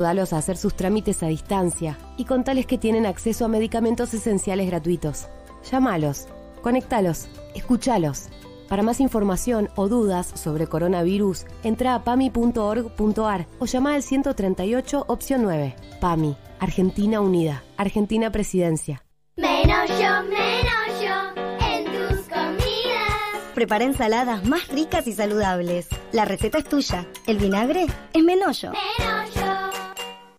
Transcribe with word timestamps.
Ayúdalos 0.00 0.32
a 0.32 0.38
hacer 0.38 0.56
sus 0.56 0.74
trámites 0.74 1.22
a 1.22 1.26
distancia 1.26 1.98
y 2.16 2.24
contales 2.24 2.64
que 2.64 2.78
tienen 2.78 3.04
acceso 3.04 3.44
a 3.44 3.48
medicamentos 3.48 4.14
esenciales 4.14 4.66
gratuitos. 4.66 5.26
Llámalos, 5.70 6.26
conectalos, 6.62 7.28
escúchalos. 7.54 8.28
Para 8.70 8.82
más 8.82 9.00
información 9.00 9.68
o 9.76 9.88
dudas 9.88 10.32
sobre 10.34 10.66
coronavirus, 10.68 11.44
entra 11.64 11.94
a 11.94 12.02
pami.org.ar 12.02 13.46
o 13.58 13.66
llama 13.66 13.94
al 13.94 14.02
138 14.02 15.04
opción 15.06 15.42
9. 15.42 15.76
PAMI, 16.00 16.34
Argentina 16.60 17.20
Unida, 17.20 17.62
Argentina 17.76 18.32
Presidencia. 18.32 19.02
Menos 19.36 19.86
yo, 19.90 20.22
menos 20.22 21.02
yo 21.02 21.42
en 21.66 21.84
tus 21.84 22.26
comidas. 22.26 23.52
Prepara 23.54 23.84
ensaladas 23.84 24.46
más 24.46 24.66
ricas 24.68 25.06
y 25.06 25.12
saludables. 25.12 25.88
La 26.12 26.24
receta 26.24 26.56
es 26.56 26.64
tuya. 26.64 27.06
El 27.26 27.36
vinagre 27.36 27.84
es 28.14 28.24
menollo. 28.24 28.72
Menos 28.72 29.29
yo. 29.29 29.29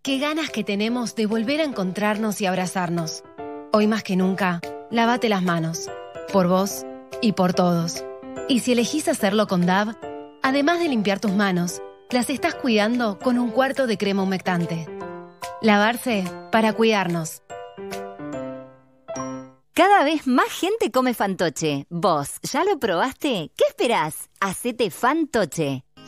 Qué 0.03 0.17
ganas 0.17 0.49
que 0.49 0.63
tenemos 0.63 1.13
de 1.13 1.27
volver 1.27 1.61
a 1.61 1.63
encontrarnos 1.63 2.41
y 2.41 2.47
abrazarnos. 2.47 3.23
Hoy 3.71 3.85
más 3.85 4.01
que 4.01 4.15
nunca, 4.15 4.59
lávate 4.89 5.29
las 5.29 5.43
manos. 5.43 5.91
Por 6.33 6.47
vos 6.47 6.87
y 7.21 7.33
por 7.33 7.53
todos. 7.53 8.03
Y 8.49 8.61
si 8.61 8.71
elegís 8.71 9.07
hacerlo 9.07 9.45
con 9.45 9.67
DAV, 9.67 9.95
además 10.41 10.79
de 10.79 10.89
limpiar 10.89 11.19
tus 11.19 11.33
manos, 11.33 11.83
las 12.09 12.31
estás 12.31 12.55
cuidando 12.55 13.19
con 13.19 13.37
un 13.37 13.51
cuarto 13.51 13.85
de 13.85 13.99
crema 13.99 14.23
humectante. 14.23 14.87
Lavarse 15.61 16.23
para 16.51 16.73
cuidarnos. 16.73 17.43
Cada 19.73 20.03
vez 20.03 20.25
más 20.25 20.49
gente 20.49 20.89
come 20.89 21.13
fantoche. 21.13 21.85
¿Vos 21.91 22.39
ya 22.41 22.63
lo 22.63 22.79
probaste? 22.79 23.51
¿Qué 23.55 23.65
esperás? 23.69 24.31
Hacete 24.39 24.89
fantoche. 24.89 25.83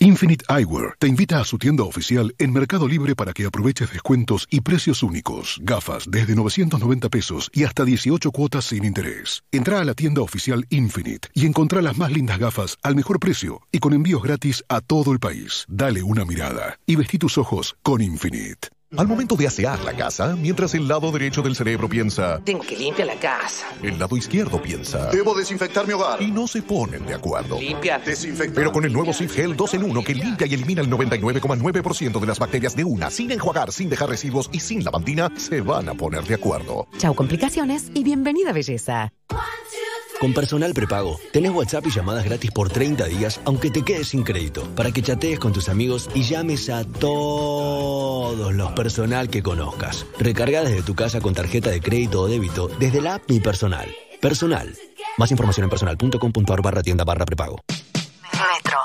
Infinite 0.00 0.44
Eyewear 0.48 0.96
te 0.98 1.06
invita 1.06 1.40
a 1.40 1.44
su 1.44 1.56
tienda 1.56 1.84
oficial 1.84 2.34
en 2.38 2.52
Mercado 2.52 2.88
Libre 2.88 3.14
para 3.14 3.32
que 3.32 3.46
aproveches 3.46 3.92
descuentos 3.92 4.46
y 4.50 4.60
precios 4.60 5.04
únicos. 5.04 5.58
Gafas 5.62 6.10
desde 6.10 6.34
990 6.34 7.08
pesos 7.08 7.48
y 7.52 7.62
hasta 7.62 7.84
18 7.84 8.32
cuotas 8.32 8.64
sin 8.64 8.84
interés. 8.84 9.44
Entra 9.52 9.80
a 9.80 9.84
la 9.84 9.94
tienda 9.94 10.20
oficial 10.20 10.66
Infinite 10.68 11.28
y 11.32 11.46
encontrá 11.46 11.80
las 11.80 11.96
más 11.96 12.10
lindas 12.10 12.38
gafas 12.38 12.76
al 12.82 12.96
mejor 12.96 13.20
precio 13.20 13.60
y 13.70 13.78
con 13.78 13.92
envíos 13.92 14.22
gratis 14.22 14.64
a 14.68 14.80
todo 14.80 15.12
el 15.12 15.20
país. 15.20 15.64
Dale 15.68 16.02
una 16.02 16.24
mirada 16.24 16.78
y 16.86 16.96
vestí 16.96 17.18
tus 17.18 17.38
ojos 17.38 17.76
con 17.82 18.02
Infinite. 18.02 18.68
Al 18.96 19.08
momento 19.08 19.34
de 19.34 19.46
asear 19.46 19.82
la 19.84 19.92
casa, 19.94 20.36
mientras 20.36 20.74
el 20.74 20.86
lado 20.86 21.10
derecho 21.10 21.42
del 21.42 21.56
cerebro 21.56 21.88
piensa, 21.88 22.40
Tengo 22.44 22.62
que 22.64 22.76
limpiar 22.76 23.06
la 23.08 23.16
casa. 23.18 23.66
el 23.82 23.98
lado 23.98 24.16
izquierdo 24.16 24.62
piensa, 24.62 25.10
Debo 25.10 25.34
desinfectar 25.34 25.86
mi 25.86 25.94
hogar. 25.94 26.22
y 26.22 26.30
no 26.30 26.46
se 26.46 26.62
ponen 26.62 27.04
de 27.06 27.14
acuerdo. 27.14 27.58
Limpia. 27.58 27.98
Desinfectar. 27.98 28.54
Pero 28.54 28.72
con 28.72 28.84
el 28.84 28.92
nuevo 28.92 29.12
Sif 29.12 29.34
Gel 29.34 29.56
2 29.56 29.74
en 29.74 29.84
1 29.84 30.04
que 30.04 30.14
limpia 30.14 30.46
y 30.46 30.54
elimina 30.54 30.80
el 30.82 30.90
99,9% 30.90 32.20
de 32.20 32.26
las 32.26 32.38
bacterias 32.38 32.76
de 32.76 32.84
una, 32.84 33.10
sin 33.10 33.30
enjuagar, 33.32 33.72
sin 33.72 33.88
dejar 33.88 34.08
residuos 34.08 34.48
y 34.52 34.60
sin 34.60 34.84
lavandina, 34.84 35.30
se 35.36 35.60
van 35.60 35.88
a 35.88 35.94
poner 35.94 36.22
de 36.24 36.34
acuerdo. 36.34 36.86
Chau 36.98 37.14
complicaciones 37.14 37.90
y 37.94 38.04
bienvenida 38.04 38.52
belleza. 38.52 39.12
Con 40.24 40.32
Personal 40.32 40.72
Prepago, 40.72 41.20
tenés 41.34 41.52
WhatsApp 41.52 41.86
y 41.86 41.90
llamadas 41.90 42.24
gratis 42.24 42.50
por 42.50 42.70
30 42.70 43.04
días, 43.08 43.42
aunque 43.44 43.70
te 43.70 43.82
quedes 43.82 44.08
sin 44.08 44.22
crédito, 44.22 44.66
para 44.74 44.90
que 44.90 45.02
chatees 45.02 45.38
con 45.38 45.52
tus 45.52 45.68
amigos 45.68 46.08
y 46.14 46.22
llames 46.22 46.70
a 46.70 46.82
todos 46.82 48.54
los 48.54 48.72
personal 48.72 49.28
que 49.28 49.42
conozcas. 49.42 50.06
Recarga 50.18 50.64
desde 50.64 50.80
tu 50.80 50.94
casa 50.94 51.20
con 51.20 51.34
tarjeta 51.34 51.68
de 51.68 51.82
crédito 51.82 52.22
o 52.22 52.26
débito 52.26 52.68
desde 52.78 53.02
la 53.02 53.16
app 53.16 53.28
Mi 53.28 53.38
Personal. 53.38 53.94
Personal. 54.22 54.74
Más 55.18 55.30
información 55.30 55.64
en 55.64 55.68
personal.com.ar 55.68 56.62
barra 56.62 56.82
tienda 56.82 57.04
barra 57.04 57.26
prepago. 57.26 57.60
Metro. 58.32 58.78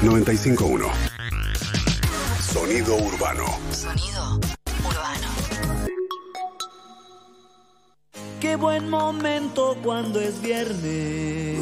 951. 0.00 0.86
Sonido 2.40 2.96
urbano. 2.96 3.44
Sonido 3.70 4.40
urbano. 4.88 5.31
Qué 8.42 8.56
buen 8.56 8.90
momento 8.90 9.76
cuando 9.84 10.20
es 10.20 10.42
viernes. 10.42 11.60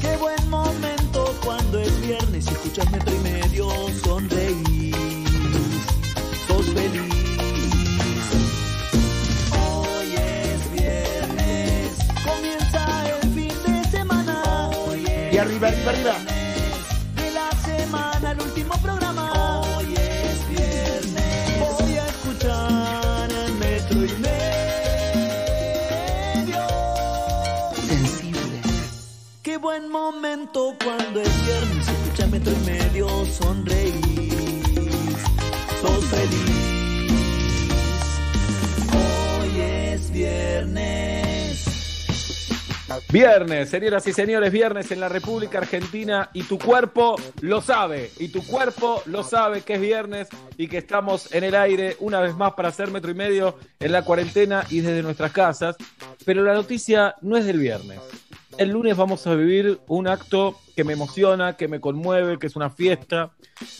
Qué 0.00 0.16
buen 0.16 0.48
momento 0.48 1.36
cuando 1.44 1.78
es 1.78 2.00
viernes 2.06 2.46
escuchas 2.46 2.90
metro 2.90 3.14
y 3.14 3.18
medio 3.18 3.68
sonreír. 4.02 4.96
Sos 6.48 6.70
feliz. 6.72 7.02
Arriba, 15.38 15.68
arriba, 15.68 15.90
arriba. 15.90 16.33
Momento 30.04 30.74
cuando 30.84 31.20
es 31.22 31.46
viernes. 31.46 31.88
Escucha 31.88 32.26
metro 32.26 32.52
y 32.52 32.66
medio, 32.66 33.08
sonreír. 33.24 34.34
Sos 35.80 36.04
feliz. 36.04 36.50
Hoy 38.92 39.60
es 39.60 40.12
viernes. 40.12 41.64
Viernes, 43.10 43.70
señoras 43.70 44.06
y 44.06 44.12
señores, 44.12 44.52
viernes 44.52 44.90
en 44.90 45.00
la 45.00 45.08
República 45.08 45.56
Argentina 45.58 46.28
y 46.34 46.42
tu 46.42 46.58
cuerpo 46.58 47.16
lo 47.40 47.62
sabe, 47.62 48.10
y 48.18 48.28
tu 48.28 48.46
cuerpo 48.46 49.02
lo 49.06 49.22
sabe 49.22 49.62
que 49.62 49.74
es 49.74 49.80
viernes 49.80 50.28
y 50.58 50.68
que 50.68 50.78
estamos 50.78 51.34
en 51.34 51.44
el 51.44 51.54
aire 51.54 51.96
una 52.00 52.20
vez 52.20 52.36
más 52.36 52.52
para 52.52 52.68
hacer 52.68 52.90
metro 52.90 53.10
y 53.10 53.14
medio 53.14 53.56
en 53.80 53.90
la 53.90 54.02
cuarentena 54.02 54.66
y 54.68 54.80
desde 54.80 55.02
nuestras 55.02 55.32
casas. 55.32 55.76
Pero 56.26 56.42
la 56.42 56.52
noticia 56.54 57.14
no 57.22 57.36
es 57.36 57.46
del 57.46 57.58
viernes. 57.58 58.00
El 58.56 58.70
lunes 58.70 58.96
vamos 58.96 59.26
a 59.26 59.34
vivir 59.34 59.80
un 59.88 60.06
acto 60.06 60.56
que 60.76 60.84
me 60.84 60.92
emociona, 60.92 61.56
que 61.56 61.66
me 61.66 61.80
conmueve, 61.80 62.38
que 62.38 62.46
es 62.46 62.54
una 62.56 62.70
fiesta. 62.70 63.32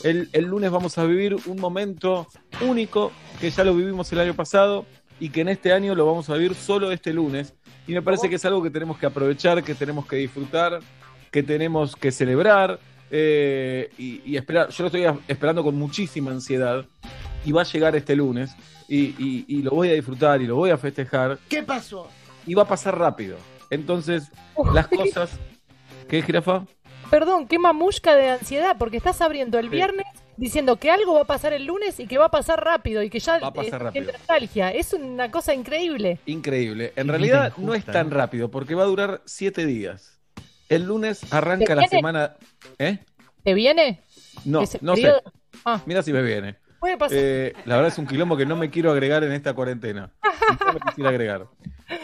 El, 0.03 0.29
el 0.33 0.45
lunes 0.45 0.69
vamos 0.69 0.97
a 0.97 1.05
vivir 1.05 1.35
un 1.45 1.59
momento 1.61 2.27
único 2.61 3.11
que 3.39 3.49
ya 3.51 3.63
lo 3.63 3.73
vivimos 3.73 4.11
el 4.11 4.19
año 4.19 4.33
pasado 4.33 4.85
y 5.19 5.29
que 5.29 5.41
en 5.41 5.49
este 5.49 5.71
año 5.71 5.95
lo 5.95 6.05
vamos 6.05 6.29
a 6.29 6.33
vivir 6.33 6.55
solo 6.55 6.91
este 6.91 7.13
lunes. 7.13 7.53
Y 7.87 7.93
me 7.93 8.01
parece 8.01 8.29
que 8.29 8.35
es 8.35 8.43
algo 8.45 8.61
que 8.61 8.69
tenemos 8.69 8.97
que 8.97 9.05
aprovechar, 9.05 9.63
que 9.63 9.75
tenemos 9.75 10.05
que 10.07 10.17
disfrutar, 10.17 10.79
que 11.31 11.41
tenemos 11.41 11.95
que 11.95 12.11
celebrar 12.11 12.79
eh, 13.11 13.89
y, 13.97 14.21
y 14.25 14.35
esperar. 14.35 14.69
Yo 14.69 14.83
lo 14.83 14.87
estoy 14.87 15.05
esperando 15.29 15.63
con 15.63 15.75
muchísima 15.75 16.31
ansiedad 16.31 16.85
y 17.45 17.51
va 17.53 17.61
a 17.61 17.65
llegar 17.65 17.95
este 17.95 18.15
lunes 18.15 18.51
y, 18.89 18.97
y- 19.23 19.45
y 19.47 19.61
lo 19.61 19.71
voy 19.71 19.89
a 19.89 19.93
disfrutar 19.93 20.41
y 20.41 20.47
lo 20.47 20.55
voy 20.57 20.71
a 20.71 20.77
festejar 20.77 21.39
¿Qué 21.47 21.63
pasó? 21.63 22.09
y 22.45 22.53
va 22.55 22.63
a 22.63 22.67
pasar 22.67 22.97
rápido. 22.97 23.37
Entonces, 23.69 24.31
las 24.73 24.87
cosas... 24.87 25.31
¿Qué, 26.07 26.21
jirafa? 26.21 26.65
Perdón, 27.09 27.47
qué 27.47 27.57
mamushka 27.59 28.15
de 28.15 28.29
ansiedad, 28.29 28.75
porque 28.77 28.97
estás 28.97 29.21
abriendo 29.21 29.57
el 29.59 29.65
Sí. 29.69 29.75
viernes 29.75 30.05
diciendo 30.37 30.75
que 30.77 30.91
algo 30.91 31.13
va 31.13 31.21
a 31.21 31.25
pasar 31.25 31.53
el 31.53 31.65
lunes 31.65 31.99
y 31.99 32.07
que 32.07 32.17
va 32.17 32.25
a 32.25 32.31
pasar 32.31 32.63
rápido 32.63 33.01
y 33.03 33.09
que 33.09 33.19
ya 33.19 33.39
Va 33.39 33.47
a 33.47 33.53
pasar 33.53 33.83
rápido. 33.83 34.11
nostalgia. 34.11 34.71
Es 34.71 34.93
una 34.93 35.31
cosa 35.31 35.53
increíble. 35.53 36.19
Increíble. 36.25 36.93
En 36.95 37.07
Y 37.07 37.09
realidad 37.09 37.53
no 37.57 37.73
es 37.73 37.85
tan 37.85 38.09
¿no? 38.09 38.15
rápido 38.15 38.51
porque 38.51 38.75
va 38.75 38.83
a 38.83 38.87
durar 38.87 39.21
siete 39.25 39.65
días. 39.65 40.19
El 40.69 40.83
lunes 40.85 41.31
arranca 41.31 41.65
¿Te 41.65 41.75
la 41.75 41.87
semana... 41.87 42.35
¿Eh? 42.79 42.99
¿Te 43.43 43.53
viene? 43.53 44.01
No, 44.43 44.63
no 44.81 44.95
sé. 44.95 45.13
Ah, 45.63 45.81
Mira 45.85 46.01
si 46.03 46.11
me 46.11 46.21
viene. 46.21 46.57
Puede 46.79 46.97
pasar. 46.97 47.17
Eh, 47.19 47.53
la 47.65 47.75
verdad 47.75 47.91
es 47.91 47.97
un 47.97 48.07
quilombo 48.07 48.35
que 48.37 48.45
no 48.45 48.55
me 48.55 48.69
quiero 48.69 48.91
agregar 48.91 49.23
en 49.23 49.31
esta 49.31 49.53
cuarentena. 49.53 50.11
No 50.65 50.73
me 50.73 50.79
quisiera 50.79 51.09
agregar. 51.09 51.47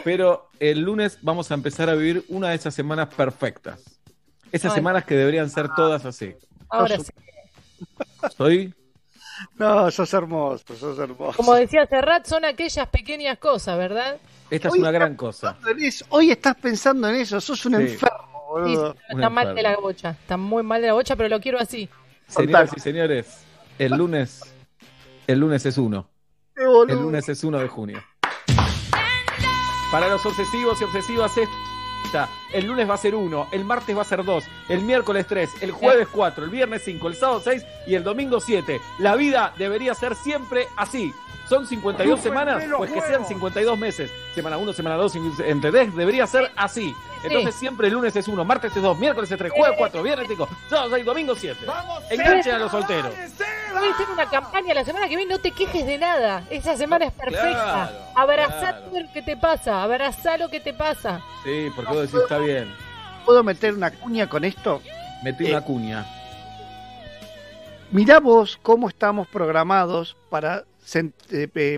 Pero 0.04 0.50
el 0.58 0.80
lunes 0.80 1.18
vamos 1.22 1.50
a 1.50 1.54
empezar 1.54 1.88
a 1.88 1.94
vivir 1.94 2.24
una 2.28 2.50
de 2.50 2.56
esas 2.56 2.74
semanas 2.74 3.08
perfectas. 3.14 3.80
Esas 4.50 4.72
Ay. 4.72 4.76
semanas 4.76 5.04
que 5.04 5.14
deberían 5.14 5.48
ser 5.50 5.68
todas 5.74 6.04
así. 6.04 6.34
Ahora 6.68 6.98
sí. 6.98 7.12
Soy 8.36 8.74
No, 9.56 9.90
sos 9.90 10.12
hermoso, 10.14 10.76
sos 10.76 10.98
hermoso. 10.98 11.36
Como 11.36 11.54
decía 11.54 11.86
Serrat, 11.86 12.26
son 12.26 12.44
aquellas 12.44 12.86
pequeñas 12.88 13.38
cosas, 13.38 13.76
¿verdad? 13.78 14.16
Esta 14.50 14.68
es 14.68 14.74
Hoy 14.74 14.80
una 14.80 14.90
gran 14.90 15.16
cosa. 15.16 15.56
Hoy 16.10 16.30
estás 16.30 16.54
pensando 16.56 17.08
en 17.08 17.16
eso, 17.16 17.40
sos 17.40 17.64
un 17.66 17.76
Sí. 17.76 17.82
enfermo, 17.82 18.18
Sí, 18.66 18.74
boludo. 18.76 18.96
está 19.08 19.28
Un 19.28 19.34
mal 19.34 19.54
de 19.54 19.62
la 19.62 19.76
bocha. 19.76 20.10
Está 20.10 20.36
muy 20.36 20.62
mal 20.62 20.80
de 20.82 20.88
la 20.88 20.92
bocha, 20.92 21.16
pero 21.16 21.28
lo 21.28 21.40
quiero 21.40 21.58
así. 21.58 21.88
Señoras 22.28 22.70
y 22.76 22.80
señores, 22.80 23.44
el 23.78 23.92
lunes, 23.92 24.51
el 25.26 25.38
lunes 25.38 25.64
es 25.66 25.78
uno. 25.78 26.08
Qué 26.54 26.64
boludo. 26.66 26.94
El 26.94 27.02
lunes 27.02 27.28
es 27.28 27.42
1 27.44 27.58
de 27.58 27.68
junio. 27.68 28.02
Para 29.90 30.08
los 30.08 30.24
obsesivos 30.24 30.80
y 30.80 30.84
obsesivas, 30.84 31.32
esta, 31.36 32.28
el 32.52 32.66
lunes 32.66 32.88
va 32.88 32.94
a 32.94 32.98
ser 32.98 33.14
1, 33.14 33.48
el 33.52 33.64
martes 33.64 33.96
va 33.96 34.02
a 34.02 34.06
ser 34.06 34.24
2, 34.24 34.44
el 34.70 34.82
miércoles 34.82 35.26
3, 35.26 35.50
el 35.62 35.70
jueves 35.70 36.08
4, 36.10 36.44
el 36.44 36.50
viernes 36.50 36.82
5, 36.84 37.08
el 37.08 37.14
sábado 37.14 37.40
6 37.44 37.64
y 37.86 37.94
el 37.94 38.02
domingo 38.02 38.40
7. 38.40 38.80
La 38.98 39.16
vida 39.16 39.52
debería 39.58 39.94
ser 39.94 40.14
siempre 40.14 40.66
así. 40.76 41.12
Son 41.52 41.66
52 41.66 42.18
semanas, 42.18 42.64
pues 42.78 42.90
que 42.90 43.02
sean 43.02 43.26
52 43.26 43.78
meses. 43.78 44.10
Semana 44.34 44.56
1, 44.56 44.72
semana 44.72 44.96
2, 44.96 45.16
entre 45.44 45.70
3, 45.70 45.94
debería 45.94 46.26
ser 46.26 46.50
así. 46.56 46.94
Entonces 47.22 47.54
siempre 47.56 47.88
el 47.88 47.92
lunes 47.92 48.16
es 48.16 48.26
1, 48.26 48.42
martes 48.42 48.74
es 48.74 48.82
2, 48.82 48.98
miércoles 48.98 49.30
es 49.30 49.36
3, 49.36 49.52
jueves 49.54 49.74
4, 49.76 50.02
viernes 50.02 50.28
5, 50.28 50.48
sábado 50.70 50.90
6, 50.94 51.04
domingo 51.04 51.34
7. 51.34 51.66
Enganchen 52.08 52.54
a 52.54 52.58
los 52.58 52.70
solteros. 52.70 53.12
Voy 53.14 53.86
a 53.86 53.92
hacer 53.92 54.06
una 54.10 54.30
campaña 54.30 54.72
la 54.72 54.82
semana 54.82 55.06
que 55.06 55.16
viene, 55.16 55.30
no 55.30 55.40
te 55.40 55.50
quejes 55.50 55.84
de 55.84 55.98
nada. 55.98 56.42
Esa 56.48 56.74
semana 56.74 57.04
es 57.04 57.12
perfecta. 57.12 57.52
Claro, 57.52 57.98
Abrazá 58.14 58.58
claro. 58.58 58.84
todo 58.86 59.00
lo 59.02 59.12
que 59.12 59.20
te 59.20 59.36
pasa, 59.36 59.82
abrazá 59.82 60.38
lo 60.38 60.48
que 60.48 60.60
te 60.60 60.72
pasa. 60.72 61.20
Sí, 61.44 61.70
porque 61.76 61.92
vos 61.92 62.00
decís 62.00 62.18
está 62.18 62.38
bien. 62.38 62.74
¿Puedo 63.26 63.44
meter 63.44 63.74
una 63.74 63.90
cuña 63.90 64.26
con 64.26 64.44
esto? 64.44 64.80
Metí 65.22 65.50
una 65.50 65.60
cuña. 65.60 66.06
Mirá 67.90 68.20
vos 68.20 68.58
cómo 68.62 68.88
estamos 68.88 69.28
programados 69.28 70.16
para 70.30 70.56
eh, 70.60 70.71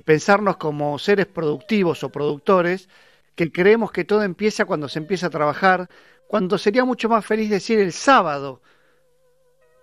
pensarnos 0.04 0.56
como 0.56 0.98
seres 0.98 1.26
productivos 1.26 2.02
o 2.04 2.10
productores, 2.10 2.88
que 3.34 3.50
creemos 3.50 3.92
que 3.92 4.04
todo 4.04 4.22
empieza 4.22 4.64
cuando 4.64 4.88
se 4.88 4.98
empieza 4.98 5.26
a 5.26 5.30
trabajar, 5.30 5.88
cuando 6.26 6.58
sería 6.58 6.84
mucho 6.84 7.08
más 7.08 7.24
feliz 7.24 7.50
decir 7.50 7.78
el 7.78 7.92
sábado. 7.92 8.60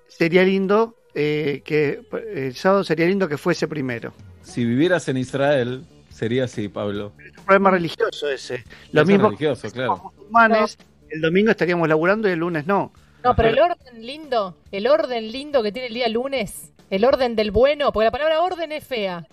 Sería 0.08 0.44
lindo 0.44 0.98
eh, 1.14 1.62
que 1.66 2.02
el 2.34 2.56
sábado 2.56 2.84
sería 2.84 3.06
lindo 3.06 3.28
que 3.28 3.38
fuese 3.38 3.68
primero. 3.68 4.14
Si 4.42 4.66
vivieras 4.66 5.08
en 5.08 5.18
Israel, 5.18 5.86
sería 6.10 6.46
así, 6.46 6.68
Pablo. 6.68 7.14
Es 7.20 7.38
un 7.38 7.46
problema 7.46 7.72
religioso 7.72 8.30
ese. 8.30 8.64
Lo 8.92 9.06
mismo 9.06 9.28
religioso, 9.28 9.70
claro. 9.72 9.98
musulmanes, 9.98 10.78
el 11.10 11.22
domingo 11.22 11.52
estaríamos 11.52 11.88
laburando 11.88 12.28
y 12.28 12.32
el 12.32 12.40
lunes 12.40 12.66
no. 12.66 12.94
No, 13.24 13.36
pero 13.36 13.50
el 13.50 13.60
orden 13.60 14.06
lindo, 14.06 14.58
el 14.72 14.88
orden 14.88 15.32
lindo 15.32 15.62
que 15.62 15.72
tiene 15.72 15.90
el 15.90 15.94
día 15.94 16.08
lunes, 16.08 16.72
el 16.92 17.04
orden 17.06 17.36
del 17.36 17.50
bueno, 17.50 17.92
porque 17.92 18.06
la 18.06 18.12
palabra 18.12 18.42
orden 18.42 18.72
es 18.72 18.86
fea. 18.86 19.26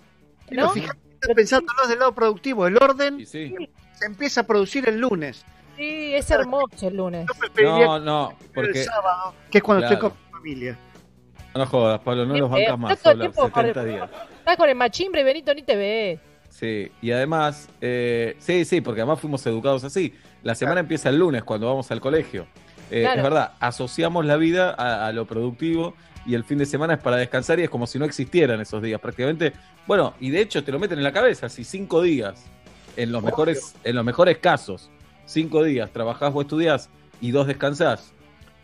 Pero 0.49 0.63
¿No? 0.63 0.69
fíjate, 0.71 0.99
pensándolo 1.35 1.87
del 1.87 1.99
lado 1.99 2.15
productivo, 2.15 2.65
el 2.65 2.77
orden 2.77 3.23
sí. 3.27 3.53
se 3.93 4.05
empieza 4.05 4.41
a 4.41 4.43
producir 4.45 4.89
el 4.89 4.99
lunes. 4.99 5.45
Sí, 5.77 6.13
es 6.15 6.29
hermoso 6.31 6.87
el 6.87 6.97
lunes. 6.97 7.27
No, 7.61 7.99
no, 7.99 8.33
porque. 8.55 8.79
el 8.79 8.85
sábado, 8.85 9.33
que 9.51 9.59
es 9.59 9.63
cuando 9.63 9.81
Claro. 9.87 9.93
estoy 9.95 10.09
con 10.09 10.17
mi 10.25 10.31
familia. 10.31 10.77
No 11.55 11.65
jodas, 11.65 11.99
Pablo, 12.01 12.25
no 12.25 12.33
los 12.37 12.49
Eh, 12.49 12.53
bancas 12.53 12.79
más. 12.79 12.91
está 12.93 13.03
todo 13.03 13.11
el 13.13 13.21
Hablar 13.21 13.31
tiempo 13.33 13.47
70 13.59 13.73
para- 13.73 13.85
días. 13.85 14.09
Estás 14.39 14.57
con 14.57 14.69
el 14.69 14.75
machimbre 14.75 15.21
y 15.21 15.23
Benito 15.23 15.53
ni 15.53 15.61
te 15.63 15.75
ve. 15.75 16.19
Sí, 16.49 16.91
y 17.01 17.11
además, 17.11 17.69
eh, 17.81 18.35
sí, 18.39 18.65
sí, 18.65 18.81
porque 18.81 19.01
además 19.01 19.19
fuimos 19.19 19.45
educados 19.45 19.83
así. 19.83 20.13
La 20.43 20.55
semana 20.55 20.79
empieza 20.79 21.09
el 21.09 21.17
lunes 21.17 21.43
cuando 21.43 21.67
vamos 21.67 21.89
al 21.91 22.01
colegio. 22.01 22.47
Eh, 22.91 23.01
Claro. 23.01 23.17
Es 23.17 23.23
verdad, 23.23 23.51
asociamos 23.59 24.25
la 24.25 24.35
vida 24.37 24.73
a, 24.77 25.07
a 25.07 25.11
lo 25.13 25.25
productivo 25.25 25.93
y 26.29 26.35
el 26.35 26.43
fin 26.43 26.57
de 26.59 26.65
semana 26.65 26.93
es 26.93 26.99
para 26.99 27.17
descansar 27.17 27.59
y 27.59 27.63
es 27.63 27.69
como 27.69 27.87
si 27.87 27.97
no 27.97 28.05
existieran 28.05 28.61
esos 28.61 28.81
días 28.83 29.01
prácticamente. 29.01 29.53
Bueno, 29.87 30.13
y 30.19 30.29
de 30.29 30.41
hecho 30.41 30.63
te 30.63 30.71
lo 30.71 30.77
meten 30.79 30.99
en 30.99 31.03
la 31.03 31.11
cabeza, 31.11 31.49
si 31.49 31.63
cinco 31.63 32.01
días, 32.03 32.45
en 32.97 33.11
los 33.11 33.23
mejores, 33.23 33.75
en 33.83 33.95
los 33.95 34.05
mejores 34.05 34.37
casos, 34.37 34.89
cinco 35.25 35.63
días 35.63 35.89
trabajás 35.91 36.31
o 36.35 36.41
estudiás 36.41 36.89
y 37.21 37.31
dos 37.31 37.47
descansás, 37.47 38.13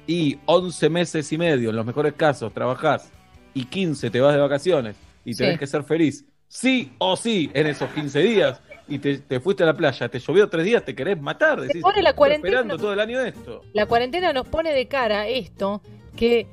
y 0.08 0.38
11 0.46 0.90
meses 0.90 1.32
y 1.32 1.38
medio, 1.40 1.72
en 1.72 1.76
los 1.76 1.86
mejores 1.86 2.14
casos, 2.14 2.54
trabajás 2.54 3.10
y 3.56 3.66
15 3.66 4.12
te 4.12 4.22
vas 4.22 4.36
de 4.36 4.42
vacaciones 4.42 4.96
y 5.24 5.34
tenés 5.34 5.54
Sí. 5.54 5.60
que 5.60 5.68
ser 5.68 5.84
feliz, 5.84 6.26
sí 6.48 6.92
o 7.00 7.16
sí, 7.16 7.50
en 7.56 7.66
esos 7.66 7.90
15 7.90 8.20
días, 8.20 8.62
y 8.88 9.00
te, 9.00 9.18
te 9.18 9.40
fuiste 9.40 9.64
a 9.64 9.66
la 9.66 9.74
playa, 9.76 10.08
te 10.08 10.20
llovió 10.20 10.48
tres 10.48 10.64
días, 10.66 10.86
te 10.86 10.94
querés 10.94 11.20
matar, 11.20 11.60
decís, 11.62 11.82
pone 11.82 12.04
la 12.04 12.10
"Estoy 12.12 12.18
cuarentena". 12.18 12.48
esperando 12.60 12.78
todo 12.78 12.94
el 12.94 13.00
año 13.00 13.20
esto. 13.22 13.62
La 13.74 13.88
cuarentena 13.88 14.32
nos 14.32 14.48
pone 14.48 14.74
de 14.74 14.88
cara 14.88 15.28
esto 15.28 15.82
que 16.16 16.46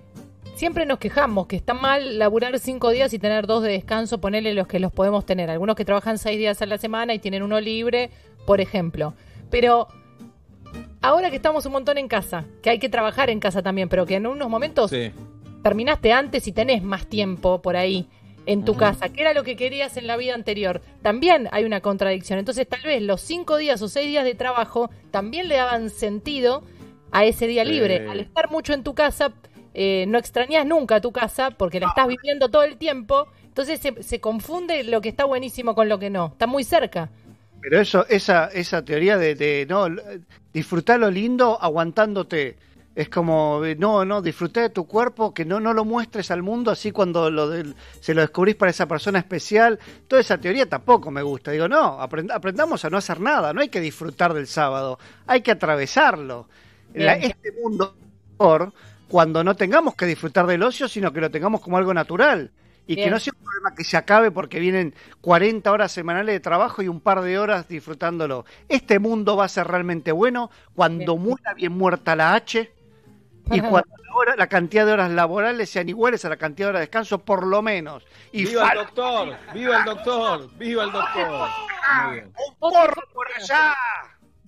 siempre 0.54 0.86
nos 0.86 0.98
quejamos 0.98 1.46
que 1.46 1.56
está 1.56 1.74
mal 1.74 2.18
laburar 2.18 2.58
cinco 2.58 2.90
días 2.90 3.12
y 3.12 3.18
tener 3.18 3.46
dos 3.46 3.62
de 3.62 3.72
descanso, 3.72 4.20
ponerle 4.20 4.54
los 4.54 4.66
que 4.66 4.78
los 4.80 4.92
podemos 4.92 5.24
tener. 5.26 5.50
Algunos 5.50 5.76
que 5.76 5.84
trabajan 5.84 6.18
seis 6.18 6.38
días 6.38 6.60
a 6.62 6.66
la 6.66 6.78
semana 6.78 7.14
y 7.14 7.18
tienen 7.18 7.42
uno 7.42 7.60
libre, 7.60 8.10
por 8.46 8.60
ejemplo. 8.60 9.14
Pero 9.50 9.88
ahora 11.00 11.30
que 11.30 11.36
estamos 11.36 11.66
un 11.66 11.72
montón 11.72 11.98
en 11.98 12.08
casa, 12.08 12.44
que 12.62 12.70
hay 12.70 12.78
que 12.78 12.88
trabajar 12.88 13.30
en 13.30 13.40
casa 13.40 13.62
también, 13.62 13.88
pero 13.88 14.06
que 14.06 14.16
en 14.16 14.26
unos 14.26 14.48
momentos 14.48 14.90
Sí. 14.90 15.10
terminaste 15.62 16.12
antes 16.12 16.46
y 16.46 16.52
tenés 16.52 16.82
más 16.82 17.06
tiempo 17.06 17.60
por 17.62 17.76
ahí 17.76 18.08
en 18.44 18.64
tu 18.64 18.74
casa, 18.76 19.08
que 19.08 19.20
era 19.20 19.34
lo 19.34 19.44
que 19.44 19.54
querías 19.54 19.96
en 19.96 20.08
la 20.08 20.16
vida 20.16 20.34
anterior. 20.34 20.80
También 21.00 21.48
hay 21.52 21.64
una 21.64 21.80
contradicción. 21.80 22.40
Entonces, 22.40 22.66
tal 22.68 22.82
vez 22.82 23.00
los 23.00 23.20
cinco 23.20 23.56
días 23.56 23.80
o 23.82 23.88
seis 23.88 24.08
días 24.08 24.24
de 24.24 24.34
trabajo 24.34 24.90
también 25.12 25.46
le 25.46 25.54
daban 25.56 25.90
sentido 25.90 26.64
a 27.12 27.24
ese 27.24 27.46
día 27.46 27.64
libre. 27.64 28.08
Al 28.10 28.18
estar 28.18 28.50
mucho 28.50 28.72
en 28.72 28.82
tu 28.82 28.94
casa, 28.94 29.32
eh, 29.74 30.04
no 30.08 30.18
extrañas 30.18 30.66
nunca 30.66 31.00
tu 31.00 31.12
casa 31.12 31.50
porque 31.52 31.80
la 31.80 31.86
estás 31.88 32.06
viviendo 32.08 32.50
todo 32.50 32.62
el 32.64 32.76
tiempo. 32.78 33.28
Entonces 33.46 33.80
se, 33.80 34.02
se 34.02 34.20
confunde 34.20 34.84
lo 34.84 35.00
que 35.00 35.08
está 35.10 35.24
buenísimo 35.24 35.74
con 35.74 35.88
lo 35.88 35.98
que 35.98 36.10
no. 36.10 36.26
Está 36.32 36.46
muy 36.46 36.64
cerca. 36.64 37.10
Pero 37.60 37.80
eso, 37.80 38.06
esa, 38.08 38.46
esa 38.48 38.84
teoría 38.84 39.16
de, 39.18 39.34
de 39.34 39.66
no 39.68 39.86
disfrutar 40.52 40.98
lo 41.00 41.10
lindo 41.10 41.58
aguantándote. 41.60 42.58
Es 42.94 43.08
como, 43.08 43.62
no, 43.78 44.04
no, 44.04 44.20
disfrutar 44.20 44.64
de 44.64 44.70
tu 44.70 44.86
cuerpo, 44.86 45.32
que 45.32 45.46
no, 45.46 45.60
no 45.60 45.72
lo 45.72 45.84
muestres 45.86 46.30
al 46.30 46.42
mundo 46.42 46.70
así 46.70 46.92
cuando 46.92 47.30
lo 47.30 47.50
se 48.00 48.12
lo 48.12 48.20
descubrís 48.20 48.54
para 48.56 48.70
esa 48.70 48.86
persona 48.86 49.18
especial. 49.18 49.78
Toda 50.08 50.20
esa 50.20 50.36
teoría 50.38 50.68
tampoco 50.68 51.10
me 51.10 51.22
gusta. 51.22 51.52
Digo, 51.52 51.68
no, 51.68 51.98
aprend- 52.00 52.30
aprendamos 52.34 52.84
a 52.84 52.90
no 52.90 52.98
hacer 52.98 53.18
nada, 53.20 53.54
no 53.54 53.62
hay 53.62 53.68
que 53.70 53.80
disfrutar 53.80 54.34
del 54.34 54.46
sábado, 54.46 54.98
hay 55.26 55.40
que 55.40 55.52
atravesarlo. 55.52 56.48
La- 56.92 57.14
este 57.14 57.52
mundo 57.62 57.96
cuando 59.12 59.44
no 59.44 59.54
tengamos 59.54 59.94
que 59.94 60.06
disfrutar 60.06 60.46
del 60.46 60.62
ocio, 60.62 60.88
sino 60.88 61.12
que 61.12 61.20
lo 61.20 61.30
tengamos 61.30 61.60
como 61.60 61.76
algo 61.76 61.92
natural. 61.92 62.50
Y 62.86 62.94
que 62.96 63.02
Bien. 63.02 63.10
no 63.10 63.20
sea 63.20 63.34
un 63.38 63.44
problema 63.44 63.74
que 63.76 63.84
se 63.84 63.96
acabe 63.98 64.30
porque 64.30 64.58
vienen 64.58 64.94
40 65.20 65.70
horas 65.70 65.92
semanales 65.92 66.34
de 66.34 66.40
trabajo 66.40 66.80
y 66.82 66.88
un 66.88 66.98
par 67.00 67.20
de 67.20 67.38
horas 67.38 67.68
disfrutándolo. 67.68 68.46
Este 68.70 68.98
mundo 68.98 69.36
va 69.36 69.44
a 69.44 69.48
ser 69.48 69.66
realmente 69.68 70.12
bueno 70.12 70.50
cuando 70.74 71.18
muera 71.18 71.52
bien 71.54 71.72
muerta 71.72 72.16
la 72.16 72.32
H 72.34 72.72
y 73.52 73.60
cuando 73.60 73.94
la, 74.02 74.14
hora- 74.16 74.34
la 74.36 74.46
cantidad 74.46 74.86
de 74.86 74.92
horas 74.94 75.10
laborales 75.10 75.68
sean 75.68 75.90
iguales 75.90 76.24
a 76.24 76.30
la 76.30 76.38
cantidad 76.38 76.68
de 76.68 76.70
horas 76.70 76.80
de 76.80 76.86
descanso, 76.86 77.18
por 77.18 77.46
lo 77.46 77.60
menos. 77.60 78.04
Y 78.32 78.46
¡Viva 78.46 78.70
el 78.70 78.78
doctor! 78.78 79.36
¡Viva 79.52 79.78
el 79.78 79.84
doctor! 79.84 80.50
¡Viva 80.58 80.84
el 80.84 80.90
doctor! 80.92 81.48
Bien. 82.12 82.24
¡Un 82.48 82.54
porro 82.58 83.02
por 83.12 83.26
allá! 83.36 83.74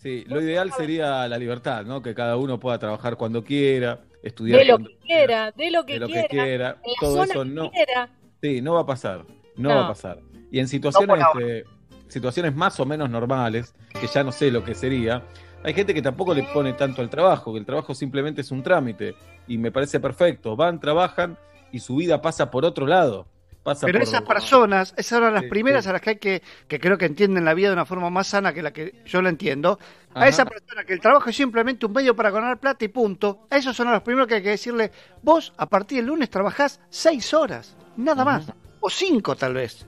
Sí, 0.03 0.25
lo 0.27 0.41
ideal 0.41 0.73
sería 0.73 1.29
la 1.29 1.39
libertad, 1.39 1.85
¿no? 1.85 2.03
Que 2.03 2.15
cada 2.15 2.37
uno 2.37 2.59
pueda 2.59 2.79
trabajar 2.79 3.17
cuando 3.17 3.45
quiera, 3.45 4.01
estudiar 4.25 4.59
De 4.61 4.65
lo 4.65 4.79
que 4.79 4.97
quiera, 4.99 5.51
de 5.53 5.71
lo 5.71 5.85
que, 5.85 5.93
de 5.95 6.01
lo 6.01 6.09
que 6.09 6.27
quiera, 6.29 6.79
Todo 7.01 7.23
eso 7.25 7.45
no. 7.45 7.71
quiera. 7.71 8.09
Sí, 8.43 8.61
no 8.61 8.75
va 8.75 8.81
a 8.81 8.87
pasar. 8.87 9.25
No, 9.57 9.69
No. 9.69 9.75
va 9.77 9.85
a 9.85 9.89
pasar. 9.89 10.19
Y 10.51 10.59
en 10.59 10.69
situaciones, 10.69 11.19
No 11.35 11.41
eh, 11.41 11.65
situaciones 12.09 12.55
más 12.55 12.79
o 12.81 12.87
menos 12.87 13.11
normales, 13.11 13.75
que 14.01 14.07
ya 14.07 14.23
no 14.25 14.33
sé 14.33 14.51
lo 14.51 14.65
que 14.65 14.75
sería, 14.75 15.23
hay 15.63 15.73
gente 15.73 15.95
que 15.95 16.03
tampoco 16.03 16.35
le 16.35 16.43
pone 16.43 16.75
tanto 16.75 17.01
al 17.01 17.09
trabajo, 17.09 17.53
que 17.53 17.59
el 17.59 17.65
trabajo 17.67 17.95
simplemente 17.95 18.43
es 18.43 18.51
un 18.51 18.63
trámite. 18.63 19.15
Y 19.49 19.57
me 19.57 19.73
parece 19.73 19.99
perfecto. 19.99 20.57
Van, 20.57 20.79
trabajan 20.79 21.39
y 21.73 21.81
su 21.81 21.97
vida 21.97 22.21
pasa 22.21 22.51
por 22.51 22.65
otro 22.67 22.87
lado. 22.87 23.27
Pasa 23.65 23.87
Pero 23.87 23.99
por- 23.99 24.07
esas 24.09 24.23
personas, 24.23 24.95
esas 24.97 25.19
eran 25.19 25.33
las 25.35 25.45
Sí, 25.45 25.49
primeras 25.49 25.85
sí. 25.85 25.91
a 25.91 25.95
las 25.95 26.03
que 26.03 26.11
hay 26.11 26.17
que, 26.17 26.43
que 26.69 26.79
creo 26.79 26.99
que 26.99 27.07
entienden 27.07 27.45
la 27.47 27.55
vida 27.55 27.69
de 27.69 27.73
una 27.73 27.87
forma 27.87 28.11
más 28.11 28.27
sana 28.27 28.53
que 28.53 28.63
la 28.63 28.73
que 28.73 29.03
yo 29.07 29.23
la 29.23 29.31
entiendo. 29.31 29.79
A 30.15 30.29
esa 30.29 30.45
persona 30.45 30.85
que 30.85 30.93
el 30.93 31.01
trabajo 31.01 31.31
es 31.31 31.35
simplemente 31.37 31.87
un 31.87 31.93
medio 31.93 32.15
para 32.15 32.31
ganar 32.31 32.59
plata 32.61 32.85
y 32.85 32.89
punto. 32.89 33.47
A 33.51 33.57
esos 33.57 33.75
son 33.75 33.91
los 33.91 34.03
primeros 34.03 34.29
que 34.29 34.35
hay 34.35 34.43
que 34.43 34.51
decirle, 34.51 34.93
vos 35.23 35.53
a 35.57 35.67
partir 35.67 35.97
del 35.99 36.07
lunes 36.07 36.29
trabajás 36.31 36.79
seis 36.91 37.33
horas, 37.35 37.75
nada 37.97 38.23
más. 38.25 38.47
O 38.81 38.91
cinco 38.91 39.35
tal 39.35 39.55
vez. 39.55 39.87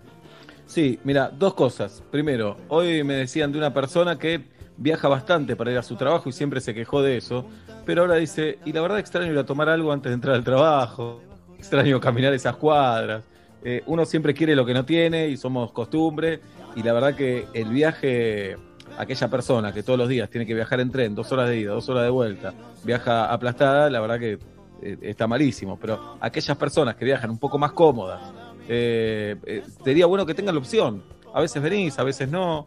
Sí, 0.64 0.98
mira, 1.04 1.28
dos 1.30 1.52
cosas. 1.54 2.02
Primero, 2.10 2.56
hoy 2.68 3.04
me 3.04 3.14
decían 3.14 3.52
de 3.52 3.58
una 3.58 3.72
persona 3.74 4.18
que 4.18 4.42
viaja 4.78 5.06
bastante 5.06 5.54
para 5.54 5.70
ir 5.70 5.76
a 5.78 5.82
su 5.82 5.96
trabajo 5.96 6.28
y 6.30 6.32
siempre 6.32 6.60
se 6.62 6.74
quejó 6.74 7.02
de 7.02 7.18
eso, 7.18 7.46
pero 7.84 8.00
ahora 8.02 8.14
dice, 8.16 8.58
y 8.64 8.72
la 8.72 8.80
verdad 8.80 8.98
extraño 8.98 9.30
ir 9.32 9.38
a 9.38 9.44
tomar 9.46 9.68
algo 9.68 9.92
antes 9.92 10.10
de 10.10 10.14
entrar 10.14 10.34
al 10.34 10.42
trabajo, 10.44 11.20
extraño 11.58 12.00
caminar 12.00 12.32
esas 12.32 12.56
cuadras. 12.56 13.22
Eh, 13.64 13.82
uno 13.86 14.04
siempre 14.04 14.34
quiere 14.34 14.54
lo 14.54 14.64
que 14.64 14.74
no 14.74 14.84
tiene 14.84 15.28
y 15.28 15.36
somos 15.36 15.72
costumbre, 15.72 16.40
y 16.74 16.82
la 16.82 16.92
verdad 16.92 17.14
que 17.14 17.46
el 17.52 17.68
viaje, 17.70 18.56
aquella 18.98 19.28
persona 19.28 19.72
que 19.72 19.82
todos 19.82 19.98
los 19.98 20.08
días 20.08 20.30
tiene 20.30 20.46
que 20.46 20.54
viajar 20.54 20.80
en 20.80 20.90
tren, 20.90 21.14
dos 21.14 21.32
horas 21.32 21.48
de 21.48 21.58
ida, 21.58 21.72
dos 21.72 21.88
horas 21.88 22.04
de 22.04 22.10
vuelta, 22.10 22.54
viaja 22.84 23.32
aplastada, 23.32 23.90
la 23.90 24.00
verdad 24.00 24.18
que 24.20 24.38
eh, 24.82 24.98
está 25.02 25.26
malísimo, 25.26 25.78
pero 25.80 26.16
aquellas 26.20 26.56
personas 26.56 26.96
que 26.96 27.04
viajan 27.04 27.30
un 27.30 27.38
poco 27.38 27.58
más 27.58 27.72
cómodas, 27.72 28.20
eh, 28.68 29.62
sería 29.84 30.06
bueno 30.06 30.26
que 30.26 30.34
tengan 30.34 30.54
la 30.54 30.60
opción. 30.60 31.02
a 31.32 31.40
veces 31.40 31.62
venís, 31.62 31.98
a 31.98 32.04
veces 32.04 32.30
no, 32.30 32.66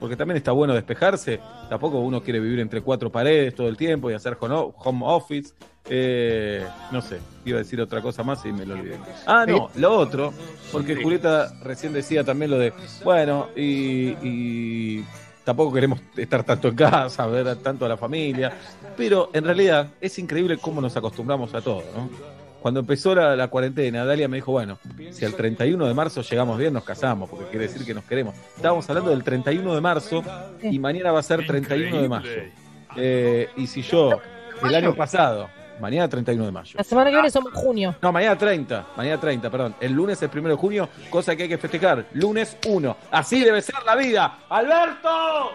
porque 0.00 0.16
también 0.16 0.36
está 0.36 0.52
bueno 0.52 0.74
despejarse. 0.74 1.38
Tampoco 1.68 2.00
uno 2.00 2.20
quiere 2.22 2.40
vivir 2.40 2.58
entre 2.58 2.80
cuatro 2.82 3.10
paredes 3.10 3.54
todo 3.54 3.68
el 3.68 3.76
tiempo 3.76 4.10
y 4.10 4.14
hacer 4.14 4.36
home 4.40 5.04
office. 5.04 5.54
Eh, 5.88 6.64
no 6.92 7.00
sé, 7.00 7.18
iba 7.44 7.56
a 7.56 7.62
decir 7.62 7.80
otra 7.80 8.00
cosa 8.00 8.22
más 8.22 8.44
y 8.44 8.52
me 8.52 8.66
lo 8.66 8.74
olvidé. 8.74 8.98
Ah, 9.26 9.44
no, 9.46 9.70
lo 9.76 9.96
otro, 9.96 10.32
porque 10.70 10.94
Julieta 10.94 11.52
recién 11.62 11.92
decía 11.92 12.22
también 12.22 12.50
lo 12.50 12.58
de, 12.58 12.72
bueno, 13.02 13.48
y, 13.56 14.10
y 14.22 15.04
tampoco 15.44 15.72
queremos 15.72 16.00
estar 16.16 16.44
tanto 16.44 16.68
en 16.68 16.76
casa, 16.76 17.26
ver 17.26 17.56
tanto 17.56 17.86
a 17.86 17.88
la 17.88 17.96
familia, 17.96 18.52
pero 18.96 19.30
en 19.32 19.44
realidad 19.44 19.88
es 20.00 20.18
increíble 20.18 20.58
cómo 20.58 20.80
nos 20.80 20.96
acostumbramos 20.96 21.54
a 21.54 21.60
todo, 21.60 21.82
¿no? 21.96 22.10
Cuando 22.60 22.80
empezó 22.80 23.14
la, 23.14 23.34
la 23.36 23.48
cuarentena, 23.48 24.04
Dalia 24.04 24.28
me 24.28 24.36
dijo, 24.36 24.52
bueno, 24.52 24.78
si 25.10 25.24
al 25.24 25.34
31 25.34 25.86
de 25.86 25.94
marzo 25.94 26.20
llegamos 26.20 26.58
bien, 26.58 26.74
nos 26.74 26.84
casamos, 26.84 27.30
porque 27.30 27.46
quiere 27.46 27.68
decir 27.68 27.86
que 27.86 27.94
nos 27.94 28.04
queremos. 28.04 28.34
Estábamos 28.54 28.88
hablando 28.90 29.10
del 29.10 29.24
31 29.24 29.74
de 29.74 29.80
marzo 29.80 30.22
y 30.62 30.78
mañana 30.78 31.10
va 31.10 31.20
a 31.20 31.22
ser 31.22 31.46
31 31.46 32.02
de 32.02 32.08
mayo. 32.08 32.28
Eh, 32.96 33.48
y 33.56 33.66
si 33.66 33.80
yo, 33.80 34.20
el 34.62 34.74
año 34.74 34.94
pasado, 34.94 35.48
mañana 35.80 36.08
31 36.08 36.44
de 36.46 36.52
mayo. 36.52 36.74
La 36.76 36.84
semana 36.84 37.10
que 37.10 37.16
viene 37.16 37.30
somos 37.30 37.52
junio. 37.54 37.94
No, 38.02 38.12
mañana 38.12 38.36
30, 38.36 38.86
mañana 38.96 39.20
30, 39.20 39.50
perdón. 39.50 39.74
El 39.80 39.92
lunes 39.92 40.20
es 40.22 40.28
primero 40.28 40.54
de 40.54 40.60
junio, 40.60 40.88
cosa 41.10 41.34
que 41.36 41.44
hay 41.44 41.48
que 41.48 41.58
festejar. 41.58 42.06
Lunes 42.12 42.56
1. 42.66 42.96
Así 43.10 43.40
debe 43.44 43.60
ser 43.62 43.76
la 43.84 43.96
vida. 43.96 44.38
¡Alberto! 44.48 45.52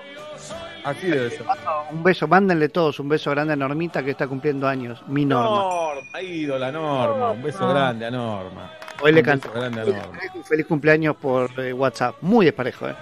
Así 0.83 1.07
debe 1.07 1.29
ser. 1.31 1.43
Un 1.91 2.03
beso, 2.03 2.27
mándenle 2.27 2.69
todos 2.69 2.99
un 2.99 3.09
beso 3.09 3.31
grande 3.31 3.53
a 3.53 3.55
Normita 3.55 4.03
que 4.03 4.11
está 4.11 4.27
cumpliendo 4.27 4.67
años. 4.67 5.01
Mi 5.07 5.25
Norma. 5.25 5.49
Norma, 5.57 6.21
ídola 6.21 6.71
Norma. 6.71 7.31
Un 7.31 7.41
beso 7.43 7.67
grande 7.67 8.05
a 8.05 8.11
Norma. 8.11 8.71
Hoy 9.01 9.11
le 9.11 9.19
Un 9.21 9.25
beso 9.25 9.41
canto 9.41 9.51
grande 9.59 9.81
a 9.81 9.85
Norma. 9.85 10.19
un 10.35 10.43
feliz 10.43 10.65
cumpleaños 10.67 11.15
por 11.15 11.49
eh, 11.59 11.73
WhatsApp. 11.73 12.15
Muy 12.21 12.45
desparejo, 12.45 12.87
¿eh? 12.89 12.95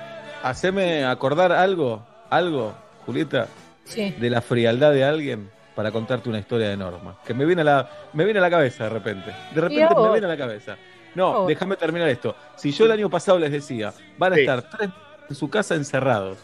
Haceme 0.44 1.06
acordar 1.06 1.52
algo, 1.52 2.06
algo, 2.30 2.74
Julieta, 3.06 3.48
Sí. 3.86 4.12
de 4.12 4.30
la 4.30 4.42
frialdad 4.42 4.92
de 4.94 5.04
alguien 5.04 5.50
para 5.76 5.92
contarte 5.92 6.30
una 6.30 6.40
historia 6.40 6.70
de 6.70 6.78
Norma. 6.78 7.18
Que 7.26 7.34
me 7.34 7.46
viene 7.46 7.62
a 7.62 7.66
la, 7.66 7.90
me 8.14 8.24
viene 8.26 8.40
a 8.40 8.42
la 8.44 8.50
cabeza 8.50 8.86
de 8.86 8.90
repente. 8.92 9.32
De 9.54 9.62
repente 9.62 9.96
me 9.96 10.12
viene 10.12 10.26
a 10.26 10.30
la 10.30 10.38
cabeza. 10.38 10.78
No, 11.16 11.46
déjame 11.46 11.76
terminar 11.76 12.10
esto. 12.10 12.36
Si 12.56 12.72
yo 12.72 12.86
el 12.86 12.92
año 12.92 13.10
pasado 13.10 13.38
les 13.40 13.52
decía, 13.52 13.94
van 14.18 14.34
a 14.34 14.36
Sí. 14.36 14.42
estar 14.42 14.62
tres 14.70 14.90
en 15.30 15.36
su 15.36 15.50
casa 15.50 15.76
encerrados, 15.76 16.38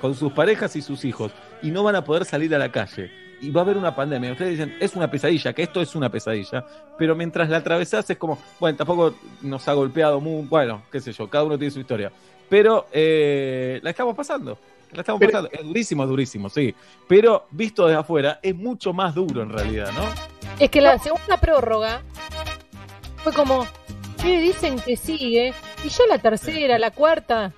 con 0.00 0.14
sus 0.14 0.32
parejas 0.32 0.74
y 0.76 0.82
sus 0.82 1.04
hijos, 1.04 1.32
y 1.62 1.70
no 1.70 1.82
van 1.84 1.94
a 1.96 2.04
poder 2.04 2.24
salir 2.24 2.54
a 2.54 2.58
la 2.58 2.70
calle. 2.72 3.10
Y 3.42 3.50
va 3.50 3.62
a 3.62 3.64
haber 3.64 3.78
una 3.78 3.94
pandemia. 3.94 4.32
Ustedes 4.32 4.50
dicen, 4.58 4.76
es 4.80 4.94
una 4.96 5.10
pesadilla, 5.10 5.52
que 5.54 5.62
esto 5.62 5.80
es 5.80 5.94
una 5.94 6.10
pesadilla. 6.10 6.64
Pero 6.98 7.14
mientras 7.16 7.48
la 7.48 7.58
atravesás 7.58 8.10
es 8.10 8.18
como, 8.18 8.38
bueno, 8.58 8.76
tampoco 8.76 9.14
nos 9.40 9.66
ha 9.66 9.72
golpeado 9.72 10.20
muy, 10.20 10.44
bueno, 10.46 10.82
qué 10.92 11.00
sé 11.00 11.12
yo, 11.12 11.28
cada 11.30 11.44
uno 11.44 11.56
tiene 11.56 11.70
su 11.70 11.80
historia. 11.80 12.12
Pero 12.50 12.86
eh, 12.92 13.80
la 13.82 13.90
estamos 13.90 14.14
pasando. 14.14 14.58
La 14.92 15.00
estamos 15.00 15.20
Pero- 15.20 15.32
pasando. 15.32 15.50
Es 15.52 15.64
durísimo, 15.64 16.02
es 16.04 16.08
durísimo, 16.08 16.48
sí. 16.48 16.74
Pero 17.08 17.46
visto 17.50 17.86
desde 17.86 18.00
afuera, 18.00 18.40
es 18.42 18.54
mucho 18.54 18.92
más 18.92 19.14
duro 19.14 19.42
en 19.42 19.50
realidad, 19.50 19.90
¿no? 19.92 20.02
Es 20.58 20.70
que 20.70 20.80
la 20.80 20.98
segunda 20.98 21.36
prórroga 21.38 22.02
fue 23.22 23.32
como, 23.32 23.66
¿qué 24.22 24.40
dicen 24.40 24.78
que 24.80 24.96
sigue? 24.96 25.54
Y 25.84 25.88
ya 25.88 26.04
la 26.08 26.18
tercera, 26.18 26.78
la 26.78 26.90
cuarta. 26.90 27.52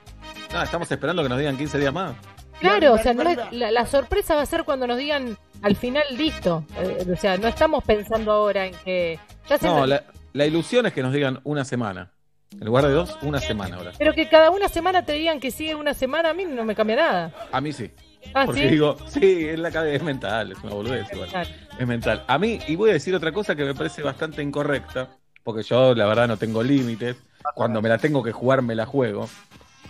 No, 0.53 0.62
estamos 0.62 0.91
esperando 0.91 1.23
que 1.23 1.29
nos 1.29 1.39
digan 1.39 1.57
15 1.57 1.79
días 1.79 1.93
más. 1.93 2.15
Claro, 2.61 2.93
o 2.93 2.99
sea, 2.99 3.12
no 3.15 3.23
es- 3.29 3.39
la, 3.53 3.71
la 3.73 3.87
sorpresa 3.87 4.35
va 4.37 4.43
a 4.43 4.47
ser 4.47 4.62
cuando 4.65 4.87
nos 4.87 4.97
digan 4.99 5.37
al 5.62 5.75
final 5.75 6.05
listo. 6.17 6.65
Eh, 6.79 7.07
o 7.12 7.17
sea, 7.17 7.37
no 7.39 7.49
estamos 7.49 7.83
pensando 7.83 8.31
ahora 8.31 8.67
en 8.67 8.75
que 8.85 9.19
ya 9.49 9.59
se 9.59 9.67
No, 9.67 9.85
la, 9.87 10.05
la 10.33 10.47
ilusión 10.47 10.87
es 10.87 10.93
que 10.93 11.03
nos 11.03 11.12
digan 11.12 11.41
una 11.43 11.65
semana. 11.65 12.12
En 12.52 12.66
lugar 12.66 12.87
de 12.87 12.92
dos, 12.92 13.16
una 13.23 13.40
semana 13.40 13.76
ahora. 13.76 13.92
Pero 13.99 14.12
que 14.14 14.28
cada 14.28 14.50
una 14.50 14.68
semana 14.68 15.04
te 15.04 15.12
digan 15.12 15.40
que 15.40 15.50
sigue 15.50 15.75
una 15.75 15.94
semana, 15.94 16.30
a 16.30 16.35
mí 16.35 16.44
no 16.44 16.64
me 16.64 16.75
cambia 16.75 16.97
nada. 16.97 17.35
A 17.50 17.61
mí 17.61 17.73
sí. 17.73 17.90
Ah, 18.35 18.44
Porque 18.47 18.62
¿sí? 18.62 18.68
digo, 18.68 18.97
sí, 19.09 19.49
es 19.49 19.59
la 19.59 19.68
es 19.68 20.02
mental, 20.02 20.52
es 20.52 20.59
una 20.62 20.75
boludez 20.75 21.06
igual. 21.12 21.28
Claro. 21.28 21.50
Es 21.78 21.87
mental. 21.87 22.25
A 22.26 22.38
mí, 22.38 22.61
y 22.68 22.76
voy 22.76 22.90
a 22.90 22.92
decir 22.94 23.14
otra 23.14 23.32
cosa 23.32 23.56
que 23.56 23.64
me 23.64 23.75
parece 23.75 24.02
bastante 24.02 24.42
incorrecta, 24.42 25.11
porque 25.42 25.62
yo 25.62 25.94
la 25.94 26.06
verdad 26.06 26.28
no 26.28 26.37
tengo 26.37 26.62
límites. 26.62 27.16
Cuando 27.54 27.82
me 27.82 27.88
la 27.88 27.99
tengo 27.99 28.23
que 28.23 28.30
jugar, 28.30 28.62
me 28.62 28.75
la 28.75 28.87
juego. 28.87 29.28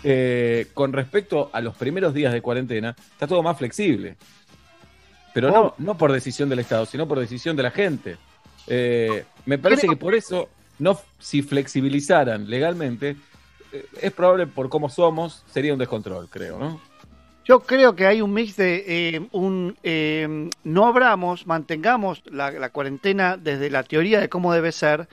Eh, 0.05 0.69
con 0.75 0.93
respecto 0.93 1.51
a 1.53 1.61
los 1.61 1.77
primeros 1.77 2.15
días 2.15 2.33
de 2.33 2.41
cuarentena, 2.41 2.97
está 3.13 3.27
todo 3.27 3.43
más 3.43 3.59
flexible. 3.59 4.17
Pero 5.35 5.51
no, 5.51 5.75
no 5.79 5.97
por 5.97 6.13
decisión 6.13 6.49
del 6.49 6.59
Estado, 6.59 6.87
sino 6.87 7.07
por 7.07 7.19
decisión 7.19 7.57
de 7.57 7.63
la 7.63 7.71
gente. 7.71 8.17
Eh, 8.67 9.25
me 9.47 9.59
parece 9.59 9.87
que 9.89 9.97
por 9.97 10.15
eso, 10.15 10.49
no, 10.83 11.01
si 11.19 11.43
flexibilizaran 11.43 12.51
legalmente, 12.51 13.17
eh, 13.73 13.87
es 14.01 14.13
probable 14.13 14.47
por 14.47 14.69
cómo 14.69 14.89
somos, 14.91 15.45
sería 15.51 15.73
un 15.73 15.79
descontrol, 15.79 16.29
creo, 16.29 16.59
¿no? 16.59 16.81
Yo 17.45 17.61
creo 17.61 17.97
que 17.97 18.07
hay 18.07 18.21
un 18.23 18.33
mix 18.33 18.57
de 18.57 18.85
eh, 18.87 19.29
un 19.33 19.77
eh, 19.83 20.49
no 20.63 20.87
abramos, 20.87 21.47
mantengamos 21.47 22.23
la, 22.27 22.51
la 22.53 22.71
cuarentena 22.71 23.37
desde 23.37 23.69
la 23.71 23.83
teoría 23.83 24.21
de 24.21 24.29
cómo 24.29 24.53
debe 24.53 24.71
ser, 24.71 25.09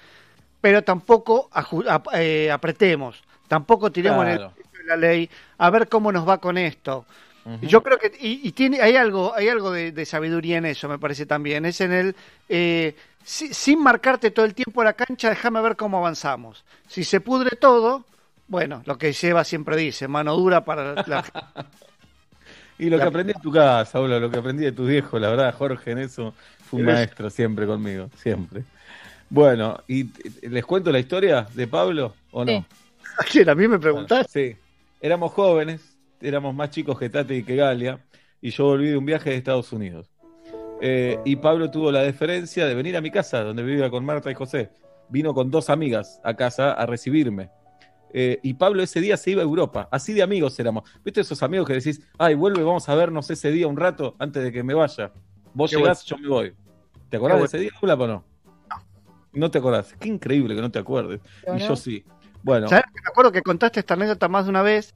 pero 0.62 0.84
tampoco 0.84 1.50
ap- 1.54 2.08
eh, 2.14 2.52
apretemos, 2.52 3.24
tampoco 3.48 3.92
tiremos 3.92 4.26
en 4.26 4.32
el 4.32 4.42
la 4.88 4.96
ley 4.96 5.30
a 5.60 5.70
ver 5.70 5.88
cómo 5.88 6.12
nos 6.12 6.28
va 6.28 6.40
con 6.40 6.58
esto. 6.58 7.06
Ujú. 7.46 7.66
Yo 7.66 7.82
creo 7.84 7.98
que 8.00 8.12
y, 8.20 8.48
y 8.48 8.52
tiene 8.54 8.82
hay 8.82 8.96
algo 8.96 9.34
hay 9.36 9.48
algo 9.50 9.72
de, 9.72 9.92
de 9.92 10.06
sabiduría 10.06 10.58
en 10.58 10.66
eso 10.66 10.88
me 10.90 10.98
parece 11.00 11.26
también 11.26 11.66
es 11.66 11.80
en 11.82 11.94
el 11.94 12.16
eh, 12.48 12.96
si- 13.24 13.54
sin 13.54 13.82
marcarte 13.82 14.32
todo 14.32 14.46
el 14.46 14.54
tiempo 14.54 14.84
la 14.84 14.94
cancha 14.94 15.30
déjame 15.30 15.62
ver 15.62 15.76
cómo 15.76 15.98
avanzamos 15.98 16.64
si 16.88 17.04
se 17.04 17.22
pudre 17.22 17.56
todo 17.56 18.06
bueno 18.48 18.82
lo 18.86 18.98
que 18.98 19.14
lleva 19.14 19.44
siempre 19.44 19.78
dice 19.78 20.08
mano 20.08 20.36
dura 20.36 20.64
para 20.66 20.94
la 21.08 21.26
Y 22.78 22.90
lo 22.90 22.98
que 22.98 23.04
aprendí 23.04 23.34
en 23.36 23.42
tu 23.42 23.52
casa, 23.52 24.00
lo 24.00 24.32
que 24.32 24.40
aprendí 24.40 24.64
de 24.64 24.72
tu 24.72 24.86
viejo, 24.86 25.20
la 25.20 25.30
verdad, 25.30 25.54
Jorge, 25.54 25.92
en 25.92 25.98
eso 25.98 26.34
fue 26.64 26.80
un 26.80 26.86
Pero 26.86 26.98
es- 26.98 27.00
maestro 27.08 27.30
siempre 27.30 27.68
conmigo, 27.68 28.10
siempre. 28.16 28.64
Bueno, 29.30 29.84
¿y 29.86 30.06
les 30.48 30.66
cuento 30.66 30.90
la 30.90 31.00
historia 31.00 31.46
de 31.54 31.68
Pablo 31.68 32.16
o 32.32 32.46
no? 32.46 32.52
Sí. 32.52 32.66
¿A 33.20 33.24
quién? 33.30 33.50
¿A 33.50 33.56
mí 33.56 33.68
me 33.68 33.80
preguntás? 33.80 34.28
Sí. 34.30 34.56
Éramos 35.02 35.34
jóvenes, 35.34 35.98
éramos 36.22 36.56
más 36.56 36.70
chicos 36.70 36.98
que 36.98 37.10
Tate 37.10 37.36
y 37.36 37.44
que 37.44 37.58
Galia, 37.58 38.00
y 38.42 38.52
yo 38.52 38.64
volví 38.64 38.88
de 38.88 38.98
un 38.98 39.06
viaje 39.06 39.32
de 39.32 39.36
Estados 39.36 39.74
Unidos. 39.74 40.08
Eh, 40.82 41.20
y 41.26 41.36
Pablo 41.36 41.70
tuvo 41.70 41.92
la 41.92 42.02
deferencia 42.02 42.66
de 42.66 42.76
venir 42.76 42.96
a 42.96 43.02
mi 43.02 43.12
casa, 43.12 43.44
donde 43.44 43.64
vivía 43.64 43.90
con 43.90 44.06
Marta 44.06 44.32
y 44.32 44.34
José. 44.34 44.70
Vino 45.10 45.34
con 45.34 45.52
dos 45.52 45.70
amigas 45.70 46.20
a 46.24 46.36
casa 46.36 46.72
a 46.74 46.86
recibirme. 46.86 47.50
Eh, 48.12 48.40
y 48.42 48.56
Pablo 48.56 48.82
ese 48.82 49.02
día 49.02 49.18
se 49.18 49.32
iba 49.32 49.42
a 49.42 49.46
Europa. 49.46 49.88
Así 49.92 50.14
de 50.14 50.24
amigos 50.24 50.60
éramos. 50.60 50.90
¿Viste 51.04 51.22
esos 51.22 51.42
amigos 51.44 51.68
que 51.68 51.74
decís, 51.74 52.02
ay, 52.18 52.36
vuelve, 52.36 52.64
vamos 52.64 52.88
a 52.90 52.96
vernos 52.96 53.30
ese 53.30 53.52
día 53.52 53.68
un 53.68 53.78
rato 53.78 54.16
antes 54.20 54.44
de 54.44 54.52
que 54.52 54.64
me 54.64 54.74
vaya? 54.74 55.12
Vos 55.54 55.72
Qué 55.72 55.78
llegás, 55.78 56.04
yo 56.06 56.18
me 56.18 56.28
voy. 56.28 56.54
¿Te 57.10 57.18
acordás 57.18 57.38
Qué 57.38 57.42
de 57.42 57.46
ese 57.46 57.58
día, 57.60 57.72
Pablo, 57.80 58.04
o 58.04 58.08
no? 58.08 58.24
No 59.34 59.52
te 59.52 59.58
acordás. 59.58 59.94
Qué 60.00 60.08
increíble 60.10 60.56
que 60.56 60.62
no 60.62 60.72
te 60.72 60.80
acuerdes. 60.80 61.22
Y 61.48 61.52
no. 61.52 61.58
yo 61.58 61.76
sí. 61.76 62.04
Bueno, 62.42 62.68
¿Sabes 62.68 62.86
que 62.86 63.02
me 63.02 63.10
acuerdo 63.10 63.32
que 63.32 63.42
contaste 63.42 63.80
esta 63.80 63.96
anécdota 63.96 64.28
más 64.28 64.46
de 64.46 64.50
una 64.50 64.62
vez? 64.62 64.94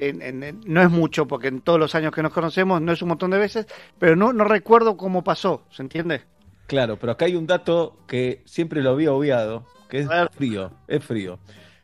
En- 0.00 0.22
en- 0.22 0.42
en- 0.42 0.60
no 0.66 0.80
es 0.82 0.90
mucho, 0.90 1.26
porque 1.26 1.48
en 1.48 1.60
todos 1.60 1.78
los 1.78 1.94
años 1.94 2.12
que 2.12 2.22
nos 2.22 2.32
conocemos 2.32 2.80
no 2.80 2.90
es 2.90 3.02
un 3.02 3.08
montón 3.08 3.30
de 3.30 3.38
veces, 3.38 3.66
pero 3.98 4.16
no, 4.16 4.32
no 4.32 4.44
recuerdo 4.44 4.96
cómo 4.96 5.22
pasó, 5.22 5.62
¿se 5.70 5.82
entiende? 5.82 6.22
Claro, 6.66 6.98
pero 6.98 7.12
acá 7.12 7.26
hay 7.26 7.36
un 7.36 7.46
dato 7.46 7.98
que 8.06 8.42
siempre 8.46 8.82
lo 8.82 8.90
había 8.90 9.12
obviado, 9.12 9.66
que 9.88 10.00
es 10.00 10.08
frío, 10.32 10.70
es 10.88 11.04
frío. 11.04 11.38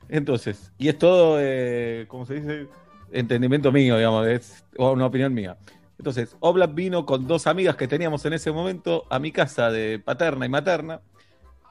Entonces, 0.08 0.73
y 0.78 0.88
es 0.88 0.99
todo, 0.99 1.38
eh, 1.40 2.06
¿cómo 2.08 2.25
se 2.25 2.35
dice? 2.35 2.66
Entendimiento 3.12 3.70
mío, 3.70 3.96
digamos, 3.96 4.26
es 4.26 4.64
o 4.78 4.92
una 4.92 5.06
opinión 5.06 5.35
mía. 5.35 5.58
Entonces, 5.99 6.37
Oblak 6.40 6.75
vino 6.75 7.04
con 7.04 7.26
dos 7.26 7.46
amigas 7.46 7.76
que 7.76 7.88
teníamos 7.88 8.25
en 8.25 8.32
ese 8.35 8.50
momento 8.52 9.04
a 9.11 9.18
mi 9.18 9.32
casa 9.32 9.70
de 9.70 9.99
paterna 9.99 10.46
y 10.46 10.49
materna, 10.49 11.00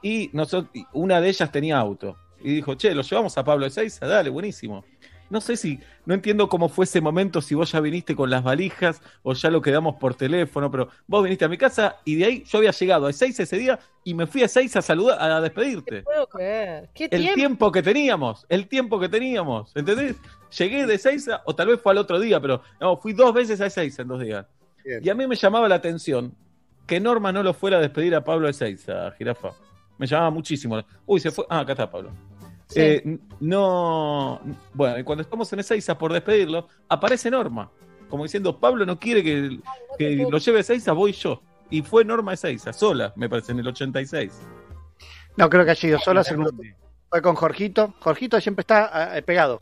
y 0.01 0.29
nosotros, 0.33 0.71
una 0.93 1.21
de 1.21 1.29
ellas 1.29 1.51
tenía 1.51 1.77
auto. 1.77 2.17
Y 2.41 2.55
dijo, 2.55 2.75
che, 2.75 2.93
lo 2.93 3.01
llevamos 3.01 3.37
a 3.37 3.43
Pablo 3.43 3.65
de 3.65 3.71
Seiza, 3.71 4.05
dale, 4.05 4.29
buenísimo. 4.29 4.83
No 5.29 5.41
sé 5.41 5.57
si, 5.57 5.79
no 6.05 6.13
entiendo 6.13 6.47
cómo 6.49 6.69
fue 6.69 6.85
ese 6.85 7.01
momento, 7.01 7.41
si 7.41 7.55
vos 7.55 7.71
ya 7.71 7.79
viniste 7.79 8.15
con 8.15 8.29
las 8.29 8.43
valijas 8.43 9.01
o 9.23 9.33
ya 9.33 9.49
lo 9.49 9.61
quedamos 9.61 9.95
por 9.95 10.13
teléfono, 10.13 10.69
pero 10.69 10.89
vos 11.07 11.23
viniste 11.23 11.45
a 11.45 11.49
mi 11.49 11.57
casa 11.57 11.97
y 12.05 12.15
de 12.15 12.25
ahí 12.25 12.43
yo 12.45 12.59
había 12.59 12.71
llegado 12.71 13.07
a 13.07 13.09
Ezeiza 13.09 13.43
ese 13.43 13.57
día 13.57 13.79
y 14.03 14.13
me 14.13 14.27
fui 14.27 14.43
a 14.43 14.45
Ezeiza 14.45 14.79
a 14.79 14.81
saludar, 14.83 15.19
a 15.19 15.41
despedirte. 15.41 16.03
puedo 16.03 16.27
creer. 16.27 16.89
¿Qué 16.93 17.05
El 17.05 17.21
tiempo? 17.21 17.35
tiempo 17.35 17.71
que 17.71 17.81
teníamos, 17.81 18.45
el 18.49 18.67
tiempo 18.67 18.99
que 18.99 19.09
teníamos, 19.09 19.75
¿entendés? 19.75 20.15
Llegué 20.57 20.85
de 20.85 20.93
Ezeiza, 20.95 21.41
o 21.45 21.55
tal 21.55 21.67
vez 21.67 21.81
fue 21.81 21.91
al 21.91 21.97
otro 21.97 22.19
día, 22.19 22.39
pero 22.39 22.61
no, 22.79 22.97
fui 22.97 23.13
dos 23.13 23.33
veces 23.33 23.59
a 23.61 23.65
Ezeiza 23.65 24.03
en 24.03 24.07
dos 24.07 24.21
días. 24.21 24.45
Y 25.01 25.09
a 25.09 25.15
mí 25.15 25.25
me 25.25 25.35
llamaba 25.35 25.67
la 25.67 25.75
atención 25.75 26.35
que 26.85 26.99
Norma 26.99 27.31
no 27.31 27.41
lo 27.41 27.53
fuera 27.53 27.77
a 27.77 27.81
despedir 27.81 28.13
a 28.13 28.23
Pablo 28.23 28.47
Ezeiza, 28.47 29.11
Jirafa. 29.17 29.53
Me 29.97 30.05
llamaba 30.05 30.29
muchísimo. 30.29 30.83
Uy, 31.05 31.19
se 31.19 31.31
fue. 31.31 31.45
Ah, 31.49 31.61
acá 31.61 31.71
está 31.71 31.89
Pablo. 31.89 32.11
Sí. 32.67 32.79
Eh, 32.81 33.19
no. 33.39 34.41
Bueno, 34.73 34.99
y 34.99 35.03
cuando 35.03 35.21
estamos 35.21 35.51
en 35.53 35.59
Ezeiza 35.59 35.97
por 35.97 36.11
despedirlo, 36.11 36.67
aparece 36.89 37.29
Norma. 37.29 37.69
Como 38.09 38.23
diciendo, 38.23 38.59
Pablo 38.59 38.85
no 38.85 38.99
quiere 38.99 39.23
que, 39.23 39.59
que 39.97 40.15
lo 40.15 40.37
lleve 40.37 40.59
a 40.59 40.61
Ezeiza, 40.61 40.93
voy 40.93 41.11
yo. 41.11 41.41
Y 41.69 41.81
fue 41.81 42.05
Norma 42.05 42.33
Ezeiza, 42.33 42.73
sola, 42.73 43.13
me 43.15 43.29
parece, 43.29 43.51
en 43.51 43.59
el 43.59 43.67
86. 43.67 44.31
No 45.37 45.49
creo 45.49 45.65
que 45.65 45.71
haya 45.71 45.89
ido 45.89 45.99
sola, 45.99 46.23
seguro. 46.23 46.51
fue 47.09 47.21
con 47.21 47.35
Jorgito. 47.35 47.93
Jorgito 47.99 48.39
siempre 48.39 48.61
está 48.61 49.17
eh, 49.17 49.21
pegado. 49.21 49.61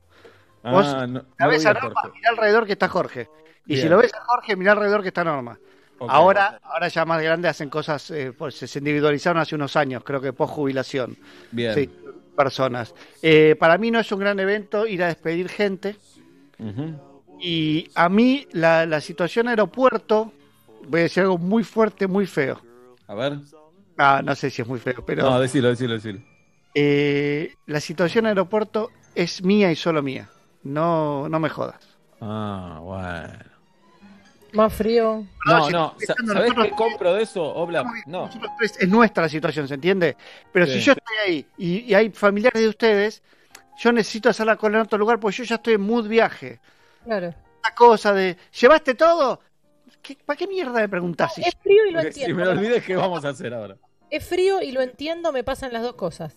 Vos 0.63 0.85
Ah, 0.87 1.07
no, 1.07 1.25
la 1.37 1.45
no 1.45 1.49
ves 1.49 1.65
a 1.65 1.73
Norma, 1.73 2.01
mirá 2.13 2.29
alrededor 2.29 2.65
que 2.65 2.73
está 2.73 2.87
Jorge. 2.87 3.29
Y 3.65 3.77
si 3.77 3.89
lo 3.89 3.97
ves 3.97 4.13
a 4.13 4.23
Jorge, 4.25 4.55
mirá 4.55 4.73
alrededor 4.73 5.01
que 5.01 5.09
está 5.09 5.23
Norma. 5.23 5.57
Ahora, 5.99 6.59
ahora 6.63 6.87
ya 6.89 7.05
más 7.05 7.21
grande 7.21 7.47
hacen 7.47 7.69
cosas, 7.69 8.11
eh, 8.11 8.33
pues 8.37 8.55
se 8.55 8.79
individualizaron 8.79 9.41
hace 9.41 9.55
unos 9.55 9.75
años, 9.75 10.03
creo 10.03 10.19
que 10.19 10.33
post 10.33 10.53
jubilación. 10.53 11.17
Bien. 11.51 11.73
Sí, 11.73 11.89
personas. 12.35 12.93
Eh, 13.21 13.55
para 13.59 13.77
mí 13.77 13.91
no 13.91 13.99
es 13.99 14.11
un 14.11 14.19
gran 14.19 14.39
evento 14.39 14.85
ir 14.87 15.03
a 15.03 15.07
despedir 15.07 15.49
gente. 15.49 15.95
Y 17.39 17.89
a 17.95 18.07
mí 18.09 18.47
la, 18.51 18.85
la 18.85 19.01
situación 19.01 19.47
aeropuerto, 19.47 20.31
voy 20.87 21.01
a 21.01 21.03
decir 21.03 21.23
algo 21.23 21.37
muy 21.37 21.63
fuerte, 21.63 22.07
muy 22.07 22.25
feo. 22.25 22.61
A 23.07 23.15
ver. 23.15 23.37
Ah, 23.97 24.21
no 24.23 24.33
sé 24.35 24.49
si 24.49 24.61
es 24.61 24.67
muy 24.67 24.79
feo, 24.79 25.03
pero 25.05 25.23
No, 25.29 25.39
decilo, 25.39 25.69
decilo, 25.69 25.93
decilo. 25.93 26.19
eh, 26.73 27.53
la 27.65 27.79
situación 27.79 28.25
aeropuerto 28.25 28.89
es 29.13 29.43
mía 29.43 29.71
y 29.71 29.75
solo 29.75 30.01
mía. 30.01 30.29
No, 30.63 31.27
no 31.29 31.39
me 31.39 31.49
jodas. 31.49 31.85
Ah, 32.21 32.79
bueno. 32.81 33.52
Más 34.53 34.73
frío. 34.73 35.25
No, 35.45 35.65
si 35.65 35.71
no, 35.73 35.95
¿sabés 36.33 36.53
qué 36.53 36.69
compro 36.71 37.13
de 37.15 37.23
eso, 37.23 37.43
Obla? 37.43 37.83
No. 38.05 38.29
Es, 38.61 38.77
es 38.79 38.87
nuestra 38.87 39.23
la 39.23 39.29
situación, 39.29 39.67
¿se 39.67 39.73
entiende? 39.75 40.15
Pero 40.51 40.65
Sí. 40.67 40.73
si 40.73 40.79
yo 40.81 40.91
estoy 40.93 41.15
ahí 41.25 41.45
y, 41.57 41.79
y 41.79 41.93
hay 41.93 42.09
familiares 42.11 42.61
de 42.61 42.69
ustedes, 42.69 43.23
yo 43.77 43.91
necesito 43.91 44.29
hacer 44.29 44.45
la 44.45 44.55
cola 44.55 44.77
en 44.77 44.83
otro 44.83 44.97
lugar 44.99 45.19
porque 45.19 45.37
yo 45.37 45.43
ya 45.43 45.55
estoy 45.55 45.73
en 45.73 45.81
mood 45.81 46.07
viaje. 46.07 46.59
Claro. 47.03 47.27
Una 47.27 47.75
cosa 47.75 48.13
de, 48.13 48.37
¿llevaste 48.59 48.93
todo? 48.95 49.39
¿Qué- 50.01 50.17
¿Para 50.25 50.37
qué 50.37 50.47
mierda 50.47 50.73
me 50.73 50.89
preguntás? 50.89 51.37
Es 51.37 51.55
frío 51.61 51.85
y 51.87 51.91
lo 51.91 51.99
Porque 51.99 52.13
si 52.13 52.19
entiendo. 52.21 52.39
me 52.39 52.45
lo 52.45 52.51
olvides, 52.59 52.83
¿qué 52.83 52.95
vamos 52.95 53.23
a 53.25 53.29
hacer 53.29 53.53
ahora? 53.53 53.75
Es 54.09 54.25
frío 54.27 54.61
y 54.61 54.71
lo 54.71 54.81
entiendo, 54.81 55.31
me 55.31 55.43
pasan 55.43 55.73
las 55.73 55.81
dos 55.81 55.95
cosas. 55.95 56.35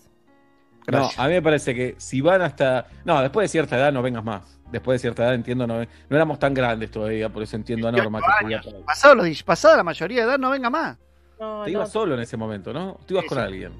No, 0.86 1.10
a 1.16 1.26
mí 1.26 1.34
me 1.34 1.42
parece 1.42 1.74
que 1.74 1.96
si 1.98 2.20
van 2.20 2.42
hasta. 2.42 2.86
No, 3.04 3.20
después 3.20 3.44
de 3.44 3.48
cierta 3.48 3.76
edad 3.76 3.92
no 3.92 4.02
vengas 4.02 4.22
más. 4.24 4.55
Después 4.72 4.96
de 4.96 4.98
cierta 5.00 5.24
edad 5.24 5.34
entiendo, 5.34 5.66
no, 5.66 5.78
no 5.80 6.16
éramos 6.16 6.38
tan 6.38 6.52
grandes 6.52 6.90
todavía, 6.90 7.28
por 7.28 7.42
eso 7.42 7.56
entiendo 7.56 7.86
a 7.88 7.92
Norma 7.92 8.20
que. 8.20 8.58
Pasado 8.84 9.14
los 9.14 9.42
pasada 9.42 9.76
la 9.76 9.84
mayoría 9.84 10.22
de 10.22 10.28
edad, 10.30 10.38
no 10.38 10.50
venga 10.50 10.70
más. 10.70 10.98
No, 11.38 11.62
Te 11.64 11.70
no. 11.70 11.78
ibas 11.78 11.92
solo 11.92 12.14
en 12.14 12.20
ese 12.20 12.36
momento, 12.36 12.72
¿no? 12.72 12.98
Tú 13.06 13.14
ibas 13.14 13.24
Sí, 13.24 13.28
con 13.28 13.38
sí. 13.38 13.44
alguien. 13.44 13.72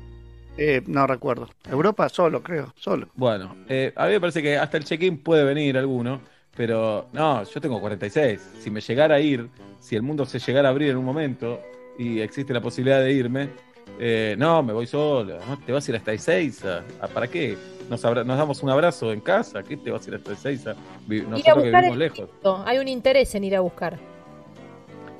Eh, 0.59 0.83
no 0.87 1.07
recuerdo. 1.07 1.49
Europa 1.69 2.09
solo, 2.09 2.43
creo, 2.43 2.73
solo. 2.77 3.09
Bueno, 3.15 3.55
eh, 3.69 3.93
a 3.97 4.07
mí 4.07 4.13
me 4.13 4.21
parece 4.21 4.43
que 4.43 4.57
hasta 4.57 4.77
el 4.77 4.85
check-in 4.85 5.23
puede 5.23 5.45
venir 5.45 5.77
alguno, 5.77 6.21
pero 6.57 7.09
no, 7.13 7.43
yo 7.43 7.61
tengo 7.61 7.81
46. 7.81 8.41
Si 8.61 8.71
me 8.71 8.81
llegara 8.81 9.17
a 9.17 9.21
ir, 9.21 9.49
si 9.81 9.97
el 9.97 10.03
mundo 10.03 10.25
se 10.25 10.39
llegara 10.39 10.69
a 10.69 10.71
abrir 10.71 10.91
en 10.91 10.97
un 10.97 11.05
momento 11.05 11.61
y 11.99 12.21
existe 12.21 12.55
la 12.55 12.61
posibilidad 12.61 13.01
de 13.01 13.13
irme, 13.13 13.51
eh, 13.99 14.35
no, 14.39 14.63
me 14.63 14.73
voy 14.73 14.87
solo. 14.87 15.39
¿no? 15.47 15.59
¿Te 15.59 15.73
vas 15.73 15.87
a 15.87 15.91
ir 15.91 15.97
hasta 15.97 16.13
Ezeiza? 16.13 16.83
¿A- 17.01 17.09
¿Para 17.09 17.27
qué? 17.29 17.57
Nos, 17.89 18.05
abra- 18.05 18.25
nos 18.25 18.37
damos 18.37 18.63
un 18.63 18.71
abrazo 18.71 19.13
en 19.13 19.21
casa. 19.21 19.63
¿Qué 19.63 19.77
te 19.77 19.91
vas 19.91 20.05
a 20.07 20.11
ir 20.11 20.17
hasta 20.17 20.33
Ezeiza? 20.33 20.75
Vi- 21.07 21.19
Ir 21.19 21.27
a 21.27 21.29
Nosotros 21.31 21.63
que 21.65 21.71
vivimos 21.71 21.97
lejos. 21.97 22.19
lindo. 22.33 22.63
Hay 22.67 22.79
un 22.79 22.89
interés 22.89 23.35
en 23.35 23.45
ir 23.45 23.55
a 23.57 23.61
buscar. 23.61 23.99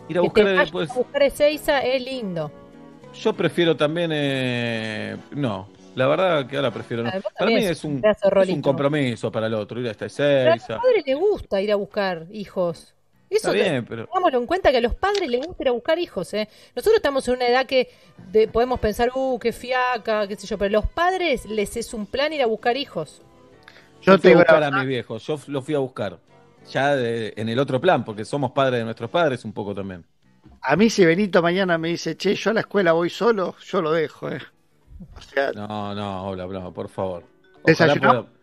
Ir 0.09 0.19
a 0.19 0.21
que 0.21 0.27
buscar 0.27 0.45
te 0.45 0.51
vayas 0.51 0.65
después. 0.65 0.91
a 0.91 0.95
buscar 0.95 1.23
Ezeiza 1.23 1.81
es 1.81 2.03
lindo. 2.03 2.51
Yo 3.15 3.33
prefiero 3.33 3.77
también. 3.77 4.11
eh, 4.13 5.17
no, 5.31 5.69
la 5.95 6.07
verdad 6.09 6.47
que 6.47 6.57
ahora 6.57 6.71
prefiero 6.73 7.05
no. 7.05 7.11
Para 7.39 7.47
mí 7.51 7.57
es 7.57 7.85
un 7.85 8.03
es 8.05 8.61
compromiso 8.63 9.31
para 9.33 9.47
el 9.47 9.55
otro, 9.55 9.81
ir 9.81 9.89
hasta 9.89 10.07
Pero 10.09 10.51
a 10.51 10.55
los 10.55 10.65
Ezeiza. 10.65 10.81
padres 10.83 11.05
les 11.07 11.17
gusta 11.17 11.61
ir 11.63 11.71
a 11.73 11.77
buscar 11.77 12.27
hijos. 12.33 12.95
Eso 13.29 13.53
Está 13.53 13.53
bien, 13.53 13.85
pero. 13.85 14.07
Tengámoslo 14.07 14.39
en 14.39 14.47
cuenta 14.47 14.71
que 14.71 14.77
a 14.77 14.81
los 14.81 14.95
padres 14.95 15.29
les 15.29 15.45
gusta 15.45 15.63
ir 15.65 15.69
a 15.69 15.73
buscar 15.73 15.99
hijos, 15.99 16.33
¿eh? 16.35 16.49
Nosotros 16.77 16.97
estamos 16.97 17.27
en 17.29 17.35
una 17.35 17.49
edad 17.49 17.67
que 17.67 17.91
de- 18.31 18.47
podemos 18.49 18.79
pensar, 18.79 19.11
uh, 19.15 19.39
qué 19.39 19.53
fiaca, 19.53 20.29
qué 20.29 20.37
sé 20.37 20.47
yo, 20.47 20.57
pero 20.59 20.69
a 20.79 20.83
los 20.83 20.91
padres 20.91 21.45
les 21.47 21.77
es 21.77 21.93
un 21.93 22.07
plan 22.07 22.33
ir 22.33 22.43
a 22.43 22.47
buscar 22.47 22.77
hijos. 22.77 23.23
Yo, 24.01 24.13
Yo 24.13 24.19
fui 24.19 24.31
te 24.31 24.35
a 24.35 24.37
buscar 24.39 24.63
a 24.63 24.71
mis 24.71 24.87
viejos, 24.87 25.27
yo 25.27 25.41
lo 25.49 25.61
fui 25.63 25.75
a 25.75 25.79
buscar. 25.81 26.19
Ya 26.71 26.95
de- 26.95 27.33
en 27.37 27.49
el 27.49 27.59
otro 27.59 27.81
plan, 27.81 28.05
porque 28.05 28.25
somos 28.25 28.53
padres 28.53 28.79
de 28.79 28.85
nuestros 28.85 29.11
padres 29.11 29.45
un 29.45 29.53
poco 29.53 29.75
también. 29.75 30.05
A 30.63 30.77
mí 30.77 30.89
si 30.91 31.05
Benito 31.05 31.43
mañana 31.43 31.79
me 31.79 31.89
dice, 31.89 32.17
che, 32.17 32.35
yo 32.35 32.51
a 32.51 32.55
la 32.55 32.61
escuela 32.61 32.93
voy 32.93 33.11
solo, 33.11 33.57
yo 33.65 33.83
lo 33.83 33.91
dejo, 33.93 34.31
eh. 34.31 34.41
O 35.17 35.21
sea, 35.21 35.53
No, 35.53 35.95
no, 35.95 36.29
hola, 36.29 36.47
no, 36.47 36.73
por 36.73 36.89
favor. 36.89 37.25
Desayunamos. 37.65 38.27
pueda- 38.27 38.37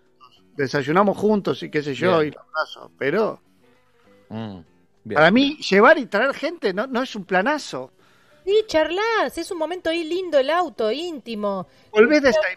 desayunamos 0.57 1.17
juntos 1.17 1.63
y 1.63 1.71
qué 1.71 1.81
sé 1.81 1.93
yo, 1.95 2.19
Bien. 2.19 2.33
y 2.33 2.35
lo 2.35 2.41
abrazo. 2.41 2.91
Pero 2.99 3.39
Mm, 4.29 4.59
bien. 5.03 5.17
para 5.17 5.31
mí, 5.31 5.57
llevar 5.57 5.97
y 5.97 6.05
traer 6.05 6.33
gente 6.33 6.73
no, 6.73 6.87
no 6.87 7.03
es 7.03 7.15
un 7.15 7.25
planazo. 7.25 7.91
Sí, 8.45 8.63
charlas, 8.67 9.37
es 9.37 9.51
un 9.51 9.57
momento 9.57 9.89
ahí 9.89 10.03
lindo 10.03 10.37
el 10.37 10.49
auto, 10.49 10.91
íntimo. 10.91 11.65
Volvés 11.91 12.21
de 12.23 12.29
esta 12.31 12.47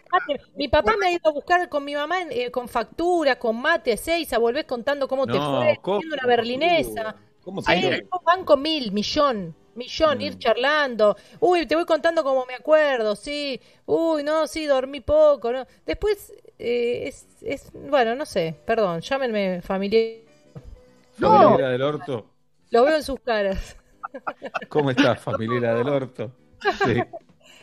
Mi 0.57 0.67
papá 0.67 0.97
me 0.99 1.07
ha 1.07 1.11
ido 1.11 1.21
a 1.29 1.31
buscar 1.31 1.69
con 1.69 1.85
mi 1.85 1.95
mamá 1.95 2.23
en- 2.23 2.31
eh, 2.33 2.51
con 2.51 2.67
factura, 2.67 3.39
con 3.39 3.55
mate, 3.61 3.95
Seiza, 3.95 4.37
volvés 4.37 4.65
contando 4.65 5.07
cómo 5.07 5.25
te 5.25 5.33
No, 5.37 5.61
fue, 5.61 5.79
¿cómo? 5.81 5.97
haciendo 5.97 6.15
una 6.15 6.27
berlinesa. 6.27 7.15
¿Cómo 7.41 7.61
te 7.63 8.05
banco 8.25 8.57
mil, 8.57 8.91
millón, 8.91 9.55
millón, 9.75 10.17
Mm. 10.17 10.21
ir 10.21 10.37
charlando. 10.37 11.15
Uy, 11.39 11.65
te 11.65 11.75
voy 11.75 11.85
contando 11.85 12.21
como 12.21 12.45
me 12.45 12.55
acuerdo, 12.55 13.15
sí. 13.15 13.59
Uy, 13.85 14.23
no, 14.23 14.45
sí, 14.47 14.65
dormí 14.65 14.99
poco, 14.99 15.53
¿no? 15.53 15.65
Después, 15.85 16.33
eh, 16.59 17.03
es, 17.07 17.25
es, 17.41 17.71
bueno, 17.73 18.13
no 18.15 18.25
sé, 18.25 18.55
perdón, 18.65 18.99
llámenme 18.99 19.61
familiar. 19.61 20.27
Familiera 21.19 21.69
del 21.69 21.81
orto? 21.81 22.36
Lo 22.69 22.83
veo 22.83 22.97
en 22.97 23.03
sus 23.03 23.19
caras. 23.21 23.77
¿Cómo 24.69 24.91
estás, 24.91 25.19
familiera 25.19 25.75
del 25.75 25.89
orto? 25.89 26.31
Sí. 26.85 27.01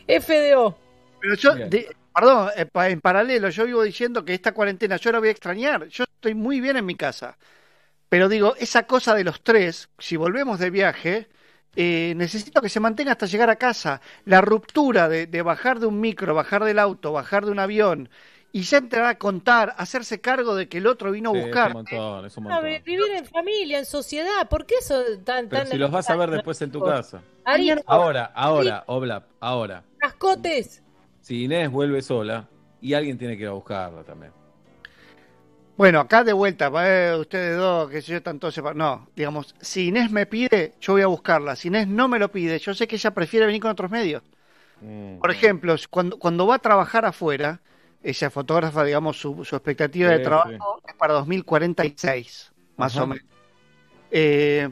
FDO. 0.06 0.76
Pero 1.20 1.34
yo, 1.34 1.54
de- 1.54 1.94
perdón, 2.14 2.50
eh, 2.56 2.66
pa- 2.66 2.88
en 2.90 3.00
paralelo, 3.00 3.48
yo 3.48 3.64
vivo 3.64 3.82
diciendo 3.82 4.24
que 4.24 4.34
esta 4.34 4.52
cuarentena 4.52 4.96
yo 4.96 5.10
la 5.12 5.18
voy 5.18 5.28
a 5.28 5.32
extrañar. 5.32 5.86
Yo 5.88 6.04
estoy 6.04 6.34
muy 6.34 6.60
bien 6.60 6.76
en 6.76 6.86
mi 6.86 6.94
casa. 6.94 7.38
Pero 8.08 8.28
digo, 8.28 8.54
esa 8.58 8.86
cosa 8.86 9.14
de 9.14 9.24
los 9.24 9.42
tres, 9.42 9.88
si 9.98 10.16
volvemos 10.16 10.58
de 10.60 10.70
viaje, 10.70 11.28
eh, 11.76 12.14
necesito 12.16 12.60
que 12.62 12.68
se 12.68 12.80
mantenga 12.80 13.12
hasta 13.12 13.26
llegar 13.26 13.50
a 13.50 13.56
casa. 13.56 14.00
La 14.24 14.40
ruptura 14.40 15.08
de, 15.08 15.26
de 15.26 15.42
bajar 15.42 15.80
de 15.80 15.86
un 15.86 16.00
micro, 16.00 16.34
bajar 16.34 16.64
del 16.64 16.78
auto, 16.78 17.12
bajar 17.12 17.44
de 17.46 17.50
un 17.52 17.58
avión 17.58 18.08
y 18.54 18.62
ya 18.62 18.78
entrar 18.78 19.04
a 19.06 19.18
contar, 19.18 19.74
hacerse 19.78 20.20
cargo 20.20 20.54
de 20.54 20.68
que 20.68 20.78
el 20.78 20.86
otro 20.86 21.10
vino 21.10 21.30
a 21.30 21.32
Sí, 21.32 21.38
es 21.40 21.44
buscar. 21.46 21.66
un 21.66 21.72
montón, 21.72 22.24
es 22.24 22.36
un 22.36 22.44
montón. 22.44 22.64
vi- 22.64 22.78
vivir 22.86 23.10
en 23.16 23.26
familia, 23.26 23.80
en 23.80 23.84
sociedad, 23.84 24.48
¿por 24.48 24.64
qué 24.64 24.76
eso 24.78 25.02
tan 25.24 25.48
Pero 25.48 25.62
tan 25.62 25.66
si 25.72 25.76
los 25.76 25.90
vas 25.90 26.08
a 26.08 26.14
ver 26.14 26.30
después 26.30 26.62
en 26.62 26.70
tu 26.70 26.80
casa. 26.80 27.20
Ahora, 27.84 28.30
ahora, 28.32 28.84
Oblap, 28.86 29.24
ahora. 29.40 29.82
cascotes. 29.98 30.82
Si 31.20 31.44
Inés 31.44 31.68
vuelve 31.68 32.00
sola, 32.00 32.48
y 32.80 32.94
alguien 32.94 33.18
tiene 33.18 33.36
que 33.36 33.42
ir 33.42 33.48
a 33.48 33.52
buscarla 33.52 34.04
también. 34.04 34.30
Bueno, 35.76 35.98
acá 35.98 36.22
de 36.22 36.32
vuelta, 36.32 36.70
eh, 36.86 37.16
ustedes 37.18 37.56
dos, 37.58 37.90
que 37.90 38.02
sé 38.02 38.12
yo, 38.12 38.22
todos 38.22 38.54
separados. 38.54 38.78
No, 38.78 39.08
digamos, 39.16 39.56
si 39.60 39.88
Inés 39.88 40.12
me 40.12 40.26
pide, 40.26 40.74
yo 40.80 40.92
voy 40.92 41.02
a 41.02 41.08
buscarla. 41.08 41.56
Si 41.56 41.66
Inés 41.66 41.88
no 41.88 42.06
me 42.06 42.20
lo 42.20 42.30
pide, 42.30 42.60
yo 42.60 42.72
sé 42.72 42.86
que 42.86 42.94
ella 42.94 43.10
prefiere 43.10 43.46
venir 43.46 43.60
con 43.60 43.72
otros 43.72 43.90
medios. 43.90 44.22
Mm. 44.80 45.18
Por 45.18 45.32
ejemplo, 45.32 45.74
cuando, 45.90 46.18
cuando 46.20 46.46
va 46.46 46.54
a 46.54 46.58
trabajar 46.60 47.04
afuera, 47.04 47.60
ella 48.04 48.30
fotógrafa, 48.30 48.84
digamos, 48.84 49.18
su, 49.20 49.44
su 49.44 49.56
expectativa 49.56 50.10
Sí, 50.10 50.14
de 50.14 50.20
trabajo 50.20 50.82
es 50.86 50.94
para 50.96 51.14
2046, 51.14 52.52
más 52.76 52.96
Ajá. 52.96 53.04
o 53.04 53.06
menos. 53.08 53.24
Eh, 54.10 54.70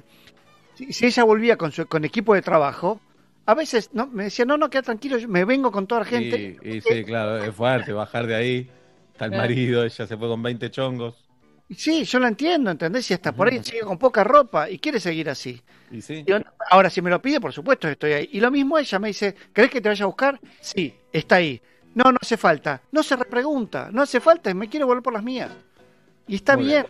si, 0.74 0.92
si 0.92 1.06
ella 1.06 1.24
volvía 1.24 1.56
con 1.58 1.72
su 1.72 1.86
con 1.88 2.04
equipo 2.04 2.34
de 2.34 2.42
trabajo, 2.42 3.00
a 3.46 3.54
veces 3.54 3.90
no, 3.94 4.08
me 4.08 4.24
decía, 4.24 4.44
no, 4.44 4.58
no, 4.58 4.70
queda 4.70 4.82
tranquilo, 4.82 5.18
yo 5.18 5.28
me 5.28 5.44
vengo 5.44 5.72
con 5.72 5.86
toda 5.86 6.02
la 6.02 6.06
gente. 6.06 6.58
Y, 6.62 6.76
y 6.78 6.80
sí, 6.82 7.04
claro, 7.04 7.38
es 7.42 7.54
fuerte 7.54 7.92
bajar 7.94 8.26
de 8.26 8.34
ahí. 8.36 8.70
Está 9.12 9.26
el 9.26 9.32
marido, 9.32 9.84
ella 9.84 10.06
se 10.06 10.16
fue 10.16 10.28
con 10.28 10.42
20 10.42 10.70
chongos. 10.70 11.30
Sí, 11.74 12.04
yo 12.04 12.18
lo 12.18 12.26
entiendo, 12.28 12.70
¿entendés? 12.70 13.10
Y 13.10 13.14
hasta 13.14 13.34
por 13.34 13.48
ahí 13.48 13.62
sigue 13.64 13.80
con 13.80 13.98
poca 13.98 14.22
ropa 14.24 14.68
y 14.68 14.78
quiere 14.78 15.00
seguir 15.00 15.30
así. 15.30 15.64
Y 15.90 16.02
sí. 16.02 16.24
Ahora, 16.70 16.90
si 16.90 17.00
me 17.00 17.08
lo 17.10 17.22
pide, 17.22 17.40
por 17.40 17.52
supuesto 17.52 17.88
que 17.88 17.92
estoy 17.92 18.12
ahí. 18.12 18.28
Y 18.32 18.40
lo 18.40 18.50
mismo 18.50 18.78
ella 18.78 18.98
me 18.98 19.08
dice, 19.08 19.34
¿crees 19.52 19.70
que 19.70 19.80
te 19.80 19.88
vaya 19.88 20.04
a 20.04 20.06
buscar? 20.06 20.42
Sí, 20.60 20.94
está 21.12 21.36
ahí. 21.36 21.62
No, 21.94 22.11
no 22.11 22.18
hace 22.20 22.37
falta. 22.37 22.81
No 22.90 23.02
se 23.02 23.16
repregunta. 23.16 23.88
No 23.92 24.02
hace 24.02 24.20
falta, 24.20 24.52
me 24.55 24.68
quiero 24.68 24.87
volver 24.87 25.02
por 25.02 25.12
las 25.12 25.22
mías. 25.22 25.50
Y 26.26 26.37
está 26.37 26.57
bien. 26.57 26.87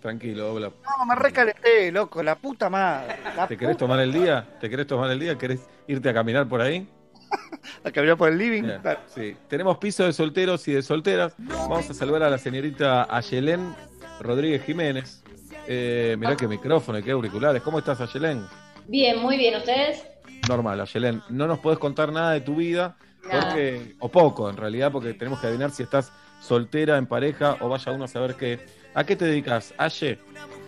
Tranquilo, 0.00 0.52
Oblap. 0.52 0.74
No, 0.84 1.06
me 1.06 1.14
recalenté, 1.14 1.90
loco, 1.90 2.22
la 2.22 2.34
puta 2.34 2.68
madre. 2.68 3.16
La 3.36 3.46
¿Te 3.48 3.56
querés 3.56 3.76
tomar 3.76 4.00
el 4.00 4.12
día? 4.12 4.46
¿Te 4.60 4.68
querés 4.68 4.86
tomar 4.86 5.10
el 5.10 5.18
día? 5.18 5.38
¿Querés 5.38 5.60
irte 5.86 6.10
a 6.10 6.14
caminar 6.14 6.46
por 6.46 6.60
ahí? 6.60 6.86
A 7.84 7.90
caminar 7.90 8.16
por 8.16 8.28
el 8.30 8.38
living. 8.38 8.62
Claro. 8.62 9.00
Sí. 9.06 9.34
Tenemos 9.48 9.78
piso 9.78 10.04
de 10.04 10.12
solteros 10.12 10.68
y 10.68 10.72
de 10.72 10.82
solteras. 10.82 11.34
Vamos 11.38 11.88
a 11.90 11.94
saludar 11.94 12.22
a 12.22 12.30
la 12.30 12.38
señorita 12.38 13.08
Ayelén 13.10 13.74
Rodríguez 14.20 14.62
Jiménez. 14.62 15.22
Eh, 15.66 16.16
mirá 16.18 16.36
qué 16.36 16.46
micrófono 16.46 16.98
y 16.98 17.02
qué 17.02 17.12
auriculares. 17.12 17.62
¿Cómo 17.62 17.78
estás, 17.78 18.00
Ayelén? 18.00 18.44
Bien, 18.86 19.18
muy 19.18 19.36
bien. 19.36 19.56
¿Ustedes? 19.56 20.06
Normal, 20.48 20.80
Ayelén. 20.80 21.22
No 21.30 21.46
nos 21.46 21.58
podés 21.58 21.78
contar 21.78 22.12
nada 22.12 22.32
de 22.32 22.42
tu 22.42 22.56
vida. 22.56 22.96
Porque, 23.30 23.94
o 23.98 24.08
poco 24.08 24.50
en 24.50 24.56
realidad, 24.56 24.92
porque 24.92 25.14
tenemos 25.14 25.40
que 25.40 25.46
adivinar 25.46 25.70
si 25.70 25.82
estás 25.82 26.12
soltera, 26.40 26.98
en 26.98 27.06
pareja, 27.06 27.56
o 27.60 27.68
vaya 27.68 27.92
uno 27.92 28.04
a 28.04 28.08
saber 28.08 28.34
qué. 28.34 28.64
¿A 28.94 29.04
qué 29.04 29.16
te 29.16 29.24
dedicas, 29.24 29.74
Aye? 29.76 30.18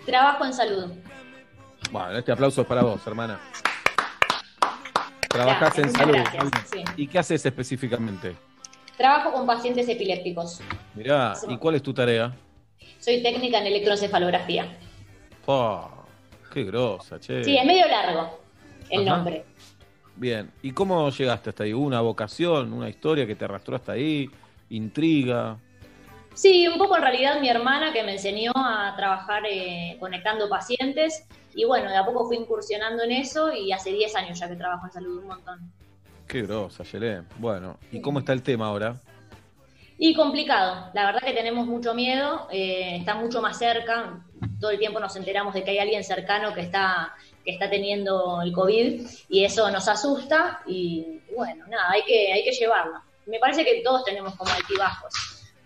Trabajo 0.05 0.45
en 0.45 0.53
salud. 0.53 0.93
Bueno, 1.91 2.19
este 2.19 2.33
aplauso 2.33 2.63
es 2.63 2.67
para 2.67 2.83
vos, 2.83 3.07
hermana. 3.07 3.39
Trabajás 5.29 5.79
en 5.79 5.93
salud. 5.93 6.17
muchas 6.17 6.33
gracias, 6.35 6.71
sí. 6.71 6.85
¿Y 6.97 7.07
qué 7.07 7.19
haces 7.19 7.45
específicamente? 7.45 8.37
Trabajo 8.97 9.33
con 9.33 9.47
pacientes 9.47 9.89
epilépticos. 9.89 10.61
Mirá, 10.95 11.35
¿y 11.49 11.59
cuál 11.59 11.75
es 11.75 11.83
tu 11.83 11.93
tarea? 11.93 12.35
Soy 12.99 13.23
técnica 13.23 13.59
en 13.59 13.67
electroencefalografía. 13.67 14.79
Pa, 15.45 15.91
qué 16.53 16.65
grosa, 16.65 17.21
che. 17.21 17.45
Sí, 17.45 17.57
es 17.57 17.65
medio 17.65 17.87
largo 17.87 18.41
el 18.91 19.07
Ajá. 19.07 19.17
nombre. 19.17 19.45
Bien, 20.17 20.51
¿y 20.63 20.73
cómo 20.73 21.11
llegaste 21.11 21.51
hasta 21.51 21.65
ahí? 21.65 21.75
¿Hubo 21.75 21.87
¿Una 21.87 22.01
vocación, 22.01 22.73
una 22.73 22.89
historia 22.89 23.27
que 23.27 23.35
te 23.35 23.45
arrastró 23.45 23.77
hasta 23.77 23.93
ahí? 23.93 24.31
¿Intriga? 24.71 25.59
Sí, 26.33 26.67
un 26.69 26.79
poco 26.79 26.97
en 26.97 27.03
realidad 27.03 27.41
mi 27.41 27.49
hermana 27.49 27.93
que 27.93 28.03
me 28.03 28.13
enseñó 28.13 28.53
a 28.55 28.95
trabajar 28.97 29.43
eh, 29.49 29.97
conectando 30.01 30.49
pacientes 30.49 31.27
y 31.55 31.65
bueno, 31.65 31.91
de 31.91 31.97
a 31.97 32.05
poco 32.05 32.27
fui 32.27 32.37
incursionando 32.37 33.03
en 33.03 33.13
eso 33.13 33.53
y 33.53 33.73
hace 33.73 33.91
10 33.91 34.17
años 34.17 34.39
ya 34.39 34.49
que 34.49 34.57
trabajo 34.57 34.87
en 34.87 34.93
salud 34.93 35.19
un 35.19 35.29
montón. 35.29 35.73
Qué 36.27 36.43
grosa, 36.43 36.83
Yelén. 36.85 37.27
Bueno, 37.39 37.79
¿y 37.93 38.01
cómo 38.01 38.19
está 38.19 38.33
el 38.33 38.43
tema 38.43 38.67
ahora? 38.67 38.97
Y 39.99 40.15
complicado, 40.15 40.91
la 40.93 41.07
verdad 41.07 41.21
que 41.25 41.33
tenemos 41.33 41.67
mucho 41.67 41.95
miedo, 41.95 42.49
eh, 42.51 42.97
está 42.97 43.15
mucho 43.15 43.41
más 43.41 43.59
cerca, 43.59 44.23
todo 44.61 44.71
el 44.71 44.79
tiempo 44.79 45.01
nos 45.01 45.17
enteramos 45.17 45.55
de 45.55 45.65
que 45.65 45.71
hay 45.71 45.79
alguien 45.79 46.05
cercano 46.05 46.53
que 46.53 46.61
está, 46.61 47.15
que 47.47 47.53
está 47.53 47.71
teniendo 47.71 48.43
el 48.43 48.53
COVID 48.53 49.07
y 49.29 49.45
eso 49.45 49.71
nos 49.71 49.87
asusta 49.87 50.61
y 50.67 51.21
bueno, 51.35 51.65
nada, 51.69 51.93
hay 51.93 52.03
que, 52.03 52.33
hay 52.33 52.45
que 52.45 52.51
llevarlo. 52.51 53.01
Me 53.25 53.39
parece 53.39 53.65
que 53.65 53.83
todos 53.83 54.05
tenemos 54.05 54.35
como 54.35 54.51
altibajos, 54.53 55.15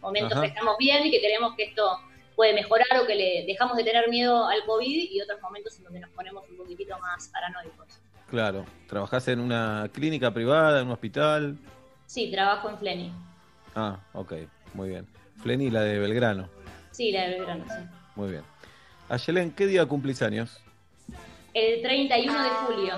momentos 0.03 0.33
Ajá. 0.33 0.43
que 0.43 0.49
estamos 0.49 0.77
bien 0.79 1.07
y 1.07 1.11
que 1.11 1.21
creemos 1.21 1.55
que 1.57 1.65
esto 1.65 1.99
puede 2.37 2.53
mejorar 2.53 3.01
o 3.03 3.07
que 3.07 3.15
le 3.15 3.45
dejamos 3.47 3.79
de 3.79 3.85
tener 3.85 4.11
miedo 4.11 4.47
al 4.47 4.63
COVID 4.67 5.11
y 5.11 5.21
otros 5.23 5.41
momentos 5.41 5.79
en 5.79 5.85
donde 5.85 6.01
nos 6.01 6.11
ponemos 6.11 6.47
un 6.51 6.59
poquitito 6.59 6.99
más 6.99 7.29
paranoicos. 7.29 7.99
Claro, 8.29 8.67
¿trabajás 8.87 9.27
en 9.29 9.41
una 9.41 9.89
clínica 9.91 10.33
privada, 10.33 10.83
en 10.83 10.87
un 10.87 10.93
hospital? 10.93 11.57
Sí, 12.05 12.31
trabajo 12.31 12.69
en 12.69 12.79
Fleni. 12.79 13.13
Ah, 13.75 13.99
ok, 14.13 14.35
muy 14.75 14.91
bien. 14.91 15.07
Fleni, 15.43 15.71
la 15.71 15.81
de 15.81 15.99
Belgrano. 15.99 16.51
Sí, 16.91 17.11
la 17.11 17.23
de 17.23 17.39
Belgrano, 17.39 17.65
sí. 17.65 17.83
Muy 18.17 18.33
bien. 18.33 18.43
Ayelén, 19.09 19.51
¿qué 19.53 19.67
día 19.67 19.87
cumplís 19.87 20.21
años? 20.21 20.61
El 21.53 21.83
31 21.83 22.43
de 22.43 22.49
julio. 22.49 22.95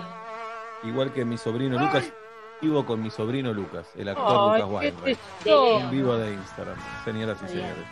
Igual 0.85 1.13
que 1.13 1.25
mi 1.25 1.39
sobrino 1.39 1.79
Lucas, 1.79 2.13
vivo 2.61 2.85
con 2.85 3.03
mi 3.03 3.11
sobrino 3.11 3.53
Lucas, 3.53 3.87
el 3.97 4.09
actor 4.09 4.55
Ay, 4.55 4.63
Lucas 4.63 5.19
tesoro. 5.43 5.81
En 5.81 5.91
vivo 5.91 6.17
de 6.17 6.35
Instagram, 6.35 6.77
señoras 7.05 7.39
y 7.45 7.49
señores. 7.49 7.85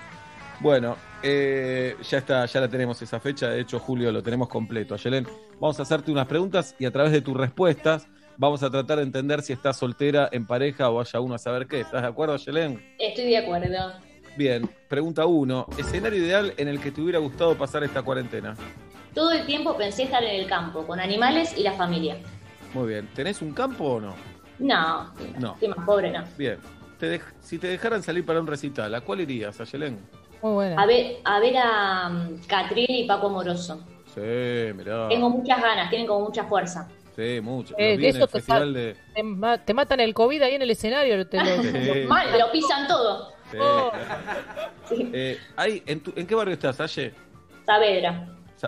Bueno, 0.61 0.97
eh, 1.23 1.97
ya 2.03 2.19
está, 2.19 2.45
ya 2.45 2.61
la 2.61 2.69
tenemos 2.69 3.01
esa 3.01 3.19
fecha. 3.19 3.49
De 3.49 3.61
hecho, 3.61 3.79
Julio 3.79 4.13
lo 4.13 4.23
tenemos 4.23 4.49
completo. 4.49 4.95
Ayelén, 4.95 5.27
vamos 5.59 5.79
a 5.79 5.83
hacerte 5.83 6.13
unas 6.13 6.27
preguntas 6.27 6.77
y 6.79 6.85
a 6.85 6.91
través 6.91 7.13
de 7.13 7.23
tus 7.23 7.35
respuestas 7.35 8.07
vamos 8.37 8.63
a 8.63 8.71
tratar 8.71 8.99
de 8.99 9.05
entender 9.05 9.41
si 9.41 9.55
estás 9.55 9.79
soltera, 9.79 10.29
en 10.31 10.47
pareja 10.47 10.91
o 10.91 10.97
vaya 10.97 11.21
uno 11.21 11.37
a 11.37 11.39
saber 11.39 11.67
qué. 11.67 11.81
¿Estás 11.81 12.03
de 12.03 12.09
acuerdo, 12.09 12.35
Ayelén? 12.35 12.95
Estoy 12.99 13.31
de 13.31 13.39
acuerdo. 13.39 13.93
Bien, 14.37 14.69
pregunta 14.89 15.25
uno. 15.25 15.67
¿Escenario 15.79 16.19
ideal 16.19 16.53
en 16.59 16.69
el 16.69 16.81
que 16.81 16.91
te 16.91 17.01
hubiera 17.01 17.19
gustado 17.19 17.57
pasar 17.57 17.83
esta 17.83 18.03
cuarentena? 18.03 18.55
Todo 19.15 19.33
el 19.33 19.45
tiempo 19.47 19.77
pensé 19.77 20.05
estar 20.05 20.23
en 20.23 20.41
el 20.41 20.47
campo, 20.47 20.87
con 20.87 21.01
animales 21.01 21.57
y 21.57 21.63
la 21.63 21.73
familia. 21.73 22.17
Muy 22.75 22.89
bien. 22.89 23.09
¿Tenés 23.15 23.43
un 23.43 23.53
campo 23.53 23.85
o 23.85 24.01
no? 24.01 24.15
No, 24.59 25.13
No. 25.39 25.53
estoy 25.55 25.69
más 25.69 25.85
pobre, 25.87 26.11
no. 26.13 26.25
Bien. 26.39 26.59
Te 26.99 27.19
dej- 27.19 27.33
si 27.41 27.59
te 27.59 27.67
dejaran 27.69 28.03
salir 28.03 28.25
para 28.27 28.41
un 28.41 28.47
recital, 28.47 28.95
¿a 28.95 29.01
cuál 29.01 29.21
irías, 29.23 29.59
Ayelén? 29.61 29.99
Muy 30.43 30.53
buena. 30.53 30.81
A 30.83 30.87
ver, 30.87 31.17
a 31.25 31.41
ver 31.41 31.55
a 31.57 32.09
um, 32.11 32.39
Catril 32.47 32.87
y 32.89 33.07
Paco 33.07 33.31
Moroso. 33.31 33.81
Sí, 34.15 34.73
mirá. 34.75 35.09
Tengo 35.09 35.31
muchas 35.31 35.61
ganas, 35.63 35.89
tienen 35.91 36.07
como 36.07 36.27
mucha 36.27 36.45
fuerza. 36.45 36.89
Sí, 37.17 37.41
mucho. 37.41 37.75
Eh, 37.77 37.97
de 37.99 38.09
eso 38.09 38.27
te 38.27 38.41
de... 38.41 38.97
Te, 39.15 39.23
ma- 39.23 39.59
te 39.59 39.75
matan 39.75 40.01
el 40.01 40.15
COVID 40.15 40.43
ahí 40.43 40.55
en 40.55 40.63
el 40.63 40.71
escenario. 40.71 41.27
Te 41.27 41.37
lo- 41.43 41.63
Sí. 41.63 42.05
Mal, 42.07 42.39
lo 42.39 42.51
pisan 42.53 42.87
todo. 42.87 43.33
Sí. 43.51 43.59
Oh. 43.61 43.91
Eh, 45.13 45.39
ahí, 45.57 45.83
¿en, 45.87 46.01
tu- 46.01 46.13
¿En 46.17 46.27
qué 46.27 46.35
barrio 46.35 46.55
estás, 46.55 46.81
Aye? 46.81 47.13
Saavedra. 47.65 48.27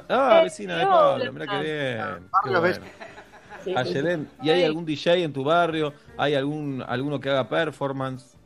Ah, 0.09 0.39
Eh, 0.41 0.45
vecina 0.45 0.79
de 0.79 0.85
no, 0.85 0.91
Pablo, 0.91 1.33
mira 1.33 1.47
qué 1.47 1.61
bien. 1.61 2.31
Qué 2.45 2.59
bueno. 2.59 3.79
Ayelén, 3.79 4.29
¿y 4.43 4.51
hay 4.51 4.65
algún 4.65 4.85
DJ 4.85 5.15
en 5.23 5.33
tu 5.33 5.45
barrio? 5.45 5.93
¿Hay 6.17 6.35
algún 6.35 6.83
alguno 6.87 7.21
que 7.21 7.31
haga 7.31 7.49
performance? 7.49 8.37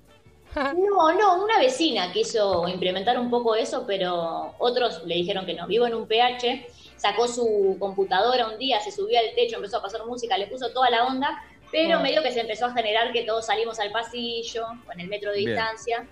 No, 0.57 1.13
no, 1.13 1.45
una 1.45 1.59
vecina 1.59 2.11
quiso 2.13 2.67
implementar 2.67 3.19
un 3.19 3.29
poco 3.29 3.55
eso, 3.55 3.85
pero 3.87 4.55
otros 4.59 5.03
le 5.05 5.17
dijeron 5.17 5.45
que 5.45 5.53
no. 5.53 5.67
Vivo 5.67 5.87
en 5.87 5.95
un 5.95 6.07
PH, 6.09 6.67
sacó 6.97 7.29
su 7.29 7.77
computadora 7.79 8.49
un 8.49 8.59
día, 8.59 8.81
se 8.81 8.91
subió 8.91 9.19
al 9.19 9.35
techo, 9.35 9.57
empezó 9.57 9.77
a 9.79 9.83
pasar 9.83 10.07
música, 10.07 10.39
le 10.39 10.47
puso 10.47 10.71
toda 10.73 10.89
la 10.89 11.05
onda, 11.05 11.43
pero 11.71 12.01
medio 12.01 12.23
que 12.23 12.33
se 12.33 12.41
empezó 12.41 12.67
a 12.67 12.73
generar 12.73 13.13
que 13.13 13.25
todos 13.25 13.45
salimos 13.45 13.79
al 13.81 13.91
pasillo, 13.93 14.67
con 14.87 14.99
el 14.99 15.09
metro 15.09 15.31
de 15.31 15.39
Bien. 15.39 15.51
distancia. 15.51 16.07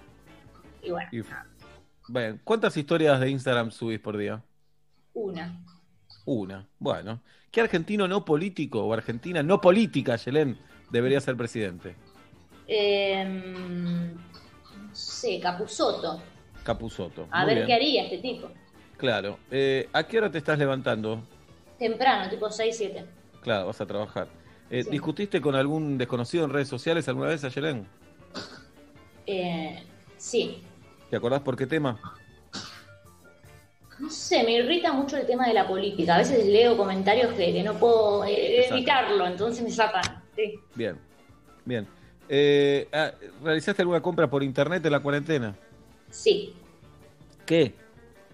Y 0.83 0.91
bueno, 0.91 1.09
Y- 1.11 1.23
Bueno, 2.09 2.39
¿cuántas 2.45 2.77
historias 2.77 3.19
de 3.21 3.31
Instagram 3.31 3.71
subís 3.71 3.99
por 3.99 4.19
día? 4.19 4.43
Una. 5.15 5.61
Una. 6.27 6.69
Bueno. 6.79 7.21
¿Qué 7.51 7.61
argentino 7.61 8.09
no 8.09 8.25
político 8.25 8.85
o 8.85 8.93
argentina 8.93 9.43
no 9.43 9.61
política, 9.61 10.15
Ayelén, 10.15 10.59
debería 10.91 11.21
ser 11.21 11.37
presidente? 11.37 11.95
Eh, 12.67 13.25
no 13.25 14.95
sé, 14.95 15.39
Capuzoto. 15.41 16.21
Capuzoto. 16.65 17.29
A 17.31 17.41
Muy 17.41 17.47
ver 17.47 17.55
bien. 17.57 17.67
qué 17.67 17.75
haría 17.75 18.05
este 18.05 18.19
tipo. 18.19 18.49
Claro. 18.97 19.39
Eh, 19.51 19.89
¿A 19.93 20.03
qué 20.05 20.19
hora 20.19 20.31
te 20.31 20.39
estás 20.39 20.59
levantando? 20.59 21.23
Temprano, 21.79 22.29
tipo 22.31 22.51
6, 22.51 22.77
7. 22.77 23.05
Claro, 23.43 23.67
vas 23.67 23.81
a 23.81 23.87
trabajar. 23.87 24.29
Eh, 24.71 24.83
Sí. 24.83 24.91
¿Discutiste 24.91 25.41
con 25.41 25.55
algún 25.55 25.99
desconocido 25.99 26.45
en 26.45 26.51
redes 26.51 26.69
sociales 26.69 27.07
alguna 27.09 27.29
vez, 27.29 27.45
Ayelén? 27.45 27.87
Eh, 29.27 29.83
sí. 30.17 30.63
¿Te 31.11 31.17
acordás 31.17 31.41
por 31.43 31.57
qué 31.57 31.67
tema? 31.67 32.01
No 34.05 34.11
sé, 34.11 34.45
me 34.45 34.53
irrita 34.53 34.93
mucho 34.93 35.17
el 35.17 35.27
tema 35.27 35.47
de 35.49 35.55
la 35.55 35.67
política. 35.67 36.17
A 36.17 36.19
veces 36.19 36.45
leo 36.45 36.77
comentarios 36.77 37.33
que, 37.33 37.55
que 37.55 37.63
no 37.63 37.73
puedo 37.73 38.23
eh, 38.27 38.67
evitarlo, 38.69 39.27
entonces 39.27 39.65
me 39.65 39.71
sacan. 39.71 40.03
Sí. 40.37 40.61
Bien, 40.75 40.99
bien. 41.65 41.89
Eh, 42.29 42.87
ah, 42.93 43.13
¿Realizaste 43.43 43.81
alguna 43.81 44.03
compra 44.03 44.29
por 44.29 44.43
internet 44.43 44.85
en 44.85 44.93
la 44.93 45.01
cuarentena? 45.01 45.57
sí. 46.11 46.55
¿Qué? 47.47 47.75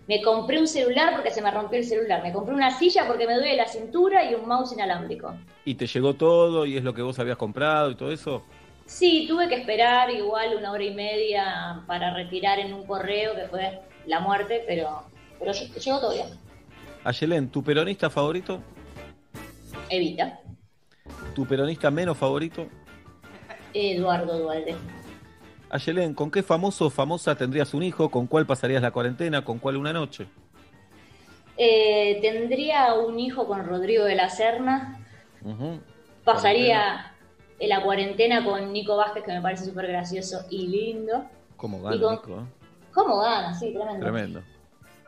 Me 0.09 0.23
compré 0.23 0.59
un 0.59 0.67
celular 0.67 1.13
porque 1.15 1.31
se 1.31 1.41
me 1.41 1.53
rompió 1.53 1.79
el 1.79 1.85
celular. 1.85 2.21
Me 2.23 2.33
compré 2.33 2.53
una 2.53 2.77
silla 2.77 3.07
porque 3.07 3.29
me 3.29 3.35
duele 3.35 3.57
la 3.57 3.67
cintura 3.67 4.29
y 4.29 4.35
un 4.35 4.49
mouse 4.49 4.73
inalámbrico. 4.73 5.35
¿Y 5.65 5.77
te 5.77 5.87
llegó 5.87 6.15
todo 6.15 6.67
y 6.67 6.77
es 6.77 6.83
lo 6.83 6.95
que 6.95 7.03
vos 7.03 7.19
habías 7.21 7.37
comprado 7.37 7.93
y 7.93 7.95
todo 7.95 8.11
eso? 8.11 8.43
Sí, 8.87 9.27
tuve 9.29 9.49
que 9.49 9.55
esperar 9.55 10.11
igual 10.11 10.57
una 10.57 10.73
hora 10.73 10.83
y 10.83 10.95
media 10.95 11.83
para 11.87 12.13
retirar 12.13 12.59
en 12.59 12.73
un 12.73 12.85
correo 12.87 13.37
que 13.37 13.47
fue 13.47 13.81
la 14.07 14.19
muerte, 14.19 14.65
pero, 14.67 15.05
pero 15.41 15.53
ll- 15.53 15.75
llegó 15.75 15.99
todo 15.99 16.13
bien. 16.13 16.27
Ayelén, 17.03 17.49
¿tu 17.51 17.65
peronista 17.65 18.09
favorito? 18.11 18.61
Evita. 19.89 20.39
¿Tu 21.35 21.45
peronista 21.47 21.91
menos 21.91 22.17
favorito? 22.17 22.69
Eduardo 23.75 24.39
Dualde. 24.39 24.77
Ayelén, 25.71 26.15
¿con 26.15 26.31
qué 26.31 26.43
famoso 26.43 26.87
o 26.87 26.91
famosa 26.91 27.35
tendrías 27.37 27.75
un 27.75 27.83
hijo? 27.83 28.11
¿Con 28.11 28.27
cuál 28.27 28.47
pasarías 28.47 28.83
la 28.83 28.91
cuarentena? 28.91 29.45
¿Con 29.45 29.59
cuál 29.59 29.77
una 29.77 29.93
noche? 29.93 30.27
Eh, 31.57 32.19
tendría 32.23 32.95
un 32.95 33.19
hijo 33.19 33.47
con 33.47 33.65
Rodrigo 33.65 34.05
de 34.05 34.15
la 34.15 34.29
Serna. 34.31 34.99
Pasaría 36.25 37.15
en 37.59 37.69
la 37.69 37.83
cuarentena 37.83 38.45
con 38.45 38.73
Nico 38.73 38.97
Vázquez, 38.97 39.25
que 39.25 39.33
me 39.33 39.41
parece 39.41 39.65
súper 39.67 39.87
gracioso 39.87 40.45
y 40.51 40.67
lindo. 40.69 41.25
¿Cómo 41.57 41.83
gana, 41.83 41.97
Y 41.97 42.01
con- 42.01 42.13
Nico? 42.15 42.41
eh? 42.41 42.45
¿Cómo 42.93 43.19
gana? 43.21 43.55
Sí, 43.55 43.73
tremendo. 43.73 44.01
Tremendo. 44.01 44.43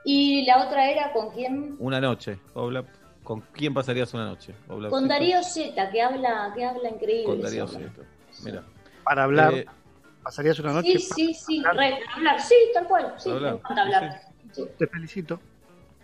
Y 0.05 0.45
la 0.47 0.65
otra 0.67 0.91
era 0.91 1.13
con 1.13 1.31
quién? 1.31 1.77
Una 1.79 2.01
noche, 2.01 2.39
Oblap. 2.55 2.87
¿Con 3.23 3.41
quién 3.53 3.73
pasarías 3.73 4.13
una 4.15 4.25
noche? 4.27 4.53
Oblapcito? 4.67 4.91
Con 4.91 5.07
Darío 5.07 5.43
Z, 5.45 5.91
que 5.91 6.03
habla, 6.03 6.53
que 6.57 6.65
habla 6.65 6.89
increíble. 6.89 7.25
Con 7.25 7.41
Darío. 7.41 7.69
Zeta. 7.69 8.03
Mira. 8.45 8.65
Para 9.05 9.23
hablar, 9.25 9.55
Eh, 9.55 9.67
pasarías 10.25 10.59
una 10.59 10.73
noche. 10.73 10.99
Sí, 10.99 11.15
sí, 11.15 11.35
sí, 11.35 11.63
re, 11.63 11.73
para 12.01 12.15
hablar, 12.17 12.41
sí, 12.41 12.55
tal 12.75 12.87
cual, 12.89 13.15
sí, 13.19 13.31
hablar, 13.31 13.53
me 13.53 13.59
encanta 13.59 13.83
hablar. 13.83 14.21
Sí. 14.53 14.65
Te 14.77 14.87
felicito. 14.89 15.41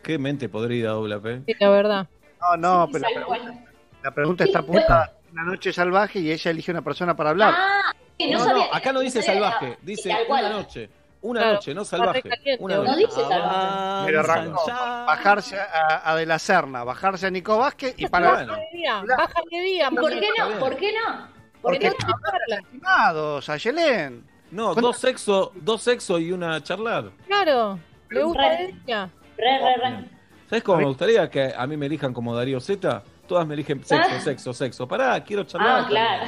Qué 0.03 0.17
mente 0.17 0.49
podrida, 0.49 0.97
Oblap, 0.97 1.27
eh. 1.27 1.43
Sí, 1.45 1.55
la 1.59 1.71
verdad. 1.71 2.07
No, 2.41 2.57
no, 2.57 2.87
Sí, 2.87 2.93
pero 2.93 3.05
la 3.09 3.15
pregunta, 3.27 3.65
la 4.05 4.11
pregunta 4.15 4.45
está 4.45 4.59
apuntada. 4.61 5.13
Una 5.33 5.43
noche 5.45 5.73
salvaje 5.73 6.21
y 6.21 6.31
ella 6.31 6.51
elige 6.53 6.71
una 6.71 6.83
persona 6.83 7.17
para 7.17 7.31
hablar. 7.31 7.53
Ah, 7.57 7.93
no, 8.21 8.31
No, 8.39 8.45
sabía- 8.45 8.67
no, 8.69 8.75
acá 8.75 8.93
no 8.93 9.01
dice 9.01 9.23
salvaje, 9.23 9.77
dice 9.83 10.17
una 10.29 10.49
noche. 10.51 10.89
Una 11.21 11.41
Claro, 11.41 11.55
noche, 11.57 11.75
no 11.75 11.85
salvaje. 11.85 12.23
Una 12.61 12.79
Oblap. 12.79 12.93
No 12.93 12.97
dice 12.99 13.21
salvaje. 13.21 14.07
Pero 14.07 14.21
arrancó 14.21 14.63
bajarse 15.07 15.59
a, 15.59 16.11
a 16.13 16.15
De 16.17 16.27
la 16.27 16.39
Serna, 16.39 16.85
bajarse 16.85 17.27
a 17.27 17.31
Nico 17.31 17.59
Vázquez 17.59 17.95
y 17.97 18.07
para 18.07 18.31
Bueno. 18.35 18.53
Bájale 18.53 18.69
día, 18.73 19.03
bájale 19.05 19.63
día. 19.63 19.91
¿Por 19.91 20.11
qué 20.11 20.29
no? 20.39 20.59
¿Por 20.61 20.77
qué 20.77 20.93
no? 20.93 21.29
Porque 21.61 21.89
no 21.91 21.95
te 21.95 21.99
charlan. 22.05 22.65
estimados, 22.65 23.49
Ayelén. 23.49 24.25
No, 24.53 24.67
¿Cuánto- 24.67 24.81
dos 24.83 24.99
sexo, 24.99 25.53
dos 25.57 25.83
sexo 25.83 26.19
y 26.21 26.31
una 26.33 26.63
charlar. 26.63 27.11
Claro, 27.27 27.79
le 28.11 28.23
gusta 28.23 28.49
Re. 28.49 28.57
de 28.69 28.73
día. 28.87 29.11
Re, 29.37 29.59
re, 29.59 29.77
re. 29.77 30.05
¿Sabes 30.49 30.63
cómo 30.65 30.79
me 30.79 30.85
gustaría 30.85 31.29
que 31.29 31.53
a 31.55 31.67
mí 31.67 31.77
me 31.77 31.87
elijan 31.87 32.15
como 32.15 32.35
Darío 32.35 32.61
Z? 32.61 33.03
Todas 33.27 33.47
me 33.47 33.55
eligen 33.55 33.85
sexo, 33.85 34.11
Ah. 34.17 34.21
sexo, 34.21 34.55
sexo. 34.55 34.89
Pará, 34.89 35.23
quiero 35.23 35.45
charlar. 35.45 35.83
Ah, 35.85 35.87
claro. 35.89 36.27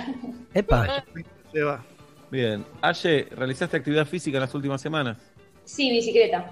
Epa, 0.52 1.04
Se 1.52 1.62
va. 1.62 1.82
Bien. 2.30 2.64
Aye, 2.80 3.28
¿realizaste 3.30 3.76
actividad 3.76 4.06
física 4.06 4.38
en 4.38 4.42
las 4.42 4.54
últimas 4.54 4.80
semanas? 4.80 5.18
Sí, 5.64 5.90
bicicleta. 5.90 6.50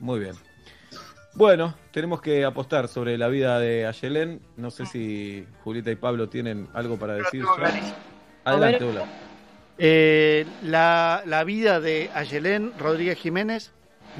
Muy 0.00 0.20
bien. 0.20 0.34
Bueno, 1.34 1.74
tenemos 1.92 2.20
que 2.20 2.44
apostar 2.44 2.88
sobre 2.88 3.16
la 3.16 3.28
vida 3.28 3.60
de 3.60 3.86
Ayelén. 3.86 4.40
No 4.56 4.70
sé 4.70 4.86
si 4.86 5.46
Julieta 5.62 5.90
y 5.90 5.96
Pablo 5.96 6.28
tienen 6.28 6.68
algo 6.74 6.98
para 6.98 7.14
decir. 7.14 7.44
Adelante, 8.44 8.84
Ola. 8.84 9.04
Eh, 9.78 10.44
la, 10.64 11.22
la 11.24 11.44
vida 11.44 11.80
de 11.80 12.10
Ayelén 12.14 12.72
Rodríguez 12.78 13.18
Jiménez 13.18 13.70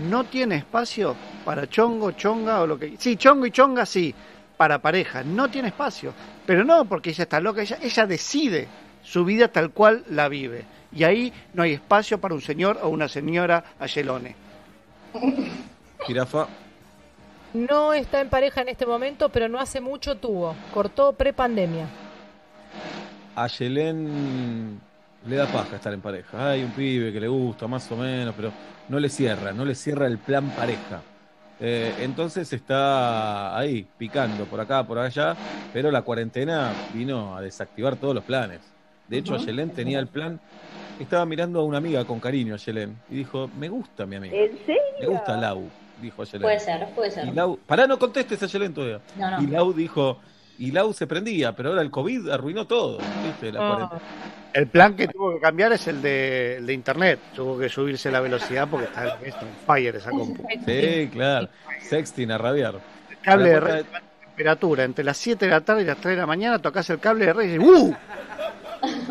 no 0.08 0.24
tiene 0.24 0.56
espacio 0.56 1.16
para 1.44 1.68
chongo, 1.68 2.12
chonga 2.12 2.60
o 2.62 2.66
lo 2.66 2.78
que... 2.78 2.96
Sí, 2.98 3.16
chongo 3.16 3.46
y 3.46 3.50
chonga 3.50 3.84
sí, 3.84 4.14
para 4.56 4.80
pareja. 4.80 5.24
No 5.24 5.50
tiene 5.50 5.68
espacio. 5.68 6.14
Pero 6.46 6.64
no 6.64 6.84
porque 6.84 7.10
ella 7.10 7.24
está 7.24 7.40
loca, 7.40 7.62
ella, 7.62 7.78
ella 7.82 8.06
decide 8.06 8.68
su 9.02 9.24
vida 9.24 9.48
tal 9.48 9.72
cual 9.72 10.04
la 10.08 10.28
vive. 10.28 10.64
Y 10.92 11.04
ahí 11.04 11.32
no 11.54 11.62
hay 11.62 11.74
espacio 11.74 12.20
para 12.20 12.34
un 12.34 12.40
señor 12.40 12.78
o 12.82 12.88
una 12.88 13.08
señora 13.08 13.64
Ayelone. 13.78 14.34
Jirafa. 16.06 16.48
No 17.52 17.92
está 17.92 18.20
en 18.20 18.28
pareja 18.28 18.62
en 18.62 18.68
este 18.68 18.86
momento, 18.86 19.28
pero 19.28 19.48
no 19.48 19.58
hace 19.58 19.80
mucho 19.80 20.16
tuvo. 20.16 20.54
Cortó 20.72 21.12
pre-pandemia. 21.12 21.86
A 23.34 23.46
Yelén 23.48 24.80
le 25.26 25.36
da 25.36 25.46
paja 25.46 25.76
estar 25.76 25.92
en 25.92 26.00
pareja. 26.00 26.50
Hay 26.50 26.62
un 26.62 26.70
pibe 26.70 27.12
que 27.12 27.20
le 27.20 27.28
gusta, 27.28 27.66
más 27.66 27.90
o 27.90 27.96
menos, 27.96 28.34
pero 28.36 28.52
no 28.88 28.98
le 29.00 29.08
cierra, 29.08 29.52
no 29.52 29.64
le 29.64 29.74
cierra 29.74 30.06
el 30.06 30.18
plan 30.18 30.50
pareja. 30.50 31.02
Eh, 31.58 31.94
entonces 32.00 32.52
está 32.52 33.56
ahí, 33.56 33.86
picando 33.98 34.44
por 34.44 34.60
acá, 34.60 34.82
por 34.86 34.98
allá, 34.98 35.36
pero 35.72 35.90
la 35.90 36.02
cuarentena 36.02 36.72
vino 36.94 37.36
a 37.36 37.42
desactivar 37.42 37.96
todos 37.96 38.14
los 38.14 38.24
planes. 38.24 38.60
De 39.10 39.18
hecho, 39.18 39.34
Ujú. 39.34 39.42
Ayelén 39.42 39.70
tenía 39.70 39.98
el 39.98 40.06
plan, 40.06 40.38
estaba 41.00 41.26
mirando 41.26 41.58
a 41.58 41.64
una 41.64 41.78
amiga 41.78 42.04
con 42.04 42.20
cariño, 42.20 42.54
Ayelén, 42.54 42.96
y 43.10 43.16
dijo, 43.16 43.50
me 43.58 43.68
gusta 43.68 44.06
mi 44.06 44.14
amiga. 44.16 44.36
¿En 44.36 44.56
serio? 44.64 44.82
Me 45.00 45.06
gusta 45.08 45.36
Lau, 45.36 45.68
dijo 46.00 46.22
Ayelén. 46.22 46.42
Puede 46.42 46.60
ser, 46.60 46.88
puede 46.94 47.10
ser. 47.10 47.26
Y 47.26 47.32
Lau, 47.32 47.58
pará, 47.66 47.88
no 47.88 47.98
contestes 47.98 48.40
a 48.40 48.46
Ayelén 48.46 48.72
todavía. 48.72 49.00
No, 49.16 49.30
no. 49.32 49.42
Y 49.42 49.48
Lau 49.48 49.72
dijo, 49.72 50.20
y 50.60 50.70
Lau 50.70 50.92
se 50.92 51.08
prendía, 51.08 51.56
pero 51.56 51.70
ahora 51.70 51.82
el 51.82 51.90
COVID 51.90 52.28
arruinó 52.30 52.68
todo, 52.68 52.98
¿viste? 53.24 53.50
La 53.50 53.58
cuarentena. 53.58 54.00
El 54.52 54.66
plan 54.68 54.94
que 54.94 55.08
tuvo 55.08 55.34
que 55.34 55.40
cambiar 55.40 55.72
es 55.72 55.88
el 55.88 56.00
de, 56.02 56.58
el 56.58 56.66
de 56.66 56.72
internet. 56.72 57.18
Tuvo 57.34 57.58
que 57.58 57.68
subirse 57.68 58.12
la 58.12 58.20
velocidad 58.20 58.68
porque 58.70 58.86
está 58.86 59.18
está 59.24 59.40
on 59.40 59.48
fire 59.66 59.96
esa 59.96 60.10
compu. 60.10 60.46
Sí, 60.66 61.08
claro. 61.12 61.48
Sexting 61.82 62.30
a 62.30 62.38
rabiar. 62.38 62.74
El 63.10 63.18
cable 63.18 63.44
A 63.44 63.46
de 63.46 63.54
la 63.54 63.60
red 63.60 63.84
cuenta 63.86 64.10
temperatura 64.40 64.84
entre 64.84 65.04
las 65.04 65.18
7 65.18 65.44
de 65.44 65.50
la 65.50 65.60
tarde 65.60 65.82
y 65.82 65.84
las 65.84 65.98
3 65.98 66.14
de 66.14 66.20
la 66.20 66.26
mañana 66.26 66.58
tocas 66.58 66.88
el 66.88 66.98
cable 66.98 67.26
de 67.26 67.32
red 67.34 67.44
y 67.44 67.58
dices, 67.58 67.68
¡Uh! 67.68 67.94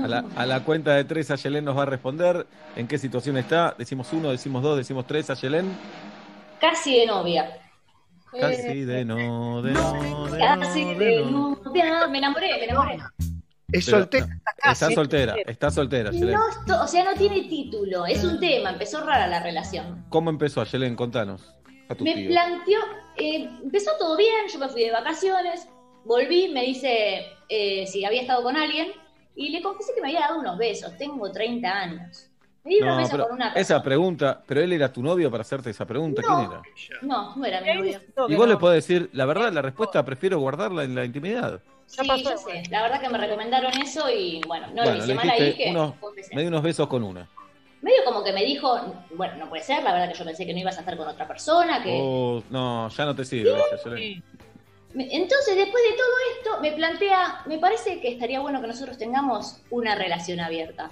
A 0.03 0.07
la, 0.07 0.25
a 0.35 0.45
la 0.45 0.63
cuenta 0.63 0.93
de 0.95 1.03
tres, 1.03 1.29
Ayelén 1.31 1.65
nos 1.65 1.77
va 1.77 1.83
a 1.83 1.85
responder 1.85 2.47
en 2.75 2.87
qué 2.87 2.97
situación 2.97 3.37
está. 3.37 3.75
Decimos 3.77 4.11
uno, 4.13 4.29
decimos 4.31 4.63
dos, 4.63 4.77
decimos 4.77 5.05
tres, 5.07 5.29
Ayelén. 5.29 5.69
Casi 6.59 6.97
de 6.99 7.05
novia. 7.05 7.57
Casi 8.39 8.85
de 8.85 9.05
no, 9.05 9.61
de 9.61 9.71
no, 9.71 10.27
de 10.27 10.39
Casi 10.39 10.85
no, 10.85 10.91
de 10.91 11.05
de 11.05 11.21
no. 11.25 11.55
novia. 11.63 12.07
Me 12.07 12.17
enamoré, 12.19 12.47
me 12.59 12.65
enamoré. 12.65 12.97
Es 13.71 13.85
Pero, 13.85 13.97
soltera. 13.99 14.25
no, 14.27 14.71
Está 14.71 14.89
soltera, 14.91 15.35
está 15.45 15.71
soltera. 15.71 16.11
No, 16.11 16.49
esto- 16.49 16.83
o 16.83 16.87
sea, 16.87 17.03
no 17.05 17.13
tiene 17.13 17.41
título, 17.47 18.05
es 18.07 18.23
un 18.23 18.39
tema, 18.39 18.71
empezó 18.71 19.03
rara 19.05 19.27
la 19.27 19.41
relación. 19.43 20.05
¿Cómo 20.09 20.29
empezó, 20.31 20.61
Ayelén? 20.61 20.95
Contanos. 20.95 21.53
A 21.87 21.95
tu 21.95 22.03
Me 22.03 22.13
tío. 22.15 22.29
planteó, 22.29 22.79
eh, 23.17 23.49
empezó 23.63 23.91
todo 23.99 24.15
bien, 24.17 24.47
yo 24.51 24.59
me 24.59 24.69
fui 24.69 24.83
de 24.83 24.91
vacaciones, 24.91 25.67
volví, 26.05 26.49
me 26.49 26.63
dice 26.63 27.25
eh, 27.47 27.85
si 27.87 28.05
había 28.05 28.21
estado 28.21 28.41
con 28.43 28.57
alguien 28.57 28.89
y 29.35 29.49
le 29.49 29.61
confesé 29.61 29.93
que 29.95 30.01
me 30.01 30.07
había 30.09 30.21
dado 30.21 30.39
unos 30.39 30.57
besos, 30.57 30.95
tengo 30.97 31.31
30 31.31 31.69
años. 31.71 32.25
Me 32.63 32.71
di 32.71 32.81
unos 32.81 32.91
No, 32.95 32.97
besos 32.97 33.11
pero 33.11 33.23
con 33.25 33.35
una 33.35 33.47
esa 33.49 33.55
persona. 33.55 33.83
pregunta, 33.83 34.43
pero 34.45 34.61
él 34.61 34.73
era 34.73 34.91
tu 34.91 35.01
novio 35.01 35.31
para 35.31 35.41
hacerte 35.41 35.69
esa 35.69 35.85
pregunta, 35.87 36.21
No. 36.21 36.27
¿quién 36.27 36.51
era? 36.51 36.61
No, 37.01 37.35
no 37.35 37.45
era 37.45 37.61
mi 37.61 37.73
novio. 37.73 38.01
Y 38.27 38.35
vos 38.35 38.47
le 38.47 38.57
podés 38.57 38.85
decir, 38.85 39.09
la 39.13 39.25
verdad, 39.25 39.51
la 39.53 39.61
respuesta 39.61 40.03
prefiero 40.03 40.39
guardarla 40.39 40.83
en 40.83 40.93
la 40.95 41.05
intimidad. 41.05 41.61
Sí, 41.85 42.05
yo 42.23 42.37
sé, 42.37 42.63
la 42.69 42.83
verdad 42.83 42.99
que 43.01 43.09
me 43.09 43.17
recomendaron 43.17 43.71
eso 43.81 44.07
y 44.11 44.41
bueno, 44.45 44.67
no 44.67 44.83
bueno, 44.83 44.97
lo 44.97 45.03
hice 45.03 45.13
mal 45.15 45.29
ahí 45.29 45.53
que 45.55 45.69
unos- 45.71 45.95
me 46.33 46.41
di 46.41 46.47
unos 46.47 46.61
besos 46.61 46.87
con 46.87 47.03
una. 47.03 47.27
Medio 47.81 48.03
como 48.05 48.23
que 48.23 48.33
me 48.33 48.43
dijo, 48.43 48.77
bueno, 49.15 49.37
no 49.37 49.47
puede 49.49 49.63
ser, 49.63 49.81
la 49.83 49.93
verdad 49.93 50.11
que 50.11 50.19
yo 50.19 50.25
pensé 50.25 50.45
que 50.45 50.51
no 50.53 50.59
ibas 50.59 50.75
a 50.77 50.81
estar 50.81 50.97
con 50.97 51.07
otra 51.07 51.25
persona, 51.25 51.81
que... 51.81 51.97
Oh, 51.99 52.43
no, 52.49 52.89
ya 52.89 53.05
no 53.05 53.15
te 53.15 53.23
sirve. 53.23 53.53
Ayelén. 53.85 54.21
Entonces, 54.95 55.55
después 55.55 55.83
de 55.83 55.95
todo 55.97 56.13
esto, 56.37 56.61
me 56.61 56.71
plantea, 56.71 57.41
me 57.45 57.59
parece 57.59 58.01
que 58.01 58.09
estaría 58.13 58.39
bueno 58.39 58.59
que 58.59 58.67
nosotros 58.67 58.97
tengamos 58.97 59.61
una 59.69 59.95
relación 59.95 60.39
abierta. 60.39 60.89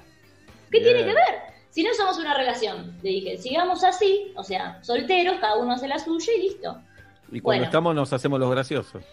¿Qué 0.71 0.79
Bien. 0.79 0.83
tiene 0.83 0.99
que 0.99 1.15
ver? 1.15 1.36
Si 1.71 1.83
no 1.83 1.89
somos 1.95 2.17
una 2.19 2.36
relación, 2.36 2.97
le 3.01 3.10
dije, 3.10 3.38
sigamos 3.38 3.83
así, 3.83 4.31
o 4.36 4.43
sea, 4.43 4.81
solteros, 4.83 5.38
cada 5.39 5.57
uno 5.57 5.73
hace 5.73 5.88
la 5.88 5.97
suya 5.99 6.33
y 6.38 6.41
listo. 6.43 6.79
Y 7.31 7.39
cuando 7.39 7.60
Bueno. 7.62 7.63
estamos 7.65 7.95
nos 7.95 8.13
hacemos 8.13 8.39
los 8.39 8.51
graciosos. 8.51 9.03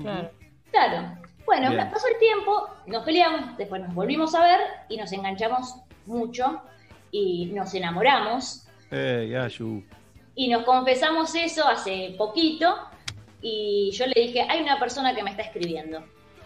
Claro. 0.00 0.30
Claro. 0.70 1.18
Bueno, 1.44 1.70
Bien. 1.70 1.90
pasó 1.90 2.06
el 2.08 2.18
tiempo, 2.18 2.68
nos 2.86 3.04
peleamos, 3.04 3.56
después 3.56 3.82
nos 3.82 3.94
volvimos 3.94 4.34
a 4.34 4.42
ver 4.42 4.60
y 4.88 4.96
nos 4.96 5.12
enganchamos 5.12 5.74
mucho 6.06 6.62
y 7.10 7.46
nos 7.46 7.74
enamoramos 7.74 8.66
Eh, 8.90 9.36
Ayu. 9.42 9.82
y 10.34 10.48
nos 10.48 10.62
confesamos 10.64 11.34
eso 11.34 11.66
hace 11.66 12.14
poquito 12.16 12.76
y 13.42 13.90
yo 13.92 14.06
le 14.06 14.20
dije, 14.20 14.42
hay 14.48 14.60
una 14.62 14.78
persona 14.78 15.14
que 15.14 15.22
me 15.22 15.30
está 15.30 15.42
escribiendo. 15.42 16.02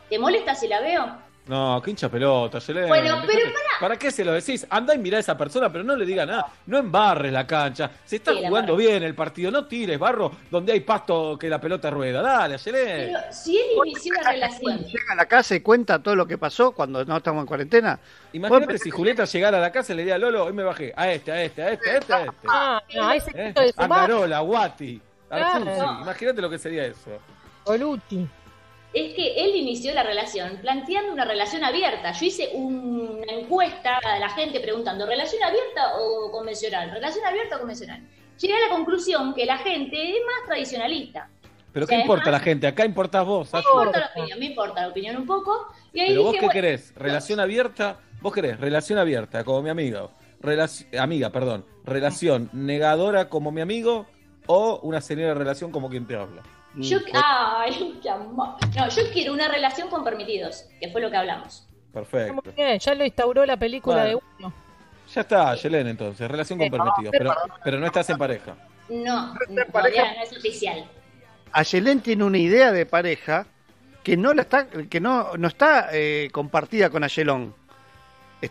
¿Te 0.08 0.18
molesta 0.18 0.54
si 0.54 0.68
la 0.68 0.80
veo? 0.80 1.24
No, 1.46 1.82
qué 1.84 1.90
hincha 1.90 2.08
pelota, 2.08 2.56
Ayelén. 2.56 2.88
Bueno, 2.88 3.22
pero 3.26 3.40
Dejate- 3.40 3.52
¿Para 3.78 3.96
qué 3.96 4.10
se 4.10 4.24
lo 4.24 4.32
decís? 4.32 4.66
Andá 4.70 4.94
y 4.94 4.98
mirá 4.98 5.18
a 5.18 5.20
esa 5.20 5.36
persona, 5.36 5.70
pero 5.70 5.84
no 5.84 5.94
le 5.94 6.06
diga 6.06 6.24
nada. 6.24 6.46
No 6.64 6.78
embarres 6.78 7.30
la 7.32 7.46
cancha. 7.46 7.90
Se 8.02 8.16
está 8.16 8.32
Sí, 8.32 8.40
la 8.40 8.48
jugando 8.48 8.74
bien 8.76 9.02
el 9.02 9.14
partido. 9.14 9.50
No 9.50 9.66
tires 9.66 9.98
barro 9.98 10.32
donde 10.50 10.72
hay 10.72 10.80
pasto 10.80 11.36
que 11.38 11.50
la 11.50 11.60
pelota 11.60 11.90
rueda. 11.90 12.22
Dale, 12.22 12.54
Ayelén. 12.54 13.12
Pero 13.12 13.18
si 13.30 13.58
él 13.58 13.66
inició 13.84 14.14
una 14.18 14.30
relación, 14.30 14.78
Llega 14.86 15.12
a 15.12 15.16
la 15.16 15.26
casa 15.26 15.54
y 15.54 15.60
cuenta 15.60 16.02
todo 16.02 16.16
lo 16.16 16.26
que 16.26 16.38
pasó 16.38 16.72
cuando 16.72 17.04
no 17.04 17.18
estamos 17.18 17.42
en 17.42 17.46
cuarentena. 17.46 17.98
Imagínate 18.32 18.78
si 18.78 18.88
Julieta 18.90 19.24
llegara 19.26 19.58
a 19.58 19.60
la 19.60 19.70
casa 19.70 19.92
y 19.92 19.96
le 19.96 20.02
diría 20.02 20.14
a 20.14 20.18
Lolo, 20.18 20.44
hoy 20.46 20.52
me 20.54 20.62
bajé 20.62 20.94
a 20.96 21.12
este, 21.12 21.30
a 21.30 21.42
este, 21.42 21.62
a 21.62 21.70
este, 21.72 21.90
a 21.90 21.96
este, 21.98 22.12
a 22.14 22.20
este. 22.24 22.32
Ah, 22.48 22.82
no, 22.94 23.12
ese 23.12 23.30
¿Eh? 23.34 23.44
punto 23.44 23.60
de 23.60 23.72
su 23.74 23.82
Angarola, 23.82 24.40
Guati, 24.40 24.98
Claro. 25.36 25.70
Artusi. 25.70 26.02
Imagínate 26.02 26.42
lo 26.42 26.50
que 26.50 26.58
sería 26.58 26.84
eso. 26.86 27.10
Colucci. 27.64 28.26
es 28.92 29.14
que 29.14 29.34
él 29.44 29.56
inició 29.56 29.92
la 29.92 30.02
relación 30.04 30.58
planteando 30.60 31.12
una 31.12 31.24
relación 31.24 31.64
abierta. 31.64 32.12
Yo 32.12 32.26
hice 32.26 32.50
una 32.54 33.32
encuesta 33.32 33.98
a 34.04 34.18
la 34.20 34.28
gente 34.30 34.60
preguntando, 34.60 35.04
¿relación 35.06 35.42
abierta 35.42 35.96
o 35.98 36.30
convencional? 36.30 36.90
¿Relación 36.92 37.24
abierta 37.26 37.56
o 37.56 37.58
convencional? 37.58 38.00
Llegué 38.38 38.54
a 38.54 38.60
la 38.60 38.68
conclusión 38.68 39.34
que 39.34 39.46
la 39.46 39.58
gente 39.58 40.10
es 40.10 40.16
más 40.24 40.46
tradicionalista. 40.46 41.28
Pero 41.72 41.86
O 41.86 41.88
¿qué 41.88 41.96
importa 41.96 42.30
la 42.30 42.38
gente? 42.38 42.68
Acá 42.68 42.84
importás 42.84 43.24
vos, 43.26 43.52
Me 43.52 43.58
importa 43.58 43.98
la 43.98 44.06
opinión, 44.14 44.38
me 44.38 44.46
importa 44.46 44.80
la 44.82 44.88
opinión 44.88 45.16
un 45.16 45.26
poco. 45.26 45.66
Y 45.92 45.98
ahí 46.00 46.08
Pero 46.10 46.22
vos 46.22 46.32
qué 46.34 46.38
bueno, 46.40 46.52
querés? 46.52 46.94
¿Relación 46.94 47.40
abierta? 47.40 47.96
¿Vos 48.20 48.32
querés 48.32 48.60
relación 48.60 48.98
abierta 49.00 49.42
como 49.42 49.60
mi 49.60 49.70
amiga? 49.70 50.08
Relac- 50.40 50.96
amiga, 50.98 51.30
perdón. 51.30 51.64
¿Relación 51.84 52.48
negadora 52.52 53.28
como 53.28 53.50
mi 53.50 53.60
amigo 53.60 54.06
o 54.46 54.80
una 54.82 55.00
señora 55.00 55.34
relación 55.34 55.70
como 55.70 55.88
quien 55.88 56.06
te 56.06 56.16
habla? 56.16 56.42
yo, 56.76 56.98
ay, 57.12 57.98
qué 58.02 58.10
amor. 58.10 58.56
No, 58.76 58.88
yo 58.88 59.02
quiero 59.12 59.32
una 59.32 59.48
relación 59.48 59.88
con 59.88 60.02
permitidos, 60.04 60.66
que 60.80 60.88
fue 60.90 61.00
lo 61.00 61.10
que 61.10 61.16
hablamos. 61.16 61.66
Perfecto. 61.92 62.34
Muy 62.34 62.54
bien, 62.54 62.78
ya 62.78 62.94
lo 62.94 63.04
instauró 63.04 63.46
la 63.46 63.56
película 63.56 64.04
de 64.04 64.16
uno. 64.16 64.52
Ya 65.14 65.20
está, 65.20 65.54
Yelén, 65.54 65.86
entonces. 65.86 66.28
Relación 66.28 66.58
con 66.58 66.70
permitidos. 66.70 67.12
Pero, 67.16 67.34
pero 67.62 67.78
no 67.78 67.86
estás 67.86 68.10
en 68.10 68.18
pareja. 68.18 68.56
No, 68.88 69.34
todavía 69.72 70.14
no 70.14 70.22
es 70.22 70.36
oficial. 70.36 70.84
Ayelén 71.52 72.00
tiene 72.00 72.24
una 72.24 72.38
idea 72.38 72.72
de 72.72 72.84
pareja 72.84 73.46
que 74.02 74.16
no 74.16 74.34
la 74.34 74.42
está, 74.42 74.66
que 74.66 75.00
no, 75.00 75.36
no 75.36 75.48
está 75.48 75.88
eh, 75.92 76.28
compartida 76.32 76.90
con 76.90 77.04
Ayelón. 77.04 77.54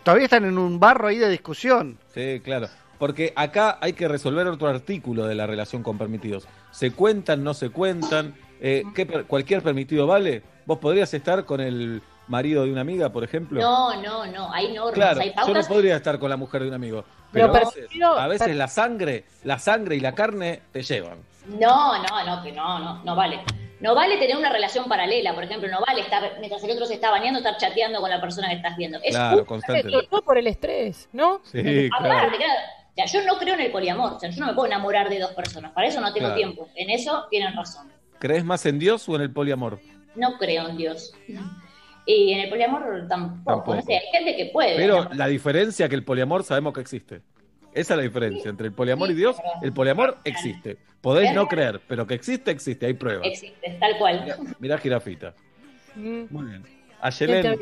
Todavía 0.02 0.24
están 0.24 0.44
en 0.44 0.58
un 0.58 0.80
barro 0.80 1.06
ahí 1.06 1.18
de 1.18 1.28
discusión. 1.28 1.98
Sí, 2.12 2.40
claro. 2.42 2.68
Porque 2.98 3.32
acá 3.36 3.78
hay 3.80 3.92
que 3.92 4.08
resolver 4.08 4.46
otro 4.46 4.68
artículo 4.68 5.26
de 5.26 5.34
la 5.34 5.46
relación 5.46 5.82
con 5.82 5.98
permitidos. 5.98 6.46
¿Se 6.70 6.92
cuentan, 6.92 7.42
no 7.44 7.54
se 7.54 7.70
cuentan? 7.70 8.34
Eh, 8.60 8.84
¿qué 8.94 9.04
per- 9.06 9.24
¿Cualquier 9.26 9.62
permitido 9.62 10.06
vale? 10.06 10.42
¿Vos 10.66 10.78
podrías 10.78 11.12
estar 11.12 11.44
con 11.44 11.60
el 11.60 12.00
marido 12.28 12.64
de 12.64 12.72
una 12.72 12.80
amiga, 12.80 13.10
por 13.10 13.22
ejemplo? 13.24 13.60
No, 13.60 14.00
no, 14.02 14.26
no, 14.26 14.50
hay 14.52 14.72
normas, 14.72 14.94
Claro, 14.94 15.20
hay 15.20 15.32
yo 15.46 15.52
no 15.54 15.62
podría 15.64 15.96
estar 15.96 16.18
con 16.18 16.30
la 16.30 16.36
mujer 16.36 16.62
de 16.62 16.68
un 16.68 16.74
amigo. 16.74 17.04
Pero 17.32 17.52
Pero, 17.52 17.56
a 17.56 17.58
veces, 17.58 17.74
permitido- 17.74 18.18
a 18.18 18.26
veces 18.28 18.56
la 18.56 18.68
sangre, 18.68 19.24
la 19.42 19.58
sangre 19.58 19.96
y 19.96 20.00
la 20.00 20.14
carne 20.14 20.62
te 20.72 20.82
llevan. 20.82 21.18
No, 21.46 22.02
no, 22.02 22.24
no, 22.24 22.42
que 22.42 22.52
no, 22.52 22.78
no, 22.78 23.04
no 23.04 23.14
vale. 23.16 23.40
No 23.80 23.94
vale 23.94 24.16
tener 24.16 24.36
una 24.36 24.50
relación 24.50 24.86
paralela, 24.88 25.34
por 25.34 25.44
ejemplo, 25.44 25.68
no 25.68 25.80
vale 25.86 26.00
estar, 26.00 26.22
mientras 26.38 26.62
el 26.64 26.70
otro 26.70 26.86
se 26.86 26.94
está 26.94 27.10
bañando, 27.10 27.40
estar 27.40 27.58
chateando 27.58 28.00
con 28.00 28.08
la 28.08 28.18
persona 28.20 28.48
que 28.48 28.54
estás 28.54 28.76
viendo. 28.78 28.98
Es 29.02 29.10
Claro, 29.14 29.44
todo 30.08 30.22
por 30.22 30.38
el 30.38 30.46
estrés, 30.46 31.08
¿no? 31.12 31.42
Sí, 31.44 31.90
claro. 31.90 32.14
Aparte, 32.14 32.36
claro, 32.38 32.60
o 32.96 33.06
sea, 33.06 33.06
yo 33.06 33.26
no 33.26 33.38
creo 33.38 33.54
en 33.54 33.60
el 33.60 33.72
poliamor, 33.72 34.12
o 34.14 34.20
sea, 34.20 34.30
yo 34.30 34.40
no 34.40 34.46
me 34.46 34.54
puedo 34.54 34.66
enamorar 34.66 35.08
de 35.08 35.18
dos 35.18 35.32
personas, 35.32 35.72
para 35.72 35.88
eso 35.88 36.00
no 36.00 36.12
tengo 36.12 36.26
Claro. 36.28 36.34
tiempo. 36.36 36.68
En 36.76 36.90
eso 36.90 37.26
tienen 37.30 37.54
razón. 37.56 37.90
¿Crees 38.20 38.44
más 38.44 38.64
en 38.66 38.78
Dios 38.78 39.08
o 39.08 39.16
en 39.16 39.22
el 39.22 39.32
poliamor? 39.32 39.80
No 40.14 40.38
creo 40.38 40.68
en 40.68 40.76
Dios. 40.76 41.12
Y 42.06 42.32
en 42.32 42.40
el 42.40 42.48
poliamor 42.50 43.06
tampoco, 43.08 43.44
Tampoco. 43.44 43.74
no 43.76 43.82
sé, 43.82 43.94
hay 43.96 44.06
gente 44.12 44.36
que 44.36 44.46
puede. 44.52 44.76
Pero 44.76 45.04
¿no? 45.04 45.14
la 45.14 45.26
diferencia 45.26 45.88
que 45.88 45.94
el 45.94 46.04
poliamor 46.04 46.44
sabemos 46.44 46.72
que 46.74 46.80
existe. 46.80 47.22
Esa 47.72 47.94
es 47.94 47.96
la 47.96 48.02
diferencia 48.04 48.48
entre 48.50 48.68
el 48.68 48.72
poliamor 48.72 49.10
y 49.10 49.14
Dios. 49.14 49.36
El 49.62 49.72
poliamor 49.72 50.18
existe. 50.24 50.76
Podés 51.00 51.34
no 51.34 51.48
creer, 51.48 51.80
pero 51.88 52.06
que 52.06 52.14
existe, 52.14 52.50
existe. 52.52 52.86
Hay 52.86 52.94
pruebas. 52.94 53.26
Existe, 53.26 53.76
tal 53.80 53.98
cual. 53.98 54.36
Mirá, 54.60 54.78
jirafita. 54.78 55.34
Mm. 55.96 56.24
Muy 56.30 56.44
bien. 56.46 56.62
Ayelén, 57.00 57.58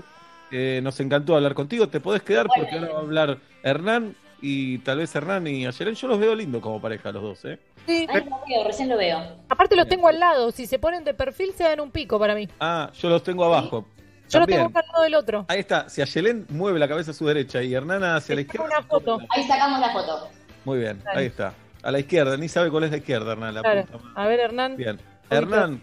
eh, 0.51 0.81
nos 0.83 1.01
encantó 1.01 1.35
hablar 1.35 1.55
contigo. 1.55 1.89
Te 1.89 1.99
podés 2.01 2.23
quedar 2.23 2.47
porque 2.55 2.77
ahora 2.77 2.93
va 2.93 2.99
a 2.99 3.01
hablar 3.01 3.39
Hernán 3.63 4.15
y 4.43 4.79
tal 4.79 4.99
vez 4.99 5.15
Hernán 5.15 5.47
y 5.47 5.65
Ayelén. 5.67 5.95
Yo 5.95 6.09
los 6.09 6.19
veo 6.19 6.35
lindos 6.35 6.61
como 6.61 6.81
pareja 6.83 7.11
los 7.13 7.23
dos, 7.23 7.45
¿eh? 7.47 7.59
Sí. 7.87 8.07
Ay, 8.13 8.25
lo 8.29 8.41
veo, 8.47 8.65
recién 8.67 8.89
lo 8.89 8.97
veo. 8.99 9.19
Aparte 9.49 9.75
los 9.77 9.89
tengo 9.89 10.09
al 10.09 10.19
lado. 10.21 10.51
Si 10.51 10.67
se 10.67 10.79
ponen 10.79 11.05
de 11.05 11.15
perfil 11.15 11.53
se 11.57 11.65
dan 11.65 11.81
un 11.81 11.91
pico 11.91 12.19
para 12.19 12.35
mí. 12.35 12.49
Ah, 12.61 12.91
yo 12.95 13.09
los 13.09 13.23
tengo 13.23 13.45
abajo. 13.45 13.87
Yo 14.29 14.39
los 14.41 14.49
tengo 14.49 14.71
lado 14.71 15.03
del 15.03 15.15
otro. 15.15 15.45
Ahí 15.49 15.61
está. 15.61 15.89
Si 15.89 16.01
Ayelén 16.03 16.47
mueve 16.51 16.79
la 16.79 16.89
cabeza 16.89 17.11
a 17.13 17.15
su 17.15 17.27
derecha 17.27 17.63
y 17.63 17.73
Hernán 17.75 18.03
hacia 18.03 18.35
la 18.35 18.41
izquierda. 18.41 18.67
Una 18.67 18.83
foto. 18.83 19.19
Ahí 19.31 19.45
sacamos 19.47 19.79
la 19.81 19.91
foto. 19.93 20.29
Muy 20.65 20.79
bien, 20.79 21.03
ahí 21.15 21.27
está. 21.27 21.55
A 21.83 21.91
la 21.91 21.99
izquierda, 21.99 22.37
ni 22.37 22.49
sabe 22.49 22.71
cuál 22.71 22.85
es 22.85 22.91
la 22.93 22.97
izquierda, 22.99 23.33
Hernán. 23.33 23.55
La 23.55 23.61
Claro. 23.63 23.85
puta. 23.87 24.05
A 24.15 24.27
ver, 24.29 24.41
Hernán. 24.41 24.77
Bien. 24.77 24.99
Hernán, 25.31 25.83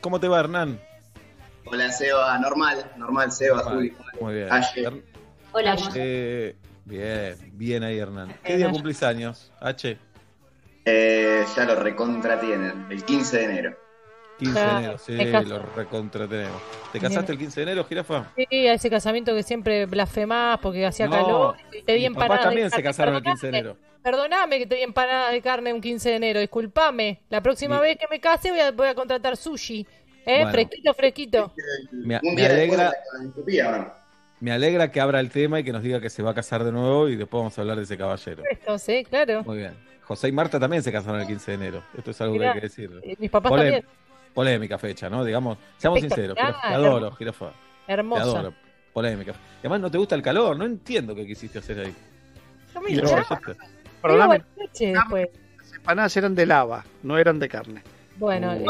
¿cómo 0.00 0.20
te 0.20 0.28
va, 0.28 0.40
Hernán? 0.40 0.78
Hola, 1.64 1.90
Seba. 1.90 2.38
Normal, 2.38 2.84
normal, 2.96 3.32
Seba, 3.32 3.60
Juli. 3.64 3.92
Muy 4.20 4.34
bien. 4.34 4.48
Aye. 4.52 4.82
Her- 4.86 5.02
Hola, 5.52 5.76
eh, 5.94 6.54
bien, 6.88 7.36
bien 7.52 7.82
ahí, 7.82 7.98
Hernán. 7.98 8.34
¿Qué 8.44 8.56
día 8.56 8.70
cumplís 8.70 9.02
años? 9.02 9.52
H. 9.60 9.98
Eh, 10.84 11.44
ya 11.56 11.64
lo 11.64 11.74
recontra 11.76 12.40
tienen, 12.40 12.86
el 12.90 13.04
15 13.04 13.36
de 13.38 13.44
enero. 13.44 13.76
15 14.38 14.60
de 14.60 14.70
enero, 14.70 14.98
sí, 14.98 15.12
lo 15.48 15.58
recontratenemos. 15.74 16.62
¿Te 16.92 17.00
casaste 17.00 17.32
el 17.32 17.38
15 17.38 17.60
de 17.60 17.62
enero, 17.64 17.84
jirafa? 17.84 18.32
Sí, 18.36 18.66
a 18.68 18.74
ese 18.74 18.88
casamiento 18.88 19.34
que 19.34 19.42
siempre 19.42 19.86
blasfemás 19.86 20.60
porque 20.62 20.86
hacía 20.86 21.06
No, 21.06 21.12
calor 21.12 21.56
y 21.76 21.82
te 21.82 21.94
di 21.94 22.04
empanadas. 22.04 22.38
de 22.38 22.44
también 22.44 22.70
se 22.70 22.76
carne. 22.76 22.84
casaron 22.84 23.14
el 23.16 23.22
15 23.24 23.46
de 23.46 23.58
enero. 23.58 23.76
Perdoname 24.02 24.58
que 24.60 24.66
te 24.66 24.76
di 24.76 24.82
empanadas 24.82 25.32
de 25.32 25.42
carne 25.42 25.72
un 25.72 25.80
15 25.80 26.08
de 26.10 26.14
enero, 26.16 26.40
disculpame. 26.40 27.20
La 27.30 27.42
próxima 27.42 27.80
vez 27.80 27.98
que 27.98 28.06
me 28.08 28.20
case 28.20 28.50
voy 28.50 28.60
a, 28.60 28.70
voy 28.70 28.86
a 28.86 28.94
contratar 28.94 29.36
sushi. 29.36 29.80
¿Eh? 30.24 30.36
Bueno. 30.36 30.50
Fresquito, 30.52 30.94
fresquito. 30.94 31.52
Me, 31.90 32.20
Un 32.22 32.34
me 32.34 32.40
día 32.40 32.48
después 32.48 32.78
de 32.78 32.82
alegra, 32.84 32.84
la. 33.78 33.97
Me 34.40 34.52
alegra 34.52 34.90
que 34.90 35.00
abra 35.00 35.20
el 35.20 35.30
tema 35.30 35.60
y 35.60 35.64
que 35.64 35.72
nos 35.72 35.82
diga 35.82 36.00
que 36.00 36.10
se 36.10 36.22
va 36.22 36.30
a 36.30 36.34
casar 36.34 36.64
de 36.64 36.72
nuevo 36.72 37.08
y 37.08 37.16
después 37.16 37.40
vamos 37.40 37.58
a 37.58 37.60
hablar 37.62 37.76
de 37.76 37.82
ese 37.84 37.96
caballero. 37.98 38.42
Esto, 38.50 38.78
sí, 38.78 39.04
claro. 39.08 39.42
Muy 39.44 39.58
bien. 39.58 39.72
José 40.04 40.28
y 40.28 40.32
Marta 40.32 40.58
también 40.58 40.82
se 40.82 40.90
casaron 40.90 41.20
el 41.20 41.26
15 41.26 41.50
de 41.50 41.54
enero. 41.56 41.82
Esto 41.96 42.10
es 42.12 42.20
algo 42.20 42.38
que 42.38 42.46
hay 42.46 42.54
que 42.54 42.60
decir. 42.60 42.90
eh, 43.02 43.16
mis 43.18 43.30
papás 43.30 43.52
Polé- 43.52 43.62
también. 43.62 43.84
Polémica 44.32 44.78
fecha, 44.78 45.10
¿no? 45.10 45.24
Digamos, 45.24 45.58
seamos 45.76 46.00
sinceros. 46.00 46.36
Te 46.36 46.42
adoro, 46.42 47.10
jirafa. 47.12 47.50
Hermosa. 47.86 48.22
Te 48.22 48.28
adoro. 48.30 48.54
Polémica. 48.92 49.32
Y 49.32 49.60
además 49.60 49.80
no 49.80 49.90
te 49.90 49.98
gusta 49.98 50.14
el 50.14 50.22
calor, 50.22 50.56
no 50.56 50.64
entiendo 50.64 51.14
qué 51.14 51.26
quisiste 51.26 51.58
hacer 51.58 51.80
ahí. 51.80 51.94
No 52.74 52.80
me 52.80 52.90
Perdóname, 54.00 54.42
después. 54.56 55.28
las 55.58 55.72
empanadas 55.74 56.16
eran 56.16 56.34
de 56.34 56.46
lava, 56.46 56.84
no 57.02 57.18
eran 57.18 57.38
de 57.38 57.48
carne. 57.48 57.82
Bueno, 58.16 58.52
Uh. 58.52 58.64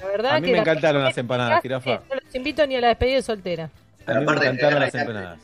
la 0.00 0.06
verdad 0.06 0.36
A 0.36 0.40
mí 0.40 0.46
que 0.46 0.52
me 0.52 0.58
encantaron 0.58 1.02
las 1.02 1.16
empanadas, 1.18 1.60
jirafa. 1.62 2.02
No 2.08 2.14
los 2.24 2.34
invito 2.34 2.66
ni 2.66 2.76
a 2.76 2.80
la 2.80 2.88
despedida 2.88 3.16
de 3.16 3.22
soltera. 3.22 3.70
A 4.06 4.10
mí 4.12 4.16
me 4.18 4.22
Aparte, 4.24 4.46
encantaron 4.46 4.74
te 4.74 4.80
las 4.86 4.94
empanadas. 4.94 5.38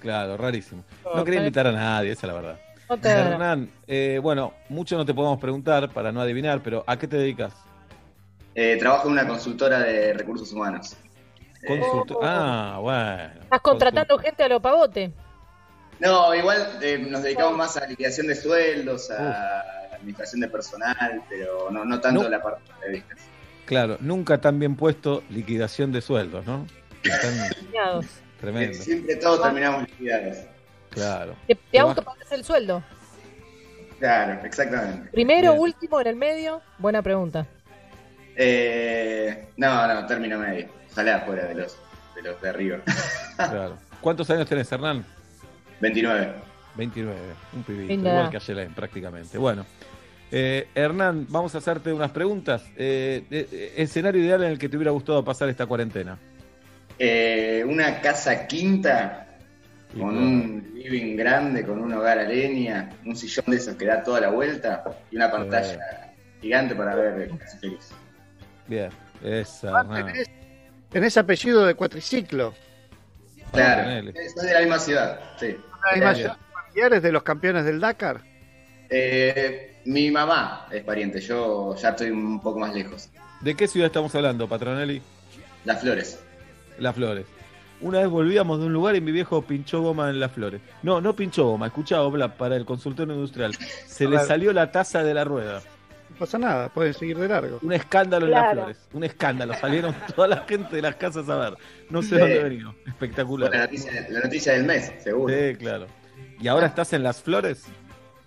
Claro, 0.00 0.36
rarísimo. 0.36 0.84
Oh, 1.04 1.16
No 1.16 1.24
quería 1.24 1.40
invitar 1.40 1.66
a 1.66 1.72
nadie, 1.72 2.12
esa 2.12 2.26
es 2.26 2.32
la 2.32 2.40
verdad. 2.40 2.58
No 2.90 2.98
te 2.98 3.10
agarra. 3.10 3.30
Hernán, 3.34 3.70
eh, 3.86 4.20
bueno, 4.22 4.52
mucho 4.68 4.96
no 4.96 5.04
te 5.06 5.14
podemos 5.14 5.38
preguntar 5.40 5.88
para 5.90 6.12
no 6.12 6.20
adivinar, 6.20 6.60
pero 6.62 6.84
¿a 6.86 6.98
qué 6.98 7.08
te 7.08 7.16
dedicas? 7.16 7.54
Eh, 8.54 8.76
trabajo 8.78 9.06
en 9.08 9.12
una 9.12 9.26
consultora 9.26 9.80
de 9.80 10.12
recursos 10.12 10.52
humanos. 10.52 10.96
Consultor. 11.66 12.18
Ah, 12.22 12.78
bueno. 12.80 13.40
Estás 13.44 13.60
contratando 13.62 14.18
gente 14.18 14.42
a 14.44 14.48
lo 14.48 14.60
pavote. 14.60 15.10
No, 15.98 16.34
igual 16.34 16.78
eh, 16.82 16.98
nos 16.98 17.22
dedicamos 17.22 17.56
más 17.56 17.76
a 17.78 17.86
liquidación 17.86 18.26
de 18.26 18.34
sueldos, 18.34 19.10
a 19.10 19.62
administración 19.94 20.42
de 20.42 20.48
personal, 20.48 21.22
pero 21.30 21.70
no, 21.70 21.84
no 21.84 22.00
tanto 22.00 22.22
No. 22.24 22.28
la 22.28 22.42
parte 22.42 22.60
de 22.84 22.92
vistas. 22.92 23.18
Claro, 23.64 23.96
nunca 24.00 24.38
tan 24.38 24.58
bien 24.58 24.76
puesto 24.76 25.22
liquidación 25.30 25.90
de 25.92 26.02
sueldos, 26.02 26.44
¿no? 26.44 26.66
Están 27.04 28.02
tremendo. 28.40 28.74
Siempre 28.78 29.16
todos 29.16 29.42
terminamos 29.42 29.82
liquidados. 29.82 30.38
Claro. 30.90 31.36
Te, 31.46 31.54
te 31.54 31.60
Te 31.70 31.78
autopagas 31.78 32.30
el 32.32 32.44
sueldo. 32.44 32.82
Claro, 33.98 34.44
exactamente. 34.44 35.10
Primero, 35.10 35.52
Bien. 35.52 35.62
último, 35.62 36.00
en 36.00 36.06
el 36.06 36.16
medio. 36.16 36.60
Buena 36.78 37.02
pregunta. 37.02 37.46
Eh, 38.36 39.48
no, 39.56 39.86
no, 39.86 40.06
término 40.06 40.38
medio. 40.38 40.68
Ojalá 40.92 41.20
fuera 41.20 41.46
de 41.46 41.54
los 41.54 41.76
de, 42.14 42.22
los 42.22 42.40
de 42.40 42.48
arriba. 42.48 42.78
Claro. 43.36 43.76
¿Cuántos 44.00 44.30
años 44.30 44.48
tenés, 44.48 44.70
Hernán? 44.70 45.04
29. 45.80 46.34
29, 46.76 47.18
un 47.52 47.62
pibito, 47.62 47.92
igual 47.92 48.30
que 48.30 48.36
Ayelén, 48.36 48.74
prácticamente. 48.74 49.38
Bueno, 49.38 49.64
eh, 50.30 50.68
Hernán, 50.74 51.26
vamos 51.28 51.54
a 51.54 51.58
hacerte 51.58 51.92
unas 51.92 52.10
preguntas. 52.10 52.64
Eh, 52.76 53.24
eh, 53.30 53.48
eh, 53.50 53.72
escenario 53.76 54.22
ideal 54.22 54.42
en 54.44 54.50
el 54.52 54.58
que 54.58 54.68
te 54.68 54.76
hubiera 54.76 54.90
gustado 54.90 55.24
pasar 55.24 55.48
esta 55.48 55.66
cuarentena. 55.66 56.18
Eh, 56.98 57.64
una 57.66 58.00
casa 58.00 58.46
quinta 58.46 59.26
con 59.98 60.16
un 60.16 60.72
living 60.74 61.16
grande, 61.16 61.64
con 61.64 61.80
un 61.80 61.92
hogar 61.92 62.18
a 62.18 62.24
leña, 62.24 62.90
un 63.04 63.16
sillón 63.16 63.46
de 63.48 63.56
esos 63.56 63.76
que 63.76 63.86
da 63.86 64.02
toda 64.02 64.20
la 64.20 64.30
vuelta 64.30 64.84
y 65.10 65.16
una 65.16 65.30
pantalla 65.30 66.12
gigante 66.40 66.74
para 66.74 66.94
ver 66.94 67.30
Casi 67.38 67.58
Feliz. 67.58 67.90
Bien, 68.66 68.90
esa, 69.22 69.80
Ah, 69.80 69.86
tenés, 69.94 70.28
tenés 70.90 71.16
apellido 71.16 71.64
de 71.66 71.74
cuatriciclo. 71.74 72.54
Claro, 73.52 73.84
soy 74.34 74.46
de 74.46 74.52
la 74.54 74.60
misma 74.60 74.78
ciudad, 74.78 75.20
sí. 75.38 75.56
Familiares 75.80 77.02
de 77.02 77.12
los 77.12 77.22
campeones 77.22 77.64
del 77.64 77.78
Dakar. 77.78 78.20
Eh, 78.90 79.76
mi 79.84 80.10
mamá 80.10 80.66
es 80.70 80.82
pariente, 80.82 81.20
yo 81.20 81.76
ya 81.76 81.90
estoy 81.90 82.10
un 82.10 82.40
poco 82.40 82.58
más 82.58 82.74
lejos. 82.74 83.10
¿De 83.40 83.54
qué 83.54 83.68
ciudad 83.68 83.86
estamos 83.86 84.14
hablando, 84.14 84.48
Patronelli? 84.48 85.00
Las 85.64 85.80
Flores. 85.80 86.18
Las 86.78 86.94
Flores. 86.94 87.26
Una 87.80 87.98
vez 87.98 88.08
volvíamos 88.08 88.60
de 88.60 88.66
un 88.66 88.72
lugar 88.72 88.96
y 88.96 89.00
mi 89.00 89.12
viejo 89.12 89.42
pinchó 89.42 89.82
goma 89.82 90.08
en 90.08 90.20
Las 90.20 90.32
Flores. 90.32 90.60
No, 90.82 91.00
no 91.00 91.14
pinchó 91.14 91.44
goma, 91.46 91.66
escuchaba 91.66 92.02
Obla 92.02 92.34
para 92.36 92.56
el 92.56 92.64
consultorio 92.64 93.14
industrial. 93.14 93.54
Se 93.86 94.08
le 94.08 94.18
salió 94.20 94.52
la 94.52 94.70
taza 94.70 95.02
de 95.02 95.12
la 95.12 95.24
rueda. 95.24 95.60
No 96.10 96.16
pasa 96.16 96.38
nada, 96.38 96.68
pueden 96.68 96.94
seguir 96.94 97.18
de 97.18 97.26
largo. 97.28 97.58
Un 97.62 97.72
escándalo 97.72 98.26
en 98.26 98.32
Las. 98.32 98.52
Flores. 98.52 98.78
Un 98.92 99.04
escándalo. 99.04 99.54
Salieron 99.54 99.94
toda 100.14 100.28
la 100.28 100.44
gente 100.48 100.76
de 100.76 100.82
las 100.82 100.94
casas 100.94 101.28
a 101.28 101.36
ver. 101.36 101.54
No 101.90 102.00
sé 102.02 102.10
Sí. 102.10 102.14
dónde. 102.18 102.60
La 102.60 102.74
Espectacular. 102.90 103.54
noticia, 103.54 104.06
la 104.08 104.20
noticia 104.20 104.52
del 104.52 104.64
mes, 104.64 104.92
seguro. 105.02 105.34
Sí, 105.34 105.56
claro. 105.56 105.86
¿Y 106.40 106.46
ahora 106.48 106.66
estás 106.68 106.92
en 106.92 107.02
Las 107.02 107.20
Flores? 107.22 107.64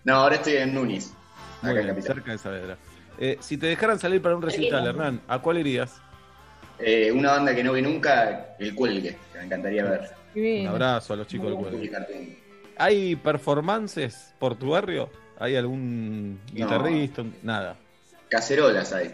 No, 0.04 0.16
ahora 0.16 0.36
estoy 0.36 0.54
en 0.58 0.74
Núñez, 0.74 1.14
Muy 1.62 1.72
acá 1.72 1.80
en 1.80 1.86
bien, 1.86 1.96
Capital. 1.96 2.16
cerca 2.16 2.32
de 2.32 2.38
Saavedra. 2.38 2.78
Eh, 3.20 3.38
si 3.40 3.58
te 3.58 3.68
dejaran 3.68 3.98
salir 4.00 4.22
para 4.22 4.36
un 4.36 4.42
recital, 4.42 4.86
Hernán, 4.86 5.22
¿a 5.28 5.40
cuál 5.40 5.58
irías? 5.58 6.00
Eh, 6.80 7.12
una 7.12 7.32
banda 7.32 7.56
que 7.56 7.64
no 7.64 7.74
vi 7.74 7.82
nunca, 7.82 8.56
El 8.60 8.76
Cuelgue, 8.76 9.18
que 9.34 9.40
me 9.40 9.46
encantaría 9.46 9.84
ver. 9.84 10.10
Un 10.36 10.68
abrazo 10.68 11.14
a 11.14 11.18
los 11.18 11.28
chicos 11.28 11.48
del 11.48 11.56
cuelgue. 11.58 12.38
¿Hay 12.78 13.16
performances 13.16 14.34
por 14.38 14.56
tu 14.56 14.70
barrio? 14.72 15.10
¿Hay 15.40 15.56
algún 15.56 16.40
No. 16.54 16.54
guitarrista? 16.54 17.24
Nada. 17.44 17.76
Cacerolas 18.30 18.92
hay, 18.94 19.14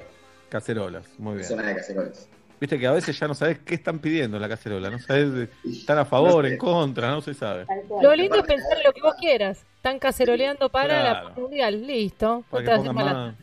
Cacerolas, 0.50 1.06
muy 1.18 1.36
bien. 1.36 1.46
zona 1.48 1.64
de 1.64 1.76
cacerolas. 1.76 2.28
Viste 2.60 2.80
que 2.80 2.88
a 2.88 2.92
veces 2.92 3.18
ya 3.20 3.28
no 3.28 3.34
sabes 3.36 3.60
qué 3.60 3.76
están 3.76 4.00
pidiendo 4.00 4.38
en 4.38 4.42
la 4.42 4.48
cacerola, 4.50 4.90
no 4.90 4.98
sabes 5.00 5.50
están 5.66 5.98
a 6.00 6.06
favor, 6.06 6.44
No 6.44 6.48
sé. 6.48 6.54
en 6.54 6.58
contra, 6.58 7.10
no 7.12 7.22
se 7.22 7.34
sabe. 7.34 7.66
Lo 8.02 8.16
lindo 8.16 8.38
es 8.38 8.44
pensar 8.44 8.78
en 8.78 8.84
lo 8.84 8.94
que 8.94 9.02
vos 9.02 9.16
quieras. 9.20 9.64
Están 9.78 10.00
caceroleando 10.00 10.70
para 10.70 11.02
Claro. 11.02 11.30
la 11.30 11.36
mundial. 11.36 11.86
Listo. 11.86 12.46
Para 12.50 12.64
que 12.64 12.72
pongan 12.78 12.96
más- 12.96 13.36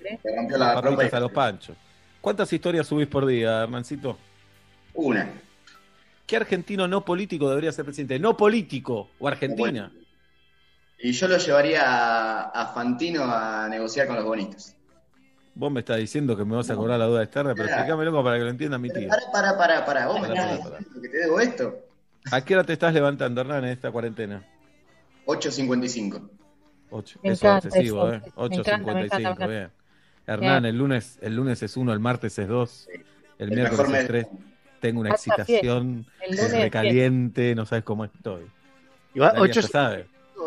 la 0.59 0.73
a 1.17 1.21
los 1.21 1.33
panchos. 1.33 1.77
¿Cuántas 2.21 2.53
historias 2.53 2.87
subís 2.87 3.07
por 3.09 3.27
día, 3.27 3.63
Hernancito? 3.63 4.19
Una. 4.95 5.29
¿Qué 6.27 6.37
argentino 6.37 6.87
no 6.87 7.05
político 7.05 7.49
debería 7.49 7.73
ser 7.73 7.85
presidente? 7.85 8.19
No 8.19 8.37
político 8.37 9.09
o 9.19 9.29
Argentina. 9.29 9.93
Y 10.99 11.13
yo 11.13 11.29
lo 11.29 11.39
llevaría 11.39 11.83
a, 11.85 12.43
a 12.51 12.67
Fantino 12.75 13.25
a 13.25 13.69
negociar 13.69 14.07
con 14.07 14.17
los 14.17 14.25
bonistas. 14.25 14.77
Vos 15.55 15.71
me 15.73 15.81
estás 15.81 15.99
diciendo 15.99 16.37
que 16.37 16.45
me 16.45 16.57
vas 16.57 16.71
a 16.71 16.77
cobrar 16.77 16.99
la 16.99 17.07
duda 17.07 17.23
externa, 17.23 17.55
pero 17.57 17.69
Claro. 17.69 17.83
explícamelo 17.83 18.11
como 18.13 18.25
para 18.25 18.39
que 18.39 18.45
lo 18.45 18.51
entienda 18.51 18.79
mi 18.79 18.91
tío. 18.91 19.09
Para, 19.09 19.31
para, 19.33 19.57
para, 19.59 19.85
para. 19.85 20.07
Vos 20.07 20.21
me 20.21 20.29
estás 20.29 20.51
diciendo 20.51 21.01
que 21.03 21.09
te 21.09 21.19
debo 21.19 21.41
esto. 21.41 21.75
¿A 22.31 22.45
qué 22.45 22.55
hora 22.55 22.65
te 22.65 22.73
estás 22.73 22.95
levantando, 22.95 23.41
Hernán, 23.41 23.65
en 23.65 23.71
esta 23.71 23.91
cuarentena? 23.91 24.47
8.55. 25.27 26.31
Ocho. 26.91 27.21
Me 27.23 27.33
Eso 27.33 27.47
encanta 27.47 27.69
es 27.69 27.77
excesivo, 27.77 28.09
eso. 28.09 28.15
¿eh? 28.15 28.23
Me 28.49 28.57
encanta, 28.57 28.79
me 28.79 28.93
encanta, 28.93 29.21
me 29.21 29.29
8.55, 29.29 29.33
encanta. 29.33 29.47
bien. 29.47 29.73
Hernán, 30.35 30.65
el 30.65 30.77
lunes, 30.79 31.19
el 31.23 31.35
lunes 31.37 31.63
es 31.63 31.77
uno, 31.77 31.93
el 31.93 31.99
martes 32.01 32.39
es 32.39 32.47
dos, 32.49 32.89
el, 32.93 33.05
El 33.39 33.51
miércoles 33.51 33.93
es 34.03 34.07
tres. 34.07 34.27
Tengo 34.81 35.01
una 35.01 35.13
Hasta 35.13 35.33
excitación 35.33 36.07
es 36.27 36.53
recaliente, 36.53 37.55
no 37.55 37.67
sabes 37.67 37.85
cómo 37.85 38.05
estoy. 38.05 38.45
Igual, 39.15 39.35
ocho- 39.39 39.61
sabe. 39.63 40.07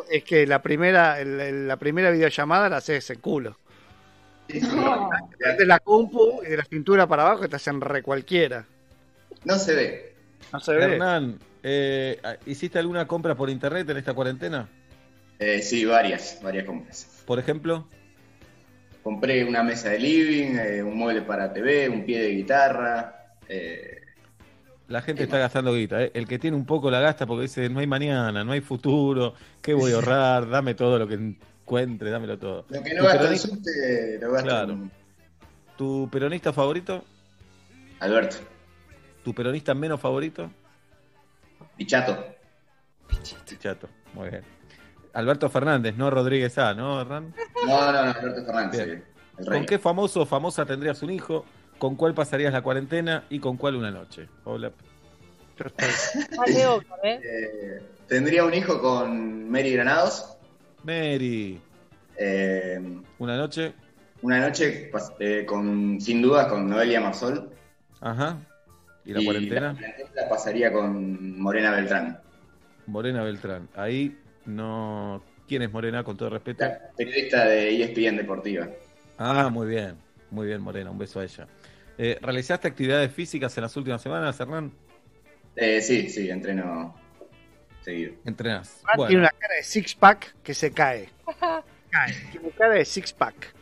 es 0.10 0.24
que 0.24 0.48
la 0.48 0.62
primera, 0.62 1.20
el- 1.20 1.68
la 1.68 1.78
primera 1.78 2.10
videollamada 2.10 2.70
la 2.70 2.78
haces 2.78 3.10
en 3.12 3.20
culo. 3.20 3.58
No. 4.72 5.10
De 5.58 5.66
la 5.66 5.80
compu 5.80 6.42
y 6.46 6.50
de 6.50 6.58
la 6.58 6.66
cintura 6.66 7.08
para 7.08 7.24
abajo 7.24 7.48
te 7.48 7.56
hacen 7.56 7.80
re 7.82 8.02
cualquiera. 8.02 8.66
No 9.46 9.58
se 9.58 9.74
ve. 9.76 10.16
No 10.52 10.60
se 10.60 10.74
ve. 10.74 10.84
Hernán, 10.84 11.40
eh, 11.62 12.20
¿hiciste 12.46 12.80
alguna 12.80 13.08
compra 13.08 13.36
por 13.36 13.50
internet 13.50 13.90
en 13.90 13.98
esta 13.98 14.14
cuarentena? 14.14 14.68
Eh, 15.40 15.62
sí, 15.62 15.86
varias, 15.86 16.40
varias 16.42 16.66
compras. 16.66 17.24
Por 17.26 17.40
ejemplo, 17.40 17.88
Compré 19.04 19.44
una 19.44 19.64
mesa 19.64 19.90
de 19.90 20.00
living, 20.00 20.56
eh, 20.58 20.82
un 20.82 20.98
mueble 20.98 21.22
para 21.24 21.52
TV, 21.52 21.90
un 21.90 22.06
pie 22.06 22.22
de 22.22 22.30
guitarra. 22.30 23.36
eh, 23.50 24.00
la 24.88 25.02
gente 25.02 25.24
está 25.24 25.38
gastando 25.40 25.74
guita. 25.74 26.04
¿eh? 26.04 26.12
El 26.14 26.28
que 26.28 26.38
tiene 26.40 26.56
un 26.56 26.66
poco 26.66 26.92
la 26.92 27.00
gasta 27.00 27.26
porque 27.26 27.44
dice, 27.44 27.70
no 27.70 27.80
hay 27.80 27.88
mañana, 27.88 28.44
no 28.44 28.52
hay 28.52 28.62
futuro, 28.62 29.34
¿qué 29.62 29.74
voy 29.74 29.92
a 29.92 29.96
ahorrar? 29.96 30.48
Dame 30.50 30.76
todo 30.76 31.00
lo 31.00 31.08
que 31.08 31.16
encuentre, 31.16 32.10
dámelo 32.12 32.38
todo. 32.38 32.66
lo 32.70 32.84
que 32.84 32.94
no 32.94 33.00
¿Tu 33.00 33.04
gasta 33.06 33.20
peronista- 33.22 33.48
lo 34.22 34.32
gasta 34.34 34.50
Claro. 34.50 34.74
en 34.74 34.92
¿Tu 35.78 36.10
peronista 36.12 36.54
favorito? 36.54 37.04
Alberto. 38.00 38.38
¿Tu 39.24 39.34
peronista 39.34 39.74
menos 39.74 40.00
favorito? 40.00 40.52
Pichato. 41.78 42.26
Chato, 43.60 43.90
muy 44.14 44.30
bien. 44.30 44.44
Alberto 45.14 45.50
Fernández, 45.50 45.96
no 45.96 46.10
Rodríguez 46.10 46.58
A, 46.58 46.74
¿no, 46.74 47.02
Hernán? 47.02 47.34
No, 47.66 47.92
no, 47.92 47.92
no, 47.92 48.12
Alberto 48.12 48.46
Fernández. 48.46 48.86
Bien. 48.86 49.04
sí. 49.40 49.46
¿Con 49.46 49.66
qué 49.66 49.80
famoso 49.80 50.22
o 50.22 50.26
famosa 50.26 50.66
tendrías 50.66 51.02
un 51.04 51.12
hijo? 51.12 51.46
¿Con 51.78 51.96
cuál 51.96 52.14
pasarías 52.14 52.54
la 52.54 52.62
cuarentena 52.62 53.24
y 53.30 53.40
con 53.40 53.58
cuál 53.58 53.76
una 53.76 53.92
noche? 53.92 54.28
Hola. 54.44 54.72
Obvio, 56.38 56.82
¿eh? 57.04 57.20
Eh, 57.24 57.82
tendría 58.08 58.44
un 58.44 58.54
hijo 58.54 58.82
con 58.82 59.50
Mary 59.50 59.72
Granados. 59.74 60.38
Mary. 60.84 61.62
Eh, 62.18 63.02
¿Una 63.20 63.38
noche? 63.38 63.74
una 64.24 64.40
noche 64.40 64.90
eh, 65.20 65.46
con, 65.46 66.00
sin 66.00 66.22
duda, 66.22 66.48
con 66.48 66.68
Noelia 66.70 67.02
Marsol. 67.02 67.50
Ajá. 68.00 68.38
¿Y 69.06 69.14
la 69.14 69.24
cuarentena? 69.24 69.74
La, 69.74 69.80
cuarentena 69.80 70.10
la 70.16 70.30
pasaría 70.30 70.72
con 70.72 71.40
Morena 71.40 71.72
Beltrán. 71.72 72.20
Morena 72.88 73.22
Beltrán. 73.24 73.68
Ahí 73.76 74.18
no. 74.46 75.24
¿Quién 75.48 75.62
es 75.62 75.72
Morena, 75.72 76.04
con 76.04 76.16
todo 76.18 76.30
respeto? 76.30 76.66
Periodista 76.96 77.46
de 77.46 77.84
ESPN 77.84 78.18
Deportiva. 78.18 78.68
Ah, 79.18 79.50
muy 79.50 79.68
bien. 79.68 79.96
Muy 80.32 80.48
bien, 80.48 80.62
Morena. 80.62 80.90
Un 80.90 80.98
beso 80.98 81.20
a 81.20 81.24
ella. 81.26 81.48
Eh, 81.98 82.18
¿Realizaste 82.22 82.68
actividades 82.68 83.12
físicas 83.12 83.56
en 83.58 83.64
las 83.64 83.76
últimas 83.78 84.02
semanas, 84.02 84.40
Hernán? 84.40 84.72
Eh, 85.56 85.82
sí, 85.82 86.10
sí, 86.10 86.30
entreno 86.30 86.96
seguido. 87.82 88.14
Entrenás. 88.26 88.80
Hernán 88.80 88.96
Bueno. 88.98 89.08
Tiene 89.10 89.22
una 89.24 89.32
cara 89.38 89.56
de 89.56 89.64
six 89.64 89.94
pack 89.96 90.36
que 90.42 90.54
se 90.54 90.72
cae. 90.72 91.10
Cae. 91.90 92.14
Tiene 92.32 92.50
cara 92.52 92.74
de 92.76 92.86
six 92.86 93.14
pack. 93.14 93.54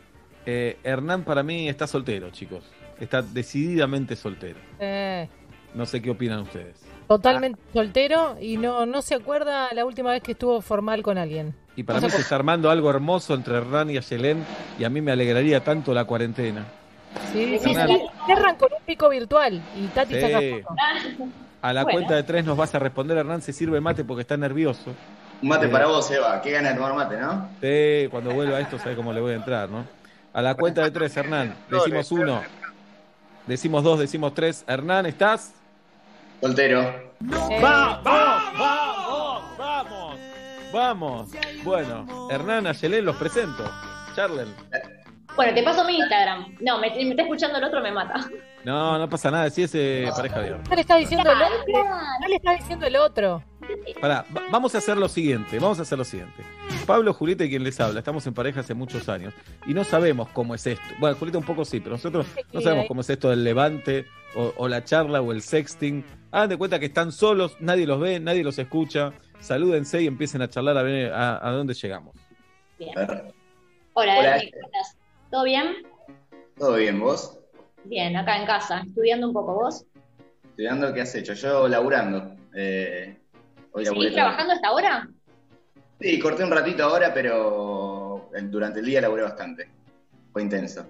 Eh, 0.46 0.78
Hernán 0.82 1.24
para 1.24 1.42
mí 1.42 1.68
está 1.68 1.86
soltero, 1.86 2.30
chicos. 2.30 2.64
Está 3.00 3.20
decididamente 3.20 4.14
soltero. 4.16 4.58
Eh, 4.78 5.28
No 5.74 5.84
sé 5.84 6.00
qué 6.00 6.10
opinan 6.10 6.40
ustedes. 6.40 6.80
Totalmente 7.08 7.60
soltero 7.72 8.36
y 8.40 8.56
no, 8.56 8.86
no 8.86 9.02
se 9.02 9.14
acuerda 9.14 9.68
la 9.72 9.84
última 9.84 10.10
vez 10.10 10.22
que 10.22 10.32
estuvo 10.32 10.60
formal 10.60 11.02
con 11.02 11.18
alguien. 11.18 11.54
Y 11.76 11.82
para 11.82 12.00
No 12.00 12.06
mí 12.06 12.10
se 12.10 12.16
se 12.16 12.22
está 12.22 12.34
armando 12.36 12.70
algo 12.70 12.90
hermoso 12.90 13.34
entre 13.34 13.56
Hernán 13.56 13.90
y 13.90 13.96
Ayelén 13.96 14.44
y 14.78 14.84
a 14.84 14.90
mí 14.90 15.00
me 15.00 15.12
alegraría 15.12 15.62
tanto 15.64 15.94
la 15.94 16.04
cuarentena. 16.04 16.64
Sí, 17.32 17.58
sí. 17.58 17.74
Cierran 18.26 18.56
con 18.56 18.72
un 18.72 18.84
pico 18.86 19.08
virtual 19.08 19.60
y 19.76 19.86
Tati 19.88 20.14
Sí. 20.14 20.62
A 21.62 21.72
la 21.72 21.84
Bueno. 21.84 21.96
cuenta 21.98 22.14
de 22.16 22.22
tres 22.24 22.44
nos 22.44 22.56
vas 22.56 22.74
a 22.74 22.78
responder, 22.78 23.16
Hernán, 23.18 23.40
se 23.42 23.52
sirve 23.52 23.80
mate 23.80 24.04
porque 24.04 24.22
está 24.22 24.36
nervioso. 24.36 24.92
Un 25.42 25.48
mate 25.48 25.66
Eh, 25.66 25.68
para 25.68 25.86
vos, 25.86 26.10
Eva. 26.10 26.40
Qué 26.42 26.50
gana 26.50 26.70
de 26.70 26.74
tomar 26.74 26.94
mate, 26.94 27.16
¿no? 27.18 27.48
Sí, 27.60 28.08
cuando 28.10 28.32
vuelva 28.34 28.60
esto 28.60 28.78
sabe 28.78 28.96
cómo 28.96 29.12
le 29.12 29.20
voy 29.20 29.32
a 29.32 29.36
entrar, 29.36 29.68
¿no? 29.68 29.84
A 30.32 30.42
la 30.42 30.54
cuenta 30.54 30.82
de 30.82 30.90
tres, 30.90 31.16
Hernán. 31.16 31.54
Decimos 31.70 32.10
uno, 32.12 32.42
decimos 33.46 33.84
dos, 33.84 33.98
decimos 33.98 34.34
tres. 34.34 34.64
Hernán, 34.66 35.06
¿estás? 35.06 35.54
Soltero. 36.42 36.82
¡Va, 37.62 38.02
va, 38.02 38.52
vamos, 38.58 39.56
vamos! 39.56 40.18
Vamos. 40.72 41.30
Bueno, 41.62 42.28
Hernán, 42.30 42.66
Ayelén, 42.66 43.04
los 43.04 43.14
presento. 43.16 43.64
Charlen. 44.16 44.48
Bueno, 45.36 45.54
te 45.54 45.62
paso 45.62 45.84
mi 45.84 45.96
Instagram. 45.98 46.56
No, 46.60 46.78
me, 46.78 46.90
me 46.90 47.10
está 47.10 47.22
escuchando 47.22 47.58
el 47.58 47.64
otro, 47.64 47.80
me 47.80 47.92
mata. 47.92 48.28
No, 48.64 48.98
no 48.98 49.08
pasa 49.08 49.30
nada, 49.30 49.48
si 49.50 49.62
es 49.62 49.74
eh, 49.74 50.08
pareja 50.14 50.40
de 50.40 50.50
No 50.50 50.74
le 50.74 50.80
está 50.80 50.96
diciendo 50.96 51.30
el 51.30 51.38
otro. 51.42 51.84
No 52.20 52.28
le 52.28 52.34
está 52.36 52.54
diciendo 52.54 52.86
el 52.86 52.96
otro. 52.96 53.42
Pará, 54.00 54.24
va- 54.36 54.42
vamos 54.50 54.74
a 54.74 54.78
hacer 54.78 54.96
lo 54.96 55.08
siguiente, 55.08 55.58
vamos 55.58 55.78
a 55.78 55.82
hacer 55.82 55.96
lo 55.98 56.04
siguiente. 56.04 56.42
Pablo, 56.86 57.14
Julieta 57.14 57.44
y 57.44 57.50
quien 57.50 57.62
les 57.64 57.80
habla, 57.80 58.00
estamos 58.00 58.26
en 58.26 58.34
pareja 58.34 58.60
hace 58.60 58.74
muchos 58.74 59.08
años 59.08 59.32
y 59.66 59.74
no 59.74 59.84
sabemos 59.84 60.28
cómo 60.30 60.54
es 60.54 60.66
esto. 60.66 60.84
Bueno, 60.98 61.16
Julieta 61.16 61.38
un 61.38 61.44
poco 61.44 61.64
sí, 61.64 61.78
pero 61.80 61.92
nosotros 61.96 62.26
no 62.52 62.60
Sí, 62.60 62.64
sabemos 62.64 62.86
cómo 62.88 63.00
es 63.02 63.10
esto 63.10 63.30
del 63.30 63.44
levante 63.44 64.06
o, 64.34 64.52
o 64.56 64.68
la 64.68 64.84
charla 64.84 65.20
o 65.20 65.32
el 65.32 65.42
sexting. 65.42 66.04
Hagan 66.30 66.50
de 66.50 66.56
cuenta 66.56 66.78
que 66.78 66.86
están 66.86 67.12
solos, 67.12 67.56
nadie 67.60 67.86
los 67.86 68.00
ve, 68.00 68.20
nadie 68.20 68.42
los 68.42 68.58
escucha. 68.58 69.12
Salúdense 69.40 70.02
y 70.02 70.06
empiecen 70.06 70.42
a 70.42 70.48
charlar 70.48 70.78
a 70.78 70.82
ver 70.82 71.12
a, 71.12 71.46
a 71.46 71.50
dónde 71.50 71.74
llegamos. 71.74 72.16
Bien. 72.78 72.92
Hola. 72.96 73.24
Hola, 73.94 74.18
Hola. 74.18 74.38
Emi, 74.38 74.50
¿cómo 74.52 74.66
estás? 74.66 74.96
¿Todo 75.30 75.44
bien? 75.44 75.66
¿Todo 76.58 76.76
bien, 76.76 77.00
vos? 77.00 77.38
Bien, 77.84 78.16
acá 78.16 78.38
en 78.38 78.46
casa, 78.46 78.82
estudiando 78.86 79.26
un 79.26 79.34
poco 79.34 79.54
vos. 79.54 79.84
Estudiando, 80.44 80.94
¿qué 80.94 81.00
has 81.00 81.14
hecho? 81.14 81.34
Yo 81.34 81.66
laburando. 81.68 82.36
Eh, 82.54 83.18
hoy 83.72 83.84
laburé 83.84 84.00
¿Seguís 84.00 84.14
trabajando 84.14 84.52
hasta 84.52 84.68
ahora? 84.68 85.08
Sí, 86.00 86.18
corté 86.18 86.44
un 86.44 86.50
ratito 86.50 86.84
ahora, 86.84 87.12
pero 87.12 88.30
eh, 88.34 88.42
durante 88.42 88.80
el 88.80 88.86
día 88.86 89.00
laburé 89.00 89.22
bastante. 89.22 89.68
Fue 90.32 90.42
intenso. 90.42 90.86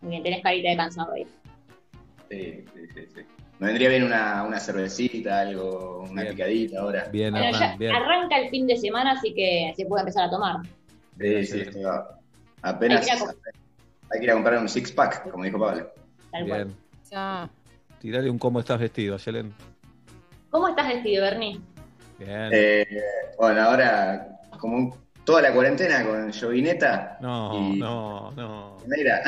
Muy 0.00 0.10
bien, 0.10 0.22
tenés 0.22 0.42
carita 0.42 0.70
de 0.70 0.76
cansado 0.76 1.12
ahí. 1.12 1.26
Sí, 2.30 2.64
sí, 2.74 2.80
sí, 2.94 3.06
sí. 3.14 3.20
Me 3.58 3.68
vendría 3.68 3.88
bien 3.88 4.02
una, 4.04 4.42
una 4.42 4.60
cervecita, 4.60 5.40
algo, 5.40 6.04
una 6.10 6.22
Bien. 6.22 6.34
picadita 6.34 6.80
ahora. 6.80 7.08
Bien, 7.10 7.32
Bueno, 7.32 7.50
ya 7.50 7.56
Hernán, 7.64 7.78
bien. 7.78 7.94
arranca 7.94 8.38
el 8.38 8.50
fin 8.50 8.66
de 8.66 8.76
semana, 8.76 9.12
así 9.12 9.32
que 9.34 9.72
se 9.76 9.86
puede 9.86 10.02
empezar 10.02 10.24
a 10.24 10.30
tomar. 10.30 10.56
Sí, 11.18 11.46
sí, 11.46 11.60
esto 11.60 11.80
va. 11.82 12.18
Apenas 12.62 13.00
Hay 13.00 13.06
que 13.06 13.16
ir 13.16 13.22
a 13.22 13.34
hay 14.12 14.18
que 14.20 14.24
ir 14.24 14.30
a 14.30 14.34
comprar 14.34 14.58
un 14.58 14.68
six 14.68 14.92
pack, 14.92 15.30
como 15.30 15.44
dijo 15.44 15.58
Pablo. 15.58 15.90
Tal 16.30 16.46
cual. 16.46 16.64
Bien. 16.66 16.76
Ya. 17.10 17.48
Tirale 18.00 18.28
un 18.30 18.38
cómo 18.38 18.60
estás 18.60 18.78
vestido, 18.78 19.14
Ayelén. 19.14 19.54
¿Cómo 20.50 20.68
estás 20.68 20.88
vestido, 20.88 21.22
Bernie? 21.24 21.58
Bien. 22.18 22.48
Eh, 22.52 22.86
bueno, 23.38 23.62
ahora, 23.62 24.28
como 24.60 24.96
toda 25.24 25.42
la 25.42 25.52
cuarentena 25.52 26.04
con 26.04 26.30
llovineta. 26.30 27.18
No, 27.20 27.72
y- 27.72 27.78
no, 27.78 28.30
no. 28.32 28.75
Mira, 28.86 29.20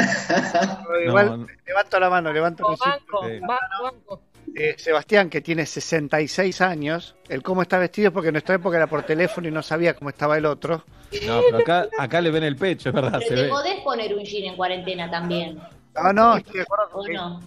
Igual 1.06 1.40
no. 1.40 1.46
levanto 1.66 1.98
la 2.00 2.10
mano, 2.10 2.32
levanto 2.32 2.62
la 2.62 2.76
mano. 2.76 3.02
Banco, 3.10 3.26
Sí. 3.26 3.40
banco, 3.40 3.82
banco. 3.82 4.22
Eh, 4.54 4.74
Sebastián, 4.78 5.28
que 5.30 5.40
tiene 5.40 5.66
66 5.66 6.60
años, 6.62 7.14
el 7.28 7.42
cómo 7.42 7.62
está 7.62 7.78
vestido 7.78 8.08
es 8.08 8.14
porque 8.14 8.28
en 8.28 8.34
nuestra 8.34 8.54
época 8.56 8.76
era 8.76 8.86
por 8.86 9.02
teléfono 9.04 9.46
y 9.46 9.50
no 9.50 9.62
sabía 9.62 9.94
cómo 9.94 10.10
estaba 10.10 10.36
el 10.38 10.46
otro. 10.46 10.84
No, 11.26 11.40
pero 11.44 11.58
acá, 11.58 11.86
acá 11.98 12.20
le 12.20 12.30
ven 12.30 12.42
el 12.44 12.56
pecho, 12.56 12.88
es 12.88 12.94
verdad, 12.94 13.18
Pero 13.18 13.28
se 13.28 13.34
te 13.34 13.42
ve. 13.42 13.48
podés 13.48 13.80
poner 13.82 14.14
un 14.14 14.24
jean 14.24 14.44
en 14.50 14.56
cuarentena 14.56 15.10
también, 15.10 15.60
No, 15.94 16.12
no, 16.12 16.36
estoy 16.36 16.54
de 16.54 16.62
acuerdo 16.62 16.84
¿o 16.92 17.02
con 17.02 17.12
no? 17.12 17.40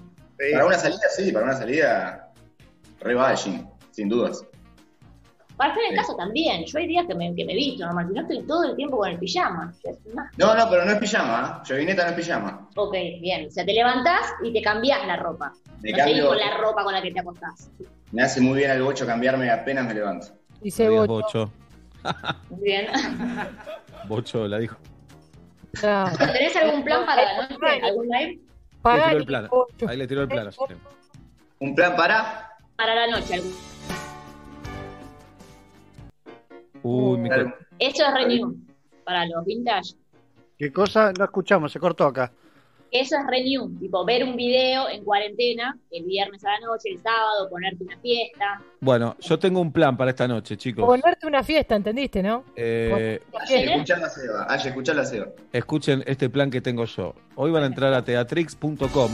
Para 0.53 0.65
una 0.65 0.77
salida, 0.77 0.99
sí, 1.15 1.31
para 1.31 1.45
una 1.45 1.55
salida, 1.55 2.31
re 3.01 3.15
va 3.15 3.31
el 3.31 3.37
jean, 3.37 3.69
sin 3.91 4.07
dudas. 4.09 4.43
Para 5.61 5.73
estar 5.73 5.83
en 5.85 5.91
Sí. 5.91 5.95
casa 5.97 6.17
también. 6.17 6.65
Yo 6.65 6.79
hay 6.79 6.87
días 6.87 7.05
que 7.05 7.13
me, 7.13 7.35
que 7.35 7.45
me 7.45 7.53
visto 7.53 7.85
normal, 7.85 8.07
si 8.07 8.13
no 8.15 8.21
estoy 8.21 8.41
todo 8.47 8.63
el 8.63 8.75
tiempo 8.75 8.97
con 8.97 9.09
el 9.11 9.19
pijama. 9.19 9.71
No, 10.35 10.55
no, 10.55 10.67
pero 10.71 10.85
no 10.85 10.91
es 10.93 10.97
pijama, 10.97 11.61
¿eh? 11.63 11.67
llovineta 11.69 12.03
no 12.03 12.09
es 12.09 12.15
pijama. 12.15 12.67
Ok, 12.75 12.93
bien. 13.21 13.45
O 13.45 13.51
sea, 13.51 13.63
te 13.63 13.71
levantás 13.71 14.33
y 14.41 14.51
te 14.51 14.59
cambiás 14.63 15.05
la 15.05 15.17
ropa. 15.17 15.53
Me 15.83 15.91
no 15.91 15.97
cambio- 15.99 16.27
con 16.29 16.37
la 16.39 16.57
ropa 16.57 16.83
con 16.83 16.93
la 16.93 17.01
que 17.03 17.11
te 17.11 17.19
acostás. 17.19 17.69
Me 18.11 18.23
hace 18.23 18.41
muy 18.41 18.57
bien 18.57 18.71
al 18.71 18.81
bocho 18.81 19.05
cambiarme 19.05 19.51
apenas 19.51 19.85
me 19.85 19.93
levanto. 19.93 20.29
Dice 20.61 20.89
Bocho. 20.89 21.07
Bocho. 21.13 21.51
Muy 22.49 22.61
bien. 22.63 22.87
Bocho 24.07 24.47
la 24.47 24.57
dijo. 24.57 24.77
¿Tenés 25.79 26.55
algún 26.55 26.83
plan 26.83 27.05
para 27.05 27.21
la 27.23 27.47
noche? 27.47 27.81
¿Algún 27.83 28.07
live? 28.07 28.39
Pagani, 28.81 29.15
el 29.15 29.25
plano. 29.25 29.47
Bocho. 29.49 29.87
Ahí 29.87 29.95
le 29.97 30.07
tiró 30.07 30.23
el 30.23 30.27
plano. 30.27 30.49
Ayelén. 30.49 30.81
¿Un 31.59 31.75
plan 31.75 31.95
para? 31.95 32.49
Para 32.75 32.95
la 32.95 33.07
noche. 33.11 33.41
Uy, 36.83 37.17
mi 37.17 37.29
Eso 37.79 38.03
es 38.05 38.13
renew. 38.13 38.55
Para 39.03 39.25
los 39.25 39.45
vintage. 39.45 39.95
¿Qué 40.57 40.71
cosa? 40.71 41.11
No 41.17 41.25
escuchamos, 41.25 41.71
se 41.71 41.79
cortó 41.79 42.05
acá. 42.05 42.31
Eso 42.91 43.15
es 43.15 43.25
renew. 43.25 43.69
Tipo, 43.79 44.03
ver 44.03 44.23
un 44.25 44.35
video 44.35 44.89
en 44.89 45.03
cuarentena 45.05 45.77
el 45.91 46.03
viernes 46.03 46.43
a 46.43 46.49
la 46.51 46.59
noche, 46.67 46.89
el 46.89 46.99
sábado, 47.01 47.49
ponerte 47.49 47.83
una 47.85 47.97
fiesta. 47.99 48.61
Bueno, 48.81 49.15
yo 49.21 49.39
tengo 49.39 49.61
un 49.61 49.71
plan 49.71 49.95
para 49.95 50.11
esta 50.11 50.27
noche, 50.27 50.57
chicos. 50.57 50.85
Ponerte 50.85 51.25
una 51.25 51.41
fiesta, 51.41 51.75
¿entendiste, 51.75 52.21
no? 52.21 52.43
Eh, 52.55 53.21
Aye, 53.39 53.73
escuchar 53.73 53.99
la 53.99 54.09
Seba, 54.09 54.47
escuchar 54.55 54.95
la 54.97 55.05
Seba. 55.05 55.27
escuchen 55.53 56.03
este 56.05 56.29
plan 56.29 56.51
que 56.51 56.59
tengo 56.59 56.83
yo. 56.83 57.15
Hoy 57.35 57.49
van 57.51 57.63
a 57.63 57.67
entrar 57.67 57.93
a 57.93 58.03
teatrix.com 58.03 59.11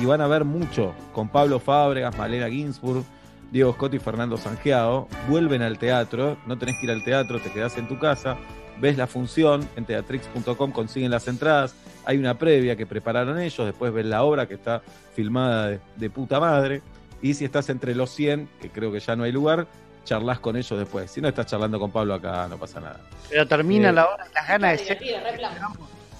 y 0.00 0.04
van 0.06 0.22
a 0.22 0.26
ver 0.26 0.44
mucho 0.46 0.94
con 1.12 1.28
Pablo 1.28 1.60
Fábregas, 1.60 2.16
Malena 2.16 2.48
Ginsburg, 2.48 3.04
Diego 3.50 3.72
Scott 3.72 3.94
y 3.94 3.98
Fernando 3.98 4.36
Sangeado. 4.36 5.08
Vuelven 5.28 5.62
al 5.62 5.78
teatro, 5.78 6.36
no 6.46 6.58
tenés 6.58 6.76
que 6.78 6.86
ir 6.86 6.90
al 6.92 7.02
teatro, 7.04 7.40
te 7.40 7.50
quedás 7.50 7.76
en 7.78 7.88
tu 7.88 7.98
casa, 7.98 8.36
ves 8.80 8.96
la 8.96 9.06
función 9.06 9.68
en 9.76 9.84
teatrix.com, 9.84 10.72
consiguen 10.72 11.10
las 11.10 11.26
entradas. 11.28 11.74
Hay 12.04 12.16
una 12.18 12.38
previa 12.38 12.76
que 12.76 12.86
prepararon 12.86 13.38
ellos, 13.40 13.66
después 13.66 13.92
ves 13.92 14.06
la 14.06 14.22
obra 14.22 14.46
que 14.46 14.54
está 14.54 14.82
filmada 15.14 15.68
de, 15.68 15.80
de 15.96 16.10
puta 16.10 16.40
madre. 16.40 16.82
Y 17.22 17.34
si 17.34 17.44
estás 17.44 17.68
entre 17.68 17.94
los 17.94 18.10
100, 18.10 18.48
que 18.62 18.70
creo 18.70 18.90
que 18.90 19.00
ya 19.00 19.14
no 19.16 19.24
hay 19.24 19.32
lugar, 19.32 19.66
charlas 20.04 20.40
con 20.40 20.56
ellos 20.56 20.78
después. 20.78 21.10
Si 21.10 21.20
no 21.20 21.28
estás 21.28 21.46
charlando 21.46 21.78
con 21.78 21.90
Pablo 21.90 22.14
acá, 22.14 22.46
no 22.48 22.56
pasa 22.56 22.80
nada. 22.80 23.00
Pero 23.28 23.46
termina 23.46 23.90
Eh, 23.90 23.92
la 23.92 24.06
hora 24.08 24.26
y 24.30 24.34
las 24.34 24.48
ganas 24.48 24.78
de 24.78 24.86
sexo, 24.86 25.04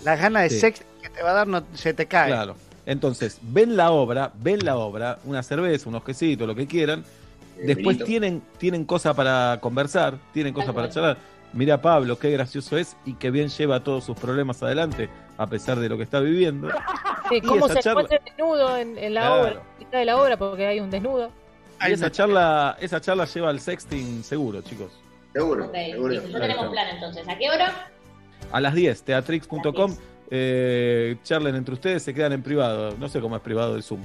las 0.05 0.21
ganas 0.21 0.43
de 0.45 0.51
Sí. 0.51 0.61
sexo 0.61 0.83
que 1.03 1.09
te 1.09 1.23
va 1.23 1.31
a 1.31 1.35
dar 1.35 1.47
no, 1.49 1.63
se 1.75 1.95
te 1.95 2.07
cae. 2.07 2.29
Claro. 2.29 2.57
Entonces, 2.87 3.39
ven 3.43 3.77
la 3.77 3.91
obra, 3.91 4.33
ven 4.35 4.65
la 4.65 4.77
obra, 4.77 5.19
una 5.25 5.43
cerveza, 5.43 5.89
unos 5.89 6.03
quesitos, 6.05 6.47
lo 6.47 6.55
que 6.55 6.67
quieran. 6.67 7.05
Después 7.57 7.97
vinito. 7.97 8.05
tienen, 8.05 8.43
tienen 8.59 8.85
cosas 8.85 9.15
para 9.15 9.59
conversar, 9.61 10.15
tienen 10.33 10.53
cosas 10.55 10.75
para 10.75 10.89
charlar. 10.89 11.17
Mira 11.53 11.83
Pablo, 11.83 12.19
qué 12.19 12.31
gracioso 12.31 12.77
es 12.79 12.97
y 13.05 13.15
qué 13.15 13.31
bien 13.31 13.49
lleva 13.49 13.83
todos 13.83 14.05
sus 14.05 14.17
problemas 14.17 14.63
adelante, 14.63 15.09
a 15.37 15.47
pesar 15.49 15.79
de 15.81 15.89
lo 15.89 15.97
que 15.97 16.05
está 16.05 16.21
viviendo. 16.21 16.69
Sí, 17.29 17.37
Y 17.37 17.41
¿Cómo 17.43 17.67
esa 17.67 17.75
se 17.75 17.81
charla- 17.83 18.03
encuentra 18.03 18.21
desnudo 18.25 18.77
en, 18.77 18.97
en 18.99 19.15
la 19.15 19.21
Claro. 19.23 19.43
obra? 19.43 19.63
mitad 19.79 19.99
de 19.99 20.05
la 20.05 20.17
obra 20.17 20.37
porque 20.37 20.67
hay 20.67 20.81
un 20.81 20.91
desnudo. 20.91 21.31
Y 21.87 21.93
esa 21.93 22.11
charla, 22.11 22.77
esa 22.81 23.01
charla 23.01 23.25
lleva 23.25 23.51
al 23.51 23.59
sexting 23.61 24.23
seguro, 24.23 24.63
chicos. 24.63 24.93
Seguro, 25.33 25.67
Ok, 25.67 25.75
seguro. 25.75 26.09
listo, 26.13 26.29
ya 26.29 26.41
tenemos 26.41 26.69
plan 26.71 26.89
entonces. 26.95 27.29
¿A 27.29 27.37
qué 27.39 27.51
hora? 27.51 27.89
A 28.53 28.61
las 28.61 28.75
10, 28.75 29.03
teatrix.com, 29.03 29.97
eh, 30.31 31.17
charlen 31.25 31.57
entre 31.57 31.75
ustedes, 31.75 32.03
se 32.03 32.15
quedan 32.15 32.33
en 32.33 32.43
privado. 32.43 32.95
No 32.99 33.09
sé 33.09 33.21
cómo 33.21 33.37
es 33.37 33.43
privado 33.43 33.75
el 33.77 33.83
Zoom. 33.83 34.01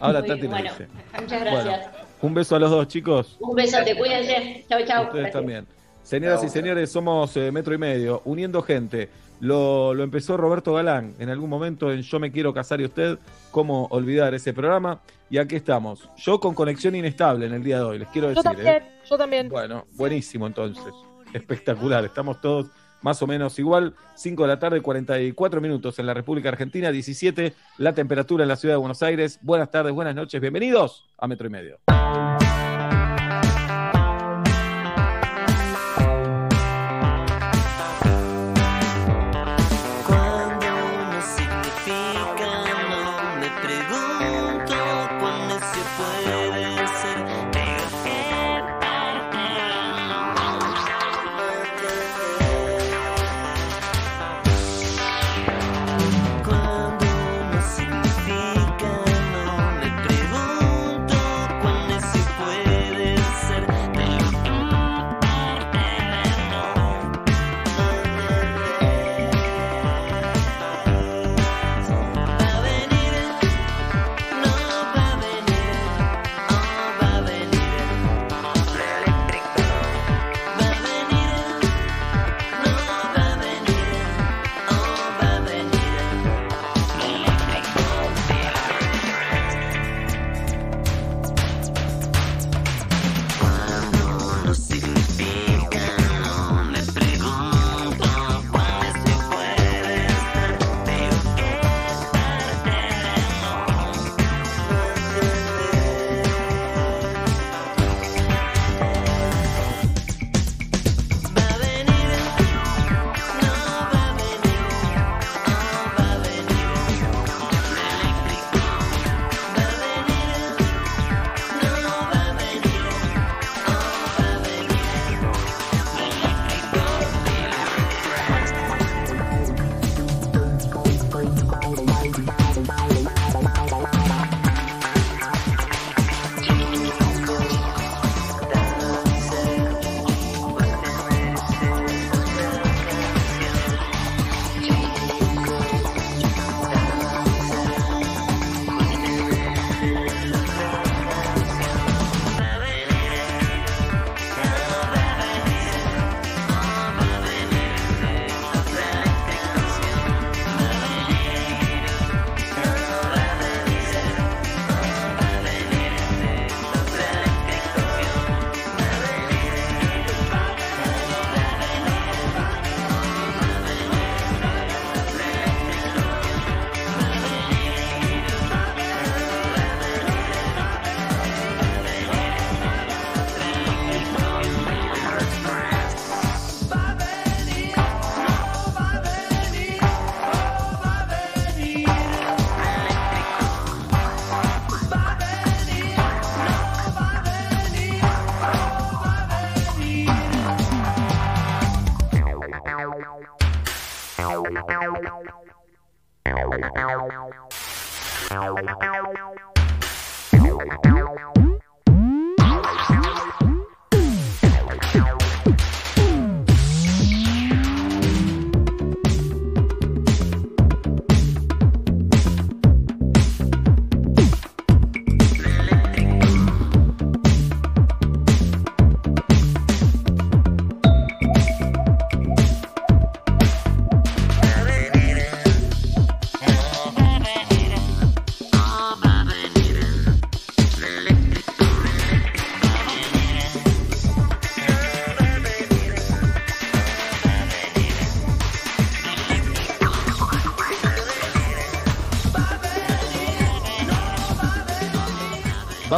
Ahora 0.00 0.22
Tati 0.24 0.46
bueno, 0.46 0.70
dice. 0.70 0.88
muchas 1.20 1.40
gracias. 1.40 1.86
Un 2.22 2.34
beso 2.34 2.56
a 2.56 2.58
los 2.58 2.70
dos, 2.70 2.88
chicos. 2.88 3.36
Un 3.40 3.54
besote, 3.54 3.96
cuídense. 3.96 4.64
Chau, 4.68 4.80
chau. 4.86 5.04
Ustedes 5.04 5.22
Gracias. 5.24 5.32
también. 5.32 5.66
Señoras 6.02 6.42
y 6.44 6.48
señores, 6.48 6.90
somos 6.90 7.36
eh, 7.36 7.50
Metro 7.50 7.74
y 7.74 7.78
Medio, 7.78 8.22
uniendo 8.24 8.62
gente. 8.62 9.08
Lo, 9.40 9.92
lo 9.92 10.02
empezó 10.02 10.36
Roberto 10.38 10.72
Galán 10.72 11.14
en 11.18 11.28
algún 11.28 11.50
momento 11.50 11.92
en 11.92 12.00
Yo 12.00 12.18
me 12.18 12.32
quiero 12.32 12.54
casar 12.54 12.80
y 12.80 12.84
usted, 12.86 13.18
cómo 13.50 13.86
olvidar 13.90 14.32
ese 14.34 14.54
programa. 14.54 15.00
Y 15.28 15.38
aquí 15.38 15.56
estamos. 15.56 16.08
Yo 16.16 16.40
con 16.40 16.54
conexión 16.54 16.94
inestable 16.94 17.46
en 17.46 17.52
el 17.54 17.62
día 17.62 17.78
de 17.78 17.84
hoy, 17.84 17.98
les 17.98 18.08
quiero 18.08 18.28
Yo 18.28 18.42
decir. 18.42 18.44
también, 18.44 18.76
¿eh? 18.76 18.82
yo 19.10 19.18
también. 19.18 19.48
Bueno, 19.48 19.84
buenísimo 19.94 20.46
entonces. 20.46 20.94
Espectacular. 21.34 22.04
Estamos 22.04 22.40
todos 22.40 22.68
más 23.06 23.22
o 23.22 23.28
menos 23.28 23.56
igual. 23.60 23.94
5 24.16 24.42
de 24.42 24.48
la 24.48 24.58
tarde, 24.58 24.80
44 24.80 25.60
minutos 25.60 25.96
en 26.00 26.06
la 26.06 26.12
República 26.12 26.48
Argentina, 26.48 26.90
17 26.90 27.54
la 27.78 27.94
temperatura 27.94 28.42
en 28.42 28.48
la 28.48 28.56
ciudad 28.56 28.74
de 28.74 28.78
Buenos 28.78 29.00
Aires. 29.04 29.38
Buenas 29.42 29.70
tardes, 29.70 29.92
buenas 29.92 30.16
noches, 30.16 30.40
bienvenidos 30.40 31.06
a 31.16 31.28
Metro 31.28 31.46
y 31.46 31.50
Medio. 31.50 31.78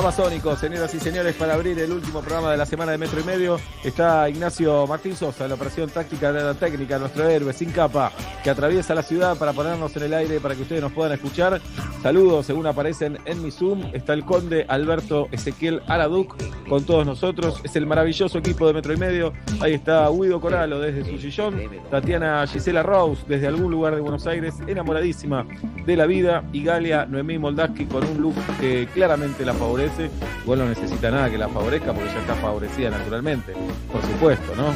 Babasónicos, 0.08 0.58
señoras 0.58 0.94
y 0.94 1.00
señores, 1.00 1.34
para 1.34 1.52
abrir 1.52 1.78
el 1.78 1.92
último 1.92 2.20
programa 2.20 2.50
de 2.50 2.56
la 2.56 2.64
semana 2.64 2.92
de 2.92 2.96
Metro 2.96 3.20
y 3.20 3.24
Medio 3.24 3.60
está 3.84 4.26
Ignacio 4.30 4.86
Martín 4.86 5.14
Sosa, 5.14 5.46
la 5.46 5.52
operación 5.52 5.90
táctica 5.90 6.32
de 6.32 6.42
la 6.42 6.54
técnica, 6.54 6.98
nuestro 6.98 7.28
héroe 7.28 7.52
sin 7.52 7.70
capa, 7.72 8.10
que 8.42 8.48
atraviesa 8.48 8.94
la 8.94 9.02
ciudad 9.02 9.36
para 9.36 9.52
ponernos 9.52 9.94
en 9.98 10.04
el 10.04 10.14
aire 10.14 10.40
para 10.40 10.54
que 10.54 10.62
ustedes 10.62 10.80
nos 10.80 10.92
puedan 10.92 11.12
escuchar. 11.12 11.60
Saludos, 12.02 12.46
según 12.46 12.66
aparecen 12.66 13.18
en 13.26 13.42
mi 13.42 13.50
Zoom, 13.50 13.82
está 13.92 14.14
el 14.14 14.24
conde 14.24 14.64
Alberto 14.68 15.28
Ezequiel 15.30 15.82
Araduc 15.88 16.36
con 16.70 16.84
todos 16.84 17.04
nosotros. 17.04 17.60
Es 17.62 17.76
el 17.76 17.84
maravilloso 17.84 18.38
equipo 18.38 18.66
de 18.66 18.72
Metro 18.72 18.94
y 18.94 18.96
Medio. 18.96 19.34
Ahí 19.60 19.74
está 19.74 20.08
Guido 20.08 20.40
Coralo 20.40 20.80
desde 20.80 21.04
su 21.04 21.18
sillón, 21.18 21.60
Tatiana 21.90 22.46
Gisela 22.46 22.82
Rose 22.82 23.24
desde 23.28 23.46
algún 23.46 23.70
lugar 23.70 23.94
de 23.94 24.00
Buenos 24.00 24.26
Aires, 24.26 24.54
enamoradísima 24.66 25.44
de 25.84 25.96
la 25.96 26.06
vida, 26.06 26.44
y 26.52 26.64
Galia 26.64 27.04
Noemí 27.04 27.36
Moldaski 27.36 27.84
con 27.84 28.06
un 28.06 28.22
look 28.22 28.34
que 28.58 28.88
claramente 28.94 29.44
la 29.44 29.52
favorece. 29.52 29.97
Igual 30.42 30.58
no 30.60 30.66
necesita 30.66 31.10
nada 31.10 31.30
que 31.30 31.38
la 31.38 31.48
favorezca 31.48 31.92
porque 31.92 32.10
ya 32.10 32.20
está 32.20 32.34
favorecida 32.34 32.90
naturalmente, 32.90 33.54
por 33.92 34.02
supuesto, 34.02 34.54
¿no? 34.56 34.72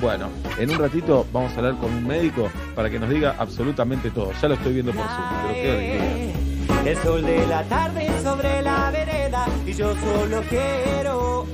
Bueno, 0.00 0.28
en 0.58 0.70
un 0.70 0.78
ratito 0.78 1.26
vamos 1.32 1.52
a 1.52 1.56
hablar 1.56 1.76
con 1.78 1.92
un 1.92 2.06
médico 2.06 2.50
para 2.74 2.90
que 2.90 2.98
nos 2.98 3.08
diga 3.08 3.36
absolutamente 3.38 4.10
todo. 4.10 4.32
Ya 4.40 4.48
lo 4.48 4.54
estoy 4.54 4.74
viendo 4.74 4.92
por 4.92 5.06
Zoom, 5.06 5.52
pero. 5.52 6.46
El 6.84 6.96
sol 6.98 7.22
de 7.22 7.46
la 7.48 7.64
tarde 7.64 8.08
sobre 8.22 8.62
la 8.62 8.92
vereda 8.92 9.46
y 9.66 9.72
yo 9.72 9.92
solo 9.96 10.40
quiero 10.48 11.46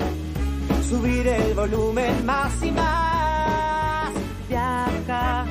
subir 0.86 1.26
el 1.26 1.54
volumen 1.54 2.26
más 2.26 2.62
y 2.62 2.70
más. 2.70 4.12
Viaja 4.46 5.46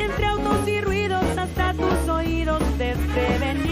entre 0.00 0.26
autos 0.26 0.66
y 0.66 0.80
ruidos 0.80 1.24
hasta 1.38 1.72
tus 1.74 2.08
oídos 2.08 2.62
desprevenidos. 2.78 3.69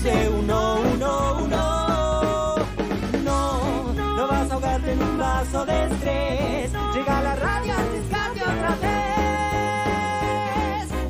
Dice 0.00 0.28
uno, 0.28 0.76
uno, 0.94 1.38
uno. 1.42 2.54
No, 3.24 3.92
no 4.16 4.28
vas 4.28 4.48
a 4.48 4.54
ahogarte 4.54 4.92
en 4.92 5.02
un 5.02 5.18
vaso 5.18 5.66
de 5.66 5.86
estrés. 5.86 6.70
Llega 6.94 7.20
la 7.20 7.34
radio, 7.34 7.74
descarga 7.92 8.42
otra 8.42 8.76
vez. 8.80 9.82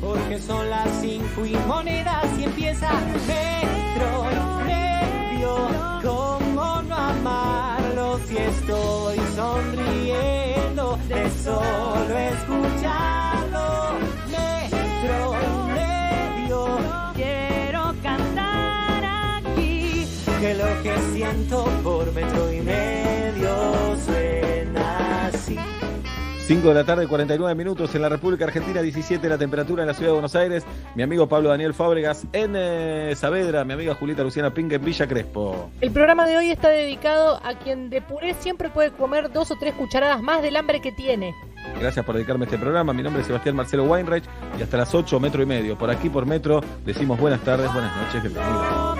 Porque 0.01 0.39
son 0.39 0.71
las 0.71 0.89
cinco 1.01 1.45
y 1.45 1.55
monedas 1.67 2.25
y 2.39 2.45
empieza 2.45 2.89
Metro 3.27 4.25
y 4.31 4.39
Medio. 4.65 5.69
¿Cómo 6.01 6.81
no 6.81 6.95
amarlo 6.95 8.19
si 8.27 8.37
estoy 8.37 9.19
sonriendo 9.35 10.97
de 11.07 11.29
solo 11.43 12.17
escucharlo? 12.17 13.99
Metro 14.31 15.48
que 20.39 20.53
lo 20.53 20.83
que 20.83 20.95
siento 21.13 21.65
por 21.83 22.13
metro 22.13 22.51
y 22.53 22.61
medio 22.61 23.28
5 26.49 26.67
de 26.67 26.73
la 26.73 26.83
tarde, 26.83 27.07
49 27.07 27.53
minutos 27.53 27.93
en 27.93 28.01
la 28.01 28.09
República 28.09 28.45
Argentina, 28.45 28.81
17 28.81 29.29
la 29.29 29.37
temperatura 29.37 29.83
en 29.83 29.87
la 29.87 29.93
ciudad 29.93 30.07
de 30.07 30.13
Buenos 30.13 30.35
Aires. 30.35 30.63
Mi 30.95 31.03
amigo 31.03 31.29
Pablo 31.29 31.49
Daniel 31.49 31.75
Fábregas 31.75 32.25
en 32.33 32.55
eh, 32.55 33.13
Saavedra, 33.15 33.63
mi 33.65 33.73
amiga 33.73 33.93
Julieta 33.93 34.23
Luciana 34.23 34.51
Pink 34.51 34.73
en 34.73 34.83
Villa 34.83 35.05
Crespo. 35.05 35.69
El 35.79 35.91
programa 35.91 36.25
de 36.25 36.37
hoy 36.37 36.49
está 36.49 36.69
dedicado 36.69 37.39
a 37.43 37.53
quien 37.53 37.91
de 37.91 38.01
puré 38.01 38.33
siempre 38.39 38.69
puede 38.69 38.89
comer 38.89 39.31
dos 39.31 39.51
o 39.51 39.57
tres 39.59 39.75
cucharadas 39.75 40.23
más 40.23 40.41
del 40.41 40.55
hambre 40.55 40.81
que 40.81 40.91
tiene. 40.91 41.35
Gracias 41.79 42.03
por 42.03 42.15
dedicarme 42.15 42.45
a 42.45 42.47
este 42.47 42.57
programa. 42.57 42.93
Mi 42.93 43.03
nombre 43.03 43.21
es 43.21 43.27
Sebastián 43.27 43.55
Marcelo 43.55 43.83
Weinreich 43.83 44.23
y 44.57 44.63
hasta 44.63 44.75
las 44.75 44.95
8, 44.95 45.19
metro 45.19 45.43
y 45.43 45.45
medio. 45.45 45.77
Por 45.77 45.91
aquí, 45.91 46.09
por 46.09 46.25
metro, 46.25 46.63
decimos 46.83 47.19
buenas 47.19 47.41
tardes, 47.41 47.71
buenas 47.71 47.95
noches, 47.95 48.23
bienvenidos. 48.23 48.97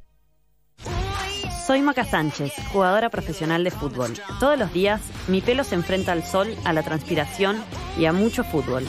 Soy 1.70 1.84
Maca 1.84 2.04
Sánchez, 2.04 2.52
jugadora 2.74 3.12
profesional 3.12 3.64
de 3.64 3.70
fútbol. 3.70 4.16
Todos 4.40 4.58
los 4.58 4.74
días 4.74 5.02
mi 5.28 5.40
pelo 5.40 5.64
se 5.64 5.76
enfrenta 5.76 6.14
al 6.14 6.24
sol, 6.24 6.56
a 6.66 6.74
la 6.74 6.82
transpiración 6.82 7.58
y 7.96 8.06
a 8.06 8.12
mucho 8.12 8.44
fútbol. 8.44 8.88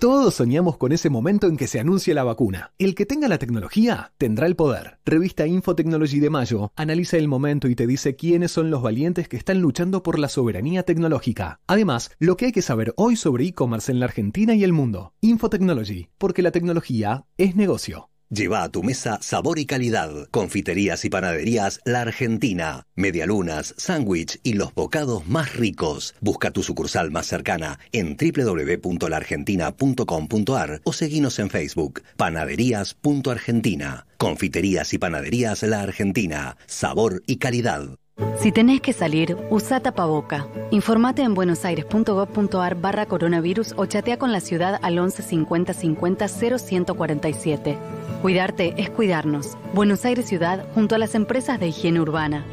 Todos 0.00 0.34
soñamos 0.34 0.76
con 0.76 0.90
ese 0.90 1.08
momento 1.08 1.46
en 1.46 1.56
que 1.56 1.68
se 1.68 1.78
anuncie 1.78 2.14
la 2.14 2.24
vacuna. 2.24 2.72
El 2.78 2.96
que 2.96 3.06
tenga 3.06 3.28
la 3.28 3.38
tecnología 3.38 4.10
tendrá 4.18 4.48
el 4.48 4.56
poder. 4.56 4.98
Revista 5.04 5.46
Infotechnology 5.46 6.18
de 6.18 6.30
Mayo 6.30 6.72
analiza 6.74 7.16
el 7.16 7.28
momento 7.28 7.68
y 7.68 7.76
te 7.76 7.86
dice 7.86 8.16
quiénes 8.16 8.50
son 8.50 8.72
los 8.72 8.82
valientes 8.82 9.28
que 9.28 9.36
están 9.36 9.60
luchando 9.60 10.02
por 10.02 10.18
la 10.18 10.28
soberanía 10.28 10.82
tecnológica. 10.82 11.60
Además, 11.68 12.10
lo 12.18 12.36
que 12.36 12.46
hay 12.46 12.52
que 12.52 12.62
saber 12.62 12.92
hoy 12.96 13.14
sobre 13.14 13.44
e-commerce 13.44 13.92
en 13.92 14.00
la 14.00 14.06
Argentina 14.06 14.52
y 14.56 14.64
el 14.64 14.72
mundo. 14.72 15.12
Infotechnology, 15.20 16.08
porque 16.18 16.42
la 16.42 16.50
tecnología 16.50 17.24
es 17.36 17.54
negocio. 17.54 18.10
Lleva 18.30 18.62
a 18.62 18.68
tu 18.68 18.82
mesa 18.82 19.18
sabor 19.22 19.58
y 19.58 19.64
calidad. 19.64 20.28
Confiterías 20.30 21.06
y 21.06 21.10
panaderías 21.10 21.80
La 21.86 22.02
Argentina. 22.02 22.84
Medialunas, 22.94 23.74
sándwich 23.78 24.38
y 24.42 24.52
los 24.52 24.74
bocados 24.74 25.26
más 25.26 25.56
ricos. 25.56 26.14
Busca 26.20 26.50
tu 26.50 26.62
sucursal 26.62 27.10
más 27.10 27.24
cercana 27.26 27.78
en 27.90 28.18
www.laargentina.com.ar 28.18 30.82
o 30.84 30.92
seguinos 30.92 31.38
en 31.38 31.48
Facebook. 31.48 32.02
Panaderías.argentina. 32.18 34.06
Confiterías 34.18 34.92
y 34.92 34.98
panaderías 34.98 35.62
La 35.62 35.80
Argentina. 35.80 36.58
Sabor 36.66 37.22
y 37.26 37.36
calidad. 37.36 37.96
Si 38.40 38.52
tenés 38.52 38.80
que 38.80 38.92
salir, 38.92 39.36
usa 39.48 39.80
tapaboca. 39.80 40.48
Informate 40.70 41.22
en 41.22 41.34
buenosaires.gov.ar 41.34 42.80
barra 42.80 43.06
coronavirus 43.06 43.74
o 43.76 43.86
chatea 43.86 44.18
con 44.18 44.32
la 44.32 44.40
ciudad 44.40 44.78
al 44.82 44.98
11 44.98 45.22
50 45.22 45.72
50 45.72 46.28
0147. 46.28 47.78
Cuidarte 48.22 48.74
es 48.78 48.90
cuidarnos. 48.90 49.56
Buenos 49.74 50.04
Aires 50.04 50.26
Ciudad 50.26 50.66
junto 50.74 50.96
a 50.96 50.98
las 50.98 51.14
empresas 51.14 51.60
de 51.60 51.68
higiene 51.68 52.00
urbana. 52.00 52.44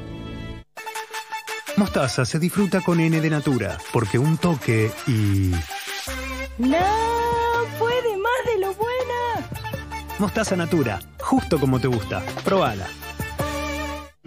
Mostaza 1.75 2.23
se 2.23 2.37
disfruta 2.37 2.81
con 2.81 2.99
N 2.99 3.19
de 3.19 3.29
Natura, 3.29 3.77
porque 3.91 4.19
un 4.19 4.37
toque 4.37 4.91
y... 5.07 5.51
¡No! 6.59 6.77
¡Puede 7.79 8.15
más 8.15 8.53
de 8.53 8.59
lo 8.59 8.73
buena! 8.75 9.49
Mostaza 10.19 10.55
Natura, 10.55 10.99
justo 11.19 11.59
como 11.59 11.79
te 11.79 11.87
gusta. 11.87 12.23
Probala. 12.43 12.87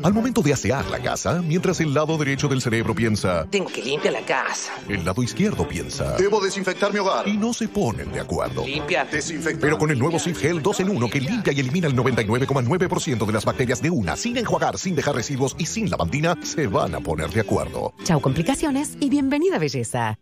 Al 0.02 0.12
momento 0.14 0.42
de 0.42 0.52
asear 0.52 0.86
la 0.90 1.00
casa, 1.00 1.42
mientras 1.42 1.80
el 1.80 1.92
lado 1.92 2.16
derecho 2.16 2.46
del 2.46 2.60
cerebro 2.62 2.94
piensa, 2.94 3.46
Tengo 3.50 3.66
que 3.68 3.82
limpiar 3.82 4.14
la 4.14 4.20
casa. 4.24 4.72
el 4.88 5.04
lado 5.04 5.22
izquierdo 5.24 5.66
piensa, 5.66 6.16
Debo 6.16 6.40
desinfectar 6.40 6.92
mi 6.92 7.00
hogar. 7.00 7.26
y 7.26 7.36
no 7.36 7.52
se 7.52 7.66
ponen 7.66 8.12
de 8.12 8.20
acuerdo. 8.20 8.64
Limpiar. 8.64 9.10
Desinfectar. 9.10 9.60
Pero 9.60 9.76
con 9.76 9.90
el 9.90 9.98
nuevo 9.98 10.20
Sif 10.20 10.38
Gel 10.38 10.62
2 10.62 10.80
en 10.80 10.90
1 10.90 11.10
que 11.10 11.20
limpia 11.20 11.52
y 11.52 11.58
elimina 11.60 11.88
el 11.88 11.96
99,9% 11.96 13.26
de 13.26 13.32
las 13.32 13.44
bacterias 13.44 13.82
de 13.82 13.90
una, 13.90 14.16
sin 14.16 14.36
enjuagar, 14.36 14.78
sin 14.78 14.94
dejar 14.94 15.16
residuos 15.16 15.56
y 15.58 15.66
sin 15.66 15.90
lavandina, 15.90 16.36
se 16.44 16.68
van 16.68 16.94
a 16.94 17.00
poner 17.00 17.30
de 17.30 17.40
acuerdo. 17.40 17.92
Chau 18.04 18.20
complicaciones 18.20 18.96
y 19.00 19.10
bienvenida 19.10 19.58
belleza. 19.58 20.18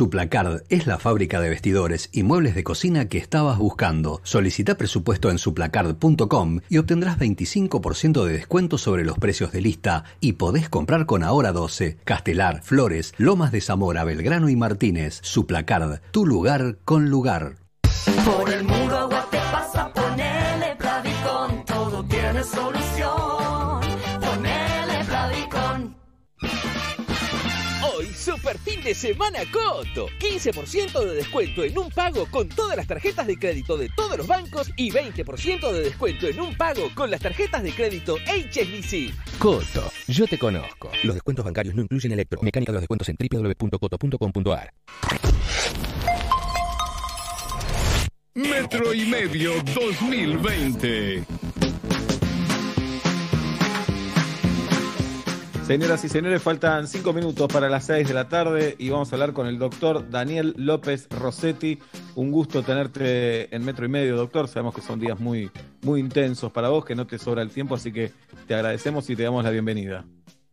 Suplacard 0.00 0.62
es 0.70 0.86
la 0.86 0.98
fábrica 0.98 1.42
de 1.42 1.50
vestidores 1.50 2.08
y 2.10 2.22
muebles 2.22 2.54
de 2.54 2.64
cocina 2.64 3.10
que 3.10 3.18
estabas 3.18 3.58
buscando. 3.58 4.22
Solicita 4.24 4.78
presupuesto 4.78 5.30
en 5.30 5.36
suplacard.com 5.36 6.60
y 6.70 6.78
obtendrás 6.78 7.18
25% 7.18 8.24
de 8.24 8.32
descuento 8.32 8.78
sobre 8.78 9.04
los 9.04 9.18
precios 9.18 9.52
de 9.52 9.60
lista 9.60 10.04
y 10.18 10.32
podés 10.32 10.70
comprar 10.70 11.04
con 11.04 11.22
Ahora 11.22 11.52
12, 11.52 11.98
Castelar, 12.02 12.62
Flores, 12.62 13.12
Lomas 13.18 13.52
de 13.52 13.60
Zamora, 13.60 14.04
Belgrano 14.04 14.48
y 14.48 14.56
Martínez. 14.56 15.20
Suplacard, 15.22 16.00
tu 16.12 16.24
lugar 16.24 16.78
con 16.86 17.10
lugar. 17.10 17.56
Por 18.24 18.48
el 18.48 18.64
mundo 18.64 18.96
agua 18.96 19.28
te 19.30 19.36
pasa, 19.52 19.92
ponele 19.92 20.78
todo 21.66 22.02
tiene 22.06 22.42
solución. 22.42 23.29
De 28.90 28.94
semana 28.96 29.38
Coto. 29.52 30.08
15% 30.18 31.04
de 31.04 31.14
descuento 31.14 31.62
en 31.62 31.78
un 31.78 31.88
pago 31.90 32.26
con 32.26 32.48
todas 32.48 32.76
las 32.76 32.88
tarjetas 32.88 33.24
de 33.24 33.38
crédito 33.38 33.76
de 33.76 33.88
todos 33.90 34.18
los 34.18 34.26
bancos 34.26 34.68
y 34.76 34.90
20% 34.90 35.70
de 35.70 35.80
descuento 35.80 36.26
en 36.26 36.40
un 36.40 36.56
pago 36.56 36.90
con 36.96 37.08
las 37.08 37.20
tarjetas 37.20 37.62
de 37.62 37.72
crédito 37.72 38.16
HSBC. 38.26 39.14
Coto, 39.38 39.92
yo 40.08 40.26
te 40.26 40.40
conozco. 40.40 40.90
Los 41.04 41.14
descuentos 41.14 41.44
bancarios 41.44 41.76
no 41.76 41.82
incluyen 41.82 42.10
electro. 42.10 42.40
Mecánica 42.42 42.72
de 42.72 42.78
los 42.78 42.82
descuentos 42.82 43.08
en 43.08 43.16
www.coto.com.ar. 43.16 44.72
Metro 48.34 48.92
y 48.92 49.06
medio 49.06 49.52
2020. 49.72 51.24
Señoras 55.70 56.04
y 56.04 56.08
señores, 56.08 56.42
faltan 56.42 56.88
cinco 56.88 57.12
minutos 57.12 57.46
para 57.46 57.68
las 57.68 57.84
seis 57.84 58.08
de 58.08 58.12
la 58.12 58.28
tarde 58.28 58.74
y 58.76 58.90
vamos 58.90 59.12
a 59.12 59.14
hablar 59.14 59.32
con 59.32 59.46
el 59.46 59.56
doctor 59.56 60.10
Daniel 60.10 60.52
López 60.56 61.06
Rossetti. 61.08 61.78
Un 62.16 62.32
gusto 62.32 62.64
tenerte 62.64 63.54
en 63.54 63.64
metro 63.64 63.86
y 63.86 63.88
medio, 63.88 64.16
doctor. 64.16 64.48
Sabemos 64.48 64.74
que 64.74 64.80
son 64.80 64.98
días 64.98 65.20
muy, 65.20 65.48
muy 65.82 66.00
intensos 66.00 66.50
para 66.50 66.70
vos, 66.70 66.84
que 66.84 66.96
no 66.96 67.06
te 67.06 67.18
sobra 67.18 67.42
el 67.42 67.52
tiempo, 67.52 67.76
así 67.76 67.92
que 67.92 68.10
te 68.48 68.54
agradecemos 68.54 69.08
y 69.10 69.14
te 69.14 69.22
damos 69.22 69.44
la 69.44 69.50
bienvenida. 69.50 70.04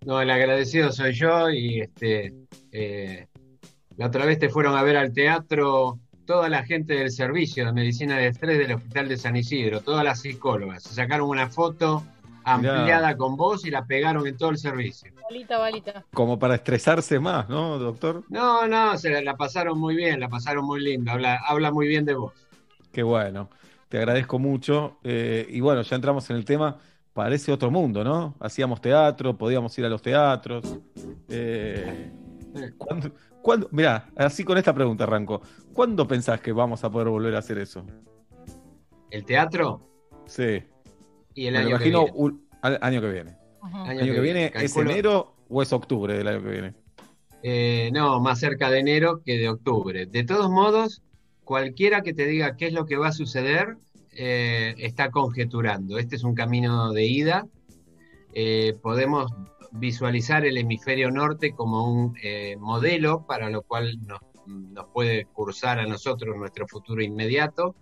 No, 0.06 0.22
el 0.22 0.30
agradecido 0.30 0.92
soy 0.92 1.14
yo 1.14 1.50
y 1.50 1.82
este 1.82 2.36
eh, 2.72 3.26
la 3.96 4.06
otra 4.06 4.24
vez 4.24 4.38
te 4.38 4.50
fueron 4.50 4.78
a 4.78 4.84
ver 4.84 4.98
al 4.98 5.14
teatro 5.14 5.98
toda 6.28 6.48
la 6.48 6.64
gente 6.64 6.94
del 6.94 7.10
servicio 7.10 7.66
de 7.66 7.74
medicina 7.74 8.20
de 8.20 8.28
estrés 8.28 8.60
del 8.60 8.74
Hospital 8.74 9.10
de 9.10 9.18
San 9.18 9.36
Isidro, 9.36 9.82
todas 9.82 10.04
las 10.04 10.22
psicólogas. 10.22 10.84
Se 10.84 10.94
sacaron 10.94 11.28
una 11.28 11.50
foto 11.50 12.04
ampliada 12.54 13.18
con 13.18 13.36
vos 13.36 13.66
y 13.66 13.72
la 13.72 13.86
pegaron 13.86 14.26
en 14.28 14.38
todo 14.38 14.50
el 14.52 14.58
servicio. 14.58 15.12
Balita, 15.24 15.58
balita. 15.58 16.06
Como 16.14 16.40
para 16.40 16.56
estresarse 16.56 17.20
más, 17.20 17.50
¿no, 17.50 17.78
doctor? 17.78 18.24
No, 18.30 18.68
no, 18.68 18.98
se 18.98 19.10
la, 19.10 19.22
la 19.22 19.36
pasaron 19.36 19.78
muy 19.80 19.96
bien, 19.96 20.20
la 20.20 20.30
pasaron 20.30 20.66
muy 20.66 20.82
lindo. 20.82 21.12
Habla, 21.12 21.40
habla 21.48 21.72
muy 21.72 21.88
bien 21.88 22.06
de 22.06 22.14
vos. 22.16 22.34
Qué 22.92 23.04
bueno, 23.04 23.50
te 23.90 23.98
agradezco 23.98 24.40
mucho. 24.40 24.98
Eh, 25.04 25.46
y 25.50 25.60
bueno, 25.60 25.82
ya 25.82 25.96
entramos 25.96 26.30
en 26.30 26.38
el 26.38 26.46
tema. 26.46 26.78
Parece 27.14 27.52
otro 27.52 27.72
mundo, 27.72 28.04
¿no? 28.04 28.36
Hacíamos 28.40 28.80
teatro, 28.80 29.36
podíamos 29.38 29.78
ir 29.80 29.86
a 29.86 29.90
los 29.90 30.02
teatros. 30.02 30.78
Eh, 31.30 32.12
¿cuándo, 32.78 33.12
cuándo- 33.42 33.68
mirá, 33.72 34.10
así 34.16 34.44
con 34.44 34.58
esta 34.58 34.74
pregunta 34.74 35.04
arranco. 35.04 35.42
¿Cuándo 35.74 36.08
pensás 36.08 36.40
que 36.42 36.52
vamos 36.52 36.84
a 36.84 36.90
poder 36.92 37.10
volver 37.10 37.36
a 37.36 37.40
hacer 37.40 37.58
eso? 37.58 37.84
¿El 39.10 39.26
teatro? 39.26 39.82
Sí. 40.26 40.62
Y 41.38 41.46
el 41.48 41.54
Me 41.54 41.60
lo 41.62 41.68
año 41.68 41.78
que 41.78 41.88
imagino 41.90 42.04
viene. 42.06 42.18
un- 42.18 42.48
al- 42.64 42.80
año 42.82 43.00
que 43.02 43.12
viene. 43.12 43.38
Año 43.62 43.84
¿Año, 43.84 44.00
que 44.00 44.06
que 44.06 44.20
viene 44.22 44.50
viene, 44.52 44.66
es 44.66 44.76
enero 44.76 45.36
o 45.50 45.62
es 45.62 45.72
octubre 45.72 46.18
del 46.18 46.28
año 46.28 46.42
que 46.42 46.50
viene? 46.50 46.74
Eh, 47.44 47.92
no, 47.94 48.20
más 48.20 48.40
cerca 48.40 48.70
de 48.72 48.80
enero 48.80 49.22
que 49.24 49.38
de 49.38 49.48
octubre. 49.50 50.08
De 50.08 50.24
todos 50.24 50.50
modos, 50.50 51.04
cualquiera 51.44 52.02
que 52.02 52.14
te 52.14 52.26
diga 52.26 52.56
qué 52.58 52.68
es 52.68 52.74
lo 52.74 52.86
que 52.86 52.98
va 52.98 53.10
a 53.10 53.12
suceder, 53.12 53.78
eh, 54.14 54.74
está 54.80 55.12
conjeturando. 55.12 56.00
Este 56.00 56.16
es 56.16 56.24
un 56.24 56.34
camino 56.34 56.92
de 56.92 57.06
ida. 57.06 57.46
Eh, 58.34 58.74
podemos 58.82 59.32
visualizar 59.72 60.44
el 60.46 60.58
hemisferio 60.58 61.12
norte 61.12 61.52
como 61.52 61.92
un 61.92 62.16
eh, 62.24 62.56
modelo 62.60 63.26
para 63.28 63.50
lo 63.52 63.62
cual 63.62 64.00
nos, 64.08 64.20
nos 64.48 64.86
puede 64.88 65.26
cursar 65.26 65.78
a 65.80 65.86
nosotros 65.86 66.36
nuestro 66.36 66.68
futuro 66.68 67.04
inmediato, 67.04 67.76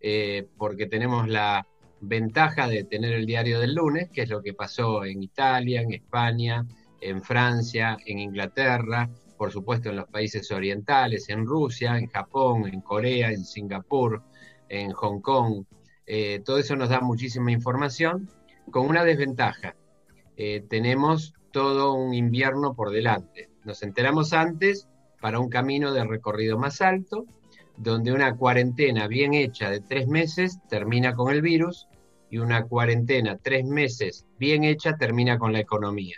eh, 0.00 0.48
porque 0.56 0.86
tenemos 0.86 1.28
la 1.28 1.66
ventaja 2.00 2.68
de 2.68 2.84
tener 2.84 3.12
el 3.12 3.26
diario 3.26 3.60
del 3.60 3.74
lunes, 3.74 4.10
que 4.10 4.22
es 4.22 4.30
lo 4.30 4.42
que 4.42 4.54
pasó 4.54 5.04
en 5.04 5.22
Italia, 5.22 5.82
en 5.82 5.92
España, 5.92 6.66
en 7.00 7.22
Francia, 7.22 7.96
en 8.06 8.18
Inglaterra, 8.18 9.08
por 9.36 9.50
supuesto 9.50 9.88
en 9.88 9.96
los 9.96 10.08
países 10.08 10.50
orientales, 10.50 11.28
en 11.30 11.46
Rusia, 11.46 11.96
en 11.96 12.08
Japón, 12.08 12.66
en 12.66 12.80
Corea, 12.80 13.30
en 13.30 13.44
Singapur, 13.44 14.22
en 14.68 14.92
Hong 14.92 15.20
Kong. 15.20 15.64
Eh, 16.06 16.42
todo 16.44 16.58
eso 16.58 16.76
nos 16.76 16.90
da 16.90 17.00
muchísima 17.00 17.50
información, 17.50 18.30
con 18.70 18.86
una 18.86 19.04
desventaja. 19.04 19.76
Eh, 20.36 20.64
tenemos 20.68 21.34
todo 21.52 21.94
un 21.94 22.14
invierno 22.14 22.74
por 22.74 22.90
delante. 22.90 23.48
Nos 23.64 23.82
enteramos 23.82 24.32
antes 24.32 24.88
para 25.20 25.38
un 25.38 25.48
camino 25.48 25.92
de 25.92 26.04
recorrido 26.04 26.58
más 26.58 26.80
alto, 26.80 27.26
donde 27.82 28.12
una 28.12 28.36
cuarentena 28.36 29.08
bien 29.08 29.32
hecha 29.32 29.70
de 29.70 29.80
tres 29.80 30.06
meses 30.06 30.58
termina 30.68 31.14
con 31.14 31.32
el 31.32 31.40
virus 31.40 31.88
y 32.28 32.36
una 32.36 32.64
cuarentena 32.64 33.38
tres 33.42 33.64
meses 33.64 34.26
bien 34.38 34.64
hecha 34.64 34.96
termina 34.96 35.38
con 35.38 35.52
la 35.52 35.60
economía. 35.60 36.16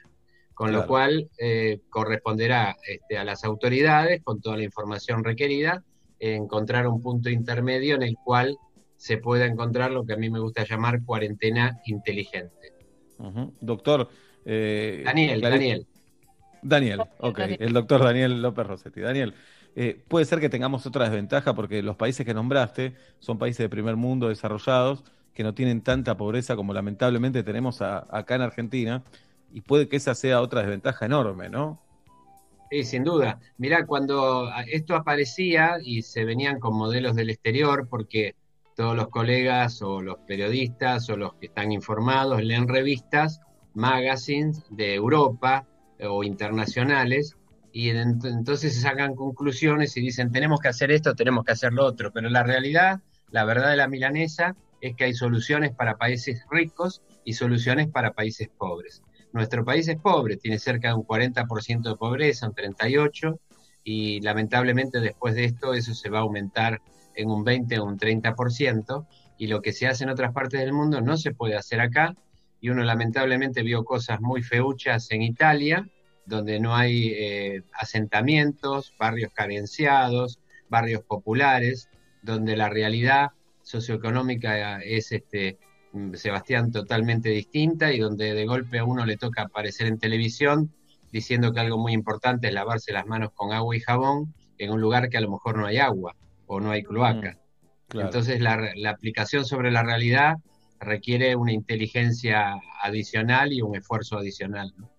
Con 0.54 0.72
lo 0.72 0.86
cual 0.86 1.28
eh, 1.38 1.80
corresponderá 1.88 2.76
este, 2.86 3.16
a 3.16 3.24
las 3.24 3.42
autoridades, 3.42 4.22
con 4.22 4.40
toda 4.40 4.56
la 4.56 4.62
información 4.64 5.24
requerida, 5.24 5.82
encontrar 6.20 6.86
un 6.86 7.00
punto 7.00 7.30
intermedio 7.30 7.94
en 7.96 8.02
el 8.02 8.16
cual 8.22 8.56
se 8.96 9.16
pueda 9.16 9.46
encontrar 9.46 9.90
lo 9.90 10.04
que 10.04 10.12
a 10.12 10.16
mí 10.16 10.30
me 10.30 10.38
gusta 10.38 10.64
llamar 10.64 11.02
cuarentena 11.04 11.80
inteligente. 11.86 12.72
Doctor. 13.60 14.08
eh, 14.44 15.02
Daniel, 15.04 15.40
Daniel. 15.40 15.86
Daniel, 16.62 17.02
ok, 17.18 17.40
el 17.58 17.72
doctor 17.72 18.04
Daniel 18.04 18.40
López 18.40 18.66
Rossetti. 18.66 19.00
Daniel, 19.00 19.34
eh, 19.74 20.02
puede 20.08 20.24
ser 20.24 20.40
que 20.40 20.48
tengamos 20.48 20.86
otra 20.86 21.04
desventaja 21.04 21.54
porque 21.54 21.82
los 21.82 21.96
países 21.96 22.26
que 22.26 22.34
nombraste 22.34 22.94
son 23.18 23.38
países 23.38 23.58
de 23.58 23.68
primer 23.68 23.96
mundo 23.96 24.28
desarrollados 24.28 25.04
que 25.34 25.42
no 25.42 25.54
tienen 25.54 25.80
tanta 25.80 26.16
pobreza 26.16 26.56
como 26.56 26.74
lamentablemente 26.74 27.42
tenemos 27.42 27.80
acá 27.80 28.34
en 28.34 28.42
Argentina 28.42 29.02
y 29.52 29.62
puede 29.62 29.88
que 29.88 29.96
esa 29.96 30.14
sea 30.14 30.40
otra 30.40 30.60
desventaja 30.60 31.06
enorme, 31.06 31.48
¿no? 31.48 31.80
Sí, 32.70 32.84
sin 32.84 33.04
duda. 33.04 33.38
Mirá, 33.58 33.84
cuando 33.86 34.50
esto 34.66 34.94
aparecía 34.94 35.76
y 35.82 36.02
se 36.02 36.24
venían 36.24 36.58
con 36.58 36.74
modelos 36.74 37.14
del 37.14 37.28
exterior, 37.28 37.86
porque 37.88 38.34
todos 38.74 38.96
los 38.96 39.08
colegas 39.08 39.82
o 39.82 40.00
los 40.00 40.16
periodistas 40.26 41.08
o 41.10 41.16
los 41.16 41.34
que 41.34 41.46
están 41.46 41.70
informados 41.72 42.42
leen 42.42 42.68
revistas, 42.68 43.40
magazines 43.74 44.64
de 44.70 44.94
Europa 44.94 45.66
eh, 45.98 46.06
o 46.06 46.24
internacionales, 46.24 47.36
y 47.72 47.90
ent- 47.90 48.24
entonces 48.26 48.74
se 48.74 48.80
sacan 48.80 49.14
conclusiones 49.14 49.96
y 49.96 50.00
dicen, 50.00 50.30
tenemos 50.30 50.60
que 50.60 50.68
hacer 50.68 50.90
esto, 50.90 51.14
tenemos 51.14 51.44
que 51.44 51.52
hacer 51.52 51.72
lo 51.72 51.84
otro, 51.84 52.12
pero 52.12 52.28
la 52.28 52.42
realidad, 52.42 53.00
la 53.30 53.44
verdad 53.44 53.70
de 53.70 53.76
la 53.76 53.88
milanesa, 53.88 54.54
es 54.80 54.94
que 54.96 55.04
hay 55.04 55.14
soluciones 55.14 55.74
para 55.74 55.96
países 55.96 56.42
ricos 56.50 57.02
y 57.24 57.34
soluciones 57.34 57.88
para 57.88 58.12
países 58.12 58.48
pobres. 58.48 59.02
Nuestro 59.32 59.64
país 59.64 59.88
es 59.88 59.96
pobre, 59.96 60.36
tiene 60.36 60.58
cerca 60.58 60.88
de 60.88 60.94
un 60.94 61.04
40% 61.04 61.90
de 61.90 61.96
pobreza, 61.96 62.48
un 62.48 62.54
38%, 62.54 63.38
y 63.84 64.20
lamentablemente 64.20 65.00
después 65.00 65.34
de 65.34 65.44
esto 65.44 65.74
eso 65.74 65.94
se 65.94 66.10
va 66.10 66.18
a 66.18 66.22
aumentar 66.22 66.80
en 67.14 67.30
un 67.30 67.42
20 67.42 67.78
o 67.78 67.84
un 67.84 67.96
30%, 67.96 69.06
y 69.38 69.46
lo 69.46 69.62
que 69.62 69.72
se 69.72 69.86
hace 69.86 70.04
en 70.04 70.10
otras 70.10 70.32
partes 70.32 70.60
del 70.60 70.72
mundo 70.72 71.00
no 71.00 71.16
se 71.16 71.32
puede 71.32 71.56
hacer 71.56 71.80
acá, 71.80 72.14
y 72.60 72.68
uno 72.68 72.82
lamentablemente 72.82 73.62
vio 73.62 73.84
cosas 73.84 74.20
muy 74.20 74.42
feuchas 74.42 75.10
en 75.10 75.22
Italia, 75.22 75.86
donde 76.26 76.60
no 76.60 76.74
hay 76.74 77.12
eh, 77.14 77.62
asentamientos, 77.72 78.94
barrios 78.98 79.32
carenciados, 79.32 80.38
barrios 80.68 81.02
populares, 81.02 81.88
donde 82.22 82.56
la 82.56 82.68
realidad 82.68 83.30
socioeconómica 83.62 84.80
es 84.80 85.12
este 85.12 85.58
mm, 85.92 86.14
Sebastián 86.14 86.72
totalmente 86.72 87.28
distinta 87.30 87.92
y 87.92 87.98
donde 87.98 88.34
de 88.34 88.46
golpe 88.46 88.78
a 88.78 88.84
uno 88.84 89.04
le 89.04 89.16
toca 89.16 89.42
aparecer 89.42 89.86
en 89.86 89.98
televisión 89.98 90.72
diciendo 91.10 91.52
que 91.52 91.60
algo 91.60 91.78
muy 91.78 91.92
importante 91.92 92.48
es 92.48 92.54
lavarse 92.54 92.92
las 92.92 93.06
manos 93.06 93.32
con 93.34 93.52
agua 93.52 93.76
y 93.76 93.80
jabón 93.80 94.34
en 94.58 94.70
un 94.70 94.80
lugar 94.80 95.08
que 95.08 95.18
a 95.18 95.20
lo 95.20 95.30
mejor 95.30 95.58
no 95.58 95.66
hay 95.66 95.78
agua 95.78 96.16
o 96.46 96.60
no 96.60 96.70
hay 96.70 96.82
cloaca. 96.82 97.38
claro. 97.88 98.08
Entonces 98.08 98.40
la, 98.40 98.70
la 98.76 98.90
aplicación 98.90 99.44
sobre 99.44 99.70
la 99.70 99.82
realidad 99.82 100.36
requiere 100.80 101.36
una 101.36 101.52
inteligencia 101.52 102.54
adicional 102.82 103.52
y 103.52 103.62
un 103.62 103.76
esfuerzo 103.76 104.18
adicional. 104.18 104.72
¿no? 104.76 104.91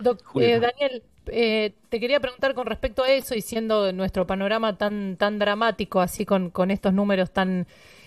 Doc- 0.00 0.22
eh, 0.40 0.58
Daniel, 0.60 1.02
eh, 1.26 1.72
te 1.88 2.00
quería 2.00 2.20
preguntar 2.20 2.54
con 2.54 2.66
respecto 2.66 3.02
a 3.04 3.10
eso 3.10 3.34
y 3.34 3.40
siendo 3.42 3.92
nuestro 3.92 4.26
panorama 4.26 4.76
tan, 4.78 5.16
tan 5.16 5.38
dramático, 5.38 6.00
así 6.00 6.24
con, 6.24 6.50
con 6.50 6.70
estos 6.70 6.92
números 6.92 7.30
tan, 7.32 7.66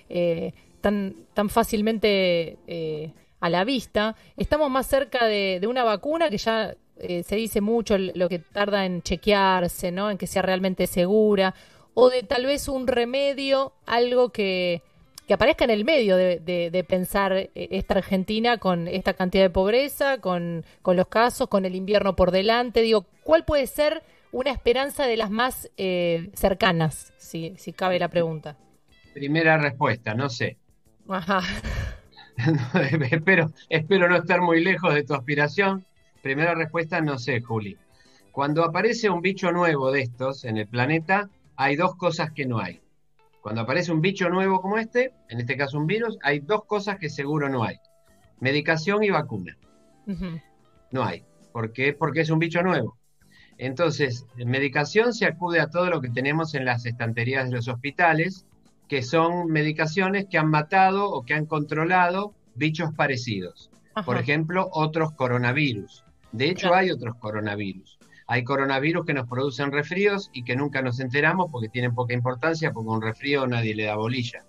eh, 0.09 0.53
tan, 0.81 1.15
tan 1.33 1.49
fácilmente 1.49 2.57
eh, 2.67 3.11
a 3.39 3.49
la 3.49 3.63
vista, 3.63 4.15
estamos 4.37 4.69
más 4.69 4.87
cerca 4.87 5.25
de, 5.25 5.59
de 5.61 5.67
una 5.67 5.83
vacuna 5.83 6.29
que 6.29 6.37
ya 6.37 6.75
eh, 6.97 7.23
se 7.23 7.35
dice 7.35 7.61
mucho 7.61 7.97
lo 7.97 8.29
que 8.29 8.39
tarda 8.39 8.85
en 8.85 9.01
chequearse, 9.01 9.91
¿no? 9.91 10.09
En 10.09 10.17
que 10.17 10.27
sea 10.27 10.41
realmente 10.41 10.87
segura, 10.87 11.53
o 11.93 12.09
de 12.09 12.23
tal 12.23 12.45
vez 12.45 12.67
un 12.67 12.87
remedio, 12.87 13.73
algo 13.85 14.29
que, 14.31 14.81
que 15.27 15.33
aparezca 15.33 15.63
en 15.65 15.71
el 15.71 15.85
medio 15.85 16.17
de, 16.17 16.39
de- 16.39 16.69
de 16.71 16.83
pensar 16.83 17.33
eh, 17.33 17.51
esta 17.55 17.95
Argentina 17.95 18.57
con 18.57 18.87
esta 18.87 19.13
cantidad 19.13 19.43
de 19.43 19.49
pobreza, 19.49 20.19
con, 20.19 20.65
con 20.81 20.97
los 20.97 21.07
casos, 21.07 21.47
con 21.49 21.65
el 21.65 21.75
invierno 21.75 22.15
por 22.15 22.31
delante. 22.31 22.81
Digo, 22.81 23.05
¿cuál 23.23 23.45
puede 23.45 23.67
ser 23.67 24.03
una 24.31 24.51
esperanza 24.51 25.05
de 25.05 25.17
las 25.17 25.29
más 25.31 25.69
eh, 25.77 26.29
cercanas, 26.33 27.13
si, 27.17 27.53
si 27.57 27.73
cabe 27.73 27.99
la 27.99 28.09
pregunta? 28.09 28.57
Primera 29.13 29.57
respuesta, 29.57 30.13
no 30.13 30.29
sé. 30.29 30.57
Ajá. 31.07 31.41
espero, 33.11 33.53
espero 33.69 34.09
no 34.09 34.17
estar 34.17 34.41
muy 34.41 34.63
lejos 34.63 34.93
de 34.93 35.03
tu 35.03 35.13
aspiración. 35.13 35.85
Primera 36.21 36.55
respuesta, 36.55 37.01
no 37.01 37.17
sé, 37.19 37.41
Juli. 37.41 37.79
Cuando 38.31 38.63
aparece 38.63 39.09
un 39.09 39.21
bicho 39.21 39.51
nuevo 39.51 39.91
de 39.91 40.01
estos 40.03 40.45
en 40.45 40.57
el 40.57 40.67
planeta, 40.67 41.29
hay 41.55 41.75
dos 41.75 41.95
cosas 41.95 42.31
que 42.31 42.45
no 42.45 42.59
hay. 42.59 42.82
Cuando 43.43 43.59
aparece 43.59 43.91
un 43.91 43.99
bicho 43.99 44.29
nuevo 44.29 44.61
como 44.61 44.77
este, 44.77 45.11
en 45.27 45.41
este 45.41 45.57
caso 45.57 45.77
un 45.77 45.85
virus, 45.85 46.17
hay 46.23 46.39
dos 46.39 46.63
cosas 46.63 46.97
que 46.97 47.09
seguro 47.09 47.49
no 47.49 47.65
hay. 47.65 47.75
Medicación 48.39 49.03
y 49.03 49.09
vacuna. 49.09 49.57
No 50.91 51.03
hay. 51.03 51.25
¿Por 51.51 51.73
qué? 51.73 51.91
Porque 51.91 52.21
es 52.21 52.29
un 52.29 52.39
bicho 52.39 52.63
nuevo. 52.63 52.97
Entonces, 53.57 54.25
en 54.37 54.49
medicación 54.49 55.13
se 55.13 55.25
acude 55.25 55.59
a 55.59 55.69
todo 55.69 55.89
lo 55.89 55.99
que 55.99 56.09
tenemos 56.09 56.55
en 56.55 56.63
las 56.63 56.85
estanterías 56.85 57.49
de 57.49 57.57
los 57.57 57.67
hospitales, 57.67 58.45
que 58.87 59.03
son 59.03 59.47
medicaciones 59.47 60.25
que 60.29 60.37
han 60.37 60.49
matado 60.49 61.11
o 61.11 61.25
que 61.25 61.33
han 61.33 61.45
controlado 61.45 62.33
bichos 62.55 62.93
parecidos. 62.93 63.69
Por 64.05 64.17
ejemplo, 64.17 64.69
otros 64.71 65.11
coronavirus. 65.11 66.05
De 66.31 66.49
hecho, 66.49 66.73
hay 66.73 66.91
otros 66.91 67.17
coronavirus. 67.17 67.99
Hay 68.27 68.43
coronavirus 68.43 69.05
que 69.05 69.13
nos 69.13 69.27
producen 69.27 69.71
resfríos 69.71 70.29
y 70.33 70.43
que 70.43 70.55
nunca 70.55 70.81
nos 70.81 70.99
enteramos 70.99 71.51
porque 71.51 71.69
tienen 71.69 71.93
poca 71.93 72.13
importancia, 72.13 72.71
porque 72.71 72.89
un 72.89 73.01
resfrío 73.01 73.45
nadie 73.47 73.75
le 73.75 73.85
da 73.85 73.95
bolilla. 73.95 74.45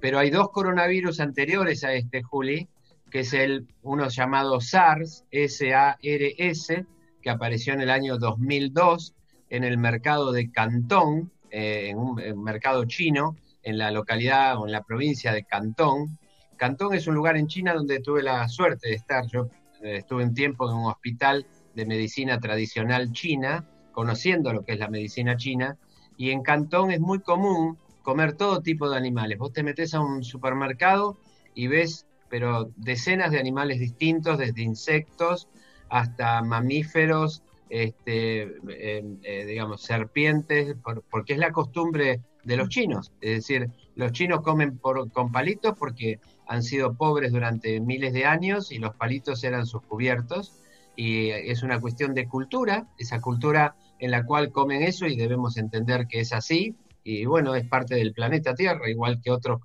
Pero 0.00 0.18
hay 0.18 0.30
dos 0.30 0.50
coronavirus 0.50 1.20
anteriores 1.20 1.84
a 1.84 1.92
este, 1.92 2.22
Juli, 2.22 2.68
que 3.10 3.20
es 3.20 3.32
el 3.34 3.66
uno 3.82 4.08
llamado 4.08 4.60
SARS, 4.60 5.24
S-A-R-S, 5.30 6.86
que 7.20 7.30
apareció 7.30 7.74
en 7.74 7.82
el 7.82 7.90
año 7.90 8.16
2002 8.16 9.14
en 9.50 9.64
el 9.64 9.78
mercado 9.78 10.32
de 10.32 10.50
Cantón, 10.50 11.32
eh, 11.50 11.88
en 11.90 11.98
un 11.98 12.42
mercado 12.42 12.84
chino, 12.84 13.36
en 13.62 13.78
la 13.78 13.90
localidad 13.90 14.58
o 14.58 14.66
en 14.66 14.72
la 14.72 14.82
provincia 14.82 15.32
de 15.32 15.44
Cantón. 15.44 16.18
Cantón 16.56 16.94
es 16.94 17.06
un 17.06 17.14
lugar 17.14 17.36
en 17.36 17.48
China 17.48 17.74
donde 17.74 18.00
tuve 18.00 18.22
la 18.22 18.48
suerte 18.48 18.88
de 18.88 18.94
estar. 18.94 19.26
Yo 19.26 19.48
eh, 19.82 19.96
estuve 19.98 20.24
un 20.24 20.34
tiempo 20.34 20.70
en 20.70 20.76
un 20.76 20.86
hospital 20.86 21.46
de 21.74 21.86
medicina 21.86 22.38
tradicional 22.38 23.12
china, 23.12 23.64
conociendo 23.92 24.52
lo 24.52 24.62
que 24.64 24.72
es 24.72 24.78
la 24.78 24.88
medicina 24.88 25.36
china, 25.36 25.76
y 26.16 26.30
en 26.30 26.42
Cantón 26.42 26.90
es 26.90 27.00
muy 27.00 27.20
común 27.20 27.78
comer 28.02 28.34
todo 28.36 28.60
tipo 28.60 28.88
de 28.88 28.96
animales. 28.96 29.38
Vos 29.38 29.52
te 29.52 29.62
metes 29.62 29.94
a 29.94 30.00
un 30.00 30.22
supermercado 30.24 31.16
y 31.54 31.66
ves, 31.66 32.06
pero 32.28 32.70
decenas 32.76 33.30
de 33.30 33.38
animales 33.40 33.78
distintos, 33.78 34.38
desde 34.38 34.62
insectos 34.62 35.48
hasta 35.88 36.42
mamíferos, 36.42 37.42
este, 37.68 38.42
eh, 38.42 39.04
eh, 39.22 39.44
digamos, 39.46 39.82
serpientes, 39.82 40.74
por- 40.82 41.02
porque 41.10 41.34
es 41.34 41.38
la 41.38 41.52
costumbre 41.52 42.20
de 42.44 42.56
los 42.56 42.68
chinos. 42.68 43.12
Es 43.20 43.36
decir, 43.36 43.68
los 43.94 44.12
chinos 44.12 44.40
comen 44.42 44.78
por- 44.78 45.10
con 45.12 45.30
palitos 45.30 45.74
porque 45.78 46.18
han 46.46 46.62
sido 46.62 46.94
pobres 46.94 47.32
durante 47.32 47.80
miles 47.80 48.12
de 48.12 48.24
años 48.24 48.72
y 48.72 48.78
los 48.78 48.94
palitos 48.96 49.44
eran 49.44 49.66
sus 49.66 49.82
cubiertos. 49.82 50.59
Y 51.02 51.30
es 51.30 51.62
una 51.62 51.80
cuestión 51.80 52.12
de 52.12 52.28
cultura, 52.28 52.86
esa 52.98 53.22
cultura 53.22 53.74
en 53.98 54.10
la 54.10 54.22
cual 54.22 54.52
comen 54.52 54.82
eso 54.82 55.06
y 55.06 55.16
debemos 55.16 55.56
entender 55.56 56.06
que 56.06 56.20
es 56.20 56.34
así. 56.34 56.76
Y 57.02 57.24
bueno, 57.24 57.54
es 57.54 57.66
parte 57.66 57.94
del 57.94 58.12
planeta 58.12 58.52
Tierra, 58.54 58.86
igual 58.90 59.18
que 59.22 59.30
otros 59.30 59.62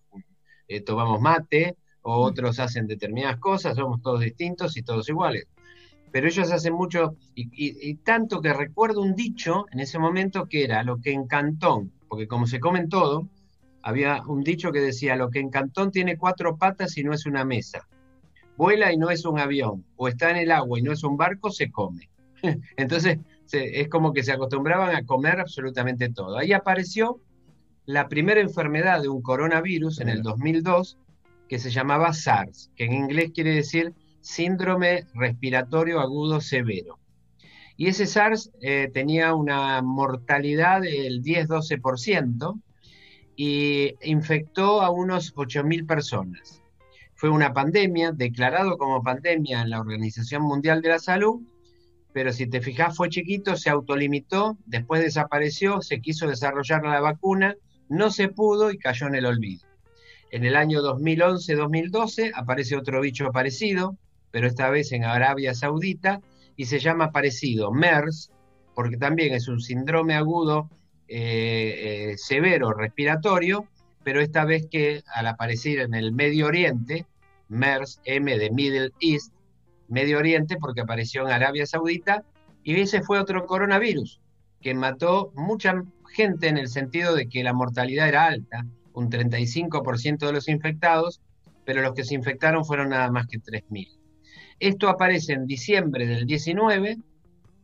eh, 0.69 0.79
tomamos 0.79 1.19
mate 1.19 1.75
o 2.03 2.21
otros 2.23 2.57
hacen 2.59 2.87
determinadas 2.87 3.37
cosas, 3.37 3.75
somos 3.75 4.01
todos 4.01 4.21
distintos 4.21 4.77
y 4.77 4.83
todos 4.83 5.09
iguales. 5.09 5.45
Pero 6.09 6.25
ellos 6.29 6.49
hacen 6.53 6.73
mucho, 6.73 7.17
y, 7.35 7.47
y- 7.51 7.89
y 7.89 7.95
tanto 7.95 8.39
que 8.39 8.53
recuerdo 8.53 9.01
un 9.01 9.13
dicho 9.13 9.65
en 9.73 9.81
ese 9.81 9.99
momento 9.99 10.45
que 10.45 10.63
era 10.63 10.83
lo 10.83 11.01
que 11.01 11.11
en 11.11 11.27
Cantón, 11.27 11.91
porque 12.07 12.29
como 12.29 12.47
se 12.47 12.61
comen 12.61 12.87
todo, 12.87 13.27
había 13.81 14.23
un 14.25 14.41
dicho 14.41 14.71
que 14.71 14.79
decía, 14.79 15.17
lo 15.17 15.29
que 15.29 15.39
en 15.39 15.49
Cantón 15.49 15.91
tiene 15.91 16.15
cuatro 16.17 16.55
patas 16.55 16.97
y 16.97 17.03
no 17.03 17.11
es 17.11 17.25
una 17.25 17.43
mesa, 17.43 17.85
vuela 18.57 18.91
y 18.93 18.97
no 18.97 19.09
es 19.09 19.25
un 19.25 19.39
avión, 19.39 19.85
o 19.95 20.07
está 20.07 20.31
en 20.31 20.37
el 20.37 20.51
agua 20.51 20.79
y 20.79 20.81
no 20.81 20.91
es 20.91 21.03
un 21.03 21.17
barco, 21.17 21.49
se 21.51 21.71
come. 21.71 22.09
Entonces, 22.77 23.19
se- 23.45 23.81
es 23.81 23.89
como 23.89 24.13
que 24.13 24.23
se 24.23 24.31
acostumbraban 24.31 24.95
a 24.95 25.05
comer 25.05 25.39
absolutamente 25.39 26.09
todo. 26.09 26.37
Ahí 26.37 26.53
apareció 26.53 27.19
la 27.85 28.07
primera 28.07 28.41
enfermedad 28.41 29.01
de 29.01 29.09
un 29.09 29.21
coronavirus 29.21 29.99
en 30.01 30.09
el 30.09 30.23
2002 30.23 30.97
que 31.47 31.59
se 31.59 31.69
llamaba 31.69 32.13
SARS, 32.13 32.71
que 32.75 32.85
en 32.85 32.93
inglés 32.93 33.31
quiere 33.33 33.53
decir 33.53 33.93
síndrome 34.21 35.05
respiratorio 35.13 35.99
agudo 35.99 36.41
severo. 36.41 36.97
Y 37.77 37.87
ese 37.87 38.07
SARS 38.07 38.51
eh, 38.61 38.89
tenía 38.91 39.35
una 39.35 39.81
mortalidad 39.83 40.81
del 40.81 41.21
10-12% 41.21 42.59
y 43.35 43.93
infectó 44.01 44.81
a 44.81 44.89
unos 44.89 45.35
8.000 45.35 45.85
personas. 45.85 46.61
Fue 47.15 47.29
una 47.29 47.53
pandemia, 47.53 48.11
declarado 48.11 48.77
como 48.77 49.01
pandemia 49.01 49.61
en 49.61 49.69
la 49.69 49.79
Organización 49.79 50.43
Mundial 50.43 50.81
de 50.81 50.89
la 50.89 50.99
Salud, 50.99 51.41
pero 52.13 52.31
si 52.31 52.47
te 52.47 52.61
fijas 52.61 52.95
fue 52.95 53.09
chiquito, 53.09 53.55
se 53.55 53.69
autolimitó, 53.69 54.57
después 54.65 55.01
desapareció, 55.01 55.81
se 55.81 55.99
quiso 56.01 56.27
desarrollar 56.27 56.83
la 56.83 57.01
vacuna, 57.01 57.55
no 57.89 58.11
se 58.11 58.29
pudo 58.29 58.71
y 58.71 58.77
cayó 58.77 59.07
en 59.07 59.15
el 59.15 59.25
olvido. 59.25 59.67
En 60.31 60.43
el 60.43 60.55
año 60.55 60.81
2011-2012 60.81 62.31
aparece 62.35 62.75
otro 62.75 63.01
bicho 63.01 63.31
parecido, 63.31 63.97
pero 64.31 64.47
esta 64.47 64.69
vez 64.69 64.91
en 64.91 65.05
Arabia 65.05 65.53
Saudita, 65.53 66.21
y 66.57 66.65
se 66.65 66.79
llama 66.79 67.11
parecido 67.11 67.71
MERS, 67.71 68.31
porque 68.73 68.97
también 68.97 69.33
es 69.33 69.47
un 69.47 69.61
síndrome 69.61 70.15
agudo 70.15 70.69
eh, 71.07 72.11
eh, 72.11 72.17
severo 72.17 72.73
respiratorio, 72.73 73.67
pero 74.05 74.21
esta 74.21 74.45
vez 74.45 74.67
que 74.69 75.03
al 75.15 75.25
aparecer 75.25 75.79
en 75.79 75.95
el 75.95 76.11
Medio 76.11 76.45
Oriente, 76.45 77.07
MERS, 77.49 78.01
M 78.05 78.37
de 78.37 78.51
Middle 78.51 78.91
East, 79.01 79.33
Medio 79.87 80.19
Oriente, 80.19 80.57
porque 80.57 80.81
apareció 80.81 81.23
en 81.23 81.33
Arabia 81.33 81.65
Saudita, 81.65 82.23
Y 82.63 82.79
ese 82.79 83.01
fue 83.01 83.19
otro 83.19 83.45
coronavirus 83.47 84.21
que 84.61 84.75
mató 84.75 85.31
mucha 85.35 85.83
gente 86.13 86.47
en 86.47 86.57
el 86.57 86.67
sentido 86.67 87.15
de 87.15 87.27
que 87.27 87.43
la 87.43 87.53
mortalidad 87.53 88.07
era 88.07 88.25
alta, 88.25 88.65
un 88.93 89.09
35% 89.09 90.19
de 90.19 90.33
los 90.33 90.49
infectados, 90.49 91.21
pero 91.65 91.81
los 91.81 91.93
que 91.93 92.03
se 92.03 92.13
infectaron 92.13 92.63
fueron 92.63 92.89
nada 92.89 93.09
más 93.09 93.25
que 93.25 93.39
3.000. 93.39 93.87
Esto 94.59 94.87
aparece 94.87 95.33
en 95.33 95.47
diciembre 95.47 96.05
del 96.05 96.27
19 96.27 96.97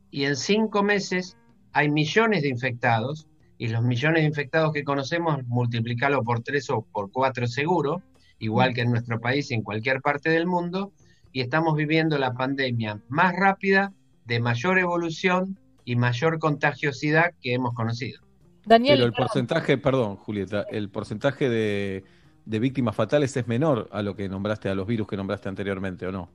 y 0.09 0.25
en 0.25 0.35
cinco 0.35 0.81
meses 0.81 1.37
hay 1.71 1.89
millones 1.89 2.41
de 2.41 2.49
infectados 2.49 3.27
y 3.61 3.67
los 3.67 3.83
millones 3.83 4.23
de 4.23 4.27
infectados 4.27 4.73
que 4.73 4.83
conocemos 4.83 5.45
multiplicarlo 5.45 6.23
por 6.23 6.41
tres 6.41 6.67
o 6.71 6.81
por 6.81 7.11
cuatro 7.11 7.45
seguro, 7.45 8.01
igual 8.39 8.73
que 8.73 8.81
en 8.81 8.89
nuestro 8.89 9.21
país 9.21 9.51
y 9.51 9.53
en 9.53 9.61
cualquier 9.61 10.01
parte 10.01 10.31
del 10.31 10.47
mundo, 10.47 10.91
y 11.31 11.41
estamos 11.41 11.75
viviendo 11.75 12.17
la 12.17 12.33
pandemia 12.33 13.03
más 13.07 13.35
rápida, 13.35 13.93
de 14.25 14.39
mayor 14.39 14.79
evolución 14.79 15.59
y 15.85 15.95
mayor 15.95 16.39
contagiosidad 16.39 17.33
que 17.39 17.53
hemos 17.53 17.75
conocido. 17.75 18.23
Daniel, 18.65 18.95
Pero 18.95 19.05
el 19.05 19.13
porcentaje, 19.13 19.77
perdón, 19.77 20.15
Julieta, 20.15 20.65
el 20.71 20.89
porcentaje 20.89 21.47
de, 21.47 22.03
de 22.45 22.59
víctimas 22.59 22.95
fatales 22.95 23.37
es 23.37 23.47
menor 23.47 23.89
a 23.91 24.01
lo 24.01 24.15
que 24.15 24.27
nombraste, 24.27 24.69
a 24.69 24.73
los 24.73 24.87
virus 24.87 25.05
que 25.05 25.17
nombraste 25.17 25.49
anteriormente, 25.49 26.07
¿o 26.07 26.11
no? 26.11 26.31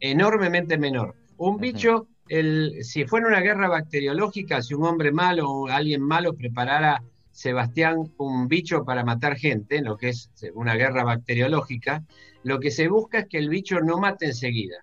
enormemente 0.00 0.76
menor. 0.76 1.14
Un 1.38 1.56
bicho, 1.56 2.06
el, 2.28 2.84
si 2.84 3.04
fuera 3.04 3.28
una 3.28 3.40
guerra 3.40 3.68
bacteriológica, 3.68 4.62
si 4.62 4.74
un 4.74 4.84
hombre 4.84 5.12
malo 5.12 5.50
o 5.50 5.68
alguien 5.68 6.02
malo 6.02 6.34
preparara, 6.34 7.02
Sebastián, 7.32 8.12
un 8.16 8.48
bicho 8.48 8.84
para 8.84 9.04
matar 9.04 9.36
gente, 9.36 9.82
lo 9.82 9.98
que 9.98 10.08
es 10.08 10.30
una 10.54 10.74
guerra 10.74 11.04
bacteriológica, 11.04 12.02
lo 12.42 12.60
que 12.60 12.70
se 12.70 12.88
busca 12.88 13.20
es 13.20 13.26
que 13.28 13.38
el 13.38 13.50
bicho 13.50 13.80
no 13.80 13.98
mate 13.98 14.26
enseguida. 14.26 14.78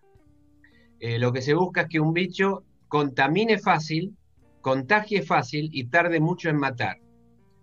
Eh, 1.00 1.18
lo 1.18 1.34
que 1.34 1.42
se 1.42 1.56
busca 1.56 1.82
es 1.82 1.88
que 1.88 2.00
un 2.00 2.14
bicho 2.14 2.64
contamine 2.88 3.58
fácil, 3.58 4.16
contagie 4.62 5.24
fácil 5.24 5.70
y 5.74 5.86
tarde 5.86 6.20
mucho 6.20 6.50
en 6.50 6.58
matar. 6.58 6.98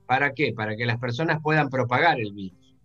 ¿Para 0.07 0.33
qué? 0.33 0.53
Para 0.53 0.74
que 0.76 0.87
las 0.87 0.99
personas 0.99 1.41
puedan 1.41 1.70
propagar 1.70 2.18
el 2.18 2.33
virus. 2.33 2.76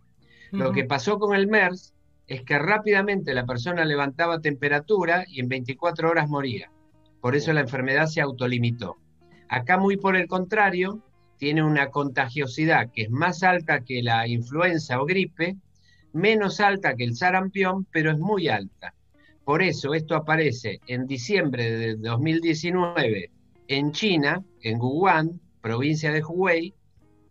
Lo 0.51 0.71
que 0.71 0.85
pasó 0.85 1.17
con 1.17 1.35
el 1.35 1.47
MERS 1.47 1.93
es 2.27 2.43
que 2.43 2.59
rápidamente 2.59 3.33
la 3.33 3.45
persona 3.45 3.83
levantaba 3.83 4.39
temperatura 4.39 5.25
y 5.27 5.39
en 5.39 5.49
24 5.49 6.09
horas 6.09 6.29
moría. 6.29 6.71
Por 7.25 7.35
eso 7.35 7.51
la 7.53 7.61
enfermedad 7.61 8.05
se 8.05 8.21
autolimitó. 8.21 8.97
Acá 9.49 9.79
muy 9.79 9.97
por 9.97 10.15
el 10.15 10.27
contrario, 10.27 11.01
tiene 11.39 11.63
una 11.63 11.89
contagiosidad 11.89 12.91
que 12.91 13.01
es 13.01 13.09
más 13.09 13.41
alta 13.41 13.79
que 13.83 14.03
la 14.03 14.27
influenza 14.27 15.01
o 15.01 15.07
gripe, 15.07 15.57
menos 16.13 16.59
alta 16.59 16.95
que 16.95 17.03
el 17.03 17.15
sarampión, 17.15 17.87
pero 17.91 18.11
es 18.11 18.19
muy 18.19 18.47
alta. 18.47 18.93
Por 19.43 19.63
eso 19.63 19.95
esto 19.95 20.13
aparece 20.13 20.81
en 20.85 21.07
diciembre 21.07 21.71
de 21.71 21.95
2019 21.95 23.31
en 23.69 23.91
China, 23.91 24.43
en 24.61 24.79
Wuhan, 24.79 25.41
provincia 25.61 26.11
de 26.11 26.23
Hubei, 26.23 26.75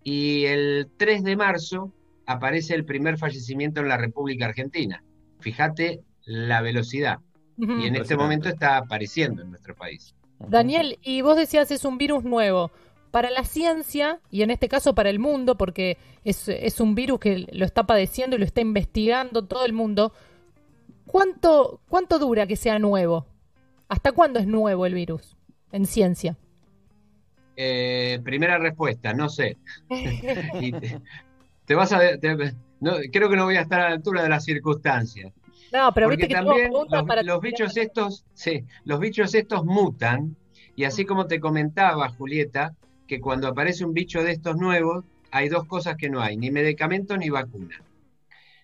y 0.02 0.46
el 0.46 0.90
3 0.96 1.22
de 1.22 1.36
marzo 1.36 1.94
aparece 2.26 2.74
el 2.74 2.84
primer 2.84 3.16
fallecimiento 3.16 3.80
en 3.80 3.86
la 3.86 3.96
República 3.96 4.46
Argentina. 4.46 5.04
Fíjate 5.38 6.00
la 6.24 6.62
velocidad. 6.62 7.20
Y 7.58 7.86
en 7.86 7.96
este 7.96 8.16
momento 8.16 8.48
está 8.48 8.76
apareciendo 8.78 9.42
en 9.42 9.50
nuestro 9.50 9.74
país. 9.74 10.14
Daniel, 10.38 10.98
y 11.02 11.22
vos 11.22 11.36
decías 11.36 11.70
es 11.70 11.84
un 11.84 11.98
virus 11.98 12.24
nuevo. 12.24 12.70
Para 13.10 13.30
la 13.30 13.44
ciencia, 13.44 14.18
y 14.30 14.42
en 14.42 14.50
este 14.50 14.68
caso 14.68 14.94
para 14.94 15.08
el 15.08 15.20
mundo, 15.20 15.56
porque 15.56 15.98
es, 16.24 16.48
es 16.48 16.80
un 16.80 16.96
virus 16.96 17.20
que 17.20 17.46
lo 17.52 17.64
está 17.64 17.84
padeciendo 17.86 18.34
y 18.34 18.40
lo 18.40 18.44
está 18.44 18.60
investigando 18.60 19.44
todo 19.44 19.64
el 19.64 19.72
mundo, 19.72 20.12
¿cuánto, 21.06 21.80
¿cuánto 21.88 22.18
dura 22.18 22.46
que 22.46 22.56
sea 22.56 22.78
nuevo? 22.80 23.26
¿Hasta 23.88 24.10
cuándo 24.12 24.40
es 24.40 24.46
nuevo 24.48 24.84
el 24.84 24.94
virus 24.94 25.36
en 25.70 25.86
ciencia? 25.86 26.36
Eh, 27.56 28.20
primera 28.24 28.58
respuesta, 28.58 29.14
no 29.14 29.28
sé. 29.28 29.58
Te, 29.88 31.00
te 31.66 31.74
vas 31.74 31.92
a... 31.92 32.00
te- 32.18 32.54
no, 32.80 32.96
creo 33.12 33.30
que 33.30 33.36
no 33.36 33.44
voy 33.44 33.56
a 33.56 33.62
estar 33.62 33.80
a 33.80 33.88
la 33.90 33.94
altura 33.94 34.22
de 34.24 34.28
las 34.28 34.44
circunstancias. 34.44 35.32
No, 35.74 35.92
pero 35.92 36.06
Porque 36.06 36.16
viste 36.26 36.28
que 36.28 36.34
también 36.34 36.72
los, 36.72 37.04
para 37.04 37.22
los 37.22 37.40
bichos 37.40 37.76
estos, 37.76 38.24
sí, 38.34 38.64
los 38.84 39.00
bichos 39.00 39.34
estos 39.34 39.64
mutan, 39.64 40.36
y 40.76 40.84
así 40.84 41.04
como 41.04 41.26
te 41.26 41.40
comentaba, 41.40 42.08
Julieta, 42.10 42.74
que 43.06 43.20
cuando 43.20 43.48
aparece 43.48 43.84
un 43.84 43.92
bicho 43.92 44.22
de 44.22 44.32
estos 44.32 44.56
nuevos, 44.56 45.04
hay 45.30 45.48
dos 45.48 45.66
cosas 45.66 45.96
que 45.96 46.08
no 46.10 46.20
hay, 46.20 46.36
ni 46.36 46.50
medicamento 46.50 47.16
ni 47.16 47.28
vacuna. 47.28 47.82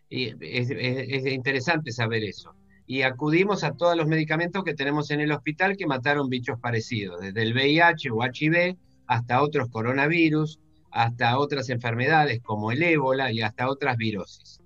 Y 0.09 0.29
es, 0.45 0.71
es- 0.71 1.25
es 1.27 1.33
interesante 1.33 1.93
saber 1.93 2.25
eso. 2.25 2.55
Y 2.87 3.03
acudimos 3.03 3.63
a 3.65 3.73
todos 3.73 3.97
los 3.97 4.07
medicamentos 4.09 4.65
que 4.65 4.75
tenemos 4.75 5.11
en 5.11 5.21
el 5.21 5.33
hospital 5.33 5.77
que 5.77 5.87
mataron 5.87 6.29
bichos 6.29 6.59
parecidos, 6.61 7.21
desde 7.21 7.43
el 7.43 7.53
VIH 7.55 8.11
o 8.11 8.23
HIV 8.25 8.77
hasta 9.07 9.43
otros 9.43 9.69
coronavirus, 9.71 10.59
hasta 10.91 11.39
otras 11.39 11.69
enfermedades 11.71 12.41
como 12.43 12.73
el 12.73 12.83
ébola 12.83 13.31
y 13.33 13.43
hasta 13.43 13.69
otras 13.69 13.97
virosis. 13.97 14.60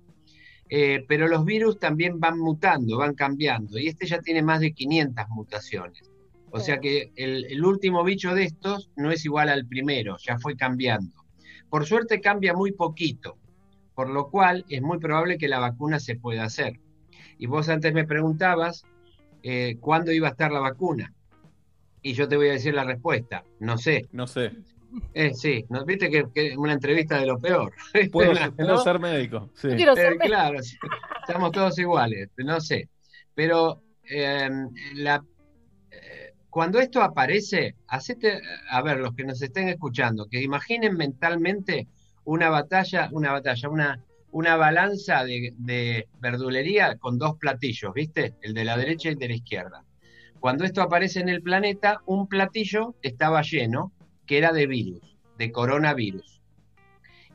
Eh, 0.69 1.05
pero 1.07 1.27
los 1.27 1.45
virus 1.45 1.79
también 1.79 2.19
van 2.19 2.39
mutando, 2.39 2.97
van 2.97 3.13
cambiando, 3.13 3.77
y 3.77 3.87
este 3.87 4.07
ya 4.07 4.19
tiene 4.19 4.41
más 4.41 4.61
de 4.61 4.73
500 4.73 5.25
mutaciones. 5.29 6.11
O 6.51 6.59
sea 6.59 6.79
que 6.79 7.11
el, 7.15 7.45
el 7.45 7.65
último 7.65 8.03
bicho 8.03 8.33
de 8.33 8.45
estos 8.45 8.89
no 8.95 9.11
es 9.11 9.25
igual 9.25 9.49
al 9.49 9.65
primero, 9.67 10.17
ya 10.17 10.39
fue 10.39 10.55
cambiando. 10.55 11.25
Por 11.69 11.85
suerte 11.85 12.21
cambia 12.21 12.53
muy 12.53 12.71
poquito, 12.71 13.37
por 13.93 14.09
lo 14.09 14.29
cual 14.29 14.65
es 14.69 14.81
muy 14.81 14.99
probable 14.99 15.37
que 15.37 15.47
la 15.47 15.59
vacuna 15.59 15.99
se 15.99 16.15
pueda 16.15 16.43
hacer. 16.43 16.79
Y 17.37 17.47
vos 17.47 17.69
antes 17.69 17.93
me 17.93 18.05
preguntabas 18.05 18.85
eh, 19.43 19.77
cuándo 19.79 20.11
iba 20.11 20.27
a 20.27 20.31
estar 20.31 20.51
la 20.51 20.59
vacuna. 20.59 21.13
Y 22.01 22.13
yo 22.13 22.27
te 22.27 22.37
voy 22.37 22.49
a 22.49 22.53
decir 22.53 22.73
la 22.73 22.83
respuesta, 22.83 23.43
no 23.59 23.77
sé. 23.77 24.07
No 24.11 24.27
sé. 24.27 24.51
Eh, 25.13 25.33
sí, 25.33 25.65
¿no? 25.69 25.85
viste 25.85 26.09
que, 26.09 26.25
que 26.33 26.57
una 26.57 26.73
entrevista 26.73 27.19
de 27.19 27.25
lo 27.25 27.39
peor. 27.39 27.73
Puedo 28.11 28.33
¿No? 28.33 28.65
no 28.65 28.77
ser 28.77 28.99
médico. 28.99 29.49
Sí. 29.55 29.69
Eh, 29.69 30.17
claro, 30.19 30.59
estamos 30.59 31.51
todos 31.51 31.77
iguales, 31.79 32.29
no 32.37 32.59
sé. 32.59 32.89
Pero 33.33 33.81
eh, 34.09 34.49
la, 34.95 35.23
eh, 35.91 36.33
cuando 36.49 36.79
esto 36.79 37.01
aparece, 37.01 37.75
hacete, 37.87 38.41
a 38.69 38.81
ver, 38.81 38.97
los 38.99 39.13
que 39.13 39.23
nos 39.23 39.41
estén 39.41 39.69
escuchando, 39.69 40.27
que 40.27 40.41
imaginen 40.41 40.95
mentalmente 40.95 41.87
una 42.23 42.49
batalla, 42.49 43.09
una 43.11 43.31
batalla, 43.31 43.69
una, 43.69 44.03
una 44.31 44.55
balanza 44.55 45.23
de, 45.23 45.53
de 45.57 46.07
verdulería 46.19 46.97
con 46.97 47.17
dos 47.17 47.37
platillos, 47.37 47.93
¿viste? 47.93 48.33
El 48.41 48.53
de 48.53 48.65
la 48.65 48.77
derecha 48.77 49.09
y 49.09 49.13
el 49.13 49.19
de 49.19 49.27
la 49.27 49.35
izquierda. 49.35 49.83
Cuando 50.39 50.63
esto 50.63 50.81
aparece 50.81 51.21
en 51.21 51.29
el 51.29 51.41
planeta, 51.41 52.01
un 52.05 52.27
platillo 52.27 52.95
estaba 53.01 53.41
lleno, 53.41 53.91
que 54.25 54.37
era 54.37 54.51
de 54.51 54.67
virus, 54.67 55.17
de 55.37 55.51
coronavirus. 55.51 56.41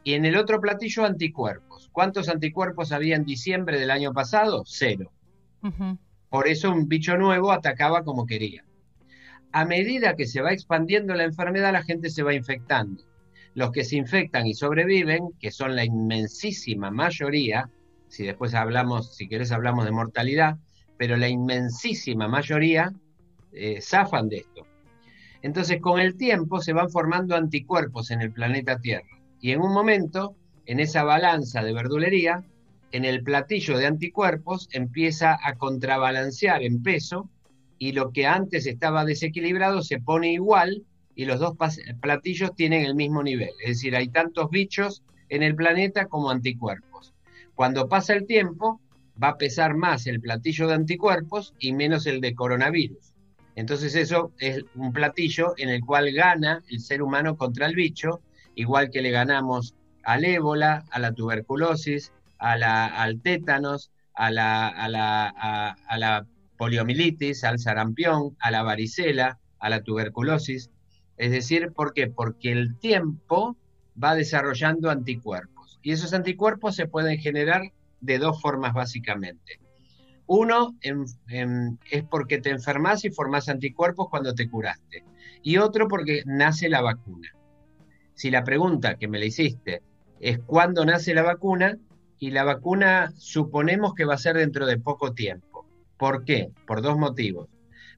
Y 0.02 0.14
en 0.14 0.24
el 0.24 0.36
otro 0.36 0.60
platillo 0.60 1.04
anticuerpos. 1.04 1.90
¿Cuántos 1.92 2.28
anticuerpos 2.28 2.92
había 2.92 3.16
en 3.16 3.24
diciembre 3.24 3.78
del 3.78 3.90
año 3.90 4.12
pasado? 4.12 4.62
Cero. 4.66 5.12
Por 6.30 6.48
eso 6.48 6.70
un 6.70 6.88
bicho 6.88 7.16
nuevo 7.16 7.52
atacaba 7.52 8.02
como 8.04 8.26
quería. 8.26 8.64
A 9.52 9.64
medida 9.64 10.14
que 10.14 10.26
se 10.26 10.40
va 10.40 10.52
expandiendo 10.52 11.14
la 11.14 11.24
enfermedad, 11.24 11.72
la 11.72 11.82
gente 11.82 12.08
se 12.08 12.22
va 12.22 12.34
infectando. 12.34 13.02
Los 13.54 13.72
que 13.72 13.84
se 13.84 13.96
infectan 13.96 14.46
y 14.46 14.54
sobreviven, 14.54 15.30
que 15.40 15.50
son 15.50 15.74
la 15.74 15.84
inmensísima 15.84 16.90
mayoría, 16.90 17.68
si 18.08 18.24
después 18.24 18.54
hablamos, 18.54 19.16
si 19.16 19.28
querés 19.28 19.50
hablamos 19.50 19.84
de 19.84 19.90
mortalidad, 19.90 20.56
pero 20.96 21.16
la 21.16 21.28
inmensísima 21.28 22.28
mayoría 22.28 22.92
eh, 23.52 23.80
zafan 23.80 24.28
de 24.28 24.38
esto. 24.38 24.66
Entonces, 25.42 25.80
con 25.80 26.00
el 26.00 26.16
tiempo 26.16 26.60
se 26.60 26.72
van 26.72 26.90
formando 26.90 27.34
anticuerpos 27.34 28.10
en 28.10 28.20
el 28.20 28.32
planeta 28.32 28.78
Tierra. 28.78 29.08
Y 29.40 29.52
en 29.52 29.60
un 29.60 29.72
momento, 29.72 30.36
en 30.66 30.80
esa 30.80 31.02
balanza 31.04 31.62
de 31.62 31.72
verdulería, 31.72 32.44
en 32.92 33.04
el 33.04 33.22
platillo 33.22 33.78
de 33.78 33.86
anticuerpos 33.86 34.68
empieza 34.72 35.38
a 35.42 35.54
contrabalancear 35.54 36.62
en 36.62 36.82
peso 36.82 37.30
y 37.78 37.92
lo 37.92 38.12
que 38.12 38.26
antes 38.26 38.66
estaba 38.66 39.04
desequilibrado 39.04 39.82
se 39.82 40.00
pone 40.00 40.32
igual 40.32 40.84
y 41.14 41.24
los 41.24 41.38
dos 41.38 41.56
platillos 42.00 42.54
tienen 42.54 42.84
el 42.84 42.94
mismo 42.94 43.22
nivel. 43.22 43.50
Es 43.62 43.76
decir, 43.76 43.96
hay 43.96 44.08
tantos 44.08 44.50
bichos 44.50 45.02
en 45.28 45.42
el 45.42 45.54
planeta 45.54 46.06
como 46.06 46.30
anticuerpos. 46.30 47.14
Cuando 47.54 47.88
pasa 47.88 48.14
el 48.14 48.26
tiempo, 48.26 48.80
va 49.22 49.28
a 49.28 49.38
pesar 49.38 49.74
más 49.74 50.06
el 50.06 50.20
platillo 50.20 50.66
de 50.66 50.74
anticuerpos 50.74 51.54
y 51.58 51.72
menos 51.72 52.06
el 52.06 52.20
de 52.20 52.34
coronavirus. 52.34 53.09
Entonces 53.60 53.94
eso 53.94 54.32
es 54.38 54.64
un 54.74 54.90
platillo 54.90 55.52
en 55.58 55.68
el 55.68 55.84
cual 55.84 56.10
gana 56.12 56.62
el 56.70 56.80
ser 56.80 57.02
humano 57.02 57.36
contra 57.36 57.66
el 57.66 57.74
bicho, 57.74 58.22
igual 58.54 58.90
que 58.90 59.02
le 59.02 59.10
ganamos 59.10 59.74
al 60.02 60.24
ébola, 60.24 60.86
a 60.90 60.98
la 60.98 61.12
tuberculosis, 61.12 62.10
al 62.38 63.20
tétanos, 63.20 63.90
a 64.14 64.30
la, 64.30 64.66
a, 64.66 64.88
la, 64.88 65.34
a, 65.36 65.76
a 65.86 65.98
la 65.98 66.26
poliomielitis, 66.56 67.44
al 67.44 67.58
sarampión, 67.58 68.34
a 68.40 68.50
la 68.50 68.62
varicela, 68.62 69.38
a 69.58 69.68
la 69.68 69.82
tuberculosis. 69.82 70.70
Es 71.18 71.30
decir, 71.30 71.72
¿por 71.72 71.92
qué? 71.92 72.06
Porque 72.06 72.52
el 72.52 72.78
tiempo 72.78 73.58
va 74.02 74.14
desarrollando 74.14 74.88
anticuerpos. 74.88 75.78
Y 75.82 75.92
esos 75.92 76.14
anticuerpos 76.14 76.76
se 76.76 76.86
pueden 76.86 77.18
generar 77.18 77.60
de 78.00 78.18
dos 78.18 78.40
formas 78.40 78.72
básicamente. 78.72 79.60
Uno 80.32 80.76
es 80.80 82.04
porque 82.08 82.38
te 82.38 82.50
enfermas 82.50 83.04
y 83.04 83.10
formás 83.10 83.48
anticuerpos 83.48 84.08
cuando 84.08 84.32
te 84.32 84.48
curaste. 84.48 85.02
Y 85.42 85.56
otro 85.56 85.88
porque 85.88 86.22
nace 86.24 86.68
la 86.68 86.82
vacuna. 86.82 87.34
Si 88.14 88.30
la 88.30 88.44
pregunta 88.44 88.94
que 88.94 89.08
me 89.08 89.18
la 89.18 89.24
hiciste 89.24 89.82
es 90.20 90.38
cuándo 90.38 90.84
nace 90.84 91.14
la 91.14 91.22
vacuna, 91.22 91.76
y 92.20 92.30
la 92.30 92.44
vacuna 92.44 93.12
suponemos 93.16 93.94
que 93.94 94.04
va 94.04 94.14
a 94.14 94.18
ser 94.18 94.36
dentro 94.36 94.66
de 94.66 94.78
poco 94.78 95.14
tiempo. 95.14 95.66
¿Por 95.96 96.24
qué? 96.24 96.52
Por 96.64 96.80
dos 96.80 96.96
motivos. 96.96 97.48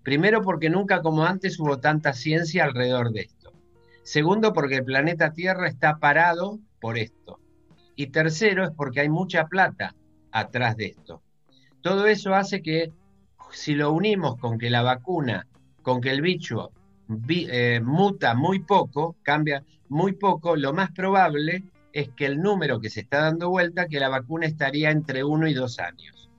Primero, 0.03 0.41
porque 0.41 0.71
nunca 0.71 1.03
como 1.03 1.27
antes 1.27 1.61
hubo 1.61 1.81
tanta 1.81 2.15
ciencia 2.15 2.65
alrededor 2.65 3.13
de 3.13 3.23
esto. 3.23 3.53
Segundo, 4.05 4.55
porque 4.55 4.77
el 4.77 4.85
planeta 4.85 5.35
Tierra 5.35 5.69
está 5.69 5.99
parado 5.99 6.61
por 6.81 6.97
esto. 6.97 7.41
Y 7.95 8.07
tercero, 8.07 8.65
es 8.65 8.71
porque 8.71 9.01
hay 9.01 9.11
mucha 9.11 9.49
plata 9.49 9.95
atrás 10.31 10.79
de 10.79 10.87
esto. 10.87 11.21
Todo 11.83 12.07
eso 12.07 12.35
hace 12.35 12.63
que 12.63 12.93
si 13.53 13.75
lo 13.75 13.93
unimos 13.93 14.39
con 14.39 14.59
que 14.59 14.71
la 14.71 14.83
vacuna, 14.83 15.47
con 15.83 16.01
que 16.01 16.11
el 16.11 16.23
bicho 16.23 16.71
eh, 17.29 17.81
muta 17.83 18.35
muy 18.35 18.61
poco, 18.61 19.17
cambia 19.23 19.65
muy 19.89 20.13
poco, 20.13 20.57
lo 20.57 20.73
más 20.73 20.91
probable 20.93 21.65
es 21.93 22.09
que 22.11 22.25
el 22.27 22.41
número 22.41 22.81
que 22.81 22.89
se 22.89 23.01
está 23.01 23.21
dando 23.21 23.51
vuelta, 23.51 23.89
que 23.89 24.01
la 24.01 24.09
vacuna 24.09 24.47
estaría 24.47 24.91
entre 24.91 25.25
uno 25.25 25.49
y 25.49 25.55
dos 25.55 25.79
años. 25.79 26.31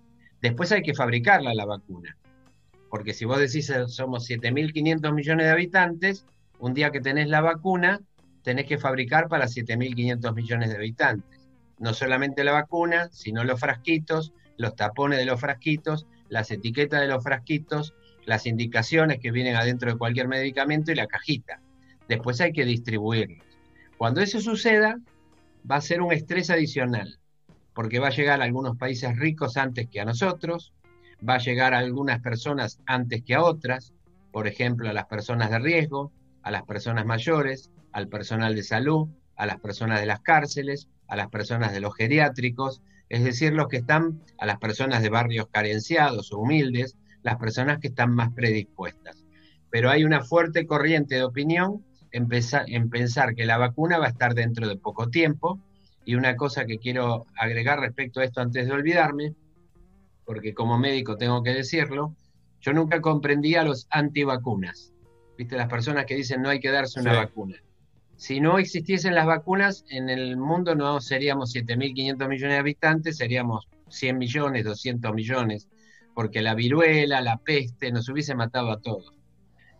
Después 0.42 0.72
hay 0.72 0.82
que 0.82 0.96
fabricarla 0.96 1.54
la 1.54 1.66
vacuna. 1.66 2.18
Porque 2.90 3.14
si 3.14 3.26
vos 3.26 3.40
decís 3.40 3.70
eh, 3.70 3.88
somos 3.88 4.30
7.500 4.30 5.14
millones 5.14 5.46
de 5.46 5.52
habitantes, 5.52 6.26
un 6.60 6.74
día 6.74 6.92
que 6.92 7.02
tenés 7.02 7.28
la 7.28 7.42
vacuna, 7.42 8.00
tenés 8.44 8.66
que 8.66 8.78
fabricar 8.78 9.28
para 9.28 9.46
7.500 9.46 10.34
millones 10.34 10.70
de 10.70 10.76
habitantes. 10.76 11.50
No 11.80 11.94
solamente 11.94 12.44
la 12.44 12.54
vacuna, 12.54 13.10
sino 13.12 13.44
los 13.44 13.60
frasquitos, 13.60 14.34
los 14.58 14.76
tapones 14.76 15.20
de 15.20 15.26
los 15.26 15.40
frasquitos, 15.40 16.08
las 16.30 16.52
etiquetas 16.52 17.02
de 17.02 17.08
los 17.08 17.24
frasquitos, 17.24 17.94
las 18.26 18.46
indicaciones 18.46 19.20
que 19.20 19.32
vienen 19.32 19.56
adentro 19.56 19.92
de 19.92 19.98
cualquier 19.98 20.28
medicamento 20.28 20.92
y 20.92 20.96
la 20.96 21.08
cajita. 21.08 21.60
Después 22.08 22.40
hay 22.42 22.54
que 22.54 22.66
distribuirlos. 22.66 23.46
Cuando 23.98 24.22
eso 24.22 24.42
suceda, 24.42 25.00
va 25.70 25.78
a 25.78 25.82
ser 25.82 26.02
un 26.02 26.12
estrés 26.12 26.50
adicional, 26.50 27.20
porque 27.74 28.00
va 28.00 28.08
a 28.08 28.12
llegar 28.12 28.42
a 28.42 28.46
algunos 28.46 28.78
países 28.78 29.18
ricos 29.18 29.58
antes 29.58 29.88
que 29.90 30.00
a 30.00 30.06
nosotros, 30.06 30.74
va 31.28 31.36
a 31.36 31.40
llegar 31.40 31.74
a 31.74 31.80
algunas 31.80 32.20
personas 32.22 32.80
antes 32.86 33.24
que 33.24 33.36
a 33.36 33.44
otras, 33.44 33.94
por 34.32 34.48
ejemplo, 34.48 34.90
a 34.90 34.94
las 34.94 35.06
personas 35.06 35.50
de 35.52 35.60
riesgo, 35.60 36.12
a 36.42 36.52
las 36.52 36.64
personas 36.64 37.06
mayores, 37.06 37.72
al 37.92 38.10
personal 38.10 38.56
de 38.56 38.64
salud, 38.64 39.08
a 39.36 39.46
las 39.46 39.60
personas 39.60 40.00
de 40.00 40.06
las 40.06 40.20
cárceles, 40.20 40.90
a 41.08 41.16
las 41.16 41.30
personas 41.30 41.72
de 41.72 41.80
los 41.80 41.96
geriátricos, 41.96 42.82
es 43.14 43.24
decir, 43.24 43.54
los 43.54 43.68
que 43.68 43.78
están, 43.78 44.20
a 44.40 44.48
las 44.48 44.58
personas 44.58 45.04
de 45.04 45.10
barrios 45.10 45.48
carenciados 45.52 46.34
o 46.34 46.40
humildes, 46.40 46.98
las 47.22 47.38
personas 47.38 47.78
que 47.80 47.90
están 47.90 48.12
más 48.16 48.34
predispuestas. 48.34 49.24
Pero 49.70 49.92
hay 49.92 50.04
una 50.04 50.24
fuerte 50.24 50.66
corriente 50.66 51.16
de 51.16 51.24
opinión 51.24 51.86
en, 52.12 52.28
en 52.68 52.90
pensar 52.90 53.36
que 53.36 53.46
la 53.46 53.60
vacuna 53.60 54.00
va 54.00 54.08
a 54.08 54.10
estar 54.10 54.34
dentro 54.34 54.68
de 54.68 54.78
poco 54.78 55.10
tiempo. 55.12 55.60
Y 56.06 56.16
una 56.16 56.36
cosa 56.36 56.66
que 56.66 56.80
quiero 56.80 57.28
agregar 57.38 57.80
respecto 57.80 58.20
a 58.20 58.24
esto 58.24 58.42
antes 58.42 58.66
de 58.66 58.72
olvidarme, 58.74 59.36
porque 60.26 60.56
como 60.56 60.80
médico 60.80 61.16
tengo 61.16 61.44
que 61.44 61.52
decirlo, 61.54 62.16
yo 62.62 62.74
nunca 62.74 63.00
comprendí 63.00 63.54
a 63.54 63.64
los 63.64 63.86
antivacunas. 63.92 64.92
¿Viste? 65.38 65.56
Las 65.56 65.70
personas 65.70 66.06
que 66.08 66.16
dicen 66.16 66.42
no 66.42 66.50
hay 66.50 66.60
que 66.60 66.72
darse 66.72 67.00
una 67.00 67.12
Sí. 67.12 67.18
vacuna. 67.18 67.58
Si 68.16 68.40
no 68.40 68.58
existiesen 68.58 69.16
las 69.16 69.26
vacunas, 69.26 69.86
en 69.90 70.10
el 70.10 70.38
mundo 70.38 70.76
no 70.76 71.02
seríamos 71.02 71.54
7.500 71.54 72.28
millones 72.28 72.56
de 72.56 72.60
habitantes, 72.60 73.18
seríamos 73.18 73.68
100 73.90 74.18
millones, 74.18 74.64
200 74.64 75.14
millones, 75.14 75.68
porque 76.14 76.42
la 76.42 76.56
viruela, 76.56 77.22
la 77.22 77.38
peste, 77.38 77.92
nos 77.92 78.08
hubiese 78.10 78.36
matado 78.36 78.72
a 78.72 78.80
todos. 78.80 79.14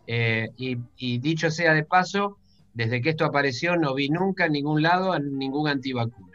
Eh, 0.06 0.50
y, 0.56 0.78
y 0.96 1.18
dicho 1.18 1.50
sea 1.50 1.72
de 1.72 1.84
paso, 1.84 2.38
desde 2.74 3.00
que 3.00 3.10
esto 3.10 3.24
apareció 3.24 3.76
no 3.76 3.94
vi 3.94 4.08
nunca 4.10 4.46
en 4.46 4.52
ningún 4.52 4.82
lado 4.82 5.18
ningún 5.18 5.68
antivacuna. 5.68 6.32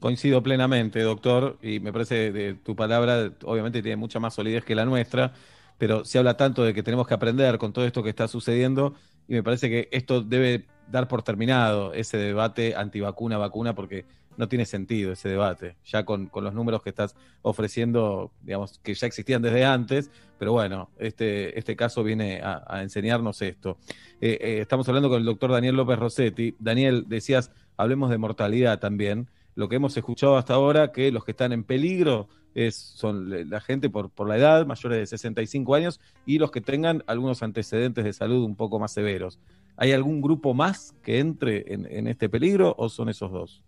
Coincido 0.00 0.42
plenamente, 0.42 1.00
doctor, 1.00 1.58
y 1.62 1.80
me 1.80 1.92
parece 1.92 2.30
de 2.30 2.54
tu 2.54 2.76
palabra, 2.76 3.32
obviamente 3.44 3.80
tiene 3.80 3.96
mucha 3.96 4.20
más 4.20 4.34
solidez 4.34 4.64
que 4.64 4.74
la 4.74 4.84
nuestra, 4.84 5.32
pero 5.78 6.04
se 6.04 6.18
habla 6.18 6.36
tanto 6.36 6.64
de 6.64 6.74
que 6.74 6.82
tenemos 6.82 7.06
que 7.06 7.14
aprender 7.14 7.56
con 7.58 7.72
todo 7.72 7.86
esto 7.86 8.02
que 8.02 8.10
está 8.10 8.28
sucediendo, 8.28 8.94
y 9.28 9.34
me 9.34 9.42
parece 9.42 9.68
que 9.68 9.88
esto 9.90 10.22
debe 10.22 10.66
dar 10.90 11.08
por 11.08 11.22
terminado 11.22 11.92
ese 11.92 12.16
debate 12.16 12.74
antivacuna, 12.76 13.38
vacuna, 13.38 13.74
porque 13.74 14.04
no 14.36 14.48
tiene 14.48 14.66
sentido 14.66 15.12
ese 15.12 15.28
debate, 15.28 15.76
ya 15.84 16.04
con, 16.04 16.26
con 16.26 16.44
los 16.44 16.54
números 16.54 16.82
que 16.82 16.90
estás 16.90 17.16
ofreciendo, 17.42 18.30
digamos, 18.42 18.78
que 18.82 18.94
ya 18.94 19.06
existían 19.06 19.42
desde 19.42 19.64
antes, 19.64 20.10
pero 20.38 20.52
bueno, 20.52 20.90
este, 20.98 21.58
este 21.58 21.74
caso 21.74 22.04
viene 22.04 22.40
a, 22.42 22.62
a 22.66 22.82
enseñarnos 22.82 23.40
esto. 23.42 23.78
Eh, 24.20 24.38
eh, 24.40 24.58
estamos 24.60 24.86
hablando 24.88 25.08
con 25.08 25.18
el 25.18 25.24
doctor 25.24 25.52
Daniel 25.52 25.76
López 25.76 25.98
Rossetti. 25.98 26.54
Daniel, 26.58 27.04
decías, 27.08 27.50
hablemos 27.76 28.10
de 28.10 28.18
mortalidad 28.18 28.78
también. 28.78 29.28
Lo 29.54 29.68
que 29.68 29.76
hemos 29.76 29.96
escuchado 29.96 30.36
hasta 30.36 30.54
ahora, 30.54 30.92
que 30.92 31.10
los 31.10 31.24
que 31.24 31.30
están 31.30 31.52
en 31.52 31.64
peligro 31.64 32.28
es, 32.56 32.74
son 32.74 33.48
la 33.50 33.60
gente 33.60 33.90
por, 33.90 34.10
por 34.10 34.28
la 34.28 34.36
edad, 34.36 34.66
mayores 34.66 34.98
de 34.98 35.06
65 35.06 35.74
años, 35.74 36.00
y 36.24 36.38
los 36.38 36.50
que 36.50 36.60
tengan 36.60 37.04
algunos 37.06 37.42
antecedentes 37.42 38.02
de 38.04 38.12
salud 38.12 38.44
un 38.44 38.56
poco 38.56 38.78
más 38.78 38.92
severos. 38.92 39.38
¿Hay 39.76 39.92
algún 39.92 40.22
grupo 40.22 40.54
más 40.54 40.94
que 41.02 41.18
entre 41.18 41.72
en, 41.72 41.86
en 41.90 42.08
este 42.08 42.28
peligro 42.30 42.74
o 42.78 42.88
son 42.88 43.10
esos 43.10 43.30
dos? 43.30 43.62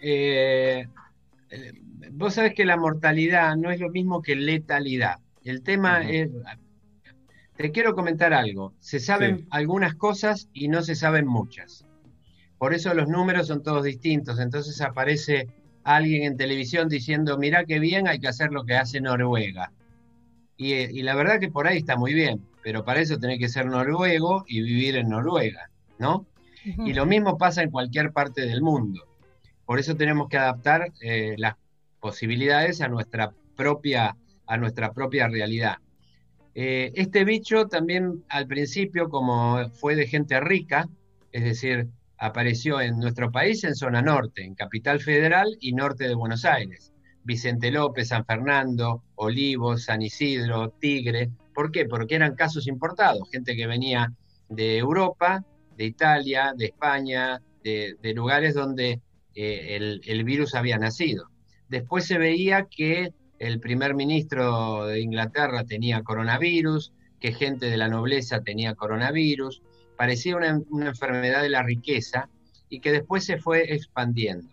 Eh, 0.00 0.86
eh, 1.50 1.72
vos 2.12 2.34
sabés 2.34 2.54
que 2.54 2.64
la 2.64 2.76
mortalidad 2.76 3.56
no 3.56 3.70
es 3.70 3.80
lo 3.80 3.90
mismo 3.90 4.22
que 4.22 4.36
letalidad. 4.36 5.16
El 5.44 5.62
tema 5.62 6.08
es... 6.08 6.30
Te 7.56 7.70
quiero 7.70 7.94
comentar 7.94 8.32
algo. 8.32 8.72
Se 8.80 8.98
saben 8.98 9.38
Sí. 9.40 9.46
algunas 9.50 9.94
cosas 9.94 10.48
y 10.52 10.68
no 10.68 10.82
se 10.82 10.94
saben 10.94 11.26
muchas. 11.26 11.84
Por 12.58 12.72
eso 12.74 12.94
los 12.94 13.08
números 13.08 13.48
son 13.48 13.62
todos 13.62 13.84
distintos. 13.84 14.38
Entonces 14.40 14.80
aparece 14.80 15.48
alguien 15.84 16.24
en 16.24 16.36
televisión 16.36 16.88
diciendo, 16.88 17.38
mirá 17.38 17.64
qué 17.64 17.78
bien, 17.78 18.08
hay 18.08 18.18
que 18.18 18.28
hacer 18.28 18.52
lo 18.52 18.64
que 18.64 18.76
hace 18.76 19.00
Noruega. 19.00 19.72
Y, 20.56 20.72
eh, 20.74 20.90
y 20.92 21.02
la 21.02 21.14
verdad 21.14 21.40
que 21.40 21.50
por 21.50 21.66
ahí 21.66 21.78
está 21.78 21.96
muy 21.96 22.14
bien, 22.14 22.42
pero 22.62 22.84
para 22.84 23.00
eso 23.00 23.18
tenés 23.18 23.38
que 23.38 23.48
ser 23.48 23.66
noruego 23.66 24.44
y 24.46 24.62
vivir 24.62 24.96
en 24.96 25.08
Noruega, 25.08 25.70
¿no? 25.98 26.26
Y 26.64 26.92
lo 26.92 27.06
mismo 27.06 27.36
pasa 27.36 27.62
en 27.62 27.70
cualquier 27.70 28.12
parte 28.12 28.42
del 28.42 28.62
mundo. 28.62 29.02
Por 29.64 29.80
eso 29.80 29.96
tenemos 29.96 30.28
que 30.28 30.38
adaptar 30.38 30.92
eh, 31.00 31.34
las 31.36 31.56
posibilidades 31.98 32.80
a 32.80 32.88
nuestra 32.88 33.32
propia, 33.56 34.16
a 34.46 34.56
nuestra 34.56 34.92
propia 34.92 35.26
realidad. 35.26 35.78
Eh, 36.54 36.92
este 36.94 37.24
bicho 37.24 37.66
también 37.66 38.24
al 38.28 38.46
principio, 38.46 39.08
como 39.08 39.68
fue 39.70 39.96
de 39.96 40.06
gente 40.06 40.38
rica, 40.38 40.88
es 41.32 41.42
decir, 41.42 41.88
apareció 42.22 42.80
en 42.80 43.00
nuestro 43.00 43.32
país 43.32 43.64
en 43.64 43.74
zona 43.74 44.00
norte, 44.00 44.44
en 44.44 44.54
Capital 44.54 45.00
Federal 45.00 45.56
y 45.60 45.72
norte 45.72 46.06
de 46.06 46.14
Buenos 46.14 46.44
Aires. 46.44 46.92
Vicente 47.24 47.72
López, 47.72 48.08
San 48.08 48.24
Fernando, 48.24 49.02
Olivos, 49.16 49.84
San 49.86 50.02
Isidro, 50.02 50.70
Tigre. 50.80 51.30
¿Por 51.52 51.72
qué? 51.72 51.84
Porque 51.84 52.14
eran 52.14 52.36
casos 52.36 52.68
importados, 52.68 53.28
gente 53.32 53.56
que 53.56 53.66
venía 53.66 54.12
de 54.48 54.78
Europa, 54.78 55.44
de 55.76 55.84
Italia, 55.84 56.54
de 56.56 56.66
España, 56.66 57.42
de, 57.64 57.96
lugares 58.14 58.54
donde 58.54 59.00
eh, 59.34 60.00
el 60.04 60.24
virus 60.24 60.54
había 60.54 60.78
nacido. 60.78 61.28
Después 61.68 62.06
se 62.06 62.18
veía 62.18 62.66
que 62.70 63.12
el 63.40 63.58
primer 63.58 63.96
ministro 63.96 64.86
de 64.86 65.00
Inglaterra 65.00 65.64
tenía 65.64 66.02
coronavirus, 66.02 66.92
que 67.18 67.32
gente 67.32 67.66
de 67.66 67.76
la 67.76 67.88
nobleza 67.88 68.42
tenía 68.42 68.76
coronavirus, 68.76 69.60
parecía 70.02 70.34
una, 70.36 70.88
enfermedad 70.88 71.42
de 71.42 71.48
la 71.48 71.62
riqueza 71.62 72.28
y 72.68 72.80
que 72.80 72.90
después 72.90 73.24
se 73.24 73.38
fue 73.38 73.72
expandiendo. 73.72 74.48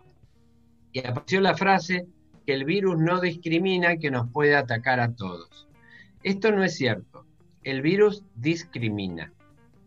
Y 0.91 0.99
apareció 0.99 1.41
la 1.41 1.57
frase 1.57 2.05
que 2.45 2.53
el 2.53 2.65
virus 2.65 2.99
no 2.99 3.19
discrimina 3.19 3.97
que 3.97 4.11
nos 4.11 4.30
puede 4.30 4.55
atacar 4.55 4.99
a 4.99 5.15
todos. 5.15 5.67
Esto 6.21 6.51
no 6.51 6.63
es 6.63 6.76
cierto. 6.76 7.26
El 7.63 7.81
virus 7.81 8.23
discrimina 8.35 9.34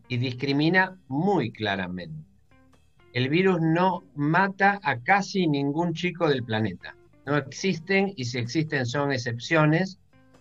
y 0.08 0.16
discrimina 0.16 0.98
muy 1.06 1.52
claramente. 1.52 2.26
El 3.12 3.28
virus 3.28 3.60
no 3.60 4.02
mata 4.16 4.80
a 4.82 4.98
casi 4.98 5.46
ningún 5.46 5.94
chico 5.94 6.28
del 6.28 6.42
planeta. 6.42 6.96
No 7.24 7.36
existen 7.36 8.14
y 8.16 8.24
si 8.24 8.38
existen 8.38 8.84
son 8.84 9.12
excepciones. 9.12 10.00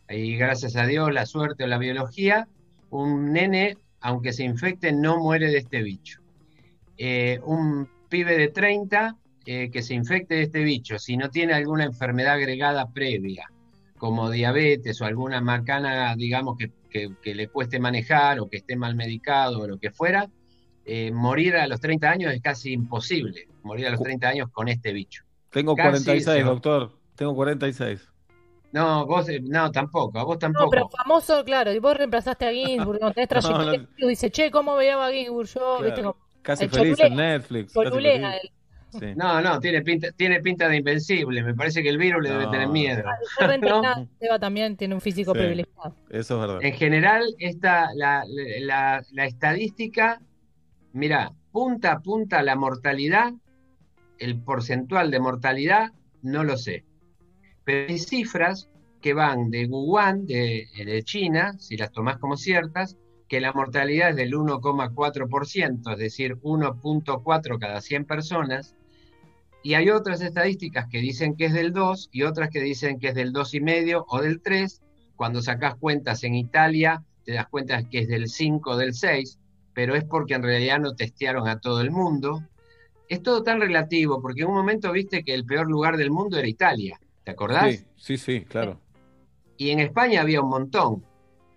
Y 0.10 0.35
gracias 0.35 0.76
a 0.76 0.88
Dios, 0.88 1.14
la 1.14 1.27
suerte 1.27 1.65
o 1.65 1.68
la 1.68 1.77
biología, 1.77 2.48
un 2.89 3.34
nene, 3.34 3.77
aunque 4.02 4.34
se 4.34 4.44
infecte, 4.44 4.91
no 4.91 5.19
muere 5.19 5.48
de 5.48 5.57
este 5.60 5.82
bicho. 5.82 6.19
Eh, 6.98 7.40
un 7.45 7.88
pibe 8.10 8.38
de 8.38 8.49
30 8.49 9.18
eh, 9.45 9.69
que 9.72 9.82
se 9.82 9.94
infecte 9.95 10.36
de 10.36 10.41
este 10.44 10.64
bicho, 10.64 10.99
si 10.99 11.18
no 11.18 11.30
tiene 11.30 11.53
alguna 11.53 11.86
enfermedad 11.86 12.34
agregada 12.36 12.91
previa, 12.91 13.45
como 13.98 14.30
diabetes 14.30 15.02
o 15.02 15.06
alguna 15.06 15.41
macana, 15.41 16.15
digamos, 16.15 16.57
que, 16.57 16.72
que- 16.90 17.15
que 17.22 17.34
le 17.36 17.48
cueste 17.48 17.80
manejar 17.80 18.40
o 18.40 18.49
que 18.49 18.57
esté 18.57 18.76
mal 18.76 18.95
medicado 18.95 19.61
o 19.61 19.68
lo 19.68 19.78
que 19.80 19.91
fuera, 19.91 20.30
eh, 20.86 21.11
morir 21.11 21.56
a 21.56 21.68
los 21.68 21.80
30 21.80 22.10
años 22.10 22.34
es 22.34 22.41
casi 22.41 22.73
imposible, 22.73 23.48
morir 23.64 23.88
a 23.88 23.91
los 23.91 24.02
30 24.02 24.28
años 24.30 24.49
con 24.52 24.68
este 24.68 24.91
bicho. 24.94 25.23
Tengo 25.52 25.76
Casi 25.76 26.03
46, 26.03 26.23
se 26.23 26.44
va. 26.44 26.49
doctor. 26.49 26.98
Tengo 27.15 27.36
46. 27.36 28.11
No, 28.73 29.06
vos, 29.06 29.27
eh, 29.30 29.39
no, 29.41 29.69
tampoco, 29.72 30.18
a 30.19 30.23
vos 30.23 30.35
No, 30.35 30.39
tampoco. 30.39 30.69
pero 30.69 30.89
famoso, 30.89 31.43
claro, 31.43 31.73
y 31.73 31.80
vos 31.80 31.95
reemplazaste 31.98 32.45
a 32.45 32.52
Ginsburg, 32.53 32.99
no 33.02 33.11
tenés 33.11 33.27
trayectoria. 33.30 33.80
No, 33.98 34.06
y 34.06 34.10
dice, 34.10 34.31
che, 34.31 34.49
¿cómo 34.52 34.76
veía 34.76 35.03
a 35.06 35.11
Ginsburg 35.11 35.48
yo? 35.48 35.60
Claro. 35.77 35.84
¿Viste? 35.84 36.02
Como, 36.02 36.15
Casi 36.41 36.64
el 36.64 36.69
feliz 36.72 36.98
cholulea, 36.98 37.07
en 37.07 37.15
Netflix. 37.34 37.73
casi 37.73 37.89
cholulea 37.89 38.14
feliz. 38.31 38.39
él. 38.43 38.49
Sí. 38.99 39.06
No, 39.15 39.39
no, 39.41 39.60
tiene 39.61 39.81
pinta, 39.84 40.11
tiene 40.11 40.41
pinta 40.41 40.68
de 40.68 40.77
invencible. 40.77 41.43
Me 41.43 41.53
parece 41.53 41.81
que 41.81 41.88
el 41.88 41.98
virus 41.98 42.23
le 42.23 42.30
debe 42.31 42.43
No. 42.45 42.52
tener 42.52 42.68
miedo. 42.68 43.03
Reentrenado, 43.39 44.06
Seba 44.19 44.38
también 44.39 44.76
tiene 44.76 44.95
un 44.95 44.99
físico 45.02 45.31
Sí. 45.34 45.39
privilegiado. 45.39 45.95
Eso 46.10 46.35
es 46.35 46.41
verdad. 46.41 46.57
En 46.61 46.73
general, 46.73 47.23
esta, 47.39 47.89
la, 47.95 48.23
la- 48.27 49.02
la 49.11 49.26
estadística, 49.26 50.19
mira, 50.91 51.31
punta 51.53 51.93
a 51.93 51.99
punta 52.02 52.41
la 52.43 52.56
mortalidad, 52.57 53.31
el 54.19 54.38
porcentual 54.41 55.10
de 55.10 55.19
mortalidad, 55.22 55.91
no 56.22 56.43
lo 56.43 56.57
sé. 56.57 56.84
Pero 57.72 57.88
hay 57.88 57.99
cifras 57.99 58.69
que 59.02 59.14
van 59.14 59.49
de 59.49 59.65
Wuhan, 59.65 60.26
de, 60.26 60.68
de 60.76 61.03
China, 61.03 61.53
si 61.57 61.77
las 61.77 61.93
tomás 61.93 62.18
como 62.18 62.35
ciertas, 62.35 62.98
que 63.30 63.39
la 63.39 63.53
mortalidad 63.53 64.10
es 64.10 64.18
del 64.18 64.34
1,4%, 64.34 65.93
es 65.93 65.98
decir, 65.98 66.35
1.4 66.41 67.60
cada 67.60 67.80
100 67.80 68.03
personas. 68.03 68.76
Y 69.64 69.76
hay 69.76 69.89
otras 69.89 70.19
estadísticas 70.19 70.88
que 70.89 70.98
dicen 70.98 71.38
que 71.38 71.45
es 71.45 71.53
del 71.53 71.72
2 71.72 72.10
y 72.11 72.23
otras 72.23 72.49
que 72.49 72.60
dicen 72.60 72.99
que 72.99 73.07
es 73.07 73.15
del 73.15 73.31
2,5 73.31 74.03
o 74.06 74.22
del 74.22 74.41
3. 74.41 74.81
Cuando 75.15 75.41
sacás 75.41 75.76
cuentas 75.76 76.26
en 76.26 76.35
Italia, 76.35 77.06
te 77.23 77.31
das 77.31 77.48
cuenta 77.48 77.88
que 77.88 77.99
es 77.99 78.10
del 78.10 78.27
5 78.27 78.69
o 78.69 78.76
del 78.76 78.93
6, 78.93 79.39
pero 79.73 79.95
es 79.95 80.03
porque 80.03 80.34
en 80.34 80.43
realidad 80.43 80.81
no 80.81 80.93
testearon 80.93 81.48
a 81.48 81.61
todo 81.61 81.80
el 81.80 81.91
mundo. 81.91 82.41
Es 83.07 83.23
todo 83.23 83.43
tan 83.43 83.61
relativo, 83.61 84.22
porque 84.22 84.41
en 84.41 84.49
un 84.49 84.56
momento 84.56 84.91
viste 84.91 85.23
que 85.23 85.34
el 85.34 85.45
peor 85.45 85.69
lugar 85.69 85.95
del 85.95 86.11
mundo 86.11 86.38
era 86.38 86.49
Italia, 86.49 86.99
¿te 87.23 87.31
acordás? 87.31 87.76
Sí, 87.76 87.85
sí, 87.95 88.18
sí, 88.18 88.41
claro. 88.45 88.80
Y 89.57 89.69
en 89.69 89.80
España 89.80 90.22
había 90.22 90.41
un 90.41 90.49
montón, 90.49 91.03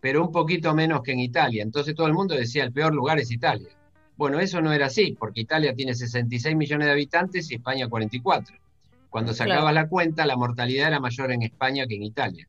pero 0.01 0.23
un 0.23 0.31
poquito 0.33 0.75
menos 0.75 1.03
que 1.03 1.13
en 1.13 1.21
Italia. 1.21 1.63
Entonces 1.63 1.95
todo 1.95 2.07
el 2.07 2.13
mundo 2.15 2.35
decía 2.35 2.65
el 2.65 2.73
peor 2.73 2.95
lugar 2.95 3.19
es 3.19 3.31
Italia. 3.31 3.69
Bueno, 4.17 4.39
eso 4.39 4.61
no 4.61 4.73
era 4.73 4.87
así, 4.87 5.17
porque 5.19 5.41
Italia 5.41 5.75
tiene 5.75 5.95
66 5.95 6.55
millones 6.55 6.87
de 6.87 6.93
habitantes 6.93 7.51
y 7.51 7.55
España 7.55 7.89
44. 7.89 8.57
Cuando 9.11 9.33
sacabas 9.33 9.61
Claro. 9.63 9.75
la 9.75 9.89
cuenta, 9.89 10.27
la 10.27 10.37
mortalidad 10.37 10.89
era 10.89 11.01
mayor 11.01 11.33
en 11.33 11.43
España 11.43 11.87
que 11.87 11.97
en 11.97 12.03
Italia. 12.03 12.47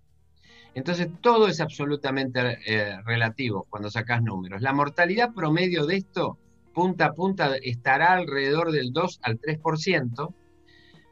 Entonces 0.73 1.07
todo 1.21 1.47
es 1.47 1.61
absolutamente 1.61 2.57
eh, 2.67 3.01
relativo 3.05 3.65
cuando 3.69 3.89
sacas 3.89 4.21
números. 4.21 4.61
La 4.61 4.73
mortalidad 4.73 5.33
promedio 5.33 5.85
de 5.85 5.95
esto, 5.97 6.37
punta 6.73 7.05
a 7.05 7.13
punta, 7.13 7.55
estará 7.55 8.13
alrededor 8.13 8.71
del 8.71 8.91
2 8.91 9.19
al 9.23 9.39
3%, 9.39 10.33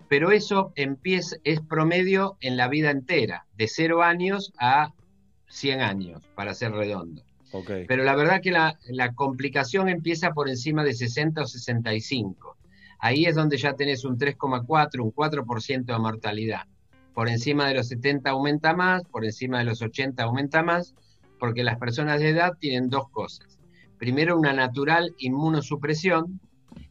pero 0.10 0.32
eso 0.32 0.72
empieza, 0.76 1.38
es 1.44 1.62
promedio 1.62 2.38
en 2.42 2.58
la 2.58 2.68
vida 2.68 2.92
entera, 2.92 3.46
de 3.56 3.68
0 3.68 4.04
años 4.04 4.54
a 4.60 4.94
100 5.48 5.82
años, 5.82 6.22
para 6.36 6.54
ser 6.54 6.72
redondo. 6.72 7.24
Ok. 7.52 7.72
Pero 7.88 8.04
la 8.04 8.16
verdad 8.16 8.42
que 8.42 8.52
la, 8.52 8.78
la 8.90 9.14
complicación 9.14 9.90
empieza 9.90 10.32
por 10.32 10.50
encima 10.50 10.84
de 10.84 10.94
60 10.94 11.42
o 11.42 11.46
65. 11.46 12.58
Ahí 13.00 13.26
es 13.26 13.36
donde 13.36 13.58
ya 13.58 13.74
tenés 13.74 14.06
un 14.06 14.18
3,4, 14.18 15.02
un 15.02 15.14
4% 15.14 15.86
de 15.86 16.00
mortalidad. 16.00 16.64
Por 17.14 17.30
encima 17.30 17.68
de 17.68 17.76
los 17.76 17.90
70 17.90 18.30
aumenta 18.30 18.74
más, 18.74 19.04
por 19.04 19.24
encima 19.24 19.60
de 19.60 19.66
los 19.66 19.82
80 19.82 20.24
aumenta 20.24 20.64
más, 20.64 20.96
porque 21.40 21.64
las 21.64 21.78
personas 21.78 22.22
de 22.22 22.30
edad 22.30 22.54
tienen 22.60 22.90
dos 22.90 23.10
cosas. 23.10 23.60
Primero, 23.98 24.38
una 24.38 24.54
natural 24.54 25.14
inmunosupresión 25.18 26.40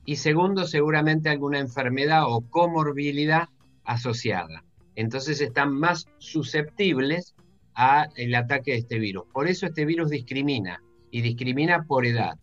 y 0.04 0.16
segundo, 0.16 0.66
seguramente 0.66 1.28
alguna 1.28 1.58
enfermedad 1.58 2.24
o 2.26 2.40
comorbilidad 2.40 3.48
asociada. 3.84 4.64
Entonces 4.94 5.40
están 5.40 5.72
más 5.72 6.06
susceptibles 6.18 7.34
al 7.74 8.34
ataque 8.34 8.72
de 8.72 8.78
este 8.78 8.98
virus. 8.98 9.24
Por 9.32 9.48
eso 9.48 9.66
este 9.66 9.84
virus 9.84 10.10
discrimina 10.10 10.82
y 11.10 11.22
discrimina 11.22 11.84
por 11.84 12.06
edad. 12.06 12.38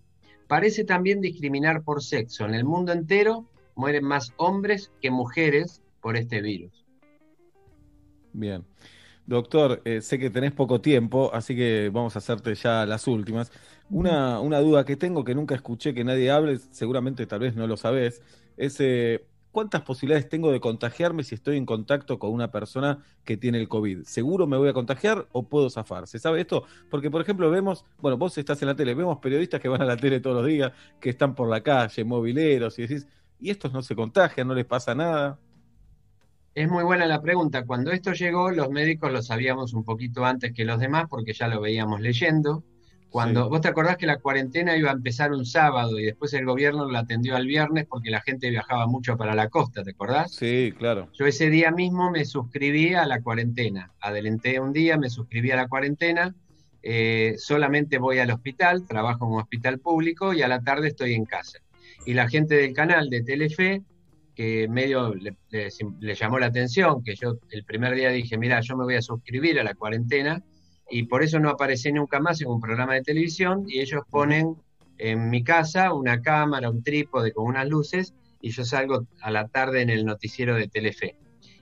Parece 0.47 0.83
también 0.83 1.21
discriminar 1.21 1.83
por 1.83 2.01
sexo. 2.01 2.45
En 2.45 2.55
el 2.55 2.63
mundo 2.63 2.91
entero 2.91 3.45
mueren 3.75 4.03
más 4.03 4.33
hombres 4.37 4.91
que 5.01 5.11
mujeres 5.11 5.81
por 6.01 6.17
este 6.17 6.41
virus. 6.41 6.85
Bien. 8.33 8.65
Doctor, 9.25 9.81
eh, 9.85 10.01
sé 10.01 10.17
que 10.17 10.31
tenés 10.31 10.53
poco 10.53 10.81
tiempo, 10.81 11.29
así 11.31 11.55
que 11.55 11.91
vamos 11.93 12.15
a 12.15 12.19
hacerte 12.19 12.55
ya 12.55 12.83
las 12.87 13.05
últimas. 13.07 13.51
Una, 13.89 14.39
una 14.39 14.59
duda 14.59 14.85
que 14.85 14.95
tengo 14.95 15.23
que 15.23 15.33
nunca 15.33 15.55
escuché 15.55 15.93
que 15.93 16.03
nadie 16.03 16.29
hable, 16.29 16.59
seguramente 16.71 17.25
tal 17.25 17.39
vez 17.39 17.55
no 17.55 17.65
lo 17.65 17.75
sabés, 17.75 18.21
es 18.55 18.79
eh, 18.79 19.25
¿cuántas 19.51 19.81
posibilidades 19.81 20.29
tengo 20.29 20.51
de 20.51 20.59
contagiarme 20.59 21.23
si 21.23 21.35
estoy 21.35 21.57
en 21.57 21.65
contacto 21.65 22.19
con 22.19 22.31
una 22.31 22.51
persona 22.51 23.03
que 23.23 23.37
tiene 23.37 23.59
el 23.59 23.67
COVID? 23.67 24.03
¿Seguro 24.03 24.47
me 24.47 24.57
voy 24.57 24.69
a 24.69 24.73
contagiar 24.73 25.27
o 25.31 25.43
puedo 25.43 25.69
zafar? 25.69 26.07
¿Se 26.07 26.19
sabe 26.19 26.41
esto? 26.41 26.65
Porque, 26.89 27.09
por 27.09 27.21
ejemplo, 27.21 27.49
vemos, 27.49 27.85
bueno, 27.99 28.17
vos 28.17 28.37
estás 28.37 28.61
en 28.61 28.67
la 28.67 28.75
tele, 28.75 28.93
vemos 28.93 29.17
periodistas 29.19 29.59
que 29.59 29.69
van 29.69 29.81
a 29.81 29.85
la 29.85 29.97
tele 29.97 30.19
todos 30.19 30.37
los 30.37 30.45
días, 30.45 30.71
que 30.99 31.09
están 31.09 31.35
por 31.35 31.49
la 31.49 31.61
calle, 31.61 32.03
mobileros, 32.03 32.77
y 32.79 32.83
decís, 32.83 33.07
¿y 33.39 33.49
estos 33.49 33.73
no 33.73 33.81
se 33.81 33.95
contagian, 33.95 34.47
no 34.47 34.53
les 34.53 34.65
pasa 34.65 34.93
nada? 34.93 35.39
Es 36.53 36.69
muy 36.69 36.83
buena 36.83 37.05
la 37.05 37.21
pregunta. 37.21 37.65
Cuando 37.65 37.91
esto 37.91 38.13
llegó, 38.13 38.51
los 38.51 38.69
médicos 38.69 39.11
lo 39.11 39.21
sabíamos 39.21 39.73
un 39.73 39.83
poquito 39.83 40.25
antes 40.25 40.53
que 40.53 40.65
los 40.65 40.79
demás 40.79 41.05
porque 41.09 41.33
ya 41.33 41.47
lo 41.47 41.61
veíamos 41.61 42.01
leyendo. 42.01 42.63
Cuando 43.09 43.43
Sí. 43.45 43.49
vos 43.49 43.61
te 43.61 43.67
acordás 43.67 43.97
que 43.97 44.05
la 44.05 44.19
cuarentena 44.19 44.77
iba 44.77 44.89
a 44.91 44.93
empezar 44.93 45.31
un 45.31 45.45
sábado 45.45 45.99
y 45.99 46.05
después 46.05 46.31
el 46.33 46.45
gobierno 46.45 46.89
la 46.89 46.99
atendió 46.99 47.35
al 47.35 47.47
viernes 47.47 47.85
porque 47.89 48.11
la 48.11 48.21
gente 48.21 48.49
viajaba 48.49 48.85
mucho 48.85 49.17
para 49.17 49.33
la 49.33 49.49
costa, 49.49 49.83
¿te 49.83 49.91
acordás? 49.91 50.33
Sí, 50.35 50.73
claro. 50.77 51.09
Yo 51.17 51.25
ese 51.25 51.49
día 51.49 51.71
mismo 51.71 52.11
me 52.11 52.23
suscribí 52.25 52.93
a 52.93 53.05
la 53.07 53.21
cuarentena. 53.21 53.91
Adelanté 53.99 54.59
un 54.59 54.73
día, 54.73 54.97
me 54.97 55.09
suscribí 55.09 55.51
a 55.51 55.55
la 55.55 55.67
cuarentena. 55.67 56.35
eh, 56.81 57.35
solamente 57.37 57.97
voy 57.97 58.19
al 58.19 58.31
hospital, 58.31 58.87
trabajo 58.87 59.25
en 59.25 59.33
un 59.33 59.41
hospital 59.41 59.79
público 59.79 60.31
y 60.33 60.41
a 60.43 60.47
la 60.47 60.61
tarde 60.61 60.87
estoy 60.87 61.13
en 61.13 61.25
casa. 61.25 61.59
Y 62.05 62.13
la 62.13 62.29
gente 62.29 62.55
del 62.55 62.71
canal 62.73 63.09
de 63.09 63.21
Telefe, 63.21 63.81
que 64.33 64.65
medio 64.69 65.13
le, 65.13 65.35
le- 65.49 65.67
le 65.99 66.15
llamó 66.15 66.39
la 66.39 66.45
atención, 66.45 67.03
que 67.03 67.15
yo 67.15 67.37
el 67.51 67.65
primer 67.65 67.95
día 67.95 68.09
dije, 68.11 68.37
mira, 68.37 68.61
yo 68.61 68.77
me 68.77 68.85
voy 68.85 68.95
a 68.95 69.01
suscribir 69.01 69.59
a 69.59 69.63
la 69.65 69.73
cuarentena 69.73 70.41
y 70.89 71.03
por 71.03 71.23
eso 71.23 71.39
no 71.39 71.49
aparecí 71.49 71.91
nunca 71.91 72.19
más 72.19 72.41
en 72.41 72.47
un 72.47 72.59
programa 72.59 72.95
de 72.95 73.01
televisión 73.01 73.65
y 73.67 73.79
ellos 73.79 74.01
ponen 74.09 74.55
en 74.97 75.29
mi 75.29 75.43
casa 75.43 75.93
una 75.93 76.21
cámara, 76.21 76.69
un 76.69 76.83
trípode 76.83 77.31
con 77.31 77.45
unas 77.45 77.67
luces 77.67 78.13
y 78.41 78.51
yo 78.51 78.63
salgo 78.65 79.05
a 79.21 79.31
la 79.31 79.47
tarde 79.47 79.81
en 79.81 79.89
el 79.89 80.05
noticiero 80.05 80.55
de 80.55 80.67
Telefe. 80.67 81.15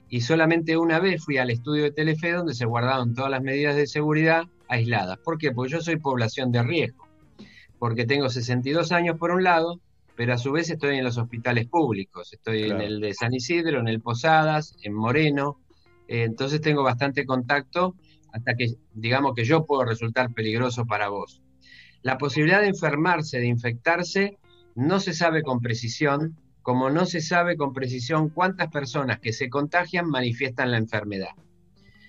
Y 0.08 0.22
solamente 0.22 0.76
una 0.76 1.00
vez 1.00 1.22
fui 1.24 1.36
al 1.38 1.50
estudio 1.50 1.84
de 1.84 1.90
Telefe 1.90 2.32
donde 2.32 2.54
se 2.54 2.64
guardaron 2.64 3.14
todas 3.14 3.30
las 3.30 3.42
medidas 3.42 3.76
de 3.76 3.86
seguridad 3.86 4.44
aisladas. 4.68 5.18
¿Por 5.18 5.38
qué? 5.38 5.52
Porque 5.52 5.72
yo 5.72 5.80
soy 5.80 5.96
población 5.96 6.50
de 6.50 6.62
riesgo. 6.62 7.06
Porque 7.78 8.06
tengo 8.06 8.28
62 8.28 8.90
años 8.92 9.18
por 9.18 9.30
un 9.30 9.44
lado, 9.44 9.80
pero 10.16 10.32
a 10.34 10.38
su 10.38 10.50
vez 10.50 10.70
estoy 10.70 10.96
en 10.96 11.04
los 11.04 11.18
hospitales 11.18 11.66
públicos. 11.66 12.32
Estoy 12.32 12.64
Claro. 12.64 12.80
en 12.80 12.86
el 12.86 13.00
de 13.00 13.14
San 13.14 13.34
Isidro, 13.34 13.80
en 13.80 13.88
el 13.88 14.00
Posadas, 14.00 14.74
en 14.82 14.94
Moreno. 14.94 15.60
Eh, 16.08 16.22
entonces 16.24 16.60
tengo 16.60 16.82
bastante 16.82 17.24
contacto 17.26 17.94
hasta 18.32 18.54
que 18.54 18.74
digamos 18.94 19.34
que 19.34 19.44
yo 19.44 19.64
puedo 19.64 19.84
resultar 19.84 20.32
peligroso 20.32 20.86
para 20.86 21.08
vos. 21.08 21.42
La 22.02 22.18
posibilidad 22.18 22.60
de 22.60 22.68
enfermarse, 22.68 23.38
de 23.38 23.46
infectarse, 23.46 24.38
no 24.74 25.00
se 25.00 25.12
sabe 25.12 25.42
con 25.42 25.60
precisión, 25.60 26.36
como 26.62 26.90
no 26.90 27.06
se 27.06 27.20
sabe 27.20 27.56
con 27.56 27.72
precisión 27.72 28.28
cuántas 28.28 28.68
personas 28.68 29.18
que 29.20 29.32
se 29.32 29.48
contagian 29.48 30.08
manifiestan 30.08 30.70
la 30.70 30.78
enfermedad. 30.78 31.34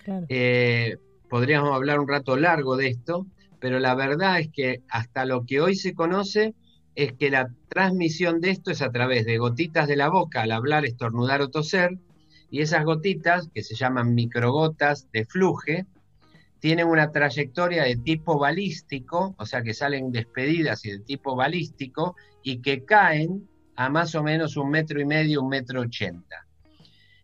Claro. 0.03 0.25
Eh, 0.29 0.97
podríamos 1.29 1.73
hablar 1.73 1.99
un 1.99 2.07
rato 2.07 2.35
largo 2.37 2.77
de 2.77 2.87
esto, 2.87 3.25
pero 3.59 3.79
la 3.79 3.95
verdad 3.95 4.39
es 4.39 4.49
que 4.49 4.83
hasta 4.89 5.25
lo 5.25 5.45
que 5.45 5.61
hoy 5.61 5.75
se 5.75 5.93
conoce 5.93 6.53
es 6.95 7.13
que 7.13 7.29
la 7.29 7.49
transmisión 7.69 8.41
de 8.41 8.51
esto 8.51 8.71
es 8.71 8.81
a 8.81 8.91
través 8.91 9.25
de 9.25 9.37
gotitas 9.37 9.87
de 9.87 9.95
la 9.95 10.09
boca 10.09 10.41
al 10.41 10.51
hablar, 10.51 10.85
estornudar 10.85 11.41
o 11.41 11.49
toser, 11.49 11.97
y 12.51 12.61
esas 12.61 12.83
gotitas, 12.83 13.47
que 13.53 13.63
se 13.63 13.75
llaman 13.75 14.15
microgotas 14.15 15.07
de 15.11 15.25
fluje, 15.25 15.85
tienen 16.59 16.87
una 16.87 17.11
trayectoria 17.11 17.83
de 17.83 17.95
tipo 17.97 18.37
balístico, 18.37 19.35
o 19.37 19.45
sea 19.45 19.61
que 19.61 19.73
salen 19.73 20.11
despedidas 20.11 20.85
y 20.85 20.91
de 20.91 20.99
tipo 20.99 21.35
balístico, 21.35 22.15
y 22.43 22.61
que 22.61 22.83
caen 22.85 23.47
a 23.75 23.89
más 23.89 24.15
o 24.15 24.23
menos 24.23 24.57
un 24.57 24.69
metro 24.69 24.99
y 24.99 25.05
medio, 25.05 25.41
un 25.41 25.49
metro 25.49 25.81
ochenta 25.81 26.45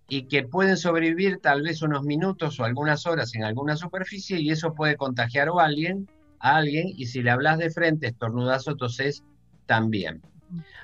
y 0.07 0.23
que 0.23 0.43
pueden 0.43 0.77
sobrevivir 0.77 1.39
tal 1.39 1.61
vez 1.63 1.81
unos 1.81 2.03
minutos 2.03 2.59
o 2.59 2.63
algunas 2.63 3.05
horas 3.05 3.33
en 3.35 3.43
alguna 3.43 3.75
superficie 3.75 4.39
y 4.39 4.51
eso 4.51 4.73
puede 4.73 4.97
contagiar 4.97 5.49
a 5.49 5.63
alguien, 5.63 6.07
a 6.39 6.57
alguien 6.57 6.87
y 6.95 7.07
si 7.07 7.23
le 7.23 7.31
hablas 7.31 7.57
de 7.57 7.71
frente, 7.71 8.07
estornudas 8.07 8.67
o 8.67 8.75
toses, 8.75 9.23
también. 9.65 10.21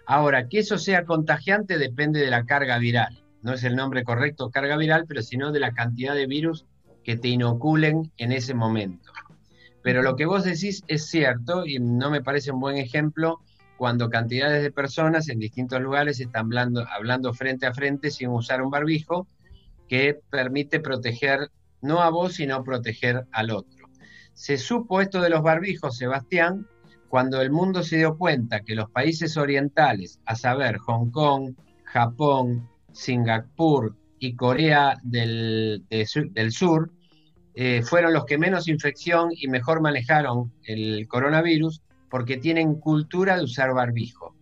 Ahora, 0.08 0.48
que 0.48 0.60
eso 0.60 0.80
sea 0.80 1.06
contagiante 1.06 1.78
depende 1.78 2.20
de 2.20 2.32
la 2.32 2.46
carga 2.46 2.80
viral. 2.80 3.24
No 3.44 3.54
es 3.54 3.64
el 3.64 3.76
nombre 3.76 4.04
correcto 4.04 4.50
carga 4.50 4.76
viral, 4.76 5.06
pero 5.08 5.22
sino 5.22 5.52
de 5.52 5.60
la 5.60 5.74
cantidad 5.74 6.16
de 6.16 6.26
virus 6.26 6.66
que 7.04 7.18
te 7.18 7.30
inoculen 7.30 8.12
en 8.18 8.32
ese 8.32 8.54
momento. 8.54 9.12
Pero 9.84 10.04
lo 10.04 10.16
que 10.16 10.26
vos 10.26 10.44
decís 10.44 10.84
es 10.88 11.08
cierto 11.08 11.66
y 11.66 11.80
no 11.80 12.12
me 12.12 12.22
parece 12.22 12.52
un 12.52 12.60
buen 12.60 12.78
ejemplo 12.78 13.40
cuando 13.78 14.10
cantidades 14.10 14.62
de 14.62 14.72
personas 14.72 15.28
en 15.30 15.40
distintos 15.40 15.82
lugares 15.82 16.20
están 16.20 16.46
hablando, 16.46 16.86
hablando 16.88 17.34
frente 17.34 17.66
a 17.66 17.74
frente 17.74 18.12
sin 18.12 18.30
usar 18.30 18.62
un 18.62 18.70
barbijo 18.70 19.28
que 19.88 20.20
permite 20.30 20.80
proteger 20.80 21.50
no 21.82 22.02
a 22.02 22.10
vos, 22.10 22.36
sino 22.36 22.64
proteger 22.64 23.26
al 23.32 23.50
otro. 23.50 23.88
Se 24.34 24.58
supo 24.58 25.02
esto 25.02 25.20
de 25.20 25.30
los 25.30 25.42
barbijos, 25.42 25.98
Sebastián, 25.98 26.68
cuando 27.10 27.42
el 27.42 27.52
mundo 27.52 27.84
se 27.84 27.98
dio 27.98 28.18
cuenta 28.18 28.62
que 28.62 28.76
los 28.76 28.90
países 28.90 29.36
orientales, 29.36 30.20
a 30.26 30.36
saber, 30.36 30.78
Hong 30.78 31.10
Kong, 31.10 31.56
Japón, 31.84 32.70
Singapur 32.94 33.96
y 34.22 34.36
Corea 34.36 34.98
del, 35.02 35.84
de 35.90 36.06
su- 36.06 36.32
del 36.32 36.52
Sur, 36.52 36.92
eh, 37.56 37.82
fueron 37.82 38.14
los 38.14 38.26
que 38.26 38.38
menos 38.38 38.68
infección 38.68 39.30
y 39.36 39.48
mejor 39.48 39.82
manejaron 39.82 40.54
el 40.64 41.08
coronavirus 41.08 41.82
porque 42.08 42.38
tienen 42.38 42.76
cultura 42.76 43.36
de 43.36 43.44
usar 43.44 43.74
barbijo. 43.74 44.36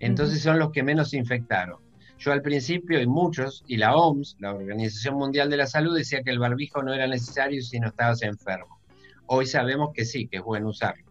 Entonces 0.00 0.42
son 0.42 0.58
los 0.58 0.72
que 0.72 0.82
menos 0.82 1.14
infectaron. 1.14 1.78
Yo 2.18 2.32
al 2.32 2.42
principio, 2.42 3.00
y 3.00 3.06
muchos, 3.06 3.62
y 3.68 3.76
la 3.76 3.94
OMS, 3.94 4.34
la 4.40 4.52
Organización 4.52 5.14
Mundial 5.14 5.48
de 5.48 5.58
la 5.58 5.66
Salud, 5.66 5.96
decía 5.96 6.22
que 6.24 6.30
el 6.30 6.40
barbijo 6.40 6.82
no 6.82 6.92
era 6.92 7.06
necesario 7.06 7.62
si 7.62 7.78
no 7.78 7.86
estabas 7.88 8.22
enfermo. 8.22 8.80
Hoy 9.26 9.46
sabemos 9.46 9.90
que 9.94 10.04
sí, 10.04 10.26
que 10.26 10.38
es 10.38 10.42
bueno 10.42 10.70
usarlo. 10.70 11.04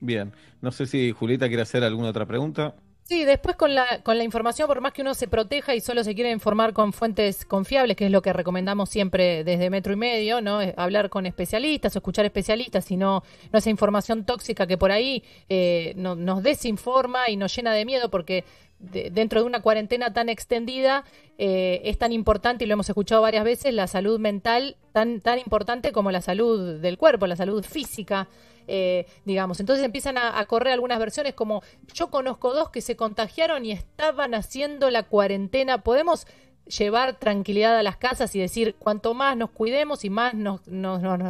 Bien. 0.00 0.32
No 0.62 0.70
sé 0.70 0.86
si 0.86 1.10
Julieta 1.10 1.48
quiere 1.48 1.62
hacer 1.62 1.82
alguna 1.82 2.10
otra 2.10 2.26
pregunta. 2.26 2.76
Sí, 3.08 3.24
después 3.24 3.56
con 3.56 3.74
la, 3.74 4.02
con 4.02 4.18
la 4.18 4.24
información, 4.24 4.66
por 4.68 4.82
más 4.82 4.92
que 4.92 5.00
uno 5.00 5.14
se 5.14 5.28
proteja 5.28 5.74
y 5.74 5.80
solo 5.80 6.04
se 6.04 6.14
quiere 6.14 6.30
informar 6.30 6.74
con 6.74 6.92
fuentes 6.92 7.46
confiables, 7.46 7.96
que 7.96 8.04
es 8.04 8.10
lo 8.12 8.20
que 8.20 8.34
recomendamos 8.34 8.90
siempre 8.90 9.44
desde 9.44 9.70
Metro 9.70 9.94
y 9.94 9.96
Medio, 9.96 10.42
¿no? 10.42 10.58
Hablar 10.76 11.08
con 11.08 11.24
especialistas 11.24 11.96
o 11.96 12.00
escuchar 12.00 12.26
especialistas, 12.26 12.90
y 12.90 12.98
no, 12.98 13.22
no 13.50 13.58
esa 13.60 13.70
información 13.70 14.26
tóxica 14.26 14.66
que 14.66 14.76
por 14.76 14.92
ahí 14.92 15.24
eh, 15.48 15.94
no- 15.96 16.16
nos 16.16 16.42
desinforma 16.42 17.30
y 17.30 17.38
nos 17.38 17.56
llena 17.56 17.72
de 17.72 17.86
miedo 17.86 18.10
porque 18.10 18.44
de- 18.78 19.08
dentro 19.10 19.40
de 19.40 19.46
una 19.46 19.62
cuarentena 19.62 20.12
tan 20.12 20.28
extendida 20.28 21.04
eh, 21.38 21.80
es 21.84 21.96
tan 21.96 22.12
importante, 22.12 22.64
y 22.64 22.66
lo 22.68 22.74
hemos 22.74 22.90
escuchado 22.90 23.22
varias 23.22 23.42
veces, 23.44 23.72
la 23.72 23.86
salud 23.86 24.20
mental 24.20 24.76
tan, 24.92 25.22
tan 25.22 25.38
importante 25.38 25.92
como 25.92 26.10
la 26.10 26.20
salud 26.20 26.78
del 26.78 26.98
cuerpo, 26.98 27.26
la 27.26 27.36
salud 27.36 27.64
física 27.64 28.28
eh, 28.68 29.06
digamos. 29.24 29.60
Entonces 29.60 29.84
empiezan 29.84 30.18
a, 30.18 30.44
correr 30.44 30.74
algunas 30.74 30.98
versiones 30.98 31.34
como 31.34 31.62
yo 31.94 32.10
conozco 32.10 32.52
dos 32.52 32.68
que 32.70 32.82
se 32.82 32.96
contagiaron 32.96 33.64
y 33.64 33.72
estaban 33.72 34.34
haciendo 34.34 34.90
la 34.90 35.04
cuarentena. 35.04 35.78
Podemos 35.82 36.26
llevar 36.66 37.18
tranquilidad 37.18 37.78
a 37.78 37.82
las 37.82 37.96
casas 37.96 38.36
y 38.36 38.40
decir 38.40 38.76
cuanto 38.78 39.14
más 39.14 39.36
nos 39.36 39.50
cuidemos 39.50 40.04
y 40.04 40.10
más 40.10 40.34
nos, 40.34 40.60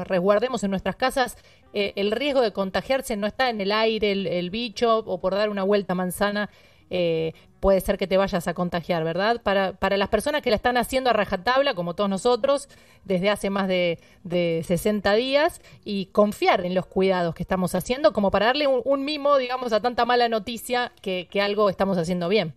resguardemos 0.08 0.64
en 0.64 0.70
nuestras 0.70 0.96
casas, 0.96 1.38
eh, 1.72 1.92
el 1.94 2.10
riesgo 2.10 2.40
de 2.40 2.52
contagiarse 2.52 3.16
no 3.16 3.28
está 3.28 3.48
en 3.48 3.60
el 3.60 3.70
aire, 3.70 4.10
el, 4.10 4.50
bicho 4.50 4.98
o 4.98 5.20
por 5.20 5.34
dar 5.34 5.48
una 5.48 5.62
vuelta 5.62 5.94
manzana. 5.94 6.50
eh, 6.90 7.34
puede 7.60 7.80
ser 7.80 7.98
que 7.98 8.06
te 8.06 8.16
vayas 8.16 8.48
a 8.48 8.54
contagiar, 8.54 9.04
¿verdad? 9.04 9.42
Para, 9.42 9.72
para 9.72 9.96
las 9.96 10.08
personas 10.08 10.42
que 10.42 10.50
la 10.50 10.56
están 10.56 10.76
haciendo 10.76 11.10
a 11.10 11.12
rajatabla, 11.12 11.74
como 11.74 11.94
todos 11.94 12.10
nosotros, 12.10 12.68
desde 13.04 13.30
hace 13.30 13.50
más 13.50 13.68
de, 13.68 13.98
de 14.24 14.62
60 14.66 15.12
días, 15.14 15.60
y 15.84 16.06
confiar 16.06 16.64
en 16.64 16.74
los 16.74 16.86
cuidados 16.86 17.34
que 17.34 17.42
estamos 17.42 17.74
haciendo, 17.74 18.12
como 18.12 18.30
para 18.30 18.46
darle 18.46 18.66
un, 18.66 19.04
mimo, 19.04 19.36
digamos, 19.38 19.72
a 19.72 19.80
tanta 19.80 20.04
mala 20.04 20.28
noticia 20.28 20.92
que, 21.02 21.28
que 21.30 21.40
algo 21.40 21.70
estamos 21.70 21.98
haciendo 21.98 22.28
bien. 22.28 22.54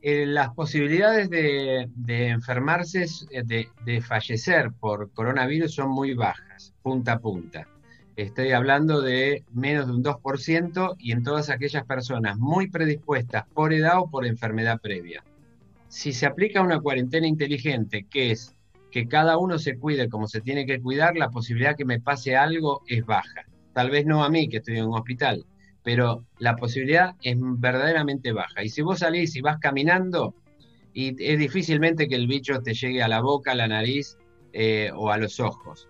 Eh, 0.00 0.26
las 0.26 0.54
posibilidades 0.54 1.28
de, 1.28 1.88
de 1.96 2.28
enfermarse, 2.28 3.06
eh, 3.30 3.42
de, 3.44 3.68
de 3.84 4.00
fallecer 4.00 4.70
por 4.78 5.10
coronavirus 5.10 5.74
son 5.74 5.90
muy 5.90 6.14
bajas, 6.14 6.72
punta 6.82 7.12
a 7.14 7.18
punta. 7.18 7.66
Estoy 8.18 8.50
hablando 8.50 9.00
de 9.00 9.44
menos 9.52 9.86
de 9.86 9.92
un 9.92 10.02
2% 10.02 10.96
y 10.98 11.12
en 11.12 11.22
todas 11.22 11.50
aquellas 11.50 11.84
personas 11.84 12.36
muy 12.36 12.68
predispuestas 12.68 13.44
por 13.54 13.72
edad 13.72 14.00
o 14.00 14.10
por 14.10 14.26
enfermedad 14.26 14.80
previa. 14.80 15.22
Si 15.86 16.12
se 16.12 16.26
aplica 16.26 16.60
una 16.60 16.80
cuarentena 16.80 17.28
inteligente, 17.28 18.08
que 18.10 18.32
es 18.32 18.56
que 18.90 19.06
cada 19.06 19.38
uno 19.38 19.60
se 19.60 19.78
cuide 19.78 20.08
como 20.08 20.26
se 20.26 20.40
tiene 20.40 20.66
que 20.66 20.80
cuidar, 20.80 21.16
la 21.16 21.30
posibilidad 21.30 21.76
que 21.76 21.84
me 21.84 22.00
pase 22.00 22.36
algo 22.36 22.82
es 22.88 23.06
baja. 23.06 23.46
Tal 23.72 23.88
vez 23.88 24.04
no 24.04 24.24
a 24.24 24.30
mí, 24.30 24.48
que 24.48 24.56
estoy 24.56 24.78
en 24.78 24.86
un 24.86 24.98
hospital, 24.98 25.46
pero 25.84 26.24
la 26.40 26.56
posibilidad 26.56 27.14
es 27.22 27.36
verdaderamente 27.38 28.32
baja. 28.32 28.64
Y 28.64 28.68
si 28.68 28.82
vos 28.82 28.98
salís 28.98 29.36
y 29.36 29.42
vas 29.42 29.58
caminando, 29.58 30.34
y 30.92 31.14
es 31.24 31.38
difícilmente 31.38 32.08
que 32.08 32.16
el 32.16 32.26
bicho 32.26 32.62
te 32.62 32.74
llegue 32.74 33.00
a 33.00 33.06
la 33.06 33.20
boca, 33.20 33.52
a 33.52 33.54
la 33.54 33.68
nariz 33.68 34.16
eh, 34.52 34.90
o 34.92 35.12
a 35.12 35.18
los 35.18 35.38
ojos. 35.38 35.88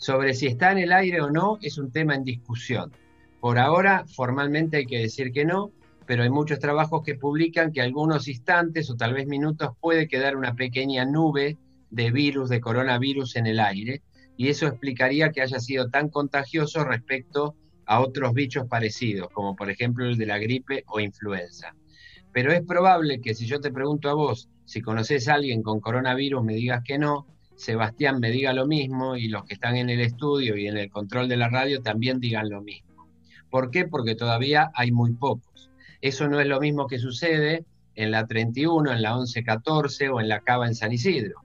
Sobre 0.00 0.32
si 0.32 0.46
está 0.46 0.72
en 0.72 0.78
el 0.78 0.92
aire 0.92 1.20
o 1.20 1.30
no 1.30 1.58
es 1.60 1.76
un 1.76 1.92
tema 1.92 2.14
en 2.14 2.24
discusión. 2.24 2.90
Por 3.38 3.58
ahora, 3.58 4.06
formalmente 4.06 4.78
hay 4.78 4.86
que 4.86 4.98
decir 4.98 5.30
que 5.30 5.44
no, 5.44 5.72
pero 6.06 6.22
hay 6.22 6.30
muchos 6.30 6.58
trabajos 6.58 7.02
que 7.04 7.16
publican 7.16 7.70
que 7.70 7.82
algunos 7.82 8.26
instantes 8.26 8.88
o 8.88 8.96
tal 8.96 9.12
vez 9.12 9.26
minutos 9.26 9.72
puede 9.78 10.08
quedar 10.08 10.36
una 10.36 10.54
pequeña 10.54 11.04
nube 11.04 11.58
de 11.90 12.10
virus, 12.10 12.48
de 12.48 12.62
coronavirus 12.62 13.36
en 13.36 13.46
el 13.46 13.60
aire, 13.60 14.00
y 14.38 14.48
eso 14.48 14.66
explicaría 14.66 15.32
que 15.32 15.42
haya 15.42 15.60
sido 15.60 15.90
tan 15.90 16.08
contagioso 16.08 16.82
respecto 16.82 17.54
a 17.84 18.00
otros 18.00 18.32
bichos 18.32 18.66
parecidos, 18.68 19.28
como 19.34 19.54
por 19.54 19.68
ejemplo 19.68 20.06
el 20.06 20.16
de 20.16 20.24
la 20.24 20.38
gripe 20.38 20.82
o 20.86 20.98
influenza. 20.98 21.74
Pero 22.32 22.52
es 22.52 22.62
probable 22.62 23.20
que 23.20 23.34
si 23.34 23.44
yo 23.44 23.60
te 23.60 23.70
pregunto 23.70 24.08
a 24.08 24.14
vos 24.14 24.48
si 24.64 24.80
conoces 24.80 25.28
a 25.28 25.34
alguien 25.34 25.62
con 25.62 25.78
coronavirus, 25.80 26.42
me 26.42 26.54
digas 26.54 26.82
que 26.86 26.96
no, 26.96 27.26
Sebastián 27.60 28.20
me 28.20 28.30
diga 28.30 28.54
lo 28.54 28.66
mismo 28.66 29.16
y 29.16 29.28
los 29.28 29.44
que 29.44 29.52
están 29.52 29.76
en 29.76 29.90
el 29.90 30.00
estudio 30.00 30.56
y 30.56 30.66
en 30.66 30.78
el 30.78 30.90
control 30.90 31.28
de 31.28 31.36
la 31.36 31.50
radio 31.50 31.82
también 31.82 32.18
digan 32.18 32.48
lo 32.48 32.62
mismo. 32.62 33.06
¿Por 33.50 33.70
qué? 33.70 33.86
Porque 33.86 34.14
todavía 34.14 34.70
hay 34.74 34.92
muy 34.92 35.12
pocos. 35.12 35.70
Eso 36.00 36.26
no 36.28 36.40
es 36.40 36.46
lo 36.46 36.58
mismo 36.58 36.86
que 36.86 36.98
sucede 36.98 37.66
en 37.96 38.12
la 38.12 38.26
31, 38.26 38.92
en 38.92 39.02
la 39.02 39.14
1114 39.14 40.08
o 40.08 40.20
en 40.20 40.28
la 40.28 40.40
Cava 40.40 40.68
en 40.68 40.74
San 40.74 40.92
Isidro. 40.92 41.42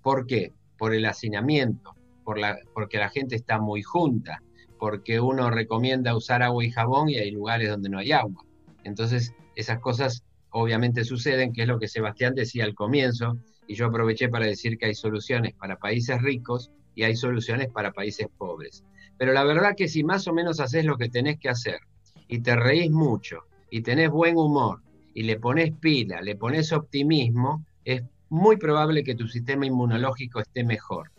¿Por 0.00 0.26
qué? 0.26 0.54
Por 0.78 0.94
el 0.94 1.04
hacinamiento, 1.04 1.94
por 2.24 2.38
la, 2.38 2.58
porque 2.72 2.96
la 2.96 3.10
gente 3.10 3.36
está 3.36 3.60
muy 3.60 3.82
junta, 3.82 4.42
porque 4.78 5.20
uno 5.20 5.50
recomienda 5.50 6.16
usar 6.16 6.42
agua 6.42 6.64
y 6.64 6.70
jabón 6.70 7.10
y 7.10 7.18
hay 7.18 7.30
lugares 7.30 7.68
donde 7.68 7.90
no 7.90 7.98
hay 7.98 8.12
agua. 8.12 8.42
Entonces, 8.84 9.34
esas 9.54 9.80
cosas 9.80 10.24
obviamente 10.48 11.04
suceden, 11.04 11.52
que 11.52 11.62
es 11.62 11.68
lo 11.68 11.78
que 11.78 11.88
Sebastián 11.88 12.34
decía 12.34 12.64
al 12.64 12.74
comienzo, 12.74 13.36
y 13.68 13.74
yo 13.74 13.86
aproveché 13.86 14.28
para 14.28 14.46
decir 14.46 14.78
que 14.78 14.86
hay 14.86 14.94
soluciones 14.94 15.54
para 15.54 15.76
países 15.76 16.20
ricos 16.22 16.72
y 16.94 17.04
hay 17.04 17.14
soluciones 17.14 17.68
para 17.68 17.92
países 17.92 18.26
pobres. 18.36 18.82
Pero 19.18 19.32
la 19.32 19.44
verdad 19.44 19.74
que 19.76 19.88
si 19.88 20.02
más 20.02 20.26
o 20.26 20.32
menos 20.32 20.58
haces 20.58 20.84
lo 20.84 20.96
que 20.96 21.10
tenés 21.10 21.38
que 21.38 21.50
hacer 21.50 21.78
y 22.26 22.40
te 22.40 22.56
reís 22.56 22.90
mucho 22.90 23.44
y 23.70 23.82
tenés 23.82 24.10
buen 24.10 24.36
humor 24.36 24.80
y 25.14 25.22
le 25.22 25.38
pones 25.38 25.72
pila, 25.78 26.22
le 26.22 26.34
pones 26.34 26.72
optimismo, 26.72 27.64
es 27.84 28.02
muy 28.30 28.56
probable 28.56 29.04
que 29.04 29.14
tu 29.14 29.28
sistema 29.28 29.66
inmunológico 29.66 30.40
esté 30.40 30.64
mejor. 30.64 31.10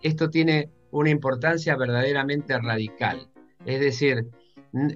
Esto 0.00 0.30
tiene 0.30 0.70
una 0.92 1.10
importancia 1.10 1.76
verdaderamente 1.76 2.56
radical. 2.58 3.28
Es 3.64 3.80
decir, 3.80 4.28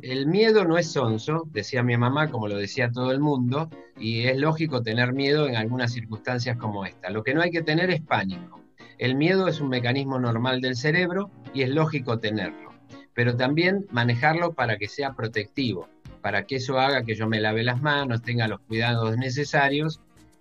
el 0.02 0.26
miedo 0.26 0.64
no 0.64 0.76
es 0.76 0.92
sonso, 0.92 1.48
decía 1.52 1.82
mi 1.82 1.96
mamá, 1.96 2.30
como 2.30 2.48
lo 2.48 2.56
decía 2.56 2.90
todo 2.90 3.12
el 3.12 3.20
mundo, 3.20 3.70
y 3.98 4.26
es 4.26 4.36
lógico 4.36 4.82
tener 4.82 5.12
miedo 5.12 5.48
en 5.48 5.56
algunas 5.56 5.92
circunstancias 5.92 6.56
como 6.56 6.84
esta. 6.84 7.10
Lo 7.10 7.22
que 7.22 7.34
no 7.34 7.40
hay 7.40 7.50
que 7.50 7.62
tener 7.62 7.90
es 7.90 8.00
pánico. 8.00 8.60
El 8.98 9.14
miedo 9.14 9.48
es 9.48 9.60
un 9.60 9.70
mecanismo 9.70 10.18
normal 10.18 10.60
del 10.60 10.76
cerebro 10.76 11.30
y 11.54 11.62
es 11.62 11.70
lógico 11.70 12.18
tenerlo, 12.18 12.74
pero 13.14 13.36
también 13.36 13.86
manejarlo 13.90 14.52
para 14.52 14.76
que 14.76 14.88
sea 14.88 15.14
protectivo, 15.14 15.88
para 16.20 16.44
que 16.44 16.56
eso 16.56 16.78
haga 16.78 17.04
que 17.04 17.14
yo 17.14 17.26
me 17.26 17.40
lave 17.40 17.62
las 17.62 17.80
manos, 17.80 18.20
tenga 18.20 18.48
los 18.48 18.60
cuidados 18.60 19.16
necesarios 19.16 20.00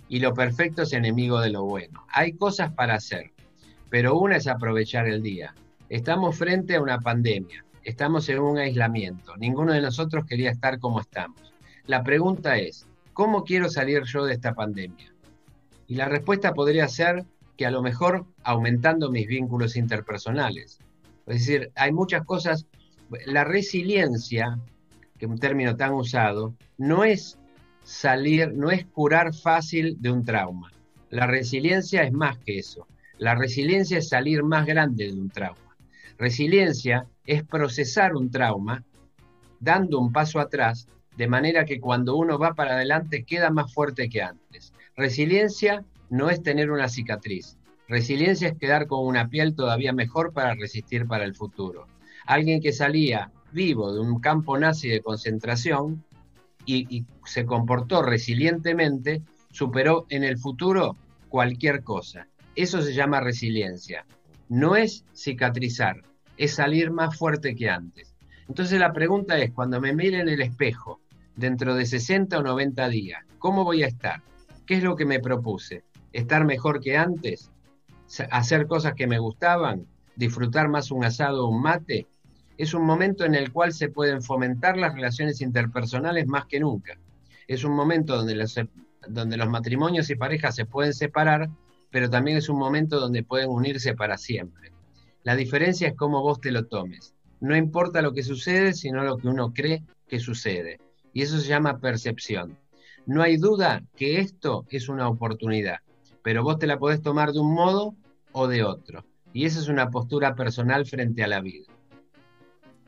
y 0.10 0.20
lo 0.20 0.34
perfecto 0.34 0.82
es 0.82 0.92
enemigo 0.92 1.40
de 1.40 1.52
lo 1.52 1.64
bueno. 1.64 2.06
Hay 2.12 2.34
cosas 2.34 2.74
para 2.74 2.96
hacer, 2.96 3.32
pero 3.90 4.20
una 4.20 4.36
es 4.36 4.48
aprovechar 4.48 5.08
el 5.08 5.22
día. 5.22 5.56
Estamos 5.88 6.38
frente 6.38 6.76
a 6.76 6.82
una 6.82 7.00
pandemia, 7.00 7.64
estamos 7.84 8.30
en 8.30 8.40
un 8.40 8.58
aislamiento, 8.58 9.36
ninguno 9.38 9.74
de 9.74 9.82
nosotros 9.82 10.26
quería 10.26 10.52
estar 10.52 10.80
como 10.80 11.02
estamos. 11.02 11.54
La 11.86 12.04
pregunta 12.04 12.58
es, 12.58 12.88
¿cómo 13.14 13.44
quiero 13.44 13.70
salir 13.70 14.04
yo 14.04 14.26
de 14.26 14.34
esta 14.34 14.54
pandemia? 14.54 15.14
Y 15.88 15.96
la 15.96 16.06
respuesta 16.06 16.54
podría 16.54 16.88
ser 16.88 17.26
que 17.58 17.66
a 17.66 17.72
lo 17.72 17.82
mejor 17.82 18.26
aumentando 18.44 19.12
mis 19.12 19.28
vínculos 19.28 19.76
interpersonales. 19.76 20.80
Es 21.26 21.40
decir, 21.40 21.72
hay 21.76 21.92
muchas 21.92 22.24
cosas, 22.26 22.68
la 23.26 23.44
resiliencia, 23.44 24.60
que 25.18 25.26
es 25.26 25.32
un 25.32 25.40
término 25.40 25.76
tan 25.76 25.94
usado, 25.94 26.56
no 26.78 27.04
es 27.04 27.40
salir, 27.84 28.54
no 28.54 28.72
es 28.72 28.86
curar 28.86 29.34
fácil 29.34 29.98
de 30.00 30.12
un 30.12 30.24
trauma. 30.24 30.72
La 31.10 31.26
resiliencia 31.26 32.04
es 32.04 32.14
más 32.14 32.38
que 32.38 32.60
eso. 32.60 32.88
La 33.18 33.36
resiliencia 33.36 33.98
es 33.98 34.10
salir 34.10 34.44
más 34.44 34.66
grande 34.66 35.12
de 35.12 35.20
un 35.20 35.30
trauma. 35.30 35.76
Resiliencia 36.18 37.08
es 37.30 37.44
procesar 37.44 38.16
un 38.16 38.32
trauma 38.32 38.84
dando 39.60 40.00
un 40.00 40.12
paso 40.12 40.40
atrás, 40.40 40.88
de 41.16 41.28
manera 41.28 41.64
que 41.64 41.80
cuando 41.80 42.16
uno 42.16 42.40
va 42.40 42.56
para 42.56 42.74
adelante 42.74 43.24
queda 43.24 43.52
más 43.52 43.72
fuerte 43.72 44.10
que 44.10 44.24
antes. 44.24 44.74
Resiliencia 44.96 45.86
no 46.10 46.32
es 46.32 46.42
tener 46.42 46.72
una 46.72 46.90
cicatriz. 46.90 47.60
Resiliencia 47.88 48.48
es 48.48 48.58
quedar 48.58 48.88
con 48.88 49.06
una 49.06 49.30
piel 49.30 49.54
todavía 49.54 49.94
mejor 49.94 50.34
para 50.34 50.56
resistir 50.56 51.06
para 51.06 51.24
el 51.24 51.36
futuro. 51.36 51.86
Alguien 52.26 52.62
que 52.62 52.74
salía 52.74 53.32
vivo 53.52 53.94
de 53.94 54.00
un 54.00 54.20
campo 54.20 54.58
nazi 54.58 54.90
de 54.90 55.02
concentración 55.02 56.04
y, 56.66 56.88
y 56.90 57.06
se 57.26 57.46
comportó 57.46 58.02
resilientemente, 58.02 59.22
superó 59.52 60.08
en 60.10 60.24
el 60.24 60.40
futuro 60.40 60.98
cualquier 61.28 61.84
cosa. 61.84 62.28
Eso 62.56 62.82
se 62.82 62.96
llama 62.96 63.20
resiliencia. 63.20 64.08
No 64.48 64.76
es 64.76 65.06
cicatrizar, 65.14 66.02
es 66.40 66.56
salir 66.56 66.90
más 66.90 67.18
fuerte 67.18 67.54
que 67.54 67.70
antes. 67.70 68.16
Entonces 68.48 68.80
la 68.80 68.94
pregunta 68.94 69.38
es, 69.38 69.52
cuando 69.52 69.82
me 69.82 69.94
mire 69.94 70.22
en 70.22 70.30
el 70.30 70.42
espejo, 70.42 71.02
dentro 71.36 71.76
de 71.76 71.86
60 71.86 72.40
o 72.40 72.42
90 72.42 72.88
días, 72.88 73.22
¿cómo 73.40 73.66
voy 73.66 73.84
a 73.84 73.88
estar? 73.88 74.22
¿Qué 74.66 74.76
es 74.76 74.84
lo 74.84 74.96
que 74.96 75.06
me 75.06 75.20
propuse? 75.20 75.84
¿Estar 76.14 76.46
mejor 76.46 76.80
que 76.80 76.96
antes? 76.96 77.52
¿Hacer 78.32 78.68
cosas 78.68 78.94
que 78.94 79.06
me 79.06 79.20
gustaban? 79.20 79.86
¿Disfrutar 80.16 80.70
más 80.70 80.92
un 80.92 81.04
asado 81.04 81.46
o 81.46 81.50
un 81.50 81.62
mate? 81.62 82.08
Es 82.58 82.74
un 82.74 82.86
momento 82.86 83.26
en 83.26 83.36
el 83.36 83.52
cual 83.52 83.74
se 83.74 83.90
pueden 83.90 84.22
fomentar 84.22 84.78
las 84.78 84.94
relaciones 84.94 85.42
interpersonales 85.42 86.26
más 86.26 86.46
que 86.46 86.62
nunca. 86.62 86.98
Es 87.50 87.66
un 87.66 87.74
momento 87.74 88.16
donde 88.16 88.36
los, 88.36 88.58
donde 89.10 89.36
los 89.36 89.50
matrimonios 89.50 90.10
y 90.10 90.16
parejas 90.16 90.56
se 90.56 90.66
pueden 90.66 90.94
separar, 90.94 91.50
pero 91.92 92.10
también 92.10 92.38
es 92.38 92.48
un 92.48 92.58
momento 92.58 92.98
donde 92.98 93.24
pueden 93.24 93.50
unirse 93.50 93.94
para 93.94 94.18
siempre. 94.18 94.72
La 95.24 95.36
diferencia 95.36 95.90
es 95.90 95.96
cómo 95.96 96.22
vos 96.22 96.40
te 96.40 96.52
lo 96.52 96.66
tomes. 96.66 97.14
No 97.42 97.56
importa 97.56 98.02
lo 98.02 98.14
que 98.14 98.24
sucede, 98.24 98.74
sino 98.74 99.04
lo 99.04 99.18
que 99.18 99.28
uno 99.28 99.54
cree 99.54 99.84
que 100.08 100.20
sucede. 100.20 100.80
Y 101.14 101.22
eso 101.22 101.40
se 101.40 101.48
llama 101.48 101.80
percepción. 101.80 102.58
No 103.06 103.22
hay 103.22 103.38
duda 103.38 103.84
que 103.96 104.20
esto 104.20 104.66
es 104.70 104.88
una 104.88 105.10
oportunidad, 105.10 105.80
pero 106.22 106.44
vos 106.44 106.60
te 106.60 106.68
la 106.68 106.78
podés 106.78 107.02
tomar 107.02 107.32
de 107.32 107.40
un 107.40 107.54
modo 107.54 107.96
o 108.32 108.48
de 108.48 108.64
otro. 108.64 109.04
Y 109.34 109.46
esa 109.46 109.60
es 109.60 109.68
una 109.68 109.90
postura 109.90 110.36
personal 110.36 110.86
frente 110.86 111.24
a 111.24 111.28
la 111.28 111.42
vida. 111.42 111.68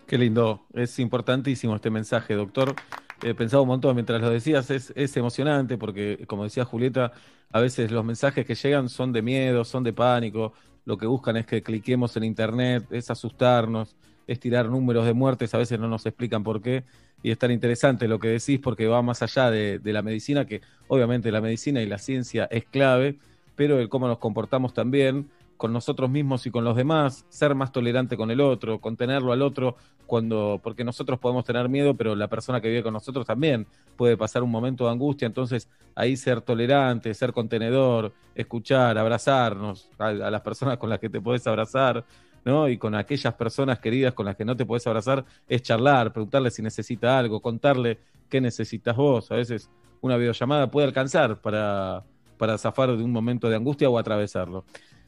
Qué 0.07 0.17
lindo, 0.17 0.65
es 0.73 0.99
importantísimo 0.99 1.75
este 1.75 1.89
mensaje, 1.89 2.33
doctor. 2.33 2.75
He 3.23 3.33
pensado 3.33 3.63
un 3.63 3.69
montón 3.69 3.95
mientras 3.95 4.19
lo 4.21 4.29
decías, 4.29 4.69
es, 4.71 4.91
es 4.95 5.15
emocionante 5.15 5.77
porque, 5.77 6.25
como 6.27 6.43
decía 6.43 6.65
Julieta, 6.65 7.13
a 7.51 7.59
veces 7.59 7.91
los 7.91 8.03
mensajes 8.03 8.45
que 8.45 8.55
llegan 8.55 8.89
son 8.89 9.13
de 9.13 9.21
miedo, 9.21 9.63
son 9.63 9.83
de 9.83 9.93
pánico, 9.93 10.53
lo 10.85 10.97
que 10.97 11.05
buscan 11.05 11.37
es 11.37 11.45
que 11.45 11.61
cliquemos 11.61 12.15
en 12.17 12.23
internet, 12.23 12.85
es 12.91 13.09
asustarnos, 13.09 13.95
es 14.27 14.39
tirar 14.39 14.69
números 14.69 15.05
de 15.05 15.13
muertes, 15.13 15.53
a 15.53 15.57
veces 15.57 15.79
no 15.79 15.87
nos 15.87 16.05
explican 16.05 16.43
por 16.43 16.61
qué, 16.61 16.83
y 17.23 17.31
es 17.31 17.37
tan 17.37 17.51
interesante 17.51 18.07
lo 18.07 18.19
que 18.19 18.29
decís 18.29 18.59
porque 18.59 18.87
va 18.87 19.01
más 19.01 19.21
allá 19.21 19.51
de, 19.51 19.79
de 19.79 19.93
la 19.93 20.01
medicina, 20.01 20.45
que 20.45 20.61
obviamente 20.87 21.31
la 21.31 21.41
medicina 21.41 21.81
y 21.81 21.85
la 21.85 21.97
ciencia 21.97 22.47
es 22.49 22.65
clave, 22.65 23.17
pero 23.55 23.79
el 23.79 23.89
cómo 23.89 24.07
nos 24.07 24.17
comportamos 24.17 24.73
también 24.73 25.29
con 25.61 25.71
nosotros 25.71 26.09
mismos 26.09 26.47
y 26.47 26.49
con 26.49 26.63
los 26.63 26.75
demás, 26.75 27.23
ser 27.29 27.53
más 27.53 27.71
tolerante 27.71 28.17
con 28.17 28.31
el 28.31 28.41
otro, 28.41 28.81
contenerlo 28.81 29.31
al 29.31 29.43
otro, 29.43 29.75
cuando, 30.07 30.59
porque 30.63 30.83
nosotros 30.83 31.19
podemos 31.19 31.45
tener 31.45 31.69
miedo, 31.69 31.93
pero 31.93 32.15
la 32.15 32.27
persona 32.27 32.59
que 32.59 32.67
vive 32.67 32.81
con 32.81 32.93
nosotros 32.93 33.27
también 33.27 33.67
puede 33.95 34.17
pasar 34.17 34.41
un 34.41 34.49
momento 34.49 34.85
de 34.85 34.89
angustia, 34.93 35.27
entonces 35.27 35.69
ahí 35.93 36.17
ser 36.17 36.41
tolerante, 36.41 37.13
ser 37.13 37.31
contenedor, 37.31 38.11
escuchar, 38.33 38.97
abrazarnos 38.97 39.87
a, 39.99 40.11
las 40.11 40.41
personas 40.41 40.79
con 40.79 40.89
las 40.89 40.97
que 40.97 41.09
te 41.09 41.21
puedes 41.21 41.45
abrazar, 41.45 42.05
¿no? 42.43 42.67
Y 42.67 42.79
con 42.79 42.95
aquellas 42.95 43.35
personas 43.35 43.77
queridas 43.77 44.15
con 44.15 44.25
las 44.25 44.35
que 44.35 44.45
no 44.45 44.57
te 44.57 44.65
puedes 44.65 44.87
abrazar, 44.87 45.23
es 45.47 45.61
charlar, 45.61 46.11
preguntarle 46.11 46.49
si 46.49 46.63
necesita 46.63 47.19
algo, 47.19 47.39
contarle 47.39 47.99
qué 48.31 48.41
necesitas 48.41 48.95
vos. 48.95 49.31
A 49.31 49.35
veces 49.35 49.69
una 50.01 50.17
videollamada 50.17 50.71
puede 50.71 50.87
alcanzar 50.87 51.39
para, 51.39 52.03
para 52.39 52.57
zafar 52.57 52.97
de 52.97 53.03
un 53.03 53.11
momento 53.11 53.47
de 53.47 53.57
angustia 53.57 53.91
o 53.91 53.99
atravesarlo. 53.99 54.65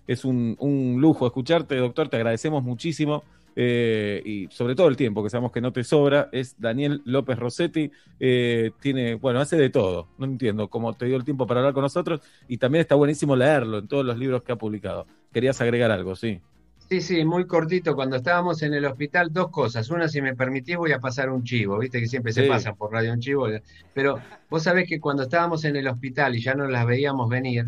Es 0.07 0.25
un, 0.25 0.55
un 0.59 0.97
lujo 1.01 1.25
escucharte, 1.25 1.75
doctor, 1.77 2.09
te 2.09 2.17
agradecemos 2.17 2.63
muchísimo. 2.63 3.23
eh, 3.55 4.21
y 4.25 4.47
sobre 4.49 4.73
todo 4.75 4.87
el 4.87 4.97
tiempo, 4.97 5.23
que 5.23 5.29
sabemos 5.29 5.51
que 5.51 5.61
no 5.61 5.71
te 5.71 5.83
sobra, 5.83 6.27
es 6.31 6.59
Daniel 6.59 7.01
López 7.05 7.37
Rossetti, 7.37 7.91
eh, 8.19 8.71
tiene, 8.79 9.13
bueno, 9.15 9.39
hace 9.41 9.57
de 9.57 9.69
todo, 9.69 10.09
no 10.17 10.25
entiendo 10.25 10.69
cómo 10.69 10.93
te 10.95 11.05
dio 11.05 11.17
el 11.17 11.23
tiempo 11.23 11.45
para 11.45 11.59
hablar 11.59 11.73
con 11.75 11.83
nosotros, 11.83 12.21
y 12.47 12.57
también 12.57 12.81
está 12.81 12.95
buenísimo 12.95 13.35
leerlo 13.35 13.77
en 13.77 13.87
todos 13.87 14.03
los 14.05 14.17
libros 14.17 14.41
que 14.43 14.53
ha 14.53 14.55
publicado. 14.57 15.05
Querías 15.31 15.61
agregar 15.61 15.91
algo, 15.91 16.15
sí. 16.15 16.41
Sí, 16.89 17.01
sí, 17.01 17.25
muy 17.25 17.47
cortito. 17.47 17.95
Cuando 17.95 18.17
estábamos 18.17 18.61
en 18.61 18.73
el 18.73 18.85
hospital, 18.85 19.31
dos 19.33 19.49
cosas. 19.49 19.89
Una, 19.89 20.07
si 20.07 20.21
me 20.21 20.35
permitís, 20.35 20.77
voy 20.77 20.91
a 20.91 20.99
pasar 20.99 21.29
un 21.29 21.43
chivo. 21.43 21.79
Viste 21.79 21.99
que 21.99 22.07
siempre 22.07 22.33
se 22.33 22.43
Sí. 22.43 22.47
pasa 22.47 22.75
por 22.75 22.91
radio 22.91 23.13
un 23.13 23.19
chivo. 23.19 23.47
Pero 23.93 24.21
vos 24.49 24.63
sabés 24.63 24.87
que 24.87 24.99
cuando 24.99 25.23
estábamos 25.23 25.63
en 25.65 25.75
el 25.77 25.87
hospital 25.87 26.35
y 26.35 26.41
ya 26.41 26.53
no 26.55 26.67
las 26.67 26.85
veíamos 26.85 27.29
venir 27.29 27.65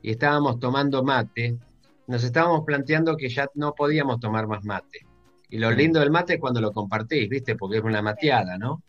y 0.00 0.10
estábamos 0.12 0.58
tomando 0.58 1.02
mate, 1.04 1.58
nos 2.06 2.24
estábamos 2.24 2.64
planteando 2.64 3.16
que 3.16 3.28
ya 3.28 3.48
no 3.54 3.74
podíamos 3.74 4.20
tomar 4.20 4.46
más 4.46 4.64
mate. 4.64 5.06
Y 5.48 5.58
lo 5.58 5.70
lindo 5.70 6.00
del 6.00 6.10
mate 6.10 6.34
es 6.34 6.40
cuando 6.40 6.60
lo 6.60 6.72
compartís, 6.72 7.28
¿viste? 7.28 7.56
Porque 7.56 7.78
es 7.78 7.84
una 7.84 8.00
mateada, 8.00 8.56
¿no? 8.56 8.82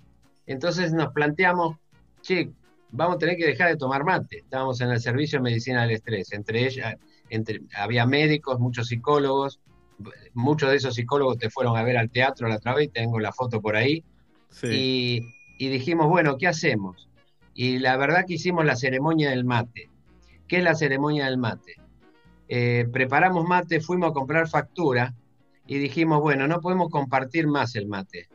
Entonces 0.45 0.94
nos 0.94 1.11
planteamos, 1.11 1.77
che, 2.22 2.52
vamos 2.91 3.15
a 3.15 3.19
tener 3.19 3.35
que 3.38 3.45
dejar 3.45 3.69
de 3.69 3.76
tomar 3.76 4.03
mate. 4.03 4.40
Estábamos 4.40 4.80
en 4.81 4.90
el 4.90 4.99
servicio 4.99 5.40
de 5.40 5.44
medicina 5.44 5.81
del 5.81 5.91
estrés. 5.91 6.31
Entre 6.31 6.65
ellas, 6.65 6.95
entre, 7.30 7.61
había 7.76 8.06
médicos, 8.06 8.60
muchos 8.60 8.88
psicólogos. 8.88 9.60
Muchos 10.34 10.69
de 10.69 10.77
esos 10.77 10.95
psicólogos 10.95 11.38
te 11.38 11.49
fueron 11.49 11.77
a 11.77 11.84
ver 11.84 11.98
al 11.98 12.10
teatro 12.10 12.48
la 12.48 12.56
otra 12.56 12.73
vez, 12.73 12.91
tengo 12.91 13.19
la 13.19 13.31
foto 13.31 13.61
por 13.61 13.76
ahí. 13.76 14.03
Y, 14.64 15.22
y 15.57 15.68
dijimos, 15.68 16.07
bueno, 16.07 16.38
¿qué 16.38 16.48
hacemos? 16.48 17.10
Y 17.53 17.80
la 17.80 17.98
verdad 17.98 18.26
que 18.26 18.35
hicimos 18.35 18.65
la 18.65 18.76
ceremonia 18.76 19.30
del 19.30 19.45
mate. 19.45 19.90
¿Qué 20.48 20.57
es 20.57 20.64
la 20.64 20.76
ceremonia 20.76 21.26
del 21.26 21.38
mate? 21.38 21.76
Eh, 22.55 22.88
preparamos 22.93 23.47
mate, 23.47 23.81
fuimos 23.81 24.11
a 24.11 24.13
comprar 24.13 24.47
factura 24.47 25.15
y 25.65 25.80
dijimos, 25.80 26.21
bueno, 26.21 26.47
no 26.47 26.61
podemos 26.61 26.91
compartir 26.91 27.47
más 27.47 27.75
el 27.75 27.88
mate. 27.88 28.30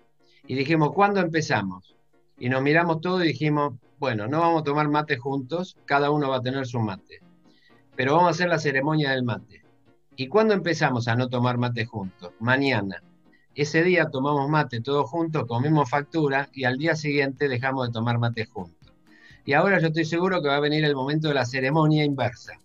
Y 0.45 0.57
dijimos, 0.57 0.91
¿cuándo 0.93 1.21
empezamos? 1.21 1.95
Y 2.37 2.49
nos 2.49 2.61
miramos 2.61 3.01
todos 3.01 3.23
y 3.23 3.29
dijimos, 3.29 3.75
bueno, 4.01 4.27
no 4.27 4.41
vamos 4.41 4.63
a 4.63 4.65
tomar 4.65 4.89
mate 4.89 5.19
juntos, 5.19 5.77
cada 5.85 6.11
uno 6.11 6.31
va 6.31 6.39
a 6.39 6.43
tener 6.43 6.67
su 6.67 6.81
mate. 6.81 7.21
Pero 7.95 8.15
vamos 8.15 8.27
a 8.27 8.31
hacer 8.31 8.49
la 8.49 8.59
ceremonia 8.59 9.13
del 9.13 9.23
mate. 9.23 9.63
¿Y 10.17 10.27
cuándo 10.27 10.53
empezamos 10.53 11.07
a 11.07 11.15
no 11.15 11.29
tomar 11.29 11.57
mate 11.57 11.85
juntos? 11.85 12.33
Mañana. 12.41 13.01
Ese 13.55 13.85
día 13.85 14.11
tomamos 14.11 14.51
mate 14.51 14.81
todos 14.81 15.09
juntos, 15.09 15.45
comimos 15.47 15.89
factura 15.89 16.49
y 16.53 16.65
al 16.65 16.77
día 16.77 16.97
siguiente 16.97 17.47
dejamos 17.47 17.87
de 17.87 17.93
tomar 17.93 18.19
mate 18.19 18.47
juntos. 18.47 18.93
Y 19.45 19.53
ahora 19.53 19.79
yo 19.79 19.87
estoy 19.87 20.07
seguro 20.07 20.43
que 20.43 20.49
va 20.49 20.57
a 20.57 20.61
venir 20.61 20.85
el 20.85 20.97
momento 20.97 21.29
de 21.29 21.35
la 21.35 21.45
ceremonia 21.45 22.05
inversa, 22.05 22.59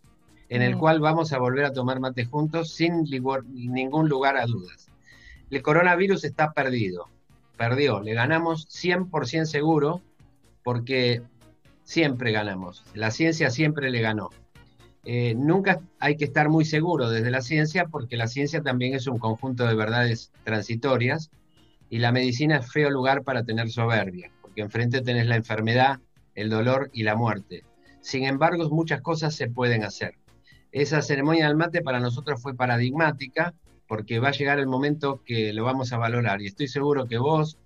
en 0.54 0.62
el 0.62 0.76
Mm. 0.76 0.80
cual 0.80 1.00
vamos 1.00 1.34
a 1.34 1.40
volver 1.40 1.66
a 1.66 1.74
tomar 1.74 2.00
mate 2.00 2.26
juntos 2.26 2.72
sin 2.72 3.06
ningún 3.52 4.08
lugar 4.08 4.38
a 4.38 4.46
dudas. 4.46 4.88
El 5.50 5.64
coronavirus 5.64 6.24
está 6.26 6.52
perdido, 6.54 7.08
perdió, 7.58 8.02
le 8.02 8.14
ganamos 8.14 8.68
100% 8.70 9.46
seguro 9.46 10.02
porque 10.64 11.24
siempre 11.84 12.32
ganamos, 12.32 12.84
la 12.94 13.10
ciencia 13.10 13.50
siempre 13.50 13.90
le 13.90 14.02
ganó. 14.02 14.30
Eh, 15.06 15.34
nunca 15.36 15.82
hay 16.00 16.16
que 16.18 16.26
estar 16.26 16.50
muy 16.50 16.66
seguro 16.66 17.10
desde 17.10 17.32
la 17.32 17.42
ciencia 17.42 17.88
porque 17.88 18.16
la 18.16 18.28
ciencia 18.28 18.62
también 18.62 18.94
es 18.94 19.08
un 19.08 19.18
conjunto 19.18 19.66
de 19.66 19.74
verdades 19.76 20.32
transitorias 20.44 21.32
y 21.90 21.98
la 21.98 22.12
medicina 22.12 22.58
es 22.58 22.72
feo 22.72 22.92
lugar 22.92 23.24
para 23.24 23.44
tener 23.44 23.70
soberbia, 23.70 24.32
porque 24.42 24.62
enfrente 24.62 25.02
tenés 25.02 25.26
la 25.26 25.36
enfermedad, 25.36 26.00
el 26.36 26.50
dolor 26.50 26.92
y 26.94 27.04
la 27.04 27.16
muerte. 27.16 27.64
Sin 28.02 28.24
embargo, 28.26 28.70
muchas 28.70 29.02
cosas 29.02 29.34
se 29.34 29.50
pueden 29.50 29.84
hacer. 29.84 30.14
Esa 30.74 31.04
ceremonia 31.04 31.48
del 31.48 31.56
mate 31.56 31.84
para 31.84 32.00
nosotros 32.00 32.42
fue 32.42 32.56
paradigmática 32.56 33.54
porque 33.88 34.18
va 34.18 34.30
a 34.30 34.32
llegar 34.32 34.58
el 34.58 34.66
momento 34.66 35.22
que 35.24 35.54
lo 35.54 35.64
vamos 35.64 35.94
a 35.94 35.98
valorar 35.98 36.42
y 36.42 36.48
estoy 36.48 36.68
seguro 36.68 37.06
que 37.06 37.20
vos, 37.20 37.60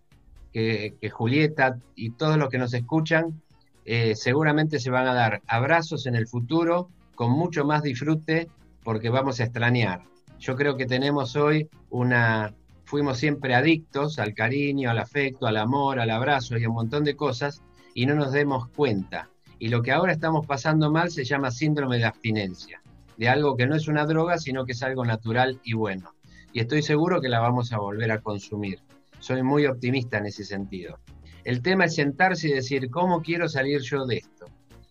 que, 0.51 0.93
Julieta 1.09 1.79
y 1.95 2.09
todos 2.11 2.37
los 2.37 2.49
que 2.49 2.57
nos 2.57 2.73
escuchan 2.73 3.41
eh, 3.85 4.13
seguramente 4.13 4.81
se 4.81 4.89
van 4.89 5.07
a 5.07 5.13
dar 5.13 5.41
abrazos 5.47 6.05
en 6.05 6.15
el 6.15 6.27
futuro 6.27 6.89
con 7.15 7.31
mucho 7.31 7.63
más 7.63 7.81
disfrute 7.81 8.49
porque 8.83 9.09
vamos 9.09 9.39
a 9.39 9.45
extrañar. 9.45 10.01
Yo 10.37 10.57
creo 10.57 10.75
que 10.75 10.85
tenemos 10.85 11.37
hoy 11.37 11.69
una, 11.89 12.53
fuimos 12.83 13.19
siempre 13.19 13.55
adictos 13.55 14.19
al 14.19 14.33
cariño, 14.33 14.91
al 14.91 14.99
afecto, 14.99 15.47
al 15.47 15.55
amor, 15.55 16.01
al 16.01 16.09
abrazo 16.09 16.57
y 16.57 16.65
a 16.65 16.69
un 16.69 16.75
montón 16.75 17.05
de 17.05 17.15
cosas 17.15 17.61
y 17.93 18.05
no 18.05 18.15
nos 18.15 18.33
demos 18.33 18.67
cuenta. 18.67 19.29
Y 19.59 19.69
lo 19.69 19.81
que 19.81 19.93
ahora 19.93 20.11
estamos 20.11 20.45
pasando 20.45 20.91
mal 20.91 21.09
se 21.09 21.23
llama 21.23 21.51
síndrome 21.51 21.99
de 21.99 22.05
abstinencia, 22.05 22.81
de 23.17 23.29
algo 23.29 23.57
que 23.57 23.67
no 23.67 23.75
es 23.75 23.87
una 23.87 24.05
droga, 24.05 24.37
sino 24.37 24.65
que 24.65 24.73
es 24.73 24.83
algo 24.83 25.05
natural 25.05 25.59
y 25.63 25.73
bueno. 25.73 26.13
Y 26.53 26.59
estoy 26.59 26.81
seguro 26.81 27.21
que 27.21 27.29
la 27.29 27.39
vamos 27.39 27.73
a 27.73 27.79
volver 27.79 28.11
a 28.11 28.21
consumir. 28.21 28.79
Soy 29.19 29.43
muy 29.43 29.65
optimista 29.65 30.17
en 30.17 30.27
ese 30.27 30.43
sentido. 30.43 30.99
El 31.43 31.61
tema 31.61 31.85
es 31.85 31.95
sentarse 31.95 32.49
y 32.49 32.53
decir, 32.53 32.89
¿cómo 32.89 33.21
quiero 33.21 33.47
salir 33.47 33.81
yo 33.81 34.05
de 34.05 34.17
esto? 34.17 34.45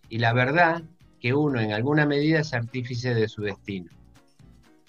Y 0.08 0.18
la 0.18 0.32
verdad 0.32 0.82
que 1.20 1.34
uno 1.34 1.60
en 1.60 1.72
alguna 1.72 2.06
medida 2.06 2.40
es 2.40 2.52
artífice 2.54 3.14
de 3.14 3.28
su 3.28 3.42
destino. 3.42 3.90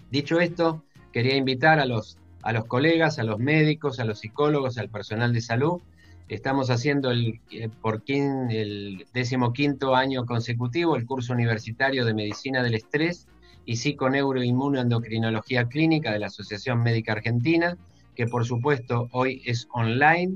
Dicho 0.09 0.39
esto, 0.39 0.83
quería 1.11 1.35
invitar 1.35 1.79
a 1.79 1.85
los, 1.85 2.17
a 2.43 2.53
los 2.53 2.65
colegas, 2.65 3.19
a 3.19 3.23
los 3.23 3.39
médicos, 3.39 3.99
a 3.99 4.05
los 4.05 4.19
psicólogos, 4.19 4.77
al 4.77 4.89
personal 4.89 5.33
de 5.33 5.41
salud. 5.41 5.81
Estamos 6.29 6.69
haciendo 6.69 7.09
el, 7.09 7.39
eh, 7.51 7.69
por 7.81 8.03
quin, 8.03 8.51
el 8.51 9.05
decimoquinto 9.13 9.95
año 9.95 10.25
consecutivo 10.25 10.97
el 10.97 11.05
curso 11.05 11.31
universitario 11.33 12.03
de 12.03 12.13
Medicina 12.13 12.61
del 12.63 12.75
Estrés 12.75 13.27
y 13.65 13.77
Psiconeuroinmunoendocrinología 13.77 15.69
Clínica 15.69 16.11
de 16.11 16.19
la 16.19 16.27
Asociación 16.27 16.83
Médica 16.83 17.13
Argentina, 17.13 17.77
que 18.13 18.27
por 18.27 18.45
supuesto 18.45 19.07
hoy 19.11 19.41
es 19.45 19.69
online 19.71 20.35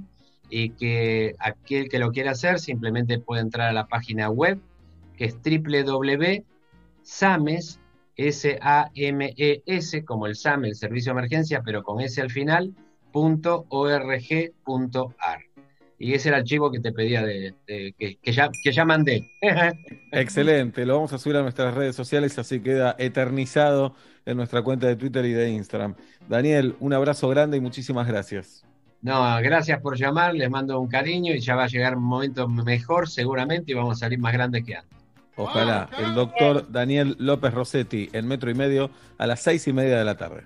y 0.49 0.69
que 0.71 1.35
aquel 1.39 1.89
que 1.89 1.99
lo 1.99 2.11
quiera 2.11 2.31
hacer 2.31 2.59
simplemente 2.59 3.19
puede 3.19 3.41
entrar 3.41 3.69
a 3.69 3.73
la 3.73 3.87
página 3.87 4.29
web 4.29 4.59
que 5.17 5.25
es 5.25 5.35
www.sames, 7.03 7.79
S-A-M-E-S, 8.15 9.97
E 9.97 10.05
como 10.05 10.25
el 10.25 10.35
SAM, 10.35 10.65
el 10.65 10.75
Servicio 10.75 11.13
de 11.13 11.19
Emergencia, 11.19 11.61
pero 11.63 11.83
con 11.83 12.01
S 12.01 12.19
al 12.21 12.31
final, 12.31 12.73
punto 13.11 13.65
.org.ar. 13.69 15.50
Y 16.03 16.13
ese 16.15 16.29
era 16.29 16.39
el 16.39 16.43
chivo 16.43 16.71
que 16.71 16.79
te 16.79 16.91
pedía 16.91 17.23
de, 17.23 17.53
de- 17.67 17.93
que, 17.97 18.15
que 18.17 18.31
ya, 18.31 18.49
que 18.63 18.71
ya 18.71 18.85
mandé. 18.85 19.29
Excelente, 20.11 20.85
lo 20.85 20.95
vamos 20.95 21.13
a 21.13 21.17
subir 21.17 21.37
a 21.37 21.41
nuestras 21.41 21.73
redes 21.73 21.95
sociales, 21.95 22.37
así 22.39 22.59
queda 22.59 22.95
eternizado 22.97 23.93
en 24.25 24.37
nuestra 24.37 24.61
cuenta 24.61 24.87
de 24.87 24.95
Twitter 24.95 25.25
y 25.25 25.33
de 25.33 25.49
Instagram. 25.49 25.95
Daniel, 26.27 26.75
un 26.79 26.93
abrazo 26.93 27.29
grande 27.29 27.57
y 27.57 27.61
muchísimas 27.61 28.07
gracias. 28.07 28.65
No, 29.01 29.39
gracias 29.41 29.81
por 29.81 29.97
llamar, 29.97 30.33
les 30.35 30.49
mando 30.49 30.79
un 30.79 30.87
cariño 30.87 31.33
y 31.33 31.39
ya 31.39 31.55
va 31.55 31.63
a 31.63 31.67
llegar 31.67 31.95
un 31.97 32.03
momento 32.03 32.47
mejor 32.47 33.09
seguramente 33.09 33.71
y 33.71 33.75
vamos 33.75 33.97
a 33.97 33.99
salir 34.01 34.19
más 34.19 34.33
grandes 34.33 34.63
que 34.63 34.75
antes. 34.75 34.97
Ojalá. 35.35 35.89
El 35.97 36.13
doctor 36.13 36.71
Daniel 36.71 37.15
López 37.19 37.53
Rossetti 37.53 38.09
en 38.13 38.27
metro 38.27 38.51
y 38.51 38.53
medio 38.53 38.91
a 39.17 39.25
las 39.25 39.41
seis 39.41 39.67
y 39.67 39.73
media 39.73 39.97
de 39.97 40.05
la 40.05 40.17
tarde. 40.17 40.43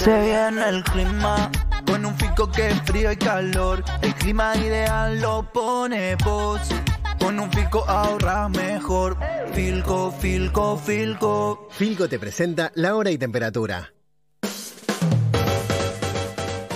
Se 0.00 0.18
viene 0.18 0.66
el 0.66 0.82
clima 0.82 1.52
con 1.86 2.06
un 2.06 2.14
fico 2.16 2.50
que 2.50 2.68
es 2.68 2.80
frío 2.84 3.12
y 3.12 3.16
calor. 3.16 3.84
El 4.00 4.14
clima 4.14 4.56
ideal 4.56 5.20
lo 5.20 5.42
pone 5.52 6.16
vos. 6.24 6.58
Con 7.18 7.38
un 7.38 7.52
fico 7.52 7.84
ahorra 7.86 8.48
mejor. 8.48 9.18
Filco, 9.52 10.10
filco, 10.10 10.78
filco. 10.78 11.68
Filco 11.72 12.08
te 12.08 12.18
presenta 12.18 12.72
la 12.76 12.96
hora 12.96 13.10
y 13.10 13.18
temperatura. 13.18 13.92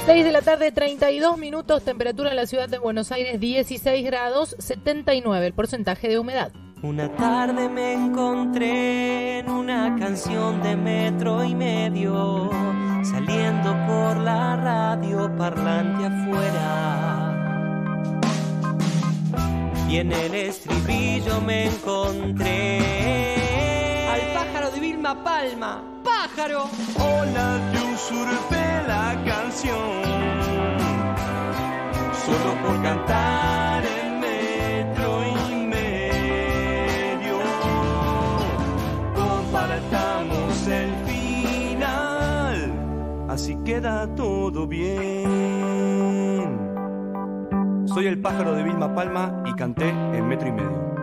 6 0.05 0.23
de 0.23 0.31
la 0.31 0.43
tarde, 0.43 0.71
32 0.71 1.39
minutos, 1.39 1.83
temperatura 1.83 2.29
en 2.29 2.37
la 2.37 2.47
ciudad 2.47 2.69
de 2.69 2.77
Buenos 2.77 3.11
Aires 3.11 3.41
16 3.41 4.05
grados, 4.05 4.55
79 4.59 5.47
el 5.47 5.55
porcentaje 5.55 6.09
de 6.09 6.19
humedad. 6.19 6.53
Una 6.83 7.09
tarde 7.17 7.71
me 7.71 7.95
encontré 7.95 9.39
en 9.39 9.49
una 9.49 9.97
canción 9.99 10.63
de 10.63 10.77
metro 10.77 11.43
y 11.43 11.55
medio, 11.55 12.51
saliendo 13.05 13.77
por 13.87 14.17
la 14.19 14.57
radio 14.57 15.31
parlante 15.37 16.07
afuera. 16.07 17.31
Y 19.89 19.99
en 19.99 20.13
el 20.13 20.35
estribillo 20.35 21.41
me 21.43 21.67
encontré 21.67 22.81
Al 24.13 24.21
pájaro 24.35 24.71
de 24.71 24.81
Vilma 24.81 25.23
Palma. 25.23 25.83
¡Pájaro! 26.03 26.69
Hola, 26.99 27.61
te 27.73 27.79
usurpé 27.95 28.83
la 28.89 29.17
canción. 29.25 30.03
Solo 32.25 32.55
por 32.63 32.83
cantar 32.83 34.04
Así 43.35 43.57
queda 43.65 44.07
todo 44.15 44.69
bien. 44.69 44.95
Soy 47.93 48.07
el 48.07 48.21
pájaro 48.21 48.55
de 48.55 48.63
Vilma 48.63 48.95
Palma 48.95 49.43
y 49.45 49.53
canté 49.55 49.89
en 49.89 50.29
metro 50.29 50.47
y 50.47 50.53
medio. 50.53 50.95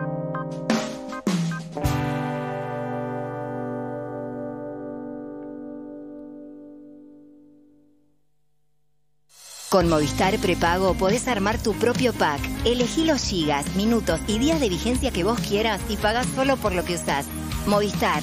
Con 9.68 9.90
Movistar 9.90 10.38
Prepago 10.38 10.94
podés 10.94 11.28
armar 11.28 11.58
tu 11.58 11.74
propio 11.74 12.14
pack. 12.14 12.40
Elegí 12.64 13.04
los 13.04 13.22
gigas, 13.22 13.76
minutos 13.76 14.22
y 14.26 14.38
días 14.38 14.58
de 14.58 14.70
vigencia 14.70 15.10
que 15.10 15.22
vos 15.22 15.38
quieras 15.38 15.82
y 15.90 15.98
pagás 15.98 16.28
solo 16.28 16.56
por 16.56 16.74
lo 16.74 16.82
que 16.82 16.94
usás. 16.94 17.26
Movistar. 17.66 18.22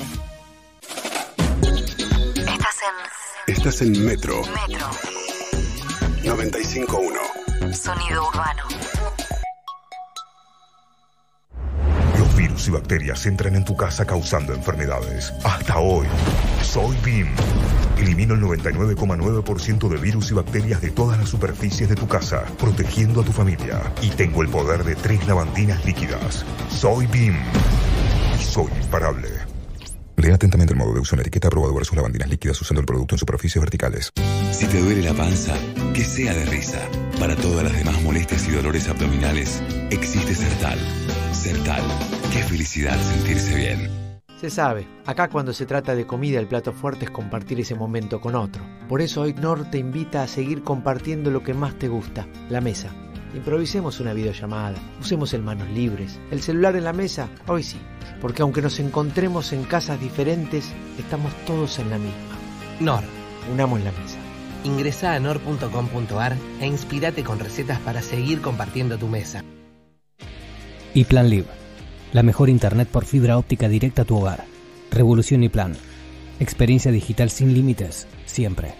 Estás 1.62 2.80
en 2.82 3.19
Estás 3.50 3.82
en 3.82 4.06
Metro 4.06 4.44
Metro. 4.44 4.88
95.1. 6.22 7.74
Sonido 7.74 8.28
urbano. 8.28 8.64
Los 12.20 12.36
virus 12.36 12.68
y 12.68 12.72
bacterias 12.72 13.26
entran 13.26 13.56
en 13.56 13.66
tu 13.66 13.76
casa 13.76 14.06
causando 14.06 14.54
enfermedades. 14.54 15.34
Hasta 15.44 15.80
hoy, 15.80 16.06
soy 16.62 16.96
BIM. 17.04 17.28
Elimino 17.98 18.36
el 18.36 18.42
99,9% 18.42 19.90
de 19.90 19.98
virus 19.98 20.30
y 20.30 20.36
bacterias 20.36 20.80
de 20.82 20.92
todas 20.92 21.18
las 21.18 21.30
superficies 21.30 21.90
de 21.90 21.96
tu 21.96 22.08
casa, 22.08 22.44
protegiendo 22.60 23.22
a 23.22 23.26
tu 23.26 23.32
familia. 23.32 23.82
Y 24.04 24.10
tengo 24.12 24.44
el 24.44 24.50
poder 24.50 24.84
de 24.84 24.96
tres 24.96 25.26
lavandinas 25.28 25.84
líquidas. 25.86 26.46
Soy 26.70 27.08
BIM. 27.08 27.36
Y 28.40 28.44
soy 28.44 28.72
imparable. 28.80 29.59
Lea 30.20 30.36
atentamente 30.36 30.74
el 30.74 30.80
modo 30.80 30.94
de 30.94 31.00
uso 31.00 31.16
en 31.16 31.20
la 31.20 31.22
etiqueta 31.22 31.48
aprobado 31.48 31.74
versus 31.74 31.96
lavandinas 31.96 32.30
líquidas 32.30 32.60
usando 32.62 32.82
el 32.82 32.86
producto 32.86 33.16
en 33.16 33.20
superficies 33.20 33.62
verticales. 33.62 34.12
Si 34.52 34.68
te 34.68 34.82
duele 34.82 35.02
la 35.02 35.14
panza, 35.14 35.54
que 35.94 36.04
sea 36.04 36.34
de 36.34 36.46
risa. 36.46 36.82
Para 37.20 37.38
todas 37.38 37.64
las 37.64 37.74
demás 37.74 38.02
molestias 38.04 38.46
y 38.50 38.52
dolores 38.52 38.90
abdominales, 38.90 39.64
existe 39.90 40.36
Sertal. 40.36 40.78
Sertal. 41.32 41.84
Qué 42.34 42.44
felicidad 42.44 43.00
sentirse 43.00 43.56
bien. 43.56 43.90
Se 44.42 44.50
sabe, 44.50 44.88
acá 45.06 45.30
cuando 45.30 45.54
se 45.54 45.66
trata 45.66 45.96
de 45.96 46.06
comida 46.06 46.40
el 46.40 46.48
plato 46.48 46.74
fuerte 46.74 47.06
es 47.06 47.12
compartir 47.12 47.60
ese 47.62 47.76
momento 47.76 48.20
con 48.20 48.36
otro. 48.36 48.62
Por 48.90 49.02
eso 49.02 49.22
hoy 49.22 49.34
Nor 49.34 49.70
te 49.72 49.78
invita 49.78 50.24
a 50.24 50.28
seguir 50.28 50.64
compartiendo 50.64 51.32
lo 51.32 51.44
que 51.44 51.54
más 51.54 51.80
te 51.80 51.88
gusta, 51.88 52.28
la 52.50 52.60
mesa. 52.60 52.90
Improvisemos 53.36 54.00
una 54.00 54.14
videollamada, 54.14 54.78
usemos 55.00 55.34
el 55.34 55.44
manos 55.44 55.70
libres, 55.70 56.20
el 56.32 56.42
celular 56.42 56.76
en 56.76 56.84
la 56.84 56.94
mesa, 56.94 57.30
hoy 57.48 57.64
sí, 57.64 57.78
porque 58.22 58.42
aunque 58.42 58.62
nos 58.62 58.80
encontremos 58.80 59.54
en 59.54 59.64
casas 59.64 60.00
diferentes, 60.00 60.74
estamos 60.98 61.32
todos 61.46 61.78
en 61.80 61.90
la 61.90 61.98
misma. 61.98 62.38
Nor. 62.80 63.04
Unamos 63.52 63.80
la 63.82 63.92
mesa. 63.92 64.18
Ingresá 64.64 65.16
a 65.16 65.20
nor.com.ar 65.20 66.36
e 66.60 66.68
inspirate 66.68 67.24
con 67.24 67.40
recetas 67.40 67.80
para 67.80 68.02
seguir 68.02 68.42
compartiendo 68.42 68.98
tu 68.98 69.08
mesa. 69.08 69.44
Y 70.94 71.06
Plan 71.06 71.30
Live, 71.30 71.48
la 72.14 72.24
mejor 72.24 72.50
internet 72.50 72.88
por 72.90 73.06
fibra 73.06 73.38
óptica 73.38 73.70
directa 73.70 74.02
a 74.04 74.06
tu 74.06 74.18
hogar. 74.18 74.46
Revolución 74.92 75.44
y 75.44 75.50
Plan. 75.50 75.76
Experiencia 76.40 76.92
digital 76.92 77.30
sin 77.30 77.54
límites, 77.54 78.08
siempre. 78.26 78.74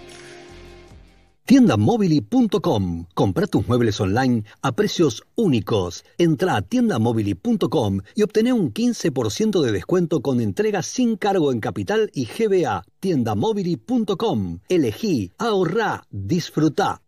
Tiendamobili.com. 1.50 3.06
Compra 3.16 3.48
tus 3.48 3.68
muebles 3.68 4.00
online 4.00 4.44
a 4.62 4.72
precios 4.72 5.24
únicos. 5.34 6.06
Entra 6.20 6.56
a 6.56 6.62
tiendamobili.com 6.62 8.02
y 8.14 8.22
obtené 8.22 8.54
un 8.54 8.72
15% 8.72 9.60
de 9.60 9.72
descuento 9.72 10.22
con 10.22 10.42
entrega 10.42 10.84
sin 10.84 11.18
cargo 11.18 11.52
en 11.52 11.60
capital 11.60 12.12
y 12.14 12.28
GBA. 12.28 12.84
Tiendamobili.com. 13.00 14.60
Elegí, 14.70 15.32
ahorrá, 15.40 16.04
disfrutá. 16.12 17.02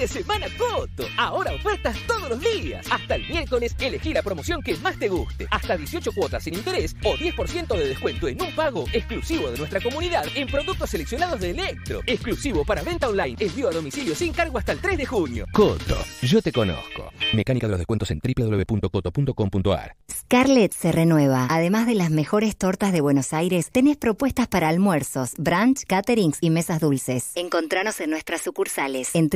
De 0.00 0.08
semana 0.08 0.46
Coto. 0.56 1.04
Ahora 1.18 1.52
ofertas 1.52 1.94
todos 2.06 2.30
los 2.30 2.40
días. 2.40 2.86
Hasta 2.90 3.16
el 3.16 3.28
miércoles 3.28 3.76
elegí 3.78 4.14
la 4.14 4.22
promoción 4.22 4.62
que 4.62 4.74
más 4.76 4.98
te 4.98 5.10
guste. 5.10 5.46
Hasta 5.50 5.76
18 5.76 6.12
cuotas 6.12 6.42
sin 6.42 6.54
interés 6.54 6.96
o 7.04 7.16
10% 7.16 7.66
de 7.76 7.88
descuento 7.88 8.26
en 8.26 8.40
un 8.40 8.50
pago 8.54 8.86
exclusivo 8.94 9.50
de 9.50 9.58
nuestra 9.58 9.78
comunidad 9.78 10.24
en 10.34 10.48
productos 10.48 10.88
seleccionados 10.88 11.40
de 11.40 11.50
Electro. 11.50 12.00
Exclusivo 12.06 12.64
para 12.64 12.80
venta 12.80 13.10
online. 13.10 13.36
Envío 13.38 13.68
a 13.68 13.72
domicilio 13.72 14.14
sin 14.14 14.32
cargo 14.32 14.56
hasta 14.56 14.72
el 14.72 14.78
3 14.78 14.96
de 14.96 15.04
junio. 15.04 15.44
Coto, 15.52 15.98
yo 16.22 16.40
te 16.40 16.50
conozco. 16.50 17.12
Mecánica 17.34 17.66
de 17.66 17.72
los 17.72 17.78
descuentos 17.80 18.10
en 18.10 18.22
www.coto.com.ar. 18.24 19.96
Scarlett 20.10 20.72
se 20.72 20.92
renueva. 20.92 21.46
Además 21.50 21.86
de 21.86 21.94
las 21.94 22.10
mejores 22.10 22.56
tortas 22.56 22.94
de 22.94 23.02
Buenos 23.02 23.34
Aires, 23.34 23.68
tenés 23.70 23.98
propuestas 23.98 24.48
para 24.48 24.70
almuerzos, 24.70 25.34
brunch, 25.36 25.84
caterings 25.84 26.38
y 26.40 26.48
mesas 26.48 26.80
dulces. 26.80 27.32
Encontranos 27.34 28.00
en 28.00 28.08
nuestras 28.08 28.40
sucursales 28.40 29.14
en 29.14 29.28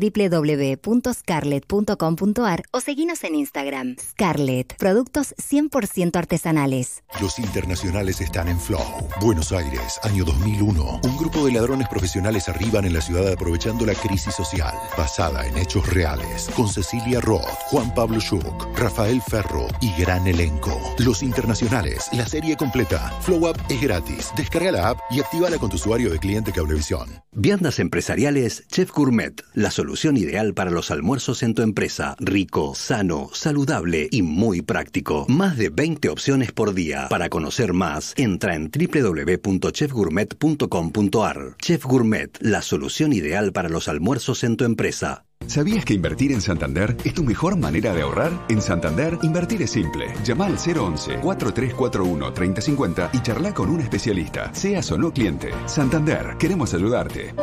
www.scarlett.com.ar 0.55 2.63
o 2.71 2.81
seguinos 2.81 3.25
en 3.25 3.35
Instagram. 3.35 3.97
Scarlett, 4.01 4.77
productos 4.77 5.35
100% 5.37 6.17
artesanales. 6.17 7.03
Los 7.21 7.39
internacionales 7.39 8.21
están 8.21 8.49
en 8.49 8.59
Flow. 8.59 8.83
Buenos 9.21 9.53
Aires, 9.53 10.01
año 10.03 10.25
2001. 10.25 11.01
Un 11.03 11.17
grupo 11.17 11.47
de 11.47 11.53
ladrones 11.53 11.89
profesionales 11.89 12.49
arriban 12.49 12.85
en 12.85 12.95
la 12.95 13.01
ciudad 13.01 13.33
aprovechando 13.33 13.87
la 13.87 13.95
crisis 13.95 14.35
social, 14.35 14.75
basada 14.97 15.47
en 15.47 15.57
hechos 15.59 15.89
reales, 15.93 16.49
con 16.57 16.69
Cecilia 16.69 17.21
Roth, 17.21 17.45
Juan 17.67 17.93
Pablo 17.95 18.21
Schuch, 18.21 18.45
Rafael 18.77 19.21
Ferro 19.23 19.67
y 19.81 19.93
gran 20.01 20.27
elenco. 20.27 20.81
Los 20.99 21.23
internacionales, 21.23 22.09
la 22.13 22.27
serie 22.27 22.57
completa. 22.57 23.13
Flow 23.21 23.49
App 23.49 23.59
es 23.71 23.81
gratis. 23.81 24.31
Descarga 24.37 24.73
la 24.73 24.89
app 24.91 24.99
y 25.11 25.21
actívala 25.21 25.59
con 25.59 25.71
tu 25.71 25.77
usuario 25.77 26.11
de 26.11 26.19
cliente 26.19 26.53
Cablevisión. 26.53 27.09
Viandas 27.33 27.79
empresariales 27.79 28.67
Chef 28.69 28.91
Gourmet, 28.93 29.35
la 29.55 29.71
solución 29.71 30.17
ideal 30.17 30.44
para 30.53 30.71
los 30.71 30.91
almuerzos 30.91 31.43
en 31.43 31.55
tu 31.55 31.63
empresa. 31.63 32.17
Rico, 32.19 32.75
sano, 32.75 33.31
saludable 33.33 34.09
y 34.11 34.21
muy 34.21 34.61
práctico. 34.61 35.25
Más 35.29 35.57
de 35.57 35.71
20 35.71 36.11
opciones 36.11 36.53
por 36.53 36.75
día. 36.75 37.09
Para 37.09 37.31
conocer 37.31 37.73
más, 37.73 38.13
entra 38.19 38.55
en 38.55 38.71
www.chefgourmet.com.ar. 38.71 41.57
Chef 41.63 41.87
Gourmet, 41.87 42.37
la 42.41 42.61
solución 42.61 43.15
ideal 43.15 43.53
para 43.53 43.71
los 43.71 43.89
almuerzos 43.89 44.45
en 44.45 44.59
tu 44.59 44.65
empresa. 44.65 45.25
¿Sabías 45.47 45.85
que 45.85 45.93
invertir 45.95 46.33
en 46.33 46.41
Santander 46.41 46.97
es 47.05 47.15
tu 47.15 47.23
mejor 47.23 47.57
manera 47.57 47.93
de 47.93 48.03
ahorrar? 48.03 48.33
En 48.49 48.61
Santander, 48.63 49.19
invertir 49.23 49.63
es 49.63 49.71
simple. 49.71 50.07
Llama 50.25 50.47
al 50.47 50.57
011-4341-3050 50.57 53.11
y 53.13 53.23
charla 53.23 53.53
con 53.53 53.71
un 53.71 53.81
especialista, 53.81 54.53
seas 54.55 54.91
o 54.91 54.99
no 54.99 55.13
cliente. 55.13 55.51
Santander, 55.67 56.37
queremos 56.39 56.73
ayudarte. 56.75 57.35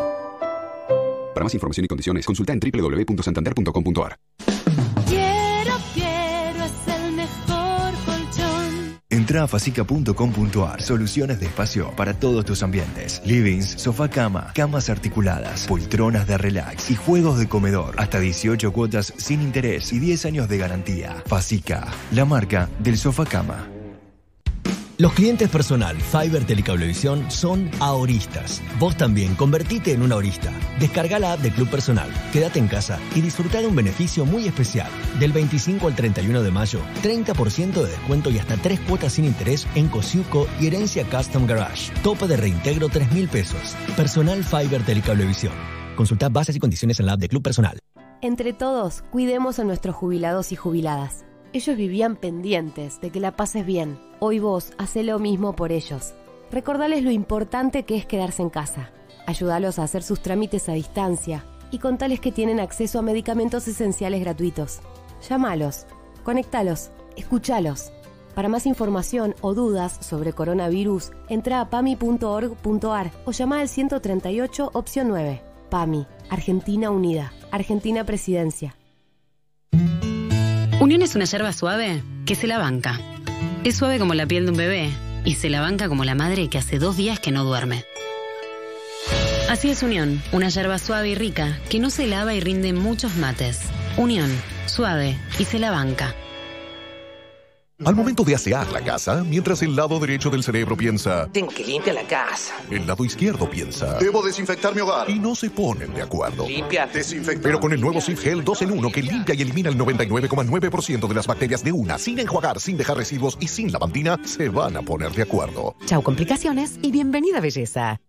Para 1.33 1.43
más 1.43 1.53
información 1.53 1.85
y 1.85 1.87
condiciones, 1.87 2.25
consulta 2.25 2.53
en 2.53 2.59
www.santander.com.ar. 2.59 4.17
Quiero, 5.07 5.75
quiero, 5.93 6.63
es 6.65 6.87
el 6.87 7.13
mejor 7.13 7.93
colchón. 8.05 8.99
Entra 9.09 9.43
a 9.43 9.47
facica.com.ar. 9.47 10.81
Soluciones 10.81 11.39
de 11.39 11.45
espacio 11.45 11.91
para 11.95 12.13
todos 12.13 12.45
tus 12.45 12.63
ambientes. 12.63 13.21
Livings, 13.25 13.69
sofá 13.71 14.09
cama, 14.09 14.51
camas 14.53 14.89
articuladas, 14.89 15.67
poltronas 15.67 16.27
de 16.27 16.37
relax 16.37 16.91
y 16.91 16.95
juegos 16.95 17.39
de 17.39 17.47
comedor. 17.47 17.95
Hasta 17.97 18.19
18 18.19 18.71
cuotas 18.73 19.13
sin 19.17 19.41
interés 19.41 19.93
y 19.93 19.99
10 19.99 20.25
años 20.25 20.49
de 20.49 20.57
garantía. 20.57 21.23
Facica, 21.25 21.87
la 22.11 22.25
marca 22.25 22.69
del 22.79 22.97
sofá 22.97 23.25
cama. 23.25 23.70
Los 25.01 25.13
clientes 25.13 25.49
personal 25.49 25.99
Fiber 25.99 26.45
Telecablevisión 26.45 27.31
son 27.31 27.71
ahoristas. 27.79 28.61
Vos 28.77 28.95
también 28.95 29.33
convertite 29.33 29.93
en 29.93 30.03
un 30.03 30.11
ahorista. 30.11 30.53
Descarga 30.79 31.17
la 31.17 31.33
app 31.33 31.39
de 31.39 31.49
Club 31.49 31.67
Personal, 31.69 32.07
quédate 32.31 32.59
en 32.59 32.67
casa 32.67 32.99
y 33.15 33.21
disfruta 33.21 33.61
de 33.61 33.65
un 33.65 33.75
beneficio 33.75 34.27
muy 34.27 34.45
especial. 34.45 34.91
Del 35.19 35.31
25 35.31 35.87
al 35.87 35.95
31 35.95 36.43
de 36.43 36.51
mayo, 36.51 36.81
30% 37.01 37.81
de 37.81 37.89
descuento 37.89 38.29
y 38.29 38.37
hasta 38.37 38.57
3 38.57 38.79
cuotas 38.81 39.13
sin 39.13 39.25
interés 39.25 39.65
en 39.73 39.87
Cosiuco 39.87 40.47
y 40.59 40.67
Herencia 40.67 41.03
Custom 41.05 41.47
Garage. 41.47 41.91
Tope 42.03 42.27
de 42.27 42.37
reintegro 42.37 42.87
3 42.87 43.11
mil 43.11 43.27
pesos. 43.27 43.75
Personal 43.97 44.43
Fiber 44.43 44.85
Telecablevisión. 44.85 45.53
Consulta 45.95 46.29
bases 46.29 46.55
y 46.55 46.59
condiciones 46.59 46.99
en 46.99 47.07
la 47.07 47.13
app 47.13 47.19
de 47.19 47.27
Club 47.27 47.41
Personal. 47.41 47.79
Entre 48.21 48.53
todos, 48.53 49.01
cuidemos 49.09 49.57
a 49.57 49.63
nuestros 49.63 49.95
jubilados 49.95 50.51
y 50.51 50.55
jubiladas. 50.55 51.25
Ellos 51.53 51.75
vivían 51.75 52.15
pendientes 52.15 53.01
de 53.01 53.09
que 53.09 53.19
la 53.19 53.35
pases 53.35 53.65
bien. 53.65 53.99
Hoy 54.19 54.39
vos 54.39 54.71
hace 54.77 55.03
lo 55.03 55.19
mismo 55.19 55.53
por 55.53 55.73
ellos. 55.73 56.13
Recordales 56.49 57.03
lo 57.03 57.11
importante 57.11 57.83
que 57.83 57.97
es 57.97 58.05
quedarse 58.05 58.41
en 58.41 58.49
casa. 58.49 58.91
Ayúdalos 59.25 59.77
a 59.77 59.83
hacer 59.83 60.01
sus 60.01 60.21
trámites 60.21 60.69
a 60.69 60.73
distancia 60.73 61.43
y 61.69 61.79
contales 61.79 62.21
que 62.21 62.31
tienen 62.31 62.61
acceso 62.61 62.99
a 62.99 63.01
medicamentos 63.01 63.67
esenciales 63.67 64.21
gratuitos. 64.21 64.79
Llámalos, 65.27 65.87
conectalos, 66.23 66.91
escúchalos. 67.17 67.91
Para 68.33 68.47
más 68.47 68.65
información 68.65 69.35
o 69.41 69.53
dudas 69.53 69.97
sobre 69.99 70.31
coronavirus, 70.31 71.11
entra 71.27 71.59
a 71.59 71.69
pami.org.ar 71.69 73.11
o 73.25 73.31
llama 73.31 73.59
al 73.59 73.67
138 73.67 74.69
opción 74.73 75.09
9. 75.09 75.41
PAMI, 75.69 76.07
Argentina 76.29 76.91
Unida, 76.91 77.33
Argentina 77.51 78.05
Presidencia. 78.05 78.73
Unión 80.91 81.03
es 81.03 81.15
una 81.15 81.23
yerba 81.23 81.53
suave 81.53 82.03
que 82.25 82.35
se 82.35 82.47
la 82.47 82.57
banca. 82.57 82.99
Es 83.63 83.77
suave 83.77 83.97
como 83.97 84.13
la 84.13 84.25
piel 84.25 84.43
de 84.43 84.51
un 84.51 84.57
bebé 84.57 84.89
y 85.23 85.35
se 85.35 85.49
la 85.49 85.61
banca 85.61 85.87
como 85.87 86.03
la 86.03 86.15
madre 86.15 86.49
que 86.49 86.57
hace 86.57 86.79
dos 86.79 86.97
días 86.97 87.17
que 87.17 87.31
no 87.31 87.45
duerme. 87.45 87.85
Así 89.49 89.69
es 89.69 89.83
Unión, 89.83 90.21
una 90.33 90.49
yerba 90.49 90.77
suave 90.79 91.07
y 91.07 91.15
rica 91.15 91.57
que 91.69 91.79
no 91.79 91.91
se 91.91 92.07
lava 92.07 92.33
y 92.33 92.41
rinde 92.41 92.73
muchos 92.73 93.15
mates. 93.15 93.61
Unión, 93.95 94.29
suave 94.65 95.17
y 95.39 95.45
se 95.45 95.59
la 95.59 95.71
banca. 95.71 96.13
Al 97.83 97.95
momento 97.95 98.23
de 98.23 98.35
asear 98.35 98.71
la 98.71 98.81
casa, 98.81 99.23
mientras 99.23 99.61
el 99.63 99.75
lado 99.75 99.99
derecho 99.99 100.29
del 100.29 100.43
cerebro 100.43 100.77
piensa, 100.77 101.27
Tengo 101.31 101.47
que 101.51 101.63
limpiar 101.65 101.95
la 101.95 102.03
casa. 102.03 102.53
el 102.69 102.85
lado 102.85 103.03
izquierdo 103.03 103.49
piensa, 103.49 103.97
Debo 103.97 104.21
desinfectar 104.21 104.75
mi 104.75 104.81
hogar. 104.81 105.09
y 105.09 105.17
no 105.17 105.33
se 105.33 105.49
ponen 105.49 105.91
de 105.93 106.03
acuerdo. 106.03 106.47
Limpiar. 106.47 106.91
Desinfectar. 106.93 107.41
Pero 107.41 107.59
con 107.59 107.73
el 107.73 107.81
nuevo 107.81 107.99
Sif 107.99 108.21
Gel 108.21 108.43
2 108.43 108.61
en 108.61 108.71
1 108.71 108.91
que 108.91 109.01
limpia 109.01 109.33
y 109.33 109.41
elimina 109.41 109.69
el 109.69 109.77
99,9% 109.79 111.07
de 111.07 111.15
las 111.15 111.25
bacterias 111.25 111.63
de 111.63 111.71
una, 111.71 111.97
sin 111.97 112.19
enjuagar, 112.19 112.59
sin 112.59 112.77
dejar 112.77 112.97
residuos 112.97 113.35
y 113.39 113.47
sin 113.47 113.71
lavandina, 113.71 114.19
se 114.25 114.49
van 114.49 114.77
a 114.77 114.83
poner 114.83 115.11
de 115.13 115.23
acuerdo. 115.23 115.75
Chau 115.87 116.03
complicaciones 116.03 116.77
y 116.83 116.91
bienvenida 116.91 117.39
belleza. 117.39 117.99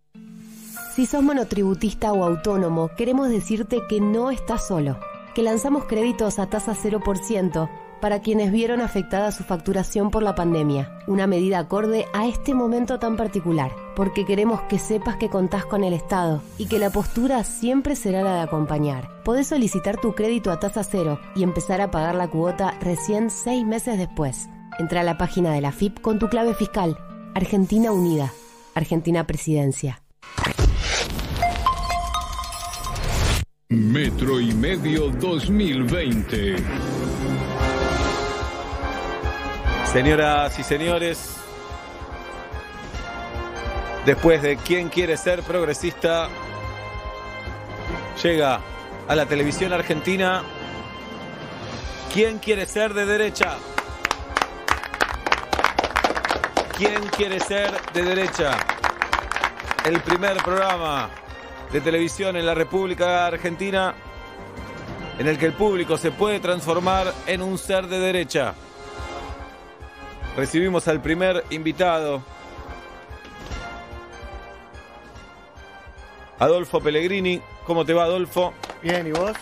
Si 0.94 1.06
sos 1.06 1.22
monotributista 1.22 2.12
o 2.12 2.24
autónomo, 2.24 2.90
queremos 2.98 3.30
decirte 3.30 3.80
que 3.88 4.00
no 4.02 4.30
estás 4.30 4.66
solo, 4.68 4.98
que 5.34 5.40
lanzamos 5.42 5.86
créditos 5.86 6.38
a 6.38 6.46
tasa 6.50 6.74
0% 6.74 7.70
para 8.02 8.20
quienes 8.20 8.50
vieron 8.50 8.80
afectada 8.80 9.30
su 9.30 9.44
facturación 9.44 10.10
por 10.10 10.24
la 10.24 10.34
pandemia, 10.34 10.98
una 11.06 11.28
medida 11.28 11.60
acorde 11.60 12.06
a 12.12 12.26
este 12.26 12.52
momento 12.52 12.98
tan 12.98 13.16
particular, 13.16 13.70
porque 13.94 14.24
queremos 14.24 14.60
que 14.62 14.80
sepas 14.80 15.18
que 15.18 15.30
contás 15.30 15.64
con 15.66 15.84
el 15.84 15.92
Estado 15.92 16.42
y 16.58 16.66
que 16.66 16.80
la 16.80 16.90
postura 16.90 17.44
siempre 17.44 17.94
será 17.94 18.24
la 18.24 18.34
de 18.34 18.40
acompañar. 18.40 19.22
Podés 19.22 19.46
solicitar 19.46 20.00
tu 20.00 20.16
crédito 20.16 20.50
a 20.50 20.58
tasa 20.58 20.82
cero 20.82 21.20
y 21.36 21.44
empezar 21.44 21.80
a 21.80 21.92
pagar 21.92 22.16
la 22.16 22.28
cuota 22.28 22.76
recién 22.80 23.30
seis 23.30 23.64
meses 23.64 23.96
después. 23.96 24.48
Entra 24.80 25.02
a 25.02 25.04
la 25.04 25.16
página 25.16 25.52
de 25.52 25.60
la 25.60 25.70
FIP 25.70 26.00
con 26.00 26.18
tu 26.18 26.28
clave 26.28 26.54
fiscal. 26.54 26.98
Argentina 27.36 27.92
Unida. 27.92 28.32
Argentina 28.74 29.28
Presidencia. 29.28 30.02
Metro 33.68 34.40
y 34.40 34.52
Medio 34.54 35.10
2020. 35.10 37.11
Señoras 39.92 40.58
y 40.58 40.62
señores, 40.62 41.36
después 44.06 44.40
de 44.40 44.56
¿Quién 44.56 44.88
quiere 44.88 45.18
ser 45.18 45.42
progresista? 45.42 46.30
Llega 48.22 48.58
a 49.06 49.14
la 49.14 49.26
televisión 49.26 49.70
argentina 49.74 50.44
¿Quién 52.14 52.38
quiere 52.38 52.64
ser 52.64 52.94
de 52.94 53.04
derecha? 53.04 53.58
¿Quién 56.78 57.02
quiere 57.14 57.38
ser 57.38 57.70
de 57.92 58.02
derecha? 58.02 58.52
El 59.84 60.00
primer 60.00 60.38
programa 60.38 61.10
de 61.70 61.82
televisión 61.82 62.38
en 62.38 62.46
la 62.46 62.54
República 62.54 63.26
Argentina 63.26 63.94
en 65.18 65.28
el 65.28 65.36
que 65.36 65.44
el 65.44 65.52
público 65.52 65.98
se 65.98 66.12
puede 66.12 66.40
transformar 66.40 67.12
en 67.26 67.42
un 67.42 67.58
ser 67.58 67.88
de 67.88 67.98
derecha. 67.98 68.54
Recibimos 70.36 70.88
al 70.88 71.02
primer 71.02 71.44
invitado, 71.50 72.22
Adolfo 76.38 76.80
Pellegrini. 76.80 77.40
¿Cómo 77.66 77.84
te 77.84 77.92
va, 77.92 78.04
Adolfo? 78.04 78.52
Bien, 78.82 79.06
¿y 79.06 79.12
vos? 79.12 79.32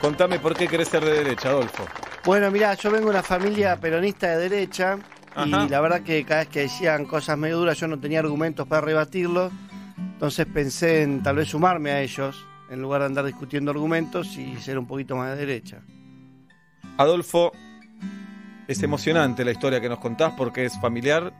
Contame 0.00 0.38
por 0.38 0.54
qué 0.54 0.68
querés 0.68 0.88
ser 0.88 1.04
de 1.04 1.12
derecha, 1.12 1.48
Adolfo. 1.48 1.84
Bueno, 2.24 2.50
mirá, 2.50 2.74
yo 2.74 2.90
vengo 2.90 3.06
de 3.06 3.10
una 3.10 3.22
familia 3.22 3.76
peronista 3.80 4.36
de 4.36 4.48
derecha 4.48 4.98
Ajá. 5.34 5.64
y 5.64 5.68
la 5.68 5.80
verdad 5.80 6.02
que 6.02 6.24
cada 6.24 6.40
vez 6.40 6.48
que 6.48 6.60
decían 6.60 7.06
cosas 7.06 7.36
medio 7.36 7.58
duras 7.58 7.78
yo 7.78 7.88
no 7.88 7.98
tenía 7.98 8.20
argumentos 8.20 8.68
para 8.68 8.82
rebatirlos. 8.82 9.50
Entonces 9.96 10.46
pensé 10.46 11.02
en 11.02 11.22
tal 11.22 11.36
vez 11.36 11.48
sumarme 11.48 11.90
a 11.90 12.00
ellos 12.02 12.46
en 12.70 12.80
lugar 12.80 13.00
de 13.00 13.06
andar 13.06 13.24
discutiendo 13.24 13.70
argumentos 13.72 14.36
y 14.36 14.56
ser 14.58 14.78
un 14.78 14.86
poquito 14.86 15.16
más 15.16 15.30
de 15.30 15.46
derecha. 15.46 15.80
Adolfo, 16.98 17.52
es 18.72 18.82
emocionante 18.82 19.44
la 19.44 19.52
historia 19.52 19.80
que 19.80 19.88
nos 19.88 19.98
contás 19.98 20.32
porque 20.36 20.64
es 20.64 20.78
familiar. 20.80 21.32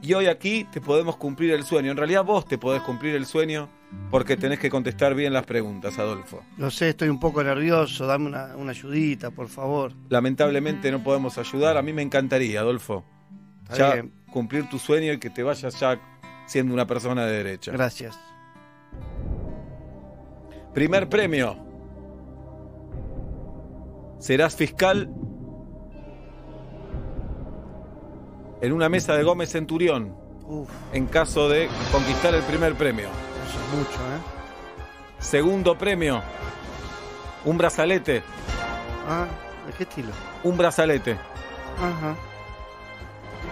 Y 0.00 0.14
hoy 0.14 0.26
aquí 0.26 0.64
te 0.72 0.80
podemos 0.80 1.16
cumplir 1.16 1.52
el 1.52 1.62
sueño. 1.64 1.90
En 1.92 1.96
realidad 1.96 2.24
vos 2.24 2.46
te 2.46 2.58
podés 2.58 2.82
cumplir 2.82 3.14
el 3.14 3.24
sueño 3.26 3.68
porque 4.10 4.36
tenés 4.36 4.58
que 4.58 4.68
contestar 4.70 5.14
bien 5.14 5.32
las 5.32 5.44
preguntas, 5.44 5.98
Adolfo. 5.98 6.42
Lo 6.58 6.70
sé, 6.70 6.88
estoy 6.90 7.08
un 7.08 7.20
poco 7.20 7.42
nervioso, 7.44 8.06
dame 8.06 8.26
una, 8.26 8.56
una 8.56 8.70
ayudita, 8.70 9.30
por 9.30 9.48
favor. 9.48 9.92
Lamentablemente 10.08 10.90
no 10.90 11.02
podemos 11.04 11.38
ayudar. 11.38 11.76
A 11.76 11.82
mí 11.82 11.92
me 11.92 12.02
encantaría, 12.02 12.60
Adolfo, 12.60 13.04
Está 13.64 13.76
ya 13.76 13.92
bien. 13.94 14.12
cumplir 14.32 14.68
tu 14.68 14.78
sueño 14.78 15.12
y 15.12 15.18
que 15.18 15.30
te 15.30 15.42
vayas 15.42 15.78
ya 15.78 16.00
siendo 16.46 16.74
una 16.74 16.86
persona 16.86 17.24
de 17.26 17.32
derecha. 17.36 17.70
Gracias. 17.72 18.18
Primer 20.74 21.08
premio. 21.08 21.56
Serás 24.18 24.56
fiscal 24.56 25.10
en 28.62 28.72
una 28.72 28.88
mesa 28.88 29.14
de 29.16 29.24
Gómez 29.24 29.50
Centurión 29.50 30.16
Uf, 30.46 30.70
en 30.92 31.06
caso 31.06 31.48
de 31.48 31.68
conquistar 31.90 32.34
el 32.34 32.42
primer 32.42 32.74
premio. 32.74 33.08
eso 33.08 33.58
es 33.58 33.78
mucho, 33.78 34.00
¿eh? 34.00 34.20
Segundo 35.18 35.76
premio. 35.76 36.22
Un 37.44 37.58
brazalete. 37.58 38.22
Ah, 39.08 39.26
¿de 39.66 39.72
qué 39.72 39.82
estilo? 39.82 40.12
Un 40.44 40.56
brazalete. 40.56 41.12
Ajá. 41.78 42.16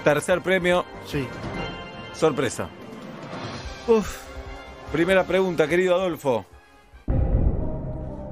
Tercer 0.05 0.41
premio. 0.41 0.85
Sí. 1.07 1.27
Sorpresa. 2.13 2.69
Uf. 3.87 4.23
Primera 4.93 5.25
pregunta, 5.25 5.69
querido 5.69 5.95
Adolfo. 5.95 6.45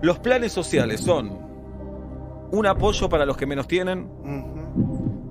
Los 0.02 0.18
planes 0.18 0.52
sociales 0.52 1.00
son 1.00 1.38
un 2.50 2.66
apoyo 2.66 3.08
para 3.08 3.26
los 3.26 3.36
que 3.36 3.46
menos 3.46 3.68
tienen, 3.68 4.47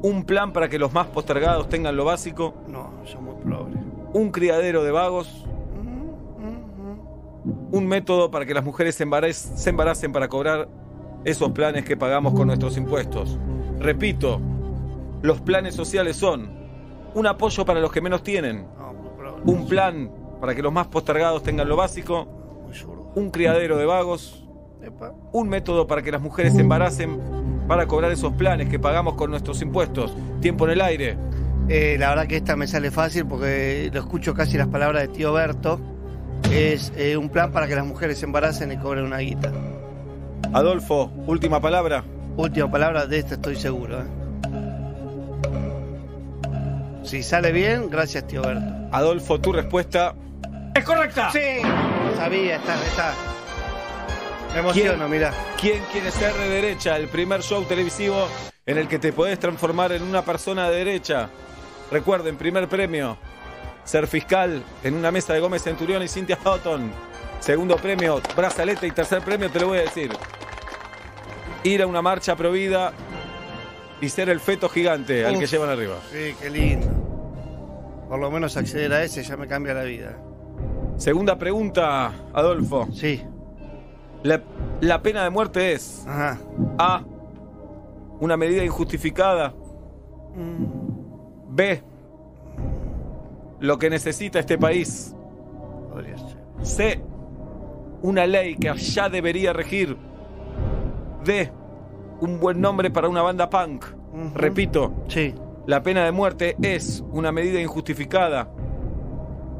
un 0.07 0.23
plan 0.23 0.53
para 0.53 0.69
que 0.69 0.79
los 0.79 0.93
más 0.93 1.07
postergados 1.07 1.67
tengan 1.67 1.95
lo 1.97 2.05
básico, 2.05 2.53
No, 2.67 2.89
somos 3.05 3.35
pobres. 3.35 3.77
un 4.13 4.31
criadero 4.31 4.83
de 4.83 4.91
vagos, 4.91 5.45
un 7.71 7.87
método 7.87 8.31
para 8.31 8.45
que 8.45 8.53
las 8.53 8.63
mujeres 8.63 8.95
se 8.95 9.05
embarac- 9.05 9.33
se 9.33 9.69
embaracen 9.69 10.11
para 10.13 10.27
cobrar 10.27 10.67
esos 11.25 11.51
planes 11.51 11.83
que 11.83 11.97
pagamos 11.97 12.33
con 12.33 12.47
nuestros 12.47 12.77
impuestos. 12.77 13.37
Repito, 13.79 14.39
los 15.21 15.41
planes 15.41 15.75
sociales 15.75 16.15
son 16.15 16.49
un 17.13 17.27
apoyo 17.27 17.65
para 17.65 17.79
los 17.81 17.91
que 17.91 17.99
menos 18.01 18.23
tienen, 18.23 18.65
un 19.45 19.67
plan 19.67 20.09
para 20.39 20.55
que 20.55 20.61
los 20.61 20.71
más 20.71 20.87
postergados 20.87 21.43
tengan 21.43 21.67
lo 21.67 21.75
básico, 21.75 22.27
un 23.15 23.29
criadero 23.29 23.77
de 23.77 23.85
vagos, 23.85 24.47
un 25.33 25.49
método 25.49 25.85
para 25.87 26.01
que 26.01 26.11
las 26.11 26.21
mujeres 26.21 26.53
se 26.53 26.61
embaracen 26.61 27.19
para 27.67 27.85
cobrar 27.85 28.11
esos 28.11 28.33
planes 28.33 28.69
que 28.69 28.79
pagamos 28.79 29.15
con 29.15 29.29
nuestros 29.29 29.61
impuestos. 29.61 30.15
Tiempo 30.41 30.65
en 30.65 30.71
el 30.71 30.81
aire. 30.81 31.17
Eh, 31.69 31.97
la 31.99 32.09
verdad 32.09 32.27
que 32.27 32.37
esta 32.37 32.55
me 32.55 32.65
sale 32.65 32.91
fácil 32.91 33.25
porque 33.25 33.89
lo 33.93 33.99
escucho 33.99 34.33
casi 34.33 34.57
las 34.57 34.67
palabras 34.67 35.01
de 35.03 35.07
tío 35.09 35.33
Berto. 35.33 35.79
Es 36.51 36.93
eh, 36.95 37.17
un 37.17 37.29
plan 37.29 37.51
para 37.51 37.67
que 37.67 37.75
las 37.75 37.85
mujeres 37.85 38.19
se 38.19 38.25
embaracen 38.25 38.71
y 38.71 38.77
cobren 38.77 39.05
una 39.05 39.17
guita. 39.17 39.51
Adolfo, 40.53 41.11
última 41.27 41.59
palabra. 41.59 42.03
Última 42.37 42.71
palabra, 42.71 43.05
de 43.05 43.19
esta 43.19 43.35
estoy 43.35 43.55
seguro. 43.55 43.99
¿eh? 43.99 44.05
Si 47.03 47.23
sale 47.23 47.51
bien, 47.51 47.89
gracias 47.89 48.27
tío 48.27 48.41
Berto. 48.43 48.65
Adolfo, 48.91 49.39
tu 49.41 49.51
respuesta. 49.51 50.15
¡Es 50.73 50.83
correcta! 50.85 51.31
Sí, 51.31 51.39
sabía, 52.15 52.57
está, 52.57 52.75
está. 52.75 53.13
Me 54.53 54.59
emociono, 54.59 54.97
¿Quién- 54.97 55.09
mirá. 55.11 55.33
¿Quién 55.59 55.83
quiere 55.91 56.11
ser 56.11 56.33
de 56.33 56.49
derecha? 56.49 56.97
El 56.97 57.07
primer 57.07 57.41
show 57.41 57.63
televisivo 57.65 58.27
en 58.65 58.77
el 58.77 58.87
que 58.87 58.99
te 58.99 59.13
podés 59.13 59.39
transformar 59.39 59.91
en 59.91 60.03
una 60.03 60.23
persona 60.23 60.69
de 60.69 60.77
derecha. 60.77 61.29
Recuerden, 61.91 62.37
primer 62.37 62.67
premio, 62.67 63.17
ser 63.83 64.07
fiscal 64.07 64.63
en 64.83 64.93
una 64.95 65.11
mesa 65.11 65.33
de 65.33 65.39
Gómez 65.39 65.63
Centurión 65.63 66.01
y 66.03 66.07
Cintia 66.07 66.37
Houghton. 66.43 66.91
Segundo 67.39 67.75
premio, 67.77 68.19
brazalete 68.35 68.87
y 68.87 68.91
tercer 68.91 69.21
premio, 69.21 69.49
te 69.51 69.59
lo 69.59 69.67
voy 69.67 69.77
a 69.77 69.81
decir. 69.81 70.11
Ir 71.63 71.81
a 71.83 71.87
una 71.87 72.01
marcha 72.01 72.35
provida 72.35 72.93
y 74.01 74.09
ser 74.09 74.29
el 74.29 74.39
feto 74.39 74.69
gigante 74.69 75.25
al 75.25 75.37
que 75.39 75.45
llevan 75.47 75.69
arriba. 75.69 75.95
Sí, 76.11 76.35
qué 76.41 76.49
lindo. 76.49 76.87
Por 78.09 78.19
lo 78.19 78.31
menos 78.31 78.55
acceder 78.57 78.91
a 78.93 79.03
ese 79.03 79.21
ya 79.23 79.37
me 79.37 79.47
cambia 79.47 79.73
la 79.73 79.83
vida. 79.83 80.17
Segunda 80.97 81.37
pregunta, 81.37 82.11
Adolfo. 82.33 82.87
Sí. 82.93 83.23
La, 84.23 84.41
la 84.81 85.01
pena 85.01 85.23
de 85.23 85.29
muerte 85.29 85.73
es 85.73 86.05
Ajá. 86.07 86.37
A. 86.77 87.03
Una 88.19 88.35
medida 88.35 88.63
injustificada 88.63 89.53
B. 91.49 91.81
Lo 93.59 93.77
que 93.77 93.89
necesita 93.89 94.39
este 94.39 94.57
país. 94.57 95.15
C. 96.61 97.01
Una 98.01 98.27
ley 98.27 98.55
que 98.55 98.73
ya 98.75 99.09
debería 99.09 99.53
regir. 99.53 99.97
D. 101.23 101.51
Un 102.21 102.39
buen 102.39 102.61
nombre 102.61 102.91
para 102.91 103.09
una 103.09 103.21
banda 103.21 103.49
punk. 103.49 103.85
Repito. 104.35 104.93
Sí. 105.07 105.33
La 105.65 105.83
pena 105.83 106.05
de 106.05 106.11
muerte 106.11 106.55
es 106.61 107.03
una 107.11 107.31
medida 107.31 107.59
injustificada. 107.59 108.49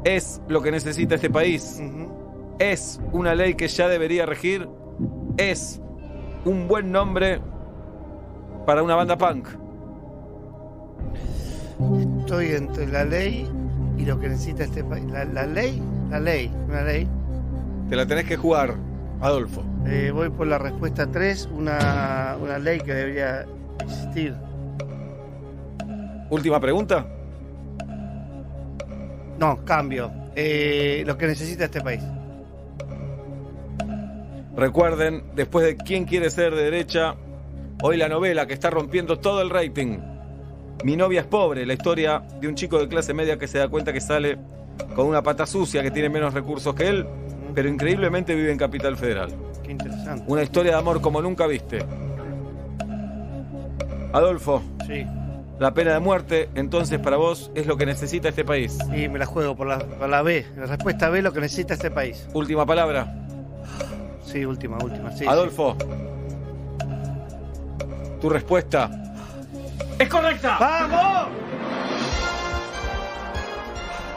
Es 0.04 0.40
lo 0.48 0.62
que 0.62 0.70
necesita 0.70 1.16
este 1.16 1.30
país. 1.30 1.82
Es 2.58 3.00
una 3.12 3.34
ley 3.34 3.54
que 3.54 3.68
ya 3.68 3.88
debería 3.88 4.26
regir. 4.26 4.68
Es 5.36 5.80
un 6.44 6.66
buen 6.66 6.90
nombre 6.90 7.40
para 8.66 8.82
una 8.82 8.96
banda 8.96 9.16
punk. 9.16 9.48
Estoy 12.20 12.52
entre 12.52 12.88
la 12.88 13.04
ley 13.04 13.48
y 13.96 14.04
lo 14.04 14.18
que 14.18 14.28
necesita 14.28 14.64
este 14.64 14.82
país. 14.82 15.04
La, 15.06 15.24
la 15.24 15.46
ley, 15.46 15.80
la 16.10 16.18
ley, 16.18 16.52
una 16.68 16.82
ley. 16.82 17.08
Te 17.88 17.96
la 17.96 18.06
tenés 18.06 18.24
que 18.24 18.36
jugar, 18.36 18.74
Adolfo. 19.20 19.62
Eh, 19.86 20.10
voy 20.12 20.28
por 20.28 20.48
la 20.48 20.58
respuesta 20.58 21.06
3, 21.06 21.50
una, 21.56 22.36
una 22.42 22.58
ley 22.58 22.80
que 22.80 22.92
debería 22.92 23.46
existir. 23.80 24.34
Última 26.28 26.60
pregunta. 26.60 27.06
No, 29.38 29.64
cambio. 29.64 30.10
Eh, 30.34 31.04
lo 31.06 31.16
que 31.16 31.28
necesita 31.28 31.64
este 31.64 31.80
país. 31.80 32.02
Recuerden, 34.58 35.22
después 35.36 35.64
de 35.64 35.76
¿Quién 35.76 36.04
quiere 36.04 36.30
ser 36.30 36.52
de 36.52 36.64
derecha? 36.64 37.14
Hoy 37.80 37.96
la 37.96 38.08
novela 38.08 38.44
que 38.48 38.54
está 38.54 38.70
rompiendo 38.70 39.20
todo 39.20 39.40
el 39.40 39.50
rating. 39.50 39.98
Mi 40.82 40.96
novia 40.96 41.20
es 41.20 41.26
pobre, 41.28 41.64
la 41.64 41.74
historia 41.74 42.24
de 42.40 42.48
un 42.48 42.56
chico 42.56 42.78
de 42.80 42.88
clase 42.88 43.14
media 43.14 43.38
que 43.38 43.46
se 43.46 43.58
da 43.58 43.68
cuenta 43.68 43.92
que 43.92 44.00
sale 44.00 44.36
con 44.96 45.06
una 45.06 45.22
pata 45.22 45.46
sucia, 45.46 45.80
que 45.80 45.92
tiene 45.92 46.08
menos 46.08 46.34
recursos 46.34 46.74
que 46.74 46.88
él, 46.88 47.06
pero 47.54 47.68
increíblemente 47.68 48.34
vive 48.34 48.50
en 48.50 48.58
Capital 48.58 48.96
Federal. 48.96 49.30
Qué 49.62 49.70
interesante. 49.70 50.24
Una 50.26 50.42
historia 50.42 50.72
de 50.72 50.78
amor 50.78 51.00
como 51.00 51.22
nunca 51.22 51.46
viste. 51.46 51.78
Adolfo, 54.12 54.60
Sí. 54.88 55.06
la 55.60 55.72
pena 55.72 55.92
de 55.92 56.00
muerte, 56.00 56.48
entonces 56.56 56.98
para 56.98 57.16
vos 57.16 57.52
es 57.54 57.66
lo 57.68 57.76
que 57.76 57.86
necesita 57.86 58.28
este 58.30 58.44
país. 58.44 58.76
Y 58.92 59.08
me 59.08 59.20
la 59.20 59.26
juego 59.26 59.54
por 59.54 59.68
la, 59.68 59.78
por 59.78 60.08
la 60.08 60.22
B. 60.22 60.46
La 60.56 60.66
respuesta 60.66 61.10
B, 61.10 61.22
lo 61.22 61.32
que 61.32 61.40
necesita 61.40 61.74
este 61.74 61.92
país. 61.92 62.26
Última 62.34 62.66
palabra. 62.66 63.27
Sí, 64.30 64.44
última, 64.44 64.76
última. 64.82 65.10
Sí, 65.10 65.26
Adolfo, 65.26 65.74
tu 68.20 68.28
respuesta. 68.28 68.90
¡Es 69.98 70.08
correcta! 70.08 70.58
¡Vamos! 70.60 71.28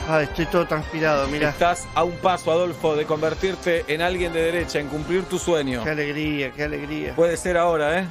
Ah, 0.09 0.21
estoy 0.23 0.45
todo 0.47 0.67
transpirado, 0.67 1.27
mira. 1.29 1.49
Estás 1.49 1.87
a 1.95 2.03
un 2.03 2.17
paso, 2.17 2.51
Adolfo, 2.51 2.95
de 2.95 3.05
convertirte 3.05 3.85
en 3.87 4.01
alguien 4.01 4.33
de 4.33 4.41
derecha, 4.41 4.79
en 4.79 4.87
cumplir 4.89 5.23
tu 5.23 5.39
sueño. 5.39 5.83
Qué 5.83 5.91
alegría, 5.91 6.51
qué 6.51 6.63
alegría. 6.63 7.15
Puede 7.15 7.37
ser 7.37 7.57
ahora, 7.57 7.99
¿eh? 7.99 8.07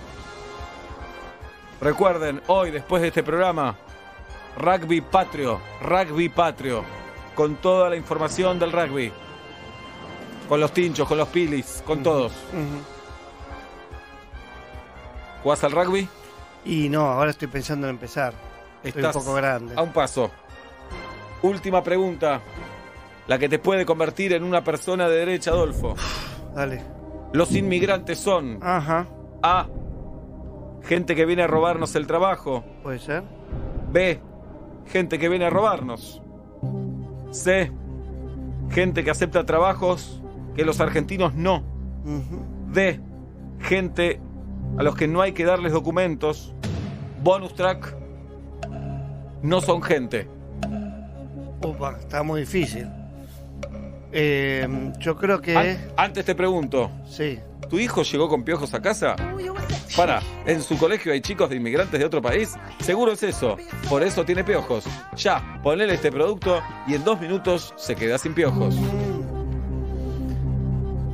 Recuerden, 1.82 2.40
hoy, 2.46 2.70
después 2.70 3.02
de 3.02 3.08
este 3.08 3.22
programa, 3.22 3.76
Rugby 4.56 5.02
Patrio, 5.02 5.60
Rugby 5.82 6.30
Patrio, 6.30 6.82
con 7.34 7.56
toda 7.56 7.90
la 7.90 7.96
información 7.96 8.58
del 8.58 8.72
rugby. 8.72 9.12
Con 10.50 10.58
los 10.58 10.72
tinchos, 10.72 11.06
con 11.06 11.16
los 11.16 11.28
pilis, 11.28 11.80
con 11.86 12.02
todos. 12.02 12.32
¿Jugás 15.44 15.62
al 15.62 15.70
rugby? 15.70 16.08
Y 16.64 16.88
no, 16.88 17.02
ahora 17.02 17.30
estoy 17.30 17.46
pensando 17.46 17.86
en 17.86 17.94
empezar. 17.94 18.34
Estoy 18.82 19.00
Estás 19.00 19.14
un 19.14 19.22
poco 19.22 19.34
grande. 19.36 19.74
A 19.76 19.82
un 19.82 19.92
paso. 19.92 20.28
Última 21.42 21.84
pregunta. 21.84 22.40
La 23.28 23.38
que 23.38 23.48
te 23.48 23.60
puede 23.60 23.86
convertir 23.86 24.32
en 24.32 24.42
una 24.42 24.64
persona 24.64 25.08
de 25.08 25.18
derecha, 25.18 25.52
Adolfo. 25.52 25.94
Dale. 26.56 26.82
Los 27.32 27.52
inmigrantes 27.54 28.18
son 28.18 28.58
Ajá. 28.60 29.06
A. 29.44 29.68
Gente 30.82 31.14
que 31.14 31.26
viene 31.26 31.44
a 31.44 31.46
robarnos 31.46 31.94
el 31.94 32.08
trabajo. 32.08 32.64
Puede 32.82 32.98
ser. 32.98 33.22
B. 33.92 34.20
Gente 34.86 35.20
que 35.20 35.28
viene 35.28 35.44
a 35.44 35.50
robarnos. 35.50 36.20
C. 37.30 37.70
Gente 38.72 39.04
que 39.04 39.12
acepta 39.12 39.46
trabajos 39.46 40.19
que 40.54 40.64
los 40.64 40.80
argentinos 40.80 41.34
no. 41.34 41.62
Ujú. 42.04 42.44
D. 42.72 43.00
Gente 43.60 44.20
a 44.78 44.82
los 44.82 44.94
que 44.94 45.06
no 45.08 45.20
hay 45.20 45.32
que 45.32 45.44
darles 45.44 45.72
documentos. 45.72 46.54
Bonus 47.22 47.54
track. 47.54 47.94
No 49.42 49.60
son 49.60 49.82
gente. 49.82 50.28
Upa, 51.62 51.96
está 51.98 52.22
muy 52.22 52.40
difícil. 52.40 52.86
Eh, 54.12 54.66
yo 54.98 55.16
creo 55.16 55.40
que. 55.40 55.56
An- 55.56 55.78
antes 55.96 56.24
te 56.24 56.34
pregunto. 56.34 56.90
Sí. 57.06 57.38
¿Tu 57.68 57.78
hijo 57.78 58.02
llegó 58.02 58.28
con 58.28 58.42
piojos 58.42 58.74
a 58.74 58.82
casa? 58.82 59.14
Para, 59.96 60.20
¿en 60.46 60.60
su 60.62 60.76
colegio 60.78 61.12
hay 61.12 61.20
chicos 61.20 61.50
de 61.50 61.56
inmigrantes 61.56 61.98
de 61.98 62.04
otro 62.06 62.20
país? 62.22 62.56
Seguro 62.80 63.12
es 63.12 63.22
eso. 63.22 63.56
Por 63.88 64.02
eso 64.02 64.24
tiene 64.24 64.42
piojos. 64.42 64.84
Ya, 65.16 65.60
ponele 65.62 65.94
este 65.94 66.10
producto 66.10 66.60
y 66.88 66.94
en 66.94 67.04
dos 67.04 67.20
minutos 67.20 67.72
se 67.76 67.94
queda 67.94 68.18
sin 68.18 68.34
piojos. 68.34 68.76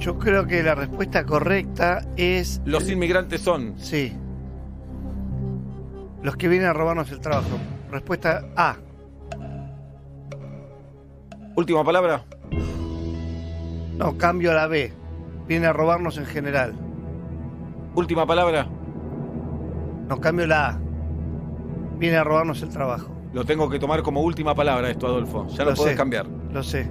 Yo 0.07 0.16
creo 0.20 0.47
que 0.47 0.62
la 0.62 0.77
respuesta 0.77 1.27
correcta 1.27 2.01
es. 2.16 2.62
Los 2.65 2.89
inmigrantes 2.89 3.41
son. 3.41 3.74
Sí. 3.77 4.12
Los 6.23 6.37
que 6.37 6.47
vienen 6.47 6.69
a 6.69 6.73
robarnos 6.73 7.11
el 7.11 7.19
trabajo. 7.19 7.59
Respuesta 7.91 8.45
A. 8.55 8.77
Última 11.57 11.83
palabra. 11.83 12.23
No, 13.99 14.16
cambio 14.16 14.53
a 14.53 14.55
la 14.55 14.69
B. 14.69 14.93
Vienen 15.49 15.69
a 15.70 15.73
robarnos 15.73 16.19
en 16.19 16.27
general. 16.27 16.73
Última 17.97 18.24
palabra. 18.27 18.69
No, 20.09 20.20
cambio 20.20 20.47
la 20.47 20.69
A. 20.69 20.78
Vienen 21.99 22.20
a 22.20 22.23
robarnos 22.23 22.62
el 22.62 22.69
trabajo. 22.69 23.11
Lo 23.33 23.45
tengo 23.45 23.69
que 23.69 23.81
tomar 23.81 24.05
como 24.05 24.20
última 24.23 24.55
palabra 24.55 24.89
esto, 24.89 25.09
Adolfo. 25.09 25.49
Ya 25.49 25.65
Lo 25.65 25.74
podés 25.74 25.95
sé. 25.95 25.97
cambiar. 25.97 26.28
Lo 26.53 26.62
sé. 26.62 26.89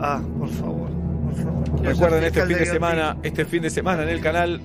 Ah, 0.00 0.20
por 0.36 0.48
favor. 0.48 1.05
Recuerden 1.82 2.24
este 2.24 2.46
fin 2.46 2.58
de 2.58 2.66
semana, 2.66 3.16
este 3.22 3.44
fin 3.44 3.62
de 3.62 3.70
semana 3.70 4.02
en 4.02 4.08
el 4.08 4.20
canal. 4.20 4.60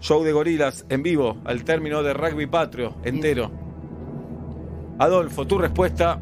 Show 0.00 0.22
de 0.22 0.32
Gorilas 0.32 0.86
en 0.88 1.02
vivo 1.02 1.38
al 1.44 1.64
término 1.64 2.02
de 2.02 2.14
Rugby 2.14 2.46
Patrio 2.46 2.94
entero. 3.04 3.50
Adolfo, 4.98 5.46
tu 5.46 5.58
respuesta 5.58 6.20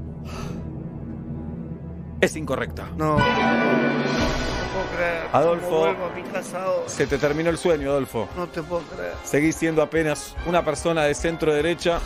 es 2.20 2.36
incorrecta. 2.36 2.86
No. 2.96 3.18
No 3.18 3.24
puedo 3.24 4.96
creer. 4.96 5.28
Adolfo. 5.32 5.68
¿Cómo 5.68 5.80
vuelvo 5.80 6.06
a 6.06 6.10
mi 6.10 6.22
casa 6.22 6.62
ahora? 6.62 6.88
Se 6.88 7.06
te 7.06 7.18
terminó 7.18 7.50
el 7.50 7.58
sueño, 7.58 7.90
Adolfo. 7.90 8.28
No 8.36 8.46
te 8.46 8.62
puedo 8.62 8.82
creer. 8.82 9.12
Seguís 9.24 9.56
siendo 9.56 9.82
apenas 9.82 10.34
una 10.46 10.64
persona 10.64 11.04
de 11.04 11.14
centro 11.14 11.52
derecha. 11.52 12.00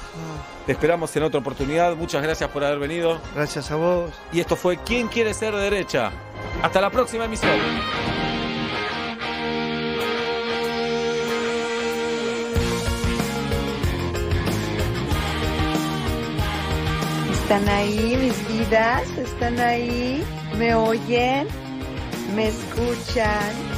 Te 0.66 0.72
esperamos 0.72 1.14
en 1.16 1.24
otra 1.24 1.40
oportunidad. 1.40 1.96
Muchas 1.96 2.22
gracias 2.22 2.48
por 2.50 2.64
haber 2.64 2.78
venido. 2.78 3.18
Gracias 3.34 3.70
a 3.70 3.76
vos. 3.76 4.10
Y 4.32 4.40
esto 4.40 4.56
fue 4.56 4.76
¿Quién 4.78 5.08
quiere 5.08 5.34
ser 5.34 5.54
de 5.54 5.62
derecha? 5.62 6.10
Hasta 6.62 6.80
la 6.80 6.90
próxima 6.90 7.24
emisión. 7.24 7.50
¿Están 17.50 17.68
ahí 17.68 18.16
mis 18.16 18.48
vidas? 18.48 19.02
¿Están 19.18 19.58
ahí? 19.58 20.22
¿Me 20.56 20.72
oyen? 20.72 21.48
¿Me 22.36 22.46
escuchan? 22.46 23.69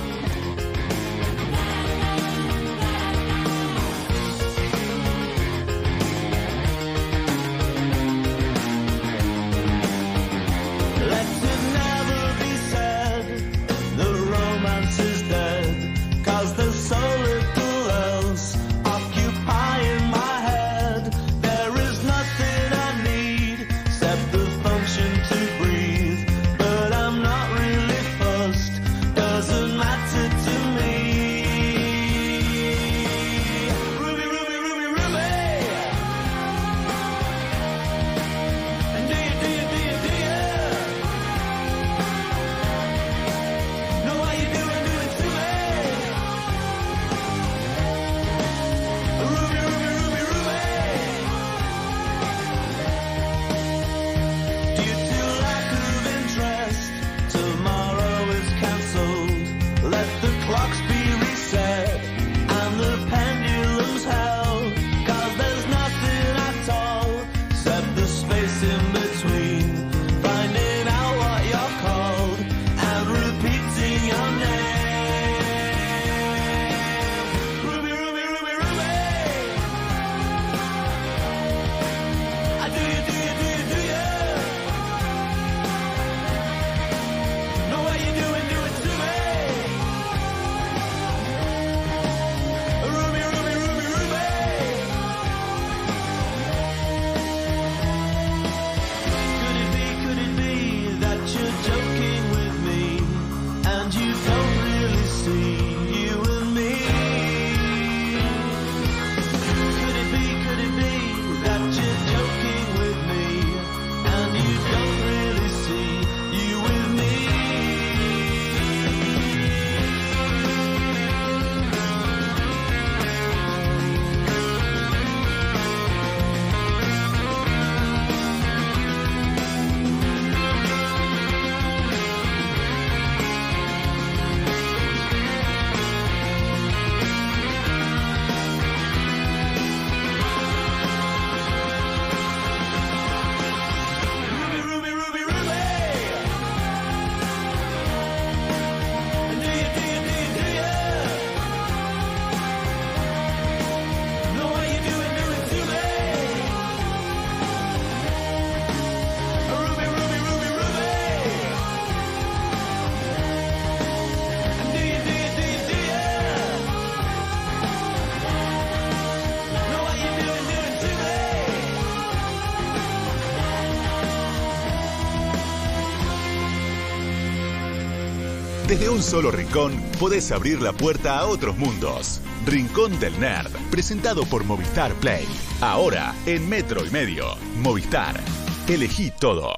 Desde 178.83 178.95
un 178.95 179.03
solo 179.05 179.31
rincón 179.31 179.81
podés 180.01 180.33
abrir 180.33 180.61
la 180.61 180.73
puerta 180.73 181.17
a 181.21 181.27
otros 181.29 181.57
mundos. 181.57 182.21
Rincón 182.45 182.99
del 182.99 183.19
Nerd, 183.21 183.53
presentado 183.71 184.25
por 184.25 184.43
Movistar 184.43 184.93
Play. 184.95 185.25
Ahora 185.61 186.13
en 186.27 186.49
Metro 186.49 186.85
y 186.85 186.91
Medio. 186.91 187.27
Movistar. 187.59 188.19
Elegí 188.67 189.13
todo. 189.21 189.55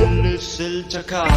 Él 0.00 0.24
es 0.24 0.58
el 0.58 0.88
chacal. 0.88 1.28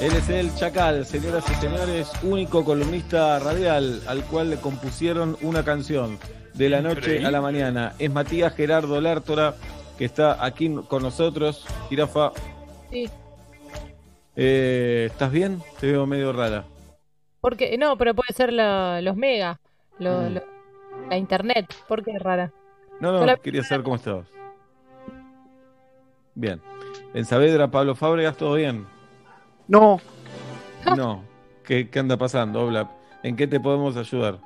Él 0.00 0.12
es 0.14 0.28
el 0.30 0.54
Chacal, 0.54 1.04
señoras 1.04 1.44
y 1.50 1.54
señores, 1.56 2.10
único 2.22 2.64
columnista 2.64 3.38
radial 3.38 4.00
al 4.06 4.24
cual 4.24 4.48
le 4.48 4.56
compusieron 4.56 5.36
una 5.42 5.66
canción 5.66 6.18
de 6.54 6.70
la 6.70 6.80
noche 6.80 6.98
Increíble. 7.00 7.26
a 7.26 7.30
la 7.30 7.42
mañana. 7.42 7.92
Es 7.98 8.10
Matías 8.10 8.54
Gerardo 8.54 8.98
Lártora, 9.02 9.54
que 9.98 10.06
está 10.06 10.42
aquí 10.42 10.74
con 10.88 11.02
nosotros. 11.02 11.66
Jirafa, 11.90 12.32
Sí. 12.90 13.06
Eh, 14.36 15.08
¿estás 15.10 15.32
bien? 15.32 15.62
Te 15.80 15.90
veo 15.92 16.06
medio 16.06 16.32
rara. 16.32 16.64
Porque, 17.40 17.76
no, 17.78 17.96
pero 17.96 18.14
puede 18.14 18.32
ser 18.34 18.52
la- 18.52 19.00
los 19.00 19.16
mega, 19.16 19.60
lo- 19.98 20.22
Mm. 20.22 20.34
lo- 20.34 20.42
la 21.10 21.16
internet. 21.16 21.66
¿Por 21.88 22.04
qué 22.04 22.12
es 22.12 22.22
rara? 22.22 22.52
No, 23.00 23.12
no, 23.12 23.20
Hola. 23.20 23.36
quería 23.36 23.62
saber 23.62 23.84
cómo 23.84 23.96
estabas. 23.96 24.26
Bien. 26.34 26.60
En 27.14 27.24
Saavedra, 27.24 27.70
Pablo 27.70 27.94
Fábregas, 27.94 28.36
¿todo 28.36 28.54
bien? 28.54 28.86
No, 29.68 30.00
No. 30.96 31.24
¿Qué, 31.64 31.88
qué 31.90 31.98
anda 31.98 32.16
pasando, 32.16 32.60
Oblap? 32.64 32.90
¿En 33.22 33.36
qué 33.36 33.46
te 33.46 33.58
podemos 33.60 33.96
ayudar? 33.96 34.38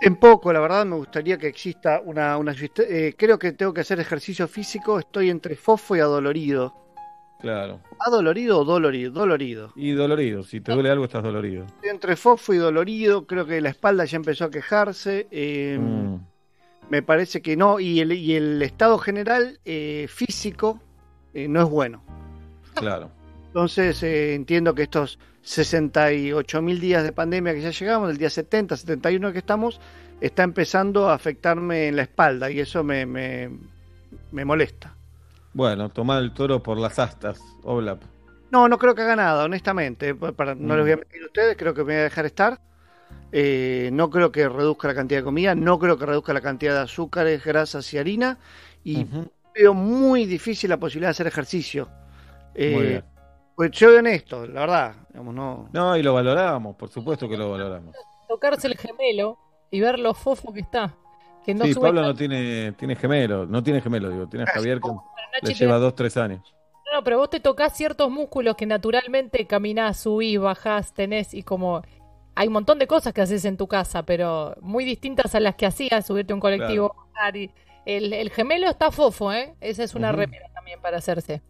en 0.00 0.16
poco, 0.16 0.54
la 0.54 0.60
verdad 0.60 0.86
me 0.86 0.96
gustaría 0.96 1.36
que 1.36 1.48
exista 1.48 2.00
una... 2.02 2.38
una 2.38 2.54
eh, 2.78 3.14
creo 3.16 3.38
que 3.38 3.52
tengo 3.52 3.74
que 3.74 3.82
hacer 3.82 4.00
ejercicio 4.00 4.48
físico, 4.48 4.98
estoy 4.98 5.28
entre 5.28 5.54
fofo 5.54 5.94
y 5.96 6.00
adolorido. 6.00 6.74
Claro. 7.40 7.80
¿Adolorido 8.00 8.60
o 8.60 8.64
dolorido? 8.64 9.12
Dolorido. 9.12 9.72
Y 9.76 9.92
dolorido. 9.92 10.42
Si 10.42 10.60
te 10.60 10.72
duele 10.72 10.90
algo, 10.90 11.04
estás 11.04 11.22
dolorido. 11.22 11.66
Estoy 11.66 11.90
entre 11.90 12.16
fofo 12.16 12.54
y 12.54 12.56
dolorido, 12.56 13.26
creo 13.26 13.46
que 13.46 13.60
la 13.60 13.68
espalda 13.68 14.04
ya 14.04 14.16
empezó 14.16 14.44
a 14.46 14.50
quejarse. 14.50 15.26
eh, 15.30 15.78
Mm. 15.80 16.16
Me 16.88 17.02
parece 17.02 17.42
que 17.42 17.56
no, 17.56 17.80
y 17.80 17.98
el, 18.00 18.12
y 18.12 18.34
el 18.36 18.62
estado 18.62 18.96
general 18.98 19.58
eh, 19.64 20.06
físico 20.08 20.80
eh, 21.34 21.48
no 21.48 21.62
es 21.62 21.68
bueno. 21.68 22.02
Claro. 22.74 23.10
Entonces 23.48 24.00
eh, 24.04 24.34
entiendo 24.36 24.72
que 24.74 24.84
estos 24.84 25.18
68 25.42 26.62
mil 26.62 26.78
días 26.80 27.02
de 27.02 27.12
pandemia 27.12 27.54
que 27.54 27.60
ya 27.62 27.70
llegamos, 27.70 28.08
del 28.08 28.18
día 28.18 28.30
70, 28.30 28.76
71 28.76 29.32
que 29.32 29.38
estamos, 29.38 29.80
está 30.20 30.44
empezando 30.44 31.08
a 31.08 31.14
afectarme 31.14 31.88
en 31.88 31.96
la 31.96 32.02
espalda 32.02 32.50
y 32.52 32.60
eso 32.60 32.84
me, 32.84 33.04
me, 33.04 33.50
me 34.30 34.44
molesta. 34.44 34.95
Bueno, 35.56 35.88
toma 35.88 36.18
el 36.18 36.34
toro 36.34 36.62
por 36.62 36.76
las 36.78 36.98
astas, 36.98 37.40
Oblap. 37.64 38.02
No, 38.50 38.68
no 38.68 38.76
creo 38.76 38.94
que 38.94 39.00
haga 39.00 39.16
nada, 39.16 39.44
honestamente. 39.44 40.14
Para, 40.14 40.54
no 40.54 40.74
Mm. 40.74 40.76
les 40.76 40.84
voy 40.84 40.92
a 40.92 40.96
mentir 40.98 41.22
a 41.22 41.26
ustedes, 41.26 41.56
creo 41.56 41.72
que 41.72 41.80
me 41.80 41.94
voy 41.94 42.00
a 42.00 42.02
dejar 42.04 42.26
estar. 42.26 42.60
Eh, 43.32 43.88
no 43.90 44.10
creo 44.10 44.30
que 44.30 44.46
reduzca 44.50 44.86
la 44.88 44.94
cantidad 44.94 45.20
de 45.20 45.24
comida, 45.24 45.54
no 45.54 45.78
creo 45.78 45.96
que 45.96 46.04
reduzca 46.04 46.34
la 46.34 46.42
cantidad 46.42 46.74
de 46.74 46.80
azúcares, 46.80 47.42
grasas 47.42 47.92
y 47.94 47.96
harina. 47.98 48.36
Y 48.84 49.06
veo 49.54 49.72
muy 49.72 50.26
difícil 50.26 50.68
la 50.68 50.76
posibilidad 50.76 51.08
de 51.08 51.12
hacer 51.12 51.26
ejercicio. 51.26 51.88
Eh, 52.54 52.72
Muy 52.74 52.86
bien. 52.86 53.04
Pues 53.56 53.70
soy 53.72 53.96
honesto, 53.96 54.46
la 54.46 54.60
verdad. 54.60 54.94
Digamos, 55.08 55.34
no. 55.34 55.70
No, 55.72 55.96
y 55.96 56.02
lo 56.02 56.12
valoramos, 56.12 56.76
por 56.76 56.90
supuesto 56.90 57.26
que 57.30 57.38
lo 57.38 57.50
valoramos. 57.50 57.96
Tocarse 58.28 58.66
el 58.66 58.76
gemelo 58.76 59.38
y 59.70 59.80
ver 59.80 59.98
lo 59.98 60.12
fofo 60.12 60.52
que 60.52 60.60
está. 60.60 60.94
Que 61.46 61.54
no 61.54 61.64
sí, 61.64 61.74
sube 61.74 61.84
Pablo 61.84 62.00
tanto. 62.02 62.12
no 62.12 62.18
tiene, 62.18 62.72
tiene 62.72 62.96
gemelo, 62.96 63.46
no 63.46 63.62
tiene 63.62 63.80
gemelo, 63.80 64.10
digo, 64.10 64.28
tiene 64.28 64.44
a 64.44 64.46
Javier 64.48 64.80
que 64.80 64.90
le 65.48 65.54
lleva 65.54 65.78
dos, 65.78 65.94
tres 65.94 66.16
años. 66.16 66.42
No, 66.86 66.98
no, 66.98 67.04
pero 67.04 67.18
vos 67.18 67.30
te 67.30 67.40
tocás 67.40 67.76
ciertos 67.76 68.10
músculos 68.10 68.56
que 68.56 68.66
naturalmente 68.66 69.46
caminás, 69.46 70.00
subís, 70.00 70.38
bajás, 70.38 70.92
tenés 70.92 71.32
y 71.34 71.42
como... 71.42 71.82
Hay 72.34 72.48
un 72.48 72.52
montón 72.52 72.78
de 72.78 72.86
cosas 72.86 73.14
que 73.14 73.22
haces 73.22 73.46
en 73.46 73.56
tu 73.56 73.66
casa, 73.66 74.02
pero 74.02 74.56
muy 74.60 74.84
distintas 74.84 75.34
a 75.34 75.40
las 75.40 75.54
que 75.54 75.64
hacías, 75.64 76.04
subirte 76.06 76.32
a 76.32 76.36
un 76.36 76.40
colectivo, 76.40 76.94
bajar 77.14 77.36
y... 77.36 77.50
El, 77.86 78.12
el 78.12 78.30
gemelo 78.30 78.68
está 78.68 78.90
fofo, 78.90 79.32
¿eh? 79.32 79.54
Esa 79.60 79.84
es 79.84 79.94
una 79.94 80.08
Ujú. 80.08 80.18
remera 80.18 80.48
también 80.52 80.80
para 80.80 80.96
hacerse. 80.98 81.40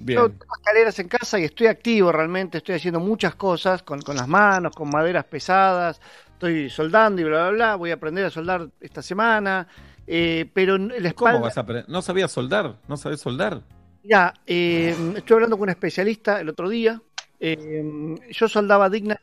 Yo 0.00 0.30
tengo 0.30 0.54
escaleras 0.56 0.98
en 0.98 1.08
casa 1.08 1.38
y 1.38 1.44
estoy 1.44 1.66
activo 1.68 2.10
realmente, 2.10 2.58
estoy 2.58 2.74
haciendo 2.76 2.98
muchas 2.98 3.34
cosas 3.34 3.82
con, 3.82 4.00
con 4.00 4.16
las 4.16 4.26
manos, 4.26 4.74
con 4.74 4.90
maderas 4.90 5.24
pesadas, 5.26 6.00
estoy 6.42 6.70
soldando 6.70 7.22
y 7.22 7.24
bla, 7.24 7.42
bla, 7.42 7.50
bla. 7.50 7.76
Voy 7.76 7.90
a 7.92 7.94
aprender 7.94 8.24
a 8.24 8.30
soldar 8.30 8.68
esta 8.80 9.00
semana, 9.00 9.68
eh, 10.08 10.50
pero 10.52 10.74
en 10.74 10.88
la 10.88 11.08
espalda... 11.08 11.34
¿Cómo 11.34 11.44
vas 11.44 11.56
a 11.56 11.60
aprender? 11.60 11.88
¿No 11.88 12.02
sabías 12.02 12.32
soldar? 12.32 12.78
¿No 12.88 12.96
sabes 12.96 13.20
soldar? 13.20 13.62
Ya, 14.02 14.34
eh, 14.44 14.96
estuve 15.16 15.36
hablando 15.36 15.56
con 15.56 15.64
un 15.64 15.70
especialista 15.70 16.40
el 16.40 16.48
otro 16.48 16.68
día. 16.68 17.00
eh, 17.38 17.84
yo 18.32 18.48
soldaba 18.48 18.90
digna 18.90 19.20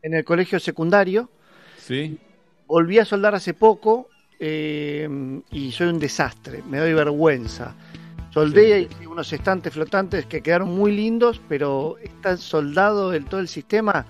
en 0.00 0.14
el 0.14 0.24
colegio 0.24 0.58
secundario. 0.58 1.28
Sí. 1.76 2.18
Volví 2.66 2.98
a 2.98 3.04
soldar 3.04 3.34
hace 3.34 3.52
poco 3.52 4.08
eh, 4.40 5.06
y 5.50 5.70
soy 5.72 5.88
un 5.88 5.98
desastre. 5.98 6.62
Me 6.66 6.78
doy 6.78 6.94
vergüenza. 6.94 7.74
Soldé 8.30 8.80
hice 8.80 9.06
unos 9.06 9.30
estantes 9.34 9.74
flotantes 9.74 10.24
que 10.24 10.40
quedaron 10.40 10.74
muy 10.74 10.92
lindos, 10.92 11.42
pero 11.46 11.98
está 12.02 12.38
soldado 12.38 13.10
del 13.10 13.26
todo 13.26 13.40
el 13.40 13.48
sistema 13.48 14.06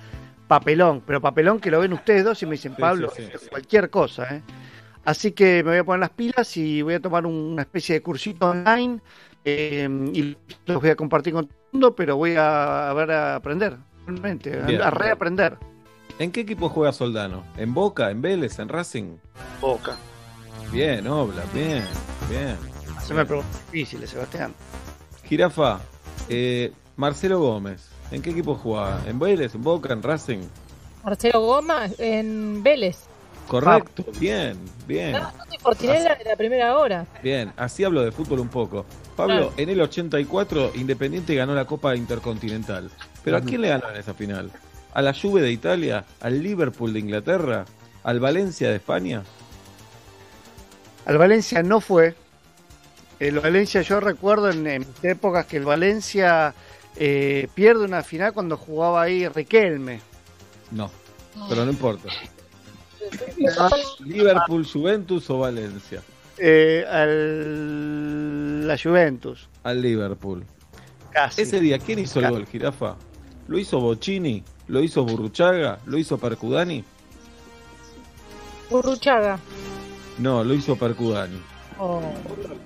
papelón. 0.53 1.03
Pero 1.07 1.21
papelón 1.21 1.59
que 1.61 1.71
lo 1.71 1.81
ven 1.81 1.95
ustedes 1.95 2.25
dos 2.25 2.43
y 2.43 2.47
me 2.47 2.53
dicen, 2.53 2.75
Pablo, 2.75 3.11
sí, 3.17 3.23
sí, 3.23 3.31
es 3.35 3.49
cualquier 3.49 3.89
cosa. 3.89 4.37
¿eh? 4.37 4.43
Así 5.05 5.33
que 5.33 5.63
me 5.65 5.71
voy 5.71 5.79
a 5.79 5.85
poner 5.85 6.01
las 6.01 6.11
pilas 6.11 6.57
y 6.59 6.83
voy 6.83 6.95
a 6.95 7.01
tomar 7.01 7.25
una 7.25 7.63
especie 7.63 7.95
de 7.95 8.03
cursito 8.03 8.51
online 8.51 9.01
eh, 9.45 9.89
y 10.13 10.37
los 10.67 10.81
voy 10.81 10.91
a 10.91 10.97
compartir 10.97 11.33
con 11.33 11.47
todo 11.47 11.57
el 11.57 11.73
mundo, 11.73 11.97
pero 11.97 12.17
voy 12.17 12.35
a, 12.37 12.91
a 12.91 12.93
ver 12.93 13.11
a 13.13 13.37
aprender, 13.37 13.79
realmente, 14.07 14.51
Bien. 14.67 14.83
a 14.83 14.91
reaprender. 14.91 15.57
¿En 16.19 16.31
qué 16.31 16.41
equipo 16.41 16.69
juega 16.69 16.93
Soldano? 16.93 17.45
¿En 17.57 17.73
Boca, 17.73 18.11
en 18.11 18.21
Vélez, 18.21 18.59
en 18.59 18.69
Racing? 18.69 19.17
Boca. 19.61 19.97
Bien, 20.71 21.07
Obla, 21.07 21.43
bien, 21.55 21.85
bien. 22.29 22.57
Haceme 22.97 23.25
preguntas 23.25 23.73
difíciles, 23.73 24.11
Sebastián. 24.11 24.55
Jirafa, 25.25 25.81
eh, 26.29 26.73
Marcelo 26.97 27.41
Gómez, 27.41 27.89
¿en 28.13 28.23
qué 28.23 28.31
equipo 28.31 28.55
juega? 28.55 29.01
¿En 29.07 29.19
Vélez, 29.19 29.55
en 29.55 29.63
Boca, 29.63 29.93
en 29.93 30.03
Racing? 30.03 30.39
Marcelo 31.05 31.41
Goma 31.41 31.89
en 31.99 32.63
Vélez. 32.63 32.99
Correcto, 33.49 34.05
bien, 34.21 34.57
bien. 34.87 35.13
No, 35.13 35.21
no, 35.21 35.33
Fortinella 35.61 36.15
de 36.15 36.25
la 36.25 36.37
primera 36.37 36.79
hora. 36.79 37.05
Bien, 37.23 37.53
así 37.57 37.83
hablo 37.85 38.03
de 38.03 38.13
fútbol 38.13 38.39
un 38.41 38.49
poco. 38.49 38.87
Pablo, 39.17 39.35
Claro. 39.49 39.53
en 39.57 39.69
el 39.69 39.81
84 39.81 40.73
Independiente 40.77 41.35
ganó 41.35 41.55
la 41.55 41.65
Copa 41.67 41.95
Intercontinental. 41.97 42.91
¿Pero 43.25 43.37
a 43.37 43.41
quién 43.41 43.61
le 43.61 43.69
ganó 43.69 43.91
en 43.91 43.97
esa 43.97 44.15
final? 44.15 44.51
¿A 44.95 45.03
la 45.03 45.13
Juve 45.13 45.43
de 45.43 45.51
Italia? 45.53 46.05
¿Al 46.21 46.43
Liverpool 46.43 46.93
de 46.93 47.01
Inglaterra? 47.01 47.65
¿Al 48.05 48.21
Valencia 48.21 48.69
de 48.71 48.77
España? 48.77 49.23
Al 51.05 51.19
Valencia 51.19 51.63
no 51.63 51.81
fue. 51.81 52.15
El 53.19 53.39
Valencia, 53.41 53.83
yo 53.83 54.01
recuerdo 54.01 54.51
en, 54.51 54.67
en 54.67 54.81
mis 54.81 55.05
épocas 55.05 55.47
que 55.47 55.57
el 55.59 55.65
Valencia 55.65 56.55
eh, 56.97 57.49
pierde 57.55 57.85
una 57.85 58.03
final 58.03 58.33
cuando 58.33 58.57
jugaba 58.57 59.03
ahí 59.03 59.29
Riquelme. 59.29 60.01
No, 60.71 60.91
pero 61.49 61.65
no 61.65 61.71
importa. 61.71 62.09
¿Liverpool, 64.01 64.67
Juventus 64.67 65.29
o 65.31 65.39
Valencia? 65.39 66.03
Eh, 66.39 66.85
al, 66.89 68.67
la 68.67 68.79
Juventus. 68.79 69.49
Al 69.63 69.83
Liverpool. 69.83 70.45
Casi. 71.11 71.43
Ese 71.43 71.61
día, 71.61 71.79
¿quién 71.79 71.99
hizo 71.99 72.21
el 72.21 72.31
gol, 72.31 72.47
Jirafa? 72.47 72.97
¿Lo 73.49 73.59
hizo 73.59 73.81
Bocini? 73.81 74.43
¿Lo 74.69 74.83
hizo 74.83 75.05
Burruchaga? 75.05 75.79
¿Lo 75.85 75.99
hizo 75.99 76.17
Percudani? 76.19 76.85
Burruchaga. 78.71 79.39
No, 80.19 80.43
lo 80.43 80.55
hizo 80.55 80.77
Percudani. 80.77 81.41
Oh. 81.79 82.01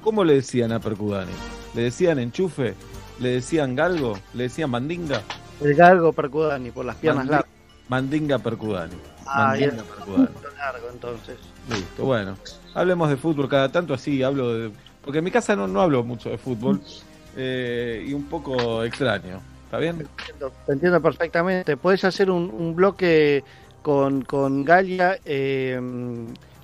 ¿Cómo 0.02 0.24
le 0.24 0.34
decían 0.34 0.72
a 0.72 0.80
Percudani? 0.80 1.32
¿Le 1.74 1.82
decían 1.82 2.18
enchufe? 2.18 2.74
¿Le 3.20 3.30
decían 3.30 3.74
galgo? 3.74 4.18
¿Le 4.34 4.44
decían 4.44 4.70
mandinga? 4.70 5.22
El 5.60 5.74
galgo 5.74 6.12
Percudani 6.12 6.70
por 6.70 6.84
las 6.84 6.96
piernas 6.96 7.26
largas. 7.26 7.50
Mandinga 7.88 8.38
Percudani. 8.38 8.94
Ah, 9.26 9.48
Mandinga 9.48 9.82
Percudani. 9.84 10.28
largo 10.58 10.88
entonces. 10.92 11.36
Listo, 11.70 12.04
bueno. 12.04 12.36
Hablemos 12.74 13.08
de 13.08 13.16
fútbol 13.16 13.48
cada 13.48 13.70
tanto 13.72 13.94
así, 13.94 14.22
hablo 14.22 14.52
de... 14.54 14.70
Porque 15.02 15.18
en 15.18 15.24
mi 15.24 15.30
casa 15.30 15.56
no, 15.56 15.66
no 15.66 15.80
hablo 15.80 16.02
mucho 16.04 16.28
de 16.30 16.36
fútbol. 16.38 16.80
eh, 17.36 18.04
y 18.08 18.12
un 18.12 18.24
poco 18.24 18.82
extraño. 18.84 19.40
¿Está 19.64 19.78
bien? 19.78 20.06
Entiendo, 20.18 20.52
Te 20.66 20.72
entiendo 20.72 21.00
perfectamente. 21.02 21.76
Puedes 21.76 22.04
hacer 22.04 22.30
un, 22.30 22.50
un 22.50 22.74
bloque 22.76 23.42
con, 23.82 24.22
con 24.22 24.64
Galia 24.64 25.18
eh, 25.24 25.80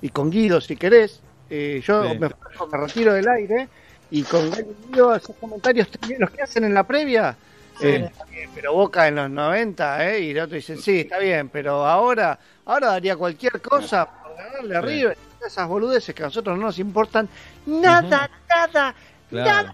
y 0.01 0.09
con 0.09 0.29
Guido 0.29 0.61
si 0.61 0.75
querés. 0.75 1.21
Eh, 1.49 1.81
yo 1.85 2.03
Sí. 2.03 2.17
me, 2.19 2.29
me 2.29 2.77
retiro 2.77 3.13
del 3.13 3.27
aire 3.27 3.67
y 4.13 4.21
con 4.23 4.51
Guido 4.91 5.09
hacer 5.09 5.35
comentarios 5.39 5.87
los 6.19 6.29
que 6.29 6.43
hacen 6.43 6.63
en 6.65 6.73
la 6.75 6.83
previa. 6.83 7.35
eh, 7.81 8.07
eh, 8.31 8.47
pero 8.53 8.71
Boca 8.73 9.07
en 9.07 9.15
los 9.15 9.29
90, 9.31 10.07
¿eh? 10.11 10.19
Y 10.21 10.29
el 10.29 10.39
otro 10.41 10.55
dice, 10.55 10.77
sí, 10.77 10.99
está 10.99 11.17
bien, 11.17 11.49
pero 11.49 11.83
ahora 11.85 12.37
ahora 12.65 12.89
daría 12.89 13.15
cualquier 13.17 13.59
cosa 13.59 14.05
por 14.07 14.35
ganarle 14.37 14.77
a 14.77 14.81
Sí. 14.81 14.87
River. 14.87 15.17
Esas 15.45 15.67
boludeces 15.67 16.13
que 16.13 16.21
a 16.21 16.27
nosotros 16.27 16.55
no 16.57 16.65
nos 16.67 16.77
importan 16.77 17.27
nada, 17.65 18.29
nada, 18.47 18.95
Claro. 19.29 19.73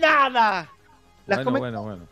nada, 0.00 0.28
nada. 0.28 0.68
Las 1.26 1.42
Bueno, 1.44 1.58
bueno, 1.58 1.82
bueno. 1.82 2.02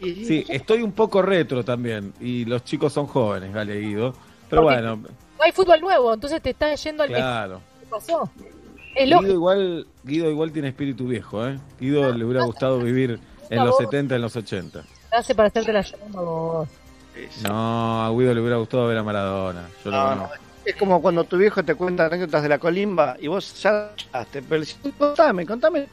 Sí, 0.00 0.44
estoy 0.48 0.80
un 0.82 0.92
poco 0.92 1.20
retro 1.22 1.62
también. 1.64 2.14
Y 2.20 2.46
los 2.46 2.64
chicos 2.64 2.92
son 2.94 3.06
jóvenes, 3.06 3.52
Gale 3.52 3.78
Guido. 3.78 4.14
Pero 4.48 4.62
Porque- 4.62 4.80
bueno, 4.80 4.96
No 4.96 5.44
hay 5.44 5.52
fútbol 5.52 5.80
nuevo, 5.82 6.14
entonces 6.14 6.40
te 6.40 6.50
estás 6.50 6.82
yendo 6.82 7.02
al 7.02 7.10
claro. 7.10 7.60
¿Qué 7.80 7.86
pasó? 7.86 8.30
Es 8.94 9.08
Guido 9.08 9.32
igual, 9.32 9.86
Guido 10.04 10.30
igual 10.30 10.52
tiene 10.52 10.68
espíritu 10.68 11.06
viejo, 11.06 11.46
¿eh? 11.46 11.58
Guido 11.80 12.12
le 12.12 12.24
hubiera 12.24 12.44
gustado 12.44 12.78
vivir 12.78 13.18
en 13.50 13.64
los 13.64 13.76
70, 13.76 14.16
en 14.16 14.22
los 14.22 14.36
80. 14.36 14.82
Hace 15.12 15.34
para 15.34 15.48
hacerte 15.48 15.72
la 15.72 15.82
llama 15.82 16.20
vos. 16.20 16.68
No, 17.42 18.04
a 18.04 18.10
Guido 18.10 18.34
le 18.34 18.40
hubiera 18.40 18.56
gustado 18.56 18.86
ver 18.86 18.98
a 18.98 19.02
Maradona. 19.02 19.68
Yo 19.84 19.90
lo 19.90 19.96
No, 19.96 20.08
conozco. 20.10 20.34
Es 20.64 20.76
como 20.76 21.02
cuando 21.02 21.24
tu 21.24 21.36
viejo 21.36 21.62
te 21.62 21.74
cuenta 21.74 22.06
anécdotas 22.06 22.42
de 22.42 22.48
la 22.48 22.58
colimba 22.58 23.16
y 23.20 23.28
vos 23.28 23.60
ya 23.62 23.90
te 24.32 24.40
pero 24.42 24.64
contame, 24.98 25.44
contame. 25.44 25.86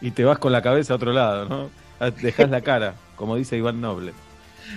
Y 0.00 0.10
te 0.10 0.24
vas 0.24 0.38
con 0.38 0.50
la 0.50 0.60
cabeza 0.62 0.94
a 0.94 0.96
otro 0.96 1.12
lado, 1.12 1.48
¿no? 1.48 1.70
Ah, 2.00 2.10
Dejás 2.10 2.50
la 2.50 2.60
cara, 2.60 2.94
como 3.14 3.36
dice 3.36 3.56
Iván 3.56 3.80
Noble. 3.80 4.12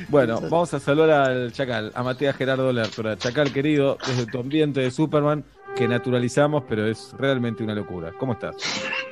Bueno, 0.10 0.40
vamos 0.42 0.72
a 0.76 0.80
saludar 0.80 1.30
al 1.32 1.52
Chacal, 1.52 1.92
a 1.96 2.04
Matías 2.04 2.36
Gerardo 2.36 2.72
Lertora. 2.72 3.18
Chacal, 3.18 3.52
querido, 3.52 3.98
desde 4.06 4.28
tu 4.28 4.40
ambiente 4.40 4.82
de 4.82 4.92
Superman, 4.92 5.44
que 5.76 5.88
naturalizamos, 5.88 6.64
pero 6.68 6.88
es 6.88 7.14
realmente 7.18 7.64
una 7.64 7.76
locura. 7.76 8.14
¿Cómo 8.18 8.34
estás? 8.34 8.56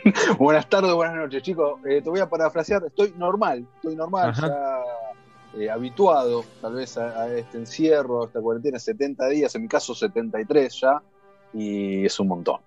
Buenas 0.39 0.67
tardes, 0.67 0.93
buenas 0.93 1.15
noches, 1.15 1.43
chicos. 1.43 1.79
Eh, 1.85 2.01
te 2.01 2.09
voy 2.09 2.19
a 2.19 2.29
parafrasear. 2.29 2.83
Estoy 2.85 3.13
normal, 3.17 3.65
estoy 3.75 3.95
normal, 3.95 4.29
Ajá. 4.29 4.47
ya 4.47 5.61
eh, 5.61 5.69
habituado 5.69 6.43
tal 6.61 6.75
vez 6.75 6.97
a, 6.97 7.23
a 7.23 7.37
este 7.37 7.57
encierro, 7.57 8.23
a 8.23 8.25
esta 8.27 8.41
cuarentena, 8.41 8.79
70 8.79 9.27
días, 9.29 9.53
en 9.55 9.61
mi 9.63 9.67
caso 9.67 9.93
73 9.93 10.81
ya, 10.81 11.01
y 11.53 12.05
es 12.05 12.19
un 12.19 12.27
montón. 12.29 12.59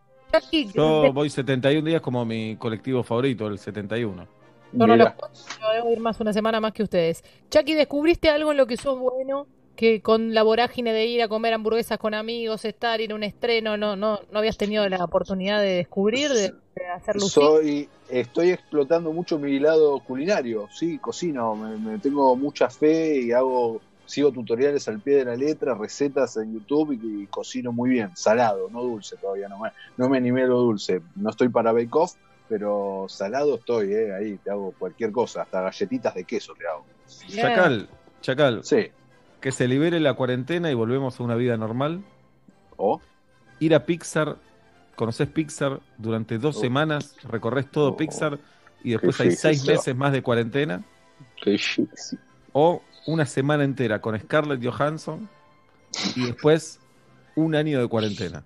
Yo 0.75 1.13
voy 1.13 1.31
71 1.31 1.87
días 1.87 2.01
como 2.01 2.25
mi 2.25 2.57
colectivo 2.57 3.03
favorito, 3.03 3.47
el 3.47 3.59
71. 3.59 4.27
Yo 4.73 4.87
no 4.87 4.93
Mirá. 4.93 5.17
los 5.19 5.59
yo 5.61 5.71
debo 5.73 5.93
ir 5.93 6.01
más 6.01 6.21
una 6.21 6.33
semana 6.33 6.61
más 6.61 6.73
que 6.73 6.83
ustedes. 6.83 7.25
Chucky, 7.51 7.75
¿descubriste 7.75 8.29
algo 8.29 8.51
en 8.51 8.59
lo 8.59 8.67
que 8.67 8.77
sos 8.77 8.99
bueno? 8.99 9.47
Que 9.77 10.01
con 10.01 10.33
la 10.33 10.43
vorágine 10.43 10.93
de 10.93 11.05
ir 11.05 11.23
a 11.23 11.29
comer 11.29 11.53
hamburguesas 11.53 11.99
con 11.99 12.15
amigos, 12.15 12.65
estar, 12.65 13.01
ir 13.01 13.13
a 13.13 13.15
un 13.15 13.23
estreno, 13.23 13.77
no, 13.77 13.95
no, 13.95 14.21
no 14.33 14.39
habías 14.39 14.57
tenido 14.57 14.89
la 14.89 15.05
oportunidad 15.05 15.61
de 15.61 15.69
descubrir, 15.69 16.31
de, 16.31 16.55
de 16.75 16.87
hacer 16.95 17.15
lucir. 17.17 17.43
Soy, 17.43 17.89
estoy 18.09 18.51
explotando 18.51 19.13
mucho 19.13 19.39
mi 19.39 19.59
lado 19.59 20.01
culinario, 20.01 20.69
sí, 20.73 20.99
cocino, 20.99 21.55
me, 21.55 21.77
me 21.77 21.99
tengo 21.99 22.35
mucha 22.37 22.71
fe 22.71 23.21
y 23.21 23.33
hago, 23.33 23.83
sigo 24.07 24.33
tutoriales 24.33 24.89
al 24.89 25.01
pie 25.01 25.17
de 25.17 25.25
la 25.27 25.37
letra, 25.37 25.75
recetas 25.75 26.39
en 26.39 26.55
YouTube 26.55 26.93
y, 26.93 27.25
y 27.25 27.27
cocino 27.27 27.71
muy 27.71 27.91
bien, 27.91 28.17
salado, 28.17 28.71
no 28.71 28.83
dulce 28.83 29.17
todavía, 29.17 29.49
no 29.49 29.59
me, 29.59 29.71
no 29.99 30.09
me 30.09 30.17
animé 30.17 30.45
a 30.45 30.47
lo 30.47 30.59
dulce, 30.61 31.03
no 31.17 31.29
estoy 31.29 31.51
para 31.51 31.73
Bake 31.73 31.91
Off, 31.93 32.15
pero 32.49 33.07
salado 33.09 33.57
estoy, 33.57 33.93
eh, 33.93 34.15
ahí 34.15 34.39
te 34.39 34.51
hago 34.51 34.73
cualquier 34.79 35.13
cosa, 35.13 35.43
hasta 35.43 35.61
galletitas 35.61 36.15
de 36.15 36.25
queso 36.25 36.55
te 36.55 36.67
hago. 36.67 36.85
Chacal, 37.29 37.89
Chacal, 38.23 38.65
Sí. 38.65 38.89
Que 39.47 39.53
se 39.53 39.69
libere 39.69 40.01
la 40.01 40.15
cuarentena 40.15 40.73
y 40.73 40.75
volvemos 40.75 41.21
a 41.21 41.23
una 41.23 41.37
vida 41.37 41.57
normal. 41.57 42.03
¿O? 42.77 43.01
Ir 43.61 43.77
a 43.77 43.87
Pixar, 43.87 44.39
conoces 44.97 45.29
Pixar 45.29 45.79
durante 45.99 46.37
dos 46.39 46.57
Oh. 46.57 46.61
semanas, 46.63 47.15
recorres 47.23 47.71
todo 47.71 47.91
Oh. 47.91 47.97
Pixar 47.97 48.41
y 48.83 48.91
después 48.91 49.21
hay 49.21 49.31
seis 49.31 49.65
meses 49.65 49.95
más 49.95 50.11
de 50.11 50.21
cuarentena. 50.21 50.83
Qué. 51.41 51.61
O 52.55 52.83
una 53.07 53.25
semana 53.25 53.63
entera 53.63 54.01
con 54.01 54.19
Scarlett 54.19 54.61
Johansson 54.67 55.29
y 56.17 56.27
después 56.27 56.81
un 57.37 57.55
año 57.55 57.81
de 57.81 57.87
cuarentena. 57.87 58.43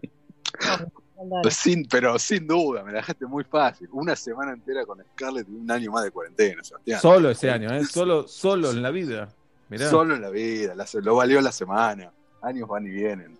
Pues 1.42 1.54
sin, 1.56 1.86
pero 1.88 2.18
sin 2.18 2.46
duda, 2.46 2.84
me 2.84 2.92
la 2.92 2.98
dejaste 2.98 3.24
muy 3.24 3.44
fácil. 3.44 3.88
Una 3.92 4.14
semana 4.16 4.52
entera 4.52 4.84
con 4.84 4.98
Scarlett 5.14 5.48
y 5.48 5.52
un 5.54 5.70
año 5.70 5.92
más 5.92 6.04
de 6.04 6.10
cuarentena, 6.10 6.62
Sebastián. 6.62 7.00
Solo 7.00 7.30
ese 7.30 7.50
año, 7.50 7.72
¿eh? 7.72 7.84
Solo, 7.90 8.28
solo 8.28 8.70
en 8.70 8.82
la 8.82 8.90
vida. 8.90 9.30
Mirá. 9.70 9.88
Solo 9.88 10.14
en 10.16 10.20
la 10.22 10.30
vida, 10.30 10.74
la- 10.74 10.86
lo 11.02 11.14
valió 11.16 11.40
la 11.40 11.52
semana. 11.52 12.12
Años 12.42 12.68
van 12.68 12.86
y 12.86 12.90
vienen. 12.90 13.38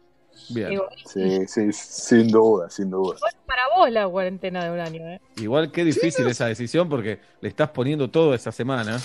Bien. 0.51 0.81
Sí, 1.07 1.47
sí, 1.47 1.73
sin 1.73 2.29
duda, 2.29 2.71
sin 2.71 2.89
duda. 2.91 3.17
Para 3.47 3.63
vos 3.77 3.91
la 3.91 4.09
cuarentena 4.09 4.65
de 4.65 4.71
un 4.71 4.81
año, 4.81 5.07
¿eh? 5.09 5.21
Igual 5.37 5.71
qué 5.73 5.85
difícil 5.85 6.27
esa 6.29 6.47
decisión 6.47 6.89
porque 6.89 7.19
le 7.41 7.49
estás 7.49 7.69
poniendo 7.71 8.09
todo 8.09 8.33
esa 8.33 8.51
semana 8.53 8.99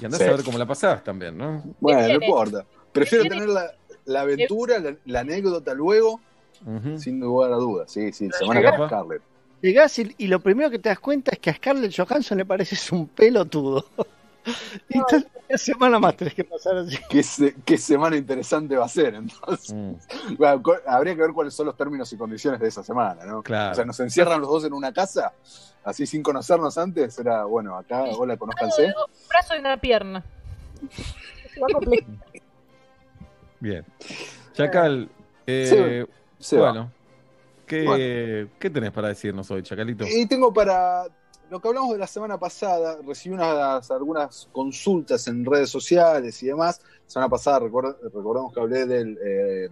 y 0.00 0.04
andás 0.06 0.20
Sí. 0.20 0.26
a 0.26 0.32
ver 0.32 0.42
cómo 0.42 0.58
la 0.58 0.66
pasás 0.66 1.04
también, 1.04 1.36
¿no? 1.36 1.62
Bueno, 1.80 2.00
no 2.00 2.06
viene? 2.08 2.24
importa. 2.26 2.64
Prefiero 2.92 3.22
viene? 3.24 3.36
tener 3.36 3.50
la, 3.50 3.70
la 4.06 4.20
aventura, 4.22 4.78
la, 4.80 4.96
la 5.04 5.20
anécdota 5.20 5.74
luego, 5.74 6.20
sin 6.96 7.20
lugar 7.20 7.52
a 7.52 7.56
dudas. 7.56 7.90
Sí, 7.92 8.12
sí, 8.12 8.28
semana 8.36 8.60
Llegás- 8.60 8.76
con 8.76 8.88
Scarlett. 8.88 9.22
Llegás 9.62 9.98
y, 9.98 10.14
y 10.16 10.26
lo 10.28 10.40
primero 10.40 10.70
que 10.70 10.78
te 10.78 10.88
das 10.88 10.98
cuenta 11.00 11.32
es 11.32 11.38
que 11.38 11.50
a 11.50 11.54
Scarlett 11.54 11.94
Johansson 11.94 12.38
le 12.38 12.46
pareces 12.46 12.90
un 12.90 13.06
pelotudo. 13.08 13.84
Y 14.88 14.98
una 14.98 15.58
semana 15.58 15.98
más 15.98 16.16
tenés 16.16 16.34
que 16.34 16.44
pasar 16.44 16.76
así. 16.78 16.96
¿Qué, 17.08 17.22
se- 17.22 17.54
qué 17.64 17.76
semana 17.76 18.16
interesante 18.16 18.76
va 18.76 18.84
a 18.86 18.88
ser, 18.88 19.14
entonces. 19.14 19.74
Mm. 19.74 20.36
Bueno, 20.36 20.62
habría 20.86 21.14
que 21.14 21.22
ver 21.22 21.32
cuáles 21.32 21.54
son 21.54 21.66
los 21.66 21.76
términos 21.76 22.12
y 22.12 22.16
condiciones 22.16 22.60
de 22.60 22.68
esa 22.68 22.82
semana, 22.82 23.24
¿no? 23.24 23.42
Claro. 23.42 23.72
O 23.72 23.74
sea, 23.74 23.84
nos 23.84 23.98
encierran 24.00 24.40
los 24.40 24.48
dos 24.48 24.64
en 24.64 24.72
una 24.72 24.92
casa, 24.92 25.32
así 25.84 26.06
sin 26.06 26.22
conocernos 26.22 26.76
antes, 26.78 27.18
era, 27.18 27.44
bueno, 27.44 27.76
acá, 27.76 28.04
hola, 28.16 28.36
conózcanse. 28.36 28.86
Un 28.86 28.92
brazo 29.28 29.54
y 29.56 29.58
una 29.58 29.76
pierna. 29.76 30.24
Se. 31.54 32.06
Bien. 33.58 33.84
Chacal, 34.54 35.08
eh, 35.46 36.06
Se 36.38 36.56
va. 36.58 36.70
bueno, 36.72 36.92
¿qué, 37.66 37.84
Bueno. 37.84 38.50
¿qué 38.58 38.70
tenés 38.70 38.90
para 38.90 39.08
decirnos 39.08 39.50
hoy, 39.50 39.62
Chacalito? 39.62 40.04
Y 40.06 40.26
tengo 40.26 40.52
para 40.52 41.04
lo 41.50 41.60
que 41.60 41.68
hablamos 41.68 41.92
de 41.92 41.98
la 41.98 42.06
semana 42.06 42.38
pasada, 42.38 42.98
recibí 43.04 43.34
unas, 43.34 43.90
algunas 43.90 44.48
consultas 44.52 45.26
en 45.26 45.44
redes 45.44 45.68
sociales 45.68 46.40
y 46.42 46.46
demás. 46.46 46.80
La 47.04 47.10
semana 47.10 47.28
pasada 47.28 47.58
recuerda- 47.58 47.96
recordamos 48.02 48.54
que 48.54 48.60
hablé 48.60 48.86
del 48.86 49.18
eh, 49.24 49.68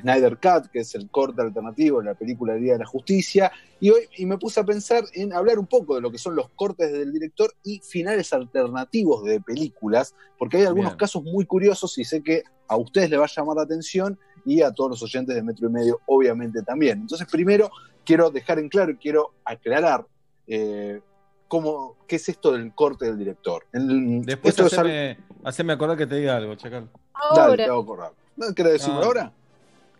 Snyder 0.00 0.38
Cut, 0.38 0.70
que 0.72 0.80
es 0.80 0.94
el 0.96 1.08
corte 1.08 1.40
alternativo 1.40 2.00
de 2.00 2.06
la 2.06 2.14
película 2.14 2.54
El 2.54 2.62
Día 2.62 2.72
de 2.72 2.80
la 2.80 2.86
Justicia, 2.86 3.52
y 3.78 3.90
hoy 3.90 4.08
y 4.16 4.26
me 4.26 4.38
puse 4.38 4.58
a 4.58 4.64
pensar 4.64 5.04
en 5.14 5.32
hablar 5.32 5.60
un 5.60 5.66
poco 5.66 5.94
de 5.94 6.00
lo 6.00 6.10
que 6.10 6.18
son 6.18 6.34
los 6.34 6.48
cortes 6.50 6.90
del 6.90 7.12
director 7.12 7.52
y 7.62 7.78
finales 7.78 8.32
alternativos 8.32 9.22
de 9.22 9.40
películas, 9.40 10.16
porque 10.36 10.56
hay 10.56 10.64
algunos 10.64 10.92
Bien. 10.92 10.98
casos 10.98 11.22
muy 11.22 11.46
curiosos 11.46 11.96
y 11.98 12.04
sé 12.04 12.22
que 12.24 12.42
a 12.66 12.76
ustedes 12.76 13.08
les 13.08 13.20
va 13.20 13.24
a 13.26 13.28
llamar 13.28 13.56
la 13.56 13.62
atención 13.62 14.18
y 14.44 14.62
a 14.62 14.72
todos 14.72 14.90
los 14.90 15.02
oyentes 15.04 15.36
de 15.36 15.42
Metro 15.42 15.68
y 15.68 15.70
Medio, 15.72 16.00
obviamente 16.06 16.62
también. 16.62 17.02
Entonces, 17.02 17.28
primero 17.30 17.70
quiero 18.04 18.30
dejar 18.30 18.58
en 18.58 18.68
claro 18.68 18.90
y 18.90 18.96
quiero 18.96 19.32
aclarar 19.44 20.06
eh, 20.46 21.00
cómo, 21.48 21.96
qué 22.06 22.16
es 22.16 22.28
esto 22.28 22.52
del 22.52 22.72
corte 22.74 23.06
del 23.06 23.18
director. 23.18 23.66
En- 23.72 24.22
Después 24.22 24.52
esto 24.58 24.66
es 24.66 24.78
algo- 24.78 25.22
haceme, 25.44 25.72
acordar 25.72 25.96
que 25.96 26.06
te 26.06 26.16
diga 26.16 26.36
algo, 26.36 26.54
Chacal. 26.54 26.88
Dale, 27.34 27.56
te 27.56 27.64
hago 27.64 27.82
acordar. 27.82 28.12
¿No 28.36 28.54
querés 28.54 28.72
decirlo 28.74 29.00
No. 29.00 29.06
ahora? 29.06 29.32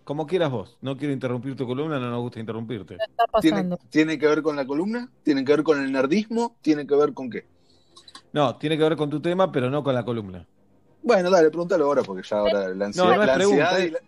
Como 0.04 0.26
quieras 0.26 0.50
vos. 0.50 0.76
No 0.80 0.96
quiero 0.96 1.12
interrumpir 1.12 1.54
tu 1.54 1.64
columna, 1.66 1.98
no 2.00 2.10
nos 2.10 2.20
gusta 2.20 2.40
interrumpirte. 2.40 2.96
¿Tiene, 3.40 3.76
¿Tiene 3.88 4.18
que 4.18 4.26
ver 4.26 4.42
con 4.42 4.56
la 4.56 4.66
columna? 4.66 5.08
¿Tiene 5.22 5.44
que 5.44 5.52
ver 5.52 5.62
con 5.62 5.80
el 5.80 5.92
nerdismo? 5.92 6.56
¿Tiene 6.60 6.86
que 6.86 6.94
ver 6.96 7.12
con 7.14 7.30
qué? 7.30 7.46
No, 8.32 8.56
tiene 8.56 8.76
que 8.76 8.82
ver 8.82 8.96
con 8.96 9.10
tu 9.10 9.20
tema, 9.20 9.52
pero 9.52 9.70
no 9.70 9.84
con 9.84 9.94
la 9.94 10.04
columna. 10.04 10.44
Bueno, 11.02 11.30
dale, 11.30 11.50
pregúntalo 11.50 11.84
ahora 11.84 12.02
porque 12.02 12.26
ya 12.28 12.38
ahora 12.38 12.68
la 12.74 12.86
ansiedad, 12.86 13.08
No, 13.10 13.14
no 13.16 13.22
es 13.22 13.26
la 13.28 13.34
pregunta, 13.34 13.68
ansiedad 13.70 13.78
y 13.82 13.86
es- 13.86 13.92
la- 13.92 13.98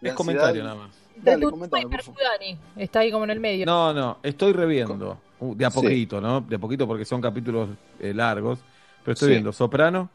la 0.00 0.08
Es 0.10 0.14
comentario 0.14 0.48
ansiedad- 0.48 0.74
nada 0.74 0.86
más. 0.88 0.96
Dale, 1.22 1.46
coméntame, 1.50 1.86
por 1.88 2.02
favor. 2.02 2.20
Está 2.76 2.98
ahí 3.00 3.10
como 3.12 3.24
en 3.24 3.30
el 3.30 3.40
medio. 3.40 3.66
No, 3.66 3.92
no, 3.94 4.18
estoy 4.22 4.52
reviendo. 4.52 5.18
Uh, 5.40 5.54
de 5.54 5.64
a 5.64 5.70
Sí. 5.70 5.80
poquito, 5.80 6.20
¿no? 6.20 6.40
De 6.42 6.56
a 6.56 6.58
poquito 6.58 6.86
porque 6.86 7.04
son 7.04 7.20
capítulos 7.20 7.70
eh, 7.98 8.12
largos. 8.14 8.58
Pero 9.02 9.14
estoy 9.14 9.28
Sí. 9.28 9.32
viendo 9.32 9.52
Soprano 9.52 10.10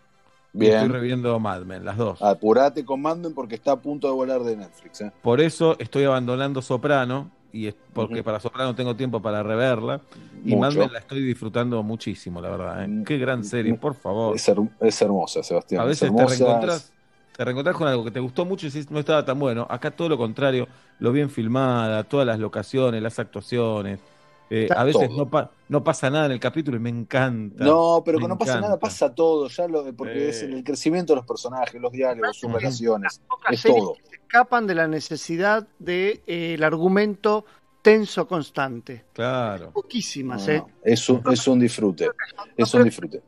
y 0.53 0.59
Bien. 0.59 0.73
estoy 0.75 0.89
reviendo 0.89 1.39
Mad 1.39 1.61
Men, 1.63 1.83
las 1.83 1.97
dos. 1.97 2.21
Apurate 2.21 2.85
con 2.85 3.01
Manden 3.01 3.33
porque 3.33 3.55
está 3.55 3.71
a 3.73 3.75
punto 3.81 4.07
de 4.07 4.13
volar 4.13 4.43
de 4.43 4.55
Netflix. 4.55 5.01
¿eh? 5.01 5.11
Por 5.23 5.41
eso 5.41 5.75
estoy 5.79 6.03
abandonando 6.03 6.61
Soprano, 6.61 7.31
y 7.51 7.67
es 7.67 7.75
porque 7.93 8.21
para 8.21 8.39
Soprano 8.39 8.75
tengo 8.75 8.95
tiempo 8.95 9.21
para 9.21 9.41
reverla. 9.41 10.01
Y 10.43 10.55
Mucho. 10.55 10.59
Mad 10.59 10.73
Men 10.73 10.93
la 10.93 10.99
estoy 10.99 11.21
disfrutando 11.23 11.81
muchísimo, 11.81 12.39
la 12.39 12.49
verdad. 12.51 12.83
¿eh? 12.83 13.03
Qué 13.05 13.17
gran 13.17 13.43
serie, 13.43 13.73
por 13.73 13.95
favor. 13.95 14.35
Es, 14.35 14.47
her- 14.47 14.69
es 14.81 15.01
hermosa, 15.01 15.41
Sebastián. 15.41 15.81
A 15.81 15.85
es 15.85 15.99
veces 16.01 16.15
te 16.15 16.25
reencontrás, 16.25 16.93
te 17.35 17.43
reencontrás 17.43 17.75
con 17.75 17.87
algo 17.87 18.03
que 18.03 18.11
te 18.11 18.19
gustó 18.19 18.45
mucho 18.45 18.67
y 18.67 18.69
decís, 18.69 18.91
no 18.91 18.99
estaba 18.99 19.25
tan 19.25 19.39
bueno. 19.39 19.65
Acá 19.69 19.89
todo 19.89 20.09
lo 20.09 20.17
contrario, 20.17 20.67
lo 20.99 21.11
bien 21.11 21.29
filmada, 21.31 22.03
todas 22.03 22.27
las 22.27 22.37
locaciones, 22.37 23.01
las 23.01 23.17
actuaciones. 23.17 23.99
Eh, 24.49 24.67
a 24.75 24.83
veces 24.83 25.09
no, 25.09 25.27
pa- 25.27 25.49
no 25.69 25.83
pasa 25.83 26.09
nada 26.09 26.27
en 26.27 26.33
el 26.33 26.39
capítulo 26.39 26.77
y 26.77 26.79
me 26.79 26.89
encanta. 26.89 27.63
No, 27.65 28.03
pero 28.05 28.19
que 28.19 28.27
no 28.27 28.37
pasa 28.37 28.61
nada, 28.61 28.77
pasa 28.79 29.13
todo, 29.13 29.47
ya 29.47 29.67
lo, 29.67 29.91
porque 29.95 30.29
es 30.29 30.43
el 30.43 30.63
crecimiento 30.63 31.13
de 31.13 31.17
los 31.17 31.25
personajes, 31.25 31.81
los 31.81 31.91
diálogos, 31.91 32.37
sus 32.37 32.51
relaciones, 32.51 33.21
es 33.49 33.63
todo. 33.63 33.95
que 33.95 34.03
se 34.09 34.15
escapan 34.17 34.67
de 34.67 34.75
la 34.75 34.87
necesidad 34.87 35.67
del 35.79 36.21
de, 36.23 36.23
eh, 36.27 36.53
el 36.55 36.63
argumento 36.63 37.45
tenso 37.81 38.27
constante. 38.27 39.05
Claro. 39.13 39.71
Poquísimas, 39.71 40.45
No, 40.47 40.53
¿eh? 40.53 40.57
no, 40.59 40.69
es, 40.83 41.09
un, 41.09 41.21
es 41.31 41.47
un 41.47 41.59
disfrute, 41.59 42.09
es 42.57 42.73
un 42.73 42.83
disfrute. 42.83 43.21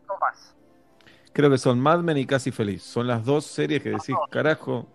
Creo 1.34 1.50
que 1.52 1.58
son 1.60 1.80
Mad 1.80 2.00
Men 2.00 2.18
y 2.18 2.26
Casi 2.26 2.50
Feliz. 2.52 2.82
Son 2.82 3.06
las 3.06 3.24
dos 3.24 3.46
series 3.46 3.84
que 3.84 3.90
decís, 3.92 4.16
carajo, 4.32 4.88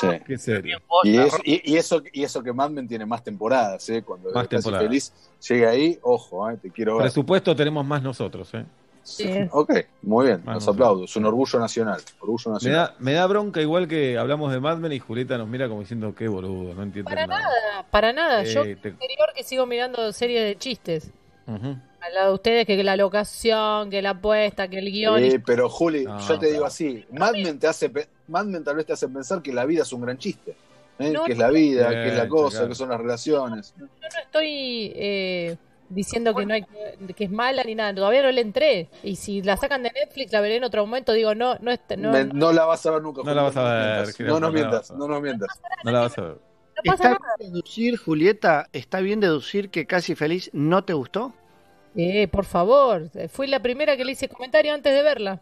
Sí. 0.00 0.06
qué 0.26 0.38
serie. 0.38 0.76
Y, 1.04 1.16
es- 1.18 1.38
y- 1.44 1.72
y 1.72 1.76
eso, 1.76 2.02
y 2.12 2.22
eso 2.24 2.42
que 2.42 2.52
Mad 2.52 2.70
Men 2.70 2.86
tiene 2.88 3.04
más 3.06 3.22
temporadas, 3.22 3.88
¿eh? 3.90 4.02
Cuando 4.02 4.30
Más 4.30 4.48
Casi 4.48 4.62
temporadas. 4.62 4.86
Feliz 4.86 5.12
llega 5.48 5.70
ahí, 5.70 5.98
ojo, 6.02 6.50
¿eh? 6.50 6.56
te 6.60 6.70
quiero 6.70 6.94
ver. 6.96 7.02
Presupuesto 7.04 7.54
tenemos 7.54 7.84
más 7.86 8.02
nosotros, 8.02 8.50
¿eh? 8.54 8.64
Ok, 9.52 9.70
muy 10.02 10.26
bien, 10.26 10.38
Más 10.38 10.54
los 10.54 10.64
nosotros. 10.64 10.74
aplaudo, 10.76 11.04
es 11.04 11.14
un 11.16 11.26
orgullo 11.26 11.58
nacional, 11.58 12.00
orgullo 12.20 12.44
Me 12.50 12.52
nacional. 12.54 12.78
da, 12.86 12.94
me 13.00 13.12
da 13.12 13.26
bronca 13.26 13.60
igual 13.60 13.86
que 13.86 14.16
hablamos 14.16 14.50
de 14.50 14.60
Mad 14.60 14.78
Men 14.78 14.92
y 14.92 14.98
Julieta 14.98 15.36
nos 15.36 15.46
mira 15.46 15.68
como 15.68 15.80
diciendo, 15.80 16.14
qué 16.16 16.26
boludo, 16.26 16.72
no 16.74 16.82
entiendo 16.82 17.10
Para 17.10 17.26
nada. 17.26 17.42
nada, 17.42 17.86
para 17.90 18.12
nada. 18.14 18.42
Eh, 18.44 18.46
Yo 18.46 18.62
te- 18.62 18.70
anterior 18.88 19.28
que 19.36 19.42
sigo 19.42 19.66
mirando 19.66 20.10
series 20.12 20.44
de 20.44 20.56
chistes. 20.56 21.10
Al 21.46 22.14
lado 22.14 22.28
de 22.28 22.34
ustedes, 22.34 22.66
que 22.66 22.82
la 22.82 22.96
locación, 22.96 23.90
que 23.90 24.00
la 24.00 24.10
apuesta, 24.10 24.68
que 24.68 24.78
el 24.78 24.90
guion. 24.90 25.22
y- 25.22 25.28
Eh, 25.34 25.42
pero 25.44 25.68
Juli, 25.68 26.04
No, 26.04 26.18
yo 26.26 26.38
te 26.38 26.50
digo 26.52 26.64
así, 26.64 27.04
Mad 27.12 27.32
Men, 27.34 27.58
te 27.58 27.66
hace, 27.66 27.90
Mad 28.28 28.46
Men 28.46 28.64
tal 28.64 28.76
vez 28.76 28.86
te 28.86 28.92
hace 28.94 29.08
pensar 29.08 29.42
que 29.42 29.52
la 29.52 29.64
vida 29.66 29.82
es 29.82 29.92
un 29.92 30.00
gran 30.02 30.16
chiste, 30.18 30.56
¿eh? 30.98 31.10
No, 31.10 31.24
que 31.24 31.32
es 31.32 31.38
la 31.38 31.50
vida, 31.50 31.88
Bien, 31.90 32.02
que 32.04 32.08
es 32.10 32.16
la 32.16 32.28
cosa, 32.28 32.56
Chacal. 32.58 32.68
que 32.70 32.74
son 32.74 32.88
las 32.88 32.98
relaciones. 33.00 33.74
Yo 33.78 33.84
no 33.84 34.20
estoy 34.22 34.92
eh, 34.96 35.56
diciendo 35.90 36.34
que 36.34 36.46
no 36.46 36.54
hay 36.54 36.62
que, 36.62 37.14
que 37.14 37.24
es 37.24 37.30
mala 37.30 37.62
ni 37.64 37.74
nada. 37.74 37.94
Todavía 37.94 38.22
no 38.22 38.30
le 38.32 38.40
entré. 38.40 38.88
Y 39.02 39.16
si 39.16 39.42
la 39.42 39.56
sacan 39.56 39.82
de 39.82 39.90
Netflix, 39.92 40.32
la 40.32 40.40
veré 40.40 40.56
en 40.56 40.64
otro 40.64 40.84
momento. 40.86 41.12
Digo, 41.12 41.34
no, 41.34 41.56
no, 41.60 41.72
no, 41.98 42.12
Me- 42.12 42.24
no, 42.24 42.52
la 42.52 42.64
vas 42.64 42.84
a 42.86 42.92
ver 42.92 43.02
nunca. 43.02 43.22
No 43.24 43.34
la 43.34 43.42
vas 43.42 43.56
a 43.56 43.62
ver, 44.04 44.20
No 44.20 44.40
nos 44.40 44.52
mientas, 44.52 44.80
vas 44.80 44.90
a 44.90 44.92
ver. 44.94 45.00
no 45.00 45.08
nos 45.08 45.22
mientas. 45.22 45.48
No 45.84 45.90
la 45.92 46.00
vas 46.00 46.18
a 46.18 46.22
ver. 46.22 46.38
¿Está 46.82 47.04
nada. 47.04 47.18
bien 47.38 47.52
deducir, 47.52 47.96
Julieta, 47.98 48.66
está 48.72 49.00
bien 49.00 49.20
deducir 49.20 49.70
que 49.70 49.86
Casi 49.86 50.14
Feliz 50.16 50.50
no 50.52 50.84
te 50.84 50.92
gustó? 50.92 51.32
Eh, 51.94 52.26
por 52.28 52.44
favor. 52.44 53.10
Fui 53.28 53.46
la 53.46 53.60
primera 53.60 53.96
que 53.96 54.04
le 54.04 54.12
hice 54.12 54.28
comentario 54.28 54.74
antes 54.74 54.92
de 54.92 55.02
verla. 55.02 55.40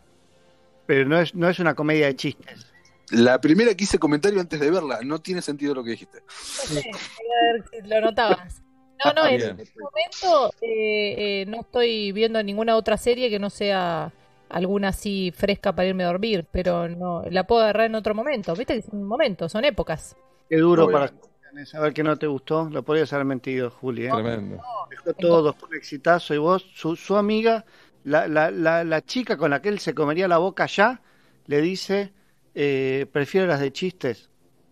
Pero 0.85 1.09
no 1.09 1.19
es, 1.21 1.35
no 1.35 1.49
es 1.49 1.59
una 1.59 1.75
comedia 1.75 2.07
de 2.07 2.17
chistes. 2.17 2.67
La 3.13 3.41
primera 3.41 3.75
que 3.75 3.85
hice 3.85 3.99
comentario 3.99 4.41
antes 4.41 4.59
de 4.59 4.71
verla, 4.71 5.01
no 5.05 5.21
tiene 5.21 5.43
sentido 5.43 5.75
lo 5.75 5.85
que 5.85 5.91
dijiste. 5.91 6.21
No 6.21 6.81
sé, 6.81 6.91
a 6.91 7.53
ver 7.53 7.65
si 7.71 7.89
lo 7.89 8.01
notabas. 8.01 8.63
No, 9.05 9.13
no, 9.13 9.27
en 9.27 9.37
Bien. 9.37 9.61
este 9.61 9.79
momento 9.81 10.55
eh, 10.63 11.43
eh, 11.43 11.45
no 11.47 11.61
estoy 11.61 12.13
viendo 12.13 12.43
ninguna 12.43 12.77
otra 12.77 12.97
serie 12.97 13.31
que 13.31 13.39
no 13.39 13.51
sea 13.51 14.13
alguna 14.49 14.89
así 14.89 15.33
fresca 15.35 15.75
para 15.75 15.89
irme 15.89 16.05
a 16.05 16.09
dormir, 16.09 16.47
pero 16.51 16.89
no 16.89 17.25
la 17.29 17.47
puedo 17.47 17.63
agarrar 17.63 17.87
en 17.87 17.97
otro 17.97 18.15
momento. 18.15 18.55
Viste 18.55 18.77
que 18.77 18.83
son 18.83 19.03
momentos, 19.05 19.51
son 19.53 19.65
épocas. 19.65 20.17
Qué 20.49 20.57
duro 20.59 20.85
Obviamente. 20.85 21.19
para 21.53 21.67
saber 21.67 21.93
que 21.93 22.03
no 22.03 22.17
te 22.17 22.27
gustó. 22.27 22.69
Lo 22.71 22.83
podrías 22.83 23.13
haber 23.13 23.27
mentido, 23.27 23.71
Juli. 23.71 24.07
¿eh? 24.07 24.11
Tremendo. 24.11 24.63
Dejó 24.89 25.13
todo, 25.15 25.53
fue 25.55 25.69
un 25.71 25.75
exitazo. 25.75 26.35
Y 26.35 26.39
vos, 26.39 26.65
su, 26.75 26.97
su 26.97 27.17
amiga, 27.17 27.65
la, 28.05 28.29
la, 28.29 28.51
la, 28.51 28.85
la 28.85 29.03
chica 29.03 29.37
con 29.37 29.51
la 29.51 29.61
que 29.61 29.69
él 29.69 29.81
se 29.81 29.95
comería 29.95 30.29
la 30.29 30.39
boca 30.39 30.67
ya, 30.67 31.01
le 31.47 31.61
dice, 31.61 32.13
eh, 32.55 33.07
prefiero 33.13 33.47
las 33.47 33.61
de 33.61 33.73
chistes. 33.73 34.29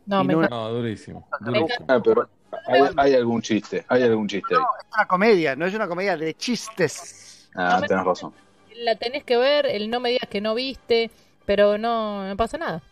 No, 0.07 0.25
me 0.25 0.35
no. 0.35 0.49
No, 0.49 0.71
durísimo. 0.71 1.29
durísimo. 1.41 1.87
Ah, 1.89 2.01
pero 2.03 2.29
hay, 2.67 2.83
hay 2.97 3.15
algún 3.15 3.43
chiste, 3.43 3.85
hay 3.89 4.03
algún 4.03 4.27
chiste 4.27 4.55
ahí. 4.55 4.61
Es 4.61 4.95
una 4.95 5.07
comedia, 5.07 5.57
no 5.57 5.67
es 5.67 5.75
una 5.75 5.87
comedia 5.87 6.17
de 6.17 6.35
chistes. 6.35 7.49
Ah, 7.55 7.83
tenés 7.87 8.05
razón. 8.05 8.33
La 8.77 8.97
tenés 8.97 9.25
que 9.25 9.37
ver, 9.37 9.67
el 9.67 9.91
no 9.91 10.01
me 10.01 10.11
digas 10.11 10.29
que 10.29 10.41
no 10.41 10.55
viste, 10.55 11.11
pero 11.45 11.79
no, 11.79 12.27
no 12.27 12.37
pasa 12.37 12.59
nada. 12.59 12.83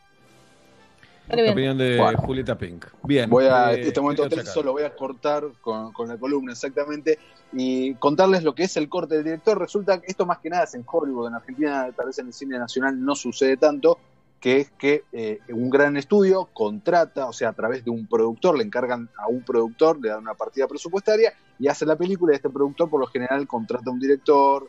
Bien. 1.34 1.50
Opinión 1.50 1.76
de 1.76 1.98
Bueno. 1.98 2.18
Julieta 2.18 2.56
Pink. 2.56 2.86
Bien. 3.02 3.28
Voy 3.28 3.44
a, 3.44 3.74
eh, 3.74 3.82
este 3.82 4.00
momento 4.00 4.28
tenso 4.28 4.62
lo 4.62 4.72
voy 4.72 4.84
a 4.84 4.94
cortar 4.94 5.44
con, 5.60 5.92
con 5.92 6.08
la 6.08 6.16
columna 6.16 6.52
exactamente 6.52 7.18
y 7.52 7.94
contarles 7.94 8.42
lo 8.42 8.54
que 8.54 8.64
es 8.64 8.76
el 8.78 8.88
corte 8.88 9.16
del 9.16 9.24
director. 9.24 9.58
Resulta 9.58 10.00
que 10.00 10.06
esto 10.06 10.24
más 10.24 10.38
que 10.38 10.48
nada 10.48 10.64
es 10.64 10.74
en 10.74 10.84
Hollywood, 10.86 11.28
en 11.28 11.34
Argentina, 11.34 11.90
tal 11.94 12.06
vez 12.06 12.18
en 12.18 12.28
el 12.28 12.32
cine 12.32 12.58
nacional 12.58 13.02
no 13.04 13.14
sucede 13.14 13.58
tanto, 13.58 13.98
que 14.40 14.58
es 14.58 14.70
que 14.70 15.04
eh, 15.12 15.40
un 15.48 15.68
gran 15.68 15.96
estudio 15.96 16.48
contrata, 16.52 17.26
o 17.26 17.32
sea, 17.32 17.50
a 17.50 17.52
través 17.52 17.84
de 17.84 17.90
un 17.90 18.06
productor, 18.06 18.56
le 18.56 18.64
encargan 18.64 19.10
a 19.16 19.28
un 19.28 19.42
productor, 19.42 20.00
le 20.00 20.10
dan 20.10 20.20
una 20.20 20.34
partida 20.34 20.68
presupuestaria 20.68 21.32
y 21.58 21.68
hace 21.68 21.84
la 21.84 21.96
película 21.96 22.32
y 22.32 22.36
este 22.36 22.50
productor 22.50 22.88
por 22.88 23.00
lo 23.00 23.06
general 23.06 23.46
contrata 23.46 23.90
a 23.90 23.92
un 23.92 23.98
director, 23.98 24.68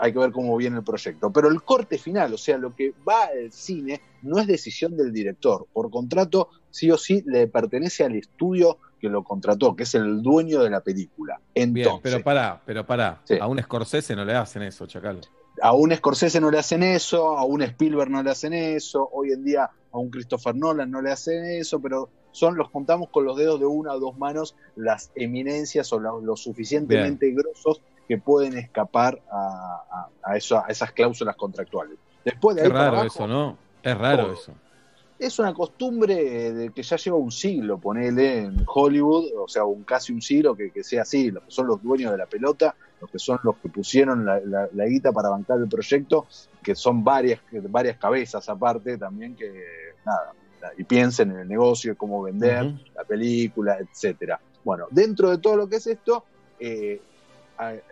hay 0.00 0.12
que 0.12 0.18
ver 0.18 0.32
cómo 0.32 0.56
viene 0.56 0.76
el 0.76 0.84
proyecto. 0.84 1.32
Pero 1.32 1.48
el 1.48 1.62
corte 1.62 1.98
final, 1.98 2.32
o 2.32 2.38
sea, 2.38 2.58
lo 2.58 2.74
que 2.74 2.94
va 3.06 3.24
al 3.24 3.52
cine, 3.52 4.00
no 4.22 4.38
es 4.38 4.46
decisión 4.46 4.96
del 4.96 5.12
director. 5.12 5.66
Por 5.72 5.90
contrato, 5.90 6.48
sí 6.70 6.90
o 6.90 6.96
sí, 6.96 7.22
le 7.26 7.48
pertenece 7.48 8.04
al 8.04 8.14
estudio 8.14 8.78
que 9.00 9.08
lo 9.08 9.24
contrató, 9.24 9.74
que 9.74 9.82
es 9.82 9.94
el 9.94 10.22
dueño 10.22 10.62
de 10.62 10.70
la 10.70 10.80
película. 10.80 11.40
Bien, 11.54 11.76
Entonces, 11.76 12.00
pero 12.02 12.22
pará, 12.22 12.62
pero 12.64 12.86
pará. 12.86 13.20
Sí. 13.24 13.36
A 13.40 13.48
un 13.48 13.60
Scorsese 13.60 14.14
no 14.14 14.24
le 14.24 14.34
hacen 14.34 14.62
eso, 14.62 14.86
Chacal. 14.86 15.20
A 15.62 15.72
un 15.72 15.94
Scorsese 15.94 16.40
no 16.40 16.50
le 16.50 16.58
hacen 16.58 16.82
eso, 16.82 17.38
a 17.38 17.44
un 17.44 17.62
Spielberg 17.62 18.10
no 18.10 18.22
le 18.22 18.30
hacen 18.30 18.52
eso, 18.52 19.08
hoy 19.12 19.30
en 19.32 19.44
día 19.44 19.70
a 19.92 19.98
un 19.98 20.10
Christopher 20.10 20.54
Nolan 20.56 20.90
no 20.90 21.00
le 21.00 21.12
hacen 21.12 21.44
eso, 21.44 21.80
pero 21.80 22.08
son 22.32 22.56
los 22.56 22.68
contamos 22.70 23.10
con 23.10 23.24
los 23.24 23.36
dedos 23.36 23.60
de 23.60 23.66
una 23.66 23.92
o 23.92 24.00
dos 24.00 24.18
manos 24.18 24.56
las 24.74 25.10
eminencias 25.14 25.92
o 25.92 26.00
la- 26.00 26.10
lo 26.22 26.34
suficientemente 26.36 27.30
grosos 27.30 27.80
que 28.08 28.18
pueden 28.18 28.56
escapar 28.58 29.20
a, 29.30 29.82
a- 30.24 30.30
a 30.32 30.36
eso- 30.36 30.58
a 30.58 30.66
esas 30.68 30.92
cláusulas 30.92 31.36
contractuales. 31.36 31.96
Después 32.24 32.56
de 32.56 32.62
ahí 32.62 32.68
para 32.68 32.84
raro 32.86 32.96
abajo, 33.00 33.06
eso, 33.18 33.26
¿no? 33.28 33.56
Es 33.82 33.96
raro 33.98 34.24
todo. 34.24 34.32
eso. 34.34 34.52
es 35.18 35.38
una 35.38 35.54
costumbre 35.54 36.52
de 36.52 36.70
que 36.70 36.82
ya 36.82 36.96
lleva 36.96 37.16
un 37.16 37.30
siglo, 37.30 37.78
ponele 37.78 38.38
en 38.40 38.64
Hollywood, 38.66 39.26
o 39.38 39.46
sea, 39.46 39.62
un 39.64 39.84
casi 39.84 40.12
un 40.12 40.20
siglo 40.20 40.56
que, 40.56 40.72
que 40.72 40.82
sea 40.82 41.02
así, 41.02 41.30
los 41.30 41.44
que 41.44 41.50
son 41.52 41.68
los 41.68 41.80
dueños 41.80 42.10
de 42.10 42.18
la 42.18 42.26
pelota, 42.26 42.74
los 43.02 43.10
que 43.10 43.18
son 43.18 43.38
los 43.42 43.56
que 43.58 43.68
pusieron 43.68 44.24
la, 44.24 44.40
la- 44.40 44.68
la 44.72 44.86
guita 44.86 45.12
para 45.12 45.28
bancar 45.28 45.58
el 45.58 45.68
proyecto, 45.68 46.26
que 46.62 46.74
son 46.74 47.02
varias, 47.04 47.40
varias 47.68 47.98
cabezas 47.98 48.48
aparte 48.48 48.96
también 48.96 49.34
que 49.36 49.52
nada, 50.06 50.32
y 50.78 50.84
piensen 50.84 51.32
en 51.32 51.40
el 51.40 51.48
negocio, 51.48 51.96
cómo 51.96 52.22
vender 52.22 52.64
la 52.94 53.04
película, 53.04 53.76
etcétera. 53.78 54.40
Bueno, 54.64 54.86
dentro 54.90 55.30
de 55.30 55.38
todo 55.38 55.56
lo 55.56 55.68
que 55.68 55.76
es 55.76 55.86
esto, 55.88 56.24
eh, 56.60 57.00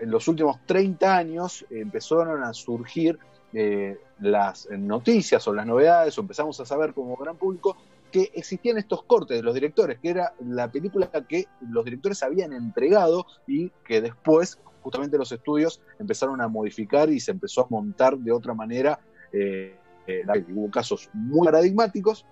en 0.01 0.11
los 0.11 0.27
últimos 0.29 0.65
30 0.67 1.17
años 1.17 1.65
empezaron 1.71 2.43
a 2.45 2.53
surgir 2.55 3.19
eh, 3.53 3.99
las 4.21 4.69
noticias 4.71 5.47
o 5.49 5.53
las 5.53 5.67
novedades, 5.67 6.17
o 6.17 6.21
empezamos 6.21 6.59
a 6.61 6.65
saber 6.65 6.95
como 6.95 7.17
gran 7.17 7.37
público 7.37 7.77
que 8.13 8.31
existían 8.35 8.79
estos 8.79 9.03
cortes 9.05 9.37
de 9.37 9.43
los 9.43 9.55
directores, 9.55 9.99
que 10.01 10.11
era 10.11 10.33
la 10.45 10.71
película 10.71 11.09
que 11.29 11.47
los 11.69 11.85
directores 11.85 12.23
habían 12.23 12.53
entregado 12.53 13.27
y 13.47 13.71
que 13.85 14.01
después 14.01 14.59
justamente 14.83 15.19
los 15.19 15.31
estudios 15.33 15.81
empezaron 15.99 16.41
a 16.41 16.49
modificar 16.49 17.11
y 17.11 17.21
se 17.21 17.31
empezó 17.31 17.63
a 17.63 17.67
montar 17.71 18.17
de 18.19 18.33
otra 18.33 18.55
manera. 18.55 18.99
eh, 19.33 19.77
eh, 20.07 20.25
hubo 20.53 20.71
casos 20.71 21.09
muy 21.13 21.45
paradigmáticos 21.47 22.27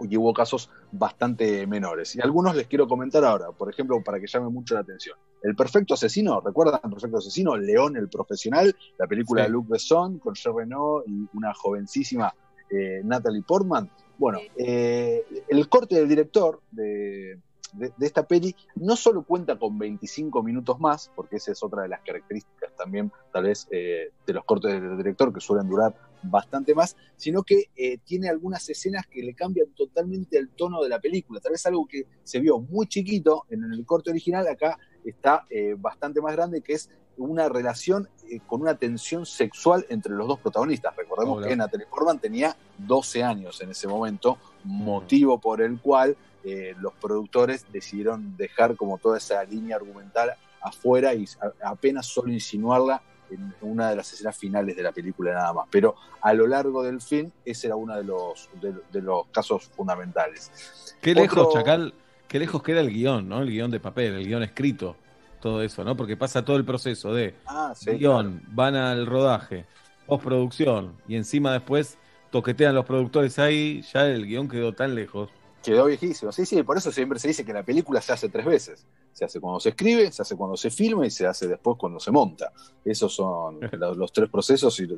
y 0.00 0.16
hubo 0.16 0.32
casos 0.34 0.70
bastante 0.90 1.66
menores. 1.66 2.16
Y 2.16 2.20
algunos 2.20 2.56
les 2.56 2.66
quiero 2.66 2.88
comentar 2.88 3.24
ahora, 3.24 3.52
por 3.52 3.70
ejemplo, 3.70 4.02
para 4.02 4.18
que 4.18 4.26
llame 4.26 4.48
mucho 4.48 4.74
la 4.74 4.80
atención. 4.80 5.16
El 5.42 5.54
Perfecto 5.54 5.94
Asesino, 5.94 6.40
¿recuerdan 6.40 6.80
el 6.82 6.90
Perfecto 6.90 7.18
Asesino? 7.18 7.56
León 7.56 7.96
el 7.96 8.08
Profesional, 8.08 8.74
la 8.98 9.06
película 9.06 9.42
Sí. 9.42 9.46
de 9.46 9.52
Luc 9.52 9.68
Besson 9.68 10.18
con 10.18 10.34
Jean 10.34 10.56
Reno 10.56 11.02
y 11.06 11.28
una 11.34 11.52
jovencísima 11.54 12.34
eh, 12.70 13.02
Natalie 13.04 13.42
Portman. 13.42 13.88
Bueno, 14.18 14.38
eh, 14.56 15.24
el 15.48 15.68
corte 15.68 15.96
del 15.96 16.08
director 16.08 16.60
de, 16.70 17.38
de- 17.72 17.92
de 17.96 18.06
esta 18.06 18.26
peli 18.26 18.54
no 18.76 18.96
solo 18.96 19.22
cuenta 19.22 19.58
con 19.58 19.78
25 19.78 20.42
minutos 20.42 20.78
más, 20.80 21.10
porque 21.14 21.36
esa 21.36 21.52
es 21.52 21.62
otra 21.62 21.82
de 21.82 21.88
las 21.88 22.00
características 22.00 22.70
también, 22.76 23.10
tal 23.32 23.44
vez, 23.44 23.66
eh, 23.70 24.10
de 24.26 24.32
los 24.32 24.44
cortes 24.44 24.72
del 24.72 24.96
director 24.96 25.32
que 25.32 25.40
suelen 25.40 25.68
durar 25.68 25.94
bastante 26.22 26.74
más, 26.74 26.96
sino 27.16 27.42
que 27.42 27.70
eh, 27.74 27.98
tiene 28.04 28.28
algunas 28.28 28.68
escenas 28.68 29.06
que 29.06 29.22
le 29.22 29.34
cambian 29.34 29.68
totalmente 29.74 30.38
el 30.38 30.50
tono 30.50 30.82
de 30.82 30.88
la 30.88 31.00
película. 31.00 31.40
Tal 31.40 31.52
vez 31.52 31.64
algo 31.66 31.86
que 31.86 32.06
se 32.22 32.38
vio 32.40 32.58
muy 32.60 32.86
chiquito 32.86 33.44
en 33.50 33.64
el 33.64 33.84
corte 33.84 34.10
original, 34.10 34.46
acá 34.46 34.78
está 35.04 35.44
eh, 35.50 35.74
bastante 35.76 36.20
más 36.20 36.34
grande, 36.34 36.60
que 36.60 36.74
es 36.74 36.90
una 37.16 37.48
relación 37.48 38.08
eh, 38.30 38.40
con 38.46 38.62
una 38.62 38.74
tensión 38.76 39.26
sexual 39.26 39.84
entre 39.90 40.12
los 40.14 40.26
dos 40.28 40.38
protagonistas. 40.40 40.94
Recordemos 40.96 41.38
Hola. 41.38 41.48
que 41.48 41.56
Natalie 41.56 41.86
Portman 41.86 42.18
tenía 42.20 42.56
12 42.78 43.22
años 43.22 43.60
en 43.60 43.70
ese 43.70 43.86
momento, 43.88 44.38
motivo 44.64 45.38
por 45.40 45.60
el 45.60 45.80
cual 45.80 46.16
eh, 46.44 46.74
los 46.78 46.92
productores 46.94 47.66
decidieron 47.72 48.36
dejar 48.36 48.76
como 48.76 48.98
toda 48.98 49.18
esa 49.18 49.42
línea 49.44 49.76
argumental 49.76 50.32
afuera 50.60 51.14
y 51.14 51.24
a- 51.62 51.70
apenas 51.70 52.06
solo 52.06 52.32
insinuarla 52.32 53.02
en 53.30 53.54
una 53.62 53.88
de 53.90 53.96
las 53.96 54.12
escenas 54.12 54.36
finales 54.36 54.76
de 54.76 54.82
la 54.82 54.92
película 54.92 55.32
nada 55.32 55.52
más. 55.54 55.66
Pero 55.70 55.94
a 56.20 56.34
lo 56.34 56.46
largo 56.46 56.82
del 56.82 57.00
film, 57.00 57.30
ese 57.44 57.68
era 57.68 57.76
uno 57.76 57.96
de 57.96 58.04
los, 58.04 58.50
de, 58.60 58.74
de 58.92 59.00
los 59.00 59.26
casos 59.28 59.70
fundamentales. 59.74 60.94
Qué 61.00 61.14
lejos, 61.14 61.48
Chacal, 61.54 61.94
qué 62.28 62.38
lejos 62.38 62.62
queda 62.62 62.80
el 62.80 62.90
guion, 62.90 63.28
¿no? 63.28 63.40
El 63.40 63.50
guion 63.50 63.70
de 63.70 63.80
papel, 63.80 64.14
el 64.14 64.26
guion 64.26 64.42
escrito, 64.42 64.96
todo 65.40 65.62
eso, 65.62 65.82
¿no? 65.82 65.96
Porque 65.96 66.16
pasa 66.16 66.44
todo 66.44 66.56
el 66.56 66.64
proceso 66.64 67.14
de 67.14 67.34
Ah, 67.46 67.72
sí, 67.74 67.92
guion, 67.92 68.42
van 68.48 68.74
al 68.74 69.06
rodaje, 69.06 69.64
postproducción, 70.06 70.94
y 71.08 71.16
encima 71.16 71.52
después 71.52 71.98
toquetean 72.30 72.74
los 72.74 72.84
productores 72.84 73.38
ahí, 73.38 73.82
ya 73.92 74.06
el 74.06 74.26
guion 74.26 74.48
quedó 74.48 74.72
tan 74.72 74.94
lejos. 74.94 75.30
Quedó 75.62 75.86
viejísimo. 75.86 76.32
Sí, 76.32 76.44
sí, 76.44 76.62
por 76.62 76.76
eso 76.76 76.90
siempre 76.90 77.18
se 77.18 77.28
dice 77.28 77.44
que 77.44 77.52
la 77.52 77.62
película 77.62 78.00
se 78.00 78.12
hace 78.12 78.28
tres 78.28 78.44
veces. 78.46 78.86
Se 79.12 79.24
hace 79.24 79.40
cuando 79.40 79.60
se 79.60 79.68
escribe, 79.70 80.10
se 80.10 80.22
hace 80.22 80.36
cuando 80.36 80.56
se 80.56 80.70
filma 80.70 81.06
y 81.06 81.10
se 81.10 81.26
hace 81.26 81.46
después 81.46 81.76
cuando 81.78 82.00
se 82.00 82.10
monta. 82.10 82.52
Esos 82.84 83.14
son 83.14 83.58
los, 83.72 83.96
los 83.96 84.12
tres 84.12 84.28
procesos 84.28 84.78
y 84.80 84.88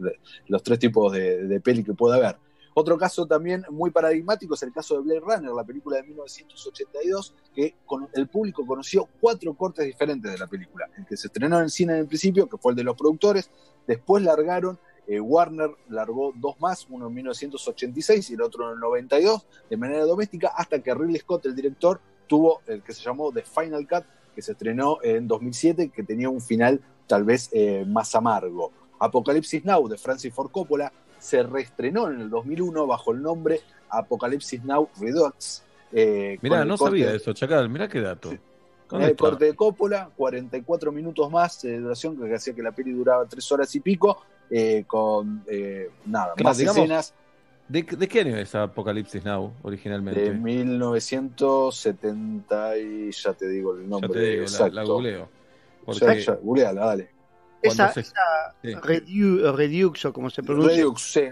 los, 0.48 0.62
tres 0.62 0.78
tipos 0.78 1.12
de, 1.12 1.44
de 1.46 1.60
peli 1.60 1.84
que 1.84 1.92
puede 1.94 2.16
haber. 2.16 2.36
Otro 2.76 2.98
caso 2.98 3.26
también 3.26 3.64
muy 3.70 3.90
paradigmático 3.90 4.54
es 4.54 4.62
el 4.64 4.72
caso 4.72 4.96
de 4.96 5.02
Blade 5.02 5.20
Runner, 5.20 5.52
la 5.52 5.62
película 5.64 5.96
de 5.98 6.02
1982, 6.04 7.34
que 7.54 7.76
con- 7.86 8.08
el 8.14 8.26
público 8.28 8.66
conoció 8.66 9.08
cuatro 9.20 9.54
cortes 9.54 9.84
diferentes 9.86 10.32
de 10.32 10.38
la 10.38 10.46
película. 10.46 10.88
El 10.96 11.06
que 11.06 11.16
se 11.16 11.28
estrenó 11.28 11.58
en 11.58 11.64
el 11.64 11.70
cine 11.70 11.92
en 11.94 11.98
el 12.00 12.06
principio, 12.06 12.48
que 12.48 12.56
fue 12.58 12.72
el 12.72 12.76
de 12.76 12.82
los 12.84 12.96
productores, 12.96 13.48
después 13.86 14.24
largaron, 14.24 14.78
eh, 15.06 15.20
Warner 15.20 15.70
largó 15.88 16.32
dos 16.36 16.58
más, 16.60 16.86
uno 16.90 17.08
en 17.08 17.14
1986 17.14 18.30
y 18.30 18.34
el 18.34 18.42
otro 18.42 18.66
en 18.68 18.74
el 18.74 18.80
92, 18.80 19.46
de 19.70 19.76
manera 19.76 20.04
doméstica, 20.04 20.52
hasta 20.56 20.78
que 20.80 20.94
Ridley 20.94 21.18
Scott, 21.18 21.46
el 21.46 21.54
director, 21.54 22.00
tuvo 22.26 22.60
el 22.66 22.82
que 22.82 22.92
se 22.92 23.02
llamó 23.02 23.30
The 23.32 23.42
Final 23.42 23.86
Cut, 23.86 24.04
que 24.34 24.42
se 24.42 24.52
estrenó 24.52 24.98
en 25.02 25.28
2007, 25.28 25.90
que 25.90 26.02
tenía 26.02 26.28
un 26.28 26.40
final 26.40 26.80
tal 27.06 27.24
vez 27.24 27.50
eh, 27.52 27.84
más 27.86 28.14
amargo. 28.14 28.72
Apocalipsis 28.98 29.64
Now, 29.64 29.86
de 29.88 29.98
Francis 29.98 30.32
Ford 30.32 30.50
Coppola, 30.50 30.92
se 31.18 31.42
reestrenó 31.42 32.08
en 32.10 32.20
el 32.20 32.30
2001 32.30 32.86
bajo 32.86 33.12
el 33.12 33.22
nombre 33.22 33.60
Apocalipsis 33.90 34.64
Now 34.64 34.88
Redux. 35.00 35.62
eh, 35.92 36.38
Mirá, 36.42 36.64
no 36.64 36.76
corte- 36.76 36.98
sabía 36.98 37.14
eso, 37.14 37.32
Chacal, 37.32 37.68
mirá 37.68 37.88
qué 37.88 38.00
dato. 38.00 38.30
¿Dónde 38.94 39.06
el 39.06 39.10
está? 39.12 39.24
corte 39.30 39.44
de 39.46 39.54
Coppola, 39.54 40.10
44 40.16 40.92
minutos 40.92 41.30
más 41.30 41.62
de 41.62 41.78
duración, 41.80 42.16
que 42.16 42.34
hacía 42.34 42.54
que 42.54 42.62
la 42.62 42.72
peli 42.72 42.92
duraba 42.92 43.24
3 43.26 43.52
horas 43.52 43.74
y 43.74 43.80
pico, 43.80 44.22
eh, 44.50 44.84
con 44.86 45.42
eh, 45.48 45.90
nada, 46.06 46.32
Claro, 46.34 46.44
más 46.48 46.58
digamos, 46.58 46.78
escenas 46.78 47.14
¿De, 47.66 47.82
de 47.82 48.08
qué 48.08 48.20
año 48.20 48.36
es 48.36 48.54
Apocalipsis 48.54 49.24
Now 49.24 49.52
originalmente? 49.62 50.20
de 50.20 50.30
1970 50.32 52.78
y 52.78 53.10
ya 53.10 53.32
te 53.32 53.48
digo 53.48 53.74
el 53.74 53.88
nombre 53.88 54.08
ya 54.08 54.14
te 54.14 54.20
digo, 54.30 54.42
la, 54.42 54.48
exacto. 54.48 54.74
la 54.74 54.84
googleo. 54.84 55.28
Porque 55.84 56.20
ya, 56.22 56.34
googleala, 56.34 56.86
dale. 56.86 57.10
Esa, 57.62 57.92
se- 57.92 58.00
esa 58.00 58.12
Sí. 58.62 58.74
Redu- 58.74 59.54
Redux, 59.56 60.04
o 60.04 60.12
como 60.12 60.28
se 60.30 60.42
pronuncia, 60.42 60.76
Redux, 60.76 61.00
sí, 61.02 61.22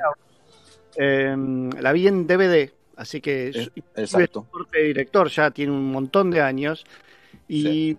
eh, 0.97 1.36
la 1.80 1.93
vi 1.93 2.09
en 2.09 2.26
DVD, 2.26 2.72
así 2.97 3.20
que 3.20 3.48
es, 3.48 3.56
Eh, 3.56 3.70
exacto. 3.97 4.47
corte 4.51 4.78
de 4.78 4.84
director 4.84 5.28
ya 5.28 5.51
tiene 5.51 5.72
un 5.72 5.90
montón 5.93 6.30
de 6.30 6.40
años. 6.40 6.84
Y 7.55 7.97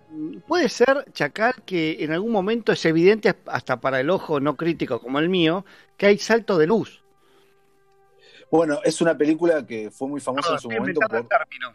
puede 0.48 0.68
ser, 0.68 1.04
Chacal, 1.12 1.54
que 1.64 1.98
en 2.00 2.10
algún 2.10 2.32
momento 2.32 2.72
es 2.72 2.84
evidente, 2.86 3.36
hasta 3.46 3.80
para 3.80 4.00
el 4.00 4.10
ojo 4.10 4.40
no 4.40 4.56
crítico 4.56 5.00
como 5.00 5.20
el 5.20 5.28
mío, 5.28 5.64
que 5.96 6.06
hay 6.06 6.18
salto 6.18 6.58
de 6.58 6.66
luz. 6.66 7.03
Bueno, 8.50 8.78
es 8.84 9.00
una 9.00 9.16
película 9.16 9.66
que 9.66 9.90
fue 9.90 10.08
muy 10.08 10.20
famosa 10.20 10.52
en 10.54 10.58
su 10.58 10.70
momento 10.70 11.00
por. 11.08 11.26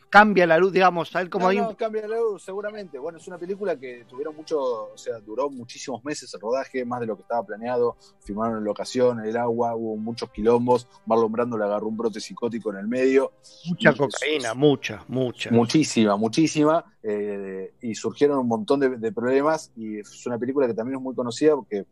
Cambia 0.09 0.45
la 0.47 0.57
luz, 0.57 0.71
digamos, 0.71 1.11
tal 1.11 1.29
como 1.29 1.51
No, 1.51 1.61
no, 1.69 1.77
cambia 1.77 2.07
la 2.07 2.17
luz, 2.17 2.43
seguramente. 2.43 2.97
Bueno, 2.99 3.17
es 3.17 3.27
una 3.27 3.37
película 3.37 3.77
que 3.77 4.05
tuvieron 4.07 4.35
mucho, 4.35 4.59
o 4.93 4.97
sea, 4.97 5.19
duró 5.19 5.49
muchísimos 5.49 6.03
meses 6.05 6.33
el 6.33 6.39
rodaje, 6.39 6.85
más 6.85 6.99
de 7.01 7.07
lo 7.07 7.15
que 7.15 7.23
estaba 7.23 7.45
planeado. 7.45 7.97
Filmaron 8.21 8.57
en 8.59 8.63
locación, 8.63 9.19
en 9.19 9.25
el 9.25 9.37
agua, 9.37 9.75
hubo 9.75 9.97
muchos 9.97 10.29
quilombos. 10.31 10.87
Marlon 11.05 11.31
Brando 11.31 11.57
le 11.57 11.65
agarró 11.65 11.87
un 11.87 11.97
brote 11.97 12.19
psicótico 12.19 12.71
en 12.71 12.77
el 12.77 12.87
medio. 12.87 13.33
mucha 13.67 13.91
Y- 13.91 13.95
cocaína, 13.97 14.53
mucha, 14.53 15.03
mucha. 15.07 15.51
Muchísima, 15.51 16.15
muchísima. 16.17 16.85
eh, 17.03 17.73
y 17.81 17.95
surgieron 17.95 18.39
un 18.39 18.47
montón 18.47 18.79
de, 18.79 18.89
de 18.97 19.11
problemas. 19.11 19.71
Y 19.75 19.99
es 19.99 20.25
una 20.27 20.37
película 20.37 20.67
que 20.67 20.73
también 20.73 20.97
es 20.97 21.01
muy 21.03 21.15
conocida 21.15 21.55
porque 21.55 21.85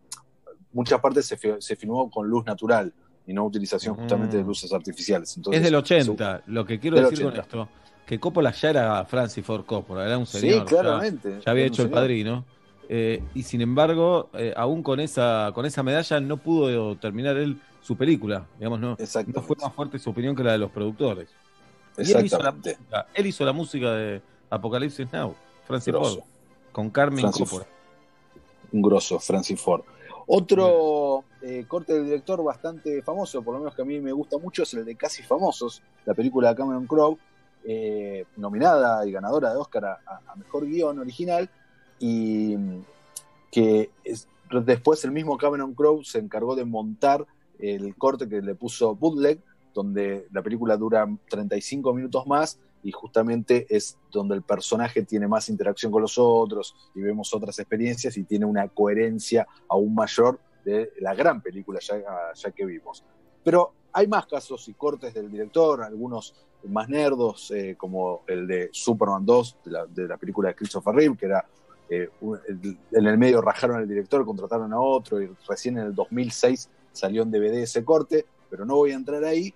muchas 0.73 0.99
partes 0.99 1.25
se, 1.25 1.37
se 1.61 1.75
filmó 1.75 2.09
con 2.11 2.27
luz 2.27 2.45
natural 2.45 2.93
y 3.27 3.33
no 3.33 3.45
utilización 3.45 3.95
justamente 3.95 4.37
de 4.37 4.43
luces 4.43 4.71
artificiales. 4.73 5.35
Entonces, 5.37 5.59
es 5.59 5.65
del 5.65 5.75
80. 5.75 6.41
Lo 6.47 6.65
que 6.65 6.79
quiero 6.79 6.97
decir 6.97 7.19
80. 7.25 7.31
con 7.31 7.39
esto, 7.65 7.69
que 8.05 8.19
Coppola 8.19 8.51
ya 8.51 8.69
era 8.69 9.05
Francis 9.05 9.45
Ford 9.45 9.65
Coppola, 9.65 10.05
era 10.05 10.17
un 10.17 10.25
Sí, 10.25 10.39
señor. 10.39 10.59
ya- 10.59 10.65
claramente, 10.65 11.39
Ya, 11.45 11.51
había 11.51 11.65
hecho 11.65 11.83
el 11.83 11.89
padrino. 11.89 12.45
eh, 12.89 13.21
y 13.33 13.43
sin 13.43 13.59
embargo, 13.59 14.29
eh, 14.33 14.53
aún 14.55 14.81
con 14.81 15.01
esa, 15.01 15.51
con 15.53 15.65
esa 15.65 15.83
medalla 15.83 16.21
no 16.21 16.37
pudo 16.37 16.95
terminar 16.95 17.35
él 17.35 17.59
su 17.81 17.97
película. 17.97 18.45
Digamos, 18.57 18.79
no, 18.79 18.95
no 19.27 19.41
fue 19.41 19.57
más 19.61 19.73
fuerte 19.73 19.99
su 19.99 20.09
opinión 20.09 20.33
que 20.37 20.43
la 20.43 20.53
de 20.53 20.57
los 20.57 20.71
productores. 20.71 21.27
Y 21.97 22.01
él 22.01 22.07
hizo, 22.07 22.17
la 22.41 22.49
Exactamente. 22.49 22.77
música, 22.79 23.07
él 23.13 23.25
hizo 23.25 23.43
la 23.45 23.51
música 23.51 23.91
de 23.91 24.21
Apocalipsis 24.49 25.11
Now, 25.11 25.35
Francis 25.65 25.91
Grosso. 25.93 26.15
Ford, 26.19 26.25
con 26.71 26.89
Carmen 26.89 27.19
Francis 27.19 27.49
Coppola. 27.49 27.67
un 28.71 28.81
grosso, 28.81 29.19
Francis 29.19 29.59
Ford. 29.59 29.81
Otro 30.27 31.23
eh, 31.41 31.65
corte 31.67 31.93
del 31.93 32.05
director 32.05 32.43
bastante 32.43 33.01
famoso, 33.01 33.41
por 33.41 33.53
lo 33.53 33.59
menos 33.59 33.75
que 33.75 33.81
a 33.81 33.85
mí 33.85 33.99
me 33.99 34.11
gusta 34.11 34.37
mucho, 34.37 34.63
es 34.63 34.73
el 34.73 34.85
de 34.85 34.95
Casi 34.95 35.23
Famosos, 35.23 35.81
la 36.05 36.13
película 36.13 36.49
de 36.49 36.55
Cameron 36.55 36.87
Crowe, 36.87 37.17
eh, 37.63 38.25
nominada 38.37 39.05
y 39.05 39.11
ganadora 39.11 39.51
de 39.51 39.57
Oscar 39.57 39.85
a, 39.85 40.35
Mejor 40.35 40.65
Guión 40.65 40.99
Original, 40.99 41.49
y 41.99 42.55
que 43.51 43.89
es- 44.03 44.27
después 44.65 45.03
el 45.03 45.11
mismo 45.11 45.37
Cameron 45.37 45.73
Crowe 45.73 46.03
se 46.03 46.19
encargó 46.19 46.55
de 46.55 46.65
montar 46.65 47.25
el 47.59 47.95
corte 47.95 48.29
que 48.29 48.41
le 48.41 48.55
puso 48.55 48.95
Bootleg, 48.95 49.41
donde 49.73 50.27
la 50.31 50.41
película 50.41 50.77
dura 50.77 51.07
35 51.29 51.93
minutos 51.93 52.25
más 52.27 52.59
y 52.83 52.91
justamente 52.91 53.65
es 53.69 53.97
donde 54.11 54.35
el 54.35 54.43
personaje 54.43 55.03
tiene 55.03 55.27
más 55.27 55.49
interacción 55.49 55.91
con 55.91 56.01
los 56.01 56.17
otros 56.17 56.75
y 56.95 57.01
vemos 57.01 57.33
otras 57.33 57.57
experiencias 57.59 58.15
y 58.17 58.23
tiene 58.23 58.45
una 58.45 58.67
coherencia 58.69 59.47
aún 59.67 59.93
mayor 59.93 60.39
de 60.67 60.91
la 60.99 61.15
gran 61.15 61.41
película 61.41 61.79
ya, 61.79 62.51
que 62.51 62.65
vimos. 62.65 63.03
Pero 63.43 63.73
hay 63.93 64.07
más 64.07 64.25
casos 64.27 64.67
y 64.67 64.73
cortes 64.73 65.13
del 65.13 65.31
director, 65.31 65.81
algunos 65.81 66.35
más 66.63 66.89
nerdos, 66.89 67.51
eh, 67.51 67.75
como 67.77 68.23
el 68.27 68.45
de 68.45 68.69
Superman 68.73 69.25
2, 69.25 69.57
de 69.95 70.07
la, 70.07 70.17
película 70.17 70.49
de 70.49 70.55
Christopher 70.55 70.93
Reeve, 70.93 71.15
que 71.15 71.25
era 71.27 71.45
eh, 71.89 72.09
en 72.19 73.05
el 73.05 73.17
medio 73.17 73.41
rajaron 73.41 73.77
al 73.77 73.87
director, 73.87 74.25
contrataron 74.25 74.73
a 74.73 74.81
otro 74.81 75.21
y 75.21 75.33
recién 75.47 75.77
en 75.77 75.85
el 75.85 75.95
2006 75.95 76.69
salió 76.91 77.21
en 77.21 77.31
DVD 77.31 77.61
ese 77.61 77.85
corte, 77.85 78.25
pero 78.49 78.65
no 78.65 78.75
voy 78.75 78.91
a 78.91 78.95
entrar 78.95 79.23
ahí 79.23 79.53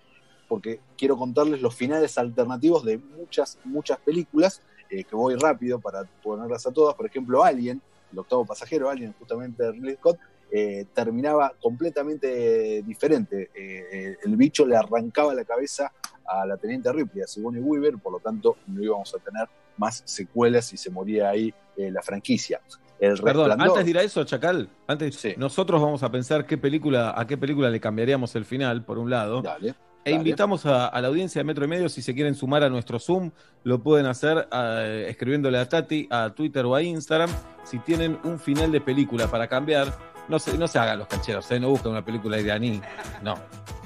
porque 0.48 0.80
quiero 0.98 1.18
contarles 1.18 1.62
los 1.62 1.76
finales 1.76 2.18
alternativos 2.18 2.86
de 2.86 2.98
muchas, 2.98 3.58
muchas 3.66 4.00
películas, 4.00 4.62
eh, 4.90 5.04
que 5.04 5.16
voy 5.16 5.36
rápido 5.36 5.80
para 5.80 6.04
ponerlas 6.24 6.66
a 6.68 6.72
todas. 6.72 6.96
Por 6.96 7.06
ejemplo, 7.06 7.44
Alien, 7.44 7.82
el 8.12 8.20
octavo 8.20 8.46
pasajero, 8.46 8.90
Alien, 8.90 9.14
justamente 9.18 9.64
de 9.64 9.72
Ridley 9.72 9.96
Scott, 9.96 10.18
eh, 10.52 10.86
terminaba 10.94 11.54
completamente 11.62 12.82
diferente. 12.84 13.50
Eh, 13.56 14.18
el 14.24 14.36
bicho 14.36 14.66
le 14.66 14.76
arrancaba 14.76 15.34
la 15.34 15.46
cabeza 15.46 15.92
a 16.26 16.46
la 16.46 16.58
teniente 16.58 16.92
Ripley, 16.92 17.24
a 17.24 17.28
Sigourney 17.28 17.62
Weaver, 17.62 17.98
por 17.98 18.14
lo 18.14 18.20
tanto 18.20 18.58
no 18.68 18.82
íbamos 18.84 19.14
a 19.16 19.18
tener 19.20 19.48
más 19.78 20.04
secuelas 20.06 20.72
y 20.74 20.78
se 20.78 20.90
moría 20.90 21.30
ahí 21.30 21.54
eh, 21.78 21.90
la 21.92 22.02
franquicia. 22.02 22.62
El 23.00 23.20
Perdón, 23.20 23.50
Resplandor- 23.50 23.70
antes 23.70 23.86
de 23.86 23.90
ir 23.92 23.98
a 23.98 24.04
eso, 24.04 24.24
Chacal, 24.24 24.70
antes 24.88 25.38
nosotros 25.38 25.82
vamos 25.82 26.04
a 26.04 26.12
pensar 26.12 26.46
qué 26.46 26.58
película, 26.58 27.14
a 27.18 27.26
qué 27.26 27.36
película 27.38 27.70
le 27.70 27.80
cambiaríamos 27.80 28.36
el 28.36 28.46
final, 28.46 28.86
por 28.86 29.00
un 29.00 29.10
lado. 29.10 29.42
Dale, 29.42 29.74
E 30.06 30.12
invitamos 30.12 30.66
a, 30.68 30.88
a 30.88 31.02
la 31.02 31.08
audiencia 31.08 31.40
de 31.40 31.44
Metro 31.46 31.66
y 31.66 31.68
Medio, 31.68 31.90
si 31.90 32.02
se 32.04 32.14
quieren 32.14 32.36
sumar 32.36 32.64
a 32.64 32.70
nuestro 32.70 33.00
Zoom, 33.00 33.32
lo 33.64 33.82
pueden 33.82 34.06
hacer 34.06 34.48
eh, 34.52 35.08
escribiéndole 35.10 35.58
a 35.58 35.68
Tati, 35.68 36.08
a 36.12 36.30
Twitter 36.34 36.64
o 36.66 36.76
a 36.76 36.82
Instagram. 36.84 37.30
Si 37.64 37.80
tienen 37.80 38.20
un 38.24 38.40
final 38.40 38.72
de 38.72 38.82
película 38.82 39.28
para 39.28 39.48
cambiar, 39.48 39.88
no 40.32 40.40
se, 40.40 40.58
no 40.58 40.68
se 40.68 40.80
hagan 40.80 40.98
los 40.98 41.08
cancheros, 41.08 41.52
¿eh? 41.52 41.60
no 41.60 41.70
busquen 41.70 41.92
una 41.92 42.04
película 42.04 42.40
iraní, 42.40 42.82
no. 43.22 43.36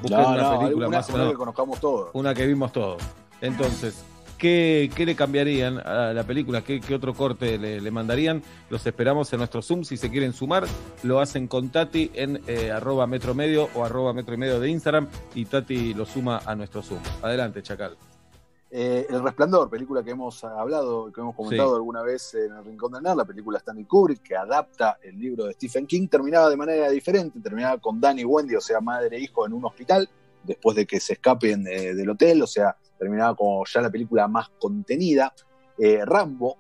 Busquen 0.02 0.22
No, 0.22 0.30
una 0.30 0.42
no, 0.44 0.60
película 0.60 0.88
más 0.90 1.10
o 1.10 1.14
una 1.14 1.18
menos- 1.24 1.34
que 1.34 1.38
conozcamos 1.38 1.80
todos. 1.82 2.10
Una 2.14 2.34
que 2.34 2.46
vimos 2.46 2.72
todos. 2.72 3.02
Entonces, 3.42 4.04
¿qué, 4.38 4.90
qué 4.96 5.06
le 5.06 5.16
cambiarían 5.16 5.80
a 5.80 6.14
la 6.14 6.24
película? 6.24 6.62
¿Qué, 6.62 6.80
qué 6.80 6.96
otro 6.96 7.14
corte 7.14 7.58
le, 7.58 7.82
le 7.82 7.92
mandarían? 7.92 8.42
Los 8.70 8.86
esperamos 8.86 9.32
en 9.34 9.40
nuestro 9.40 9.62
Zoom. 9.62 9.84
Si 9.84 9.98
se 9.98 10.10
quieren 10.10 10.32
sumar, 10.34 10.66
lo 11.04 11.20
hacen 11.20 11.48
con 11.48 11.70
Tati 11.70 12.12
en 12.14 12.42
eh, 12.48 12.72
arroba 12.72 13.08
metro 13.08 13.34
medio 13.34 13.70
o 13.76 13.84
arroba 13.84 14.14
metro 14.14 14.34
y 14.34 14.38
medio 14.38 14.60
de 14.60 14.70
Instagram 14.70 15.08
y 15.34 15.46
Tati 15.46 15.94
lo 15.94 16.06
suma 16.06 16.42
a 16.46 16.56
nuestro 16.56 16.82
Zoom. 16.82 17.00
Adelante, 17.22 17.62
Chacal. 17.62 17.98
Eh, 18.78 19.08
el 19.10 19.24
Resplandor, 19.24 19.70
película 19.70 20.04
que 20.04 20.12
hemos 20.12 20.44
hablado, 20.44 21.10
que 21.14 21.22
hemos 21.22 21.34
comentado 21.34 21.70
Sí. 21.70 21.76
alguna 21.76 22.02
vez 22.02 22.34
en 22.34 22.54
el 22.54 22.66
Rincón 22.66 22.92
del 22.92 23.04
Nerd, 23.04 23.16
la 23.16 23.24
película 23.24 23.58
Stanley 23.60 23.86
Kubrick, 23.86 24.22
que 24.22 24.36
adapta 24.36 24.98
el 25.02 25.18
libro 25.18 25.46
de 25.46 25.54
Stephen 25.54 25.88
King, 25.88 26.10
terminaba 26.10 26.50
de 26.50 26.58
manera 26.58 26.90
diferente, 26.90 27.40
terminaba 27.40 27.80
con 27.80 28.02
Danny 28.02 28.24
y 28.24 28.26
Wendy, 28.26 28.54
o 28.56 28.60
sea, 28.60 28.82
madre 28.82 29.16
e 29.16 29.22
hijo 29.22 29.46
en 29.46 29.54
un 29.54 29.64
hospital, 29.64 30.10
después 30.44 30.76
de 30.76 30.86
que 30.86 31.00
se 31.00 31.14
escapen 31.14 31.66
eh, 31.68 31.94
del 31.96 32.10
hotel, 32.10 32.42
o 32.42 32.48
sea, 32.48 32.76
terminaba 33.00 33.34
como 33.34 33.64
ya 33.66 33.80
la 33.80 33.90
película 33.90 34.28
más 34.28 34.50
contenida. 34.60 35.34
Eh, 35.78 36.02
Rambo, 36.04 36.58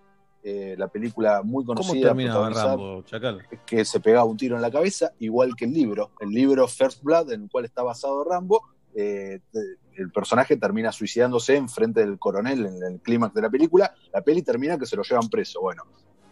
la 0.77 0.87
película 0.89 1.41
muy 1.43 1.65
¿Cómo 1.65 1.81
conocida, 1.81 2.09
terminaba 2.09 2.45
protagonizada- 2.49 2.75
Rambo, 2.77 3.03
Chacal? 3.03 3.41
que 3.65 3.83
se 3.83 3.99
pegaba 3.99 4.23
un 4.25 4.37
tiro 4.37 4.55
en 4.55 4.61
la 4.61 4.69
cabeza, 4.71 5.11
igual 5.19 5.53
que 5.55 5.65
el 5.65 5.73
libro. 5.73 6.11
El 6.21 6.29
libro 6.29 6.65
First 6.67 7.01
Blood, 7.03 7.31
en 7.33 7.43
el 7.43 7.49
cual 7.49 7.65
está 7.65 7.81
basado 7.83 8.23
Rambo, 8.23 8.61
eh, 8.93 9.39
el 9.95 10.11
personaje 10.11 10.57
termina 10.57 10.91
suicidándose 10.91 11.55
en 11.55 11.69
frente 11.69 12.01
del 12.01 12.19
coronel 12.19 12.65
en 12.65 12.83
el 12.83 12.99
clímax 12.99 13.33
de 13.33 13.41
la 13.41 13.49
película. 13.49 13.93
La 14.13 14.21
peli 14.21 14.41
termina 14.41 14.77
que 14.77 14.85
se 14.85 14.95
lo 14.95 15.03
llevan 15.03 15.29
preso. 15.29 15.61
Bueno, 15.61 15.83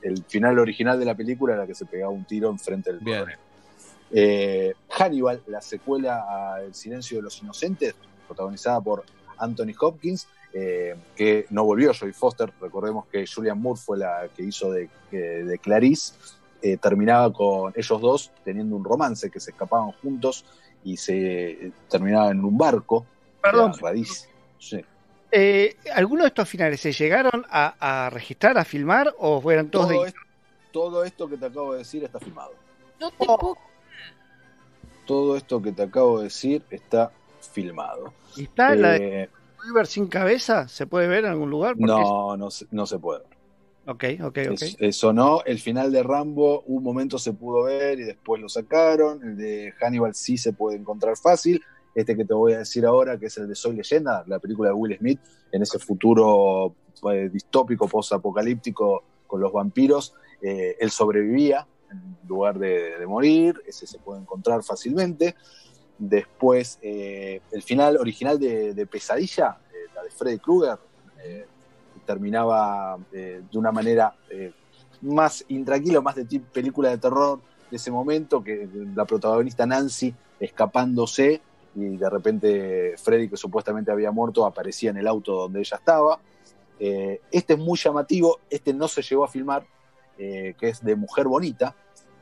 el 0.02 0.23
final 0.26 0.60
original 0.60 0.99
de 0.99 1.06
la 1.06 1.15
película 1.15 1.53
era 1.53 1.68
que 1.68 1.76
se 1.76 1.85
pegaba 1.85 2.11
un 2.11 2.26
tiro 2.26 2.49
en 2.49 2.60
frente 2.60 2.91
del 2.91 3.03
coronel. 3.03 3.38
Eh, 4.11 4.73
Hannibal, 4.90 5.41
la 5.48 5.61
secuela 5.61 6.26
a 6.30 6.61
El 6.61 6.76
silencio 6.76 7.18
de 7.18 7.23
los 7.23 7.41
inocentes, 7.41 7.95
protagonizada 8.27 8.80
por 8.81 9.03
Anthony 9.38 9.73
Hopkins, 9.80 10.27
eh, 10.53 10.95
que 11.15 11.48
no 11.49 11.64
volvió 11.64 11.94
Joy 11.94 12.14
Foster. 12.14 12.53
Recordemos 12.61 13.07
que 13.07 13.26
Julian 13.26 13.60
Moore 13.60 13.80
fue 13.80 13.98
la 13.98 14.30
que 14.35 14.44
hizo 14.44 14.72
de, 14.72 14.90
de 15.11 15.57
Clarice. 15.60 16.14
Eh, 16.65 16.77
terminaba 16.77 17.34
con 17.34 17.73
ellos 17.76 17.99
dos 17.99 18.31
teniendo 18.45 18.77
un 18.77 18.85
romance, 18.85 19.30
que 19.30 19.41
se 19.41 19.52
escapaban 19.52 19.91
juntos 20.02 20.45
y 20.81 20.95
se 20.95 21.52
eh, 21.52 21.72
terminaba 21.90 22.31
en 22.31 22.44
un 22.45 22.57
barco. 22.57 23.06
Perdón. 23.44 23.74
Rarísimo. 23.80 24.34
Sí. 24.57 24.84
Eh, 25.32 25.76
¿Algunos 25.94 26.24
de 26.24 26.28
estos 26.30 26.48
finales 26.49 26.80
se 26.80 26.91
llegaron 26.91 27.45
a, 27.49 28.06
a 28.06 28.10
registrar, 28.10 28.57
a 28.57 28.64
filmar 28.65 29.14
o 29.20 29.41
fueron 29.41 29.70
todos 29.70 29.88
Todo, 29.90 30.02
de... 30.03 30.07
esto, 30.10 30.20
todo 30.72 31.03
esto 31.03 31.30
que 31.30 31.38
te 31.38 31.45
acabo 31.48 31.74
de 31.74 31.80
decir 31.80 32.03
está 32.03 32.20
filmado. 32.20 32.53
No 32.99 33.11
te 33.11 33.18
puedo- 33.26 33.57
Todo 35.06 35.36
esto 35.36 35.61
que 35.61 35.72
te 35.72 35.84
acabo 35.84 36.20
de 36.20 36.26
decir 36.26 36.64
está 36.70 37.11
filmado. 37.52 38.14
¿Y 38.38 38.44
está 38.44 38.74
la 38.76 38.91
de 38.91 39.24
Eh, 39.24 39.30
Weaver 39.65 39.88
sin 39.88 40.07
cabeza? 40.07 40.68
¿Se 40.68 40.88
puede 40.88 41.07
ver 41.07 41.26
en 41.26 41.32
algún 41.32 41.49
lugar? 41.49 41.76
Porque 41.76 41.86
no, 41.91 42.38
no, 42.38 42.49
se- 42.52 42.68
no 42.72 42.86
se 42.86 42.99
puede. 42.99 43.24
Ok, 43.86 44.03
ok, 44.22 44.26
ok. 44.26 44.38
Es- 44.61 44.78
eso 44.80 45.11
no. 45.11 45.41
El 45.45 45.60
final 45.60 45.91
de 45.91 46.03
Rambo, 46.03 46.61
un 46.68 46.84
momento 46.84 47.18
se 47.20 47.34
pudo 47.34 47.64
ver 47.64 47.99
y 47.99 48.03
después 48.03 48.41
lo 48.41 48.48
sacaron. 48.48 49.22
El 49.24 49.36
de 49.36 49.74
Hannibal 49.82 50.15
sí 50.15 50.38
se 50.38 50.53
puede 50.53 50.78
encontrar 50.78 51.18
fácil. 51.18 51.61
Este 51.95 52.15
que 52.15 52.26
te 52.26 52.34
voy 52.34 52.53
a 52.53 52.60
decir 52.60 52.86
ahora, 52.86 53.18
que 53.20 53.28
es 53.28 53.38
el 53.38 53.48
de 53.48 53.56
Soy 53.56 53.76
Leyenda, 53.76 54.24
la 54.28 54.40
película 54.40 54.70
de 54.70 54.74
Will 54.74 54.98
Smith, 54.98 55.20
en 55.52 55.61
ese 55.61 55.78
futuro 55.80 56.76
eh, 57.11 57.30
distópico, 57.32 57.88
post-apocalíptico 57.88 59.03
con 59.28 59.41
los 59.41 59.52
vampiros, 59.52 60.14
eh, 60.44 60.76
él 60.80 60.91
sobrevivía 60.91 61.65
en 61.90 62.18
lugar 62.28 62.60
de, 62.60 63.03
morir. 63.07 63.56
Ese 63.65 63.88
se 63.88 63.98
puede 63.98 64.22
encontrar 64.22 64.61
fácilmente. 64.61 65.36
Después, 65.98 66.80
eh, 66.82 67.41
el 67.52 67.64
final 67.64 67.98
original 67.98 68.38
de, 68.38 68.88
Pesadilla, 68.91 69.57
eh, 69.74 69.90
la 69.95 70.03
de 70.03 70.11
Freddy 70.11 70.40
Krueger, 70.40 70.78
terminaba 72.06 72.98
de 73.11 73.45
una 73.53 73.72
manera 73.72 74.14
más 75.02 75.45
intranquila, 75.48 76.02
más 76.02 76.15
de 76.15 76.26
tipo 76.26 76.52
película 76.52 76.90
de 76.90 76.98
terror 76.98 77.40
de 77.72 77.78
ese 77.78 77.91
momento, 77.91 78.44
que 78.44 78.68
la 78.94 79.06
protagonista 79.06 79.65
Nancy 79.65 80.14
escapándose 80.38 81.41
y 81.76 81.98
de 81.98 82.10
repente 82.10 82.95
Freddy, 82.98 83.30
que 83.30 83.38
supuestamente 83.38 83.91
había 83.91 84.12
muerto, 84.12 84.45
aparecía 84.45 84.91
en 84.91 84.98
el 84.98 85.08
auto 85.08 85.34
donde 85.34 85.60
ella 85.60 85.78
estaba. 85.78 86.20
Eh, 86.80 87.22
este 87.32 87.54
es 87.54 87.60
muy 87.60 87.78
llamativo, 87.78 88.40
este 88.50 88.74
no 88.74 88.88
se 88.88 89.02
llegó 89.02 89.24
a 89.24 89.28
filmar, 89.28 89.66
eh, 90.18 90.56
que 90.58 90.70
es 90.70 90.84
de 90.84 90.95
Mujer 90.95 91.28
Bonita, 91.28 91.76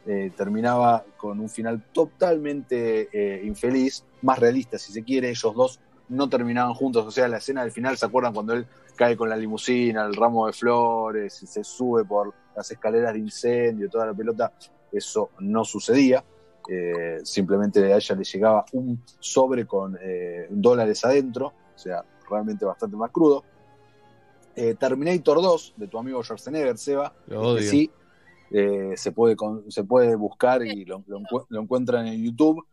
eh, 0.05 0.31
terminaba 0.35 1.05
con 1.17 1.39
un 1.39 1.49
final 1.49 1.83
totalmente 1.91 3.41
infeliz, 3.43 4.03
más 4.21 4.39
realista 4.39 4.77
si 4.77 4.91
se 4.91 5.03
quiere, 5.03 5.29
ellos 5.29 5.53
dos 5.55 5.79
no 6.09 6.27
terminaban 6.27 6.73
juntos, 6.73 7.05
o 7.05 7.11
sea, 7.11 7.27
la 7.27 7.37
escena 7.37 7.61
del 7.61 7.71
final, 7.71 7.97
¿se 7.97 8.05
acuerdan 8.05 8.33
cuando 8.33 8.53
él 8.53 8.67
cae 8.95 9.15
con 9.15 9.29
la 9.29 9.37
limusina, 9.37 10.05
el 10.05 10.15
ramo 10.15 10.45
de 10.47 10.53
flores, 10.53 11.41
y 11.41 11.47
se 11.47 11.63
sube 11.63 12.03
por 12.03 12.33
las 12.55 12.69
escaleras 12.69 13.13
de 13.13 13.19
incendio, 13.19 13.89
toda 13.89 14.07
la 14.07 14.13
pelota? 14.13 14.51
Eso 14.91 15.29
no 15.39 15.63
sucedía, 15.63 16.23
eh, 16.69 17.19
simplemente 17.23 17.91
a 17.91 17.97
ella 17.97 18.15
le 18.15 18.23
llegaba 18.23 18.65
un 18.73 19.01
sobre 19.19 19.65
con 19.65 19.97
eh, 20.01 20.47
dólares 20.49 21.03
adentro, 21.05 21.47
o 21.75 21.77
sea, 21.77 22.03
realmente 22.29 22.65
bastante 22.65 22.95
más 22.97 23.11
crudo. 23.11 23.43
Eh, 24.55 24.75
Terminator 24.75 25.41
2, 25.41 25.73
de 25.77 25.87
tu 25.87 25.97
amigo 25.97 26.23
Schwarzenegger, 26.23 26.77
Seba, 26.77 27.13
este 27.59 27.69
sí, 27.69 27.91
se, 28.97 29.11
puede 29.13 29.35
con- 29.37 29.71
se 29.71 29.83
puede 29.85 30.15
buscar 30.15 30.61
y 30.65 30.83
lo, 30.85 31.03
lo 31.07 31.19
encu- 31.19 31.45
lo 31.49 31.61
encuentran 31.61 32.07
en 32.07 32.23
YouTube. 32.23 32.65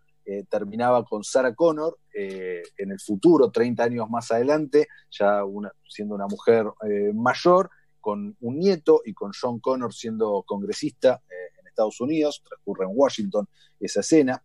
Terminaba 0.51 1.07
con 1.07 1.25
Sarah 1.25 1.55
Connor 1.55 1.97
en 2.13 2.91
el 2.91 3.01
futuro, 3.01 3.51
30 3.51 3.85
años 3.85 4.11
más 4.11 4.31
adelante, 4.31 4.87
ya 5.11 5.43
una- 5.43 5.73
siendo 5.89 6.15
una 6.17 6.27
mujer 6.27 6.67
mayor, 7.15 7.71
con 8.01 8.37
un 8.41 8.59
nieto 8.59 9.01
y 9.07 9.15
con 9.15 9.33
John 9.41 9.59
Connor 9.59 9.93
siendo 9.95 10.43
congresista 10.47 11.23
Estados 11.79 12.01
Unidos, 12.01 12.43
transcurre 12.47 12.85
en 12.85 12.91
Washington 12.95 13.47
esa 13.79 14.01
escena. 14.01 14.43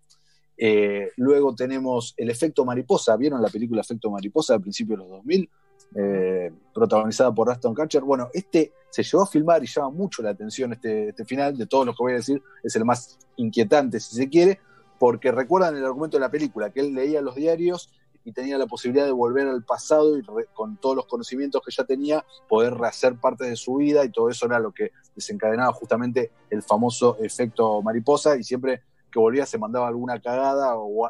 Eh, 0.55 1.09
luego 1.17 1.55
tenemos 1.55 2.13
El 2.15 2.29
efecto 2.29 2.63
mariposa, 2.63 3.17
¿vieron 3.17 3.41
la 3.41 3.49
película 3.49 3.81
Efecto 3.81 4.11
mariposa 4.11 4.53
al 4.53 4.61
principio 4.61 4.95
de 4.95 5.03
los 5.03 5.09
2000? 5.09 5.49
Eh, 5.95 6.51
protagonizada 6.73 7.33
por 7.33 7.49
Aston 7.49 7.73
Kutcher. 7.75 8.01
Bueno, 8.01 8.29
este 8.33 8.71
se 8.89 9.03
llegó 9.03 9.23
a 9.23 9.27
filmar 9.27 9.63
y 9.63 9.67
llama 9.67 9.89
mucho 9.89 10.21
la 10.21 10.29
atención 10.29 10.73
este, 10.73 11.09
este 11.09 11.25
final, 11.25 11.57
de 11.57 11.65
todos 11.65 11.85
los 11.85 11.95
que 11.95 12.03
voy 12.03 12.13
a 12.13 12.17
decir, 12.17 12.41
es 12.63 12.75
el 12.75 12.85
más 12.85 13.17
inquietante 13.35 13.99
si 13.99 14.15
se 14.15 14.29
quiere, 14.29 14.59
porque 14.99 15.31
recuerdan 15.31 15.75
el 15.75 15.85
argumento 15.85 16.17
de 16.17 16.21
la 16.21 16.31
película, 16.31 16.71
que 16.71 16.79
él 16.79 16.93
leía 16.93 17.21
los 17.21 17.35
diarios 17.35 17.89
y 18.25 18.31
tenía 18.31 18.57
la 18.57 18.67
posibilidad 18.67 19.05
de 19.05 19.11
volver 19.11 19.47
al 19.47 19.63
pasado 19.63 20.17
y 20.17 20.23
con 20.53 20.77
todos 20.77 20.95
los 20.95 21.05
conocimientos 21.05 21.61
que 21.65 21.71
ya 21.71 21.83
tenía, 21.83 22.25
poder 22.47 22.73
rehacer 22.75 23.19
parte 23.19 23.45
de 23.45 23.55
su 23.55 23.75
vida 23.75 24.05
y 24.05 24.11
todo 24.11 24.29
eso 24.29 24.45
era 24.45 24.59
lo 24.59 24.71
que 24.71 24.91
desencadenaba 25.15 25.73
justamente 25.73 26.31
el 26.49 26.63
famoso 26.63 27.17
efecto 27.19 27.81
mariposa 27.81 28.37
y 28.37 28.43
siempre 28.43 28.83
que 29.11 29.19
volvía 29.19 29.45
se 29.45 29.57
mandaba 29.57 29.87
alguna 29.87 30.19
cagada 30.19 30.75
o 30.77 31.09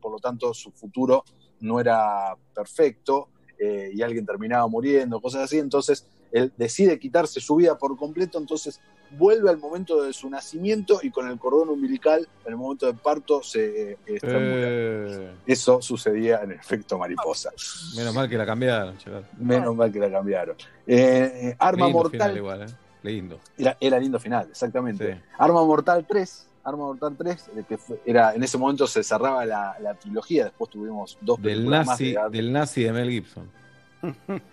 por 0.00 0.12
lo 0.12 0.18
tanto 0.18 0.54
su 0.54 0.70
futuro 0.72 1.24
no 1.60 1.80
era 1.80 2.36
perfecto 2.54 3.28
eh, 3.58 3.90
y 3.94 4.02
alguien 4.02 4.26
terminaba 4.26 4.66
muriendo, 4.66 5.20
cosas 5.20 5.42
así, 5.42 5.58
entonces 5.58 6.06
él 6.32 6.52
decide 6.56 6.98
quitarse 6.98 7.40
su 7.40 7.56
vida 7.56 7.78
por 7.78 7.96
completo, 7.96 8.38
entonces 8.38 8.80
vuelve 9.10 9.50
al 9.50 9.58
momento 9.58 10.02
de 10.02 10.12
su 10.12 10.28
nacimiento 10.30 11.00
y 11.02 11.10
con 11.10 11.28
el 11.28 11.38
cordón 11.38 11.68
umbilical 11.70 12.28
en 12.44 12.50
el 12.52 12.56
momento 12.56 12.86
de 12.86 12.94
parto 12.94 13.42
se 13.42 13.92
eh, 13.92 13.98
estrangula. 14.06 14.66
Eh, 14.68 15.30
Eso 15.46 15.80
sucedía 15.82 16.40
en 16.42 16.52
el 16.52 16.58
efecto 16.58 16.98
mariposa. 16.98 17.50
menos 17.96 18.14
mal 18.14 18.28
que 18.28 18.36
la 18.38 18.46
cambiaron, 18.46 18.96
Chacal. 18.98 19.26
Menos 19.38 19.74
mal 19.76 19.92
que 19.92 19.98
la 20.00 20.10
cambiaron. 20.10 20.56
Eh, 20.86 21.54
Arma 21.58 21.86
Lindo 21.86 21.98
Mortal. 21.98 22.20
final 22.20 22.36
igual, 22.36 22.62
¿eh? 22.62 22.66
Lindo. 23.02 23.38
Era, 23.56 23.76
era 23.80 23.98
lindo 24.00 24.18
final, 24.18 24.48
exactamente. 24.50 25.22
Arma 25.38 25.62
Mortal 25.64 26.04
3. 26.08 26.46
Arma 26.64 26.78
Mortal 26.86 27.14
3, 27.16 27.50
eh, 27.56 27.62
que 27.68 27.78
fue- 27.78 28.00
era, 28.04 28.34
en 28.34 28.42
ese 28.42 28.58
momento 28.58 28.88
se 28.88 29.04
cerraba 29.04 29.46
la, 29.46 29.76
la 29.80 29.94
trilogía, 29.94 30.44
después 30.46 30.68
tuvimos 30.68 31.16
dos 31.20 31.40
Del 31.40 31.52
películas 31.54 31.86
más 31.86 32.00
nazi, 32.00 32.12
de- 32.12 32.30
del 32.30 32.52
nazi 32.52 32.82
de 32.82 32.92
Mel 32.92 33.10
Gibson. 33.10 33.48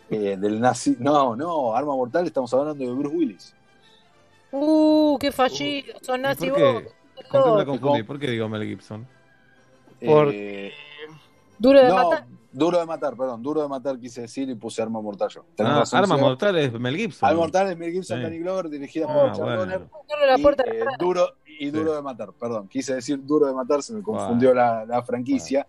del 0.09 0.59
nazi. 0.61 0.95
No, 0.99 1.35
no, 1.35 1.75
Arma 1.75 1.95
Mortal 1.95 2.25
estamos 2.27 2.53
hablando 2.53 2.83
de 2.85 2.91
Bruce 2.91 3.15
Willis. 3.15 3.53
Uh, 4.55 5.17
qué 5.19 5.31
fallido. 5.31 5.95
Son 6.01 6.19
¿Y 6.19 6.23
nazi 6.23 6.47
¿Por 6.49 6.57
qué? 6.57 6.63
vos. 6.73 6.83
¿Con 7.29 7.43
qué 7.43 7.49
me 7.49 7.55
loco. 7.57 7.65
confundí? 7.71 8.03
¿Por 8.03 8.19
qué 8.19 8.27
digo 8.29 8.47
Mel 8.49 8.63
Gibson? 8.65 9.07
Eh, 9.99 10.71
Duro 11.57 11.79
de 11.81 11.87
no, 11.89 11.95
matar. 11.95 12.25
Duro 12.51 12.79
de 12.79 12.85
matar, 12.85 13.15
perdón. 13.15 13.41
Duro 13.41 13.61
de 13.63 13.67
matar 13.67 13.97
quise 13.99 14.21
decir 14.21 14.47
y 14.49 14.55
puse 14.55 14.81
Arma 14.81 15.01
Mortal 15.01 15.29
yo. 15.29 15.45
Ah, 15.59 15.79
razón, 15.79 15.99
Arma. 15.99 16.17
Mortal 16.17 16.57
es 16.59 16.71
Mel 16.73 16.95
Gibson. 16.95 17.27
Arma 17.29 17.41
Mortal 17.41 17.71
es 17.71 17.77
Mel 17.77 17.91
Gibson, 17.91 18.17
Sí. 18.17 18.23
Danny 18.23 18.37
Glover, 18.39 18.69
dirigida 18.69 19.07
Ah, 19.09 19.13
por 19.13 19.29
Richard 19.29 19.45
bueno. 19.57 19.89
Y, 20.37 20.71
eh, 20.71 20.85
duro, 20.99 21.35
y 21.59 21.69
Duro 21.71 21.95
de 21.95 22.01
Matar, 22.01 22.33
perdón. 22.33 22.67
Quise 22.67 22.95
decir 22.95 23.25
Duro 23.25 23.47
de 23.47 23.53
Matar, 23.53 23.81
se 23.81 23.93
me 23.93 24.03
confundió 24.03 24.53
la, 24.53 24.85
la 24.85 25.01
franquicia. 25.03 25.65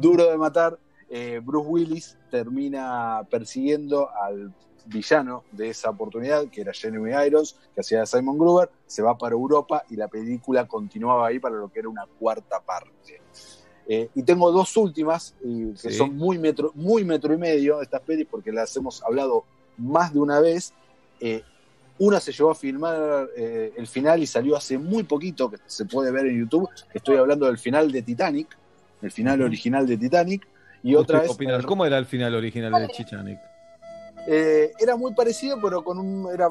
Duro 0.00 0.28
de 0.30 0.36
Matar, 0.38 0.76
eh, 1.08 1.40
Bruce 1.44 1.68
Willis 1.68 2.18
termina 2.30 3.22
persiguiendo 3.30 4.08
al 4.12 4.52
villano 4.86 5.44
de 5.52 5.70
esa 5.70 5.90
oportunidad, 5.90 6.46
que 6.48 6.60
era 6.60 6.72
Jeremy 6.72 7.12
Irons, 7.26 7.56
que 7.74 7.80
hacía 7.80 8.00
de 8.00 8.06
Simon 8.06 8.38
Gruber, 8.38 8.70
se 8.86 9.02
va 9.02 9.16
para 9.16 9.34
Europa 9.34 9.84
y 9.90 9.96
la 9.96 10.08
película 10.08 10.66
continuaba 10.66 11.26
ahí 11.26 11.38
para 11.38 11.56
lo 11.56 11.70
que 11.70 11.80
era 11.80 11.88
una 11.88 12.06
cuarta 12.18 12.60
parte. 12.60 13.20
Eh, 13.86 14.08
y 14.14 14.22
tengo 14.22 14.50
dos 14.50 14.76
últimas, 14.76 15.34
y 15.42 15.72
que 15.72 15.90
Sí. 15.90 15.92
son 15.94 16.16
muy 16.16 16.38
metro, 16.38 16.72
muy 16.74 17.04
metro 17.04 17.34
y 17.34 17.38
medio 17.38 17.82
estas 17.82 18.00
pelis, 18.00 18.26
porque 18.30 18.50
las 18.52 18.74
hemos 18.76 19.02
hablado 19.02 19.44
más 19.76 20.12
de 20.12 20.20
una 20.20 20.40
vez. 20.40 20.72
Eh, 21.20 21.42
una 21.98 22.18
se 22.18 22.32
llevó 22.32 22.50
a 22.50 22.54
filmar 22.54 23.28
eh, 23.36 23.72
el 23.76 23.86
final 23.86 24.22
y 24.22 24.26
salió 24.26 24.56
hace 24.56 24.78
muy 24.78 25.02
poquito, 25.04 25.50
que 25.50 25.58
se 25.66 25.84
puede 25.84 26.10
ver 26.10 26.26
en 26.26 26.40
YouTube. 26.40 26.68
Estoy 26.92 27.18
hablando 27.18 27.46
del 27.46 27.58
final 27.58 27.92
de 27.92 28.02
Titanic, 28.02 28.56
el 29.02 29.10
final 29.10 29.42
original 29.42 29.86
de 29.86 29.96
Titanic. 29.98 30.46
Y 30.82 30.94
otra 30.96 31.18
¿Usted 31.18 31.30
es. 31.30 31.36
opina- 31.36 31.62
¿Cómo 31.62 31.86
era 31.86 31.96
el 31.98 32.04
final 32.06 32.34
original 32.34 32.72
de 32.72 32.88
Titanic? 32.88 33.38
Eh, 34.26 34.72
era 34.78 34.96
muy 34.96 35.12
parecido, 35.14 35.58
pero 35.60 35.84
con 35.84 35.98
un 35.98 36.32
era, 36.32 36.48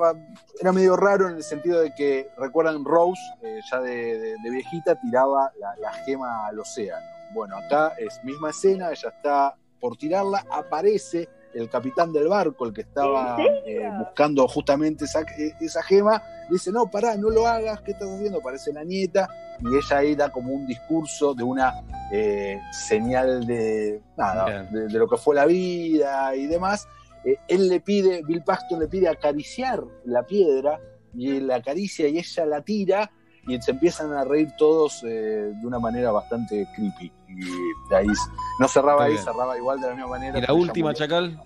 era 0.59 0.71
medio 0.71 0.95
raro 0.95 1.27
en 1.29 1.35
el 1.35 1.43
sentido 1.43 1.79
de 1.81 1.93
que, 1.95 2.27
recuerdan, 2.37 2.85
Rose, 2.85 3.21
eh, 3.41 3.59
ya 3.71 3.79
de, 3.81 4.19
de- 4.19 4.35
de 4.43 4.49
viejita, 4.49 4.95
tiraba 4.99 5.51
la, 5.59 5.75
la 5.81 5.91
gema 6.05 6.45
al 6.47 6.59
océano. 6.59 7.05
Bueno, 7.33 7.57
acá 7.57 7.93
es 7.97 8.23
misma 8.23 8.51
escena, 8.51 8.91
ella 8.91 9.09
está 9.09 9.55
por 9.79 9.97
tirarla, 9.97 10.45
aparece 10.51 11.27
el 11.55 11.69
capitán 11.69 12.11
del 12.13 12.27
barco, 12.27 12.65
el 12.65 12.73
que 12.73 12.81
estaba 12.81 13.37
eh, 13.65 13.89
buscando 13.99 14.47
justamente 14.47 15.05
esa, 15.05 15.21
eh, 15.21 15.53
esa 15.59 15.81
gema, 15.83 16.21
le 16.49 16.53
dice, 16.53 16.71
no, 16.71 16.89
pará, 16.89 17.15
no 17.17 17.29
lo 17.29 17.47
hagas, 17.47 17.81
¿qué 17.81 17.91
estás 17.91 18.09
haciendo? 18.09 18.39
Aparece 18.39 18.71
la 18.71 18.83
nieta, 18.83 19.27
y 19.59 19.67
ella 19.75 19.97
ahí 19.97 20.15
da 20.15 20.31
como 20.31 20.53
un 20.53 20.65
discurso 20.67 21.33
de 21.33 21.43
una 21.43 21.73
eh, 22.11 22.59
señal 22.71 23.45
de, 23.45 24.01
nada, 24.17 24.63
de 24.71 24.97
lo 24.99 25.07
que 25.07 25.17
fue 25.17 25.35
la 25.35 25.45
vida 25.45 26.35
y 26.35 26.47
demás. 26.47 26.87
Eh, 27.25 27.37
él 27.47 27.69
le 27.69 27.79
pide, 27.79 28.21
Bill 28.23 28.43
Paxton 28.43 28.79
le 28.79 28.87
pide 28.87 29.07
acariciar 29.07 29.83
la 30.05 30.23
piedra 30.25 30.79
y 31.15 31.39
la 31.39 31.57
acaricia 31.57 32.07
y 32.07 32.17
ella 32.17 32.45
la 32.45 32.61
tira 32.61 33.11
y 33.47 33.61
se 33.61 33.71
empiezan 33.71 34.13
a 34.13 34.23
reír 34.23 34.49
todos 34.57 35.03
eh, 35.03 35.51
de 35.53 35.67
una 35.67 35.79
manera 35.79 36.11
bastante 36.11 36.67
creepy. 36.75 37.11
Y 37.29 37.89
de 37.89 37.95
ahí 37.95 38.07
no 38.59 38.67
cerraba 38.67 39.05
ahí, 39.05 39.17
cerraba 39.17 39.57
igual 39.57 39.81
de 39.81 39.87
la 39.87 39.95
misma 39.95 40.09
manera. 40.09 40.39
¿Y 40.39 40.41
la 40.41 40.53
última. 40.53 40.93
Chacal? 40.93 41.39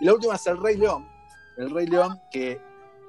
Y 0.00 0.04
la 0.04 0.14
última 0.14 0.34
es 0.34 0.46
el 0.46 0.60
Rey 0.60 0.76
León. 0.76 1.06
El 1.56 1.70
Rey 1.70 1.86
León, 1.86 2.20
que 2.32 2.60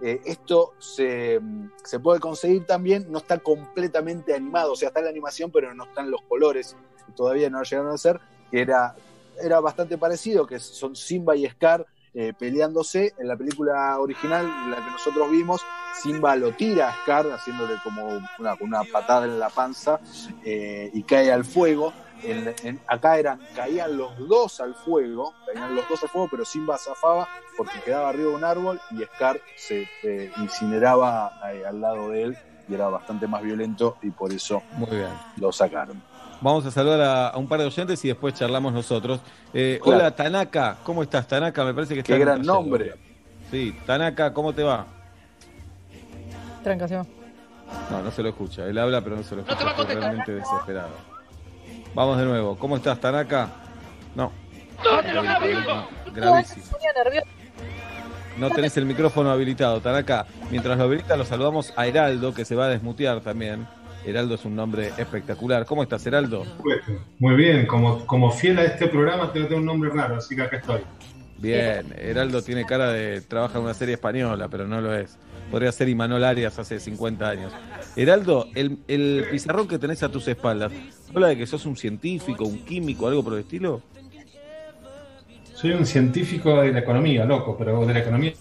eh, 0.02 0.22
esto 0.26 0.74
se, 0.78 1.40
se 1.84 2.00
puede 2.00 2.20
conseguir 2.20 2.66
también, 2.66 3.08
no 3.10 3.20
está 3.20 3.40
completamente 3.40 4.36
animado, 4.36 4.74
o 4.74 4.76
sea, 4.76 4.90
está 4.90 5.02
la 5.02 5.10
animación, 5.10 5.52
pero 5.52 5.74
no 5.74 5.86
están 5.86 6.12
los 6.12 6.22
colores, 6.24 6.76
todavía 7.16 7.50
no 7.50 7.60
lo 7.60 7.64
llegaron 7.64 7.92
a 7.92 7.96
hacer, 7.96 8.20
que 8.52 8.62
era, 8.62 8.96
era 9.42 9.60
bastante 9.62 9.98
parecido, 9.98 10.46
que 10.46 10.60
son 10.60 10.96
Simba 10.96 11.36
y 11.36 11.48
Scar 11.48 11.86
eh, 12.16 12.34
peleándose. 12.34 13.14
En 13.18 13.28
la 13.28 13.36
película 13.36 14.00
original, 14.00 14.46
la 14.70 14.78
que 14.78 14.90
nosotros 14.92 15.30
vimos, 15.30 15.62
Simba 16.02 16.36
lo 16.36 16.52
tira 16.54 16.90
a 16.90 16.94
Scar, 17.04 17.26
haciéndole 17.32 17.76
como 17.84 18.08
una, 18.40 18.56
una 18.62 18.84
patada 18.86 19.26
en 19.26 19.38
la 19.38 19.50
panza, 19.50 20.00
eh, 20.44 20.90
y 20.94 21.04
cae 21.04 21.32
al 21.32 21.44
fuego. 21.46 21.94
En- 22.24 22.56
en- 22.64 22.82
acá 22.88 23.20
eran, 23.20 23.40
caían 23.54 23.96
los 23.98 24.18
dos 24.28 24.60
al 24.60 24.74
fuego, 24.76 25.36
caían 25.46 25.76
los 25.76 25.88
dos 25.88 26.02
al 26.02 26.10
fuego, 26.10 26.28
pero 26.32 26.44
Simba 26.46 26.78
zafaba 26.78 27.28
porque 27.56 27.80
quedaba 27.84 28.10
arriba 28.10 28.30
de 28.30 28.36
un 28.36 28.44
árbol 28.44 28.80
y 28.92 29.04
Scar 29.04 29.40
se 29.56 29.86
eh, 30.04 30.32
incineraba 30.38 31.32
al 31.42 31.80
lado 31.82 32.10
de 32.10 32.24
él 32.24 32.38
y 32.68 32.74
era 32.74 32.88
bastante 32.90 33.28
más 33.28 33.44
violento 33.44 33.98
y 34.02 34.10
por 34.10 34.32
eso 34.34 34.64
Muy 34.72 34.98
bien. 34.98 35.12
lo 35.38 35.52
sacaron. 35.52 36.02
Vamos 36.42 36.66
a 36.66 36.72
saludar 36.72 37.02
a, 37.02 37.28
a 37.30 37.38
un 37.38 37.48
par 37.48 37.60
de 37.60 37.66
oyentes 37.66 38.04
y 38.06 38.10
después 38.10 38.34
charlamos 38.34 38.74
nosotros. 38.74 39.20
Eh. 39.54 39.80
Hola, 39.84 40.12
Tanaka. 40.12 40.78
¿Cómo 40.84 41.02
estás, 41.04 41.28
Tanaka? 41.28 41.64
Me 41.64 41.74
parece 41.74 41.94
que 41.94 42.02
está 42.02 42.14
Qué 42.14 42.20
gran 42.20 42.42
nombre. 42.42 42.94
Sí, 43.52 43.76
Tanaka, 43.86 44.34
¿cómo 44.34 44.54
te 44.54 44.64
va? 44.64 44.86
Tranca, 46.64 46.88
Seba. 46.88 47.06
No, 47.90 48.02
no 48.02 48.12
se 48.12 48.22
lo 48.22 48.30
escucha. 48.30 48.66
Él 48.66 48.78
habla, 48.78 49.02
pero 49.02 49.16
no 49.16 49.24
se 49.24 49.36
lo 49.36 49.42
escucha. 49.42 49.70
Estoy 49.70 49.96
realmente 49.96 50.34
desesperado. 50.34 50.90
Vamos 51.94 52.18
de 52.18 52.26
nuevo. 52.26 52.58
¿Cómo 52.58 52.76
estás, 52.76 53.00
Tanaka? 53.00 53.50
No. 54.16 54.32
Gravísimo. 56.14 56.78
Nervioso. 56.96 57.28
No 58.38 58.50
tenés 58.50 58.76
el 58.76 58.86
micrófono 58.86 59.32
habilitado, 59.32 59.80
Tanaka. 59.80 60.26
Mientras 60.52 60.78
lo 60.78 60.84
habilita, 60.84 61.16
lo 61.16 61.24
saludamos 61.24 61.74
a 61.78 61.88
Heraldo, 61.88 62.34
que 62.34 62.44
se 62.44 62.56
va 62.56 62.66
a 62.66 62.70
desmutear 62.70 63.22
también. 63.22 63.66
Heraldo 64.06 64.36
es 64.36 64.46
un 64.46 64.56
nombre 64.56 64.92
espectacular. 64.98 65.66
¿Cómo 65.66 65.84
estás, 65.84 66.06
Heraldo? 66.06 66.46
Muy 67.20 67.36
bien, 67.36 67.66
como, 67.66 68.06
como 68.06 68.32
fiel 68.32 68.60
a 68.60 68.64
este 68.64 68.88
programa 68.88 69.32
tengo, 69.34 69.58
un 69.58 69.66
nombre 69.66 69.90
raro, 69.90 70.18
así 70.18 70.36
que 70.36 70.44
acá 70.44 70.58
estoy. 70.58 70.82
Bien, 71.38 71.94
Heraldo 71.98 72.42
tiene 72.42 72.66
cara 72.66 72.92
de 72.92 73.22
trabaja 73.22 73.58
en 73.58 73.66
una 73.66 73.74
serie 73.74 73.96
española, 73.96 74.48
pero 74.50 74.68
no 74.68 74.80
lo 74.80 74.94
es. 74.94 75.18
Podría 75.52 75.72
ser 75.72 75.90
Imanol 75.90 76.24
Arias 76.24 76.58
hace 76.60 76.80
50 76.80 77.28
años. 77.28 77.54
Heraldo, 77.96 78.48
el, 78.56 78.80
el 78.88 79.26
pizarrón 79.30 79.68
que 79.68 79.78
tenés 79.78 80.02
a 80.04 80.10
tus 80.10 80.28
espaldas, 80.28 80.72
¿habla 81.14 81.28
de 81.28 81.38
que 81.38 81.46
sos 81.46 81.66
un 81.66 81.76
científico, 81.76 82.46
un 82.46 82.60
químico, 82.66 83.08
algo 83.08 83.24
por 83.24 83.34
el 83.34 83.40
estilo? 83.40 83.82
Soy 85.54 85.72
un 85.72 85.86
científico 85.86 86.62
de 86.62 86.72
la 86.72 86.80
economía, 86.80 87.26
loco, 87.26 87.56
pero 87.58 87.86
de 87.86 87.94
la 87.94 88.00
economía. 88.00 88.34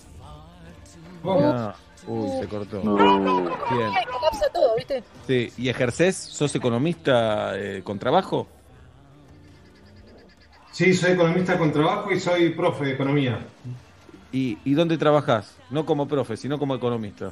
Ah, 1.25 1.75
uy, 2.07 2.29
se 2.41 2.47
cortó. 2.49 2.81
Bien. 2.81 3.91
Ay, 3.97 4.05
colapsa 4.07 4.49
todo, 4.53 4.77
¿viste? 4.77 5.03
Sí, 5.27 5.53
¿Y 5.57 5.69
ejercés? 5.69 6.17
¿Sos 6.17 6.55
economista 6.55 7.59
eh, 7.59 7.83
con 7.83 7.99
trabajo? 7.99 8.47
Sí, 10.73 10.93
soy 10.93 11.13
economista 11.13 11.57
con 11.57 11.73
trabajo 11.73 12.11
y 12.11 12.19
soy 12.19 12.51
profe 12.51 12.87
de 12.87 12.93
economía. 12.95 13.39
¿Y, 14.33 14.59
y 14.65 14.75
dónde 14.75 14.99
trabajás? 14.99 15.55
No 15.71 15.87
como 15.87 16.09
profe, 16.09 16.37
sino 16.37 16.59
como 16.59 16.75
economista. 16.75 17.31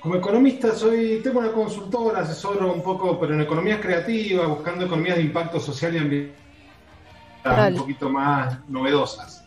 Como 0.00 0.16
economista 0.16 0.74
soy, 0.74 1.20
tengo 1.24 1.40
una 1.40 1.52
consultora, 1.52 2.20
asesoro 2.20 2.72
un 2.72 2.82
poco, 2.82 3.18
pero 3.18 3.34
en 3.34 3.40
economías 3.40 3.80
creativas, 3.80 4.46
buscando 4.46 4.84
economías 4.84 5.16
de 5.16 5.22
impacto 5.22 5.58
social 5.58 5.94
y 5.94 5.98
ambiental 5.98 7.72
un 7.72 7.78
poquito 7.78 8.10
más 8.10 8.58
novedosas. 8.68 9.44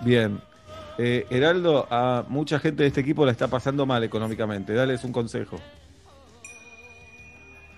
Bien. 0.00 0.40
Eh, 0.98 1.26
Heraldo, 1.30 1.86
a 1.90 2.24
mucha 2.28 2.58
gente 2.58 2.82
de 2.82 2.88
este 2.88 3.00
equipo 3.00 3.24
la 3.26 3.32
está 3.32 3.48
pasando 3.48 3.84
mal 3.86 4.04
económicamente. 4.04 4.72
Dales 4.74 5.02
un 5.04 5.12
consejo. 5.12 5.56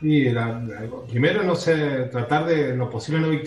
Y 0.03 0.29
la- 0.31 0.61
la- 0.61 0.83
primero, 1.09 1.43
no 1.43 1.55
sé, 1.55 2.09
tratar 2.13 2.47
de 2.47 2.77
lo 2.77 2.91
posible 2.91 3.21
no 3.21 3.41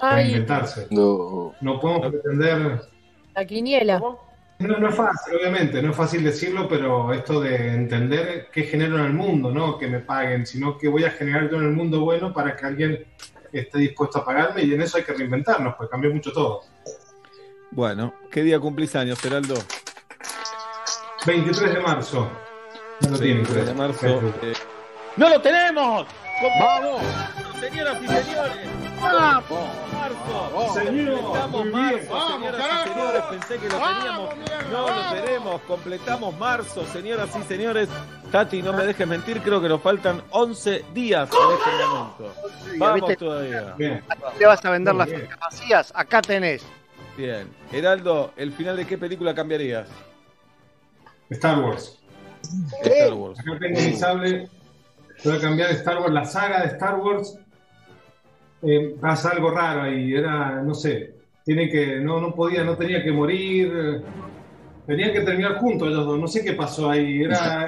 Ay, 0.00 0.24
reinventarse. 0.24 0.86
No. 0.90 1.54
No 1.60 1.78
podemos 1.78 2.08
pretender 2.10 2.80
la 3.34 3.44
quiniela. 3.44 3.98
No, 4.58 4.76
no 4.78 4.88
es 4.88 4.94
fácil, 4.94 5.34
obviamente, 5.38 5.82
no 5.82 5.90
es 5.90 5.96
fácil 5.96 6.22
decirlo, 6.22 6.68
pero 6.68 7.12
esto 7.14 7.40
de 7.40 7.74
entender 7.74 8.48
qué 8.52 8.64
genero 8.64 8.98
en 8.98 9.06
el 9.06 9.12
mundo, 9.14 9.50
no 9.50 9.78
que 9.78 9.86
me 9.88 10.00
paguen, 10.00 10.44
sino 10.46 10.76
que 10.76 10.88
voy 10.88 11.04
a 11.04 11.10
generar 11.10 11.50
yo 11.50 11.56
en 11.58 11.64
el 11.64 11.72
mundo 11.72 12.00
bueno 12.00 12.32
para 12.32 12.56
que 12.56 12.66
alguien 12.66 13.04
esté 13.52 13.78
dispuesto 13.78 14.18
a 14.18 14.24
pagarme 14.24 14.62
y 14.62 14.74
en 14.74 14.82
eso 14.82 14.98
hay 14.98 15.04
que 15.04 15.14
reinventarnos, 15.14 15.74
pues 15.76 15.88
cambió 15.88 16.12
mucho 16.12 16.30
todo. 16.32 16.60
Bueno, 17.72 18.14
¿qué 18.30 18.42
día 18.42 18.58
cumplís 18.58 18.96
años, 18.96 19.24
Heraldo? 19.24 19.54
23 21.24 21.74
de 21.74 21.80
marzo. 21.80 22.28
No 23.00 23.10
lo 23.10 23.18
tienen, 23.18 23.44
23 23.44 23.66
de 23.66 23.74
marzo. 23.74 24.06
Eh, 24.42 24.52
¡No 25.16 25.28
lo 25.28 25.40
tenemos! 25.40 26.06
¡Vamos! 26.58 27.02
Señoras 27.60 28.02
y 28.02 28.06
señores, 28.08 28.52
¡vamos! 29.00 29.68
¡Marzo! 29.92 30.74
Señor, 30.74 31.20
Completamos 31.20 31.66
marzo, 31.66 32.30
señoras 32.32 32.64
y 32.64 32.88
señores. 32.88 33.22
Pensé 33.30 33.58
que 33.58 33.68
lo 33.68 33.78
teníamos. 33.78 34.30
No 34.72 34.88
lo 34.88 35.22
tenemos. 35.22 35.60
Completamos 35.62 36.38
marzo, 36.38 36.86
señoras 36.86 37.30
y 37.38 37.42
señores. 37.44 37.88
Tati, 38.32 38.62
no 38.62 38.72
me 38.72 38.84
dejes 38.84 39.06
mentir, 39.06 39.42
creo 39.42 39.60
que 39.60 39.68
nos 39.68 39.82
faltan 39.82 40.22
11 40.30 40.84
días 40.92 41.28
en 41.30 41.56
este 41.56 41.86
momento. 41.86 42.34
Vamos 42.78 42.94
¿viste? 42.94 43.16
todavía. 43.16 43.74
¿Le 43.78 44.46
vas 44.46 44.64
a 44.64 44.70
vender 44.70 44.94
las 44.94 45.08
vacías? 45.40 45.92
Acá 45.94 46.20
tenés. 46.22 46.64
Bien. 47.20 47.48
Heraldo, 47.70 48.32
¿el 48.38 48.50
final 48.50 48.78
de 48.78 48.86
qué 48.86 48.96
película 48.96 49.34
cambiarías? 49.34 49.86
Star 51.28 51.62
Wars. 51.62 52.00
Star 52.82 53.12
Wars. 53.12 53.38
Acá 53.40 53.58
tengo 53.58 53.78
mi 53.78 53.94
sable. 53.94 54.48
Voy 55.22 55.36
a 55.36 55.40
cambiar 55.40 55.70
Star 55.72 55.98
Wars, 55.98 56.14
la 56.14 56.24
saga 56.24 56.62
de 56.62 56.68
Star 56.68 56.96
Wars. 56.96 57.38
eh, 58.62 58.96
pasa 58.98 59.32
algo 59.32 59.50
raro 59.50 59.82
ahí, 59.82 60.14
era, 60.14 60.62
no 60.62 60.74
sé, 60.74 61.14
tiene 61.44 61.68
que, 61.68 62.00
no, 62.00 62.20
no 62.22 62.34
podía, 62.34 62.64
no 62.64 62.76
tenía 62.78 63.02
que 63.02 63.12
morir. 63.12 64.02
Tenían 64.86 65.12
que 65.12 65.20
terminar 65.20 65.58
juntos 65.58 65.88
ellos 65.88 66.06
dos, 66.06 66.18
no 66.18 66.26
sé 66.26 66.42
qué 66.42 66.54
pasó 66.54 66.88
ahí. 66.88 67.24
Era. 67.24 67.66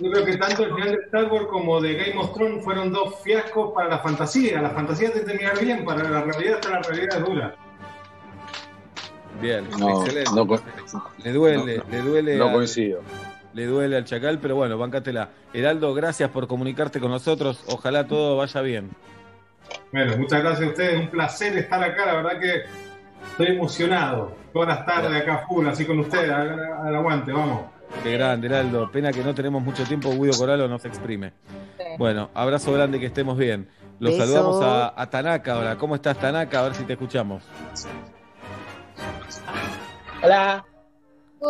Yo 0.00 0.10
creo 0.10 0.24
que 0.24 0.38
tanto 0.38 0.64
el 0.64 0.74
final 0.74 0.90
de 0.90 1.02
Star 1.04 1.30
Wars 1.30 1.46
como 1.50 1.82
de 1.82 1.94
Game 1.96 2.18
of 2.18 2.32
Thrones 2.32 2.64
fueron 2.64 2.92
dos 2.94 3.20
fiascos 3.22 3.74
para 3.74 3.90
la 3.90 3.98
fantasía. 3.98 4.62
La 4.62 4.70
fantasía 4.70 5.10
de 5.10 5.20
terminar 5.20 5.60
bien, 5.60 5.84
para 5.84 6.08
la 6.08 6.22
realidad 6.22 6.54
hasta 6.54 6.70
la 6.70 6.80
realidad 6.80 7.18
es 7.18 7.24
dura. 7.26 7.56
Bien, 9.40 9.64
No, 9.78 10.02
excelente. 10.04 10.30
no 10.34 10.46
le 11.22 11.32
duele, 11.32 11.82
le 11.90 11.98
duele. 12.00 12.36
No 12.36 12.46
al- 12.46 12.52
coincido. 12.52 13.00
Le 13.52 13.66
duele 13.66 13.96
al 13.96 14.04
Chacal, 14.04 14.38
pero 14.40 14.56
bueno, 14.56 14.76
bancátela. 14.78 15.28
Heraldo, 15.52 15.94
gracias 15.94 16.30
por 16.30 16.46
comunicarte 16.48 16.98
con 17.00 17.10
nosotros. 17.10 17.62
Ojalá 17.68 18.06
todo 18.06 18.36
vaya 18.36 18.60
bien. 18.62 18.90
Bueno, 19.92 20.16
muchas 20.18 20.42
gracias 20.42 20.66
a 20.66 20.70
ustedes, 20.70 21.00
un 21.00 21.08
placer 21.08 21.56
estar 21.56 21.82
acá, 21.82 22.06
la 22.06 22.14
verdad 22.14 22.40
que 22.40 22.62
estoy 23.30 23.46
emocionado. 23.56 24.34
Todas 24.52 24.68
las 24.68 24.86
tardes 24.86 25.22
acá 25.22 25.44
full, 25.48 25.66
así 25.68 25.84
con 25.84 25.98
ustedes, 26.00 26.30
al, 26.30 26.58
al 26.58 26.94
aguante, 26.96 27.32
vamos. 27.32 27.62
Qué 28.02 28.12
grande, 28.12 28.48
Heraldo. 28.48 28.90
Pena 28.90 29.12
que 29.12 29.22
no 29.22 29.34
tenemos 29.34 29.62
mucho 29.62 29.84
tiempo, 29.84 30.10
Guido 30.10 30.36
Coralo 30.36 30.66
nos 30.66 30.84
exprime. 30.84 31.32
Bueno, 31.98 32.30
abrazo 32.34 32.72
grande, 32.72 32.98
que 32.98 33.06
estemos 33.06 33.38
bien. 33.38 33.68
Los 34.00 34.14
Beso. 34.14 34.26
saludamos 34.26 34.62
a, 34.64 35.00
a 35.00 35.08
Tanaka 35.10 35.54
ahora. 35.54 35.76
¿Cómo 35.76 35.94
estás, 35.94 36.18
Tanaka? 36.18 36.58
A 36.58 36.62
ver 36.64 36.74
si 36.74 36.82
te 36.82 36.94
escuchamos. 36.94 37.44
Hola. 40.22 40.64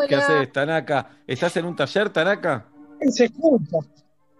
¿Qué 0.08 0.14
haces, 0.16 0.52
Tanaka? 0.52 1.08
¿Estás 1.26 1.56
en 1.56 1.66
un 1.66 1.76
taller, 1.76 2.10
Tanaka? 2.10 2.66
Se 3.08 3.26
escucha. 3.26 3.78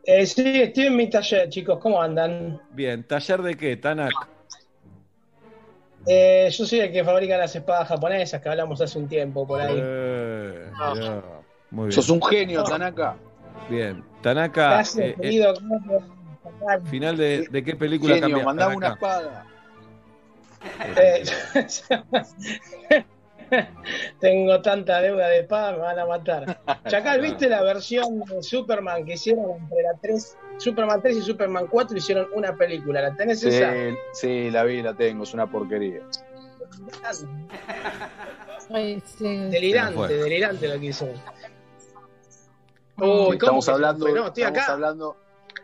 Eh, 0.05 0.27
sí, 0.27 0.63
estoy 0.63 0.87
en 0.87 0.97
mi 0.97 1.09
taller, 1.09 1.49
chicos. 1.49 1.79
¿Cómo 1.79 2.01
andan? 2.03 2.61
Bien, 2.71 3.05
¿taller 3.05 3.41
de 3.43 3.57
qué, 3.57 3.77
Tanaka? 3.77 4.29
Eh, 6.07 6.49
yo 6.51 6.67
soy 6.67 6.81
el 6.81 6.93
que 6.93 7.03
fabrica 7.05 7.39
las 7.39 7.55
espadas 7.57 7.89
japonesas 7.89 8.41
que 8.43 8.49
hablamos 8.49 8.81
hace 8.81 8.99
un 8.99 9.09
tiempo 9.09 9.47
por 9.47 9.61
ahí. 9.61 9.75
Eh, 9.79 10.71
mirá. 10.95 11.23
Muy 11.71 11.85
bien. 11.87 11.93
Sos 11.93 12.11
un 12.11 12.23
genio, 12.23 12.63
Tanaka. 12.65 13.17
Bien. 13.71 14.05
Tanaka, 14.21 14.69
Gracias, 14.71 14.99
eh, 15.07 15.11
eh, 15.11 15.21
querido. 15.21 15.55
final 16.85 17.17
de, 17.17 17.47
de 17.51 17.65
qué 17.65 17.77
película 17.77 18.15
Genio, 18.15 18.29
cambia, 18.29 18.45
mandame 18.45 18.77
una 18.77 18.95
Tanaka? 18.95 19.07
espada. 19.19 19.47
Eh, 20.97 21.25
Tengo 24.21 24.61
tanta 24.63 25.01
deuda 25.01 25.29
de 25.29 25.41
espada, 25.41 25.73
me 25.73 25.79
van 25.79 25.99
a 25.99 26.07
matar. 26.07 26.61
Chacal, 26.89 27.21
¿viste 27.21 27.49
la 27.49 27.63
versión 27.63 28.21
de 28.21 28.43
Superman 28.43 29.05
que 29.05 29.13
hicieron 29.15 29.51
entre 29.53 29.83
la 29.83 29.93
3, 30.01 30.39
Superman 30.59 31.03
3 31.03 31.17
y 31.19 31.23
Superman 31.23 31.67
4? 31.69 31.97
Hicieron 31.97 32.29
una 32.35 32.57
película. 32.57 33.03
¿La 33.03 33.15
tenés 33.15 33.41
Sí, 33.41 33.49
esa? 33.49 33.73
sí, 34.13 34.51
la 34.51 34.65
vi, 34.65 34.83
la 34.83 34.95
tengo, 34.95 35.23
es 35.25 35.35
una 35.35 35.49
porquería. 35.49 36.01
Ay, 38.71 39.01
sí. 39.05 39.37
Delirante, 39.51 40.15
delirante 40.17 40.69
lo 40.69 40.81
que 40.81 40.87
hicieron. 40.87 41.21
¿cómo 42.97 43.33
estamos 43.33 43.69
hablando? 43.69 44.09
No, 44.09 44.27
estoy 44.29 44.43
estamos 44.45 44.63
acá. 44.63 44.73
hablando 44.73 45.17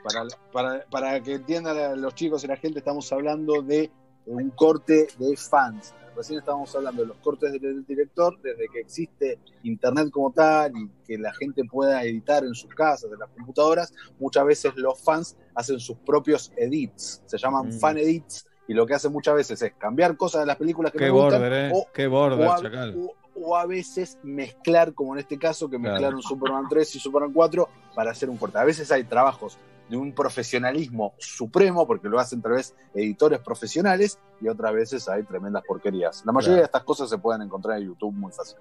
para, 0.04 0.24
para, 0.52 0.84
para 0.90 1.20
que 1.22 1.34
entiendan 1.34 2.00
los 2.00 2.14
chicos 2.14 2.44
y 2.44 2.46
la 2.46 2.56
gente, 2.56 2.80
estamos 2.80 3.10
hablando 3.12 3.62
de 3.62 3.90
un 4.26 4.50
corte 4.50 5.08
de 5.18 5.36
fans. 5.36 5.94
Recién 6.16 6.40
estábamos 6.40 6.74
hablando 6.74 7.02
de 7.02 7.08
los 7.08 7.16
cortes 7.18 7.52
del 7.52 7.84
director, 7.86 8.38
desde 8.42 8.68
que 8.68 8.80
existe 8.80 9.38
internet 9.62 10.10
como 10.10 10.32
tal 10.32 10.72
y 10.76 10.88
que 11.06 11.16
la 11.16 11.32
gente 11.34 11.64
pueda 11.64 12.02
editar 12.02 12.44
en 12.44 12.54
sus 12.54 12.74
casas, 12.74 13.10
en 13.12 13.18
las 13.18 13.28
computadoras, 13.30 13.92
muchas 14.18 14.44
veces 14.44 14.72
los 14.76 15.00
fans 15.00 15.36
hacen 15.54 15.78
sus 15.80 15.96
propios 15.98 16.52
edits, 16.56 17.22
se 17.26 17.38
llaman 17.38 17.68
Mm. 17.68 17.72
fan 17.80 17.96
edits, 17.98 18.46
y 18.68 18.74
lo 18.74 18.86
que 18.86 18.94
hacen 18.94 19.12
muchas 19.12 19.34
veces 19.34 19.62
es 19.62 19.72
cambiar 19.78 20.16
cosas 20.16 20.42
de 20.42 20.46
las 20.46 20.56
películas 20.56 20.92
que 20.92 20.98
Qué 20.98 21.04
me 21.06 21.10
gustan 21.10 21.40
border, 21.40 21.52
eh. 21.52 21.72
o, 21.74 21.86
Qué 21.92 22.06
border, 22.06 22.46
o 22.46 22.52
a, 22.52 22.60
Chacal. 22.60 22.94
o- 22.98 23.14
o 23.42 23.56
a 23.56 23.64
veces 23.64 24.18
mezclar, 24.22 24.92
como 24.92 25.14
en 25.14 25.20
este 25.20 25.38
caso, 25.38 25.70
que 25.70 25.78
Claro. 25.78 25.92
mezclaron 25.94 26.22
Superman 26.22 26.66
3 26.68 26.94
y 26.96 26.98
Superman 27.00 27.32
4 27.32 27.68
para 27.94 28.10
hacer 28.10 28.28
un 28.28 28.36
corte. 28.36 28.58
A 28.58 28.64
veces 28.64 28.92
hay 28.92 29.04
trabajos 29.04 29.56
de 29.90 29.96
un 29.96 30.14
profesionalismo 30.14 31.14
supremo, 31.18 31.86
porque 31.86 32.08
lo 32.08 32.18
hacen 32.20 32.40
tal 32.40 32.52
vez 32.52 32.74
editores 32.94 33.40
profesionales, 33.40 34.18
y 34.40 34.48
otras 34.48 34.72
veces 34.72 35.08
hay 35.08 35.24
tremendas 35.24 35.62
porquerías. 35.66 36.22
La 36.24 36.32
mayoría 36.32 36.54
Claro. 36.54 36.62
de 36.62 36.66
estas 36.66 36.84
cosas 36.84 37.10
se 37.10 37.18
pueden 37.18 37.42
encontrar 37.42 37.78
en 37.78 37.88
YouTube 37.88 38.12
muy 38.14 38.32
fácil. 38.32 38.56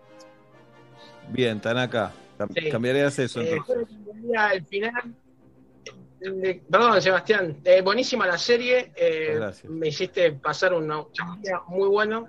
Bien, 1.30 1.62
Tanaka. 1.62 2.12
Cam- 2.38 2.50
Sí. 2.54 2.70
Cambiarías 2.70 3.20
eso 3.20 3.42
Eh, 3.42 3.52
entonces. 3.58 3.88
quería 4.14 4.48
el 4.54 4.66
final. 4.66 5.14
eh, 6.22 6.62
Perdón, 6.70 7.02
Sebastián. 7.02 7.58
Eh, 7.64 7.82
buenísima 7.82 8.26
la 8.26 8.38
serie. 8.38 8.92
eh, 8.96 9.34
Gracias. 9.36 9.72
me 9.72 9.88
hiciste 9.90 10.32
pasar 10.34 10.74
un 10.74 10.88
día 11.42 11.62
muy 11.68 11.88
bueno. 11.88 12.28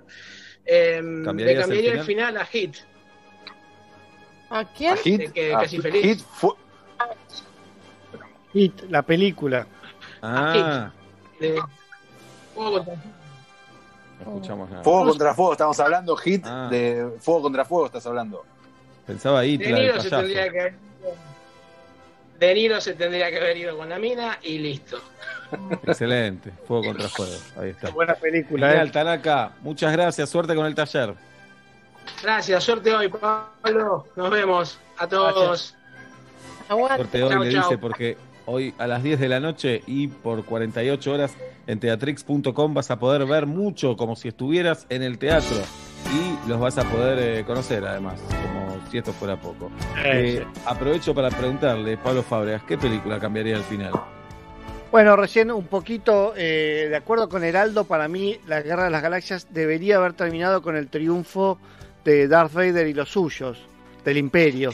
Eh, 0.63 1.01
le 1.01 1.23
¿Cambiarías 1.25 1.55
el 1.55 1.61
cambiaría 1.61 1.93
el 1.93 2.03
final? 2.03 2.37
a 2.37 2.45
Hit. 2.45 2.75
¿A 4.49 4.65
quién? 4.73 4.95
Hit, 4.97 5.17
De 5.17 5.31
que 5.31 5.53
a 5.55 5.59
casi 5.59 5.79
feliz. 5.79 6.01
Hit 6.03 6.19
fue- 6.21 6.53
Hit, 8.53 8.81
la 8.89 9.01
película. 9.01 9.65
Ah, 10.21 10.91
De- 11.39 11.61
Fuego 12.53 12.73
contra- 12.73 12.95
no 12.95 13.01
escuchamos 14.35 14.69
nada. 14.69 14.83
Fuego 14.83 15.05
contra 15.07 15.33
Fuego, 15.33 15.51
estamos 15.53 15.79
hablando, 15.79 16.15
Hit 16.17 16.45
Ah. 16.45 16.67
de 16.69 17.07
Fuego 17.19 17.41
contra 17.43 17.65
Fuego, 17.65 17.85
estás 17.87 18.05
hablando. 18.05 18.43
Pensaba 19.07 19.41
De 19.41 19.47
Hitler, 19.47 19.69
el 19.75 19.81
Niro 19.81 20.01
se 20.01 20.09
tendría 20.09 20.49
que 20.51 20.59
haber 20.59 20.73
ido- 20.73 21.15
De 22.39 22.53
Niro 22.53 22.81
se 22.81 22.93
tendría 22.93 23.29
que 23.31 23.37
haber 23.37 23.57
ido 23.57 23.77
con 23.77 23.89
la 23.89 23.97
mina 23.99 24.37
y 24.43 24.57
listo. 24.59 24.99
Excelente. 25.83 26.51
Fuego 26.67 26.83
contra 26.85 27.07
fuego. 27.09 27.35
Ahí 27.59 27.69
está. 27.69 27.89
Buena 27.89 28.13
película, 28.15 28.67
Genial, 28.69 28.87
eh. 28.87 28.91
Tanaka. 28.91 29.51
Muchas 29.61 29.91
gracias. 29.91 30.29
Suerte 30.29 30.55
con 30.55 30.65
el 30.65 30.75
taller. 30.75 31.13
Gracias, 32.23 32.63
suerte 32.63 32.93
hoy, 32.93 33.09
Pablo. 33.09 34.07
Nos 34.15 34.29
vemos 34.29 34.79
a 34.97 35.07
todos. 35.07 35.75
Suerte 36.67 37.23
hoy 37.23 37.29
Chau, 37.29 37.43
le 37.43 37.51
chau. 37.51 37.63
dice 37.63 37.77
porque 37.77 38.17
hoy 38.51 38.73
a 38.77 38.87
las 38.87 39.01
10 39.01 39.19
de 39.19 39.29
la 39.29 39.39
noche 39.39 39.81
y 39.87 40.07
por 40.07 40.43
48 40.43 41.13
horas 41.13 41.35
en 41.67 41.79
teatrix.com 41.79 42.73
vas 42.73 42.91
a 42.91 42.99
poder 42.99 43.25
ver 43.25 43.45
mucho 43.45 43.95
como 43.95 44.15
si 44.15 44.27
estuvieras 44.27 44.85
en 44.89 45.03
el 45.03 45.17
teatro 45.17 45.57
y 46.13 46.49
los 46.49 46.59
vas 46.59 46.77
a 46.77 46.83
poder 46.83 47.39
eh, 47.39 47.43
conocer 47.45 47.85
además, 47.85 48.19
como 48.29 48.77
si 48.89 48.97
esto 48.97 49.13
fuera 49.13 49.39
poco. 49.39 49.71
Eh, 50.03 50.45
aprovecho 50.65 51.15
para 51.15 51.29
preguntarle, 51.29 51.97
Pablo 51.97 52.23
Fábregas, 52.23 52.63
¿qué 52.63 52.77
película 52.77 53.19
cambiaría 53.19 53.55
al 53.55 53.63
final? 53.63 53.93
Bueno, 54.91 55.15
recién 55.15 55.51
un 55.51 55.67
poquito, 55.67 56.33
eh, 56.35 56.87
de 56.89 56.95
acuerdo 56.97 57.29
con 57.29 57.45
Heraldo, 57.45 57.85
para 57.85 58.09
mí 58.09 58.37
la 58.47 58.61
Guerra 58.61 58.85
de 58.85 58.89
las 58.89 59.01
Galaxias 59.01 59.47
debería 59.51 59.95
haber 59.95 60.13
terminado 60.13 60.61
con 60.61 60.75
el 60.75 60.89
triunfo 60.89 61.57
de 62.03 62.27
Darth 62.27 62.51
Vader 62.51 62.87
y 62.87 62.93
los 62.93 63.09
suyos, 63.09 63.57
del 64.03 64.17
Imperio. 64.17 64.71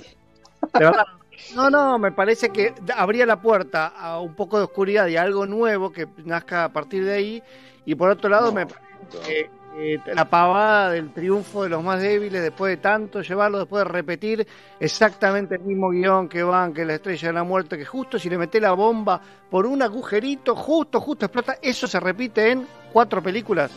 De 0.73 0.85
verdad. 0.85 1.16
No, 1.55 1.69
no, 1.69 1.99
me 1.99 2.11
parece 2.11 2.49
que 2.49 2.73
abría 2.95 3.25
la 3.25 3.41
puerta 3.41 3.87
a 3.87 4.19
un 4.19 4.35
poco 4.35 4.57
de 4.57 4.63
oscuridad 4.65 5.07
y 5.07 5.17
a 5.17 5.21
algo 5.21 5.45
nuevo 5.45 5.91
que 5.91 6.07
nazca 6.25 6.65
a 6.65 6.69
partir 6.69 7.05
de 7.05 7.13
ahí. 7.13 7.43
Y 7.85 7.95
por 7.95 8.09
otro 8.09 8.29
lado, 8.29 8.51
me 8.51 8.65
parece 8.65 8.87
que 9.25 9.49
eh, 9.79 9.99
la 10.15 10.27
pavada 10.27 10.91
del 10.91 11.13
triunfo 11.13 11.61
de 11.61 11.69
los 11.69 11.83
más 11.83 12.01
débiles 12.01 12.41
después 12.41 12.71
de 12.71 12.77
tanto 12.77 13.21
llevarlo, 13.21 13.59
después 13.59 13.83
de 13.83 13.91
repetir 13.91 14.47
exactamente 14.79 15.55
el 15.55 15.61
mismo 15.61 15.91
guion 15.91 16.27
que 16.27 16.41
van, 16.41 16.73
que 16.73 16.83
la 16.83 16.95
estrella 16.95 17.27
de 17.27 17.33
la 17.33 17.43
muerte, 17.43 17.77
que 17.77 17.85
justo 17.85 18.17
si 18.17 18.27
le 18.27 18.39
meté 18.39 18.59
la 18.59 18.71
bomba 18.71 19.21
por 19.51 19.67
un 19.67 19.83
agujerito, 19.83 20.55
justo, 20.55 20.99
justo 20.99 21.25
explota, 21.25 21.59
eso 21.61 21.85
se 21.85 21.99
repite 21.99 22.51
en 22.51 22.67
cuatro 22.91 23.21
películas, 23.21 23.71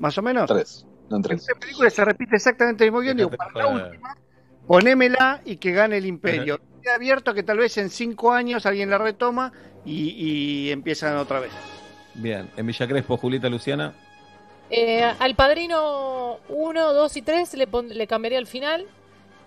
más 0.00 0.18
o 0.18 0.22
menos. 0.22 0.48
Tres, 0.48 0.84
no 1.08 1.16
en 1.16 1.20
En 1.20 1.22
tres. 1.22 1.44
tres 1.44 1.58
películas 1.60 1.92
se 1.92 2.04
repite 2.04 2.34
exactamente 2.34 2.84
el 2.84 2.90
mismo 2.90 3.02
guion. 3.02 3.16
Digo, 3.16 3.30
para 3.30 3.52
la 3.54 3.66
última, 3.68 4.16
ponémela 4.66 5.42
y 5.44 5.58
que 5.58 5.70
gane 5.70 5.98
el 5.98 6.06
imperio. 6.06 6.58
Queda 6.86 6.94
abierto 6.94 7.34
que 7.34 7.42
tal 7.42 7.58
vez 7.58 7.76
en 7.78 7.90
cinco 7.90 8.30
años 8.30 8.64
alguien 8.64 8.88
la 8.90 8.96
retoma 8.98 9.52
y, 9.84 10.10
y 10.10 10.70
empiezan 10.70 11.16
otra 11.16 11.40
vez. 11.40 11.50
Bien, 12.14 12.48
en 12.56 12.64
Villa 12.64 12.86
Crespo, 12.86 13.16
Julieta 13.16 13.48
Luciana. 13.48 13.92
Eh, 14.70 15.02
al 15.02 15.34
padrino 15.34 16.38
1, 16.48 16.92
2 16.92 17.16
y 17.16 17.22
3 17.22 17.54
le, 17.54 17.66
pon- 17.66 17.88
le 17.88 18.06
cambiaría 18.06 18.38
el 18.38 18.46
final. 18.46 18.86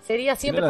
Sería 0.06 0.34
Si 0.36 0.42
siempre. 0.42 0.66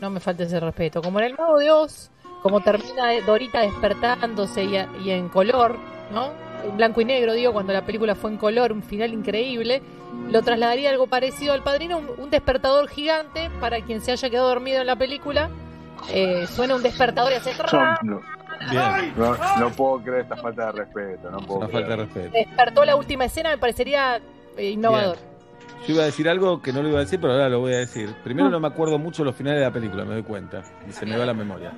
No 0.00 0.10
me 0.10 0.20
falte 0.20 0.44
ese 0.44 0.60
respeto. 0.60 1.02
Como 1.02 1.18
en 1.18 1.24
el 1.26 1.34
Mago 1.36 1.58
de 1.58 1.72
Oz, 1.72 2.12
como 2.40 2.60
termina 2.60 3.10
Dorita 3.26 3.62
despertándose 3.62 4.62
y, 4.62 4.76
a- 4.76 4.88
y 5.04 5.10
en 5.10 5.28
color, 5.28 5.76
¿no? 6.12 6.30
En 6.64 6.76
blanco 6.76 7.00
y 7.00 7.04
negro, 7.04 7.32
digo, 7.32 7.52
cuando 7.52 7.72
la 7.72 7.84
película 7.84 8.14
fue 8.14 8.30
en 8.30 8.36
color, 8.36 8.70
un 8.70 8.84
final 8.84 9.12
increíble. 9.12 9.82
Lo 10.30 10.42
trasladaría 10.42 10.90
algo 10.90 11.06
parecido 11.06 11.52
al 11.52 11.62
padrino, 11.62 11.98
un, 11.98 12.08
un 12.18 12.30
despertador 12.30 12.88
gigante 12.88 13.50
para 13.60 13.80
quien 13.80 14.00
se 14.00 14.12
haya 14.12 14.30
quedado 14.30 14.48
dormido 14.48 14.80
en 14.80 14.86
la 14.86 14.96
película. 14.96 15.50
Eh, 16.12 16.46
suena 16.46 16.74
un 16.76 16.82
despertador 16.82 17.32
y 17.32 17.34
hace. 17.36 17.52
No, 17.72 17.96
no, 18.02 18.20
Bien, 18.70 19.14
no, 19.16 19.36
no 19.58 19.70
puedo 19.70 20.02
creer 20.02 20.20
esta 20.20 20.36
falta 20.36 20.66
de 20.66 20.72
respeto. 20.72 21.30
No 21.30 21.38
puedo 21.38 21.68
falta 21.68 21.90
de 21.90 21.96
respeto. 21.96 22.30
Despertó 22.32 22.84
la 22.84 22.96
última 22.96 23.24
escena, 23.24 23.50
me 23.50 23.58
parecería 23.58 24.20
eh, 24.56 24.70
innovador. 24.70 25.16
Yo 25.86 25.94
iba 25.94 26.02
a 26.02 26.06
decir 26.06 26.28
algo 26.28 26.60
que 26.60 26.72
no 26.72 26.82
lo 26.82 26.88
iba 26.90 26.98
a 26.98 27.02
decir, 27.02 27.18
pero 27.20 27.32
ahora 27.32 27.48
lo 27.48 27.60
voy 27.60 27.72
a 27.72 27.78
decir. 27.78 28.14
Primero 28.22 28.50
no 28.50 28.60
me 28.60 28.68
acuerdo 28.68 28.98
mucho 28.98 29.24
los 29.24 29.34
finales 29.34 29.60
de 29.60 29.66
la 29.66 29.72
película, 29.72 30.04
me 30.04 30.12
doy 30.12 30.22
cuenta. 30.22 30.62
Y 30.86 30.92
se 30.92 31.06
me 31.06 31.16
va 31.16 31.24
la 31.24 31.32
memoria. 31.32 31.72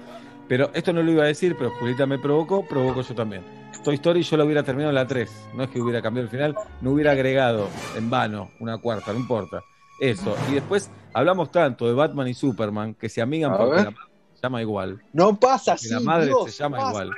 Pero 0.52 0.70
esto 0.74 0.92
no 0.92 1.02
lo 1.02 1.10
iba 1.12 1.22
a 1.24 1.28
decir, 1.28 1.56
pero 1.56 1.70
Julieta 1.70 2.04
me 2.04 2.18
provocó, 2.18 2.62
provoco 2.68 3.00
yo 3.00 3.14
también. 3.14 3.42
Toy 3.82 3.94
Story 3.94 4.20
yo 4.22 4.36
lo 4.36 4.44
hubiera 4.44 4.62
terminado 4.62 4.90
en 4.90 4.96
la 4.96 5.06
3. 5.06 5.30
No 5.54 5.62
es 5.62 5.70
que 5.70 5.80
hubiera 5.80 6.02
cambiado 6.02 6.24
el 6.26 6.30
final, 6.30 6.54
no 6.82 6.90
hubiera 6.90 7.12
agregado 7.12 7.70
en 7.96 8.10
vano 8.10 8.50
una 8.60 8.76
cuarta, 8.76 9.14
no 9.14 9.18
importa. 9.18 9.62
Eso. 9.98 10.36
Y 10.50 10.54
después 10.56 10.90
hablamos 11.14 11.50
tanto 11.50 11.86
de 11.86 11.94
Batman 11.94 12.28
y 12.28 12.34
Superman 12.34 12.92
que 12.96 13.08
se 13.08 13.22
amigan 13.22 13.52
A 13.52 13.56
porque 13.56 13.76
ver. 13.76 13.84
la 13.86 13.90
madre 13.92 14.06
se 14.34 14.42
llama 14.42 14.60
igual. 14.60 15.02
No 15.14 15.40
pasa 15.40 15.72
así. 15.72 15.88
la 15.88 16.00
madre 16.00 16.26
Dios, 16.26 16.52
se 16.52 16.62
llama 16.62 16.86
igual. 16.90 17.10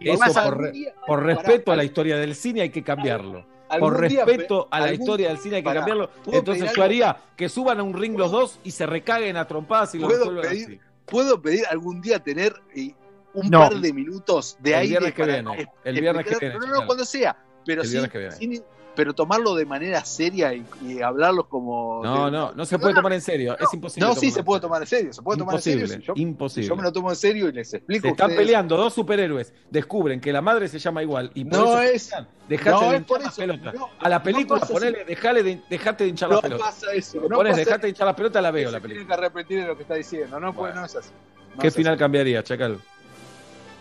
Eso 0.00 0.42
por, 0.42 0.58
re- 0.58 0.72
día- 0.72 0.94
por 1.06 1.22
respeto 1.22 1.70
a 1.70 1.76
la 1.76 1.84
historia 1.84 2.16
del 2.16 2.34
cine 2.34 2.62
hay 2.62 2.70
que 2.70 2.82
cambiarlo. 2.82 3.46
Por 3.78 4.00
respeto 4.00 4.64
pe- 4.68 4.76
a 4.76 4.80
la 4.80 4.86
algún- 4.86 5.00
historia 5.00 5.28
del 5.28 5.38
cine 5.38 5.56
hay 5.58 5.62
que 5.62 5.72
cambiarlo. 5.72 6.10
¿puedo 6.24 6.38
Entonces 6.40 6.72
yo 6.74 6.82
haría 6.82 7.16
que 7.36 7.48
suban 7.48 7.78
a 7.78 7.84
un 7.84 7.94
ring 7.94 8.18
los 8.18 8.32
dos 8.32 8.58
y 8.64 8.72
se 8.72 8.84
recaguen 8.84 9.36
a 9.36 9.46
trompadas 9.46 9.94
y 9.94 10.00
lo 10.00 10.08
¿Puedo 10.08 10.24
resuelvan 10.24 10.46
así. 10.46 10.80
¿Puedo 11.10 11.40
pedir 11.42 11.64
algún 11.70 12.00
día 12.00 12.18
tener 12.18 12.54
eh, 12.74 12.94
un 13.34 13.50
No. 13.50 13.60
par 13.60 13.74
de 13.80 13.92
minutos 13.92 14.56
de 14.60 14.70
El 14.70 14.76
aire? 14.76 14.88
viernes 14.90 15.12
que 15.14 15.22
para 15.22 15.32
viene, 15.42 15.68
el 15.84 16.00
viernes 16.00 16.26
que 16.26 16.36
viene, 16.40 16.54
No, 16.58 16.66
no, 16.66 16.86
cuando 16.86 17.04
sea. 17.04 17.36
Pero 17.66 17.82
El 17.82 17.86
sí, 17.88 17.92
viernes 17.92 18.12
que 18.12 18.18
viene. 18.18 18.34
sin- 18.36 18.64
pero 19.00 19.14
tomarlo 19.14 19.54
de 19.54 19.64
manera 19.64 20.04
seria 20.04 20.52
y, 20.52 20.62
y 20.86 21.00
hablarlos 21.00 21.46
como. 21.46 22.02
No, 22.04 22.26
de- 22.26 22.30
no, 22.32 22.52
no 22.52 22.66
se 22.66 22.78
puede 22.78 22.92
tomar 22.94 23.14
en 23.14 23.22
serio. 23.22 23.56
Es 23.58 23.72
imposible. 23.72 24.06
No, 24.06 24.14
sí 24.14 24.30
se 24.30 24.44
puede 24.44 24.60
tomar 24.60 24.82
en 24.82 24.86
serio. 24.88 25.10
Se 25.14 25.22
puede 25.22 25.38
tomar 25.38 25.54
en 25.54 25.62
serio. 25.62 25.86
Si 25.86 26.00
yo, 26.02 26.12
imposible. 26.16 26.64
si 26.64 26.68
yo 26.68 26.76
me 26.76 26.82
lo 26.82 26.92
tomo 26.92 27.08
en 27.08 27.16
serio 27.16 27.48
y 27.48 27.52
les 27.52 27.72
explico. 27.72 28.02
Se 28.02 28.08
están 28.10 28.26
ustedes- 28.30 28.46
peleando 28.46 28.76
dos 28.76 28.92
superhéroes, 28.92 29.54
descubren 29.70 30.20
que 30.20 30.34
la 30.34 30.42
madre 30.42 30.68
se 30.68 30.78
llama 30.78 31.02
igual 31.02 31.30
y 31.32 31.46
por 31.46 31.58
No 31.58 31.80
eso 31.80 31.80
es-. 31.80 32.10
Dejate 32.46 32.70
no 32.70 32.90
de 32.90 32.96
hinchar 32.98 33.20
las 33.22 33.34
pelotas. 33.36 33.74
no, 33.74 33.88
a 33.98 34.08
la 34.10 34.18
no 34.18 34.22
película 34.24 34.60
ponele, 34.60 35.04
dejale 35.06 35.42
de, 35.42 35.62
dejate 35.70 36.04
de 36.04 36.10
hinchar 36.10 36.28
las 36.28 36.36
No 36.36 36.42
pelotas. 36.42 36.66
pasa 36.66 36.92
eso. 36.92 37.20
No 37.26 37.38
pasa 37.38 37.56
dejate 37.56 37.82
de 37.82 37.88
hinchar 37.88 38.06
las 38.06 38.16
pelotas, 38.16 38.42
la 38.42 38.50
veo 38.50 38.70
la 38.70 38.80
película. 38.80 38.94
tiene 38.94 39.06
que 39.06 39.14
arrepentir 39.14 39.60
de 39.62 39.66
lo 39.68 39.76
que 39.76 39.82
está 39.82 39.94
diciendo. 39.94 40.38
No, 40.38 40.52
pues, 40.52 40.74
no 40.74 40.84
es 40.84 40.94
así. 40.94 41.08
No 41.56 41.62
¿Qué 41.62 41.68
es 41.68 41.74
final 41.74 41.94
así. 41.94 41.98
cambiaría, 42.00 42.42
Chacal? 42.42 42.78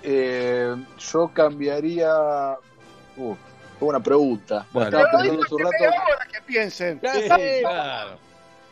Eh, 0.02 0.76
yo 1.12 1.32
cambiaría. 1.34 2.14
Uh, 3.18 3.34
qué 3.34 3.49
buena 3.86 4.00
pregunta. 4.02 4.66
Bueno. 4.72 4.88
Estaba 4.98 5.22
pensando 5.22 5.46
un 5.56 5.60
rato. 5.64 5.84
ahora 5.86 6.26
que 6.32 6.42
piensen. 6.42 7.00
Ya 7.02 7.14
Sí, 7.14 7.28
claro. 7.62 8.18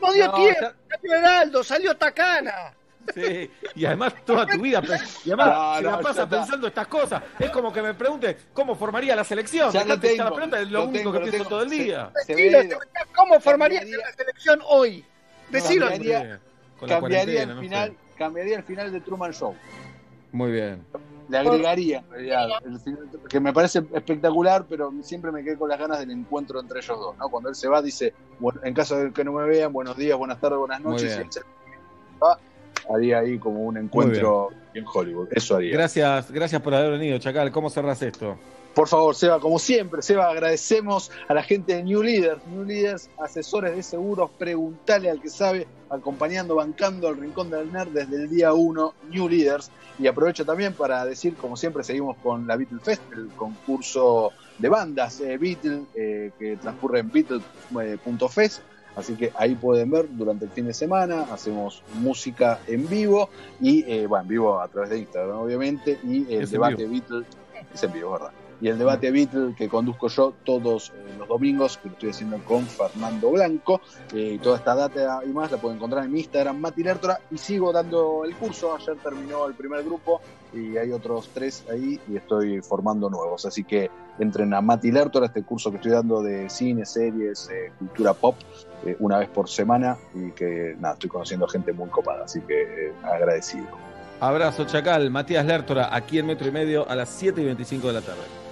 No 0.02 0.14
dio 0.14 0.28
No, 0.28 0.34
tiempo. 0.36 0.62
ya- 0.62 0.74
Salió 0.98 1.14
Heraldo, 1.16 1.64
salió 1.64 1.98
Tacana. 1.98 2.74
Sí, 3.16 3.50
y 3.76 3.86
además 3.86 4.14
toda 4.26 4.46
tu 4.46 4.60
vida, 4.62 4.82
y 5.24 5.30
además 5.32 5.48
No, 5.48 5.76
se 5.78 5.82
no, 5.84 5.92
la 5.92 6.00
pasa 6.02 6.28
pensando 6.30 6.68
estas 6.68 6.88
cosas. 6.88 7.24
Es 7.40 7.50
como 7.52 7.72
que 7.72 7.82
me 7.82 7.94
pregunte 7.94 8.38
cómo 8.54 8.76
formaría 8.76 9.16
la 9.16 9.24
selección. 9.24 9.72
Ya 9.72 9.82
hinchar 9.84 10.00
tengo, 10.02 10.24
la 10.26 10.30
pelota, 10.36 10.60
es 10.60 10.70
lo, 10.72 10.80
lo 10.80 10.86
único 10.90 10.98
tengo, 11.00 11.12
que 11.14 11.20
lo 11.20 11.24
pienso 11.24 11.38
tengo. 11.38 11.50
todo 11.50 11.62
el 11.64 11.70
Se- 11.70 11.76
día. 11.76 12.12
se 12.26 12.36
Decilo, 12.36 12.60
ve- 12.60 12.78
¿Cómo 13.16 13.40
formarías 13.40 13.86
la 13.86 14.12
selección 14.12 14.60
hoy? 14.68 15.06
Decilo. 15.50 15.88
Cambiaría, 15.88 16.40
Con 16.78 16.90
la 16.90 17.00
cambiaría 17.00 17.44
el 17.44 17.56
no 17.56 17.62
final, 17.62 17.90
sé. 17.92 17.98
cambiaría 18.18 18.58
el 18.58 18.64
final 18.64 18.92
de 18.92 19.00
Truman 19.02 19.32
Show. 19.34 19.56
Muy 20.34 20.52
bien. 20.52 20.86
Le 21.30 21.38
agregaría 21.38 22.00
en 22.00 22.10
realidad, 22.10 22.48
el 22.66 22.80
final, 22.80 23.10
que 23.30 23.40
me 23.40 23.54
parece 23.54 23.84
espectacular, 23.94 24.66
pero 24.68 24.94
siempre 25.02 25.32
me 25.32 25.44
quedé 25.44 25.58
con 25.58 25.70
las 25.70 25.80
ganas 25.80 26.00
del 26.00 26.12
encuentro 26.12 26.60
entre 26.60 26.80
ellos 26.80 26.98
dos. 26.98 27.18
¿no? 27.18 27.30
Cuando 27.30 27.50
él 27.50 27.56
se 27.56 27.68
va, 27.68 27.82
dice, 27.82 28.14
bueno, 28.40 28.62
en 28.64 28.74
caso 28.74 28.98
de 28.98 29.12
que 29.12 29.24
no 29.24 29.34
me 29.34 29.44
vean, 29.46 29.74
buenos 29.74 29.98
días, 29.98 30.18
buenas 30.18 30.40
tardes, 30.40 30.60
buenas 30.60 30.82
noches. 30.82 31.18
y 31.18 31.22
él 31.22 31.28
se 31.30 31.42
va, 32.22 32.40
haría 32.94 33.20
ahí 33.20 33.38
como 33.38 33.62
un 33.62 33.78
encuentro 33.78 34.50
en 34.74 34.86
Hollywood. 34.92 35.28
Eso 35.32 35.58
haría. 35.58 35.74
Gracias, 35.74 36.32
gracias 36.32 36.62
por 36.62 36.74
haber 36.74 36.92
venido, 36.92 37.18
Chacal. 37.18 37.52
¿Cómo 37.52 37.70
cerrás 37.70 38.02
esto? 38.02 38.38
Por 38.78 38.88
favor, 38.88 39.16
Seba, 39.16 39.40
como 39.40 39.58
siempre, 39.58 40.04
Seba, 40.04 40.30
agradecemos 40.30 41.10
a 41.28 41.34
la 41.34 41.42
gente 41.42 41.76
de 41.76 41.82
New 41.82 42.04
Leaders, 42.04 42.46
New 42.46 42.64
Leaders, 42.64 43.10
asesores 43.18 43.76
de 43.76 43.82
seguros, 43.82 44.30
preguntale 44.38 45.10
al 45.10 45.20
que 45.20 45.32
sabe, 45.32 45.66
acompañando, 45.90 46.54
bancando 46.54 47.08
al 47.08 47.18
Rincón 47.18 47.50
del 47.50 47.74
Nerd 47.74 47.88
desde 47.88 48.18
el 48.18 48.30
día 48.30 48.54
1, 48.54 48.94
New 49.10 49.30
Leaders. 49.30 49.72
Y 49.98 50.06
aprovecho 50.06 50.46
también 50.46 50.74
para 50.74 51.04
decir, 51.06 51.34
como 51.38 51.58
siempre, 51.58 51.84
seguimos 51.84 52.18
con 52.18 52.46
la 52.46 52.56
Beatle 52.56 52.78
Fest, 52.80 53.02
el 53.14 53.30
concurso 53.30 54.32
de 54.60 54.70
bandas 54.70 55.22
eh, 55.22 55.40
Beatle, 55.40 55.86
eh, 55.96 56.30
que 56.38 56.58
transcurre 56.58 57.00
en 57.00 57.12
beatle.fest. 57.12 58.62
Así 58.96 59.16
que 59.16 59.32
ahí 59.38 59.56
pueden 59.56 59.90
ver 59.90 60.06
durante 60.08 60.46
el 60.46 60.52
fin 60.52 60.68
de 60.68 60.76
semana, 60.76 61.24
hacemos 61.32 61.82
música 61.96 62.60
en 62.68 62.88
vivo 62.88 63.32
y, 63.60 63.92
eh, 63.92 64.06
bueno, 64.06 64.22
en 64.22 64.30
vivo 64.30 64.60
a 64.62 64.68
través 64.68 64.92
de 64.92 65.00
Instagram, 65.00 65.40
obviamente, 65.40 66.00
y 66.04 66.32
el 66.32 66.44
Es 66.44 66.52
debate. 66.52 66.86
Beatle 66.86 67.26
es 67.74 67.82
en 67.82 67.92
vivo, 67.92 68.12
¿verdad? 68.12 68.30
Y 68.60 68.70
el 68.70 68.78
debate 68.80 69.12
Beatle 69.12 69.54
que 69.56 69.70
conduzco 69.70 70.08
yo 70.08 70.34
todos 70.44 70.90
eh, 70.90 71.16
los 71.18 71.28
domingos, 71.28 71.78
que 71.78 71.90
lo 71.90 71.94
estoy 71.94 72.10
haciendo 72.10 72.38
con 72.44 72.66
Fernando 72.66 73.32
Blanco. 73.32 73.82
eh, 74.14 74.34
y 74.36 74.40
toda 74.40 74.58
esta 74.58 74.74
data 74.74 75.22
y 75.24 75.30
más 75.30 75.52
la 75.52 75.58
pueden 75.58 75.78
encontrar 75.78 76.06
en 76.06 76.12
mi 76.12 76.20
Instagram, 76.20 76.60
Mati 76.60 76.84
Lertora. 76.84 77.20
Y 77.30 77.38
sigo 77.38 77.72
dando 77.72 78.26
el 78.26 78.36
curso. 78.36 78.76
Ayer 78.76 78.98
terminó 78.98 79.48
el 79.48 79.54
primer 79.54 79.84
grupo 79.84 80.22
y 80.54 80.76
hay 80.78 80.92
otros 80.92 81.30
tres 81.34 81.66
ahí 81.72 82.00
y 82.08 82.16
estoy 82.16 82.62
formando 82.62 83.10
nuevos. 83.10 83.46
Así 83.46 83.64
que 83.64 83.92
entren 84.18 84.54
a 84.56 84.62
Mati 84.62 84.92
Lertora, 84.92 85.28
este 85.28 85.44
curso 85.44 85.70
que 85.70 85.78
estoy 85.78 85.92
dando 85.92 86.24
de 86.24 86.50
cine, 86.50 86.86
series, 86.86 87.50
eh, 87.50 87.72
cultura 87.78 88.14
pop, 88.14 88.36
una 89.00 89.20
vez 89.20 89.30
por 89.30 89.50
semana. 89.50 89.98
Y 90.16 90.32
que 90.32 90.76
nada, 90.80 90.96
estoy 90.96 91.10
conociendo 91.12 91.48
gente 91.48 91.74
muy 91.74 91.90
copada. 91.90 92.26
Así 92.26 92.42
que 92.42 92.92
agradecido. 93.04 93.68
Abrazo, 94.20 94.66
Chacal. 94.66 95.12
Matías 95.12 95.46
Lertora, 95.46 95.96
aquí 95.96 96.18
en 96.18 96.26
Metro 96.26 96.48
y 96.48 96.52
Medio 96.52 96.90
a 96.90 96.96
las 96.96 97.10
7 97.10 97.40
y 97.40 97.46
25 97.46 97.88
de 97.88 97.94
la 97.94 98.02
tarde. 98.02 98.47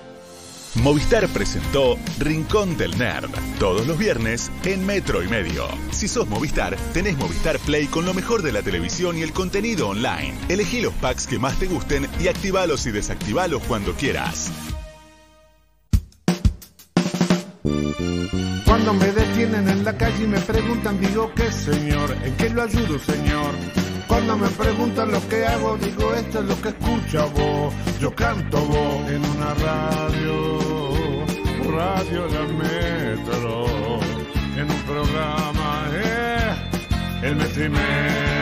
Movistar 0.75 1.27
presentó 1.29 1.97
Rincón 2.19 2.77
del 2.77 2.97
Nerd, 2.97 3.29
todos 3.59 3.87
los 3.87 3.97
viernes 3.97 4.51
en 4.65 4.85
Metro 4.85 5.23
y 5.23 5.27
Medio. 5.27 5.67
Si 5.91 6.07
sos 6.07 6.27
Movistar, 6.27 6.75
tenés 6.93 7.17
Movistar 7.17 7.57
Play 7.59 7.87
con 7.87 8.05
lo 8.05 8.13
mejor 8.13 8.41
de 8.41 8.51
la 8.51 8.61
televisión 8.61 9.17
y 9.17 9.21
el 9.21 9.31
contenido 9.31 9.87
online. 9.89 10.37
Elegí 10.49 10.81
los 10.81 10.93
packs 10.95 11.27
que 11.27 11.39
más 11.39 11.57
te 11.59 11.67
gusten 11.67 12.07
y 12.19 12.27
activalos 12.27 12.85
y 12.87 12.91
desactivalos 12.91 13.63
cuando 13.63 13.93
quieras. 13.93 14.51
Cuando 18.65 18.93
me 18.93 19.11
detienen 19.11 19.69
en 19.69 19.85
la 19.85 19.97
calle 19.97 20.25
y 20.25 20.27
me 20.27 20.41
preguntan, 20.41 20.99
digo 20.99 21.33
que 21.33 21.51
señor, 21.51 22.15
¿en 22.23 22.35
qué 22.35 22.49
lo 22.49 22.63
ayudo, 22.63 22.99
señor? 22.99 23.55
Cuando 24.07 24.37
me 24.37 24.47
preguntan 24.49 25.11
lo 25.11 25.27
que 25.27 25.45
hago, 25.45 25.77
digo 25.77 26.13
esto 26.13 26.39
es 26.39 26.45
lo 26.45 26.61
que 26.61 26.69
escucha 26.69 27.25
vos. 27.25 27.73
Yo 27.99 28.13
canto 28.13 28.59
vos 28.59 29.09
en 29.09 29.23
una 29.25 29.53
radio, 29.55 30.59
radio 31.71 32.27
la 32.27 32.53
metro, 32.53 33.65
en 34.55 34.69
un 34.69 34.81
programa, 34.83 35.87
eh, 35.93 36.55
el 37.23 37.35
metro 37.35 38.34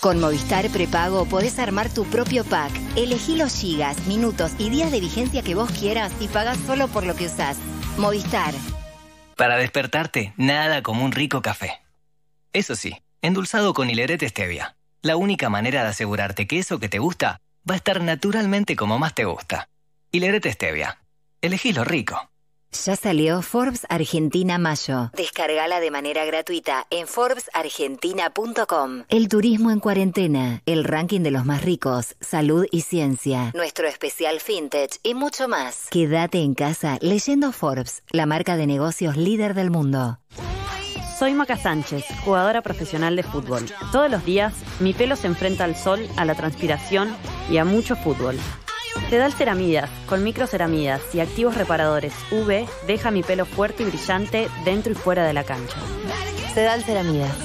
Con 0.00 0.18
Movistar 0.18 0.66
Prepago 0.70 1.26
podés 1.26 1.58
armar 1.58 1.92
tu 1.92 2.06
propio 2.06 2.42
pack. 2.42 2.72
Elegí 2.96 3.36
los 3.36 3.54
gigas, 3.54 4.06
minutos 4.06 4.52
y 4.56 4.70
días 4.70 4.90
de 4.90 4.98
vigencia 4.98 5.42
que 5.42 5.54
vos 5.54 5.70
quieras 5.72 6.10
y 6.20 6.28
pagás 6.28 6.58
solo 6.60 6.88
por 6.88 7.04
lo 7.04 7.14
que 7.14 7.26
usás. 7.26 7.58
Movistar. 7.98 8.54
Para 9.36 9.56
despertarte, 9.56 10.32
nada 10.38 10.82
como 10.82 11.04
un 11.04 11.12
rico 11.12 11.42
café. 11.42 11.82
Eso 12.54 12.76
sí, 12.76 12.96
endulzado 13.20 13.74
con 13.74 13.90
hilerete 13.90 14.26
stevia. 14.26 14.74
La 15.02 15.16
única 15.16 15.50
manera 15.50 15.82
de 15.82 15.90
asegurarte 15.90 16.46
que 16.46 16.58
eso 16.58 16.80
que 16.80 16.88
te 16.88 16.98
gusta 16.98 17.42
va 17.68 17.74
a 17.74 17.76
estar 17.76 18.02
naturalmente 18.02 18.76
como 18.76 18.98
más 18.98 19.14
te 19.14 19.26
gusta. 19.26 19.68
Hilerete 20.12 20.50
stevia. 20.50 20.98
Elegí 21.42 21.74
lo 21.74 21.84
rico. 21.84 22.29
Ya 22.72 22.94
salió 22.94 23.42
Forbes 23.42 23.84
Argentina 23.88 24.56
Mayo. 24.56 25.10
Descargala 25.16 25.80
de 25.80 25.90
manera 25.90 26.24
gratuita 26.24 26.86
en 26.90 27.08
forbesargentina.com. 27.08 29.04
El 29.08 29.28
turismo 29.28 29.72
en 29.72 29.80
cuarentena, 29.80 30.62
el 30.66 30.84
ranking 30.84 31.22
de 31.22 31.32
los 31.32 31.44
más 31.44 31.62
ricos, 31.62 32.14
salud 32.20 32.66
y 32.70 32.82
ciencia, 32.82 33.50
nuestro 33.54 33.88
especial 33.88 34.40
vintage 34.46 35.00
y 35.02 35.14
mucho 35.14 35.48
más. 35.48 35.88
Quédate 35.90 36.38
en 36.38 36.54
casa 36.54 36.98
leyendo 37.00 37.50
Forbes, 37.50 38.04
la 38.12 38.26
marca 38.26 38.56
de 38.56 38.68
negocios 38.68 39.16
líder 39.16 39.54
del 39.54 39.70
mundo. 39.70 40.20
Soy 41.18 41.34
Maca 41.34 41.58
Sánchez, 41.58 42.04
jugadora 42.24 42.62
profesional 42.62 43.14
de 43.14 43.22
fútbol. 43.24 43.66
Todos 43.92 44.10
los 44.10 44.24
días 44.24 44.54
mi 44.78 44.94
pelo 44.94 45.16
se 45.16 45.26
enfrenta 45.26 45.64
al 45.64 45.76
sol, 45.76 46.08
a 46.16 46.24
la 46.24 46.34
transpiración 46.34 47.14
y 47.50 47.58
a 47.58 47.64
mucho 47.66 47.94
fútbol. 47.94 48.38
Sedal 49.08 49.32
Ceramidas, 49.32 49.90
con 50.08 50.22
microceramidas 50.22 51.14
y 51.14 51.20
activos 51.20 51.56
reparadores 51.56 52.12
UV, 52.30 52.68
deja 52.86 53.10
mi 53.10 53.22
pelo 53.22 53.44
fuerte 53.44 53.82
y 53.82 53.86
brillante 53.86 54.48
dentro 54.64 54.92
y 54.92 54.94
fuera 54.94 55.24
de 55.26 55.32
la 55.32 55.44
cancha. 55.44 55.76
Sedal 56.54 56.82
Ceramidas. 56.84 57.36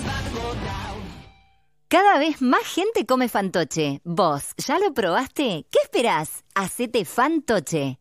Cada 1.88 2.18
vez 2.18 2.42
más 2.42 2.64
gente 2.64 3.06
come 3.06 3.30
fantoche. 3.30 4.02
¿Vos 4.04 4.54
ya 4.58 4.80
lo 4.80 4.94
probaste? 4.94 5.66
¿Qué 5.72 5.80
esperás? 5.84 6.44
Hacete 6.56 7.06
fantoche. 7.06 8.00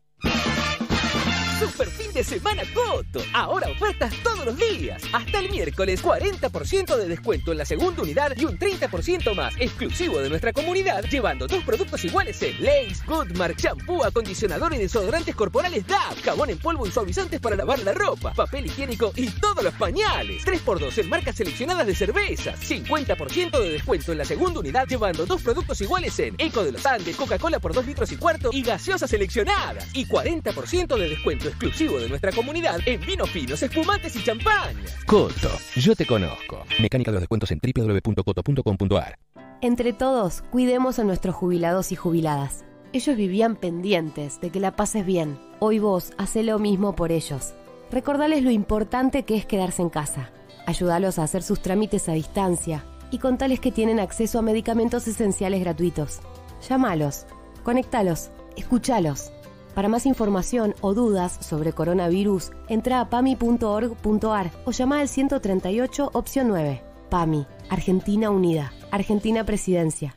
Super 1.59 1.87
de 2.15 2.23
semana 2.23 2.63
Coto. 2.73 3.21
Ahora 3.33 3.67
ofertas 3.69 4.13
todos 4.23 4.45
los 4.45 4.55
días. 4.57 5.03
Hasta 5.11 5.39
el 5.39 5.49
miércoles, 5.49 6.01
40% 6.01 6.95
de 6.95 7.09
descuento 7.09 7.51
en 7.51 7.57
la 7.57 7.65
segunda 7.65 8.03
unidad 8.03 8.31
y 8.37 8.45
un 8.45 8.57
30% 8.57 9.35
más 9.35 9.53
exclusivo 9.59 10.19
de 10.19 10.29
nuestra 10.29 10.53
comunidad, 10.53 11.03
llevando 11.11 11.45
dos 11.45 11.61
productos 11.65 12.05
iguales 12.05 12.41
en 12.41 12.55
Lace, 12.63 13.03
Goodmark, 13.05 13.57
shampoo, 13.57 14.05
acondicionador 14.05 14.73
y 14.73 14.77
desodorantes 14.77 15.35
corporales 15.35 15.85
DAP, 15.85 16.21
jabón 16.23 16.51
en 16.51 16.57
polvo 16.57 16.87
y 16.87 16.91
suavizantes 16.91 17.41
para 17.41 17.57
lavar 17.57 17.79
la 17.79 17.91
ropa, 17.91 18.33
papel 18.33 18.67
higiénico 18.67 19.11
y 19.17 19.29
todos 19.31 19.61
los 19.61 19.73
pañales. 19.73 20.45
3x2 20.45 20.97
en 20.99 21.09
marcas 21.09 21.35
seleccionadas 21.35 21.85
de 21.85 21.95
cervezas. 21.95 22.57
50% 22.61 23.59
de 23.59 23.69
descuento 23.71 24.13
en 24.13 24.19
la 24.19 24.25
segunda 24.25 24.61
unidad, 24.61 24.87
llevando 24.87 25.25
dos 25.25 25.41
productos 25.41 25.81
iguales 25.81 26.17
en 26.19 26.35
Eco 26.37 26.63
de 26.63 26.71
los 26.71 26.85
Andes, 26.85 27.17
Coca-Cola 27.17 27.59
por 27.59 27.73
2 27.73 27.85
litros 27.85 28.09
y 28.13 28.15
cuarto 28.15 28.51
y 28.53 28.61
gaseosas 28.61 29.09
seleccionadas. 29.09 29.93
Y 29.93 30.05
40% 30.05 30.97
de 30.97 31.09
descuento 31.09 31.49
exclusivo 31.49 31.99
de 31.99 32.04
nuestra 32.09 32.31
comunidad 32.31 32.79
en 32.85 33.01
vinos 33.01 33.29
finos, 33.29 33.61
espumantes 33.61 34.15
y 34.15 34.23
champañas. 34.23 34.95
Coto, 35.05 35.51
yo 35.75 35.95
te 35.95 36.05
conozco. 36.05 36.63
Mecánica 36.79 37.11
de 37.11 37.15
los 37.15 37.21
descuentos 37.21 37.51
en 37.51 37.59
www.coto.com.ar. 37.59 39.19
Entre 39.61 39.93
todos, 39.93 40.41
cuidemos 40.51 40.99
a 40.99 41.03
nuestros 41.03 41.35
jubilados 41.35 41.91
y 41.91 41.95
jubiladas. 41.95 42.65
Ellos 42.93 43.15
vivían 43.17 43.55
pendientes 43.55 44.39
de 44.39 44.49
que 44.49 44.59
la 44.59 44.75
pases 44.75 45.05
bien. 45.05 45.37
Hoy 45.59 45.79
vos 45.79 46.13
hace 46.17 46.43
lo 46.43 46.59
mismo 46.59 46.95
por 46.95 47.11
ellos. 47.11 47.53
Recordales 47.91 48.43
lo 48.43 48.51
importante 48.51 49.23
que 49.23 49.37
es 49.37 49.45
quedarse 49.45 49.81
en 49.81 49.89
casa. 49.89 50.31
Ayúdalos 50.65 51.19
a 51.19 51.23
hacer 51.23 51.43
sus 51.43 51.61
trámites 51.61 52.09
a 52.09 52.13
distancia 52.13 52.83
y 53.11 53.19
contales 53.19 53.59
que 53.59 53.71
tienen 53.71 53.99
acceso 53.99 54.39
a 54.39 54.41
medicamentos 54.41 55.07
esenciales 55.07 55.61
gratuitos. 55.61 56.19
Llámalos, 56.67 57.25
conectalos, 57.63 58.31
escuchalos. 58.57 59.31
Para 59.75 59.89
más 59.89 60.05
información 60.05 60.73
o 60.79 60.93
dudas 60.93 61.37
sobre 61.41 61.73
coronavirus, 61.73 62.51
entra 62.69 63.01
a 63.01 63.09
pami.org.ar 63.09 64.51
o 64.65 64.71
llama 64.71 65.01
al 65.01 65.09
138 65.09 66.11
opción 66.13 66.47
9. 66.47 66.81
PAMI, 67.09 67.45
Argentina 67.69 68.31
Unida, 68.31 68.71
Argentina 68.89 69.43
Presidencia. 69.43 70.15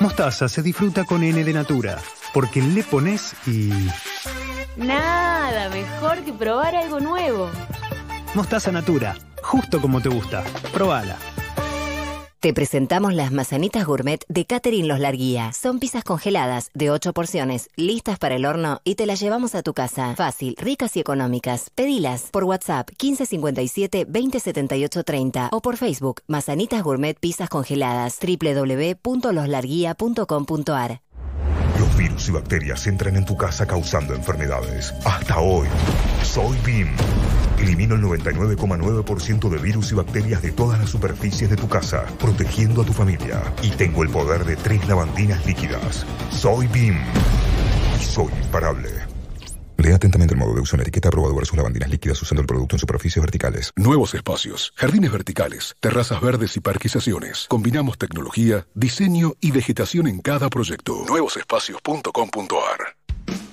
Mostaza 0.00 0.48
se 0.48 0.62
disfruta 0.62 1.04
con 1.04 1.22
N 1.22 1.42
de 1.42 1.52
Natura, 1.54 1.98
porque 2.36 2.60
le 2.60 2.82
pones 2.82 3.32
y... 3.46 3.70
Nada 4.76 5.70
mejor 5.70 6.22
que 6.22 6.34
probar 6.34 6.76
algo 6.76 7.00
nuevo. 7.00 7.48
Mostaza 8.34 8.70
Natura, 8.70 9.16
justo 9.42 9.80
como 9.80 10.02
te 10.02 10.10
gusta. 10.10 10.44
Probala. 10.70 11.16
Te 12.40 12.52
presentamos 12.52 13.14
las 13.14 13.32
mazanitas 13.32 13.86
gourmet 13.86 14.22
de 14.28 14.44
Catherine 14.44 14.86
Los 14.86 15.00
Larguía. 15.00 15.54
Son 15.54 15.78
pizzas 15.78 16.04
congeladas 16.04 16.68
de 16.74 16.90
8 16.90 17.14
porciones, 17.14 17.70
listas 17.74 18.18
para 18.18 18.36
el 18.36 18.44
horno 18.44 18.82
y 18.84 18.96
te 18.96 19.06
las 19.06 19.18
llevamos 19.18 19.54
a 19.54 19.62
tu 19.62 19.72
casa. 19.72 20.14
Fácil, 20.14 20.56
ricas 20.58 20.94
y 20.98 21.00
económicas. 21.00 21.70
Pedilas 21.74 22.28
por 22.30 22.44
WhatsApp 22.44 22.90
1557 22.90 24.04
2078 24.04 25.04
30 25.04 25.48
o 25.52 25.62
por 25.62 25.78
Facebook 25.78 26.20
Mazanitas 26.26 26.82
Gourmet 26.82 27.18
Pizzas 27.18 27.48
Congeladas 27.48 28.18
www.loslarguía.com.ar 28.20 30.90
Los 30.90 31.05
y 32.28 32.32
bacterias 32.32 32.86
entran 32.86 33.16
en 33.16 33.24
tu 33.24 33.36
casa 33.36 33.66
causando 33.66 34.14
enfermedades. 34.14 34.94
Hasta 35.04 35.38
hoy, 35.38 35.68
soy 36.22 36.56
BIM. 36.64 36.88
Elimino 37.58 37.94
el 37.94 38.02
99,9% 38.02 39.48
de 39.48 39.58
virus 39.58 39.92
y 39.92 39.94
bacterias 39.94 40.42
de 40.42 40.52
todas 40.52 40.78
las 40.78 40.90
superficies 40.90 41.48
de 41.50 41.56
tu 41.56 41.68
casa, 41.68 42.04
protegiendo 42.18 42.82
a 42.82 42.84
tu 42.84 42.92
familia. 42.92 43.42
Y 43.62 43.70
tengo 43.70 44.02
el 44.02 44.10
poder 44.10 44.44
de 44.44 44.56
tres 44.56 44.86
lavandinas 44.88 45.44
líquidas. 45.46 46.04
Soy 46.30 46.66
BIM. 46.66 46.96
Soy 48.00 48.30
imparable. 48.42 49.15
Lea 49.78 49.96
atentamente 49.96 50.34
el 50.34 50.40
modo 50.40 50.54
de 50.54 50.60
uso 50.60 50.76
en 50.76 50.78
la 50.78 50.82
etiqueta 50.82 51.08
aprobado 51.08 51.34
versus 51.34 51.56
lavandinas 51.56 51.90
líquidas 51.90 52.20
usando 52.22 52.40
el 52.40 52.46
producto 52.46 52.76
en 52.76 52.80
superficies 52.80 53.22
verticales. 53.22 53.72
Nuevos 53.76 54.14
espacios, 54.14 54.72
jardines 54.76 55.12
verticales, 55.12 55.74
terrazas 55.80 56.20
verdes 56.20 56.56
y 56.56 56.60
parquizaciones. 56.60 57.46
Combinamos 57.48 57.98
tecnología, 57.98 58.66
diseño 58.74 59.34
y 59.40 59.50
vegetación 59.50 60.08
en 60.08 60.20
cada 60.20 60.48
proyecto. 60.50 61.04
Nuevosespacios.com.ar 61.06 63.05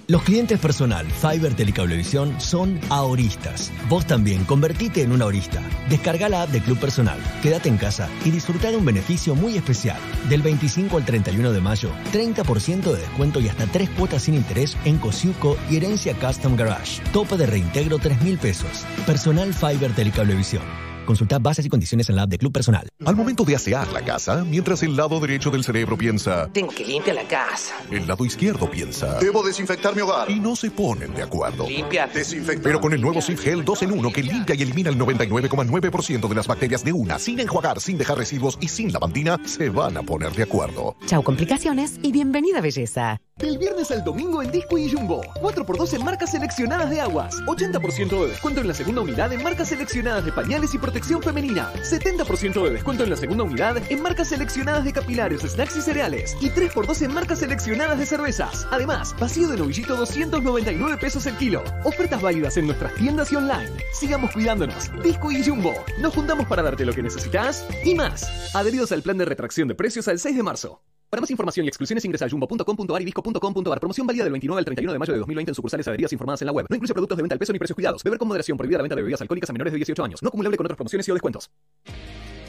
Los 0.08 0.24
clientes 0.24 0.60
personal 0.60 1.10
Fiber 1.10 1.54
Telecablevisión 1.54 2.40
son 2.42 2.78
ahoristas. 2.90 3.72
Vos 3.88 4.06
también 4.06 4.44
convertite 4.44 5.02
en 5.02 5.14
un 5.14 5.22
ahorista. 5.22 5.62
Descarga 5.90 6.28
la 6.28 6.42
app 6.42 6.50
de 6.50 6.60
Club 6.60 6.78
Personal, 6.78 7.18
quédate 7.42 7.70
en 7.70 7.78
casa 7.78 8.10
y 8.26 8.32
disfruta 8.32 8.70
de 8.70 8.76
un 8.76 8.84
beneficio 8.84 9.34
muy 9.34 9.56
especial. 9.56 9.98
Del 10.28 10.42
25 10.42 10.98
al 10.98 11.06
31 11.06 11.54
de 11.54 11.62
mayo, 11.62 11.90
30% 12.12 12.92
de 12.92 13.00
descuento 13.00 13.40
y 13.40 13.48
hasta 13.48 13.66
3 13.66 13.92
cuotas 13.92 14.24
sin 14.24 14.34
interés 14.34 14.76
en 14.84 14.98
Cosiuco 14.98 15.58
y 15.70 15.78
Herencia 15.78 16.14
Custom 16.16 16.58
Garage. 16.58 17.02
Tope 17.14 17.38
de 17.38 17.46
reintegro 17.46 17.98
3 17.98 18.24
mil 18.24 18.38
pesos. 18.38 18.86
Personal 19.06 19.54
Fiber 19.54 19.94
Telecablevisión. 19.94 20.93
Consulta 21.06 21.38
bases 21.38 21.66
y 21.66 21.70
condiciones 21.70 22.10
en 22.10 22.16
la 22.16 22.24
app 22.24 22.30
de 22.30 22.38
Club 22.38 22.54
Personal. 22.54 22.88
Al 23.06 23.16
momento 23.16 23.44
de 23.44 23.56
asear 23.56 23.92
la 23.92 24.02
casa, 24.06 24.46
mientras 24.46 24.84
el 24.84 24.96
lado 24.96 25.20
derecho 25.20 25.52
del 25.52 25.64
cerebro 25.64 25.98
piensa, 25.98 26.48
Tengo 26.54 26.72
que 26.74 26.86
limpiar 26.86 27.16
la 27.18 27.28
casa. 27.28 27.74
el 27.92 28.08
lado 28.08 28.24
izquierdo 28.26 28.70
piensa, 28.72 29.20
Debo 29.20 29.44
desinfectar 29.44 29.94
mi 29.96 30.02
hogar. 30.02 30.32
y 30.32 30.40
no 30.40 30.56
se 30.56 30.72
ponen 30.72 31.14
de 31.14 31.24
acuerdo. 31.24 31.68
Limpia. 31.68 32.08
Desinfectar. 32.08 32.64
Pero 32.64 32.80
con 32.80 32.94
el 32.94 33.02
nuevo 33.02 33.22
Sif 33.22 33.42
Gel 33.42 33.66
2 33.66 33.82
en 33.84 33.92
1 33.92 34.14
que 34.14 34.24
limpia 34.24 34.56
y 34.56 34.62
elimina 34.62 34.90
el 34.90 34.98
99,9% 34.98 36.28
de 36.30 36.36
las 36.36 36.48
bacterias 36.48 36.84
de 36.86 36.94
una, 36.94 37.20
sin 37.20 37.40
enjuagar, 37.40 37.82
sin 37.82 37.98
dejar 37.98 38.18
residuos 38.18 38.58
y 38.62 38.70
sin 38.70 38.94
lavandina, 38.94 39.38
se 39.46 39.70
van 39.70 39.98
a 39.98 40.04
poner 40.04 40.32
de 40.32 40.44
acuerdo. 40.44 40.96
Chau 41.06 41.22
complicaciones 41.22 42.00
y 42.02 42.12
bienvenida 42.14 42.62
belleza. 42.62 43.20
Del 43.38 43.58
viernes 43.58 43.90
al 43.92 44.04
domingo 44.04 44.42
en 44.44 44.52
Disco 44.52 44.78
y 44.78 44.90
Jumbo. 44.92 45.22
4x2 45.42 45.96
en 45.96 46.06
marcas 46.06 46.32
seleccionadas 46.32 46.90
de 46.92 47.02
aguas. 47.02 47.36
80% 47.48 48.22
de 48.22 48.28
descuento 48.30 48.62
en 48.62 48.68
la 48.68 48.74
segunda 48.76 49.02
unidad 49.02 49.34
en 49.34 49.42
marcas 49.44 49.70
seleccionadas 49.70 50.24
de 50.24 50.32
pañales 50.32 50.74
y 50.74 50.78
protección 50.78 50.93
femenina. 51.22 51.72
70% 51.84 52.64
de 52.64 52.70
descuento 52.72 53.04
en 53.04 53.10
la 53.10 53.18
segunda 53.18 53.44
unidad 53.44 53.78
en 53.90 54.02
marcas 54.02 54.30
seleccionadas 54.30 54.84
de 54.84 54.94
capilares, 54.94 55.42
snacks 55.42 55.78
y 55.78 55.82
cereales. 55.82 56.38
Y 56.42 56.50
3x2 56.50 57.04
en 57.04 57.14
marcas 57.14 57.40
seleccionadas 57.40 58.00
de 58.00 58.06
cervezas. 58.06 58.68
Además, 58.72 59.16
vacío 59.20 59.48
de 59.48 59.58
novillito 59.58 59.96
299 59.96 60.98
pesos 60.98 61.26
el 61.26 61.38
kilo. 61.38 61.64
Ofertas 61.84 62.22
válidas 62.22 62.58
en 62.58 62.68
nuestras 62.68 62.94
tiendas 62.96 63.32
y 63.32 63.36
online. 63.36 63.72
Sigamos 63.94 64.32
cuidándonos. 64.32 64.92
Disco 65.04 65.32
y 65.32 65.44
Jumbo. 65.44 65.74
Nos 66.00 66.14
juntamos 66.14 66.48
para 66.48 66.64
darte 66.64 66.86
lo 66.86 66.94
que 66.94 67.04
necesitas 67.04 67.66
y 67.84 67.96
más. 67.96 68.56
Adheridos 68.56 68.92
al 68.92 69.02
plan 69.02 69.18
de 69.18 69.26
retracción 69.26 69.68
de 69.68 69.76
precios 69.76 70.08
al 70.08 70.20
6 70.20 70.36
de 70.36 70.44
marzo. 70.44 70.82
Para 71.14 71.22
más 71.22 71.30
información 71.30 71.64
y 71.64 71.70
exclusiones 71.70 72.04
ingresa 72.06 72.26
a 72.26 72.28
jumbo.com.ar 72.28 73.00
y 73.00 73.06
disco.com.ar. 73.06 73.80
Promoción 73.80 74.08
válida 74.08 74.24
del 74.24 74.32
29 74.32 74.58
al 74.58 74.66
31 74.66 74.94
de 74.94 74.98
mayo 74.98 75.14
de 75.14 75.20
2020 75.20 75.52
en 75.52 75.54
sucursales 75.54 75.88
adheridas 75.88 76.12
informadas 76.12 76.42
en 76.42 76.48
la 76.48 76.52
web. 76.52 76.66
No 76.68 76.76
incluye 76.76 76.92
productos 76.92 77.16
de 77.16 77.22
venta 77.22 77.36
al 77.36 77.40
peso 77.40 77.54
ni 77.54 77.60
precios 77.60 77.76
cuidados. 77.76 78.04
Beber 78.04 78.18
con 78.18 78.28
moderación. 78.28 78.58
Prohibida 78.58 78.80
la 78.80 78.82
venta 78.82 78.96
de 78.96 79.04
bebidas 79.04 79.22
alcohólicas 79.22 79.48
a 79.48 79.54
menores 79.54 79.74
de 79.74 79.78
18 79.78 80.04
años. 80.04 80.24
No 80.24 80.30
acumulable 80.30 80.58
con 80.58 80.66
otras 80.66 80.76
promociones 80.76 81.08
y 81.08 81.12
o 81.12 81.14
descuentos. 81.14 81.52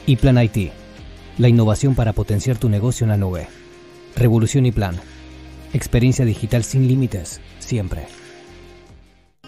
Y 0.07 0.15
Plan 0.15 0.41
IT. 0.41 0.71
La 1.37 1.47
innovación 1.47 1.93
para 1.93 2.13
potenciar 2.13 2.57
tu 2.57 2.67
negocio 2.67 3.05
en 3.05 3.09
la 3.09 3.17
nube. 3.17 3.47
Revolución 4.15 4.65
y 4.65 4.71
Plan. 4.71 4.99
Experiencia 5.71 6.25
digital 6.25 6.63
sin 6.63 6.87
límites, 6.87 7.41
siempre. 7.59 8.07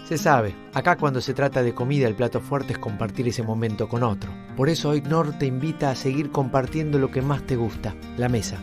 Se 0.04 0.16
sabe, 0.16 0.54
acá 0.74 0.96
cuando 0.96 1.20
se 1.20 1.34
trata 1.34 1.64
de 1.64 1.74
comida 1.74 2.06
el 2.06 2.14
plato 2.14 2.40
fuerte 2.40 2.74
es 2.74 2.78
compartir 2.78 3.26
ese 3.26 3.42
momento 3.42 3.88
con 3.88 4.04
otro. 4.04 4.30
Por 4.56 4.68
eso 4.68 4.90
hoy 4.90 5.00
Nor 5.00 5.36
te 5.40 5.46
invita 5.46 5.90
a 5.90 5.96
seguir 5.96 6.30
compartiendo 6.30 7.00
lo 7.00 7.10
que 7.10 7.20
más 7.20 7.44
te 7.48 7.56
gusta, 7.56 7.96
la 8.16 8.28
mesa. 8.28 8.62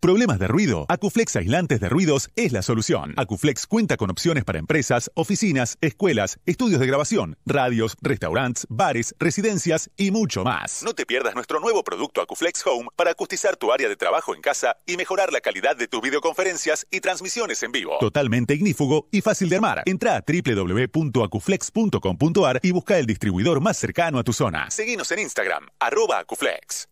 ¿Problemas 0.00 0.38
de 0.38 0.46
ruido? 0.46 0.86
Acuflex 0.88 1.34
Aislantes 1.36 1.80
de 1.80 1.88
Ruidos 1.88 2.28
es 2.36 2.52
la 2.52 2.60
solución. 2.62 3.14
Acuflex 3.16 3.66
cuenta 3.66 3.96
con 3.96 4.10
opciones 4.10 4.44
para 4.44 4.58
empresas, 4.58 5.10
oficinas, 5.14 5.78
escuelas, 5.80 6.38
estudios 6.44 6.80
de 6.80 6.86
grabación, 6.86 7.38
radios, 7.46 7.96
restaurantes, 8.02 8.66
bares, 8.68 9.14
residencias 9.18 9.88
y 9.96 10.10
mucho 10.10 10.44
más. 10.44 10.82
No 10.82 10.92
te 10.94 11.06
pierdas 11.06 11.34
nuestro 11.34 11.60
nuevo 11.60 11.82
producto 11.82 12.20
Acuflex 12.20 12.62
Home 12.66 12.88
para 12.94 13.12
acustizar 13.12 13.56
tu 13.56 13.72
área 13.72 13.88
de 13.88 13.96
trabajo 13.96 14.34
en 14.34 14.42
casa 14.42 14.76
y 14.84 14.98
mejorar 14.98 15.32
la 15.32 15.40
calidad 15.40 15.76
de 15.76 15.88
tus 15.88 16.02
videoconferencias 16.02 16.86
y 16.90 17.00
transmisiones 17.00 17.62
en 17.62 17.72
vivo. 17.72 17.96
Totalmente 17.98 18.52
ignífugo 18.54 19.08
y 19.10 19.22
fácil 19.22 19.48
de 19.48 19.56
armar. 19.56 19.82
Entra 19.86 20.16
a 20.16 20.24
www.acuflex.com.ar 20.26 22.60
y 22.62 22.70
busca 22.70 22.98
el 22.98 23.06
distribuidor 23.06 23.62
más 23.62 23.78
cercano 23.78 24.18
a 24.18 24.24
tu 24.24 24.34
zona. 24.34 24.70
Seguinos 24.70 25.10
en 25.12 25.20
Instagram, 25.20 25.68
arroba 25.80 26.18
Acuflex. 26.18 26.86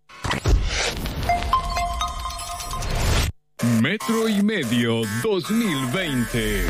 Metro 3.63 4.29
y 4.29 4.43
Medio 4.43 5.03
2020. 5.23 6.67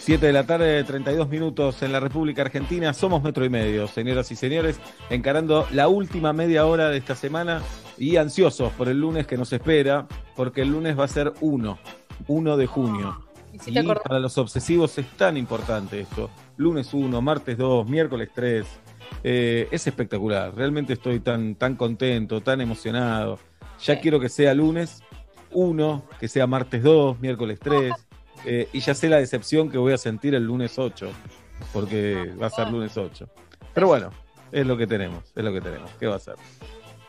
Siete 0.00 0.26
de 0.26 0.32
la 0.32 0.44
tarde, 0.44 0.84
32 0.84 1.28
minutos 1.30 1.82
en 1.82 1.92
la 1.92 2.00
República 2.00 2.42
Argentina. 2.42 2.92
Somos 2.92 3.22
Metro 3.22 3.44
y 3.46 3.48
Medio, 3.48 3.88
señoras 3.88 4.30
y 4.30 4.36
señores, 4.36 4.78
encarando 5.08 5.66
la 5.70 5.88
última 5.88 6.34
media 6.34 6.66
hora 6.66 6.90
de 6.90 6.98
esta 6.98 7.14
semana 7.14 7.62
y 7.96 8.16
ansiosos 8.16 8.70
por 8.74 8.88
el 8.88 9.00
lunes 9.00 9.26
que 9.26 9.38
nos 9.38 9.52
espera, 9.52 10.06
porque 10.36 10.60
el 10.60 10.68
lunes 10.68 10.98
va 10.98 11.04
a 11.04 11.08
ser 11.08 11.32
1, 11.40 11.78
1 12.26 12.56
de 12.58 12.66
junio. 12.66 13.31
Y 13.66 13.82
para 13.82 14.18
los 14.18 14.38
obsesivos 14.38 14.96
es 14.98 15.06
tan 15.16 15.36
importante 15.36 16.00
esto. 16.00 16.30
Lunes 16.56 16.92
1, 16.92 17.20
martes 17.20 17.58
2, 17.58 17.88
miércoles 17.88 18.30
3. 18.34 18.66
Eh, 19.24 19.68
es 19.70 19.86
espectacular. 19.86 20.54
Realmente 20.54 20.94
estoy 20.94 21.20
tan, 21.20 21.54
tan 21.54 21.76
contento, 21.76 22.40
tan 22.40 22.60
emocionado. 22.60 23.38
Ya 23.82 24.00
quiero 24.00 24.18
que 24.18 24.28
sea 24.28 24.54
lunes 24.54 25.02
1, 25.50 26.04
que 26.18 26.28
sea 26.28 26.46
martes 26.46 26.82
2, 26.82 27.20
miércoles 27.20 27.58
3. 27.60 27.92
eh, 28.44 28.68
y 28.72 28.80
ya 28.80 28.94
sé 28.94 29.08
la 29.08 29.18
decepción 29.18 29.70
que 29.70 29.78
voy 29.78 29.92
a 29.92 29.98
sentir 29.98 30.34
el 30.34 30.44
lunes 30.44 30.78
8. 30.78 31.10
Porque 31.72 32.32
va 32.40 32.46
a 32.46 32.50
ser 32.50 32.70
lunes 32.70 32.96
8. 32.96 33.28
Pero 33.74 33.86
bueno, 33.86 34.10
es 34.50 34.66
lo 34.66 34.76
que 34.76 34.86
tenemos. 34.86 35.24
Es 35.34 35.44
lo 35.44 35.52
que 35.52 35.60
tenemos. 35.60 35.90
¿Qué 36.00 36.06
va 36.06 36.16
a 36.16 36.18
ser? 36.18 36.34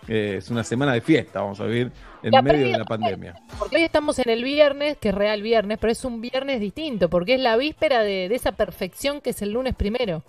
Eh, 0.07 0.35
es 0.39 0.49
una 0.49 0.63
semana 0.63 0.93
de 0.93 1.01
fiesta, 1.01 1.41
vamos 1.41 1.59
a 1.61 1.65
vivir 1.65 1.91
en 2.21 2.43
medio 2.43 2.67
de 2.67 2.77
la 2.77 2.83
pandemia. 2.85 3.35
Porque 3.57 3.77
hoy 3.77 3.83
estamos 3.83 4.19
en 4.19 4.29
el 4.29 4.43
viernes, 4.43 4.97
que 4.97 5.09
es 5.09 5.15
real 5.15 5.41
viernes, 5.41 5.77
pero 5.79 5.91
es 5.91 6.03
un 6.03 6.19
viernes 6.21 6.59
distinto, 6.59 7.09
porque 7.09 7.35
es 7.35 7.39
la 7.39 7.55
víspera 7.57 8.01
de, 8.03 8.27
de 8.29 8.35
esa 8.35 8.51
perfección 8.51 9.21
que 9.21 9.29
es 9.31 9.41
el 9.41 9.51
lunes 9.51 9.75
primero. 9.75 10.23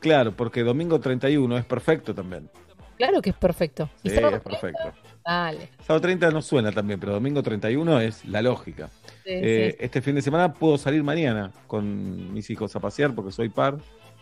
Claro, 0.00 0.32
porque 0.32 0.62
domingo 0.62 0.98
31 0.98 1.58
es 1.58 1.64
perfecto 1.64 2.14
también. 2.14 2.48
Claro 2.96 3.22
que 3.22 3.30
es 3.30 3.36
perfecto. 3.36 3.88
Sí, 4.02 4.08
¿Y 4.08 4.10
sábado 4.10 4.36
es 4.36 4.42
perfecto. 4.42 4.92
Dale. 5.24 5.68
Sábado 5.86 6.00
30 6.02 6.30
no 6.30 6.42
suena 6.42 6.70
también, 6.72 6.98
pero 7.00 7.12
domingo 7.12 7.42
31 7.42 8.00
es 8.00 8.24
la 8.26 8.42
lógica. 8.42 8.88
Sí, 9.24 9.30
Eh, 9.32 9.74
sí. 9.78 9.84
Este 9.84 10.02
fin 10.02 10.14
de 10.16 10.22
semana 10.22 10.52
puedo 10.52 10.76
salir 10.76 11.02
mañana 11.02 11.50
con 11.66 12.32
mis 12.32 12.50
hijos 12.50 12.74
a 12.76 12.80
pasear 12.80 13.14
porque 13.14 13.32
soy 13.32 13.48
par. 13.48 13.78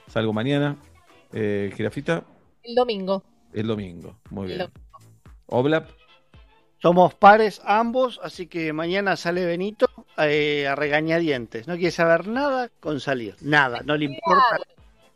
Salgo 0.09 0.33
mañana. 0.33 0.77
Eh, 1.33 1.73
Girafita, 1.77 2.25
El 2.63 2.75
domingo. 2.75 3.25
el 3.53 3.67
domingo. 3.67 4.17
Muy 4.31 4.53
El 4.53 4.59
bien. 4.59 4.71
Oblap, 5.49 5.89
Somos 6.81 7.15
pares 7.15 7.63
ambos, 7.65 8.21
así 8.23 8.47
que 8.47 8.73
mañana 8.75 9.17
sale 9.17 9.47
Benito 9.47 9.89
eh, 10.19 10.69
a 10.69 10.75
regañadientes. 10.75 11.67
No 11.67 11.75
quiere 11.77 11.91
saber 11.91 12.29
nada 12.29 12.71
con 12.81 13.01
salir. 13.01 13.35
Nada, 13.41 13.81
no 13.85 13.97
le 13.97 14.05
importa. 14.05 14.59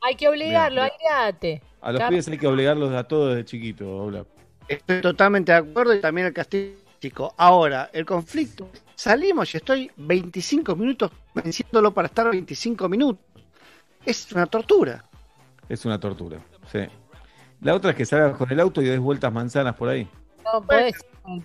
Hay 0.00 0.16
que 0.16 0.28
obligarlo, 0.28 0.82
aireate. 0.82 1.62
a 1.82 1.92
los 1.92 2.02
pibes 2.04 2.28
hay 2.28 2.38
que 2.38 2.46
obligarlos 2.46 2.92
a 2.92 3.04
todos 3.04 3.34
desde 3.34 3.44
chiquito, 3.44 3.88
Oblap. 3.88 4.26
Estoy 4.66 5.02
totalmente 5.02 5.52
de 5.52 5.58
acuerdo 5.58 5.94
y 5.94 6.00
también 6.00 6.28
el 6.28 6.32
castigo 6.32 6.76
chico. 6.98 7.34
Ahora, 7.36 7.90
el 7.92 8.06
conflicto. 8.06 8.70
Salimos 8.94 9.52
y 9.52 9.58
estoy 9.58 9.90
25 9.96 10.74
minutos 10.76 11.10
venciéndolo 11.34 11.92
para 11.92 12.06
estar 12.06 12.30
25 12.30 12.88
minutos. 12.88 13.24
Es 14.06 14.32
una 14.32 14.46
tortura. 14.46 15.04
Es 15.68 15.84
una 15.84 16.00
tortura. 16.00 16.38
Sí. 16.70 16.80
La 17.60 17.74
otra 17.74 17.90
es 17.90 17.96
que 17.96 18.06
salgas 18.06 18.36
con 18.36 18.50
el 18.50 18.58
auto 18.60 18.80
y 18.80 18.86
des 18.86 18.98
vueltas 18.98 19.32
manzanas 19.32 19.76
por 19.76 19.88
ahí. 19.88 20.08
No. 21.24 21.38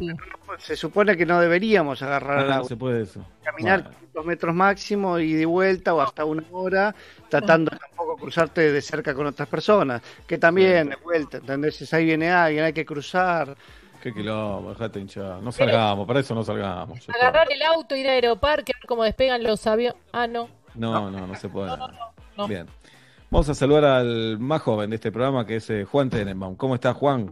Se 0.58 0.76
supone 0.76 1.16
que 1.16 1.26
no 1.26 1.40
deberíamos 1.40 2.02
agarrar 2.02 2.38
No, 2.38 2.42
al 2.42 2.48
no 2.50 2.54
auto. 2.56 2.68
se 2.70 2.76
puede 2.78 3.04
eso. 3.04 3.24
Caminar 3.44 3.84
Bueno. 3.84 3.98
500 4.00 4.26
metros 4.26 4.56
máximo 4.56 5.20
y 5.20 5.34
de 5.34 5.46
vuelta 5.46 5.94
o 5.94 6.02
hasta 6.02 6.26
una 6.26 6.44
hora, 6.52 6.96
tratando 7.30 7.70
de 7.72 7.78
tampoco 7.78 8.18
cruzarte 8.18 8.72
de 8.72 8.82
cerca 8.82 9.14
con 9.14 9.28
otras 9.28 9.48
personas. 9.48 10.02
Que 10.26 10.38
también, 10.38 10.90
de 10.90 10.96
vuelta, 10.96 11.38
¿entendés? 11.38 11.76
Si 11.76 11.96
ahí 11.96 12.06
viene 12.06 12.32
alguien, 12.32 12.64
hay 12.66 12.74
que 12.74 12.86
cruzar. 12.86 13.56
Qué 14.02 14.14
quilombo, 14.14 14.70
dejate 14.72 15.00
hinchar. 15.00 15.42
No 15.44 15.52
salgamos, 15.52 16.08
para 16.08 16.20
eso 16.22 16.34
no 16.34 16.44
salgamos. 16.44 17.00
está. 17.00 17.14
Agarrar 17.14 17.48
el 17.52 17.62
auto, 17.62 17.96
ir 17.96 18.08
a 18.08 18.12
Aeroparque, 18.14 18.74
ver 18.74 18.88
cómo 18.88 19.04
despegan 19.04 19.44
los 19.44 19.66
aviones. 19.68 20.02
Ah, 20.12 20.26
no. 20.28 20.50
No, 20.76 21.12
no, 21.12 21.28
no 21.28 21.36
se 21.36 21.50
puede. 21.50 21.72
no. 22.36 22.48
Bien. 22.48 22.68
Vamos 23.30 23.50
a 23.50 23.54
saludar 23.56 23.84
al 23.84 24.40
más 24.40 24.62
joven 24.62 24.90
de 24.90 24.96
este 24.96 25.12
programa, 25.12 25.46
que 25.46 25.58
es 25.58 25.70
eh, 25.70 25.84
Juan 25.84 26.10
Tenenbaum. 26.10 26.56
¿Cómo 26.56 26.76
estás, 26.76 26.96
Juan? 26.96 27.30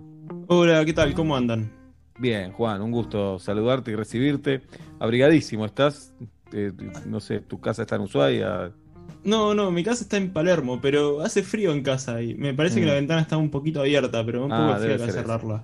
Hola, 0.47 0.83
¿qué 0.85 0.93
tal? 0.93 1.13
¿Cómo 1.13 1.35
andan? 1.35 1.71
Bien, 2.17 2.51
Juan, 2.53 2.81
un 2.81 2.91
gusto 2.91 3.39
saludarte 3.39 3.91
y 3.91 3.95
recibirte. 3.95 4.61
Abrigadísimo, 4.99 5.65
¿estás? 5.65 6.13
Eh, 6.53 6.71
no 7.05 7.19
sé, 7.19 7.39
tu 7.41 7.59
casa 7.59 7.81
está 7.81 7.95
en 7.95 8.01
Ushuaia. 8.03 8.71
No, 9.23 9.53
no, 9.53 9.71
mi 9.71 9.83
casa 9.83 10.03
está 10.03 10.17
en 10.17 10.31
Palermo, 10.31 10.79
pero 10.81 11.21
hace 11.21 11.43
frío 11.43 11.71
en 11.73 11.83
casa 11.83 12.21
y 12.21 12.35
me 12.35 12.53
parece 12.53 12.79
que 12.79 12.85
Mm. 12.85 12.89
la 12.89 12.93
ventana 12.95 13.21
está 13.21 13.37
un 13.37 13.49
poquito 13.49 13.81
abierta, 13.81 14.25
pero 14.25 14.45
un 14.45 14.51
Ah, 14.51 14.57
poco 14.67 14.79
de 14.79 14.93
frío 14.93 15.05
eso. 15.05 15.13
cerrarla. 15.13 15.63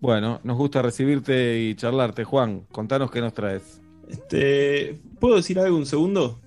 Bueno, 0.00 0.40
nos 0.44 0.56
gusta 0.58 0.82
recibirte 0.82 1.58
y 1.60 1.74
charlarte. 1.74 2.24
Juan, 2.24 2.62
contanos 2.70 3.10
qué 3.10 3.20
nos 3.20 3.32
traes. 3.34 3.80
Este, 4.08 5.00
¿puedo 5.18 5.36
decir 5.36 5.58
algo 5.58 5.76
un 5.76 5.86
segundo? 5.86 6.40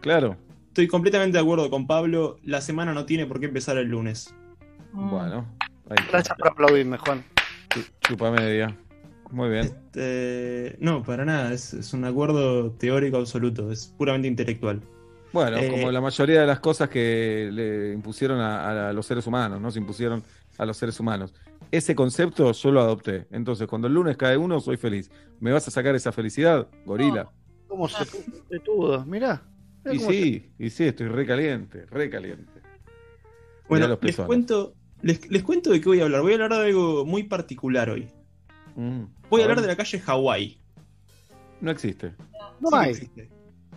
Claro. 0.00 0.36
Estoy 0.68 0.88
completamente 0.88 1.38
de 1.38 1.42
acuerdo 1.42 1.70
con 1.70 1.86
Pablo, 1.86 2.38
la 2.42 2.60
semana 2.60 2.92
no 2.92 3.04
tiene 3.04 3.26
por 3.26 3.40
qué 3.40 3.46
empezar 3.46 3.78
el 3.78 3.88
lunes. 3.88 4.34
Bueno. 4.92 5.46
Gracias 5.88 6.36
por 6.36 6.48
aplaudirme, 6.48 6.98
Juan. 6.98 7.24
Chu- 7.70 7.84
Chupa 8.00 8.30
media. 8.30 8.76
Muy 9.30 9.50
bien. 9.50 9.64
Este, 9.66 10.76
no, 10.80 11.02
para 11.02 11.24
nada, 11.24 11.52
es, 11.52 11.74
es 11.74 11.92
un 11.92 12.04
acuerdo 12.04 12.72
teórico 12.72 13.18
absoluto, 13.18 13.70
es 13.70 13.86
puramente 13.98 14.28
intelectual. 14.28 14.80
Bueno, 15.32 15.58
Eh, 15.58 15.68
como 15.68 15.90
la 15.92 16.00
mayoría 16.00 16.40
de 16.40 16.46
las 16.46 16.60
cosas 16.60 16.88
que 16.88 17.50
le 17.52 17.92
impusieron 17.92 18.40
a, 18.40 18.88
a 18.88 18.92
los 18.94 19.04
seres 19.04 19.26
humanos, 19.26 19.60
¿no? 19.60 19.70
Se 19.70 19.78
impusieron 19.78 20.22
a 20.56 20.64
los 20.64 20.76
seres 20.78 20.98
humanos. 20.98 21.34
Ese 21.70 21.94
concepto 21.94 22.50
yo 22.52 22.70
lo 22.72 22.80
adopté. 22.80 23.26
Entonces, 23.30 23.66
cuando 23.68 23.88
el 23.88 23.94
lunes 23.94 24.16
cae 24.16 24.38
uno, 24.38 24.58
soy 24.60 24.78
feliz. 24.78 25.10
¿Me 25.40 25.52
vas 25.52 25.68
a 25.68 25.70
sacar 25.70 25.94
esa 25.94 26.12
felicidad, 26.12 26.66
gorila? 26.86 27.30
¿Cómo 27.66 27.86
se 27.88 28.06
puso 28.06 28.30
de 28.48 28.60
todo? 28.60 29.04
Mirá. 29.04 29.42
mirá 29.84 29.94
Y 29.94 29.98
sí, 29.98 30.52
y 30.58 30.70
sí, 30.70 30.84
estoy 30.84 31.08
re 31.08 31.26
caliente, 31.26 31.84
re 31.90 32.08
caliente. 32.08 32.52
Mirá 33.68 33.86
Bueno, 33.86 33.98
les 34.00 34.16
cuento, 34.16 34.74
les, 35.02 35.30
les 35.30 35.42
cuento 35.42 35.70
de 35.70 35.80
qué 35.80 35.88
voy 35.88 36.00
a 36.00 36.04
hablar. 36.04 36.22
Voy 36.22 36.32
a 36.32 36.34
hablar 36.34 36.52
de 36.60 36.66
algo 36.66 37.04
muy 37.04 37.22
particular 37.24 37.90
hoy. 37.90 38.08
Mm, 38.76 39.02
Voy 39.30 39.42
a 39.42 39.46
ver. 39.46 39.50
hablar 39.52 39.62
de 39.62 39.68
la 39.68 39.76
calle 39.76 39.98
Hawái. 40.00 40.58
No 41.60 41.70
existe. 41.70 42.12
No 42.60 42.68
Sí 42.70 42.76
hay. 42.76 42.90
existe. 42.90 43.28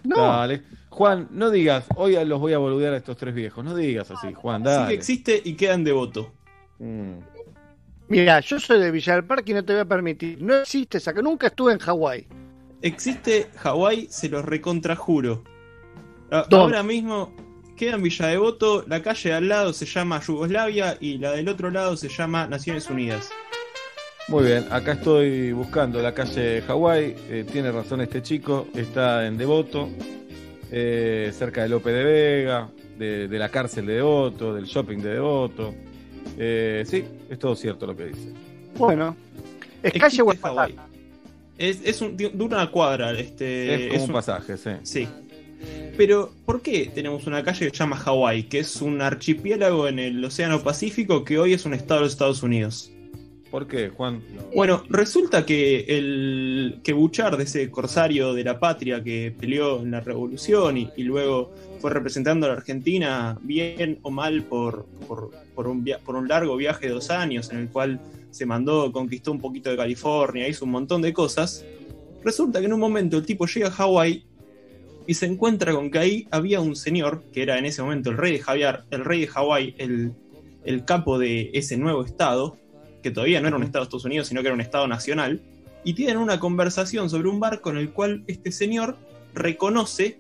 No. 0.03 0.17
Dale. 0.17 0.63
Juan, 0.89 1.27
no 1.31 1.49
digas, 1.51 1.85
hoy 1.95 2.23
los 2.25 2.39
voy 2.39 2.53
a 2.53 2.57
boludear 2.57 2.93
a 2.93 2.97
estos 2.97 3.15
tres 3.17 3.33
viejos. 3.33 3.63
No 3.63 3.75
digas 3.75 4.09
así, 4.11 4.33
Juan, 4.33 4.61
Sí 4.61 4.65
dale. 4.69 4.87
que 4.89 4.93
existe 4.95 5.41
y 5.43 5.53
quedan 5.53 5.83
devoto. 5.83 6.31
Mm. 6.79 7.13
Mira, 8.09 8.39
yo 8.41 8.59
soy 8.59 8.79
de 8.79 8.91
Villa 8.91 9.13
del 9.13 9.23
Parque 9.23 9.51
y 9.51 9.55
no 9.55 9.63
te 9.63 9.71
voy 9.73 9.81
a 9.81 9.85
permitir. 9.85 10.41
No 10.41 10.55
existe 10.55 10.97
esa, 10.97 11.13
que 11.13 11.21
nunca 11.23 11.47
estuve 11.47 11.71
en 11.73 11.79
Hawái. 11.79 12.27
Existe 12.81 13.49
Hawái, 13.57 14.07
se 14.09 14.27
los 14.27 14.43
recontrajuro. 14.43 15.43
Ahora 16.29 16.83
mismo 16.83 17.33
queda 17.81 17.95
en 17.95 18.03
Villa 18.03 18.27
Devoto, 18.27 18.83
la 18.87 19.01
calle 19.01 19.29
de 19.29 19.35
al 19.37 19.47
lado 19.47 19.73
se 19.73 19.87
llama 19.87 20.21
Yugoslavia 20.21 20.97
y 20.99 21.17
la 21.17 21.31
del 21.31 21.49
otro 21.49 21.71
lado 21.71 21.97
se 21.97 22.09
llama 22.09 22.45
Naciones 22.45 22.87
Unidas. 22.91 23.31
Muy 24.27 24.43
bien, 24.43 24.67
acá 24.69 24.91
estoy 24.91 25.51
buscando 25.51 25.99
la 25.99 26.13
calle 26.13 26.61
Hawái. 26.61 27.15
eh, 27.27 27.43
tiene 27.51 27.71
razón 27.71 28.01
este 28.01 28.21
chico, 28.21 28.67
está 28.75 29.25
en 29.25 29.35
Devoto, 29.35 29.89
eh, 30.71 31.31
cerca 31.35 31.63
de 31.63 31.69
Lope 31.69 31.89
de 31.91 32.03
Vega, 32.03 32.69
de, 32.99 33.27
de 33.27 33.39
la 33.39 33.49
cárcel 33.49 33.87
de 33.87 33.93
Devoto, 33.95 34.53
del 34.53 34.65
shopping 34.65 34.99
de 34.99 35.13
Devoto. 35.15 35.73
Eh, 36.37 36.83
sí, 36.85 37.03
es 37.31 37.39
todo 37.39 37.55
cierto 37.55 37.87
lo 37.87 37.97
que 37.97 38.05
dice. 38.05 38.31
Bueno, 38.77 39.15
es 39.81 39.93
calle 39.93 40.21
Hawái. 40.39 40.75
Es, 41.57 41.79
es 41.83 41.99
un, 42.01 42.15
dura 42.15 42.57
una 42.57 42.69
cuadra. 42.69 43.11
Este, 43.13 43.73
es 43.73 43.87
como 43.93 44.03
un 44.03 44.09
un- 44.11 44.13
pasaje, 44.13 44.55
sí. 44.55 44.69
Sí. 44.83 45.07
Pero, 45.97 46.31
¿por 46.45 46.61
qué 46.61 46.89
tenemos 46.93 47.27
una 47.27 47.43
calle 47.43 47.65
que 47.65 47.71
se 47.71 47.77
llama 47.77 47.97
Hawái, 47.97 48.43
que 48.43 48.59
es 48.59 48.81
un 48.81 49.01
archipiélago 49.01 49.87
en 49.87 49.99
el 49.99 50.23
Océano 50.23 50.61
Pacífico 50.63 51.23
que 51.23 51.37
hoy 51.37 51.53
es 51.53 51.65
un 51.65 51.73
estado 51.73 51.99
de 51.99 52.05
los 52.05 52.13
Estados 52.13 52.43
Unidos? 52.43 52.91
¿Por 53.51 53.67
qué, 53.67 53.89
Juan? 53.89 54.21
Bueno, 54.55 54.83
resulta 54.89 55.45
que 55.45 55.81
el 55.89 56.79
que 56.83 56.93
Buchard, 56.93 57.39
ese 57.41 57.69
corsario 57.69 58.33
de 58.33 58.45
la 58.45 58.57
patria 58.59 59.03
que 59.03 59.33
peleó 59.37 59.81
en 59.81 59.91
la 59.91 59.99
revolución 59.99 60.77
y, 60.77 60.89
y 60.95 61.03
luego 61.03 61.51
fue 61.81 61.91
representando 61.91 62.45
a 62.45 62.49
la 62.49 62.55
Argentina 62.55 63.37
bien 63.41 63.99
o 64.03 64.09
mal 64.09 64.43
por, 64.43 64.85
por, 65.05 65.31
por 65.53 65.67
un, 65.67 65.83
via- 65.83 65.99
por 65.99 66.15
un 66.15 66.29
largo 66.29 66.55
viaje 66.55 66.87
de 66.87 66.93
dos 66.93 67.09
años 67.09 67.51
en 67.51 67.57
el 67.57 67.67
cual 67.67 67.99
se 68.29 68.45
mandó, 68.45 68.89
conquistó 68.93 69.33
un 69.33 69.41
poquito 69.41 69.69
de 69.69 69.75
California, 69.75 70.47
hizo 70.47 70.63
un 70.63 70.71
montón 70.71 71.01
de 71.01 71.11
cosas. 71.11 71.65
Resulta 72.23 72.61
que 72.61 72.67
en 72.67 72.73
un 72.73 72.79
momento 72.79 73.17
el 73.17 73.25
tipo 73.25 73.45
llega 73.47 73.67
a 73.67 73.71
Hawái 73.71 74.23
y 75.11 75.13
se 75.13 75.25
encuentra 75.25 75.73
con 75.73 75.91
que 75.91 75.99
ahí 75.99 76.27
había 76.31 76.61
un 76.61 76.73
señor, 76.73 77.25
que 77.33 77.43
era 77.43 77.57
en 77.57 77.65
ese 77.65 77.81
momento 77.81 78.11
el 78.11 78.17
rey 78.17 78.31
de 78.31 78.39
Javier, 78.39 78.85
el 78.91 79.03
rey 79.03 79.19
de 79.19 79.27
Hawái, 79.27 79.75
el, 79.77 80.13
el 80.63 80.85
capo 80.85 81.19
de 81.19 81.51
ese 81.53 81.75
nuevo 81.75 82.05
estado, 82.05 82.57
que 83.03 83.11
todavía 83.11 83.41
no 83.41 83.49
era 83.49 83.57
un 83.57 83.63
estado 83.63 83.83
de 83.83 83.87
Estados 83.87 84.05
Unidos, 84.05 84.29
sino 84.29 84.39
que 84.39 84.47
era 84.47 84.55
un 84.55 84.61
estado 84.61 84.87
nacional, 84.87 85.41
y 85.83 85.95
tienen 85.95 86.15
una 86.15 86.39
conversación 86.39 87.09
sobre 87.09 87.27
un 87.27 87.41
barco 87.41 87.71
en 87.71 87.75
el 87.79 87.89
cual 87.89 88.23
este 88.27 88.53
señor 88.53 88.97
reconoce 89.33 90.17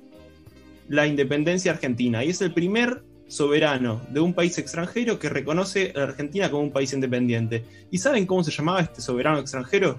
la 0.89 1.07
independencia 1.07 1.71
argentina, 1.71 2.25
y 2.25 2.31
es 2.31 2.41
el 2.41 2.53
primer 2.53 3.01
soberano 3.29 4.01
de 4.09 4.19
un 4.19 4.33
país 4.33 4.57
extranjero 4.57 5.19
que 5.19 5.29
reconoce 5.29 5.93
a 5.95 5.99
la 5.99 6.03
Argentina 6.03 6.51
como 6.51 6.63
un 6.63 6.73
país 6.73 6.91
independiente. 6.91 7.63
¿Y 7.91 7.99
saben 7.99 8.25
cómo 8.25 8.43
se 8.43 8.51
llamaba 8.51 8.81
este 8.81 8.99
soberano 8.99 9.39
extranjero? 9.39 9.97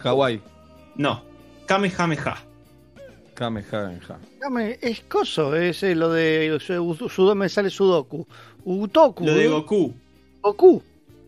Hawái. 0.00 0.42
No, 0.96 1.24
Kamehameha. 1.64 2.47
Kamehameha. 3.38 4.18
Dame, 4.40 4.78
es 4.82 5.00
coso, 5.02 5.54
es 5.54 5.84
eh, 5.84 5.94
lo 5.94 6.10
de 6.10 6.58
su- 6.60 7.08
sudo, 7.08 7.36
me 7.36 7.48
sale 7.48 7.70
Sudoku. 7.70 8.26
Utoku. 8.64 9.24
Lo 9.24 9.32
de 9.32 9.44
¿eh? 9.44 9.48
Goku. 9.48 9.94
Goku. 10.42 10.82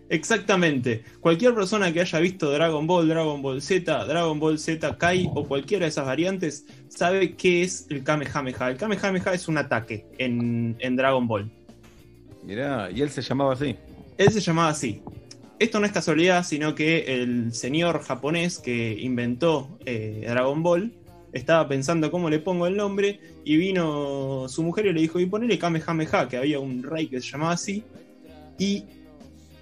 Exactamente. 0.08 1.04
Cualquier 1.20 1.54
persona 1.54 1.92
que 1.92 2.00
haya 2.00 2.18
visto 2.18 2.50
Dragon 2.50 2.84
Ball, 2.84 3.06
Dragon 3.08 3.40
Ball 3.40 3.62
Z, 3.62 4.04
Dragon 4.06 4.40
Ball 4.40 4.58
Z 4.58 4.98
Kai 4.98 5.30
o 5.32 5.46
cualquiera 5.46 5.84
de 5.84 5.90
esas 5.90 6.04
variantes 6.04 6.66
sabe 6.88 7.36
qué 7.36 7.62
es 7.62 7.86
el 7.90 8.02
Kamehameha. 8.02 8.70
El 8.70 8.76
Kamehameha 8.76 9.32
es 9.32 9.46
un 9.46 9.58
ataque 9.58 10.04
en, 10.18 10.74
en 10.80 10.96
Dragon 10.96 11.28
Ball. 11.28 11.48
Mirá, 12.42 12.90
y 12.90 13.02
él 13.02 13.10
se 13.10 13.22
llamaba 13.22 13.52
así. 13.52 13.76
Él 14.18 14.32
se 14.32 14.40
llamaba 14.40 14.70
así. 14.70 15.00
Esto 15.60 15.78
no 15.78 15.86
es 15.86 15.92
casualidad, 15.92 16.42
sino 16.44 16.74
que 16.74 17.22
el 17.22 17.52
señor 17.54 18.02
japonés 18.02 18.58
que 18.58 18.96
inventó 18.98 19.78
eh, 19.86 20.24
Dragon 20.28 20.60
Ball 20.64 20.92
estaba 21.32 21.66
pensando 21.68 22.10
cómo 22.10 22.28
le 22.30 22.38
pongo 22.38 22.66
el 22.66 22.76
nombre 22.76 23.20
y 23.44 23.56
vino 23.56 24.46
su 24.48 24.62
mujer 24.62 24.86
y 24.86 24.92
le 24.92 25.00
dijo, 25.00 25.18
y 25.20 25.26
ponele 25.26 25.58
Kamehameha, 25.58 26.28
que 26.28 26.36
había 26.36 26.58
un 26.58 26.82
rey 26.82 27.06
que 27.06 27.20
se 27.20 27.30
llamaba 27.30 27.52
así, 27.52 27.82
y 28.58 28.84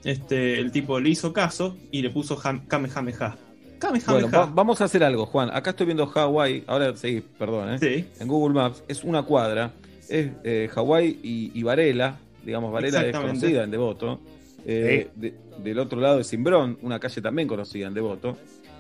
este, 0.05 0.59
el 0.59 0.71
tipo 0.73 0.99
le 1.01 1.11
hizo 1.11 1.33
caso 1.33 1.77
y 1.91 2.03
le 2.03 2.11
puso 2.11 2.37
Ham- 2.39 2.67
Kamehameha. 2.67 3.37
Kamehameha. 3.79 4.13
Bueno, 4.13 4.31
va- 4.31 4.47
vamos 4.53 4.81
a 4.81 4.85
hacer 4.85 5.05
algo, 5.05 5.27
Juan. 5.27 5.51
Acá 5.53 5.71
estoy 5.71 5.87
viendo 5.87 6.07
Hawái. 6.07 6.65
Ahora 6.67 6.97
sí, 6.97 7.23
perdón, 7.39 7.75
¿eh? 7.75 7.79
Sí. 7.79 8.05
En 8.21 8.29
Google 8.29 8.55
Maps 8.55 8.83
es 8.89 9.05
una 9.05 9.23
cuadra. 9.23 9.73
Es 10.09 10.31
eh, 10.43 10.69
Hawái 10.73 11.21
y, 11.23 11.53
y 11.55 11.63
Varela. 11.63 12.19
Digamos, 12.45 12.73
Varela 12.73 13.07
es 13.07 13.17
conocida 13.17 13.63
en 13.65 13.71
Devoto. 13.71 14.21
Eh, 14.67 15.09
de- 15.15 15.35
del 15.63 15.79
otro 15.79 16.01
lado 16.01 16.21
es 16.21 16.27
Simbrón, 16.27 16.79
una 16.83 16.99
calle 16.99 17.21
también 17.21 17.47
conocida 17.47 17.87
en 17.87 17.95
Devoto. 17.95 18.37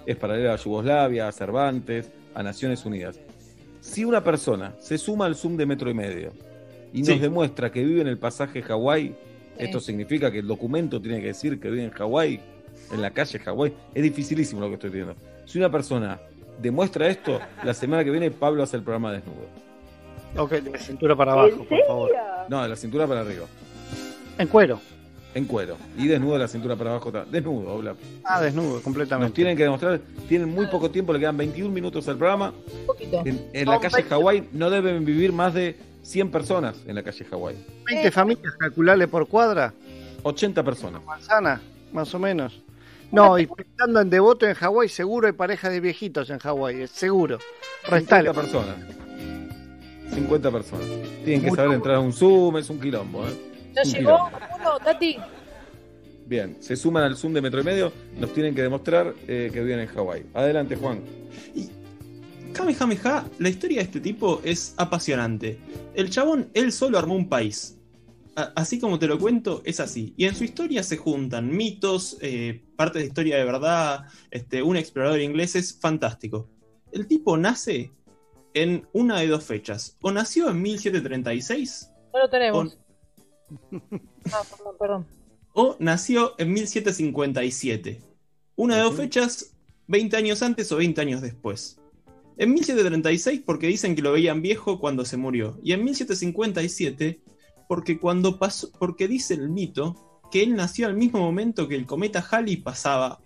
Es 0.09 0.17
paralela 0.17 0.55
a 0.55 0.57
Yugoslavia, 0.57 1.29
a 1.29 1.33
Cervantes, 1.33 2.11
a 2.35 2.43
Naciones 2.43 2.83
Unidas. 2.87 3.21
Si 3.81 4.07
una 4.07 4.25
persona 4.25 4.73
se 4.81 4.97
suma 4.97 5.27
al 5.27 5.37
Zoom 5.37 5.59
de 5.59 5.67
metro 5.67 5.91
y 5.91 5.95
medio 5.95 6.33
y 6.95 7.01
nos 7.01 7.09
Sí. 7.09 7.19
demuestra 7.19 7.71
que 7.71 7.85
vive 7.85 8.01
en 8.01 8.07
el 8.09 8.17
pasaje 8.17 8.63
Hawái, 8.63 9.09
Sí. 9.09 9.15
esto 9.59 9.81
significa 9.81 10.33
que 10.33 10.39
el 10.39 10.47
documento 10.47 10.99
tiene 10.99 11.21
que 11.21 11.27
decir 11.27 11.61
que 11.61 11.69
vive 11.69 11.85
en 11.85 11.91
Hawái, 11.91 12.41
en 12.91 13.03
la 13.03 13.11
calle 13.11 13.39
Hawái. 13.39 13.75
Es 13.95 14.03
dificilísimo 14.03 14.63
lo 14.63 14.69
que 14.69 14.75
estoy 14.77 14.89
diciendo. 14.89 15.15
Si 15.45 15.59
una 15.59 15.71
persona 15.71 16.19
demuestra 16.59 17.07
esto, 17.09 17.39
la 17.63 17.75
semana 17.75 18.03
que 18.03 18.11
viene 18.11 18.31
Pablo 18.31 18.63
hace 18.63 18.79
el 18.79 18.83
programa 18.85 19.13
desnudo. 19.13 19.47
Ok, 20.39 20.53
de 20.53 20.79
cintura 20.79 21.15
para 21.17 21.33
abajo, 21.33 21.67
por 21.69 21.85
favor. 21.87 22.11
No, 22.49 22.63
de 22.63 22.69
la 22.71 22.77
cintura 22.77 23.07
para 23.07 23.21
arriba. 23.21 23.45
En 24.39 24.49
cuero. 24.49 24.81
En 25.35 25.45
cuero. 25.45 25.77
Y 25.97 26.09
desnudo 26.09 26.33
de 26.35 26.39
la 26.41 26.49
cintura 26.49 26.75
para 26.75 26.91
abajo. 26.91 27.13
Desnudo, 27.31 27.75
Obla. 27.75 27.95
Ah, 28.25 28.41
desnudo, 28.41 28.75
Nos 28.75 28.83
completamente. 28.83 29.35
tienen 29.35 29.57
que 29.57 29.63
demostrar, 29.65 30.01
tienen 30.29 30.49
muy 30.49 30.67
poco 30.67 30.91
tiempo, 30.91 31.13
le 31.13 31.19
quedan 31.21 31.37
21 31.37 31.71
minutos 31.73 32.09
al 32.09 32.17
programa. 32.17 32.53
Un 32.81 32.87
poquito. 32.87 33.23
En, 33.25 33.49
en 33.53 33.69
la 33.69 33.79
calle 33.79 33.97
20. 33.97 34.11
Hawái 34.11 34.49
no 34.53 34.71
deben 34.71 35.05
vivir 35.05 35.33
más 35.33 35.53
de 35.55 35.77
100 36.03 36.31
personas 36.31 36.77
en 36.87 36.95
la 36.95 37.03
calle 37.03 37.25
Hawái. 37.27 37.57
20 37.87 38.11
familias, 38.11 38.55
calculable 38.59 39.07
por 39.07 39.29
cuadra, 39.29 39.75
80 40.23 40.63
personas. 40.65 41.05
manzana, 41.05 41.61
más 41.93 42.13
o 42.15 42.19
menos. 42.19 42.63
No, 43.13 43.39
y 43.39 43.47
pensando 43.47 44.01
en 44.01 44.11
devoto 44.11 44.47
en 44.47 44.55
Hawái, 44.55 44.89
seguro 44.89 45.27
hay 45.27 45.33
pareja 45.35 45.69
de 45.71 45.81
viejitos 45.81 46.31
en 46.31 46.39
Hawái, 46.39 46.83
es 46.83 46.91
seguro. 46.91 47.39
50 47.85 47.91
Restale. 47.97 48.33
personas. 48.35 48.77
50 50.15 50.51
personas. 50.51 50.87
Tienen 51.25 51.43
que 51.43 51.51
Mucho. 51.51 51.63
saber 51.63 51.77
entrar 51.77 51.97
a 51.97 52.01
un 52.01 52.13
Zoom, 52.13 52.57
es 52.57 52.69
un 52.71 52.81
quilombo. 52.81 53.27
¿eh? 53.27 53.31
¿Ya 53.85 53.89
Un 53.91 53.95
llegó 53.97 54.31
uno, 54.61 54.79
Tati? 54.85 55.17
Bien, 56.27 56.57
se 56.61 56.77
suman 56.77 57.05
al 57.05 57.17
Zoom 57.17 57.33
de 57.33 57.41
metro 57.41 57.61
y 57.61 57.65
medio, 57.65 57.93
nos 58.19 58.33
tienen 58.35 58.55
que 58.55 58.63
demostrar 58.63 59.15
eh, 59.27 59.51
que 59.53 59.61
viven 59.63 59.81
en 59.81 59.87
Hawái. 59.87 60.27
Adelante, 60.35 60.77
Juan. 60.77 61.01
Kamehameha, 62.53 63.25
la 63.39 63.49
historia 63.49 63.79
de 63.79 63.85
este 63.85 64.01
tipo 64.01 64.41
es 64.45 64.75
apasionante. 64.77 65.59
El 65.95 66.11
chabón, 66.11 66.51
él 66.55 66.73
solo 66.73 66.99
armó 66.99 67.15
un 67.15 67.29
país. 67.29 67.79
A- 68.37 68.53
Así 68.57 68.79
como 68.81 68.99
te 68.99 69.07
lo 69.07 69.19
cuento, 69.19 69.63
es 69.65 69.81
así. 69.81 70.15
Y 70.17 70.25
en 70.27 70.35
su 70.35 70.45
historia 70.45 70.83
se 70.83 70.97
juntan 70.97 71.55
mitos, 71.55 72.19
eh, 72.21 72.63
partes 72.77 73.03
de 73.03 73.09
historia 73.09 73.37
de 73.39 73.45
verdad, 73.45 74.05
este, 74.31 74.63
un 74.63 74.77
explorador 74.77 75.21
inglés 75.21 75.57
es 75.57 75.79
fantástico. 75.79 76.49
El 76.93 77.07
tipo 77.07 77.37
nace 77.37 77.93
en 78.55 78.87
una 78.93 79.21
de 79.21 79.29
dos 79.29 79.45
fechas. 79.45 79.97
O 80.01 80.11
nació 80.11 80.51
en 80.51 80.61
1736 80.63 81.91
No 82.13 82.19
lo 82.21 82.29
tenemos. 82.31 82.79
Ah, 84.33 84.43
perdón, 84.51 84.75
perdón. 84.79 85.07
o 85.55 85.77
nació 85.79 86.35
en 86.39 86.53
1757. 86.53 88.01
Una 88.57 88.77
de 88.77 88.83
dos 88.83 88.95
fechas, 88.95 89.55
20 89.87 90.17
años 90.17 90.43
antes 90.43 90.71
o 90.73 90.77
20 90.77 91.01
años 91.01 91.23
después. 91.23 91.81
En 92.37 92.53
1736 92.53 93.43
porque 93.45 93.67
dicen 93.67 93.97
que 93.97 94.03
lo 94.03 94.13
veían 94.13 94.43
viejo 94.43 94.79
cuando 94.79 95.05
se 95.05 95.17
murió. 95.17 95.59
Y 95.63 95.73
en 95.73 95.85
1757 95.85 97.21
porque 97.69 97.99
cuando 97.99 98.39
pasó, 98.39 98.71
porque 98.79 99.09
dice 99.09 99.35
el 99.35 99.49
mito 99.51 100.21
que 100.31 100.43
él 100.43 100.55
nació 100.55 100.87
al 100.87 100.97
mismo 100.97 101.21
momento 101.21 101.69
que 101.69 101.77
el 101.77 101.87
cometa 101.87 102.27
Halley 102.29 102.57
pasaba 102.57 103.21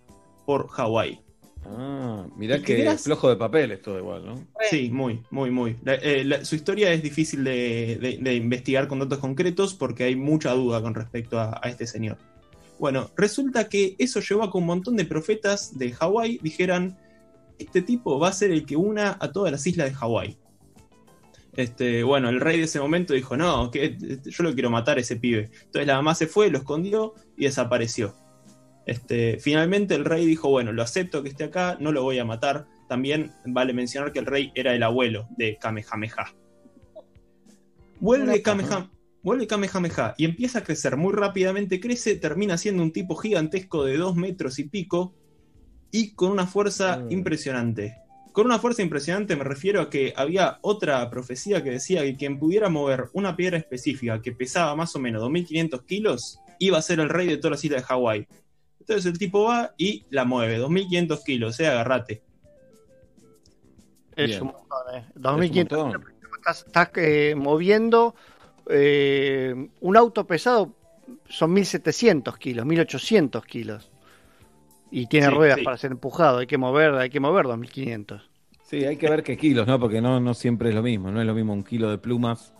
por 0.45 0.69
Hawái. 0.69 1.21
Ah, 1.65 2.27
mirá 2.37 2.57
¿Y 2.57 2.61
qué 2.63 2.77
que 2.77 2.83
eras? 2.83 3.05
flojo 3.05 3.29
de 3.29 3.37
papel 3.37 3.71
es 3.73 3.83
todo 3.83 3.99
igual, 3.99 4.27
¿no? 4.27 4.35
Sí, 4.71 4.91
muy, 4.91 5.23
muy, 5.31 5.51
muy. 5.51 5.77
La- 5.85 5.95
eh, 5.95 6.25
la- 6.25 6.45
su 6.45 6.57
historia 6.57 6.93
es 6.93 7.03
difícil 7.03 7.45
de, 7.45 7.99
de- 8.01 8.19
de 8.21 8.35
investigar 8.35 8.89
con 8.89 8.99
datos 8.99 9.19
concretos 9.19 9.75
porque 9.75 10.05
hay 10.05 10.17
mucha 10.17 10.53
duda 10.53 10.83
con 10.83 10.95
respecto 10.95 11.39
a, 11.39 11.61
a 11.63 11.69
este 11.69 11.87
señor. 11.87 12.19
Bueno, 12.81 13.11
resulta 13.17 13.69
que 13.69 13.95
eso 13.99 14.21
llevó 14.21 14.43
a 14.43 14.51
que 14.51 14.59
un 14.59 14.67
montón 14.67 14.97
de 14.97 15.05
profetas 15.05 15.79
de 15.79 15.93
Hawái 15.93 16.41
dijeran, 16.43 16.99
este 17.59 17.81
tipo 17.83 18.19
va 18.19 18.29
a 18.29 18.33
ser 18.33 18.51
el 18.51 18.67
que 18.67 18.75
una 18.77 19.17
a 19.21 19.31
todas 19.31 19.53
las 19.53 19.65
islas 19.67 19.89
de 19.91 19.95
Hawái. 19.95 20.37
Este, 21.55 22.03
bueno, 22.03 22.29
el 22.31 22.41
rey 22.41 22.59
de 22.59 22.65
ese 22.65 22.81
momento 22.81 23.13
dijo, 23.13 23.37
no, 23.37 23.71
que 23.71 23.97
yo 24.25 24.43
lo 24.43 24.55
quiero 24.55 24.71
matar 24.71 24.97
a 24.97 25.01
ese 25.03 25.17
pibe. 25.17 25.51
Entonces 25.65 25.87
la 25.87 25.97
mamá 25.97 26.15
se 26.15 26.27
fue, 26.27 26.51
lo 26.51 26.59
escondió 26.59 27.15
y 27.37 27.45
desapareció. 27.45 28.15
Este, 28.87 29.39
finalmente 29.39 29.95
el 29.95 30.05
rey 30.05 30.27
dijo, 30.27 30.49
bueno, 30.49 30.73
lo 30.73 30.83
acepto 30.83 31.23
que 31.23 31.29
esté 31.29 31.45
acá, 31.45 31.77
no 31.81 31.93
lo 31.93 32.03
voy 32.03 32.19
a 32.19 32.25
matar. 32.25 32.67
También 32.89 33.33
vale 33.47 33.73
mencionar 33.73 34.13
que 34.13 34.19
el 34.19 34.27
rey 34.27 34.53
era 34.55 34.75
el 34.75 34.83
abuelo 34.83 35.29
de 35.37 35.57
Kamehameha. 35.57 36.35
Vuelve 38.01 38.43
Kamehameha, 38.43 38.91
vuelve 39.23 39.47
Kamehameha 39.47 40.15
y 40.19 40.25
empieza 40.25 40.59
a 40.59 40.65
crecer 40.65 40.97
muy 40.97 41.13
rápidamente, 41.13 41.81
crece, 41.81 42.17
termina 42.17 42.59
siendo 42.59 42.83
un 42.83 42.93
tipo 42.93 43.15
gigantesco 43.15 43.85
de 43.85 43.97
dos 43.97 44.17
metros 44.17 44.59
y 44.59 44.65
pico 44.65 45.15
y 45.93 46.15
con 46.15 46.33
una 46.33 46.47
fuerza 46.47 47.05
impresionante. 47.11 47.97
Con 48.33 48.47
una 48.47 48.59
fuerza 48.59 48.83
impresionante 48.83 49.37
me 49.37 49.45
refiero 49.45 49.81
a 49.81 49.91
que 49.91 50.13
había 50.17 50.59
otra 50.63 51.09
profecía 51.11 51.63
que 51.63 51.71
decía 51.71 52.03
que 52.03 52.17
quien 52.17 52.39
pudiera 52.39 52.69
mover 52.69 53.11
una 53.13 53.37
piedra 53.37 53.59
específica 53.59 54.21
que 54.21 54.33
pesaba 54.33 54.75
más 54.75 54.97
o 54.97 54.99
menos 54.99 55.21
2500 55.23 55.83
kilos 55.83 56.41
iba 56.59 56.79
a 56.79 56.83
ser 56.83 57.01
el 57.01 57.09
rey 57.09 57.27
de 57.27 57.37
todas 57.37 57.53
las 57.53 57.65
islas 57.65 57.83
de 57.83 57.87
Hawái. 57.87 58.27
Entonces 58.83 59.07
el 59.13 59.19
tipo 59.19 59.45
va 59.45 59.75
y 59.79 60.05
la 60.11 60.25
mueve, 60.25 60.59
2500 60.59 61.23
kilos, 61.25 61.61
eh, 61.61 61.69
agarrate. 61.69 62.23
Es 64.17 64.27
Bien. 64.31 64.43
un 64.43 64.49
montón, 64.49 64.95
¿eh? 64.95 65.05
Es 65.09 65.17
un 65.17 65.23
2500 65.23 65.79
montón. 65.79 66.05
estás, 66.37 66.65
estás, 66.67 66.91
eh, 66.97 67.35
moviendo 67.37 68.15
eh, 68.69 69.69
un 69.81 69.97
auto 69.97 70.27
pesado, 70.27 70.75
son 71.29 71.53
1700 71.53 72.37
kilos, 72.39 72.67
1800 72.67 73.45
kilos. 73.47 73.91
Y 74.91 75.07
tiene 75.07 75.29
Sí, 75.29 75.33
ruedas 75.33 75.59
sí. 75.59 75.65
para 75.65 75.77
ser 75.79 75.93
empujado, 75.93 76.39
hay 76.39 76.47
que 76.47 76.59
mover, 76.59 76.95
hay 76.95 77.09
que 77.09 77.21
mover 77.21 77.47
2500. 77.47 78.29
Sí, 78.65 78.85
hay 78.85 78.97
que 78.97 79.09
ver 79.09 79.23
qué 79.23 79.37
kilos, 79.37 79.67
¿no? 79.67 79.79
Porque 79.79 80.01
no, 80.01 80.19
no 80.21 80.35
siempre 80.35 80.71
es 80.71 80.75
lo 80.75 80.83
mismo. 80.83 81.11
No 81.11 81.21
es 81.21 81.27
lo 81.27 81.35
mismo 81.35 81.53
un 81.53 81.63
kilo 81.63 81.91
de 81.91 81.99
plumas 81.99 82.53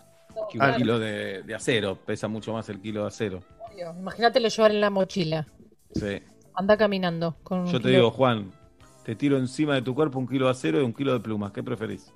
que 0.51 0.59
un 0.59 0.65
Ah, 0.65 0.77
kilo 0.77 0.99
de, 0.99 1.43
de 1.43 1.55
acero. 1.55 1.97
Pesa 1.97 2.29
mucho 2.29 2.53
más 2.53 2.69
el 2.69 2.81
kilo 2.81 3.03
de 3.03 3.09
acero. 3.09 3.43
Imagínate 3.99 4.39
lo 4.41 4.49
llevar 4.49 4.71
en 4.71 4.81
la 4.81 4.91
mochila. 4.91 5.47
Sí. 5.95 6.21
anda 6.55 6.77
caminando. 6.77 7.37
Con 7.43 7.61
un 7.61 7.67
Yo 7.67 7.79
te 7.79 7.89
kilo- 7.89 7.95
digo, 7.97 8.11
Juan, 8.11 8.51
te 9.05 9.15
tiro 9.17 9.37
encima 9.39 9.75
de 9.75 9.83
tu 9.83 9.95
cuerpo 9.95 10.19
un 10.19 10.27
kilo 10.29 10.47
de 10.47 10.53
acero 10.53 10.81
y 10.81 10.85
un 10.85 10.93
kilo 10.93 11.13
de 11.13 11.21
plumas. 11.21 11.53
¿Qué 11.53 11.63
preferís? 11.63 12.13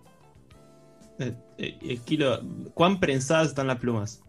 Eh, 1.19 1.35
eh, 1.59 1.79
el 1.83 2.01
kilo, 2.03 2.41
¿Cuán 2.75 3.01
prensadas 3.01 3.49
están 3.49 3.67
las 3.67 3.79
plumas? 3.79 4.23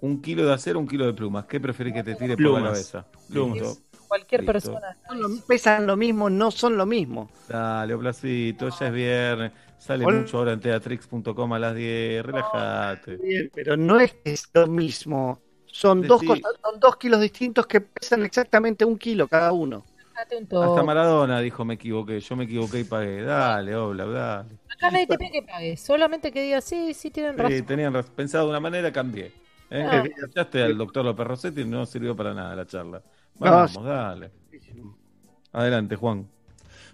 Un 0.00 0.22
kilo 0.22 0.46
de 0.46 0.54
acero, 0.54 0.78
un 0.78 0.88
kilo 0.88 1.04
de 1.06 1.12
plumas. 1.12 1.44
¿Qué 1.44 1.60
preferís 1.60 1.92
que 1.92 2.02
te 2.02 2.14
tire 2.14 2.28
por 2.30 2.36
Plumas. 2.38 2.62
la 2.62 2.68
cabeza? 2.70 3.06
Plumas. 3.28 3.58
Listo. 3.60 3.82
Cualquier 4.08 4.40
Listo. 4.40 4.52
persona. 4.52 4.96
Son 5.06 5.20
lo- 5.20 5.28
pesan 5.46 5.86
lo 5.86 5.96
mismo, 5.96 6.30
no 6.30 6.50
son 6.50 6.76
lo 6.78 6.86
mismo. 6.86 7.30
Dale, 7.48 7.92
Oplacito, 7.94 8.70
ya 8.70 8.86
es 8.88 8.92
viernes. 8.92 9.52
Sale 9.78 10.04
Hola. 10.04 10.18
mucho 10.20 10.38
ahora 10.38 10.52
en 10.54 10.60
teatrix.com 10.60 11.52
a 11.52 11.58
las 11.58 11.74
10. 11.74 12.24
Relájate. 12.24 13.50
Pero 13.54 13.76
no 13.76 14.00
es 14.00 14.14
que 14.14 14.32
es 14.32 14.48
lo 14.54 14.66
mismo. 14.66 15.38
Son 15.80 16.02
dos, 16.02 16.22
cosas, 16.22 16.42
son 16.62 16.78
dos 16.78 16.96
kilos 16.96 17.20
distintos 17.22 17.66
que 17.66 17.80
pesan 17.80 18.22
exactamente 18.24 18.84
un 18.84 18.98
kilo 18.98 19.26
cada 19.28 19.50
uno. 19.52 19.82
Hasta. 20.14 20.82
Maradona 20.82 21.40
dijo 21.40 21.64
me 21.64 21.74
equivoqué. 21.74 22.20
Yo 22.20 22.36
me 22.36 22.44
equivoqué 22.44 22.80
y 22.80 22.84
pagué. 22.84 23.22
Dale, 23.22 23.74
Obla, 23.74 24.04
dale. 24.04 24.48
Acá 24.70 24.90
nadie 24.90 25.06
te 25.06 25.16
pide 25.16 25.30
que 25.32 25.42
pague. 25.42 25.76
Solamente 25.78 26.30
que 26.30 26.42
diga, 26.42 26.60
sí, 26.60 26.92
sí, 26.92 27.10
tienen 27.10 27.34
Sí, 27.36 27.42
razón. 27.42 27.62
tenían 27.66 27.94
raz- 27.94 28.10
pensado 28.10 28.44
de 28.44 28.50
una 28.50 28.60
manera, 28.60 28.92
cambié. 28.92 29.32
¿Eh? 29.70 29.86
Ah. 29.90 30.04
Escuchaste 30.04 30.62
al 30.62 30.76
doctor 30.76 31.02
López 31.06 31.26
Rossetti 31.26 31.62
y 31.62 31.64
no 31.64 31.86
sirvió 31.86 32.14
para 32.14 32.34
nada 32.34 32.54
la 32.54 32.66
charla. 32.66 33.00
Vamos, 33.38 33.72
sí. 33.72 33.78
dale. 33.82 34.30
Adelante, 35.52 35.96
Juan. 35.96 36.28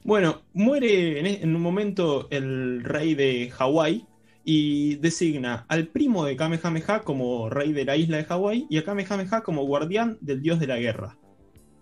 Bueno, 0.05 0.43
muere 0.53 1.19
en, 1.19 1.27
en 1.27 1.57
un 1.57 1.61
momento 1.63 2.29
el 2.31 2.85
rey 2.85 3.17
de 3.17 3.51
Hawái 3.51 4.07
y 4.49 4.95
designa 4.97 5.67
al 5.69 5.89
primo 5.89 6.25
de 6.25 6.37
Kamehameha 6.37 7.01
como 7.01 7.51
rey 7.51 7.73
de 7.73 7.85
la 7.85 7.97
isla 7.97 8.19
de 8.19 8.25
Hawái 8.25 8.69
y 8.71 8.79
a 8.79 8.85
Kamehameha 8.85 9.43
como 9.43 9.67
guardián 9.67 10.19
del 10.21 10.41
dios 10.41 10.61
de 10.61 10.69
la 10.69 10.79
guerra. 10.79 11.19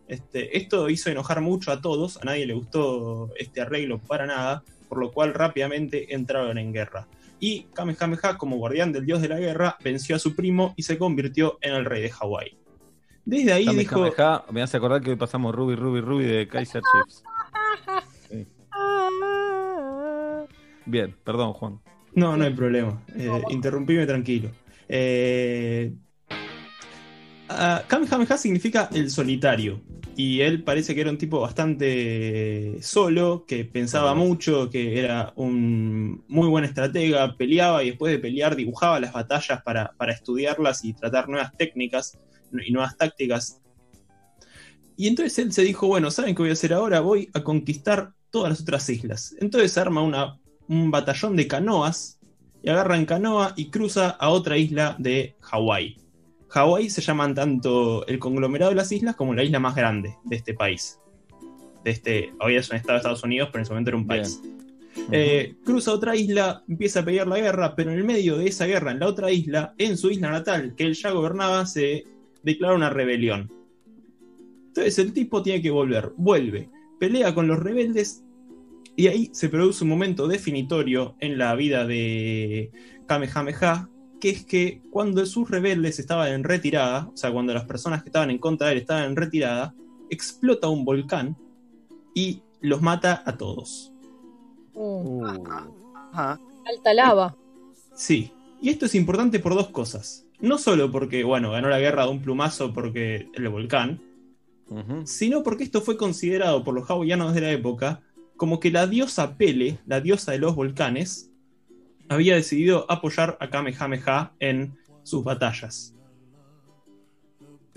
Este, 0.08 0.56
esto 0.56 0.88
hizo 0.88 1.10
enojar 1.10 1.42
mucho 1.42 1.70
a 1.70 1.82
todos, 1.82 2.16
a 2.16 2.24
nadie 2.24 2.46
le 2.46 2.54
gustó 2.54 3.30
este 3.38 3.60
arreglo 3.60 3.98
para 3.98 4.24
nada, 4.24 4.64
por 4.88 4.98
lo 4.98 5.12
cual 5.12 5.34
rápidamente 5.34 6.14
entraron 6.14 6.56
en 6.56 6.72
guerra. 6.72 7.06
Y 7.38 7.64
Kamehameha, 7.74 8.38
como 8.38 8.56
guardián 8.56 8.92
del 8.92 9.04
dios 9.04 9.20
de 9.20 9.28
la 9.28 9.38
guerra, 9.38 9.76
venció 9.84 10.16
a 10.16 10.18
su 10.18 10.34
primo 10.34 10.72
y 10.74 10.84
se 10.84 10.96
convirtió 10.96 11.58
en 11.60 11.74
el 11.74 11.84
rey 11.84 12.00
de 12.00 12.10
Hawái. 12.10 12.56
Desde 13.26 13.52
ahí 13.52 13.66
Kame, 13.66 13.80
dijo... 13.80 14.10
Kameha, 14.10 14.44
me 14.50 14.62
hace 14.62 14.78
acordar 14.78 15.02
que 15.02 15.10
hoy 15.10 15.16
pasamos 15.16 15.54
Ruby, 15.54 15.74
Ruby, 15.74 16.00
Ruby 16.00 16.24
de 16.24 16.48
Kaiser 16.48 16.80
Chiefs. 16.80 17.22
Sí. 18.30 18.46
Bien, 20.86 21.14
perdón, 21.24 21.52
Juan. 21.52 21.83
No, 22.14 22.36
no 22.36 22.44
hay 22.44 22.54
problema. 22.54 23.02
Eh, 23.16 23.42
interrumpime 23.50 24.06
tranquilo. 24.06 24.50
Eh, 24.88 25.92
Kamehameha 27.88 28.38
significa 28.38 28.88
el 28.92 29.10
solitario. 29.10 29.80
Y 30.16 30.42
él 30.42 30.62
parece 30.62 30.94
que 30.94 31.00
era 31.00 31.10
un 31.10 31.18
tipo 31.18 31.40
bastante 31.40 32.78
solo, 32.80 33.44
que 33.48 33.64
pensaba 33.64 34.14
mucho, 34.14 34.70
que 34.70 35.00
era 35.00 35.32
un 35.34 36.24
muy 36.28 36.48
buen 36.48 36.64
estratega, 36.64 37.36
peleaba 37.36 37.82
y 37.82 37.90
después 37.90 38.12
de 38.12 38.20
pelear 38.20 38.54
dibujaba 38.54 39.00
las 39.00 39.12
batallas 39.12 39.60
para, 39.62 39.92
para 39.96 40.12
estudiarlas 40.12 40.84
y 40.84 40.94
tratar 40.94 41.28
nuevas 41.28 41.50
técnicas 41.56 42.16
y 42.64 42.70
nuevas 42.70 42.96
tácticas. 42.96 43.60
Y 44.96 45.08
entonces 45.08 45.36
él 45.40 45.52
se 45.52 45.62
dijo, 45.62 45.88
bueno, 45.88 46.12
¿saben 46.12 46.36
qué 46.36 46.42
voy 46.42 46.50
a 46.50 46.52
hacer 46.52 46.72
ahora? 46.72 47.00
Voy 47.00 47.28
a 47.34 47.42
conquistar 47.42 48.12
todas 48.30 48.50
las 48.50 48.60
otras 48.60 48.88
islas. 48.88 49.34
Entonces 49.40 49.76
arma 49.76 50.02
una, 50.02 50.38
un 50.68 50.90
batallón 50.90 51.36
de 51.36 51.46
canoas 51.46 52.18
y 52.62 52.70
agarra 52.70 52.96
en 52.96 53.06
canoa 53.06 53.52
y 53.56 53.70
cruza 53.70 54.10
a 54.10 54.30
otra 54.30 54.56
isla 54.56 54.96
de 54.98 55.36
Hawái. 55.40 55.96
Hawái 56.48 56.88
se 56.88 57.02
llaman 57.02 57.34
tanto 57.34 58.06
el 58.06 58.18
conglomerado 58.18 58.70
de 58.70 58.76
las 58.76 58.92
islas 58.92 59.16
como 59.16 59.34
la 59.34 59.42
isla 59.44 59.60
más 59.60 59.74
grande 59.74 60.16
de 60.24 60.36
este 60.36 60.54
país. 60.54 61.00
De 61.84 61.90
este, 61.90 62.32
hoy 62.40 62.56
es 62.56 62.70
un 62.70 62.76
estado 62.76 62.94
de 62.94 62.98
Estados 62.98 63.24
Unidos, 63.24 63.50
pero 63.52 63.60
en 63.60 63.62
ese 63.64 63.72
momento 63.72 63.90
era 63.90 63.98
un 63.98 64.06
país. 64.06 64.40
Eh, 65.10 65.56
cruza 65.64 65.92
otra 65.92 66.16
isla, 66.16 66.62
empieza 66.68 67.00
a 67.00 67.04
pelear 67.04 67.26
la 67.26 67.38
guerra, 67.38 67.74
pero 67.74 67.90
en 67.90 67.98
el 67.98 68.04
medio 68.04 68.38
de 68.38 68.46
esa 68.46 68.66
guerra, 68.66 68.92
en 68.92 69.00
la 69.00 69.08
otra 69.08 69.30
isla, 69.30 69.74
en 69.76 69.98
su 69.98 70.10
isla 70.10 70.30
natal, 70.30 70.74
que 70.76 70.84
él 70.84 70.94
ya 70.94 71.10
gobernaba, 71.10 71.66
se 71.66 72.04
declara 72.42 72.74
una 72.74 72.90
rebelión. 72.90 73.52
Entonces 74.68 74.98
el 74.98 75.12
tipo 75.12 75.42
tiene 75.42 75.62
que 75.62 75.70
volver, 75.70 76.12
vuelve, 76.16 76.70
pelea 76.98 77.34
con 77.34 77.46
los 77.46 77.58
rebeldes 77.58 78.23
y 78.96 79.08
ahí 79.08 79.30
se 79.32 79.48
produce 79.48 79.84
un 79.84 79.90
momento 79.90 80.28
definitorio 80.28 81.16
en 81.20 81.38
la 81.38 81.54
vida 81.54 81.86
de 81.86 82.70
Kamehameha, 83.06 83.88
que 84.20 84.30
es 84.30 84.44
que 84.44 84.82
cuando 84.90 85.26
sus 85.26 85.50
rebeldes 85.50 85.98
estaban 85.98 86.32
en 86.32 86.44
retirada, 86.44 87.10
o 87.12 87.16
sea, 87.16 87.32
cuando 87.32 87.52
las 87.52 87.64
personas 87.64 88.02
que 88.02 88.08
estaban 88.08 88.30
en 88.30 88.38
contra 88.38 88.68
de 88.68 88.74
él 88.74 88.78
estaban 88.80 89.04
en 89.04 89.16
retirada, 89.16 89.74
explota 90.10 90.68
un 90.68 90.84
volcán 90.84 91.36
y 92.14 92.42
los 92.60 92.80
mata 92.80 93.22
a 93.26 93.36
todos. 93.36 93.92
Uh, 94.74 95.24
Ajá. 96.12 96.40
alta 96.66 96.94
lava. 96.94 97.36
Sí, 97.94 98.32
y 98.62 98.70
esto 98.70 98.86
es 98.86 98.94
importante 98.94 99.40
por 99.40 99.54
dos 99.54 99.68
cosas. 99.68 100.24
No 100.40 100.58
solo 100.58 100.90
porque, 100.90 101.24
bueno, 101.24 101.50
ganó 101.50 101.68
la 101.68 101.80
guerra 101.80 102.04
de 102.04 102.10
un 102.10 102.22
plumazo 102.22 102.72
porque 102.72 103.28
el 103.34 103.48
volcán, 103.48 104.00
sino 105.04 105.42
porque 105.42 105.64
esto 105.64 105.80
fue 105.80 105.96
considerado 105.96 106.64
por 106.64 106.74
los 106.74 106.88
hawaianos 106.88 107.34
de 107.34 107.40
la 107.40 107.52
época 107.52 108.00
como 108.36 108.60
que 108.60 108.70
la 108.70 108.86
diosa 108.86 109.36
Pele, 109.36 109.78
la 109.86 110.00
diosa 110.00 110.32
de 110.32 110.38
los 110.38 110.54
volcanes, 110.54 111.30
había 112.08 112.34
decidido 112.34 112.90
apoyar 112.90 113.36
a 113.40 113.48
Kamehameha 113.48 114.32
en 114.40 114.76
sus 115.02 115.24
batallas. 115.24 115.94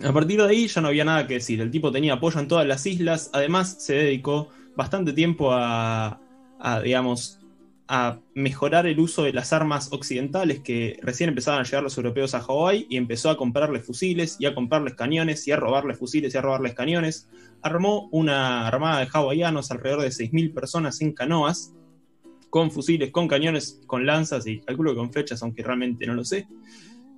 A 0.03 0.13
partir 0.13 0.39
de 0.41 0.47
ahí 0.47 0.67
ya 0.67 0.81
no 0.81 0.89
había 0.89 1.05
nada 1.05 1.25
que 1.25 1.35
decir. 1.35 1.59
El 1.59 1.71
tipo 1.71 1.91
tenía 1.91 2.13
apoyo 2.13 2.39
en 2.39 2.47
todas 2.47 2.67
las 2.67 2.85
islas. 2.85 3.29
Además, 3.33 3.77
se 3.79 3.95
dedicó 3.95 4.49
bastante 4.75 5.11
tiempo 5.11 5.49
a, 5.51 6.19
digamos, 6.83 7.39
a 7.87 8.19
mejorar 8.35 8.85
el 8.85 8.99
uso 8.99 9.23
de 9.23 9.33
las 9.33 9.53
armas 9.53 9.91
occidentales 9.91 10.59
que 10.59 10.99
recién 11.01 11.29
empezaban 11.29 11.61
a 11.61 11.63
llegar 11.63 11.83
los 11.83 11.97
europeos 11.97 12.35
a 12.35 12.41
Hawái 12.41 12.85
y 12.89 12.97
empezó 12.97 13.29
a 13.29 13.37
comprarles 13.37 13.85
fusiles 13.85 14.35
y 14.39 14.45
a 14.45 14.53
comprarles 14.53 14.93
cañones 14.93 15.47
y 15.47 15.51
a 15.51 15.55
robarles 15.55 15.97
fusiles 15.97 16.35
y 16.35 16.37
a 16.37 16.41
robarles 16.41 16.73
cañones. 16.73 17.27
Armó 17.61 18.09
una 18.11 18.67
armada 18.67 18.99
de 18.99 19.07
hawaianos, 19.11 19.71
alrededor 19.71 20.01
de 20.01 20.09
6.000 20.09 20.53
personas 20.53 21.01
en 21.01 21.13
canoas, 21.13 21.73
con 22.49 22.71
fusiles, 22.71 23.11
con 23.11 23.27
cañones, 23.27 23.81
con 23.87 24.05
lanzas 24.05 24.47
y 24.47 24.59
calculo 24.61 24.91
que 24.91 24.97
con 24.97 25.11
flechas, 25.11 25.43
aunque 25.43 25.63
realmente 25.63 26.05
no 26.05 26.13
lo 26.13 26.23
sé. 26.23 26.47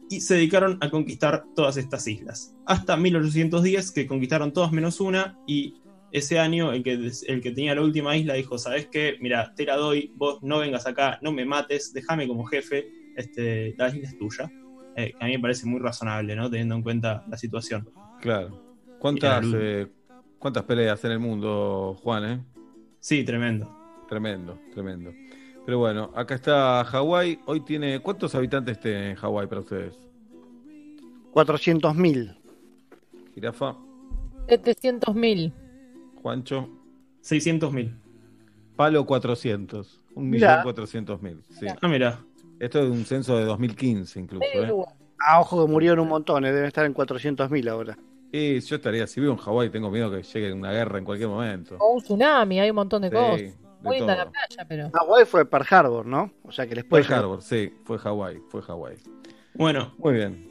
Y 0.10 0.22
se 0.22 0.36
dedicaron 0.36 0.78
a 0.82 0.90
conquistar 0.90 1.46
todas 1.56 1.78
estas 1.78 2.08
islas. 2.08 2.56
Hasta 2.66 2.98
1810 2.98 3.92
que 3.92 4.08
conquistaron 4.08 4.54
todas 4.54 4.72
menos 4.72 5.00
una 5.00 5.38
y 5.46 5.76
ese 6.12 6.40
año 6.40 6.74
el 6.74 6.84
que, 6.84 7.12
el 7.28 7.42
que 7.42 7.52
tenía 7.52 7.76
la 7.76 7.82
última 7.82 8.18
isla 8.18 8.34
dijo, 8.34 8.58
¿sabes 8.58 8.88
qué? 8.88 9.18
Mira, 9.20 9.54
te 9.56 9.66
la 9.66 9.76
doy, 9.76 10.12
vos 10.16 10.42
no 10.42 10.60
vengas 10.60 10.88
acá, 10.88 11.20
no 11.22 11.32
me 11.32 11.46
mates, 11.46 11.94
déjame 11.94 12.28
como 12.28 12.46
jefe, 12.46 12.88
este, 13.16 13.76
la 13.78 13.90
isla 13.90 14.10
es 14.10 14.18
tuya. 14.18 14.52
Eh, 14.96 15.14
a 15.20 15.26
mí 15.26 15.34
me 15.34 15.40
parece 15.40 15.68
muy 15.68 15.80
razonable, 15.80 16.36
¿no? 16.36 16.50
Teniendo 16.50 16.76
en 16.76 16.82
cuenta 16.82 17.24
la 17.30 17.38
situación. 17.38 17.88
Claro. 18.22 18.76
¿Cuántas, 19.00 19.46
eh, 19.54 19.88
¿Cuántas 20.40 20.64
peleas 20.64 21.04
en 21.04 21.12
el 21.12 21.20
mundo, 21.20 21.98
Juan, 22.02 22.26
eh? 22.26 22.44
Sí, 23.00 23.24
tremendo. 23.24 23.70
Tremendo, 24.08 24.58
tremendo. 24.74 25.12
Pero 25.66 25.80
bueno, 25.80 26.12
acá 26.16 26.36
está 26.36 26.84
Hawái. 26.86 27.40
Hoy 27.46 27.62
tiene. 27.62 28.00
¿Cuántos 28.00 28.34
habitantes 28.34 28.80
tiene 28.80 29.16
Hawái 29.16 29.48
para 29.48 29.62
ustedes? 29.62 29.94
400.000. 31.34 32.36
Jirafa, 33.36 33.76
700.000. 34.48 35.54
Juancho. 36.22 36.70
600.000. 37.24 37.94
Palo 38.76 39.06
400. 39.06 40.02
Un 40.16 40.30
Mirá. 40.30 40.48
millón 40.50 40.64
cuatrocientos 40.64 41.22
mil. 41.22 41.44
Sí. 41.60 41.68
Ah, 41.82 41.88
mira. 41.88 42.20
Esto 42.60 42.80
es 42.80 42.90
un 42.90 43.06
censo 43.06 43.38
de 43.38 43.46
2015 43.46 44.20
incluso. 44.20 44.44
¿eh? 44.46 44.72
Ah, 45.20 45.40
ojo 45.40 45.66
que 45.66 45.72
murieron 45.72 46.00
un 46.00 46.10
montón, 46.10 46.46
eh, 46.46 46.52
deben 46.52 46.66
estar 46.68 46.86
en 46.86 46.94
400.000 46.94 47.70
ahora. 47.70 47.98
Y 48.32 48.60
yo 48.60 48.76
estaría, 48.76 49.08
si 49.08 49.20
vivo 49.20 49.34
en 49.34 49.40
Hawái, 49.40 49.70
tengo 49.70 49.90
miedo 49.90 50.12
que 50.12 50.22
llegue 50.22 50.54
una 50.54 50.72
guerra 50.72 51.00
en 51.00 51.06
cualquier 51.06 51.30
momento. 51.30 51.78
O 51.80 51.94
un 51.94 52.02
tsunami, 52.02 52.60
hay 52.60 52.70
un 52.70 52.76
montón 52.76 53.02
de 53.02 53.10
Sí, 53.10 53.16
cosas. 53.16 53.58
Muy 53.82 53.98
linda 53.98 54.16
la 54.16 54.30
playa, 54.30 54.66
pero. 54.68 54.92
Hawái 54.92 55.26
fue 55.26 55.46
Pearl 55.46 55.66
Harbor, 55.70 56.06
¿no? 56.06 56.32
O 56.44 56.52
sea 56.52 56.68
que 56.68 56.76
les 56.76 56.84
puede 56.84 57.04
Fue 57.04 57.16
Harbor, 57.16 57.42
sí, 57.42 57.74
fue 57.86 57.98
Hawái, 57.98 58.38
fue 58.50 58.62
Hawái. 58.62 58.98
Bueno, 59.56 59.94
Muy 59.98 60.14
bien. 60.14 60.50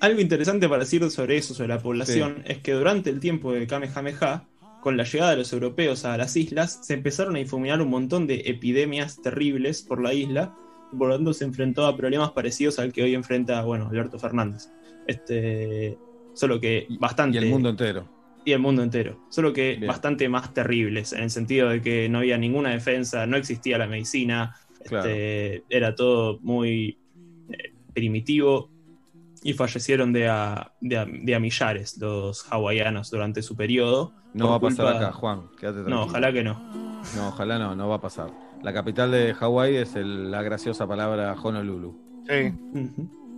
Algo 0.00 0.20
interesante 0.20 0.68
para 0.68 0.80
decir 0.80 1.10
sobre 1.10 1.38
eso, 1.38 1.54
sobre 1.54 1.68
la 1.68 1.78
población, 1.78 2.42
es 2.46 2.58
que 2.58 2.72
durante 2.72 3.08
el 3.08 3.18
tiempo 3.18 3.52
de 3.52 3.66
Kamehameha, 3.66 4.46
con 4.82 4.98
la 4.98 5.04
llegada 5.04 5.30
de 5.30 5.38
los 5.38 5.52
europeos 5.54 6.04
a 6.04 6.18
las 6.18 6.36
islas, 6.36 6.80
se 6.82 6.92
empezaron 6.92 7.34
a 7.34 7.38
difuminar 7.38 7.80
un 7.80 7.88
montón 7.88 8.26
de 8.26 8.42
epidemias 8.44 9.20
terribles 9.22 9.82
por 9.82 10.02
la 10.02 10.12
isla, 10.12 10.54
y 10.92 10.96
por 10.96 11.08
lo 11.08 11.16
tanto 11.16 11.32
se 11.32 11.44
enfrentó 11.44 11.86
a 11.86 11.96
problemas 11.96 12.32
parecidos 12.32 12.78
al 12.78 12.92
que 12.92 13.02
hoy 13.02 13.14
enfrenta, 13.14 13.62
bueno, 13.62 13.88
Alberto 13.88 14.18
Fernández. 14.18 14.70
Este, 15.06 15.96
solo 16.36 16.60
que 16.60 16.86
bastante... 17.00 17.38
Y 17.38 17.42
el 17.42 17.50
mundo 17.50 17.68
entero. 17.70 18.08
Y 18.44 18.52
el 18.52 18.60
mundo 18.60 18.82
entero. 18.84 19.18
Solo 19.28 19.52
que 19.52 19.74
Bien. 19.74 19.88
bastante 19.88 20.28
más 20.28 20.54
terribles, 20.54 21.12
en 21.12 21.24
el 21.24 21.30
sentido 21.30 21.68
de 21.70 21.82
que 21.82 22.08
no 22.08 22.18
había 22.18 22.38
ninguna 22.38 22.70
defensa, 22.70 23.26
no 23.26 23.36
existía 23.36 23.76
la 23.78 23.88
medicina, 23.88 24.54
Claro. 24.84 25.08
este, 25.08 25.64
era 25.68 25.96
todo 25.96 26.38
muy 26.42 26.96
eh, 27.50 27.74
primitivo 27.92 28.70
y 29.42 29.52
fallecieron 29.54 30.12
de 30.12 30.28
a, 30.28 30.72
de, 30.80 30.96
a, 30.98 31.06
de 31.06 31.34
a 31.34 31.40
millares 31.40 31.98
los 31.98 32.46
hawaianos 32.52 33.10
durante 33.10 33.42
su 33.42 33.56
periodo. 33.56 34.12
No 34.32 34.50
va 34.50 34.56
a 34.56 34.60
pasar 34.60 34.86
culpa- 34.92 34.98
acá, 35.08 35.12
Juan. 35.12 35.40
Quédate 35.58 35.78
tranquilo. 35.78 35.96
No, 35.96 36.02
ojalá 36.04 36.32
que 36.32 36.44
no. 36.44 36.72
No, 37.16 37.28
ojalá 37.28 37.58
no, 37.58 37.74
no 37.74 37.88
va 37.88 37.96
a 37.96 38.00
pasar. 38.00 38.30
La 38.62 38.72
capital 38.72 39.10
de 39.10 39.34
Hawái 39.34 39.74
es 39.76 39.96
el- 39.96 40.30
la 40.30 40.42
graciosa 40.42 40.86
palabra 40.86 41.32
Honolulu. 41.42 41.98
Sí. 42.28 42.52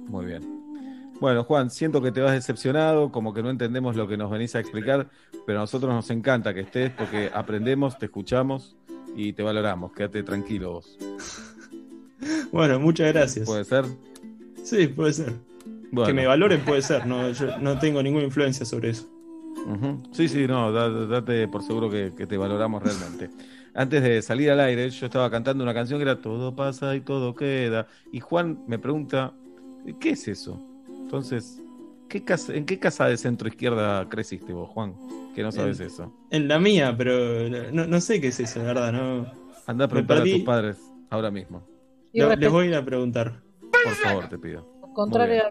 Muy 0.09 0.27
bien. 0.27 0.58
Bueno, 1.21 1.43
Juan, 1.45 1.71
siento 1.71 2.01
que 2.01 2.13
te 2.13 2.21
vas 2.21 2.33
decepcionado, 2.33 3.11
como 3.11 3.35
que 3.35 3.43
no 3.43 3.51
entendemos 3.51 3.97
lo 3.97 4.07
que 4.07 4.17
nos 4.17 4.31
venís 4.31 4.55
a 4.55 4.61
explicar, 4.61 5.09
pero 5.47 5.59
a 5.59 5.63
nosotros 5.63 5.93
nos 5.93 6.09
encanta 6.11 6.55
que 6.55 6.61
estés 6.61 6.91
porque 6.93 7.31
aprendemos, 7.35 7.99
te 7.99 8.07
escuchamos 8.07 8.77
y 9.17 9.33
te 9.33 9.43
valoramos. 9.43 9.93
Quédate 9.93 10.23
tranquilo 10.23 10.73
vos. 10.75 10.97
Bueno, 12.51 12.81
muchas 12.81 13.13
gracias. 13.13 13.47
¿Puede 13.47 13.65
ser? 13.65 13.85
Sí, 14.65 14.89
puede 14.89 15.13
ser. 15.13 15.35
Bueno. 15.93 16.07
Que 16.07 16.15
me 16.15 16.27
valoren 16.27 16.65
puede 16.65 16.81
ser, 16.83 17.07
no, 17.07 17.31
yo 17.31 17.59
no 17.59 17.79
tengo 17.79 18.03
ninguna 18.03 18.25
influencia 18.25 18.65
sobre 18.65 18.91
eso. 18.91 19.07
Sí, 20.13 20.29
sí, 20.29 20.47
no, 20.47 20.73
da- 20.73 20.89
date 21.07 21.47
por 21.49 21.63
seguro 21.63 21.91
que, 21.91 22.13
que 22.17 22.27
te 22.27 22.39
valoramos 22.39 22.83
realmente. 22.83 23.29
Antes 23.75 24.03
de 24.03 24.23
salir 24.23 24.51
al 24.51 24.61
aire, 24.61 24.89
yo 24.89 25.07
estaba 25.07 25.31
cantando 25.31 25.63
una 25.63 25.75
canción 25.75 25.99
que 25.99 26.05
era 26.05 26.21
Todo 26.21 26.57
pasa 26.57 26.97
y 26.97 27.03
todo 27.03 27.35
queda. 27.35 27.87
Y 28.13 28.21
Juan 28.21 28.65
me 28.67 28.79
pregunta, 28.79 29.35
¿qué 30.01 30.11
es 30.11 30.27
eso? 30.27 30.59
Entonces, 31.09 31.59
¿qué 32.07 32.23
casa, 32.23 32.55
¿en 32.55 32.67
qué 32.67 32.79
casa 32.79 33.07
de 33.07 33.17
centro 33.17 33.49
izquierda 33.49 34.07
creciste 34.11 34.53
vos, 34.53 34.69
Juan? 34.69 34.95
Que 35.35 35.43
no 35.43 35.51
sabes 35.51 35.81
En- 35.81 35.87
eso. 35.87 36.13
En 36.31 36.49
la 36.49 36.59
mía, 36.59 36.95
pero 36.99 37.49
no, 37.73 37.87
no 37.87 38.01
sé 38.03 38.21
qué 38.21 38.29
es 38.29 38.39
eso, 38.41 38.59
la 38.59 38.67
verdad, 38.67 38.93
no. 38.93 39.33
Anda 39.67 39.87
a 39.87 39.89
preguntar 39.89 40.19
a 40.19 40.25
tus 40.25 40.41
padres 40.41 40.77
ahora 41.09 41.31
mismo. 41.31 41.67
Les 42.13 42.51
voy 42.53 42.67
a 42.67 42.69
ir 42.69 42.75
a 42.75 42.85
preguntar. 42.85 43.41
Por 43.71 43.95
favor, 43.95 44.29
te 44.29 44.37
pido. 44.37 44.71
Contrario 44.93 45.45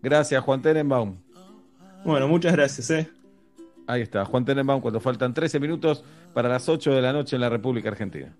Gracias, 0.00 0.40
Juan 0.44 0.62
Tenenbaum. 0.62 1.16
Bueno, 2.04 2.28
muchas 2.28 2.52
gracias, 2.52 2.88
eh. 2.90 3.10
Ahí 3.88 4.02
está, 4.02 4.24
Juan 4.24 4.44
Tenenbaum, 4.44 4.80
cuando 4.80 5.00
faltan 5.00 5.34
13 5.34 5.58
minutos 5.58 6.04
para 6.32 6.48
las 6.48 6.68
8 6.68 6.92
de 6.92 7.02
la 7.02 7.12
noche 7.12 7.34
en 7.34 7.40
la 7.40 7.48
República 7.48 7.88
Argentina. 7.88 8.32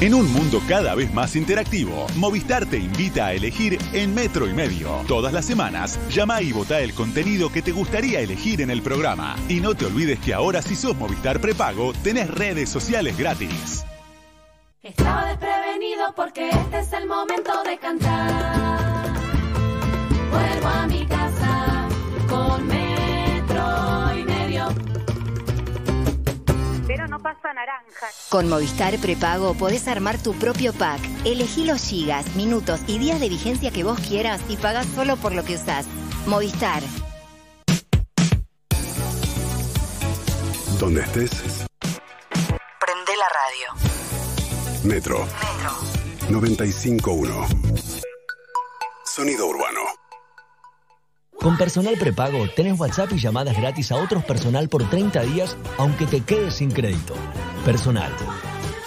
En 0.00 0.12
un 0.12 0.30
mundo 0.32 0.60
cada 0.68 0.94
vez 0.96 1.14
más 1.14 1.36
interactivo, 1.36 2.06
Movistar 2.16 2.66
te 2.66 2.78
invita 2.78 3.26
a 3.26 3.32
elegir 3.32 3.78
en 3.92 4.12
metro 4.12 4.48
y 4.48 4.52
medio. 4.52 4.90
Todas 5.06 5.32
las 5.32 5.44
semanas, 5.44 6.00
llama 6.10 6.42
y 6.42 6.52
vota 6.52 6.80
el 6.80 6.94
contenido 6.94 7.50
que 7.50 7.62
te 7.62 7.70
gustaría 7.70 8.20
elegir 8.20 8.60
en 8.60 8.70
el 8.70 8.82
programa. 8.82 9.36
Y 9.48 9.60
no 9.60 9.74
te 9.74 9.86
olvides 9.86 10.18
que 10.18 10.34
ahora 10.34 10.62
si 10.62 10.74
sos 10.74 10.96
Movistar 10.96 11.40
prepago, 11.40 11.92
tenés 12.02 12.28
redes 12.28 12.68
sociales 12.68 13.16
gratis. 13.16 13.84
Estaba 14.82 15.28
desprevenido 15.28 16.12
porque 16.14 16.50
este 16.50 16.80
es 16.80 16.92
el 16.92 17.06
momento 17.06 17.52
de 17.62 17.78
cantar. 17.78 19.12
Vuelvo 20.30 20.68
a 20.68 20.86
mi 20.88 21.06
casa 21.06 21.33
no 27.14 27.22
pasa 27.22 27.52
naranja. 27.52 28.06
Con 28.28 28.48
Movistar 28.48 28.98
Prepago 28.98 29.54
podés 29.54 29.86
armar 29.86 30.18
tu 30.18 30.34
propio 30.34 30.72
pack. 30.72 31.00
Elegí 31.24 31.64
los 31.64 31.80
gigas, 31.80 32.34
minutos 32.34 32.80
y 32.88 32.98
días 32.98 33.20
de 33.20 33.28
vigencia 33.28 33.70
que 33.70 33.84
vos 33.84 34.00
quieras 34.00 34.40
y 34.48 34.56
pagás 34.56 34.86
solo 34.86 35.16
por 35.16 35.32
lo 35.32 35.44
que 35.44 35.54
usás. 35.54 35.86
Movistar. 36.26 36.82
Donde 40.80 41.02
estés, 41.02 41.66
Prende 42.80 43.12
la 43.16 43.28
radio. 43.40 43.66
Metro. 44.82 45.26
951. 46.28 47.46
Sonido 49.04 49.46
urbano. 49.46 50.03
Con 51.40 51.56
Personal 51.58 51.94
Prepago 51.98 52.46
tenés 52.56 52.78
WhatsApp 52.80 53.12
y 53.12 53.18
llamadas 53.18 53.56
gratis 53.56 53.92
a 53.92 53.96
otros 53.96 54.24
personal 54.24 54.68
por 54.68 54.88
30 54.88 55.22
días, 55.24 55.56
aunque 55.78 56.06
te 56.06 56.20
quedes 56.22 56.54
sin 56.54 56.70
crédito. 56.70 57.14
Personal. 57.64 58.10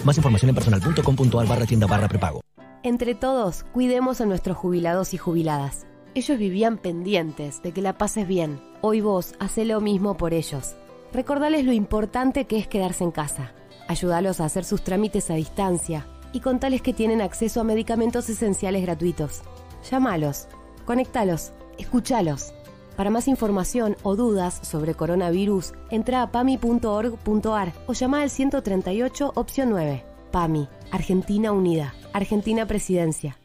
Más 0.03 0.17
información 0.17 0.49
en 0.49 0.55
personal.com.ar 0.55 1.47
barra 1.47 1.65
tienda 1.65 1.87
barra 1.87 2.07
prepago. 2.07 2.41
Entre 2.83 3.15
todos, 3.15 3.63
cuidemos 3.73 4.21
a 4.21 4.25
nuestros 4.25 4.57
jubilados 4.57 5.13
y 5.13 5.17
jubiladas. 5.17 5.85
Ellos 6.15 6.37
vivían 6.39 6.77
pendientes 6.77 7.61
de 7.61 7.73
que 7.73 7.81
la 7.81 7.97
pases 7.97 8.27
bien. 8.27 8.59
Hoy 8.81 9.01
vos 9.01 9.35
hace 9.39 9.65
lo 9.65 9.81
mismo 9.81 10.17
por 10.17 10.33
ellos. 10.33 10.75
Recordales 11.13 11.63
lo 11.65 11.73
importante 11.73 12.45
que 12.45 12.57
es 12.57 12.67
quedarse 12.67 13.03
en 13.03 13.11
casa. 13.11 13.51
Ayúdalos 13.87 14.41
a 14.41 14.45
hacer 14.45 14.65
sus 14.65 14.83
trámites 14.83 15.29
a 15.29 15.35
distancia 15.35 16.07
y 16.33 16.39
contales 16.39 16.81
que 16.81 16.93
tienen 16.93 17.21
acceso 17.21 17.61
a 17.61 17.63
medicamentos 17.63 18.29
esenciales 18.29 18.81
gratuitos. 18.81 19.41
Llámalos, 19.89 20.47
conectalos, 20.85 21.53
escuchalos. 21.77 22.53
Para 22.95 23.09
más 23.09 23.27
información 23.27 23.95
o 24.03 24.15
dudas 24.15 24.59
sobre 24.63 24.95
coronavirus, 24.95 25.73
entra 25.91 26.23
a 26.23 26.31
pami.org.ar 26.31 27.73
o 27.85 27.93
llama 27.93 28.21
al 28.21 28.29
138 28.29 29.31
opción 29.35 29.69
9. 29.69 30.03
PAMI, 30.31 30.67
Argentina 30.91 31.51
Unida, 31.51 31.93
Argentina 32.13 32.65
Presidencia. 32.65 33.37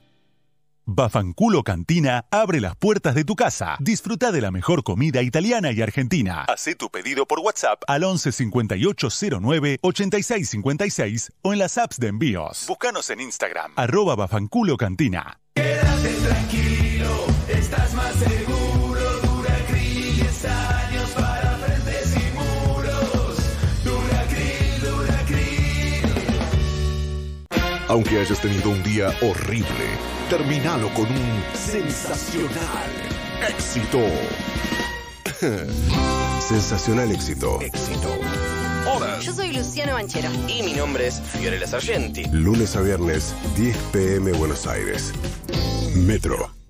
Bafanculo 0.85 1.63
Cantina 1.63 2.25
abre 2.33 2.61
las 2.61 2.75
puertas 2.75 3.15
de 3.15 3.25
tu 3.25 3.37
casa. 3.37 3.77
Disfruta 3.79 4.33
de 4.33 4.41
la 4.41 4.51
mejor 4.51 4.83
comida 4.83 5.23
italiana 5.23 5.71
y 5.71 5.81
argentina. 5.81 6.43
Hacé 6.49 6.75
tu 6.75 6.91
pedido 6.91 7.25
por 7.25 7.39
WhatsApp 7.39 7.83
al 7.87 8.03
11 8.03 8.33
5809 8.33 9.79
8656 9.81 11.33
o 11.43 11.53
en 11.53 11.61
las 11.61 11.79
apps 11.79 12.01
de 12.01 12.09
envíos. 12.09 12.65
Búscanos 12.67 13.11
en 13.11 13.21
Instagram, 13.21 13.73
arroba 13.77 14.17
Bafanculo 14.17 14.77
Cantina. 14.77 15.39
Quédate 15.55 16.15
tranquilo, 16.15 16.72
estás 17.73 17.95
más 17.95 18.15
seguro. 18.17 19.01
Duracril, 19.23 20.17
10 20.17 20.45
años 20.45 21.11
para 21.11 21.57
frentes 21.59 22.15
y 22.17 22.33
muros. 22.37 23.37
Duracril, 23.85 24.81
Duracril. 24.81 26.03
Aunque 27.89 28.21
hayas 28.21 28.41
tenido 28.41 28.71
un 28.71 28.83
día 28.83 29.15
horrible, 29.23 29.87
terminalo 30.29 30.93
con 30.95 31.07
un 31.07 31.43
sensacional 31.55 32.91
éxito. 33.49 34.01
sensacional 36.47 37.11
éxito. 37.11 37.59
Hola. 38.87 39.19
Yo 39.21 39.33
soy 39.33 39.53
Luciano 39.53 39.95
Banchero. 39.95 40.29
Y 40.47 40.63
mi 40.63 40.75
nombre 40.75 41.07
es 41.07 41.21
Fiorella 41.21 41.67
Sargenti. 41.67 42.25
Lunes 42.33 42.77
a 42.77 42.83
viernes, 42.83 43.35
10 43.57 43.77
pm 43.93 44.33
Buenos 44.33 44.67
Aires. 44.67 45.13
Metro. 45.95 46.62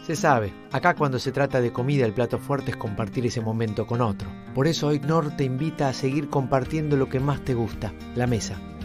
Se 0.05 0.15
sabe, 0.15 0.53
acá 0.71 0.93
cuando 0.93 1.17
se 1.17 1.31
trata 1.31 1.59
de 1.59 1.73
comida 1.73 2.05
el 2.05 2.13
plato 2.13 2.37
fuerte 2.37 2.69
es 2.69 2.77
compartir 2.77 3.25
ese 3.25 3.41
momento 3.41 3.87
con 3.87 4.01
otro. 4.01 4.29
Por 4.53 4.67
eso 4.67 4.85
hoy 4.85 4.99
Nor 4.99 5.35
te 5.35 5.43
invita 5.43 5.89
a 5.89 5.93
seguir 5.93 6.29
compartiendo 6.29 6.95
lo 6.97 7.09
que 7.09 7.19
más 7.19 7.43
te 7.43 7.55
gusta, 7.55 7.91
la 8.13 8.27
mesa. 8.27 8.61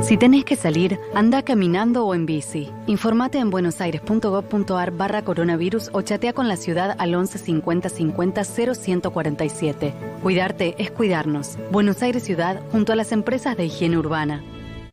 Si 0.00 0.16
tenés 0.16 0.44
que 0.44 0.56
salir, 0.56 0.98
anda 1.14 1.42
caminando 1.42 2.04
o 2.06 2.14
en 2.14 2.26
bici. 2.26 2.70
Informate 2.86 3.38
en 3.38 3.50
buenosaires.gov.ar 3.50 4.90
barra 4.92 5.22
coronavirus 5.22 5.90
o 5.92 6.02
chatea 6.02 6.32
con 6.32 6.48
la 6.48 6.56
ciudad 6.56 6.96
al 6.98 7.14
11 7.14 7.38
50 7.38 7.88
50 7.88 8.42
0147. 8.44 9.94
Cuidarte 10.22 10.74
es 10.78 10.90
cuidarnos. 10.90 11.56
Buenos 11.70 12.02
Aires 12.02 12.24
Ciudad 12.24 12.60
junto 12.72 12.92
a 12.92 12.96
las 12.96 13.12
empresas 13.12 13.56
de 13.56 13.66
higiene 13.66 13.98
urbana. 13.98 14.42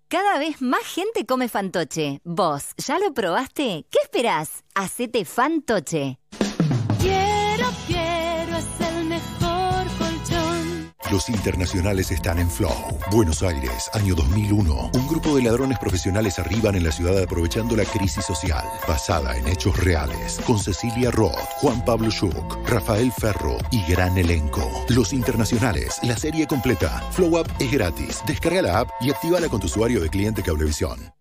Cada 0.09 0.37
vez 0.37 0.61
más 0.61 0.83
gente 0.85 1.25
come 1.25 1.47
fantoche. 1.47 2.19
¿Vos 2.23 2.73
ya 2.77 2.99
lo 2.99 3.13
probaste? 3.13 3.85
¿Qué 3.89 3.99
esperás? 4.03 4.63
Hacete 4.75 5.23
fantoche. 5.23 6.19
Los 11.11 11.27
internacionales 11.27 12.11
están 12.11 12.37
en 12.37 12.47
Flow. 12.47 12.71
Buenos 13.09 13.41
Aires, 13.41 13.89
año 13.93 14.13
2001. 14.13 14.91
Un 14.93 15.07
grupo 15.07 15.35
de 15.35 15.41
ladrones 15.41 15.79
profesionales 15.79 16.37
arriban 16.37 16.75
en 16.75 16.83
la 16.83 16.91
ciudad 16.91 17.17
aprovechando 17.23 17.75
la 17.75 17.83
crisis 17.83 18.23
social, 18.25 18.63
basada 18.87 19.35
en 19.35 19.47
hechos 19.47 19.75
reales, 19.83 20.39
con 20.45 20.59
Cecilia 20.59 21.09
Roth, 21.09 21.33
Juan 21.61 21.83
Pablo 21.83 22.11
Schuch, 22.11 22.35
Rafael 22.67 23.11
Ferro 23.11 23.57
y 23.71 23.81
gran 23.91 24.19
elenco. 24.19 24.61
Los 24.89 25.11
internacionales, 25.11 25.97
la 26.03 26.15
serie 26.15 26.45
completa. 26.45 27.03
Flow 27.11 27.39
App 27.39 27.49
es 27.59 27.71
gratis. 27.71 28.21
Descarga 28.27 28.61
la 28.61 28.79
app 28.81 28.89
y 29.01 29.09
actívala 29.09 29.49
con 29.49 29.59
tu 29.59 29.65
usuario 29.65 30.01
de 30.01 30.09
cliente 30.09 30.43
Cablevisión. 30.43 31.11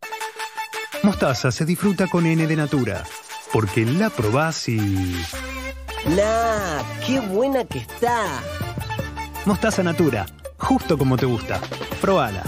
Mostaza 1.02 1.50
se 1.50 1.64
disfruta 1.64 2.08
con 2.08 2.26
N 2.26 2.46
de 2.46 2.56
Natura, 2.56 3.04
porque 3.54 3.86
la 3.86 4.10
probás 4.10 4.68
y... 4.68 5.16
¡Nah! 6.08 6.82
¡Qué 7.06 7.20
buena 7.20 7.64
que 7.64 7.78
está! 7.78 8.42
Mostaza 9.48 9.82
Natura, 9.82 10.26
justo 10.58 10.98
como 10.98 11.16
te 11.16 11.24
gusta. 11.24 11.58
Probala. 12.02 12.42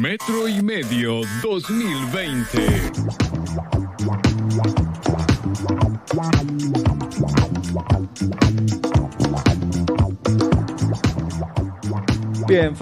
Metro 0.00 0.46
y 0.46 0.62
medio 0.62 1.22
2020. 1.42 2.92
Bien, 12.46 12.76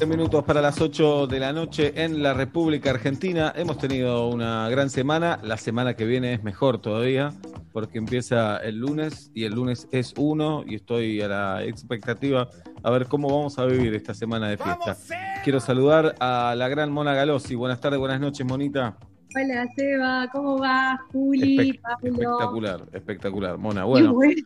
faltan 0.00 0.08
minutos 0.08 0.44
para 0.44 0.62
las 0.62 0.80
8 0.80 1.26
de 1.26 1.38
la 1.40 1.52
noche 1.52 1.92
en 1.94 2.22
la 2.22 2.32
República 2.32 2.88
Argentina. 2.90 3.52
Hemos 3.54 3.76
tenido 3.76 4.28
una 4.28 4.66
gran 4.70 4.88
semana. 4.88 5.38
La 5.42 5.58
semana 5.58 5.94
que 5.94 6.06
viene 6.06 6.32
es 6.32 6.42
mejor 6.42 6.80
todavía 6.80 7.34
porque 7.72 7.98
empieza 7.98 8.56
el 8.58 8.78
lunes 8.78 9.30
y 9.34 9.44
el 9.44 9.52
lunes 9.54 9.88
es 9.92 10.14
uno 10.16 10.64
y 10.66 10.76
estoy 10.76 11.20
a 11.20 11.28
la 11.28 11.64
expectativa 11.64 12.48
a 12.82 12.90
ver 12.90 13.06
cómo 13.08 13.28
vamos 13.28 13.58
a 13.58 13.66
vivir 13.66 13.94
esta 13.94 14.14
semana 14.14 14.48
de 14.48 14.56
fiesta. 14.56 14.96
Quiero 15.44 15.60
saludar 15.60 16.14
a 16.18 16.54
la 16.56 16.68
gran 16.68 16.90
Mona 16.90 17.12
Galossi. 17.12 17.54
Buenas 17.54 17.78
tardes, 17.80 17.98
buenas 17.98 18.20
noches, 18.20 18.46
Monita. 18.46 18.96
Hola 19.36 19.68
Seba, 19.76 20.28
¿cómo 20.32 20.58
va? 20.58 20.98
Juli, 21.12 21.58
Espec- 21.58 21.80
Pablo. 21.82 22.10
espectacular, 22.10 22.86
espectacular. 22.92 23.58
Mona, 23.58 23.84
bueno, 23.84 24.14
bueno. 24.14 24.42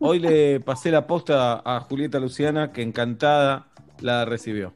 hoy 0.00 0.18
le 0.18 0.58
pasé 0.60 0.90
la 0.90 1.06
posta 1.06 1.62
a 1.64 1.80
Julieta 1.80 2.18
Luciana, 2.18 2.72
que 2.72 2.82
encantada 2.82 3.68
la 4.00 4.24
recibió. 4.24 4.74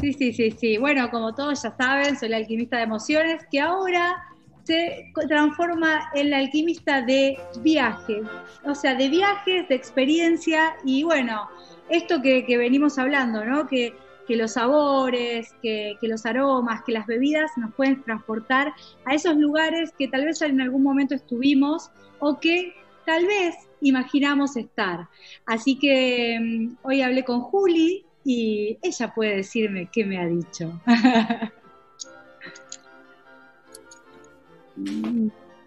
Sí, 0.00 0.12
sí, 0.12 0.32
sí, 0.32 0.50
sí. 0.50 0.78
Bueno, 0.78 1.10
como 1.10 1.34
todos 1.34 1.62
ya 1.62 1.74
saben, 1.76 2.16
soy 2.16 2.28
la 2.28 2.36
alquimista 2.36 2.76
de 2.76 2.82
emociones, 2.84 3.46
que 3.50 3.60
ahora 3.60 4.24
se 4.64 5.10
transforma 5.28 6.10
en 6.14 6.30
la 6.30 6.38
alquimista 6.38 7.02
de 7.02 7.38
viajes. 7.62 8.22
O 8.64 8.74
sea, 8.74 8.94
de 8.94 9.08
viajes, 9.08 9.66
de 9.68 9.74
experiencia 9.74 10.76
y 10.84 11.02
bueno, 11.02 11.48
esto 11.88 12.20
que, 12.20 12.44
que 12.44 12.58
venimos 12.58 12.98
hablando, 12.98 13.44
¿no? 13.44 13.66
Que, 13.66 13.94
que 14.26 14.36
los 14.36 14.52
sabores, 14.52 15.54
que, 15.62 15.96
que 16.00 16.06
los 16.06 16.26
aromas, 16.26 16.82
que 16.84 16.92
las 16.92 17.06
bebidas 17.06 17.50
nos 17.56 17.74
pueden 17.74 18.02
transportar 18.02 18.74
a 19.06 19.14
esos 19.14 19.36
lugares 19.36 19.92
que 19.98 20.06
tal 20.06 20.26
vez 20.26 20.42
en 20.42 20.60
algún 20.60 20.82
momento 20.82 21.14
estuvimos 21.14 21.90
o 22.18 22.38
que 22.38 22.74
tal 23.06 23.26
vez 23.26 23.54
imaginamos 23.80 24.56
estar. 24.58 25.08
Así 25.46 25.78
que 25.78 26.38
mm, 26.38 26.76
hoy 26.82 27.00
hablé 27.00 27.24
con 27.24 27.40
Juli 27.40 28.04
y 28.30 28.78
ella 28.82 29.10
puede 29.14 29.36
decirme 29.36 29.88
qué 29.90 30.04
me 30.04 30.18
ha 30.18 30.26
dicho. 30.26 30.78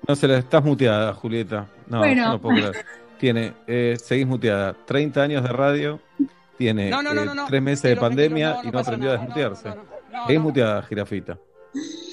No 0.07 0.15
se 0.15 0.27
la 0.27 0.38
estás 0.38 0.64
muteada, 0.64 1.14
Julieta. 1.14 1.67
No, 1.88 1.99
Bueno. 1.99 2.30
no 2.30 2.41
puedo 2.41 2.56
creer. 2.72 2.85
Tiene, 3.19 3.53
eh, 3.67 3.98
seguís 4.01 4.25
muteada. 4.25 4.73
30 4.85 5.22
años 5.22 5.43
de 5.43 5.49
radio, 5.49 5.99
tiene 6.57 6.90
No, 6.90 7.03
no, 7.03 7.14
no, 7.14 7.22
eh, 7.22 7.25
no, 7.25 7.35
no. 7.35 7.45
tres 7.45 7.61
meses 7.61 7.83
de 7.83 7.98
pandemia 7.98 8.61
y 8.64 8.72
no 8.72 8.80
aprendió 8.80 9.09
a 9.09 9.14
desmutearse. 9.17 9.73
Seguís 10.27 10.41
muteada, 10.41 10.81
jirafita. 10.83 11.38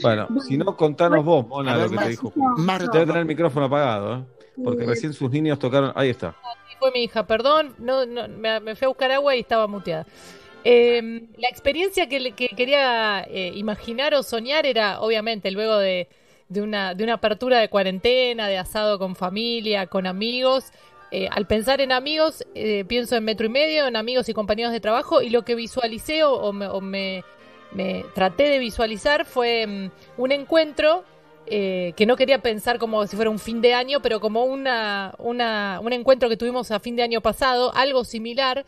Bueno, 0.03 0.29
si 0.41 0.57
no, 0.57 0.77
contanos 0.77 1.25
vos, 1.25 1.47
Mona, 1.47 1.77
ver, 1.77 1.91
lo 1.91 1.99
que 1.99 2.05
te 2.05 2.09
dijo. 2.11 2.33
más 2.37 2.79
Debe 2.81 3.07
tener 3.07 3.17
el 3.17 3.25
micrófono 3.27 3.67
apagado, 3.67 4.17
¿eh? 4.19 4.25
Porque 4.63 4.85
recién 4.85 5.13
sus 5.13 5.31
niños 5.31 5.59
tocaron. 5.59 5.93
Ahí 5.95 6.11
está. 6.11 6.35
Sí, 6.69 6.75
fue 6.79 6.91
mi 6.93 7.05
hija, 7.05 7.27
perdón, 7.27 7.75
no, 7.79 8.05
no, 8.07 8.29
me, 8.29 8.61
me 8.61 8.75
fui 8.77 8.85
a 8.87 8.89
buscar 8.89 9.11
agua 9.13 9.35
y 9.37 9.41
estaba 9.41 9.67
muteada. 9.67 10.05
Eh, 10.65 11.29
la 11.37 11.49
experiencia 11.49 12.09
que, 12.09 12.33
quería 12.35 13.25
eh, 13.29 13.53
imaginar 13.55 14.15
o 14.15 14.23
soñar 14.23 14.67
era, 14.67 15.01
obviamente, 15.01 15.51
luego 15.51 15.79
de, 15.79 16.09
una, 16.57 16.95
de 16.95 17.05
una 17.05 17.15
apertura 17.15 17.59
de 17.61 17.69
cuarentena, 17.71 18.49
de 18.49 18.59
asado 18.59 18.99
con 18.99 19.17
familia, 19.17 19.87
con 19.87 20.07
amigos. 20.07 20.73
eh, 21.11 21.29
al 21.31 21.47
pensar 21.47 21.81
en 21.81 21.93
amigos, 21.93 22.45
eh, 22.55 22.85
pienso 22.87 23.17
en 23.17 23.25
metro 23.25 23.47
y 23.47 23.51
medio, 23.51 23.87
en 23.87 23.97
amigos 23.97 24.29
y 24.29 24.35
compañeros 24.35 24.73
de 24.73 24.81
trabajo, 24.81 25.23
y 25.23 25.31
lo 25.31 25.43
que 25.45 25.55
visualicé 25.55 26.23
o, 26.25 26.53
me, 26.53 26.67
o 26.67 26.81
me- 26.83 27.25
me 27.71 28.05
traté 28.15 28.45
de 28.45 28.59
visualizar 28.59 29.25
fue 29.27 29.67
mm, 29.67 29.91
un 30.21 30.33
encuentro 30.33 31.05
eh, 31.47 31.95
que 31.97 32.05
no 32.07 32.17
quería 32.17 32.41
pensar 32.43 32.79
como 32.79 33.07
si 33.07 33.17
fuera 33.17 33.31
un 33.31 33.39
fin 33.39 33.61
de 33.63 33.73
año, 33.75 34.01
pero 34.03 34.21
como 34.21 34.45
una, 34.45 35.15
un 35.19 35.93
encuentro 35.93 36.29
que 36.29 36.37
tuvimos 36.37 36.71
a 36.71 36.79
fin 36.81 36.95
de 36.97 37.03
año 37.03 37.21
pasado, 37.23 37.73
algo 37.75 38.05
similar, 38.05 38.67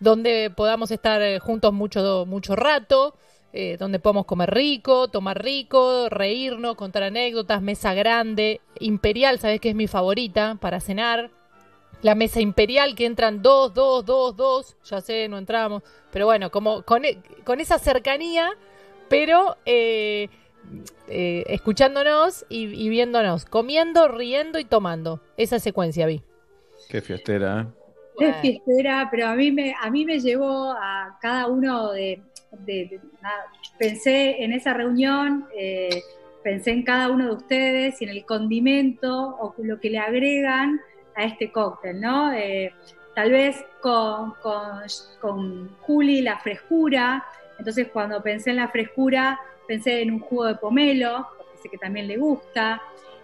donde 0.00 0.50
podamos 0.54 0.90
estar 0.90 1.20
eh, 1.22 1.38
juntos 1.38 1.72
mucho, 1.72 2.24
mucho 2.26 2.56
rato, 2.56 3.14
eh, 3.52 3.76
donde 3.78 3.98
podamos 3.98 4.26
comer 4.26 4.52
rico, 4.52 5.08
tomar 5.08 5.42
rico, 5.42 6.08
reírnos, 6.10 6.76
contar 6.76 7.04
anécdotas, 7.04 7.62
mesa 7.62 7.94
grande, 7.94 8.60
imperial, 8.80 9.38
¿sabes 9.38 9.60
qué 9.60 9.70
es 9.70 9.74
mi 9.74 9.86
favorita 9.86 10.56
para 10.60 10.80
cenar? 10.80 11.30
La 12.02 12.14
mesa 12.14 12.40
imperial 12.40 12.94
que 12.94 13.06
entran 13.06 13.40
dos, 13.40 13.72
dos, 13.72 14.04
dos, 14.04 14.36
dos, 14.36 14.76
ya 14.84 15.00
sé, 15.00 15.28
no 15.28 15.38
entramos, 15.38 15.82
pero 16.12 16.26
bueno, 16.26 16.50
como 16.50 16.82
con, 16.82 17.04
e- 17.06 17.18
con 17.44 17.58
esa 17.60 17.78
cercanía, 17.78 18.50
pero 19.08 19.56
eh, 19.64 20.28
eh, 21.08 21.44
escuchándonos 21.46 22.44
y, 22.50 22.64
y 22.66 22.88
viéndonos, 22.90 23.46
comiendo, 23.46 24.08
riendo 24.08 24.58
y 24.58 24.64
tomando. 24.66 25.20
Esa 25.38 25.58
secuencia 25.58 26.06
vi. 26.06 26.20
Qué 26.90 27.00
fiestera, 27.00 27.62
¿eh? 27.62 27.85
Es 28.18 28.36
fiestera, 28.40 29.08
pero 29.10 29.26
a 29.28 29.34
mí 29.34 29.50
me, 29.52 29.74
a 29.80 29.90
mí 29.90 30.04
me 30.04 30.18
llevó 30.20 30.70
a 30.72 31.18
cada 31.20 31.46
uno 31.48 31.92
de, 31.92 32.22
de- 32.52 32.86
de- 32.90 33.00
nada, 33.22 33.44
pensé 33.78 34.42
en 34.42 34.52
esa 34.52 34.72
reunión, 34.72 35.46
eh, 35.56 36.02
pensé 36.42 36.70
en 36.70 36.82
cada 36.82 37.10
uno 37.10 37.26
de 37.26 37.32
ustedes 37.32 38.00
y 38.00 38.04
en 38.04 38.10
el 38.10 38.24
condimento 38.24 39.36
o 39.40 39.54
lo 39.58 39.78
que 39.80 39.90
le 39.90 39.98
agregan 39.98 40.80
a 41.14 41.24
este 41.24 41.50
cóctel, 41.50 42.00
¿no? 42.00 42.32
Eh, 42.32 42.72
tal 43.14 43.32
vez 43.32 43.64
con, 43.80 44.32
con, 44.42 44.80
con 45.20 45.68
Juli 45.80 46.22
la 46.22 46.38
frescura, 46.38 47.24
entonces 47.58 47.88
cuando 47.92 48.22
pensé 48.22 48.50
en 48.50 48.56
la 48.56 48.68
frescura 48.68 49.38
pensé 49.66 50.02
en 50.02 50.12
un 50.12 50.20
jugo 50.20 50.44
de 50.44 50.54
pomelo, 50.56 51.26
porque 51.36 51.58
sé 51.62 51.68
que 51.68 51.78
también 51.78 52.06
le 52.06 52.16
gusta, 52.18 52.80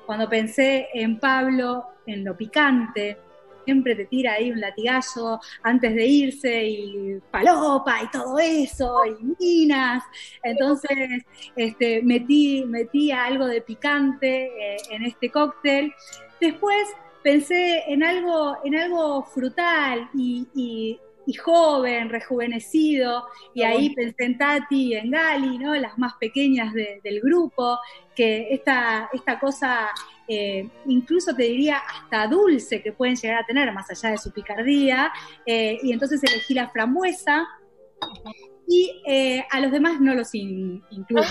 cuando 0.06 0.28
pensé 0.28 0.88
en 0.94 1.18
Pablo, 1.20 1.86
en 2.06 2.24
lo 2.24 2.36
picante, 2.36 3.16
siempre 3.64 3.94
te 3.94 4.04
tira 4.06 4.34
ahí 4.34 4.50
un 4.50 4.60
latigazo 4.60 5.40
antes 5.62 5.94
de 5.94 6.06
irse 6.06 6.64
y 6.68 7.18
palopa 7.30 8.02
y 8.02 8.10
todo 8.10 8.38
eso, 8.38 9.00
y 9.06 9.24
minas. 9.38 10.02
Entonces, 10.42 11.24
este, 11.56 12.02
metí, 12.02 12.64
metí 12.66 13.10
algo 13.12 13.46
de 13.46 13.60
picante 13.60 14.46
eh, 14.46 14.76
en 14.90 15.04
este 15.04 15.30
cóctel. 15.30 15.92
Después 16.40 16.88
pensé 17.22 17.84
en 17.86 18.02
algo, 18.02 18.56
en 18.64 18.74
algo 18.76 19.22
frutal 19.24 20.08
y, 20.14 20.46
y- 20.54 21.00
y 21.24 21.34
joven, 21.34 22.08
rejuvenecido, 22.10 23.24
y 23.54 23.62
ahí 23.62 23.94
pensé 23.94 24.24
en 24.24 24.38
Tati 24.38 24.88
y 24.88 24.94
en 24.94 25.12
Gali, 25.12 25.56
¿no? 25.56 25.72
las 25.76 25.96
más 25.96 26.14
pequeñas 26.18 26.74
de- 26.74 27.00
del 27.04 27.20
grupo, 27.20 27.78
que 28.16 28.48
esta, 28.52 29.08
esta 29.12 29.38
cosa, 29.38 29.88
eh, 30.28 30.68
incluso 30.86 31.34
te 31.34 31.44
diría 31.44 31.78
hasta 31.78 32.26
dulce 32.26 32.82
que 32.82 32.92
pueden 32.92 33.16
llegar 33.16 33.42
a 33.42 33.46
tener, 33.46 33.72
más 33.72 33.90
allá 33.90 34.10
de 34.10 34.18
su 34.18 34.30
picardía, 34.32 35.12
eh, 35.46 35.78
y 35.82 35.92
entonces 35.92 36.22
elegí 36.24 36.54
la 36.54 36.68
frambuesa, 36.70 37.46
y 38.66 39.02
eh, 39.06 39.44
a 39.50 39.60
los 39.60 39.70
demás 39.72 40.00
no 40.00 40.14
los 40.14 40.34
in- 40.34 40.82
incluyo, 40.90 41.24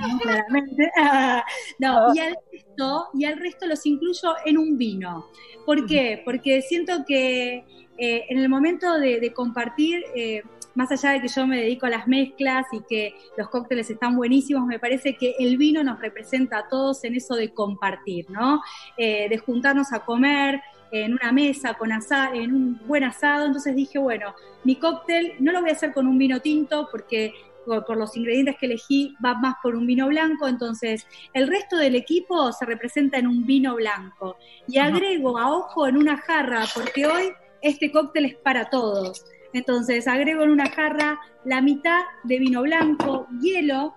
¿no? 0.00 0.18
claramente. 0.20 0.90
No, 1.78 2.14
y 2.14 2.18
al, 2.20 2.36
resto, 2.52 3.08
y 3.14 3.24
al 3.24 3.38
resto 3.38 3.66
los 3.66 3.84
incluyo 3.86 4.34
en 4.44 4.56
un 4.58 4.78
vino. 4.78 5.26
¿Por 5.64 5.86
qué? 5.86 6.22
Porque 6.24 6.62
siento 6.62 7.04
que 7.06 7.64
eh, 7.98 8.24
en 8.28 8.38
el 8.38 8.48
momento 8.48 8.98
de, 8.98 9.20
de 9.20 9.32
compartir, 9.32 10.04
eh, 10.14 10.42
más 10.76 10.92
allá 10.92 11.10
de 11.12 11.22
que 11.22 11.28
yo 11.28 11.46
me 11.46 11.58
dedico 11.58 11.86
a 11.86 11.90
las 11.90 12.06
mezclas 12.06 12.66
y 12.72 12.80
que 12.88 13.14
los 13.36 13.48
cócteles 13.48 13.90
están 13.90 14.14
buenísimos, 14.14 14.64
me 14.66 14.78
parece 14.78 15.16
que 15.16 15.34
el 15.38 15.56
vino 15.56 15.82
nos 15.82 15.98
representa 16.00 16.58
a 16.58 16.68
todos 16.68 17.02
en 17.04 17.16
eso 17.16 17.34
de 17.34 17.52
compartir, 17.52 18.30
¿no? 18.30 18.60
Eh, 18.96 19.28
de 19.28 19.38
juntarnos 19.38 19.92
a 19.92 20.04
comer 20.04 20.60
en 20.92 21.14
una 21.14 21.32
mesa, 21.32 21.74
con 21.74 21.90
asa- 21.90 22.30
en 22.32 22.54
un 22.54 22.80
buen 22.86 23.02
asado. 23.02 23.46
Entonces 23.46 23.74
dije, 23.74 23.98
bueno, 23.98 24.34
mi 24.62 24.76
cóctel 24.76 25.32
no 25.40 25.50
lo 25.50 25.60
voy 25.62 25.70
a 25.70 25.72
hacer 25.72 25.92
con 25.92 26.06
un 26.06 26.16
vino 26.16 26.40
tinto 26.40 26.88
porque 26.92 27.32
por, 27.64 27.84
por 27.84 27.96
los 27.96 28.16
ingredientes 28.16 28.56
que 28.60 28.66
elegí 28.66 29.16
va 29.24 29.34
más 29.34 29.56
por 29.62 29.74
un 29.74 29.86
vino 29.86 30.06
blanco, 30.06 30.46
entonces 30.46 31.04
el 31.32 31.48
resto 31.48 31.76
del 31.76 31.96
equipo 31.96 32.52
se 32.52 32.64
representa 32.64 33.18
en 33.18 33.26
un 33.26 33.44
vino 33.44 33.74
blanco. 33.74 34.36
Y 34.68 34.78
agrego 34.78 35.36
a 35.38 35.50
ojo 35.52 35.88
en 35.88 35.96
una 35.96 36.16
jarra, 36.18 36.64
porque 36.72 37.06
hoy 37.06 37.32
este 37.62 37.90
cóctel 37.90 38.26
es 38.26 38.36
para 38.36 38.70
todos. 38.70 39.24
Entonces 39.52 40.06
agrego 40.08 40.42
en 40.42 40.50
una 40.50 40.70
jarra 40.70 41.20
la 41.44 41.60
mitad 41.60 42.00
de 42.24 42.38
vino 42.38 42.62
blanco, 42.62 43.26
hielo, 43.40 43.94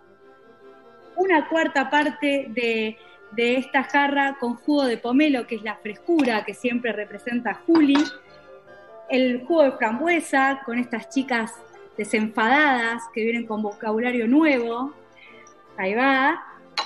una 1.15 1.49
cuarta 1.49 1.89
parte 1.89 2.47
de, 2.49 2.97
de 3.31 3.57
esta 3.57 3.83
jarra 3.83 4.37
con 4.39 4.55
jugo 4.55 4.85
de 4.85 4.97
pomelo, 4.97 5.47
que 5.47 5.55
es 5.55 5.63
la 5.63 5.75
frescura 5.75 6.45
que 6.45 6.53
siempre 6.53 6.93
representa 6.93 7.53
Juli, 7.65 8.03
el 9.09 9.45
jugo 9.45 9.63
de 9.63 9.71
frambuesa 9.73 10.61
con 10.65 10.77
estas 10.79 11.09
chicas 11.09 11.53
desenfadadas 11.97 13.03
que 13.13 13.23
vienen 13.23 13.45
con 13.45 13.61
vocabulario 13.61 14.27
nuevo, 14.27 14.93
ahí 15.77 15.93
va, 15.95 16.41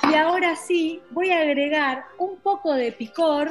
y 0.10 0.16
ahora 0.16 0.56
sí 0.56 1.02
voy 1.12 1.30
a 1.32 1.42
agregar 1.42 2.06
un 2.18 2.40
poco 2.40 2.74
de 2.74 2.92
picor, 2.92 3.50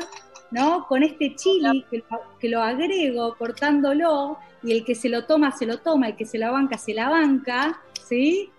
¿no? 0.52 0.86
Con 0.86 1.02
este 1.02 1.34
chili 1.34 1.84
que 1.90 1.98
lo, 1.98 2.20
que 2.39 2.48
lo 2.48 2.62
agrego 2.62 3.34
cortándolo 3.36 4.39
y 4.62 4.72
el 4.72 4.84
que 4.84 4.94
se 4.94 5.08
lo 5.08 5.24
toma 5.24 5.50
se 5.50 5.66
lo 5.66 5.78
toma, 5.78 6.08
el 6.08 6.16
que 6.16 6.24
se 6.24 6.39
la 6.39 6.50
banca 6.50 6.78
se 6.78 6.94
la 6.94 7.08
banca, 7.08 7.81
¿sí? 8.06 8.50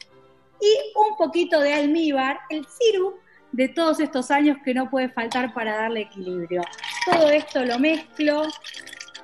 y 0.64 1.00
un 1.10 1.18
poquito 1.18 1.60
de 1.60 1.74
almíbar, 1.74 2.40
el 2.50 2.66
sirup 2.66 3.16
de 3.52 3.68
todos 3.68 4.00
estos 4.00 4.32
años 4.32 4.58
que 4.64 4.74
no 4.74 4.90
puede 4.90 5.10
faltar 5.10 5.54
para 5.54 5.76
darle 5.76 6.02
equilibrio. 6.02 6.64
Todo 7.06 7.30
esto 7.30 7.66
lo 7.66 7.78
mezclo 7.80 8.48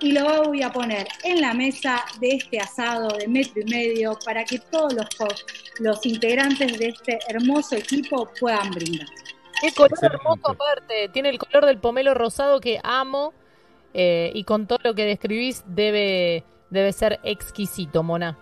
y 0.01 0.11
lo 0.11 0.43
voy 0.43 0.61
a 0.61 0.72
poner 0.72 1.07
en 1.23 1.41
la 1.41 1.53
mesa 1.53 2.03
de 2.19 2.35
este 2.35 2.59
asado 2.59 3.09
de 3.17 3.27
metro 3.27 3.61
y 3.61 3.69
medio 3.69 4.17
para 4.25 4.43
que 4.43 4.59
todos 4.59 4.93
los, 4.93 5.07
los 5.80 6.06
integrantes 6.06 6.77
de 6.77 6.89
este 6.89 7.19
hermoso 7.27 7.75
equipo 7.75 8.30
puedan 8.39 8.69
brindar. 8.72 9.07
Qué 9.61 9.71
color 9.73 9.91
hermoso 10.01 10.51
aparte. 10.51 11.09
Tiene 11.11 11.29
el 11.29 11.38
color 11.39 11.65
del 11.65 11.77
pomelo 11.79 12.13
rosado 12.13 12.59
que 12.59 12.79
amo. 12.83 13.33
eh, 13.93 14.31
y 14.35 14.43
con 14.43 14.67
todo 14.67 14.77
lo 14.83 14.93
que 14.93 15.03
describís 15.05 15.63
debe, 15.67 16.43
debe 16.69 16.93
ser 16.93 17.19
exquisito, 17.23 18.03
Mona. 18.03 18.38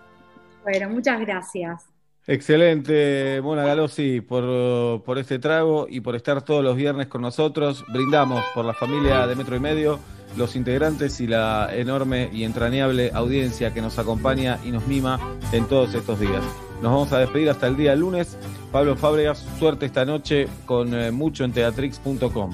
Bueno, 0.62 0.90
muchas 0.90 1.20
gracias. 1.20 1.86
Excelente, 2.26 3.40
Mona 3.42 3.64
Galossi, 3.64 4.20
por, 4.20 5.02
por 5.02 5.16
este 5.16 5.38
trago 5.38 5.86
y 5.88 6.00
por 6.02 6.14
estar 6.14 6.42
todos 6.42 6.62
los 6.62 6.76
viernes 6.76 7.06
con 7.06 7.22
nosotros. 7.22 7.82
Brindamos 7.88 8.44
por 8.54 8.66
la 8.66 8.74
familia 8.74 9.26
de 9.26 9.34
Metro 9.34 9.56
y 9.56 9.60
Medio, 9.60 9.98
los 10.36 10.56
integrantes 10.56 11.20
y 11.20 11.26
la 11.26 11.68
enorme 11.72 12.30
y 12.32 12.44
entrañable 12.44 13.10
audiencia 13.14 13.72
que 13.72 13.80
nos 13.80 13.98
acompaña 13.98 14.58
y 14.64 14.70
nos 14.70 14.86
mima 14.86 15.18
en 15.52 15.66
todos 15.66 15.94
estos 15.94 16.20
días. 16.20 16.42
Nos 16.82 16.92
vamos 16.92 17.12
a 17.12 17.18
despedir 17.18 17.50
hasta 17.50 17.66
el 17.66 17.76
día 17.76 17.94
lunes. 17.96 18.36
Pablo 18.70 18.96
Fábregas, 18.96 19.44
suerte 19.58 19.86
esta 19.86 20.04
noche 20.04 20.48
con 20.66 20.94
eh, 20.94 21.10
mucho 21.10 21.44
en 21.44 21.52
teatrix.com. 21.52 22.52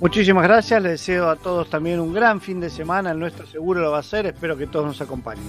Muchísimas 0.00 0.44
gracias, 0.44 0.82
les 0.82 0.92
deseo 0.92 1.28
a 1.28 1.36
todos 1.36 1.68
también 1.68 2.00
un 2.00 2.14
gran 2.14 2.40
fin 2.40 2.58
de 2.58 2.70
semana, 2.70 3.10
el 3.10 3.18
nuestro 3.18 3.46
seguro 3.46 3.80
lo 3.80 3.90
va 3.90 3.98
a 3.98 4.02
ser, 4.02 4.24
espero 4.26 4.56
que 4.56 4.66
todos 4.66 4.86
nos 4.86 5.00
acompañen. 5.02 5.44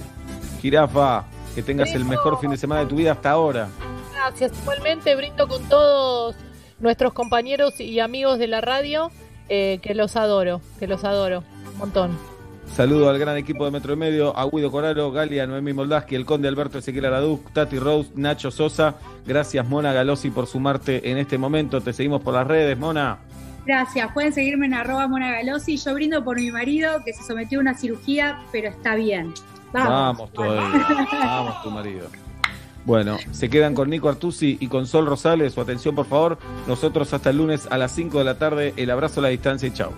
Jirafa, 0.60 1.24
que 1.54 1.62
tengas 1.62 1.94
el 1.94 2.04
mejor 2.04 2.38
fin 2.38 2.50
de 2.50 2.56
semana 2.56 2.82
de 2.82 2.86
tu 2.86 2.96
vida 2.96 3.12
hasta 3.12 3.30
ahora. 3.30 3.68
Gracias. 4.14 4.52
Igualmente 4.62 5.16
brindo 5.16 5.48
con 5.48 5.62
todos 5.68 6.36
nuestros 6.78 7.12
compañeros 7.12 7.80
y 7.80 7.98
amigos 8.00 8.38
de 8.38 8.46
la 8.46 8.60
radio 8.60 9.10
eh, 9.48 9.78
que 9.82 9.94
los 9.94 10.16
adoro, 10.16 10.60
que 10.78 10.86
los 10.86 11.04
adoro. 11.04 11.42
Un 11.72 11.78
montón. 11.78 12.18
Saludo 12.66 13.10
al 13.10 13.18
gran 13.18 13.36
equipo 13.36 13.64
de 13.66 13.70
Metro 13.70 13.92
y 13.92 13.96
Medio, 13.96 14.36
a 14.36 14.48
Guido 14.48 14.70
Coralo, 14.70 15.12
Galia, 15.12 15.46
Noemí 15.46 15.74
Moldaski, 15.74 16.14
el 16.14 16.24
Conde 16.24 16.48
Alberto 16.48 16.78
Ezequiel 16.78 17.04
Araduc, 17.04 17.52
Tati 17.52 17.78
Rose, 17.78 18.10
Nacho 18.14 18.50
Sosa. 18.50 18.94
Gracias, 19.26 19.68
Mona 19.68 19.92
Galossi, 19.92 20.30
por 20.30 20.46
sumarte 20.46 21.10
en 21.10 21.18
este 21.18 21.36
momento. 21.36 21.82
Te 21.82 21.92
seguimos 21.92 22.22
por 22.22 22.32
las 22.32 22.46
redes, 22.46 22.78
Mona. 22.78 23.18
Gracias. 23.66 24.10
Pueden 24.12 24.32
seguirme 24.32 24.66
en 24.66 24.74
arroba 24.74 25.06
monagalosi. 25.06 25.76
Yo 25.76 25.94
brindo 25.94 26.24
por 26.24 26.40
mi 26.40 26.50
marido 26.50 27.02
que 27.04 27.12
se 27.12 27.22
sometió 27.22 27.58
a 27.58 27.62
una 27.62 27.74
cirugía, 27.74 28.38
pero 28.50 28.68
está 28.68 28.94
bien. 28.94 29.34
Vamos. 29.72 29.90
Vamos 29.90 30.32
todavía. 30.32 31.08
Vamos, 31.12 31.62
tu 31.62 31.70
marido. 31.70 32.08
Bueno, 32.84 33.18
se 33.30 33.48
quedan 33.48 33.74
con 33.74 33.90
Nico 33.90 34.08
Artusi 34.08 34.56
y 34.60 34.66
con 34.66 34.86
Sol 34.86 35.06
Rosales. 35.06 35.54
Su 35.54 35.60
atención, 35.60 35.94
por 35.94 36.06
favor. 36.06 36.38
Nosotros 36.66 37.12
hasta 37.12 37.30
el 37.30 37.38
lunes 37.38 37.68
a 37.70 37.78
las 37.78 37.92
5 37.92 38.18
de 38.18 38.24
la 38.24 38.38
tarde. 38.38 38.74
El 38.76 38.90
abrazo 38.90 39.20
a 39.20 39.24
la 39.24 39.28
distancia 39.28 39.68
y 39.68 39.72
chao. 39.72 39.92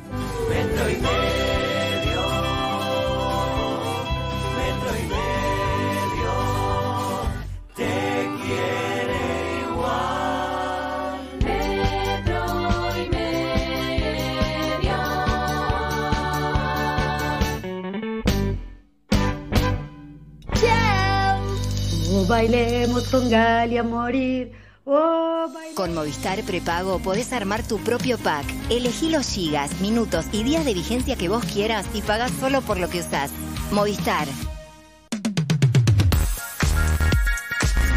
Bailemos 22.34 23.08
con 23.10 23.30
Galia 23.30 23.82
a 23.82 23.84
morir. 23.84 24.50
Oh. 24.86 25.46
Con 25.76 25.94
Movistar 25.94 26.42
Prepago 26.42 26.98
podés 26.98 27.32
armar 27.32 27.62
tu 27.62 27.78
propio 27.78 28.18
pack. 28.18 28.44
Elegí 28.70 29.08
los 29.08 29.28
gigas, 29.28 29.80
minutos 29.80 30.26
y 30.32 30.42
días 30.42 30.64
de 30.64 30.74
vigencia 30.74 31.14
que 31.14 31.28
vos 31.28 31.44
quieras 31.44 31.86
y 31.94 32.02
pagás 32.02 32.32
solo 32.40 32.60
por 32.60 32.80
lo 32.80 32.90
que 32.90 32.98
usás. 33.00 33.30
Movistar. 33.70 34.26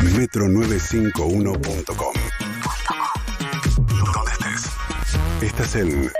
Metro951.com. 0.03 2.13
Donde 4.13 4.31
estés. 4.31 4.69
Estás 5.41 5.75
en 5.75 6.11